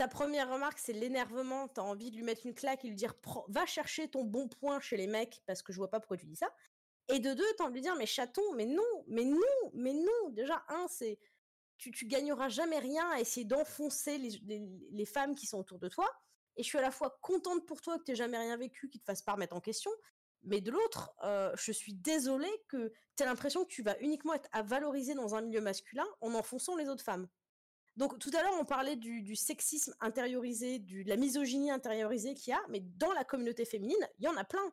ta 0.01 0.09
première 0.09 0.51
remarque, 0.51 0.79
c'est 0.79 0.95
l'énervement. 0.95 1.69
Tu 1.69 1.79
as 1.79 1.85
envie 1.85 2.11
de 2.11 2.17
lui 2.17 2.23
mettre 2.23 2.47
une 2.47 2.55
claque 2.55 2.87
et 2.87 2.89
lui 2.89 2.97
dire 2.97 3.13
va 3.49 3.67
chercher 3.67 4.09
ton 4.09 4.25
bon 4.25 4.49
point 4.49 4.81
chez 4.81 4.97
les 4.97 5.07
mecs 5.07 5.43
parce 5.47 5.61
que 5.61 5.75
je 5.75 5.77
vois 5.77 5.91
pas 5.91 6.01
pourquoi 6.01 6.17
tu 6.17 6.25
dis 6.25 6.37
ça. 6.37 6.51
Et 7.13 7.19
de 7.19 7.35
deux, 7.35 7.45
tu 7.57 7.63
as 7.63 7.67
envie 7.67 7.81
de 7.81 7.85
dire 7.85 7.97
mais 7.97 8.07
chaton, 8.07 8.43
mais 8.55 8.67
non, 8.67 8.83
mais 9.07 9.25
non, 9.25 9.41
mais 9.75 9.93
non. 9.93 10.31
Déjà, 10.31 10.65
un, 10.69 10.87
c'est 10.89 11.19
tu, 11.79 11.91
tu 11.91 12.07
gagneras 12.07 12.49
jamais 12.49 12.79
rien 12.79 13.09
à 13.11 13.21
essayer 13.21 13.47
d'enfoncer 13.47 14.19
les, 14.19 15.07
femmes 15.07 15.35
qui 15.35 15.47
sont 15.47 15.59
autour 15.59 15.79
de 15.79 15.89
toi. 15.89 16.09
Et 16.57 16.63
je 16.63 16.69
suis 16.69 16.79
à 16.79 16.83
la 16.83 16.91
fois 16.91 17.19
contente 17.23 17.67
pour 17.67 17.81
toi 17.81 17.99
que 17.99 18.05
tu 18.05 18.15
jamais 18.15 18.37
rien 18.37 18.57
vécu, 18.57 18.91
qui 18.91 19.01
te 19.01 19.05
fasse 19.05 19.23
pas 19.23 19.33
remettre 19.33 19.57
en 19.57 19.61
question. 19.61 19.91
Mais 20.43 20.61
de 20.61 20.71
l'autre, 20.71 21.13
euh, 21.25 21.53
je 21.57 21.73
suis 21.73 21.95
désolée 21.95 22.53
que 22.69 22.93
as 23.19 23.25
l'impression 23.27 23.65
que 23.65 23.71
tu 23.71 23.83
vas 23.83 23.99
uniquement 24.01 24.33
être 24.33 24.49
à 24.53 24.63
valoriser 24.63 25.15
dans 25.15 25.35
un 25.35 25.43
milieu 25.43 25.61
masculin 25.61 26.07
en 26.23 26.33
enfonçant 26.35 26.75
les 26.75 26.89
autres 26.89 27.05
femmes. 27.05 27.29
Donc 27.97 28.19
tout 28.19 28.31
à 28.35 28.43
l'heure, 28.43 28.55
on 28.59 28.65
parlait 28.65 28.97
du, 28.97 29.37
sexisme 29.37 29.95
intériorisé, 30.01 30.79
de 30.79 31.07
la 31.07 31.17
misogynie 31.17 31.71
intériorisée 31.71 32.35
qu'il 32.35 32.53
y 32.53 32.55
a, 32.55 32.63
mais 32.71 32.81
dans 32.81 33.13
la 33.13 33.25
communauté 33.25 33.67
féminine, 33.67 34.09
il 34.19 34.25
y 34.25 34.29
en 34.29 34.37
a 34.37 34.45
plein. 34.45 34.73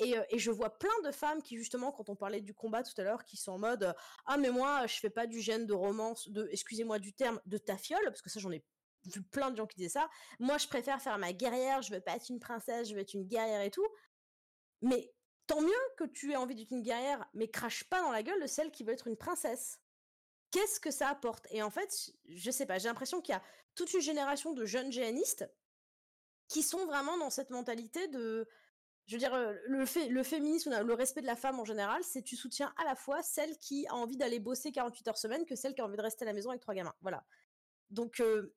Et, 0.00 0.16
euh, 0.16 0.22
et 0.30 0.38
je 0.38 0.50
vois 0.50 0.78
plein 0.78 0.98
de 1.04 1.12
femmes 1.12 1.42
qui, 1.42 1.56
justement, 1.56 1.92
quand 1.92 2.08
on 2.08 2.16
parlait 2.16 2.40
du 2.40 2.54
combat 2.54 2.82
tout 2.82 2.98
à 2.98 3.04
l'heure, 3.04 3.24
qui 3.24 3.36
sont 3.36 3.52
en 3.52 3.58
mode 3.58 3.84
euh, 3.84 3.92
Ah, 4.26 4.38
mais 4.38 4.50
moi, 4.50 4.86
je 4.86 4.98
fais 4.98 5.10
pas 5.10 5.26
du 5.26 5.40
gène 5.40 5.66
de 5.66 5.74
romance, 5.74 6.28
de, 6.28 6.48
excusez-moi 6.50 6.98
du 6.98 7.12
terme, 7.12 7.40
de 7.46 7.58
tafiole, 7.58 8.04
parce 8.04 8.22
que 8.22 8.30
ça, 8.30 8.40
j'en 8.40 8.50
ai 8.50 8.64
vu 9.04 9.22
plein 9.22 9.50
de 9.50 9.56
gens 9.56 9.66
qui 9.66 9.76
disaient 9.76 9.88
ça. 9.88 10.08
Moi, 10.38 10.58
je 10.58 10.66
préfère 10.66 11.00
faire 11.00 11.18
ma 11.18 11.32
guerrière, 11.32 11.82
je 11.82 11.92
veux 11.92 12.00
pas 12.00 12.16
être 12.16 12.30
une 12.30 12.40
princesse, 12.40 12.88
je 12.88 12.94
veux 12.94 13.00
être 13.00 13.14
une 13.14 13.26
guerrière 13.26 13.60
et 13.60 13.70
tout. 13.70 13.86
Mais 14.82 15.12
tant 15.46 15.60
mieux 15.60 15.72
que 15.96 16.04
tu 16.04 16.32
aies 16.32 16.36
envie 16.36 16.54
d'être 16.54 16.70
une 16.70 16.82
guerrière, 16.82 17.28
mais 17.34 17.48
crache 17.48 17.84
pas 17.84 18.00
dans 18.00 18.12
la 18.12 18.22
gueule 18.22 18.40
de 18.40 18.46
celle 18.46 18.70
qui 18.70 18.84
veut 18.84 18.92
être 18.92 19.06
une 19.06 19.16
princesse. 19.16 19.80
Qu'est-ce 20.50 20.80
que 20.80 20.90
ça 20.90 21.08
apporte? 21.08 21.46
Et 21.50 21.62
en 21.62 21.70
fait, 21.70 22.12
je 22.28 22.50
sais 22.50 22.66
pas, 22.66 22.78
j'ai 22.78 22.88
l'impression 22.88 23.20
qu'il 23.20 23.34
y 23.34 23.36
a 23.36 23.42
toute 23.74 23.92
une 23.92 24.00
génération 24.00 24.52
de 24.52 24.64
jeunes 24.64 24.90
géanistes 24.90 25.48
qui 26.48 26.62
sont 26.62 26.84
vraiment 26.86 27.16
dans 27.18 27.30
cette 27.30 27.50
mentalité 27.50 28.08
de 28.08 28.48
je 29.10 29.16
veux 29.16 29.18
dire, 29.18 29.34
euh, 29.34 29.54
le, 29.66 30.22
féminisme, 30.22 30.84
le 30.84 30.94
respect 30.94 31.20
de 31.20 31.26
la 31.26 31.34
femme 31.34 31.58
en 31.58 31.64
général, 31.64 32.00
c'est 32.04 32.22
tu 32.22 32.36
soutiens 32.36 32.72
à 32.76 32.84
la 32.84 32.94
fois 32.94 33.24
celle 33.24 33.58
qui 33.58 33.84
a 33.88 33.96
envie 33.96 34.16
d'aller 34.16 34.38
bosser 34.38 34.70
48 34.70 35.08
heures 35.08 35.18
semaine 35.18 35.44
que 35.46 35.56
celle 35.56 35.74
qui 35.74 35.80
a 35.80 35.84
envie 35.84 35.96
de 35.96 36.02
rester 36.02 36.24
à 36.24 36.26
la 36.26 36.32
maison 36.32 36.50
avec 36.50 36.62
trois 36.62 36.74
gamins. 36.74 36.94
Voilà. 37.00 37.24
Donc, 37.90 38.20
euh, 38.20 38.54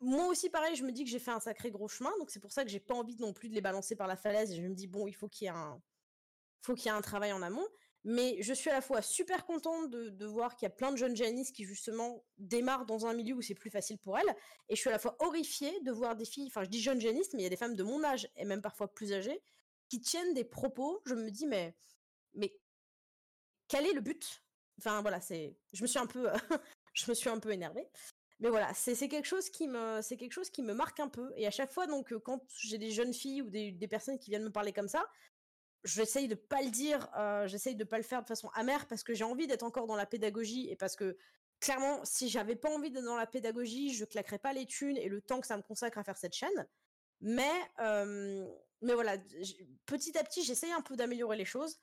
moi 0.00 0.26
aussi, 0.26 0.50
pareil, 0.50 0.74
je 0.74 0.82
me 0.82 0.90
dis 0.90 1.04
que 1.04 1.10
j'ai 1.10 1.20
fait 1.20 1.30
un 1.30 1.38
sacré 1.38 1.70
gros 1.70 1.86
chemin, 1.86 2.10
donc 2.18 2.32
c'est 2.32 2.40
pour 2.40 2.50
ça 2.50 2.64
que 2.64 2.70
j'ai 2.70 2.80
pas 2.80 2.94
envie 2.94 3.14
non 3.20 3.32
plus 3.32 3.48
de 3.48 3.54
les 3.54 3.60
balancer 3.60 3.94
par 3.94 4.08
la 4.08 4.16
falaise. 4.16 4.50
Et 4.50 4.56
je 4.56 4.62
me 4.62 4.74
dis, 4.74 4.88
bon, 4.88 5.06
il 5.06 5.14
faut 5.14 5.28
qu'il 5.28 5.44
y 5.44 5.48
ait 5.48 6.90
un, 6.90 7.00
travail 7.00 7.32
en 7.32 7.40
amont. 7.40 7.68
Mais 8.02 8.38
je 8.42 8.52
suis 8.52 8.70
à 8.70 8.72
la 8.72 8.80
fois 8.80 9.02
super 9.02 9.46
contente 9.46 9.88
de, 9.88 10.26
voir 10.26 10.56
qu'il 10.56 10.66
y 10.66 10.72
a 10.72 10.74
plein 10.74 10.90
de 10.90 10.96
jeunes 10.96 11.14
géanistes 11.14 11.54
qui 11.54 11.62
justement 11.62 12.24
démarrent 12.38 12.86
dans 12.86 13.06
un 13.06 13.14
milieu 13.14 13.36
où 13.36 13.42
c'est 13.42 13.54
plus 13.54 13.70
facile 13.70 13.98
pour 13.98 14.18
elles. 14.18 14.34
Et 14.68 14.74
je 14.74 14.80
suis 14.80 14.88
à 14.88 14.92
la 14.92 14.98
fois 14.98 15.14
horrifiée 15.20 15.78
de 15.82 15.92
voir 15.92 16.16
des 16.16 16.24
filles, 16.24 16.48
enfin 16.48 16.64
je 16.64 16.70
dis 16.70 16.80
jeunes 16.80 17.00
géanistes, 17.00 17.34
mais 17.34 17.42
il 17.42 17.44
y 17.44 17.46
a 17.46 17.50
des 17.50 17.56
femmes 17.56 17.76
de 17.76 17.84
mon 17.84 18.02
âge 18.02 18.28
et 18.34 18.44
même 18.44 18.60
parfois 18.60 18.92
plus 18.92 19.12
âgées, 19.12 19.40
qui 19.92 20.00
tiennent 20.00 20.32
des 20.32 20.44
propos. 20.44 21.02
Je 21.04 21.14
me 21.14 21.30
dis, 21.30 21.46
mais, 21.46 21.76
mais 22.32 22.58
quel 23.68 23.84
est 23.86 23.92
le 23.92 24.00
but? 24.00 24.42
Enfin 24.78 25.02
voilà, 25.02 25.20
c'est, 25.20 25.54
je 25.74 25.82
me 25.82 25.86
suis 25.86 25.98
un 25.98 26.06
peu, 26.06 26.30
je 26.94 27.10
me 27.10 27.14
suis 27.14 27.28
un 27.28 27.38
peu 27.38 27.52
énervée. 27.52 27.86
Mais 28.40 28.48
voilà, 28.48 28.72
c'est 28.72 28.96
quelque 29.06 29.26
chose 29.26 29.50
qui 29.50 29.68
me, 29.68 30.00
c'est 30.00 30.16
quelque 30.16 30.32
chose 30.32 30.48
qui 30.48 30.62
me 30.62 30.72
marque 30.72 30.98
un 30.98 31.10
peu. 31.10 31.30
Et 31.36 31.46
à 31.46 31.50
chaque 31.50 31.70
fois, 31.70 31.86
donc, 31.86 32.16
quand 32.20 32.42
j'ai 32.56 32.78
des 32.78 32.90
jeunes 32.90 33.12
filles 33.12 33.42
ou 33.42 33.50
des, 33.50 33.70
des 33.70 33.86
personnes 33.86 34.18
qui 34.18 34.30
viennent 34.30 34.44
me 34.44 34.50
parler 34.50 34.72
comme 34.72 34.88
ça, 34.88 35.06
j'essaye 35.84 36.26
de 36.26 36.36
pas 36.36 36.62
le 36.62 36.70
dire, 36.70 37.06
euh, 37.18 37.46
j'essaye 37.46 37.76
de 37.76 37.84
pas 37.84 37.98
le 37.98 38.02
faire 38.02 38.22
de 38.22 38.26
façon 38.26 38.48
amère 38.54 38.88
parce 38.88 39.02
que 39.02 39.12
j'ai 39.12 39.24
envie 39.24 39.46
d'être 39.46 39.62
encore 39.62 39.86
dans 39.86 39.94
la 39.94 40.06
pédagogie 40.06 40.70
et 40.70 40.76
parce 40.76 40.96
que 40.96 41.18
clairement, 41.60 42.02
si 42.02 42.30
j'avais 42.30 42.56
pas 42.56 42.70
envie 42.70 42.90
d'être 42.90 43.04
dans 43.04 43.16
la 43.16 43.26
pédagogie, 43.26 43.92
je 43.92 44.06
claquerais 44.06 44.38
pas 44.38 44.54
les 44.54 44.64
thunes 44.64 44.96
et 44.96 45.10
le 45.10 45.20
temps 45.20 45.42
que 45.42 45.46
ça 45.46 45.58
me 45.58 45.62
consacre 45.62 45.98
à 45.98 46.02
faire 46.02 46.16
cette 46.16 46.34
chaîne. 46.34 46.66
Mais, 47.20 47.52
euh, 47.80 48.48
mais 48.82 48.94
voilà, 48.94 49.16
petit 49.86 50.16
à 50.18 50.24
petit, 50.24 50.42
j'essaye 50.42 50.72
un 50.72 50.82
peu 50.82 50.96
d'améliorer 50.96 51.36
les 51.36 51.44
choses. 51.44 51.78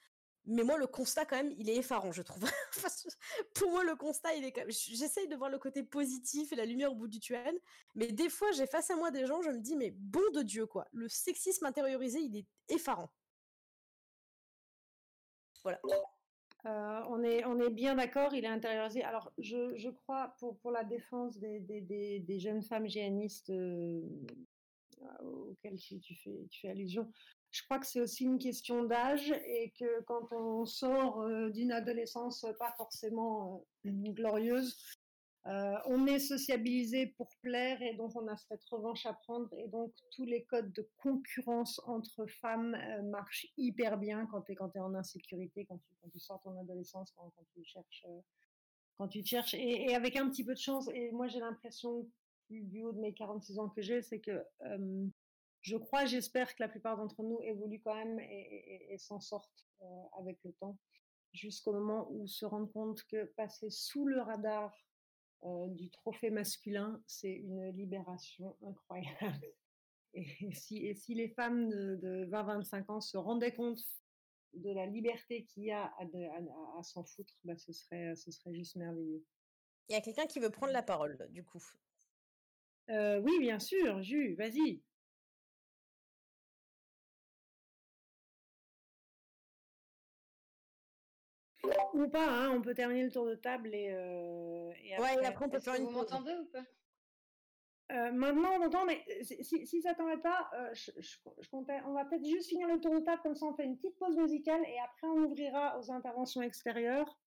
Mais 0.46 0.64
moi, 0.64 0.78
le 0.78 0.88
constat, 0.88 1.26
quand 1.26 1.36
même, 1.36 1.54
il 1.58 1.70
est 1.70 1.76
effarant, 1.76 2.12
je 2.12 2.22
trouve. 2.22 2.44
Pour 3.54 3.72
moi, 3.72 3.84
le 3.84 3.96
constat, 3.96 4.34
il 4.36 4.46
est 4.46 4.52
quand 4.52 4.62
même... 4.62 4.72
J'essaye 4.72 5.28
de 5.28 5.36
voir 5.36 5.50
le 5.50 5.60
côté 5.60 5.84
positif 5.84 6.52
et 6.52 6.56
la 6.56 6.66
lumière 6.66 6.92
au 6.92 6.96
bout 6.96 7.08
du 7.08 7.20
tunnel. 7.20 7.56
Mais 7.96 8.12
des 8.12 8.30
fois, 8.30 8.52
j'ai 8.54 8.66
face 8.66 8.90
à 8.90 8.96
moi 8.96 9.12
des 9.12 9.26
gens, 9.26 9.42
je 9.42 9.52
me 9.52 9.60
dis, 9.60 9.76
mais 9.76 9.92
bon 9.92 10.24
de 10.34 10.42
Dieu, 10.42 10.66
quoi. 10.66 10.88
Le 10.92 11.08
sexisme 11.08 11.66
intériorisé, 11.66 12.20
il 12.20 12.38
est 12.38 12.48
effarant. 12.68 13.12
Voilà. 15.64 15.80
Euh, 16.66 17.02
on, 17.10 17.22
est, 17.24 17.70
bien 17.70 17.96
d'accord, 17.96 18.34
il 18.34 18.44
est 18.44 18.50
intériorisé. 18.50 19.04
Alors, 19.04 19.32
je, 19.38 19.90
crois, 19.90 20.36
pour, 20.40 20.72
la 20.72 20.84
défense 20.84 21.38
des 21.38 22.40
jeunes 22.40 22.64
femmes 22.64 22.88
géanistes 22.88 23.50
euh, 23.50 24.02
auxquelles 25.24 25.80
tu, 25.80 26.00
fais, 26.16 26.70
allusion, 26.70 27.12
je 27.52 27.64
crois 27.64 27.80
que 27.80 27.88
c'est 27.88 28.02
aussi 28.02 28.26
une 28.26 28.38
question 28.38 28.84
d'âge 28.84 29.32
et 29.46 29.74
que 29.80 30.02
quand 30.04 30.32
on 30.32 30.66
sort 30.66 31.22
euh, 31.22 31.50
d'une 31.50 31.72
adolescence 31.72 32.46
pas 32.60 32.74
forcément 32.78 33.66
glorieuse, 33.86 34.78
euh, 35.48 35.76
on 35.86 36.06
est 36.06 36.20
sociabilisé 36.20 37.08
pour 37.18 37.30
plaire 37.42 37.82
et 37.82 37.94
donc 37.96 38.14
on 38.16 38.28
a 38.28 38.36
cette 38.36 38.64
revanche 38.66 39.06
à 39.06 39.14
prendre 39.14 39.48
et 39.54 39.68
donc 39.70 39.94
tous 40.12 40.26
les 40.26 40.44
codes 40.44 40.72
de 40.74 40.88
concurrence 40.98 41.82
entre 41.86 42.26
femmes 42.28 42.76
euh, 42.76 43.02
marchent 43.04 43.48
hyper 43.58 43.98
bien 43.98 44.28
quand 44.28 44.42
tu 44.42 44.52
es, 44.52 44.80
en 44.80 44.94
insécurité, 44.96 45.66
quand 45.66 45.80
tu, 46.12 46.20
sors 46.20 46.42
ton 46.42 46.60
adolescence, 46.60 47.12
quand, 47.16 47.32
tu 47.54 47.64
cherches. 47.64 48.06
Euh, 48.10 48.20
quand 48.98 49.08
tu 49.08 49.24
cherches 49.24 49.54
et, 49.54 49.96
avec 49.96 50.18
un 50.18 50.30
petit 50.30 50.44
peu 50.44 50.54
de 50.54 50.60
chance, 50.60 50.90
et 50.94 51.10
moi 51.12 51.28
j'ai 51.28 51.40
l'impression 51.40 52.06
du, 52.50 52.84
haut 52.84 52.92
de 52.92 53.00
mes 53.00 53.14
46 53.14 53.60
ans 53.60 53.70
que 53.70 53.82
j'ai, 53.82 54.02
c'est 54.02 54.20
que 54.20 54.44
je 55.62 55.76
crois, 55.78 56.06
j'espère 56.06 56.56
que 56.56 56.64
la 56.64 56.70
plupart 56.70 56.98
d'entre 56.98 57.22
nous 57.22 57.42
évoluent 57.44 57.82
quand 57.82 57.96
même 57.96 58.20
et, 58.20 58.94
et 58.94 58.98
s'en 58.98 59.20
sortent 59.20 59.66
avec 60.18 60.38
le 60.44 60.54
temps, 60.54 60.78
jusqu'au 61.34 61.74
moment 61.74 62.08
où 62.12 62.28
se 62.28 62.46
rendent 62.46 62.72
compte 62.72 63.04
que 63.04 63.26
passer 63.36 63.70
sous 63.70 64.06
le 64.06 64.22
radar 64.22 64.74
euh, 65.46 65.68
du 65.70 65.90
trophée 65.90 66.32
masculin, 66.32 67.02
c'est 67.08 67.32
une 67.32 67.70
libération 67.70 68.58
incroyable. 68.62 69.48
Et 70.16 70.56
si, 70.56 70.88
et 70.88 70.96
si 70.96 71.14
les 71.14 71.30
femmes 71.30 71.70
de, 71.70 72.28
20-25 72.32 72.92
ans 72.92 73.00
se 73.00 73.16
rendaient 73.16 73.54
compte 73.54 73.80
de 74.56 74.72
la 74.72 74.88
liberté 74.88 75.46
qu'il 75.46 75.66
y 75.66 75.72
a 75.72 75.94
à, 76.00 76.82
s'en 76.82 77.04
foutre, 77.04 77.36
bah 77.44 77.56
ce, 77.56 77.72
serait, 77.72 78.16
ce 78.16 78.32
serait 78.32 78.56
juste 78.56 78.76
merveilleux. 78.76 79.24
Il 79.88 79.94
y 79.94 79.96
a 79.96 80.02
quelqu'un 80.02 80.26
qui 80.26 80.40
veut 80.40 80.50
prendre 80.50 80.74
la 80.74 80.82
parole, 80.82 81.28
du 81.30 81.46
coup. 81.46 81.64
Euh, 82.90 83.20
oui, 83.20 83.40
bien 83.40 83.60
sûr, 83.60 84.02
Jus, 84.02 84.34
vas-y. 84.36 84.82
Ou 91.94 92.08
pas, 92.08 92.28
hein, 92.28 92.52
on 92.56 92.62
peut 92.62 92.74
terminer 92.74 93.04
le 93.04 93.12
tour 93.12 93.26
de 93.26 93.36
table 93.36 93.76
et, 93.76 93.92
euh, 93.92 94.72
après, 94.98 95.26
après 95.26 95.46
on 95.46 95.50
peut 95.50 95.60
faire 95.60 95.76
une 95.76 95.86
Vous 95.86 95.92
m'entendez 95.92 96.34
ou 96.34 96.46
pas? 96.46 96.64
Euh, 97.92 98.12
maintenant 98.12 98.52
on 98.60 98.66
entend, 98.66 98.86
mais 98.86 99.04
si, 99.24 99.66
si 99.66 99.82
ça 99.82 99.96
t'en 99.96 100.06
pas, 100.20 100.50
euh, 100.54 100.70
je, 100.74 100.92
je, 100.98 101.50
comptais, 101.50 101.82
on 101.88 101.94
va 101.94 102.06
peut-être 102.06 102.26
juste 102.26 102.48
finir 102.50 102.68
le 102.68 102.80
tour 102.80 102.94
de 102.94 103.00
table, 103.00 103.22
comme 103.24 103.36
ça 103.36 103.48
on 103.48 103.54
fait 103.54 103.66
une 103.66 103.78
petite 103.78 103.98
pause 103.98 104.16
musicale 104.16 104.62
et 104.68 104.78
après 104.80 105.08
on 105.08 105.24
ouvrira 105.24 105.78
aux 105.80 105.92
interventions 105.92 106.42
extérieures. 106.42 107.20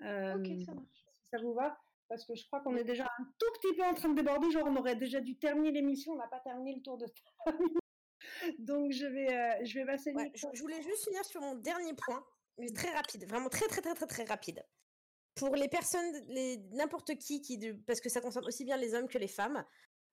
ok, 0.00 0.46
ça 0.64 0.74
marche. 0.74 1.06
Si 1.12 1.26
ça 1.30 1.38
vous 1.38 1.54
va, 1.54 1.78
parce 2.08 2.24
que 2.24 2.34
je 2.34 2.44
crois 2.46 2.60
qu'on 2.60 2.76
est 2.76 2.84
déjà 2.84 3.04
un 3.04 3.24
tout 3.38 3.52
petit 3.60 3.74
peu 3.76 3.84
en 3.84 3.94
train 3.94 4.08
de 4.08 4.14
déborder, 4.14 4.50
genre 4.50 4.66
on 4.66 4.76
aurait 4.76 4.96
déjà 4.96 5.20
dû 5.20 5.38
terminer 5.38 5.72
l'émission, 5.72 6.12
on 6.12 6.16
n'a 6.16 6.28
pas 6.28 6.40
terminé 6.40 6.74
le 6.74 6.82
tour 6.82 6.98
de 6.98 7.06
table. 7.06 7.58
Donc 8.58 8.92
je 8.92 9.06
vais, 9.06 9.64
je 9.64 9.78
vais 9.78 9.86
passer. 9.86 10.12
Ouais, 10.12 10.32
je 10.34 10.60
voulais 10.60 10.82
juste 10.82 11.04
finir 11.04 11.24
sur 11.24 11.40
mon 11.40 11.54
dernier 11.54 11.94
point 11.94 12.24
très 12.74 12.90
rapide, 12.90 13.28
vraiment 13.28 13.48
très 13.48 13.66
très 13.68 13.82
très 13.82 13.94
très 13.94 14.06
très 14.06 14.24
rapide. 14.24 14.64
Pour 15.34 15.54
les 15.54 15.68
personnes, 15.68 16.12
les 16.28 16.58
n'importe 16.72 17.16
qui 17.16 17.40
qui 17.40 17.58
parce 17.86 18.00
que 18.00 18.08
ça 18.08 18.20
concerne 18.20 18.46
aussi 18.46 18.64
bien 18.64 18.76
les 18.76 18.94
hommes 18.94 19.08
que 19.08 19.18
les 19.18 19.28
femmes, 19.28 19.64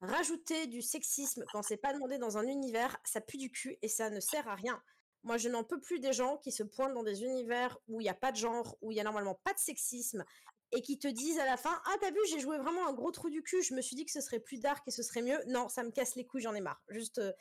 rajouter 0.01 0.67
du 0.67 0.81
sexisme 0.81 1.43
quand 1.51 1.63
c'est 1.63 1.77
pas 1.77 1.93
demandé 1.93 2.17
dans 2.17 2.37
un 2.37 2.47
univers, 2.47 2.97
ça 3.03 3.21
pue 3.21 3.37
du 3.37 3.51
cul 3.51 3.77
et 3.81 3.87
ça 3.87 4.09
ne 4.09 4.19
sert 4.19 4.47
à 4.47 4.55
rien. 4.55 4.81
Moi, 5.23 5.37
je 5.37 5.49
n'en 5.49 5.63
peux 5.63 5.81
plus 5.81 5.99
des 5.99 6.13
gens 6.13 6.37
qui 6.37 6.51
se 6.51 6.61
pointent 6.61 6.93
dans 6.93 7.03
des 7.03 7.23
univers 7.23 7.79
où 7.87 7.99
il 7.99 8.03
n'y 8.03 8.09
a 8.09 8.13
pas 8.13 8.31
de 8.31 8.37
genre, 8.37 8.77
où 8.81 8.91
il 8.91 8.97
y 8.97 8.99
a 8.99 9.03
normalement 9.03 9.33
pas 9.43 9.53
de 9.53 9.59
sexisme, 9.59 10.23
et 10.75 10.81
qui 10.81 10.99
te 10.99 11.07
disent 11.07 11.39
à 11.39 11.45
la 11.45 11.57
fin 11.57 11.81
Ah, 11.85 11.95
t'as 11.99 12.11
vu, 12.11 12.19
j'ai 12.29 12.39
joué 12.39 12.57
vraiment 12.57 12.87
un 12.87 12.93
gros 12.93 13.11
trou 13.11 13.29
du 13.29 13.41
cul, 13.41 13.61
je 13.63 13.73
me 13.73 13.81
suis 13.81 13.95
dit 13.95 14.05
que 14.05 14.11
ce 14.11 14.21
serait 14.21 14.39
plus 14.39 14.59
dark 14.59 14.87
et 14.87 14.91
ce 14.91 15.03
serait 15.03 15.21
mieux. 15.21 15.39
Non, 15.47 15.69
ça 15.69 15.83
me 15.83 15.91
casse 15.91 16.15
les 16.15 16.25
couilles, 16.25 16.41
j'en 16.41 16.55
ai 16.55 16.61
marre. 16.61 16.81
Juste. 16.89 17.19
Euh, 17.19 17.31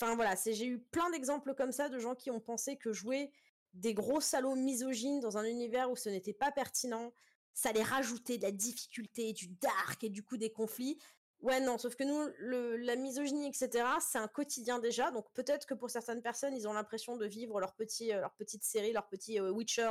enfin 0.00 0.14
voilà, 0.16 0.34
j'ai 0.44 0.66
eu 0.66 0.78
plein 0.78 1.10
d'exemples 1.10 1.54
comme 1.54 1.72
ça 1.72 1.88
de 1.88 1.98
gens 1.98 2.14
qui 2.14 2.30
ont 2.30 2.40
pensé 2.40 2.76
que 2.76 2.92
jouer 2.92 3.30
des 3.74 3.94
gros 3.94 4.20
salauds 4.20 4.54
misogynes 4.54 5.20
dans 5.20 5.36
un 5.36 5.44
univers 5.44 5.90
où 5.90 5.96
ce 5.96 6.08
n'était 6.08 6.32
pas 6.32 6.52
pertinent, 6.52 7.12
ça 7.52 7.70
allait 7.70 7.82
rajouter 7.82 8.38
de 8.38 8.42
la 8.42 8.52
difficulté, 8.52 9.32
du 9.32 9.48
dark 9.48 10.02
et 10.04 10.10
du 10.10 10.22
coup 10.22 10.36
des 10.36 10.50
conflits. 10.50 10.98
Ouais, 11.40 11.60
non, 11.60 11.76
sauf 11.76 11.94
que 11.94 12.04
nous, 12.04 12.30
la 12.78 12.96
misogynie, 12.96 13.48
etc., 13.48 13.86
c'est 14.00 14.18
un 14.18 14.28
quotidien 14.28 14.78
déjà. 14.78 15.10
Donc 15.10 15.26
peut-être 15.34 15.66
que 15.66 15.74
pour 15.74 15.90
certaines 15.90 16.22
personnes, 16.22 16.54
ils 16.54 16.66
ont 16.66 16.72
l'impression 16.72 17.16
de 17.16 17.26
vivre 17.26 17.60
leur, 17.60 17.74
petit, 17.74 18.12
euh, 18.12 18.20
leur 18.20 18.34
petite 18.34 18.64
série, 18.64 18.92
leur 18.92 19.08
petit 19.08 19.38
euh, 19.38 19.50
Witcher 19.50 19.90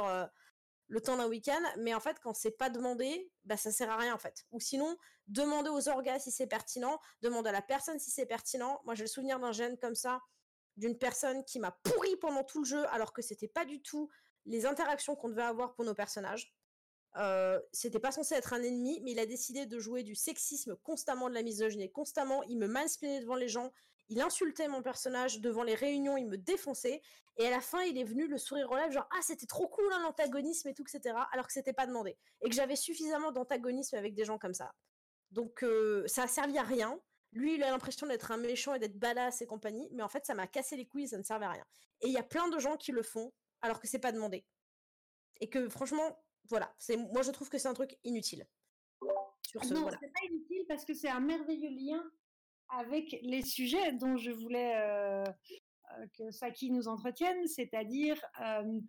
le 0.93 1.01
temps 1.01 1.17
d'un 1.17 1.27
week-end. 1.27 1.61
Mais 1.79 1.93
en 1.95 1.99
fait, 1.99 2.19
quand 2.19 2.35
c'est 2.35 2.51
pas 2.51 2.69
demandé, 2.69 3.31
bah, 3.45 3.57
ça 3.57 3.71
sert 3.71 3.89
à 3.89 3.97
rien 3.97 4.13
en 4.13 4.19
fait. 4.19 4.45
Ou 4.51 4.59
sinon, 4.59 4.95
demander 5.27 5.69
aux 5.69 5.89
orgas 5.89 6.19
si 6.19 6.31
c'est 6.31 6.45
pertinent, 6.45 6.99
demander 7.21 7.49
à 7.49 7.51
la 7.51 7.63
personne 7.63 7.99
si 7.99 8.11
c'est 8.11 8.27
pertinent. 8.27 8.79
Moi, 8.85 8.93
j'ai 8.93 9.03
le 9.03 9.09
souvenir 9.09 9.39
d'un 9.39 9.51
gène 9.51 9.77
comme 9.77 9.95
ça 9.95 10.21
d'une 10.77 10.97
personne 10.97 11.43
qui 11.45 11.59
m'a 11.59 11.71
pourri 11.83 12.15
pendant 12.17 12.43
tout 12.43 12.59
le 12.59 12.65
jeu 12.65 12.87
alors 12.89 13.13
que 13.13 13.21
c'était 13.21 13.47
pas 13.47 13.65
du 13.65 13.81
tout 13.81 14.09
les 14.45 14.65
interactions 14.65 15.15
qu'on 15.15 15.29
devait 15.29 15.43
avoir 15.43 15.73
pour 15.73 15.83
nos 15.83 15.93
personnages. 15.95 16.55
Euh, 17.17 17.59
c'était 17.71 17.99
pas 17.99 18.11
censé 18.11 18.35
être 18.35 18.53
un 18.53 18.61
ennemi, 18.61 18.99
mais 19.03 19.11
il 19.11 19.19
a 19.19 19.25
décidé 19.25 19.65
de 19.65 19.79
jouer 19.79 20.03
du 20.03 20.15
sexisme 20.15 20.75
constamment, 20.83 21.29
de 21.29 21.35
la 21.35 21.43
misogynie 21.43 21.91
constamment. 21.91 22.43
Il 22.43 22.57
me 22.57 22.67
mansplainait 22.67 23.21
devant 23.21 23.35
les 23.35 23.47
gens, 23.47 23.71
il 24.13 24.21
insultait 24.21 24.67
mon 24.67 24.83
personnage 24.83 25.39
devant 25.41 25.63
les 25.63 25.73
réunions, 25.73 26.17
il 26.17 26.27
me 26.27 26.37
défonçait. 26.37 27.01
Et 27.37 27.47
à 27.47 27.49
la 27.49 27.61
fin, 27.61 27.81
il 27.81 27.97
est 27.97 28.03
venu 28.03 28.27
le 28.27 28.37
sourire 28.37 28.69
relève, 28.69 28.91
genre 28.91 29.09
ah 29.09 29.21
c'était 29.23 29.47
trop 29.47 29.67
cool 29.67 29.91
hein, 29.91 30.03
l'antagonisme 30.03 30.67
et 30.67 30.75
tout, 30.75 30.83
etc. 30.83 31.15
Alors 31.31 31.47
que 31.47 31.53
c'était 31.53 31.73
pas 31.73 31.87
demandé 31.87 32.15
et 32.41 32.49
que 32.49 32.53
j'avais 32.53 32.75
suffisamment 32.75 33.31
d'antagonisme 33.31 33.95
avec 33.95 34.13
des 34.13 34.23
gens 34.23 34.37
comme 34.37 34.53
ça. 34.53 34.71
Donc 35.31 35.63
euh, 35.63 36.05
ça 36.05 36.23
a 36.23 36.27
servi 36.27 36.59
à 36.59 36.63
rien. 36.63 36.99
Lui, 37.31 37.55
il 37.55 37.63
a 37.63 37.71
l'impression 37.71 38.05
d'être 38.05 38.29
un 38.29 38.37
méchant 38.37 38.75
et 38.75 38.79
d'être 38.79 38.99
badass 38.99 39.41
et 39.41 39.47
compagnie, 39.47 39.89
mais 39.93 40.03
en 40.03 40.09
fait, 40.09 40.23
ça 40.27 40.35
m'a 40.35 40.45
cassé 40.45 40.75
les 40.75 40.85
couilles, 40.85 41.07
ça 41.07 41.17
ne 41.17 41.23
servait 41.23 41.47
à 41.47 41.51
rien. 41.51 41.65
Et 42.01 42.07
il 42.07 42.13
y 42.13 42.17
a 42.17 42.23
plein 42.23 42.47
de 42.49 42.59
gens 42.59 42.77
qui 42.77 42.91
le 42.91 43.01
font, 43.01 43.33
alors 43.63 43.79
que 43.79 43.87
c'est 43.87 43.97
pas 43.97 44.11
demandé. 44.11 44.45
Et 45.41 45.49
que 45.49 45.69
franchement, 45.69 46.23
voilà, 46.49 46.71
c'est 46.77 46.97
moi 46.97 47.23
je 47.23 47.31
trouve 47.31 47.49
que 47.49 47.57
c'est 47.57 47.67
un 47.67 47.73
truc 47.73 47.97
inutile. 48.03 48.45
sur 49.47 49.65
ce. 49.65 49.73
Non, 49.73 49.81
voilà. 49.81 49.97
c'est 49.99 50.13
pas 50.13 50.27
inutile 50.29 50.65
parce 50.67 50.85
que 50.85 50.93
c'est 50.93 51.09
un 51.09 51.19
merveilleux 51.19 51.71
lien 51.71 52.03
avec 52.77 53.17
les 53.21 53.41
sujets 53.43 53.93
dont 53.93 54.17
je 54.17 54.31
voulais 54.31 54.73
euh, 54.75 55.23
euh, 55.23 56.07
que 56.17 56.31
Saki 56.31 56.71
nous 56.71 56.87
entretienne, 56.87 57.47
c'est-à-dire 57.47 58.19
euh, 58.41 58.79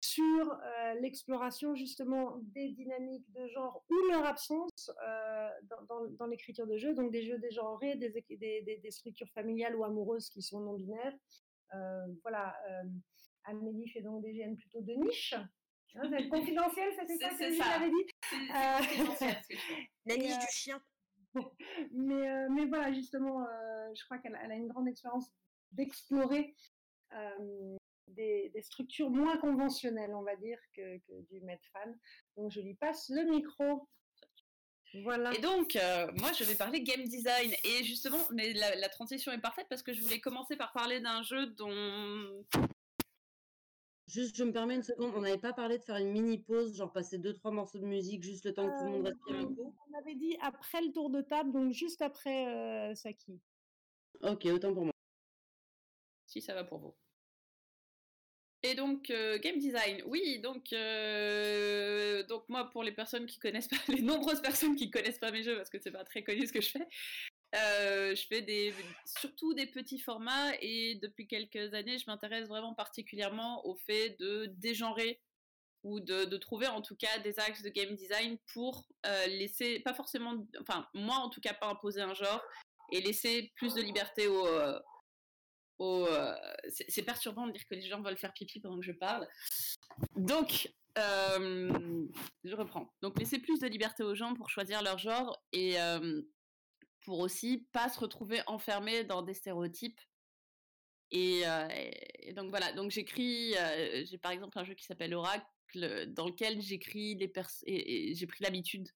sur 0.00 0.52
euh, 0.52 0.94
l'exploration 1.00 1.74
justement 1.74 2.36
des 2.54 2.68
dynamiques 2.72 3.30
de 3.32 3.46
genre 3.48 3.82
ou 3.90 3.94
leur 4.10 4.26
absence 4.26 4.90
euh, 5.06 5.48
dans, 5.64 5.82
dans- 5.88 6.10
dans 6.18 6.26
l'écriture 6.26 6.66
de 6.66 6.76
jeux, 6.76 6.94
donc 6.94 7.10
des 7.10 7.22
jeux 7.22 7.38
dégenrés, 7.38 7.96
des, 7.96 8.10
des, 8.10 8.62
des- 8.62 8.78
des 8.82 8.90
structures 8.90 9.30
familiales 9.30 9.74
ou 9.76 9.84
amoureuses 9.84 10.28
qui 10.28 10.42
sont 10.42 10.60
non 10.60 10.74
binaires. 10.74 11.14
Euh, 11.74 12.06
voilà, 12.22 12.54
euh, 12.70 12.82
Amélie 13.44 13.88
fait 13.88 14.02
donc 14.02 14.22
des 14.22 14.32
GN 14.34 14.54
plutôt 14.56 14.80
de 14.82 14.92
niche. 14.94 15.34
Hein, 15.96 16.10
c'est 16.10 16.28
confidentiel, 16.28 16.92
ça 16.96 17.02
C'est- 17.06 17.52
ça. 17.54 17.64
avait 17.76 17.88
dit? 17.90 18.06
C'est- 18.28 18.36
c'est 18.36 18.52
Euh, 18.52 18.78
confidentiel, 18.78 19.36
ce 19.42 19.48
que 19.48 19.56
fais. 19.56 19.88
La 20.06 20.16
niche 20.16 20.32
euh, 20.32 20.38
du 20.38 20.46
chien. 20.52 20.82
Mais, 21.92 22.28
euh, 22.28 22.48
mais 22.50 22.66
voilà, 22.66 22.92
justement, 22.92 23.42
euh, 23.42 23.94
je 23.94 24.04
crois 24.04 24.18
qu'elle 24.18 24.38
elle 24.42 24.52
a 24.52 24.54
une 24.54 24.68
grande 24.68 24.88
expérience 24.88 25.30
d'explorer 25.72 26.54
euh, 27.12 27.76
des, 28.08 28.50
des 28.54 28.62
structures 28.62 29.10
moins 29.10 29.36
conventionnelles, 29.38 30.14
on 30.14 30.22
va 30.22 30.36
dire, 30.36 30.58
que, 30.74 30.98
que 30.98 31.20
du 31.30 31.40
Medfan. 31.40 31.94
Donc, 32.36 32.50
je 32.50 32.60
lui 32.60 32.74
passe 32.74 33.08
le 33.08 33.24
micro. 33.30 33.88
Voilà. 35.02 35.32
Et 35.34 35.40
donc, 35.40 35.74
euh, 35.74 36.06
moi, 36.18 36.30
je 36.32 36.44
vais 36.44 36.54
parler 36.54 36.80
game 36.82 37.04
design. 37.04 37.52
Et 37.64 37.82
justement, 37.82 38.18
mais 38.30 38.52
la, 38.52 38.76
la 38.76 38.88
transition 38.88 39.32
est 39.32 39.40
parfaite 39.40 39.66
parce 39.68 39.82
que 39.82 39.92
je 39.92 40.00
voulais 40.00 40.20
commencer 40.20 40.56
par 40.56 40.72
parler 40.72 41.00
d'un 41.00 41.22
jeu 41.22 41.46
dont. 41.46 42.44
Juste, 44.06 44.36
je 44.36 44.44
me 44.44 44.52
permets 44.52 44.74
une 44.74 44.82
seconde, 44.82 45.12
on 45.16 45.22
n'avait 45.22 45.38
pas 45.38 45.54
parlé 45.54 45.78
de 45.78 45.82
faire 45.82 45.96
une 45.96 46.10
mini 46.10 46.38
pause, 46.38 46.76
genre 46.76 46.92
passer 46.92 47.18
deux 47.18 47.32
trois 47.32 47.50
morceaux 47.50 47.78
de 47.78 47.86
musique, 47.86 48.22
juste 48.22 48.44
le 48.44 48.52
temps 48.52 48.68
que 48.68 48.78
tout 48.78 48.84
le 48.84 48.90
monde 48.90 49.06
respire 49.06 49.36
un 49.36 49.46
coup. 49.46 49.74
on 49.90 49.98
avait 49.98 50.14
dit 50.14 50.36
après 50.42 50.82
le 50.82 50.92
tour 50.92 51.08
de 51.08 51.22
table, 51.22 51.52
donc 51.52 51.72
juste 51.72 52.02
après 52.02 52.46
euh, 52.48 52.94
Saki. 52.94 53.40
Ok, 54.22 54.44
autant 54.46 54.74
pour 54.74 54.84
moi. 54.84 54.92
Si 56.26 56.42
ça 56.42 56.54
va 56.54 56.64
pour 56.64 56.78
vous. 56.78 56.94
Et 58.62 58.74
donc, 58.74 59.10
euh, 59.10 59.38
game 59.40 59.58
design, 59.58 60.02
oui, 60.06 60.38
donc, 60.40 60.72
euh, 60.72 62.22
donc 62.24 62.48
moi, 62.48 62.70
pour 62.70 62.82
les 62.82 62.92
personnes 62.92 63.26
qui 63.26 63.38
connaissent 63.38 63.68
pas, 63.68 63.76
les 63.88 64.00
nombreuses 64.00 64.40
personnes 64.40 64.74
qui 64.74 64.90
connaissent 64.90 65.18
pas 65.18 65.30
mes 65.30 65.42
jeux, 65.42 65.56
parce 65.56 65.68
que 65.68 65.78
c'est 65.78 65.90
pas 65.90 66.02
très 66.02 66.24
connu 66.24 66.46
ce 66.46 66.52
que 66.52 66.62
je 66.62 66.70
fais, 66.70 66.86
euh, 67.54 68.14
je 68.14 68.26
fais 68.26 68.44
surtout 69.04 69.54
des 69.54 69.66
petits 69.66 70.00
formats 70.00 70.52
et 70.60 70.96
depuis 70.96 71.26
quelques 71.26 71.72
années, 71.74 71.98
je 71.98 72.04
m'intéresse 72.06 72.48
vraiment 72.48 72.74
particulièrement 72.74 73.64
au 73.66 73.76
fait 73.76 74.16
de 74.18 74.46
dégenrer 74.56 75.20
ou 75.84 76.00
de, 76.00 76.36
trouver 76.38 76.66
en 76.66 76.80
tout 76.80 76.96
cas 76.96 77.18
des 77.18 77.38
axes 77.38 77.62
de 77.62 77.68
game 77.68 77.94
design 77.94 78.38
pour 78.52 78.86
euh, 79.06 79.26
laisser, 79.26 79.80
pas 79.80 79.94
forcément, 79.94 80.34
enfin, 80.60 80.88
moi 80.94 81.16
en 81.16 81.28
tout 81.28 81.40
cas, 81.40 81.52
pas 81.52 81.68
imposer 81.68 82.00
un 82.00 82.14
genre 82.14 82.42
et 82.90 83.00
laisser 83.00 83.52
plus 83.56 83.74
de 83.74 83.82
liberté 83.82 84.26
aux, 84.26 84.46
euh, 84.46 86.34
c'est 86.68 87.02
perturbant 87.02 87.46
de 87.46 87.52
dire 87.52 87.66
que 87.68 87.74
les 87.74 87.82
gens 87.82 88.00
veulent 88.00 88.16
faire 88.16 88.32
pipi 88.32 88.60
pendant 88.60 88.78
que 88.78 88.86
je 88.86 88.92
parle. 88.92 89.28
Donc, 90.16 90.72
je 90.96 92.54
reprends. 92.56 92.92
Donc, 93.02 93.18
laisser 93.18 93.38
plus 93.38 93.60
de 93.60 93.66
liberté 93.66 94.02
aux 94.02 94.14
gens 94.14 94.34
pour 94.34 94.48
choisir 94.48 94.82
leur 94.82 94.98
genre 94.98 95.42
et 95.52 95.76
pour 97.04 97.20
aussi 97.20 97.68
pas 97.72 97.88
se 97.88 98.00
retrouver 98.00 98.40
enfermés 98.46 99.04
dans 99.04 99.22
des 99.22 99.34
stéréotypes. 99.34 100.00
Et, 101.10 101.46
euh, 101.46 101.68
et- 101.70 102.32
donc 102.32 102.50
voilà. 102.50 102.72
Donc 102.72 102.90
j'écris. 102.90 103.54
euh, 103.56 104.04
j'ai 104.04 104.18
par 104.18 104.32
exemple 104.32 104.58
un 104.58 104.64
jeu 104.64 104.74
qui 104.74 104.84
s'appelle 104.84 105.14
Oracle 105.14 105.46
dans 106.08 106.26
lequel 106.26 106.60
j'écris 106.60 107.14
les 107.16 107.28
pers 107.28 107.48
et, 107.66 108.10
et 108.10 108.14
j'ai 108.14 108.26
pris 108.26 108.44
l'habitude 108.44 108.88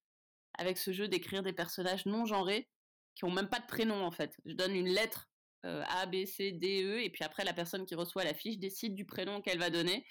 avec 0.54 0.78
ce 0.78 0.92
jeu 0.92 1.08
d'écrire 1.08 1.42
des 1.42 1.52
personnages 1.52 2.06
non 2.06 2.24
genrés 2.24 2.68
qui 3.14 3.24
ont 3.24 3.30
même 3.32 3.48
pas 3.48 3.60
de 3.60 3.66
prénom 3.66 4.04
en 4.04 4.10
fait. 4.10 4.32
Je 4.44 4.54
donne 4.54 4.74
une 4.74 4.88
lettre 4.88 5.28
euh, 5.66 5.82
A, 5.88 6.06
B, 6.06 6.24
C, 6.24 6.52
D, 6.52 6.84
E, 6.84 7.02
et 7.02 7.10
puis 7.10 7.24
après 7.24 7.44
la 7.44 7.52
personne 7.52 7.84
qui 7.84 7.94
reçoit 7.94 8.24
la 8.24 8.34
fiche 8.34 8.58
décide 8.58 8.94
du 8.94 9.04
prénom 9.04 9.40
qu'elle 9.42 9.58
va 9.58 9.70
donner 9.70 10.04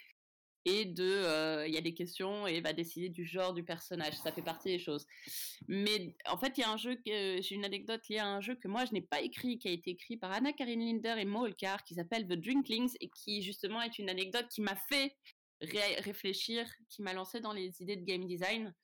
et 0.67 0.83
de, 0.83 1.03
euh, 1.03 1.65
il 1.65 1.73
y 1.73 1.77
a 1.77 1.81
des 1.81 1.93
questions 1.93 2.45
et 2.45 2.59
va 2.59 2.73
décider 2.73 3.07
du 3.07 3.25
genre 3.25 3.53
du 3.53 3.63
personnage. 3.63 4.15
Ça 4.15 4.33
fait 4.33 4.41
partie 4.41 4.67
des 4.67 4.79
choses. 4.79 5.07
Mais 5.69 6.13
en 6.27 6.37
fait, 6.37 6.57
il 6.57 6.61
y 6.61 6.63
a 6.65 6.71
un 6.71 6.75
jeu 6.77 6.95
que 6.95 7.41
j'ai 7.41 7.55
une 7.55 7.63
anecdote 7.63 8.01
liée 8.09 8.17
à 8.17 8.27
un 8.27 8.41
jeu 8.41 8.55
que 8.55 8.67
moi 8.67 8.83
je 8.83 8.91
n'ai 8.91 9.01
pas 9.01 9.21
écrit, 9.21 9.57
qui 9.59 9.69
a 9.69 9.71
été 9.71 9.91
écrit 9.91 10.17
par 10.17 10.31
Anna 10.33 10.51
Karin 10.51 10.79
Linder 10.79 11.15
et 11.17 11.25
Mo 11.25 11.45
Olkar, 11.45 11.85
qui 11.85 11.95
s'appelle 11.95 12.27
The 12.27 12.33
Drinklings 12.33 12.97
et 12.99 13.09
qui 13.09 13.41
justement 13.41 13.81
est 13.81 13.97
une 13.97 14.09
anecdote 14.09 14.47
qui 14.49 14.59
m'a 14.61 14.75
fait 14.75 15.15
ré- 15.61 16.01
réfléchir, 16.01 16.69
qui 16.89 17.01
m'a 17.01 17.13
lancé 17.13 17.39
dans 17.39 17.53
les 17.53 17.81
idées 17.81 17.95
de 17.95 18.03
game 18.03 18.27
design 18.27 18.75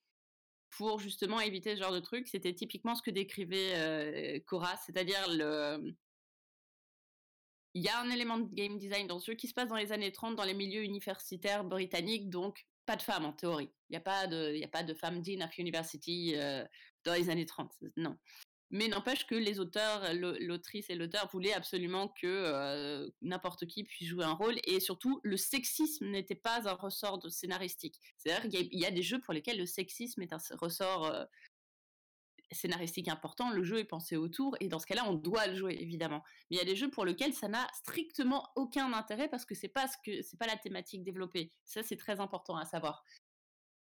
pour 0.78 1.00
justement 1.02 1.42
éviter 1.42 1.76
ce 1.76 1.82
genre 1.82 1.92
de 1.92 2.00
truc. 2.00 2.30
C'était 2.30 2.54
typiquement 2.54 2.96
ce 2.96 3.02
que 3.02 3.12
décrivait 3.12 3.74
euh, 3.76 4.40
Cora, 4.46 4.78
c'est-à-dire 4.86 5.24
le 5.30 5.94
il 7.74 7.82
y 7.84 7.90
a 7.90 8.00
un 8.00 8.10
élément 8.10 8.38
de 8.38 8.54
game 8.54 8.78
design 8.78 9.08
dans 9.08 9.20
ce 9.20 9.32
jeu 9.32 9.36
qui 9.36 9.48
se 9.48 9.54
passe 9.54 9.68
dans 9.70 9.76
les 9.76 9.92
années 9.92 10.12
30 10.12 10.36
dans 10.36 10.44
les 10.44 10.54
milieux 10.54 10.84
universitaires 10.84 11.64
britanniques, 11.64 12.30
donc 12.30 12.66
pas 12.86 12.96
de 12.96 13.02
femmes 13.02 13.26
en 13.26 13.34
théorie. 13.34 13.72
Il 13.90 13.94
n'y 13.94 13.98
a, 13.98 14.02
pas 14.02 14.28
de- 14.28 14.86
de 14.88 14.94
femmes 14.94 15.22
dean 15.22 15.42
of 15.46 15.58
university 15.58 16.34
euh, 16.36 16.66
dans 17.04 17.14
les 17.14 17.30
années 17.30 17.46
30, 17.46 17.72
non. 17.98 18.18
Mais 18.76 18.88
n'empêche 18.88 19.28
que 19.28 19.36
les 19.36 19.60
auteurs, 19.60 20.14
l'au- 20.16 20.36
l'autrice 20.40 20.90
et 20.90 20.96
l'auteur 20.96 21.30
voulaient 21.32 21.54
absolument 21.54 22.08
que 22.08 22.26
euh, 22.28 23.08
n'importe 23.22 23.68
qui 23.68 23.84
puisse 23.84 24.08
jouer 24.08 24.26
un 24.26 24.34
rôle 24.34 24.56
et 24.66 24.80
surtout 24.80 25.20
le 25.24 25.38
sexisme 25.38 26.08
n'était 26.08 26.34
pas 26.36 26.68
un 26.68 26.74
ressort 26.74 27.20
scénaristique. 27.32 28.00
C'est-à-dire 28.18 28.50
qu'il 28.50 28.80
y 28.80 28.86
a- 28.86 28.92
des 28.92 29.04
jeux 29.04 29.20
pour 29.22 29.34
lesquels 29.34 29.60
le 29.60 29.68
sexisme 29.68 30.22
est 30.24 30.34
un 30.34 30.40
ressort 30.60 31.06
euh, 31.06 31.24
scénaristique 32.54 33.08
important, 33.08 33.50
le 33.52 33.64
jeu 33.64 33.80
est 33.80 33.86
pensé 33.86 34.18
autour, 34.18 34.56
et 34.60 34.68
dans 34.68 34.80
ce 34.80 34.86
cas-là, 34.86 35.04
on 35.08 35.14
doit 35.14 35.48
le 35.48 35.56
jouer, 35.56 35.78
évidemment. 35.80 36.24
Mais 36.50 36.58
il 36.58 36.60
y 36.60 36.62
a 36.62 36.66
des 36.66 36.76
jeux 36.76 36.90
pour 36.90 37.06
lesquels 37.06 37.34
ça 37.34 37.48
n'a 37.48 37.68
strictement 37.74 38.50
aucun 38.56 38.94
intérêt 38.94 39.28
parce 39.30 39.46
que 39.46 39.56
c'est 39.56 39.68
pas 39.68 39.88
ce 39.88 39.98
que 40.04 40.22
c'est 40.22 40.38
pas 40.38 40.48
la 40.48 40.58
thématique 40.58 41.04
développée. 41.04 41.52
Ça, 41.66 41.84
c'est 41.84 41.98
très 41.98 42.20
important 42.20 42.56
à 42.56 42.66
savoir. 42.66 43.04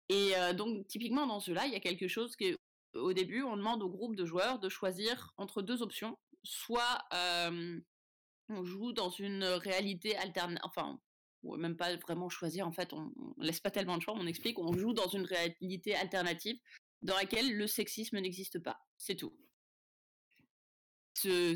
Et 0.08 0.36
euh, 0.36 0.52
donc, 0.52 0.86
typiquement, 0.86 1.26
dans 1.26 1.40
ce 1.40 1.50
jeu-là, 1.50 1.66
il 1.66 1.72
y 1.72 1.76
a 1.76 1.80
quelque 1.80 2.08
chose 2.08 2.36
que, 2.36 2.56
au 2.94 3.12
début, 3.12 3.42
on 3.42 3.56
demande 3.56 3.82
au 3.82 3.88
groupe 3.88 4.16
de 4.16 4.24
joueurs 4.24 4.58
de 4.58 4.68
choisir 4.68 5.32
entre 5.36 5.62
deux 5.62 5.82
options. 5.82 6.16
Soit 6.44 7.04
euh, 7.12 7.80
on 8.48 8.64
joue 8.64 8.92
dans 8.92 9.10
une 9.10 9.44
réalité 9.44 10.16
alternative, 10.16 10.62
enfin, 10.64 11.00
ou 11.42 11.56
même 11.56 11.76
pas 11.76 11.94
vraiment 11.96 12.28
choisir, 12.28 12.66
en 12.66 12.72
fait, 12.72 12.92
on, 12.92 13.12
on 13.16 13.42
laisse 13.42 13.60
pas 13.60 13.70
tellement 13.70 13.96
de 13.96 14.02
choix, 14.02 14.14
on 14.16 14.26
explique, 14.26 14.58
on 14.58 14.72
joue 14.76 14.92
dans 14.92 15.08
une 15.08 15.24
réalité 15.24 15.94
alternative 15.94 16.58
dans 17.02 17.16
laquelle 17.16 17.56
le 17.56 17.66
sexisme 17.66 18.18
n'existe 18.18 18.58
pas. 18.58 18.78
C'est 18.96 19.16
tout. 19.16 19.36
Ce 21.14 21.54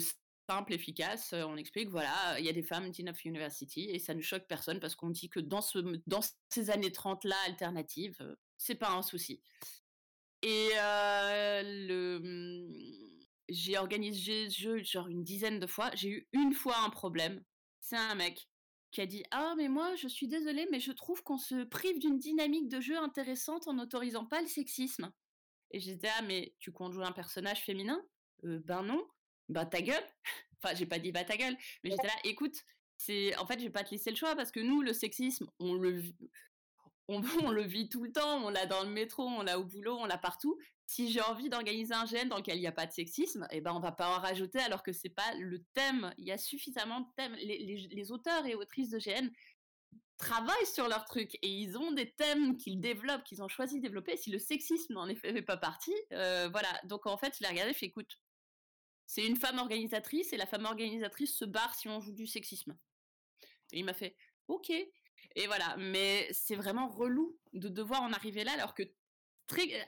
simple, 0.48 0.72
efficace, 0.72 1.32
euh, 1.32 1.44
on 1.44 1.56
explique, 1.56 1.90
voilà, 1.90 2.38
il 2.38 2.44
y 2.44 2.48
a 2.48 2.52
des 2.52 2.62
femmes 2.62 2.90
Dean 2.90 3.06
of 3.06 3.24
University 3.24 3.88
et 3.90 4.00
ça 4.00 4.14
ne 4.14 4.20
choque 4.20 4.46
personne 4.48 4.80
parce 4.80 4.96
qu'on 4.96 5.10
dit 5.10 5.28
que 5.28 5.38
dans, 5.38 5.60
ce, 5.60 5.78
dans 6.06 6.20
ces 6.48 6.70
années 6.70 6.90
30-là 6.90 7.36
alternatives, 7.46 8.16
euh, 8.20 8.34
c'est 8.56 8.74
pas 8.74 8.90
un 8.90 9.02
souci. 9.02 9.42
Et 10.42 10.70
euh, 10.74 11.62
le, 11.86 12.68
j'ai 13.48 13.78
organisé 13.78 14.48
ce 14.48 14.58
jeu 14.58 14.82
genre 14.82 15.08
une 15.08 15.22
dizaine 15.22 15.60
de 15.60 15.66
fois. 15.66 15.90
J'ai 15.94 16.08
eu 16.08 16.28
une 16.32 16.54
fois 16.54 16.78
un 16.78 16.90
problème. 16.90 17.44
C'est 17.80 17.96
un 17.96 18.14
mec 18.14 18.48
qui 18.90 19.00
a 19.00 19.06
dit 19.06 19.22
Ah, 19.30 19.54
mais 19.56 19.68
moi, 19.68 19.94
je 19.96 20.08
suis 20.08 20.28
désolée, 20.28 20.66
mais 20.70 20.80
je 20.80 20.92
trouve 20.92 21.22
qu'on 21.22 21.38
se 21.38 21.64
prive 21.64 21.98
d'une 21.98 22.18
dynamique 22.18 22.68
de 22.68 22.80
jeu 22.80 22.96
intéressante 22.98 23.68
en 23.68 23.74
n'autorisant 23.74 24.24
pas 24.24 24.40
le 24.40 24.48
sexisme. 24.48 25.12
Et 25.70 25.80
j'étais 25.80 26.08
Ah, 26.16 26.22
mais 26.22 26.54
tu 26.58 26.72
comptes 26.72 26.92
jouer 26.92 27.04
un 27.04 27.12
personnage 27.12 27.62
féminin? 27.62 28.00
Euh, 28.44 28.60
Ben 28.64 28.82
non. 28.82 29.06
Bah 29.48 29.66
ta 29.66 29.82
gueule. 29.82 30.04
enfin, 30.62 30.74
j'ai 30.74 30.86
pas 30.86 30.98
dit 30.98 31.10
bah 31.12 31.24
ta 31.24 31.36
gueule, 31.36 31.56
mais 31.82 31.90
j'étais 31.90 32.06
là 32.06 32.12
Écoute, 32.24 32.62
c'est 32.96 33.36
en 33.36 33.46
fait, 33.46 33.58
je 33.58 33.64
vais 33.64 33.70
pas 33.70 33.82
te 33.84 33.90
laisser 33.90 34.10
le 34.10 34.16
choix 34.16 34.36
parce 34.36 34.52
que 34.52 34.60
nous, 34.60 34.82
le 34.82 34.92
sexisme, 34.92 35.48
on 35.58 35.74
le 35.74 36.02
on, 37.08 37.50
le 37.50 37.62
vit 37.62 37.88
tout 37.88 38.04
le 38.04 38.12
temps, 38.12 38.44
on 38.44 38.50
l'a 38.50 38.66
dans 38.66 38.84
le 38.84 38.90
métro, 38.90 39.26
on 39.26 39.42
l'a 39.42 39.58
au 39.58 39.64
boulot, 39.64 39.96
on 39.98 40.04
l'a 40.06 40.18
partout. 40.18 40.56
Si 40.86 41.10
j'ai 41.10 41.20
envie 41.20 41.48
d'organiser 41.48 41.94
un 41.94 42.04
GN 42.04 42.28
dans 42.28 42.36
lequel 42.36 42.56
il 42.56 42.60
n'y 42.60 42.66
a 42.66 42.72
pas 42.72 42.86
de 42.86 42.92
sexisme, 42.92 43.46
eh 43.50 43.60
ben 43.60 43.72
on 43.72 43.80
va 43.80 43.92
pas 43.92 44.16
en 44.16 44.20
rajouter 44.20 44.60
alors 44.60 44.82
que 44.82 44.92
c'est 44.92 45.08
pas 45.08 45.34
le 45.34 45.64
thème. 45.74 46.12
Il 46.18 46.24
y 46.26 46.32
a 46.32 46.38
suffisamment 46.38 47.00
de 47.00 47.06
thèmes. 47.16 47.34
Les, 47.34 47.58
les- 47.64 47.88
les 47.90 48.12
auteurs 48.12 48.46
et 48.46 48.54
autrices 48.54 48.90
de 48.90 48.98
GN 48.98 49.28
travaillent 50.20 50.66
sur 50.66 50.86
leur 50.86 51.04
truc 51.06 51.34
et 51.42 51.48
ils 51.48 51.76
ont 51.76 51.92
des 51.92 52.12
thèmes 52.12 52.56
qu'ils 52.56 52.78
développent, 52.80 53.24
qu'ils 53.24 53.42
ont 53.42 53.48
choisi 53.48 53.78
de 53.78 53.82
développer. 53.82 54.16
Si 54.16 54.30
le 54.30 54.38
sexisme 54.38 54.94
n'en 54.94 55.12
fait 55.14 55.42
pas 55.42 55.56
partie, 55.56 55.94
euh, 56.12 56.48
voilà. 56.50 56.68
Donc 56.84 57.06
en 57.06 57.16
fait, 57.16 57.34
je 57.36 57.42
l'ai 57.42 57.48
regardé, 57.48 57.72
je 57.72 57.78
fais 57.78 57.86
écoute, 57.86 58.20
c'est 59.06 59.26
une 59.26 59.36
femme 59.36 59.58
organisatrice 59.58 60.32
et 60.32 60.36
la 60.36 60.46
femme 60.46 60.66
organisatrice 60.66 61.34
se 61.36 61.44
barre 61.44 61.74
si 61.74 61.88
on 61.88 62.00
joue 62.00 62.12
du 62.12 62.26
sexisme. 62.26 62.76
Et 63.72 63.78
il 63.78 63.84
m'a 63.84 63.94
fait 63.94 64.16
ok. 64.48 64.70
Et 64.70 65.46
voilà, 65.46 65.76
mais 65.78 66.28
c'est 66.32 66.56
vraiment 66.56 66.88
relou 66.88 67.38
de 67.52 67.68
devoir 67.68 68.02
en 68.02 68.12
arriver 68.12 68.44
là 68.44 68.52
alors 68.52 68.74
que 68.74 68.82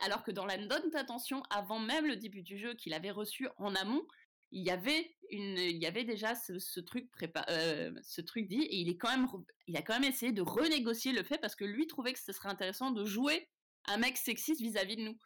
alors 0.01 0.25
que 0.25 0.33
dans 0.33 0.45
la 0.45 0.57
note 0.57 0.91
d'attention 0.91 1.41
avant 1.49 1.79
même 1.79 2.05
le 2.07 2.17
début 2.17 2.43
du 2.43 2.59
jeu 2.59 2.75
qu'il 2.75 2.95
avait 2.95 3.13
reçu 3.13 3.47
en 3.59 3.77
amont, 3.77 4.05
il 4.53 4.63
y 4.63 4.71
avait 4.71 5.17
une, 5.31 5.59
il 5.59 5.79
y 5.79 5.87
avait 5.87 6.05
déjà 6.05 6.35
ce, 6.35 6.81
truc 6.81 7.11
prépa, 7.11 7.45
euh, 7.49 7.93
ce 8.03 8.21
truc 8.21 8.47
dit 8.47 8.63
et 8.63 8.77
il 8.77 8.89
est 8.89 8.99
quand 8.99 9.11
même, 9.11 9.27
il 9.67 9.77
a 9.77 9.83
quand 9.83 9.99
même 9.99 10.09
essayé 10.09 10.33
de 10.33 10.43
renégocier 10.43 11.13
le 11.13 11.23
fait 11.23 11.39
parce 11.39 11.57
que 11.57 11.65
lui 11.65 11.87
trouvait 11.87 12.13
que 12.13 12.19
ce 12.19 12.33
serait 12.33 12.51
intéressant 12.51 12.91
de 12.91 13.05
jouer 13.05 13.49
un 13.87 13.97
mec 13.97 14.17
sexiste 14.17 14.61
vis-à-vis 14.61 14.97
de 14.97 15.03
nous. 15.03 15.19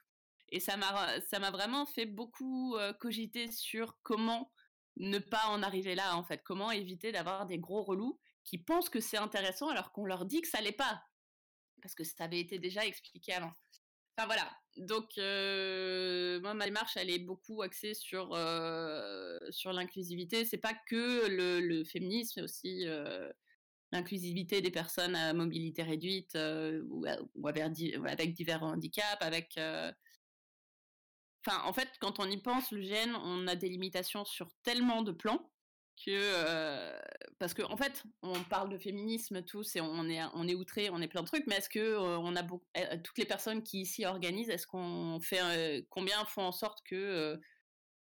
Et 0.50 0.60
ça 0.60 0.76
m'a 0.76 1.20
ça 1.22 1.40
m'a 1.40 1.50
vraiment 1.50 1.86
fait 1.86 2.06
beaucoup 2.06 2.76
euh, 2.76 2.92
cogiter 2.92 3.50
sur 3.50 3.98
comment 4.02 4.52
ne 4.96 5.18
pas 5.18 5.48
en 5.48 5.62
arriver 5.62 5.94
là 5.94 6.16
en 6.16 6.22
fait, 6.22 6.42
comment 6.44 6.70
éviter 6.70 7.10
d'avoir 7.10 7.46
des 7.46 7.58
gros 7.58 7.82
relous 7.82 8.18
qui 8.44 8.58
pensent 8.58 8.88
que 8.88 9.00
c'est 9.00 9.18
intéressant 9.18 9.68
alors 9.68 9.90
qu'on 9.90 10.05
leur 10.05 10.24
dit 10.24 10.40
que 10.40 10.48
ça 10.48 10.60
l'est 10.60 10.70
pas 10.70 11.02
parce 11.82 11.94
que 11.94 12.05
ça 12.05 12.24
avait 12.24 12.40
été 12.40 12.58
déjà 12.58 12.86
expliqué 12.86 13.32
avant. 13.34 13.52
Enfin 14.16 14.26
voilà. 14.26 14.50
Donc 14.76 15.16
euh, 15.18 16.40
moi 16.40 16.55
ma 16.55 16.66
démarche 16.66 16.96
elle 16.96 17.10
est 17.10 17.18
beaucoup 17.18 17.62
axée 17.62 17.94
sur 17.94 18.34
euh, 18.34 19.38
sur 19.50 19.72
l'inclusivité. 19.72 20.44
C'est 20.44 20.58
pas 20.58 20.74
que 20.74 21.28
le, 21.28 21.84
féminisme, 21.84 22.34
mais 22.40 22.42
aussi 22.44 22.86
euh, 22.86 23.30
l'inclusivité 23.92 24.60
des 24.60 24.70
personnes 24.70 25.14
à 25.16 25.32
mobilité 25.32 25.82
réduite 25.82 26.36
euh, 26.36 26.82
ou, 26.90 27.06
avec, 27.46 27.72
di- 27.72 27.94
avec 27.94 28.34
divers 28.34 28.62
handicaps, 28.62 29.22
avec 29.22 29.58
Enfin, 31.46 31.62
en 31.64 31.72
fait, 31.72 31.88
quand 32.00 32.18
on 32.18 32.28
y 32.28 32.38
pense, 32.38 32.72
le 32.72 32.80
GN, 32.80 33.14
on 33.22 33.46
a 33.46 33.55
des 33.55 33.68
limitations 33.68 34.24
sur 34.24 34.48
tellement 34.64 35.02
de 35.02 35.12
plans 35.12 35.52
que 35.97 36.10
euh, 36.10 36.99
parce 37.39 37.55
que 37.55 37.62
en 37.62 37.76
fait, 37.76 38.05
on 38.23 38.42
parle 38.44 38.68
de 38.68 38.78
féminisme 38.78 39.42
tous 39.42 39.76
et 39.76 39.81
on 39.81 40.08
est 40.08 40.23
on 40.34 40.47
est 40.47 40.55
outré, 40.55 40.91
on 40.91 41.00
est 41.00 41.08
plein 41.08 41.23
de 41.23 41.26
trucs, 41.26 41.47
mais 41.47 41.57
est-ce 41.57 41.68
que 41.68 41.78
euh, 41.78 42.18
on 42.18 42.36
a 42.36 42.42
beaucoup, 42.42 42.66
euh, 42.76 42.97
toutes 43.02 43.18
les 43.18 43.25
personnes 43.25 43.62
qui 43.62 43.81
ici 43.81 44.05
organisent, 44.05 44.50
est-ce 44.50 44.66
qu'on 44.66 45.18
fait 45.20 45.86
combien 45.91 46.25
font 46.26 46.42
en 46.42 46.52
sorte 46.52 46.81
que 46.84 47.41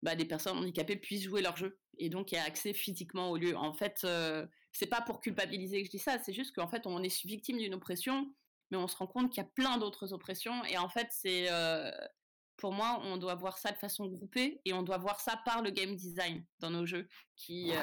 bah, 0.02 0.14
des 0.14 0.24
personnes 0.24 0.58
handicapées 0.58 0.96
puissent 0.96 1.24
jouer 1.24 1.42
leur 1.42 1.56
jeu 1.56 1.78
et 1.98 2.08
donc 2.08 2.32
y 2.32 2.36
a 2.36 2.44
accès 2.44 2.72
physiquement 2.72 3.30
au 3.30 3.36
lieu? 3.36 3.56
En 3.56 3.74
fait, 3.74 4.06
c'est 4.72 4.86
pas 4.86 5.02
pour 5.02 5.20
culpabiliser 5.20 5.80
que 5.80 5.86
je 5.86 5.90
dis 5.90 5.98
ça, 5.98 6.18
c'est 6.24 6.32
juste 6.32 6.55
qu'en 6.55 6.68
fait 6.68 6.86
on 6.86 7.02
est 7.02 7.24
victime 7.24 7.58
d'une 7.58 7.74
oppression, 7.74 8.32
mais 8.70 8.78
on 8.78 8.88
se 8.88 8.96
rend 8.96 9.06
compte 9.06 9.32
qu'il 9.32 9.42
y 9.42 9.46
a 9.46 9.50
plein 9.55 9.78
d'autres 9.78 10.12
oppressions 10.12 10.64
et 10.64 10.78
en 10.78 10.88
fait 10.88 11.08
c'est 11.10 11.48
pour 12.56 12.72
moi, 12.72 13.00
on 13.04 13.16
doit 13.18 13.34
voir 13.34 13.58
ça 13.58 13.70
de 13.72 13.76
façon 13.78 14.06
groupée 14.06 14.60
et 14.64 14.72
on 14.72 14.82
doit 14.82 14.98
voir 14.98 15.20
ça 15.20 15.40
par 15.44 15.62
le 15.62 15.70
game 15.70 15.94
design 15.94 16.44
dans 16.58 16.70
nos 16.70 16.86
jeux, 16.86 17.06
qui 17.36 17.72
euh, 17.72 17.82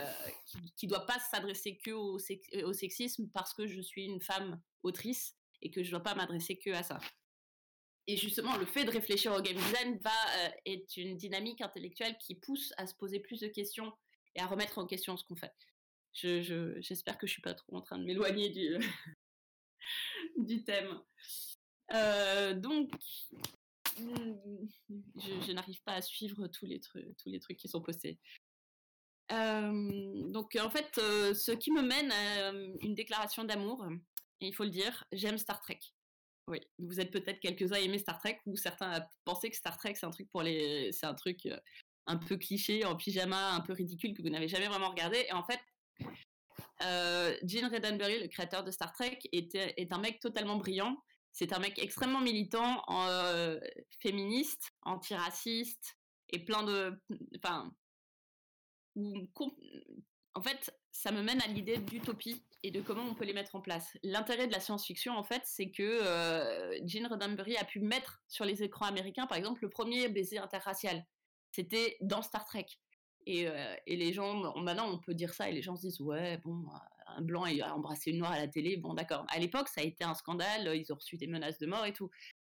qui, 0.76 0.88
doit 0.88 1.06
pas 1.06 1.20
s'adresser 1.20 1.78
que 1.78 1.92
au, 1.92 2.18
sex- 2.20 2.50
au 2.64 2.74
sexisme 2.74 3.30
parce 3.34 3.54
que 3.54 3.68
je 3.68 3.82
suis 3.82 4.06
une 4.06 4.22
femme 4.22 4.60
autrice 4.82 5.36
et 5.62 5.70
que 5.72 5.84
je 5.84 5.92
dois 5.92 6.02
pas 6.02 6.16
m'adresser 6.16 6.58
que 6.58 6.72
à 6.72 6.84
ça. 6.84 6.98
Et 8.08 8.18
justement, 8.18 8.58
le 8.58 8.66
fait 8.66 8.84
de 8.84 8.92
réfléchir 8.92 9.32
au 9.34 9.42
game 9.42 9.56
design 9.56 9.98
va 10.02 10.10
euh, 10.46 10.50
est 10.66 10.98
une 10.98 11.16
dynamique 11.16 11.62
intellectuelle 11.62 12.18
qui 12.18 12.36
pousse 12.36 12.74
à 12.78 12.86
se 12.88 12.96
poser 12.96 13.20
plus 13.20 13.40
de 13.40 13.48
questions 13.48 13.94
et 14.36 14.42
à 14.42 14.48
remettre 14.48 14.78
en 14.80 14.86
question 14.86 15.16
ce 15.16 15.24
qu'on 15.24 15.36
fait. 15.38 15.54
Je, 16.14 16.42
je- 16.42 16.82
j'espère 16.82 17.18
que 17.18 17.28
je 17.28 17.32
suis 17.34 17.42
pas 17.42 17.54
trop 17.54 17.78
en 17.78 17.82
train 17.82 17.98
de 17.98 18.04
m'éloigner 18.04 18.50
du 18.50 18.78
du 20.38 20.64
thème. 20.64 21.00
Euh, 21.94 22.54
donc, 22.54 22.90
je, 23.98 25.42
je 25.48 25.52
n'arrive 25.52 25.82
pas 25.84 25.94
à 25.94 26.02
suivre 26.02 26.48
tous 26.48 26.66
les 26.66 26.80
trucs, 26.80 27.16
tous 27.18 27.30
les 27.30 27.40
trucs 27.40 27.58
qui 27.58 27.68
sont 27.68 27.82
postés. 27.82 28.20
Euh, 29.32 30.32
donc, 30.32 30.58
en 30.62 30.70
fait, 30.70 30.98
euh, 30.98 31.34
ce 31.34 31.52
qui 31.52 31.72
me 31.72 31.82
mène 31.82 32.12
à 32.12 32.52
euh, 32.52 32.76
une 32.82 32.96
déclaration 32.96 33.44
d'amour, 33.44 33.88
il 34.42 34.54
faut 34.54 34.64
le 34.64 34.70
dire, 34.70 35.06
j'aime 35.12 35.38
Star 35.38 35.62
Trek. 35.62 35.80
Oui, 36.48 36.60
vous 36.78 37.00
êtes 37.00 37.12
peut-être 37.12 37.40
quelques-uns 37.40 37.78
à 37.78 37.80
aimer 37.80 38.00
Star 38.00 38.20
Trek, 38.20 38.40
ou 38.46 38.58
certains 38.58 38.92
à 38.92 39.10
penser 39.24 39.50
que 39.50 39.56
Star 39.56 39.78
Trek 39.78 39.96
c'est 39.96 40.06
un 40.06 40.12
truc 40.12 40.30
pour 40.30 40.44
les, 40.44 40.92
c'est 40.92 41.06
un 41.06 41.14
truc 41.14 41.48
un 42.06 42.18
peu 42.18 42.38
cliché, 42.38 42.84
en 42.86 42.96
pyjama, 42.96 43.52
un 43.54 43.62
peu 43.62 43.74
ridicule 43.74 44.14
que 44.14 44.22
vous 44.22 44.30
n'avez 44.30 44.48
jamais 44.48 44.68
vraiment 44.68 44.90
regardé. 44.90 45.26
Et 45.30 45.32
en 45.32 45.44
fait, 45.44 45.60
euh, 46.84 47.38
Gene 47.44 47.68
Roddenberry, 47.68 48.20
le 48.20 48.28
créateur 48.28 48.64
de 48.64 48.72
Star 48.72 48.92
Trek, 48.94 49.20
était, 49.32 49.74
est 49.78 49.92
un 49.92 50.00
mec 50.00 50.20
totalement 50.20 50.58
brillant. 50.58 50.98
C'est 51.34 51.52
un 51.52 51.60
mec 51.60 51.80
extrêmement 51.80 52.22
militant, 52.22 52.84
euh, 52.90 53.60
féministe, 54.00 54.72
antiraciste 54.84 55.98
et 56.30 56.40
plein 56.40 56.64
de, 56.64 56.94
enfin, 57.36 57.74
en 58.96 60.42
fait, 60.42 60.72
ça 60.92 61.12
me 61.12 61.24
mène 61.24 61.42
à 61.42 61.48
l'idée 61.48 61.78
d'utopie 61.78 62.46
et 62.62 62.70
de 62.70 62.82
comment 62.82 63.04
on 63.04 63.16
peut 63.16 63.26
les 63.26 63.34
mettre 63.34 63.56
en 63.56 63.62
place. 63.62 63.98
L'intérêt 64.04 64.48
de 64.48 64.54
la 64.54 64.60
science-fiction, 64.60 65.14
en 65.18 65.24
fait, 65.24 65.42
c'est 65.46 65.72
que 65.72 65.84
euh, 65.84 66.78
Gene 66.86 67.08
Roddenberry 67.08 67.58
a 67.58 67.66
pu 67.66 67.80
mettre 67.80 68.22
sur 68.28 68.46
les 68.46 68.62
écrans 68.62 68.86
américains, 68.86 69.26
par 69.26 69.38
exemple, 69.38 69.64
le 69.64 69.70
premier 69.70 70.08
baiser 70.10 70.38
interracial. 70.38 71.04
C'était 71.52 71.98
dans 72.02 72.22
Star 72.22 72.46
Trek. 72.46 72.68
Et, 73.26 73.48
euh, 73.48 73.76
et 73.88 73.96
les 73.96 74.14
gens, 74.14 74.56
maintenant, 74.62 74.90
on 74.90 75.00
peut 75.00 75.14
dire 75.14 75.34
ça 75.34 75.50
et 75.50 75.54
les 75.54 75.62
gens 75.62 75.76
se 75.76 75.82
disent 75.82 76.02
ouais, 76.02 76.38
bon, 76.40 76.66
euh, 76.68 76.78
un 77.18 77.22
blanc 77.22 77.44
a 77.44 77.74
embrassé 77.74 78.12
une 78.12 78.20
noire 78.20 78.32
à 78.32 78.40
la 78.40 78.48
télé, 78.48 78.78
bon, 78.78 78.94
d'accord. 78.94 79.26
À 79.30 79.40
l'époque, 79.40 79.70
ça 79.70 79.82
a 79.82 79.84
été 79.84 80.04
un 80.04 80.14
scandale, 80.14 80.76
ils 80.76 80.92
ont 80.92 80.96
reçu 80.96 81.18
des 81.18 81.28
menaces 81.28 81.60
de 81.60 81.68
mort 81.68 81.86
et 81.86 81.94
tout. 81.94 82.10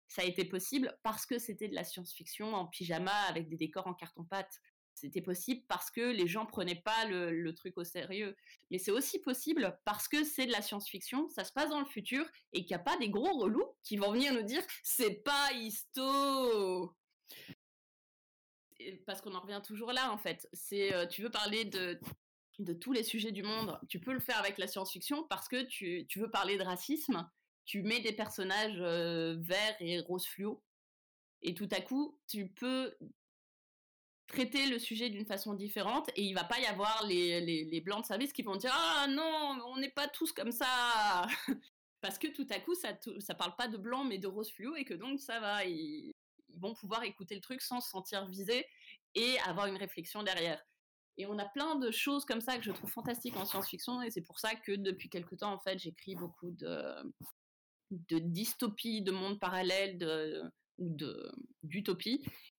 Ça 0.07 0.23
a 0.23 0.25
été 0.25 0.43
possible 0.43 0.97
parce 1.03 1.25
que 1.25 1.39
c'était 1.39 1.69
de 1.69 1.75
la 1.75 1.83
science-fiction 1.83 2.53
en 2.53 2.65
pyjama 2.65 3.15
avec 3.29 3.47
des 3.47 3.55
décors 3.55 3.87
en 3.87 3.93
carton-pâte. 3.93 4.61
C'était 4.93 5.21
possible 5.21 5.63
parce 5.67 5.89
que 5.89 6.01
les 6.01 6.27
gens 6.27 6.45
prenaient 6.45 6.81
pas 6.83 7.05
le, 7.05 7.53
truc 7.53 7.77
au 7.77 7.83
sérieux. 7.83 8.35
Mais 8.69 8.77
c'est 8.77 8.91
aussi 8.91 9.19
possible 9.19 9.79
parce 9.85 10.07
que 10.07 10.23
c'est 10.23 10.45
de 10.45 10.51
la 10.51 10.61
science-fiction, 10.61 11.29
ça 11.29 11.43
se 11.43 11.53
passe 11.53 11.69
dans 11.69 11.79
le 11.79 11.85
futur 11.85 12.25
et 12.53 12.59
qu'il 12.59 12.75
n'y 12.75 12.81
a 12.81 12.83
pas 12.83 12.97
des 12.97 13.09
gros 13.09 13.39
relous 13.39 13.65
qui 13.83 13.97
vont 13.97 14.11
venir 14.11 14.33
nous 14.33 14.43
dire 14.43 14.63
c'est 14.83 15.23
pas 15.23 15.51
histo 15.53 16.93
parce 19.05 19.21
qu'on 19.21 19.35
en 19.35 19.39
revient 19.39 19.61
toujours 19.63 19.91
là 19.93 20.11
en 20.11 20.17
fait. 20.17 20.47
C'est 20.53 20.93
euh, 20.93 21.05
tu 21.05 21.21
veux 21.21 21.29
parler 21.29 21.65
de 21.65 21.99
de 22.63 22.73
tous 22.73 22.93
les 22.93 23.03
sujets 23.03 23.31
du 23.31 23.43
monde, 23.43 23.79
tu 23.89 23.99
peux 23.99 24.13
le 24.13 24.19
faire 24.19 24.37
avec 24.39 24.57
la 24.57 24.67
science-fiction 24.67 25.23
parce 25.29 25.47
que 25.47 25.63
tu, 25.63 26.05
tu 26.07 26.19
veux 26.19 26.29
parler 26.29 26.57
de 26.57 26.63
racisme, 26.63 27.29
tu 27.65 27.83
mets 27.83 28.01
des 28.01 28.13
personnages 28.13 28.79
euh, 28.79 29.35
verts 29.39 29.75
et 29.79 29.99
rose 29.99 30.25
fluo 30.25 30.63
et 31.41 31.53
tout 31.53 31.69
à 31.71 31.81
coup 31.81 32.17
tu 32.27 32.47
peux 32.47 32.95
traiter 34.27 34.67
le 34.67 34.79
sujet 34.79 35.09
d'une 35.09 35.25
façon 35.25 35.53
différente 35.53 36.09
et 36.15 36.23
il 36.23 36.33
va 36.33 36.43
pas 36.43 36.59
y 36.59 36.65
avoir 36.65 37.05
les, 37.05 37.41
les, 37.41 37.65
les 37.65 37.81
blancs 37.81 38.01
de 38.01 38.07
service 38.07 38.33
qui 38.33 38.43
vont 38.43 38.55
dire 38.55 38.71
ah 38.73 39.07
non 39.09 39.59
on 39.67 39.77
n'est 39.77 39.91
pas 39.91 40.07
tous 40.07 40.31
comme 40.31 40.51
ça 40.51 41.27
parce 42.01 42.17
que 42.17 42.27
tout 42.27 42.47
à 42.49 42.59
coup 42.59 42.75
ça 42.75 42.97
ça 43.19 43.35
parle 43.35 43.55
pas 43.55 43.67
de 43.67 43.77
blanc 43.77 44.03
mais 44.03 44.17
de 44.17 44.27
rose 44.27 44.51
fluo 44.51 44.75
et 44.75 44.85
que 44.85 44.93
donc 44.93 45.19
ça 45.19 45.39
va 45.39 45.65
ils 45.65 46.13
vont 46.57 46.73
pouvoir 46.73 47.03
écouter 47.03 47.35
le 47.35 47.41
truc 47.41 47.61
sans 47.61 47.81
se 47.81 47.89
sentir 47.89 48.25
visés 48.27 48.65
et 49.15 49.37
avoir 49.39 49.67
une 49.67 49.77
réflexion 49.77 50.23
derrière 50.23 50.63
et 51.17 51.25
on 51.25 51.37
a 51.37 51.45
plein 51.45 51.75
de 51.75 51.91
choses 51.91 52.25
comme 52.25 52.41
ça 52.41 52.57
que 52.57 52.63
je 52.63 52.71
trouve 52.71 52.89
fantastiques 52.89 53.37
en 53.37 53.45
science-fiction 53.45 54.01
et 54.01 54.11
c'est 54.11 54.21
pour 54.21 54.39
ça 54.39 54.55
que 54.55 54.71
depuis 54.73 55.09
quelque 55.09 55.35
temps 55.35 55.53
en 55.53 55.59
fait 55.59 55.77
j'écris 55.79 56.15
beaucoup 56.15 56.51
de 56.51 56.95
de 57.91 58.19
dystopie, 58.19 59.01
de 59.01 59.11
monde 59.11 59.39
parallèle, 59.39 59.97
de 59.97 60.49
ou 60.81 60.95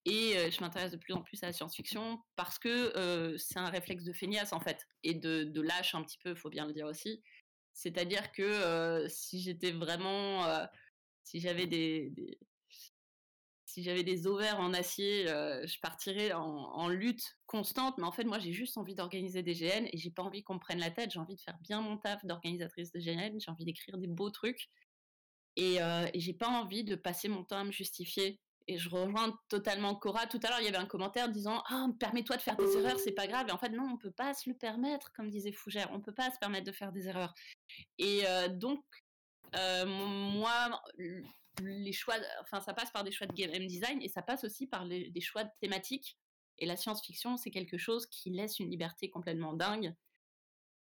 et 0.05 0.37
euh, 0.37 0.51
je 0.51 0.61
m'intéresse 0.61 0.93
de 0.93 0.97
plus 0.97 1.13
en 1.13 1.23
plus 1.23 1.43
à 1.43 1.47
la 1.47 1.53
science-fiction 1.53 2.21
parce 2.37 2.59
que 2.59 2.97
euh, 2.97 3.37
c'est 3.37 3.59
un 3.59 3.69
réflexe 3.69 4.05
de 4.05 4.13
feignasse 4.13 4.53
en 4.53 4.61
fait 4.61 4.87
et 5.03 5.15
de, 5.15 5.61
lâche 5.61 5.95
un 5.95 6.03
petit 6.03 6.19
peu, 6.19 6.35
faut 6.35 6.51
bien 6.51 6.67
le 6.67 6.73
dire 6.73 6.87
aussi. 6.87 7.21
C'est-à-dire 7.73 8.33
que 8.33 8.43
euh, 8.43 9.09
si 9.09 9.41
j'étais 9.41 9.73
vraiment, 9.73 10.47
si 11.25 11.41
j'avais 11.41 11.67
des- 11.67 12.13
si 13.73 13.83
j'avais 13.83 14.03
des 14.03 14.27
ovaires 14.27 14.61
en 14.61 14.75
acier, 14.75 15.31
euh, 15.31 15.67
je 15.67 15.81
partirais 15.81 16.33
en, 16.35 16.89
lutte 16.89 17.39
constante. 17.47 17.97
Mais 17.97 18.05
en 18.05 18.13
fait, 18.13 18.25
moi, 18.25 18.39
j'ai 18.39 18.53
juste 18.53 18.77
envie 18.77 18.95
d'organiser 18.95 19.43
des 19.43 19.55
GN 19.55 19.87
et 19.91 19.97
j'ai 19.97 20.11
pas 20.11 20.23
envie 20.23 20.43
qu'on 20.43 20.55
me 20.55 20.59
prenne 20.59 20.79
la 20.79 20.91
tête. 20.91 21.11
J'ai 21.11 21.19
envie 21.19 21.37
de 21.37 21.41
faire 21.41 21.57
bien 21.63 21.81
mon 21.81 21.97
taf 21.97 22.23
d'organisatrice 22.27 22.93
de 22.93 23.01
GN. 23.01 23.39
J'ai 23.41 23.51
envie 23.51 23.65
d'écrire 23.65 23.97
des 23.97 24.09
beaux 24.09 24.29
trucs 24.29 24.69
et, 25.57 25.81
euh, 25.81 26.07
et 26.13 26.21
j'ai 26.21 26.35
pas 26.35 26.49
envie 26.49 26.85
de 26.85 26.97
passer 26.97 27.29
mon 27.29 27.45
temps 27.45 27.57
à 27.57 27.65
me 27.65 27.73
justifier. 27.73 28.39
Et 28.69 28.77
je 28.77 28.91
rejoins 28.91 29.39
totalement 29.49 29.95
Cora. 29.95 30.27
Tout 30.27 30.41
à 30.43 30.51
l'heure, 30.51 30.61
il 30.61 30.67
y 30.67 30.69
avait 30.69 30.77
un 30.77 30.87
commentaire 30.87 31.31
disant 31.31 31.63
Ah, 31.71 31.87
permets-toi 31.99 32.37
de 32.37 32.43
faire 32.43 32.57
des 32.57 32.77
erreurs, 32.77 33.01
c'est 33.01 33.13
pas 33.13 33.27
grave. 33.27 33.49
Et 33.49 33.53
en 33.53 33.59
fait, 33.59 33.71
non, 33.71 33.89
on 33.91 33.97
peut 33.97 34.13
pas 34.13 34.35
se 34.35 34.51
le 34.51 34.55
permettre, 34.55 35.13
comme 35.15 35.31
disait 35.31 35.51
Fougère. 35.51 35.89
On 35.95 36.01
peut 36.03 36.13
pas 36.13 36.31
se 36.31 36.39
permettre 36.39 36.67
de 36.67 36.73
faire 36.73 36.93
des 36.93 37.09
erreurs. 37.09 37.33
Et 37.99 38.21
euh, 38.27 38.49
donc, 38.49 38.85
moi, 39.55 40.83
les 41.61 41.93
choix, 41.93 42.17
enfin, 42.41 42.61
ça 42.61 42.75
passe 42.75 42.91
par 42.91 43.05
des 43.05 43.13
choix 43.13 43.27
de 43.27 43.35
game 43.35 43.67
design 43.67 44.01
et 44.01 44.09
ça 44.09 44.23
passe 44.23 44.45
aussi 44.45 44.67
par 44.67 44.87
des 44.87 45.21
choix 45.21 45.45
de 45.45 45.51
thématiques. 45.61 46.19
Et 46.59 46.67
la 46.67 46.77
science-fiction, 46.77 47.37
c'est 47.37 47.51
quelque 47.51 47.79
chose 47.79 48.07
qui 48.07 48.31
laisse 48.31 48.59
une 48.59 48.71
liberté 48.71 49.11
complètement 49.11 49.53
dingue 49.53 49.95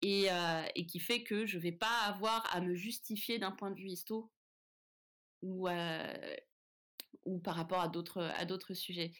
et, 0.02 0.32
euh, 0.32 0.64
qui 0.88 1.00
fait 1.00 1.24
que 1.24 1.45
je 1.45 1.58
vais 1.58 1.72
pas 1.72 2.00
avoir 2.06 2.53
à 2.56 2.61
me 2.61 2.76
justifier 2.76 3.40
d'un 3.40 3.52
point 3.52 3.72
de 3.72 3.76
vue 3.76 3.90
histo 3.90 4.32
ou, 5.42 5.68
euh, 5.68 6.36
ou 7.26 7.40
par 7.40 7.56
rapport 7.56 7.82
à 7.82 7.88
d'autres 7.88 8.22
à 8.22 8.45
d'autres 8.45 8.74
sujets. 8.74 9.11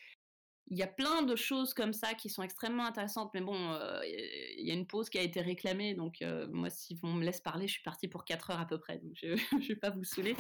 Il 0.70 0.78
y 0.78 0.84
a 0.84 0.88
plein 0.88 1.22
de 1.22 1.36
choses 1.38 1.74
comme 1.74 1.94
ça 1.94 2.14
qui 2.14 2.30
sont 2.30 2.44
extrêmement 2.44 2.86
intéressantes, 2.86 3.32
mais 3.34 3.40
bon, 3.40 3.72
euh, 3.72 4.02
il 4.58 4.68
y 4.68 4.72
a 4.72 4.74
une 4.74 4.86
pause 4.86 5.10
qui 5.10 5.18
a 5.18 5.22
été 5.22 5.40
réclamée, 5.40 5.94
donc 5.94 6.22
euh, 6.22 6.46
moi, 6.50 6.70
si 6.70 7.00
on 7.04 7.14
me 7.14 7.24
laisse 7.24 7.40
parler, 7.40 7.68
je 7.68 7.74
suis 7.74 7.84
partie 7.84 8.10
pour 8.10 8.26
4 8.26 8.52
heures 8.52 8.60
à 8.60 8.66
peu 8.66 8.78
près, 8.78 8.98
donc 8.98 9.14
je 9.16 9.28
ne 9.56 9.66
vais 9.66 9.76
pas 9.78 9.92
vous 9.92 10.04
saouler. 10.04 10.36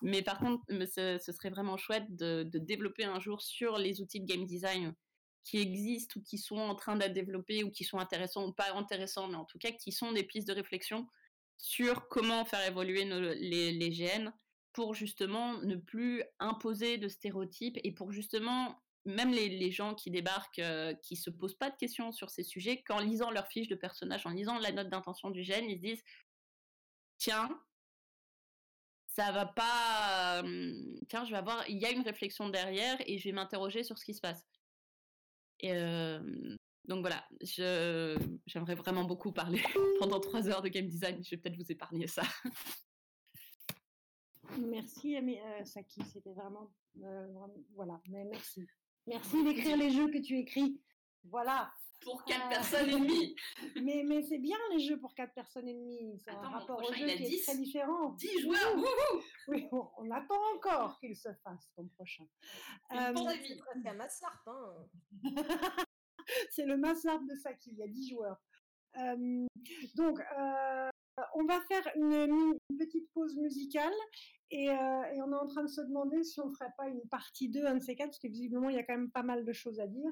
Mais 0.00 0.22
par 0.22 0.38
contre, 0.38 0.62
ce, 0.68 1.18
serait 1.18 1.50
vraiment 1.50 1.76
chouette 1.76 2.14
de, 2.14 2.44
développer 2.44 3.04
un 3.04 3.18
jour 3.18 3.42
sur 3.42 3.78
les 3.78 4.00
outils 4.00 4.20
de 4.20 4.26
game 4.26 4.46
design 4.46 4.94
qui 5.42 5.58
existent 5.58 6.20
ou 6.20 6.22
qui 6.22 6.38
sont 6.38 6.56
en 6.56 6.76
train 6.76 6.94
d'être 6.94 7.12
développés 7.12 7.64
ou 7.64 7.70
qui 7.70 7.82
sont 7.82 7.98
intéressants 7.98 8.46
ou 8.46 8.52
pas 8.52 8.72
intéressants, 8.74 9.26
mais 9.26 9.36
en 9.36 9.44
tout 9.44 9.58
cas 9.58 9.72
qui 9.72 9.90
sont 9.90 10.12
des 10.12 10.22
pistes 10.22 10.46
de 10.46 10.54
réflexion 10.54 11.08
sur 11.56 12.06
comment 12.08 12.44
faire 12.44 12.64
évoluer 12.64 13.04
les, 13.04 13.72
les 13.72 13.90
GN 13.90 14.30
pour 14.72 14.94
justement 14.94 15.54
ne 15.62 15.76
plus 15.76 16.22
imposer 16.38 16.96
de 16.96 17.08
stéréotypes 17.08 17.78
et 17.82 17.92
pour 17.92 18.12
justement 18.12 18.83
même 19.04 19.30
les, 19.32 19.70
gens 19.70 19.94
qui 19.94 20.10
débarquent, 20.10 20.58
euh, 20.58 20.94
qui 20.94 21.16
se 21.16 21.30
posent 21.30 21.56
pas 21.56 21.70
de 21.70 21.76
questions 21.76 22.12
sur 22.12 22.30
ces 22.30 22.42
sujets, 22.42 22.82
qu'en 22.82 23.00
lisant 23.00 23.30
leur 23.30 23.46
fiche 23.48 23.68
de 23.68 23.74
personnage, 23.74 24.26
en 24.26 24.30
lisant 24.30 24.58
la 24.58 24.72
note 24.72 24.88
d'intention 24.88 25.30
du 25.30 25.42
gène, 25.42 25.68
ils 25.68 25.76
se 25.76 25.82
disent 25.82 26.02
tiens, 27.18 27.48
ça 29.06 29.30
va 29.30 29.46
pas. 29.46 30.42
euh, 30.42 30.96
tiens, 31.08 31.24
je 31.24 31.30
vais 31.30 31.36
avoir. 31.36 31.68
Il 31.68 31.78
y 31.78 31.86
a 31.86 31.90
une 31.90 32.02
réflexion 32.02 32.48
derrière 32.48 32.96
et 33.06 33.18
je 33.18 33.24
vais 33.24 33.32
m'interroger 33.32 33.84
sur 33.84 33.98
ce 33.98 34.04
qui 34.04 34.14
se 34.14 34.20
passe. 34.20 34.44
Et 35.60 35.72
euh, 35.72 36.56
donc 36.84 37.00
voilà, 37.00 37.26
j'aimerais 37.40 38.74
vraiment 38.74 39.04
beaucoup 39.04 39.32
parler 39.32 39.62
pendant 40.00 40.20
trois 40.20 40.48
heures 40.48 40.62
de 40.62 40.68
game 40.68 40.88
design. 40.88 41.22
Je 41.22 41.30
vais 41.30 41.36
peut-être 41.36 41.56
vous 41.56 41.70
épargner 41.70 42.06
ça. 42.06 42.22
Merci, 44.58 45.16
euh, 45.16 45.64
Saki. 45.64 46.02
C'était 46.04 46.32
vraiment, 46.32 46.72
vraiment- 46.94 47.54
Voilà, 47.74 48.00
mais 48.08 48.24
merci. 48.24 48.66
Merci 49.06 49.44
d'écrire 49.44 49.76
les 49.76 49.90
jeux 49.90 50.08
que 50.10 50.18
tu 50.18 50.38
écris. 50.38 50.80
Voilà. 51.24 51.72
Pour 52.02 52.22
quatre 52.24 52.44
Euh, 52.46 52.48
personnes 52.50 52.88
et 52.90 52.92
demie. 53.00 53.34
mais, 53.82 54.02
mais 54.04 54.22
c'est 54.22 54.38
bien 54.38 54.58
les 54.72 54.80
jeux 54.80 54.98
pour 55.00 55.14
quatre 55.14 55.32
personnes 55.32 55.68
et 55.68 55.74
demie. 55.74 56.18
C'est 56.22 56.32
un 56.32 56.40
rapport 56.40 56.78
au 56.82 56.92
jeu 56.92 57.06
qui 57.06 57.10
est 57.10 57.18
10. 57.18 57.42
très 57.44 57.56
différent. 57.56 58.10
10 58.12 58.40
joueurs, 58.42 58.76
wouhou 58.76 59.22
Oui, 59.48 59.66
on, 59.72 59.88
on 59.98 60.10
attend 60.10 60.38
encore 60.54 60.98
qu'il 61.00 61.16
se 61.16 61.28
fasse 61.42 61.70
ton 61.76 61.88
prochain. 61.88 62.24
Une 62.90 62.98
Euh, 62.98 63.12
pandémie. 63.14 63.46
C'est 63.48 63.56
presque 63.56 63.86
un 63.86 63.94
Massarp, 63.94 64.48
hein. 64.48 64.74
c'est 66.50 66.66
le 66.66 66.76
Massarp 66.76 67.22
de 67.26 67.34
Saki, 67.36 67.70
il 67.72 67.78
y 67.78 67.82
a 67.82 67.88
10 67.88 68.08
joueurs. 68.10 68.40
Euh, 68.98 69.46
donc, 69.94 70.20
euh, 70.20 70.90
on 71.34 71.44
va 71.44 71.60
faire 71.68 71.86
une, 71.96 72.58
petite 72.78 73.10
pause 73.12 73.36
musicale 73.36 73.92
et, 74.50 74.70
euh, 74.70 75.02
et 75.14 75.22
on 75.22 75.32
est 75.32 75.36
en 75.36 75.46
train 75.46 75.62
de 75.62 75.68
se 75.68 75.80
demander 75.80 76.22
si 76.24 76.40
on 76.40 76.52
ferait 76.52 76.72
pas 76.76 76.88
une 76.88 77.06
partie 77.08 77.48
2, 77.48 77.64
un 77.66 77.76
de 77.76 77.82
ces 77.82 77.94
quatre, 77.94 78.08
parce 78.08 78.18
que 78.18 78.28
visiblement 78.28 78.68
il 78.68 78.76
y 78.76 78.78
a 78.78 78.82
quand 78.82 78.96
même 78.96 79.10
pas 79.10 79.22
mal 79.22 79.44
de 79.44 79.52
choses 79.52 79.80
à 79.80 79.86
dire. 79.86 80.10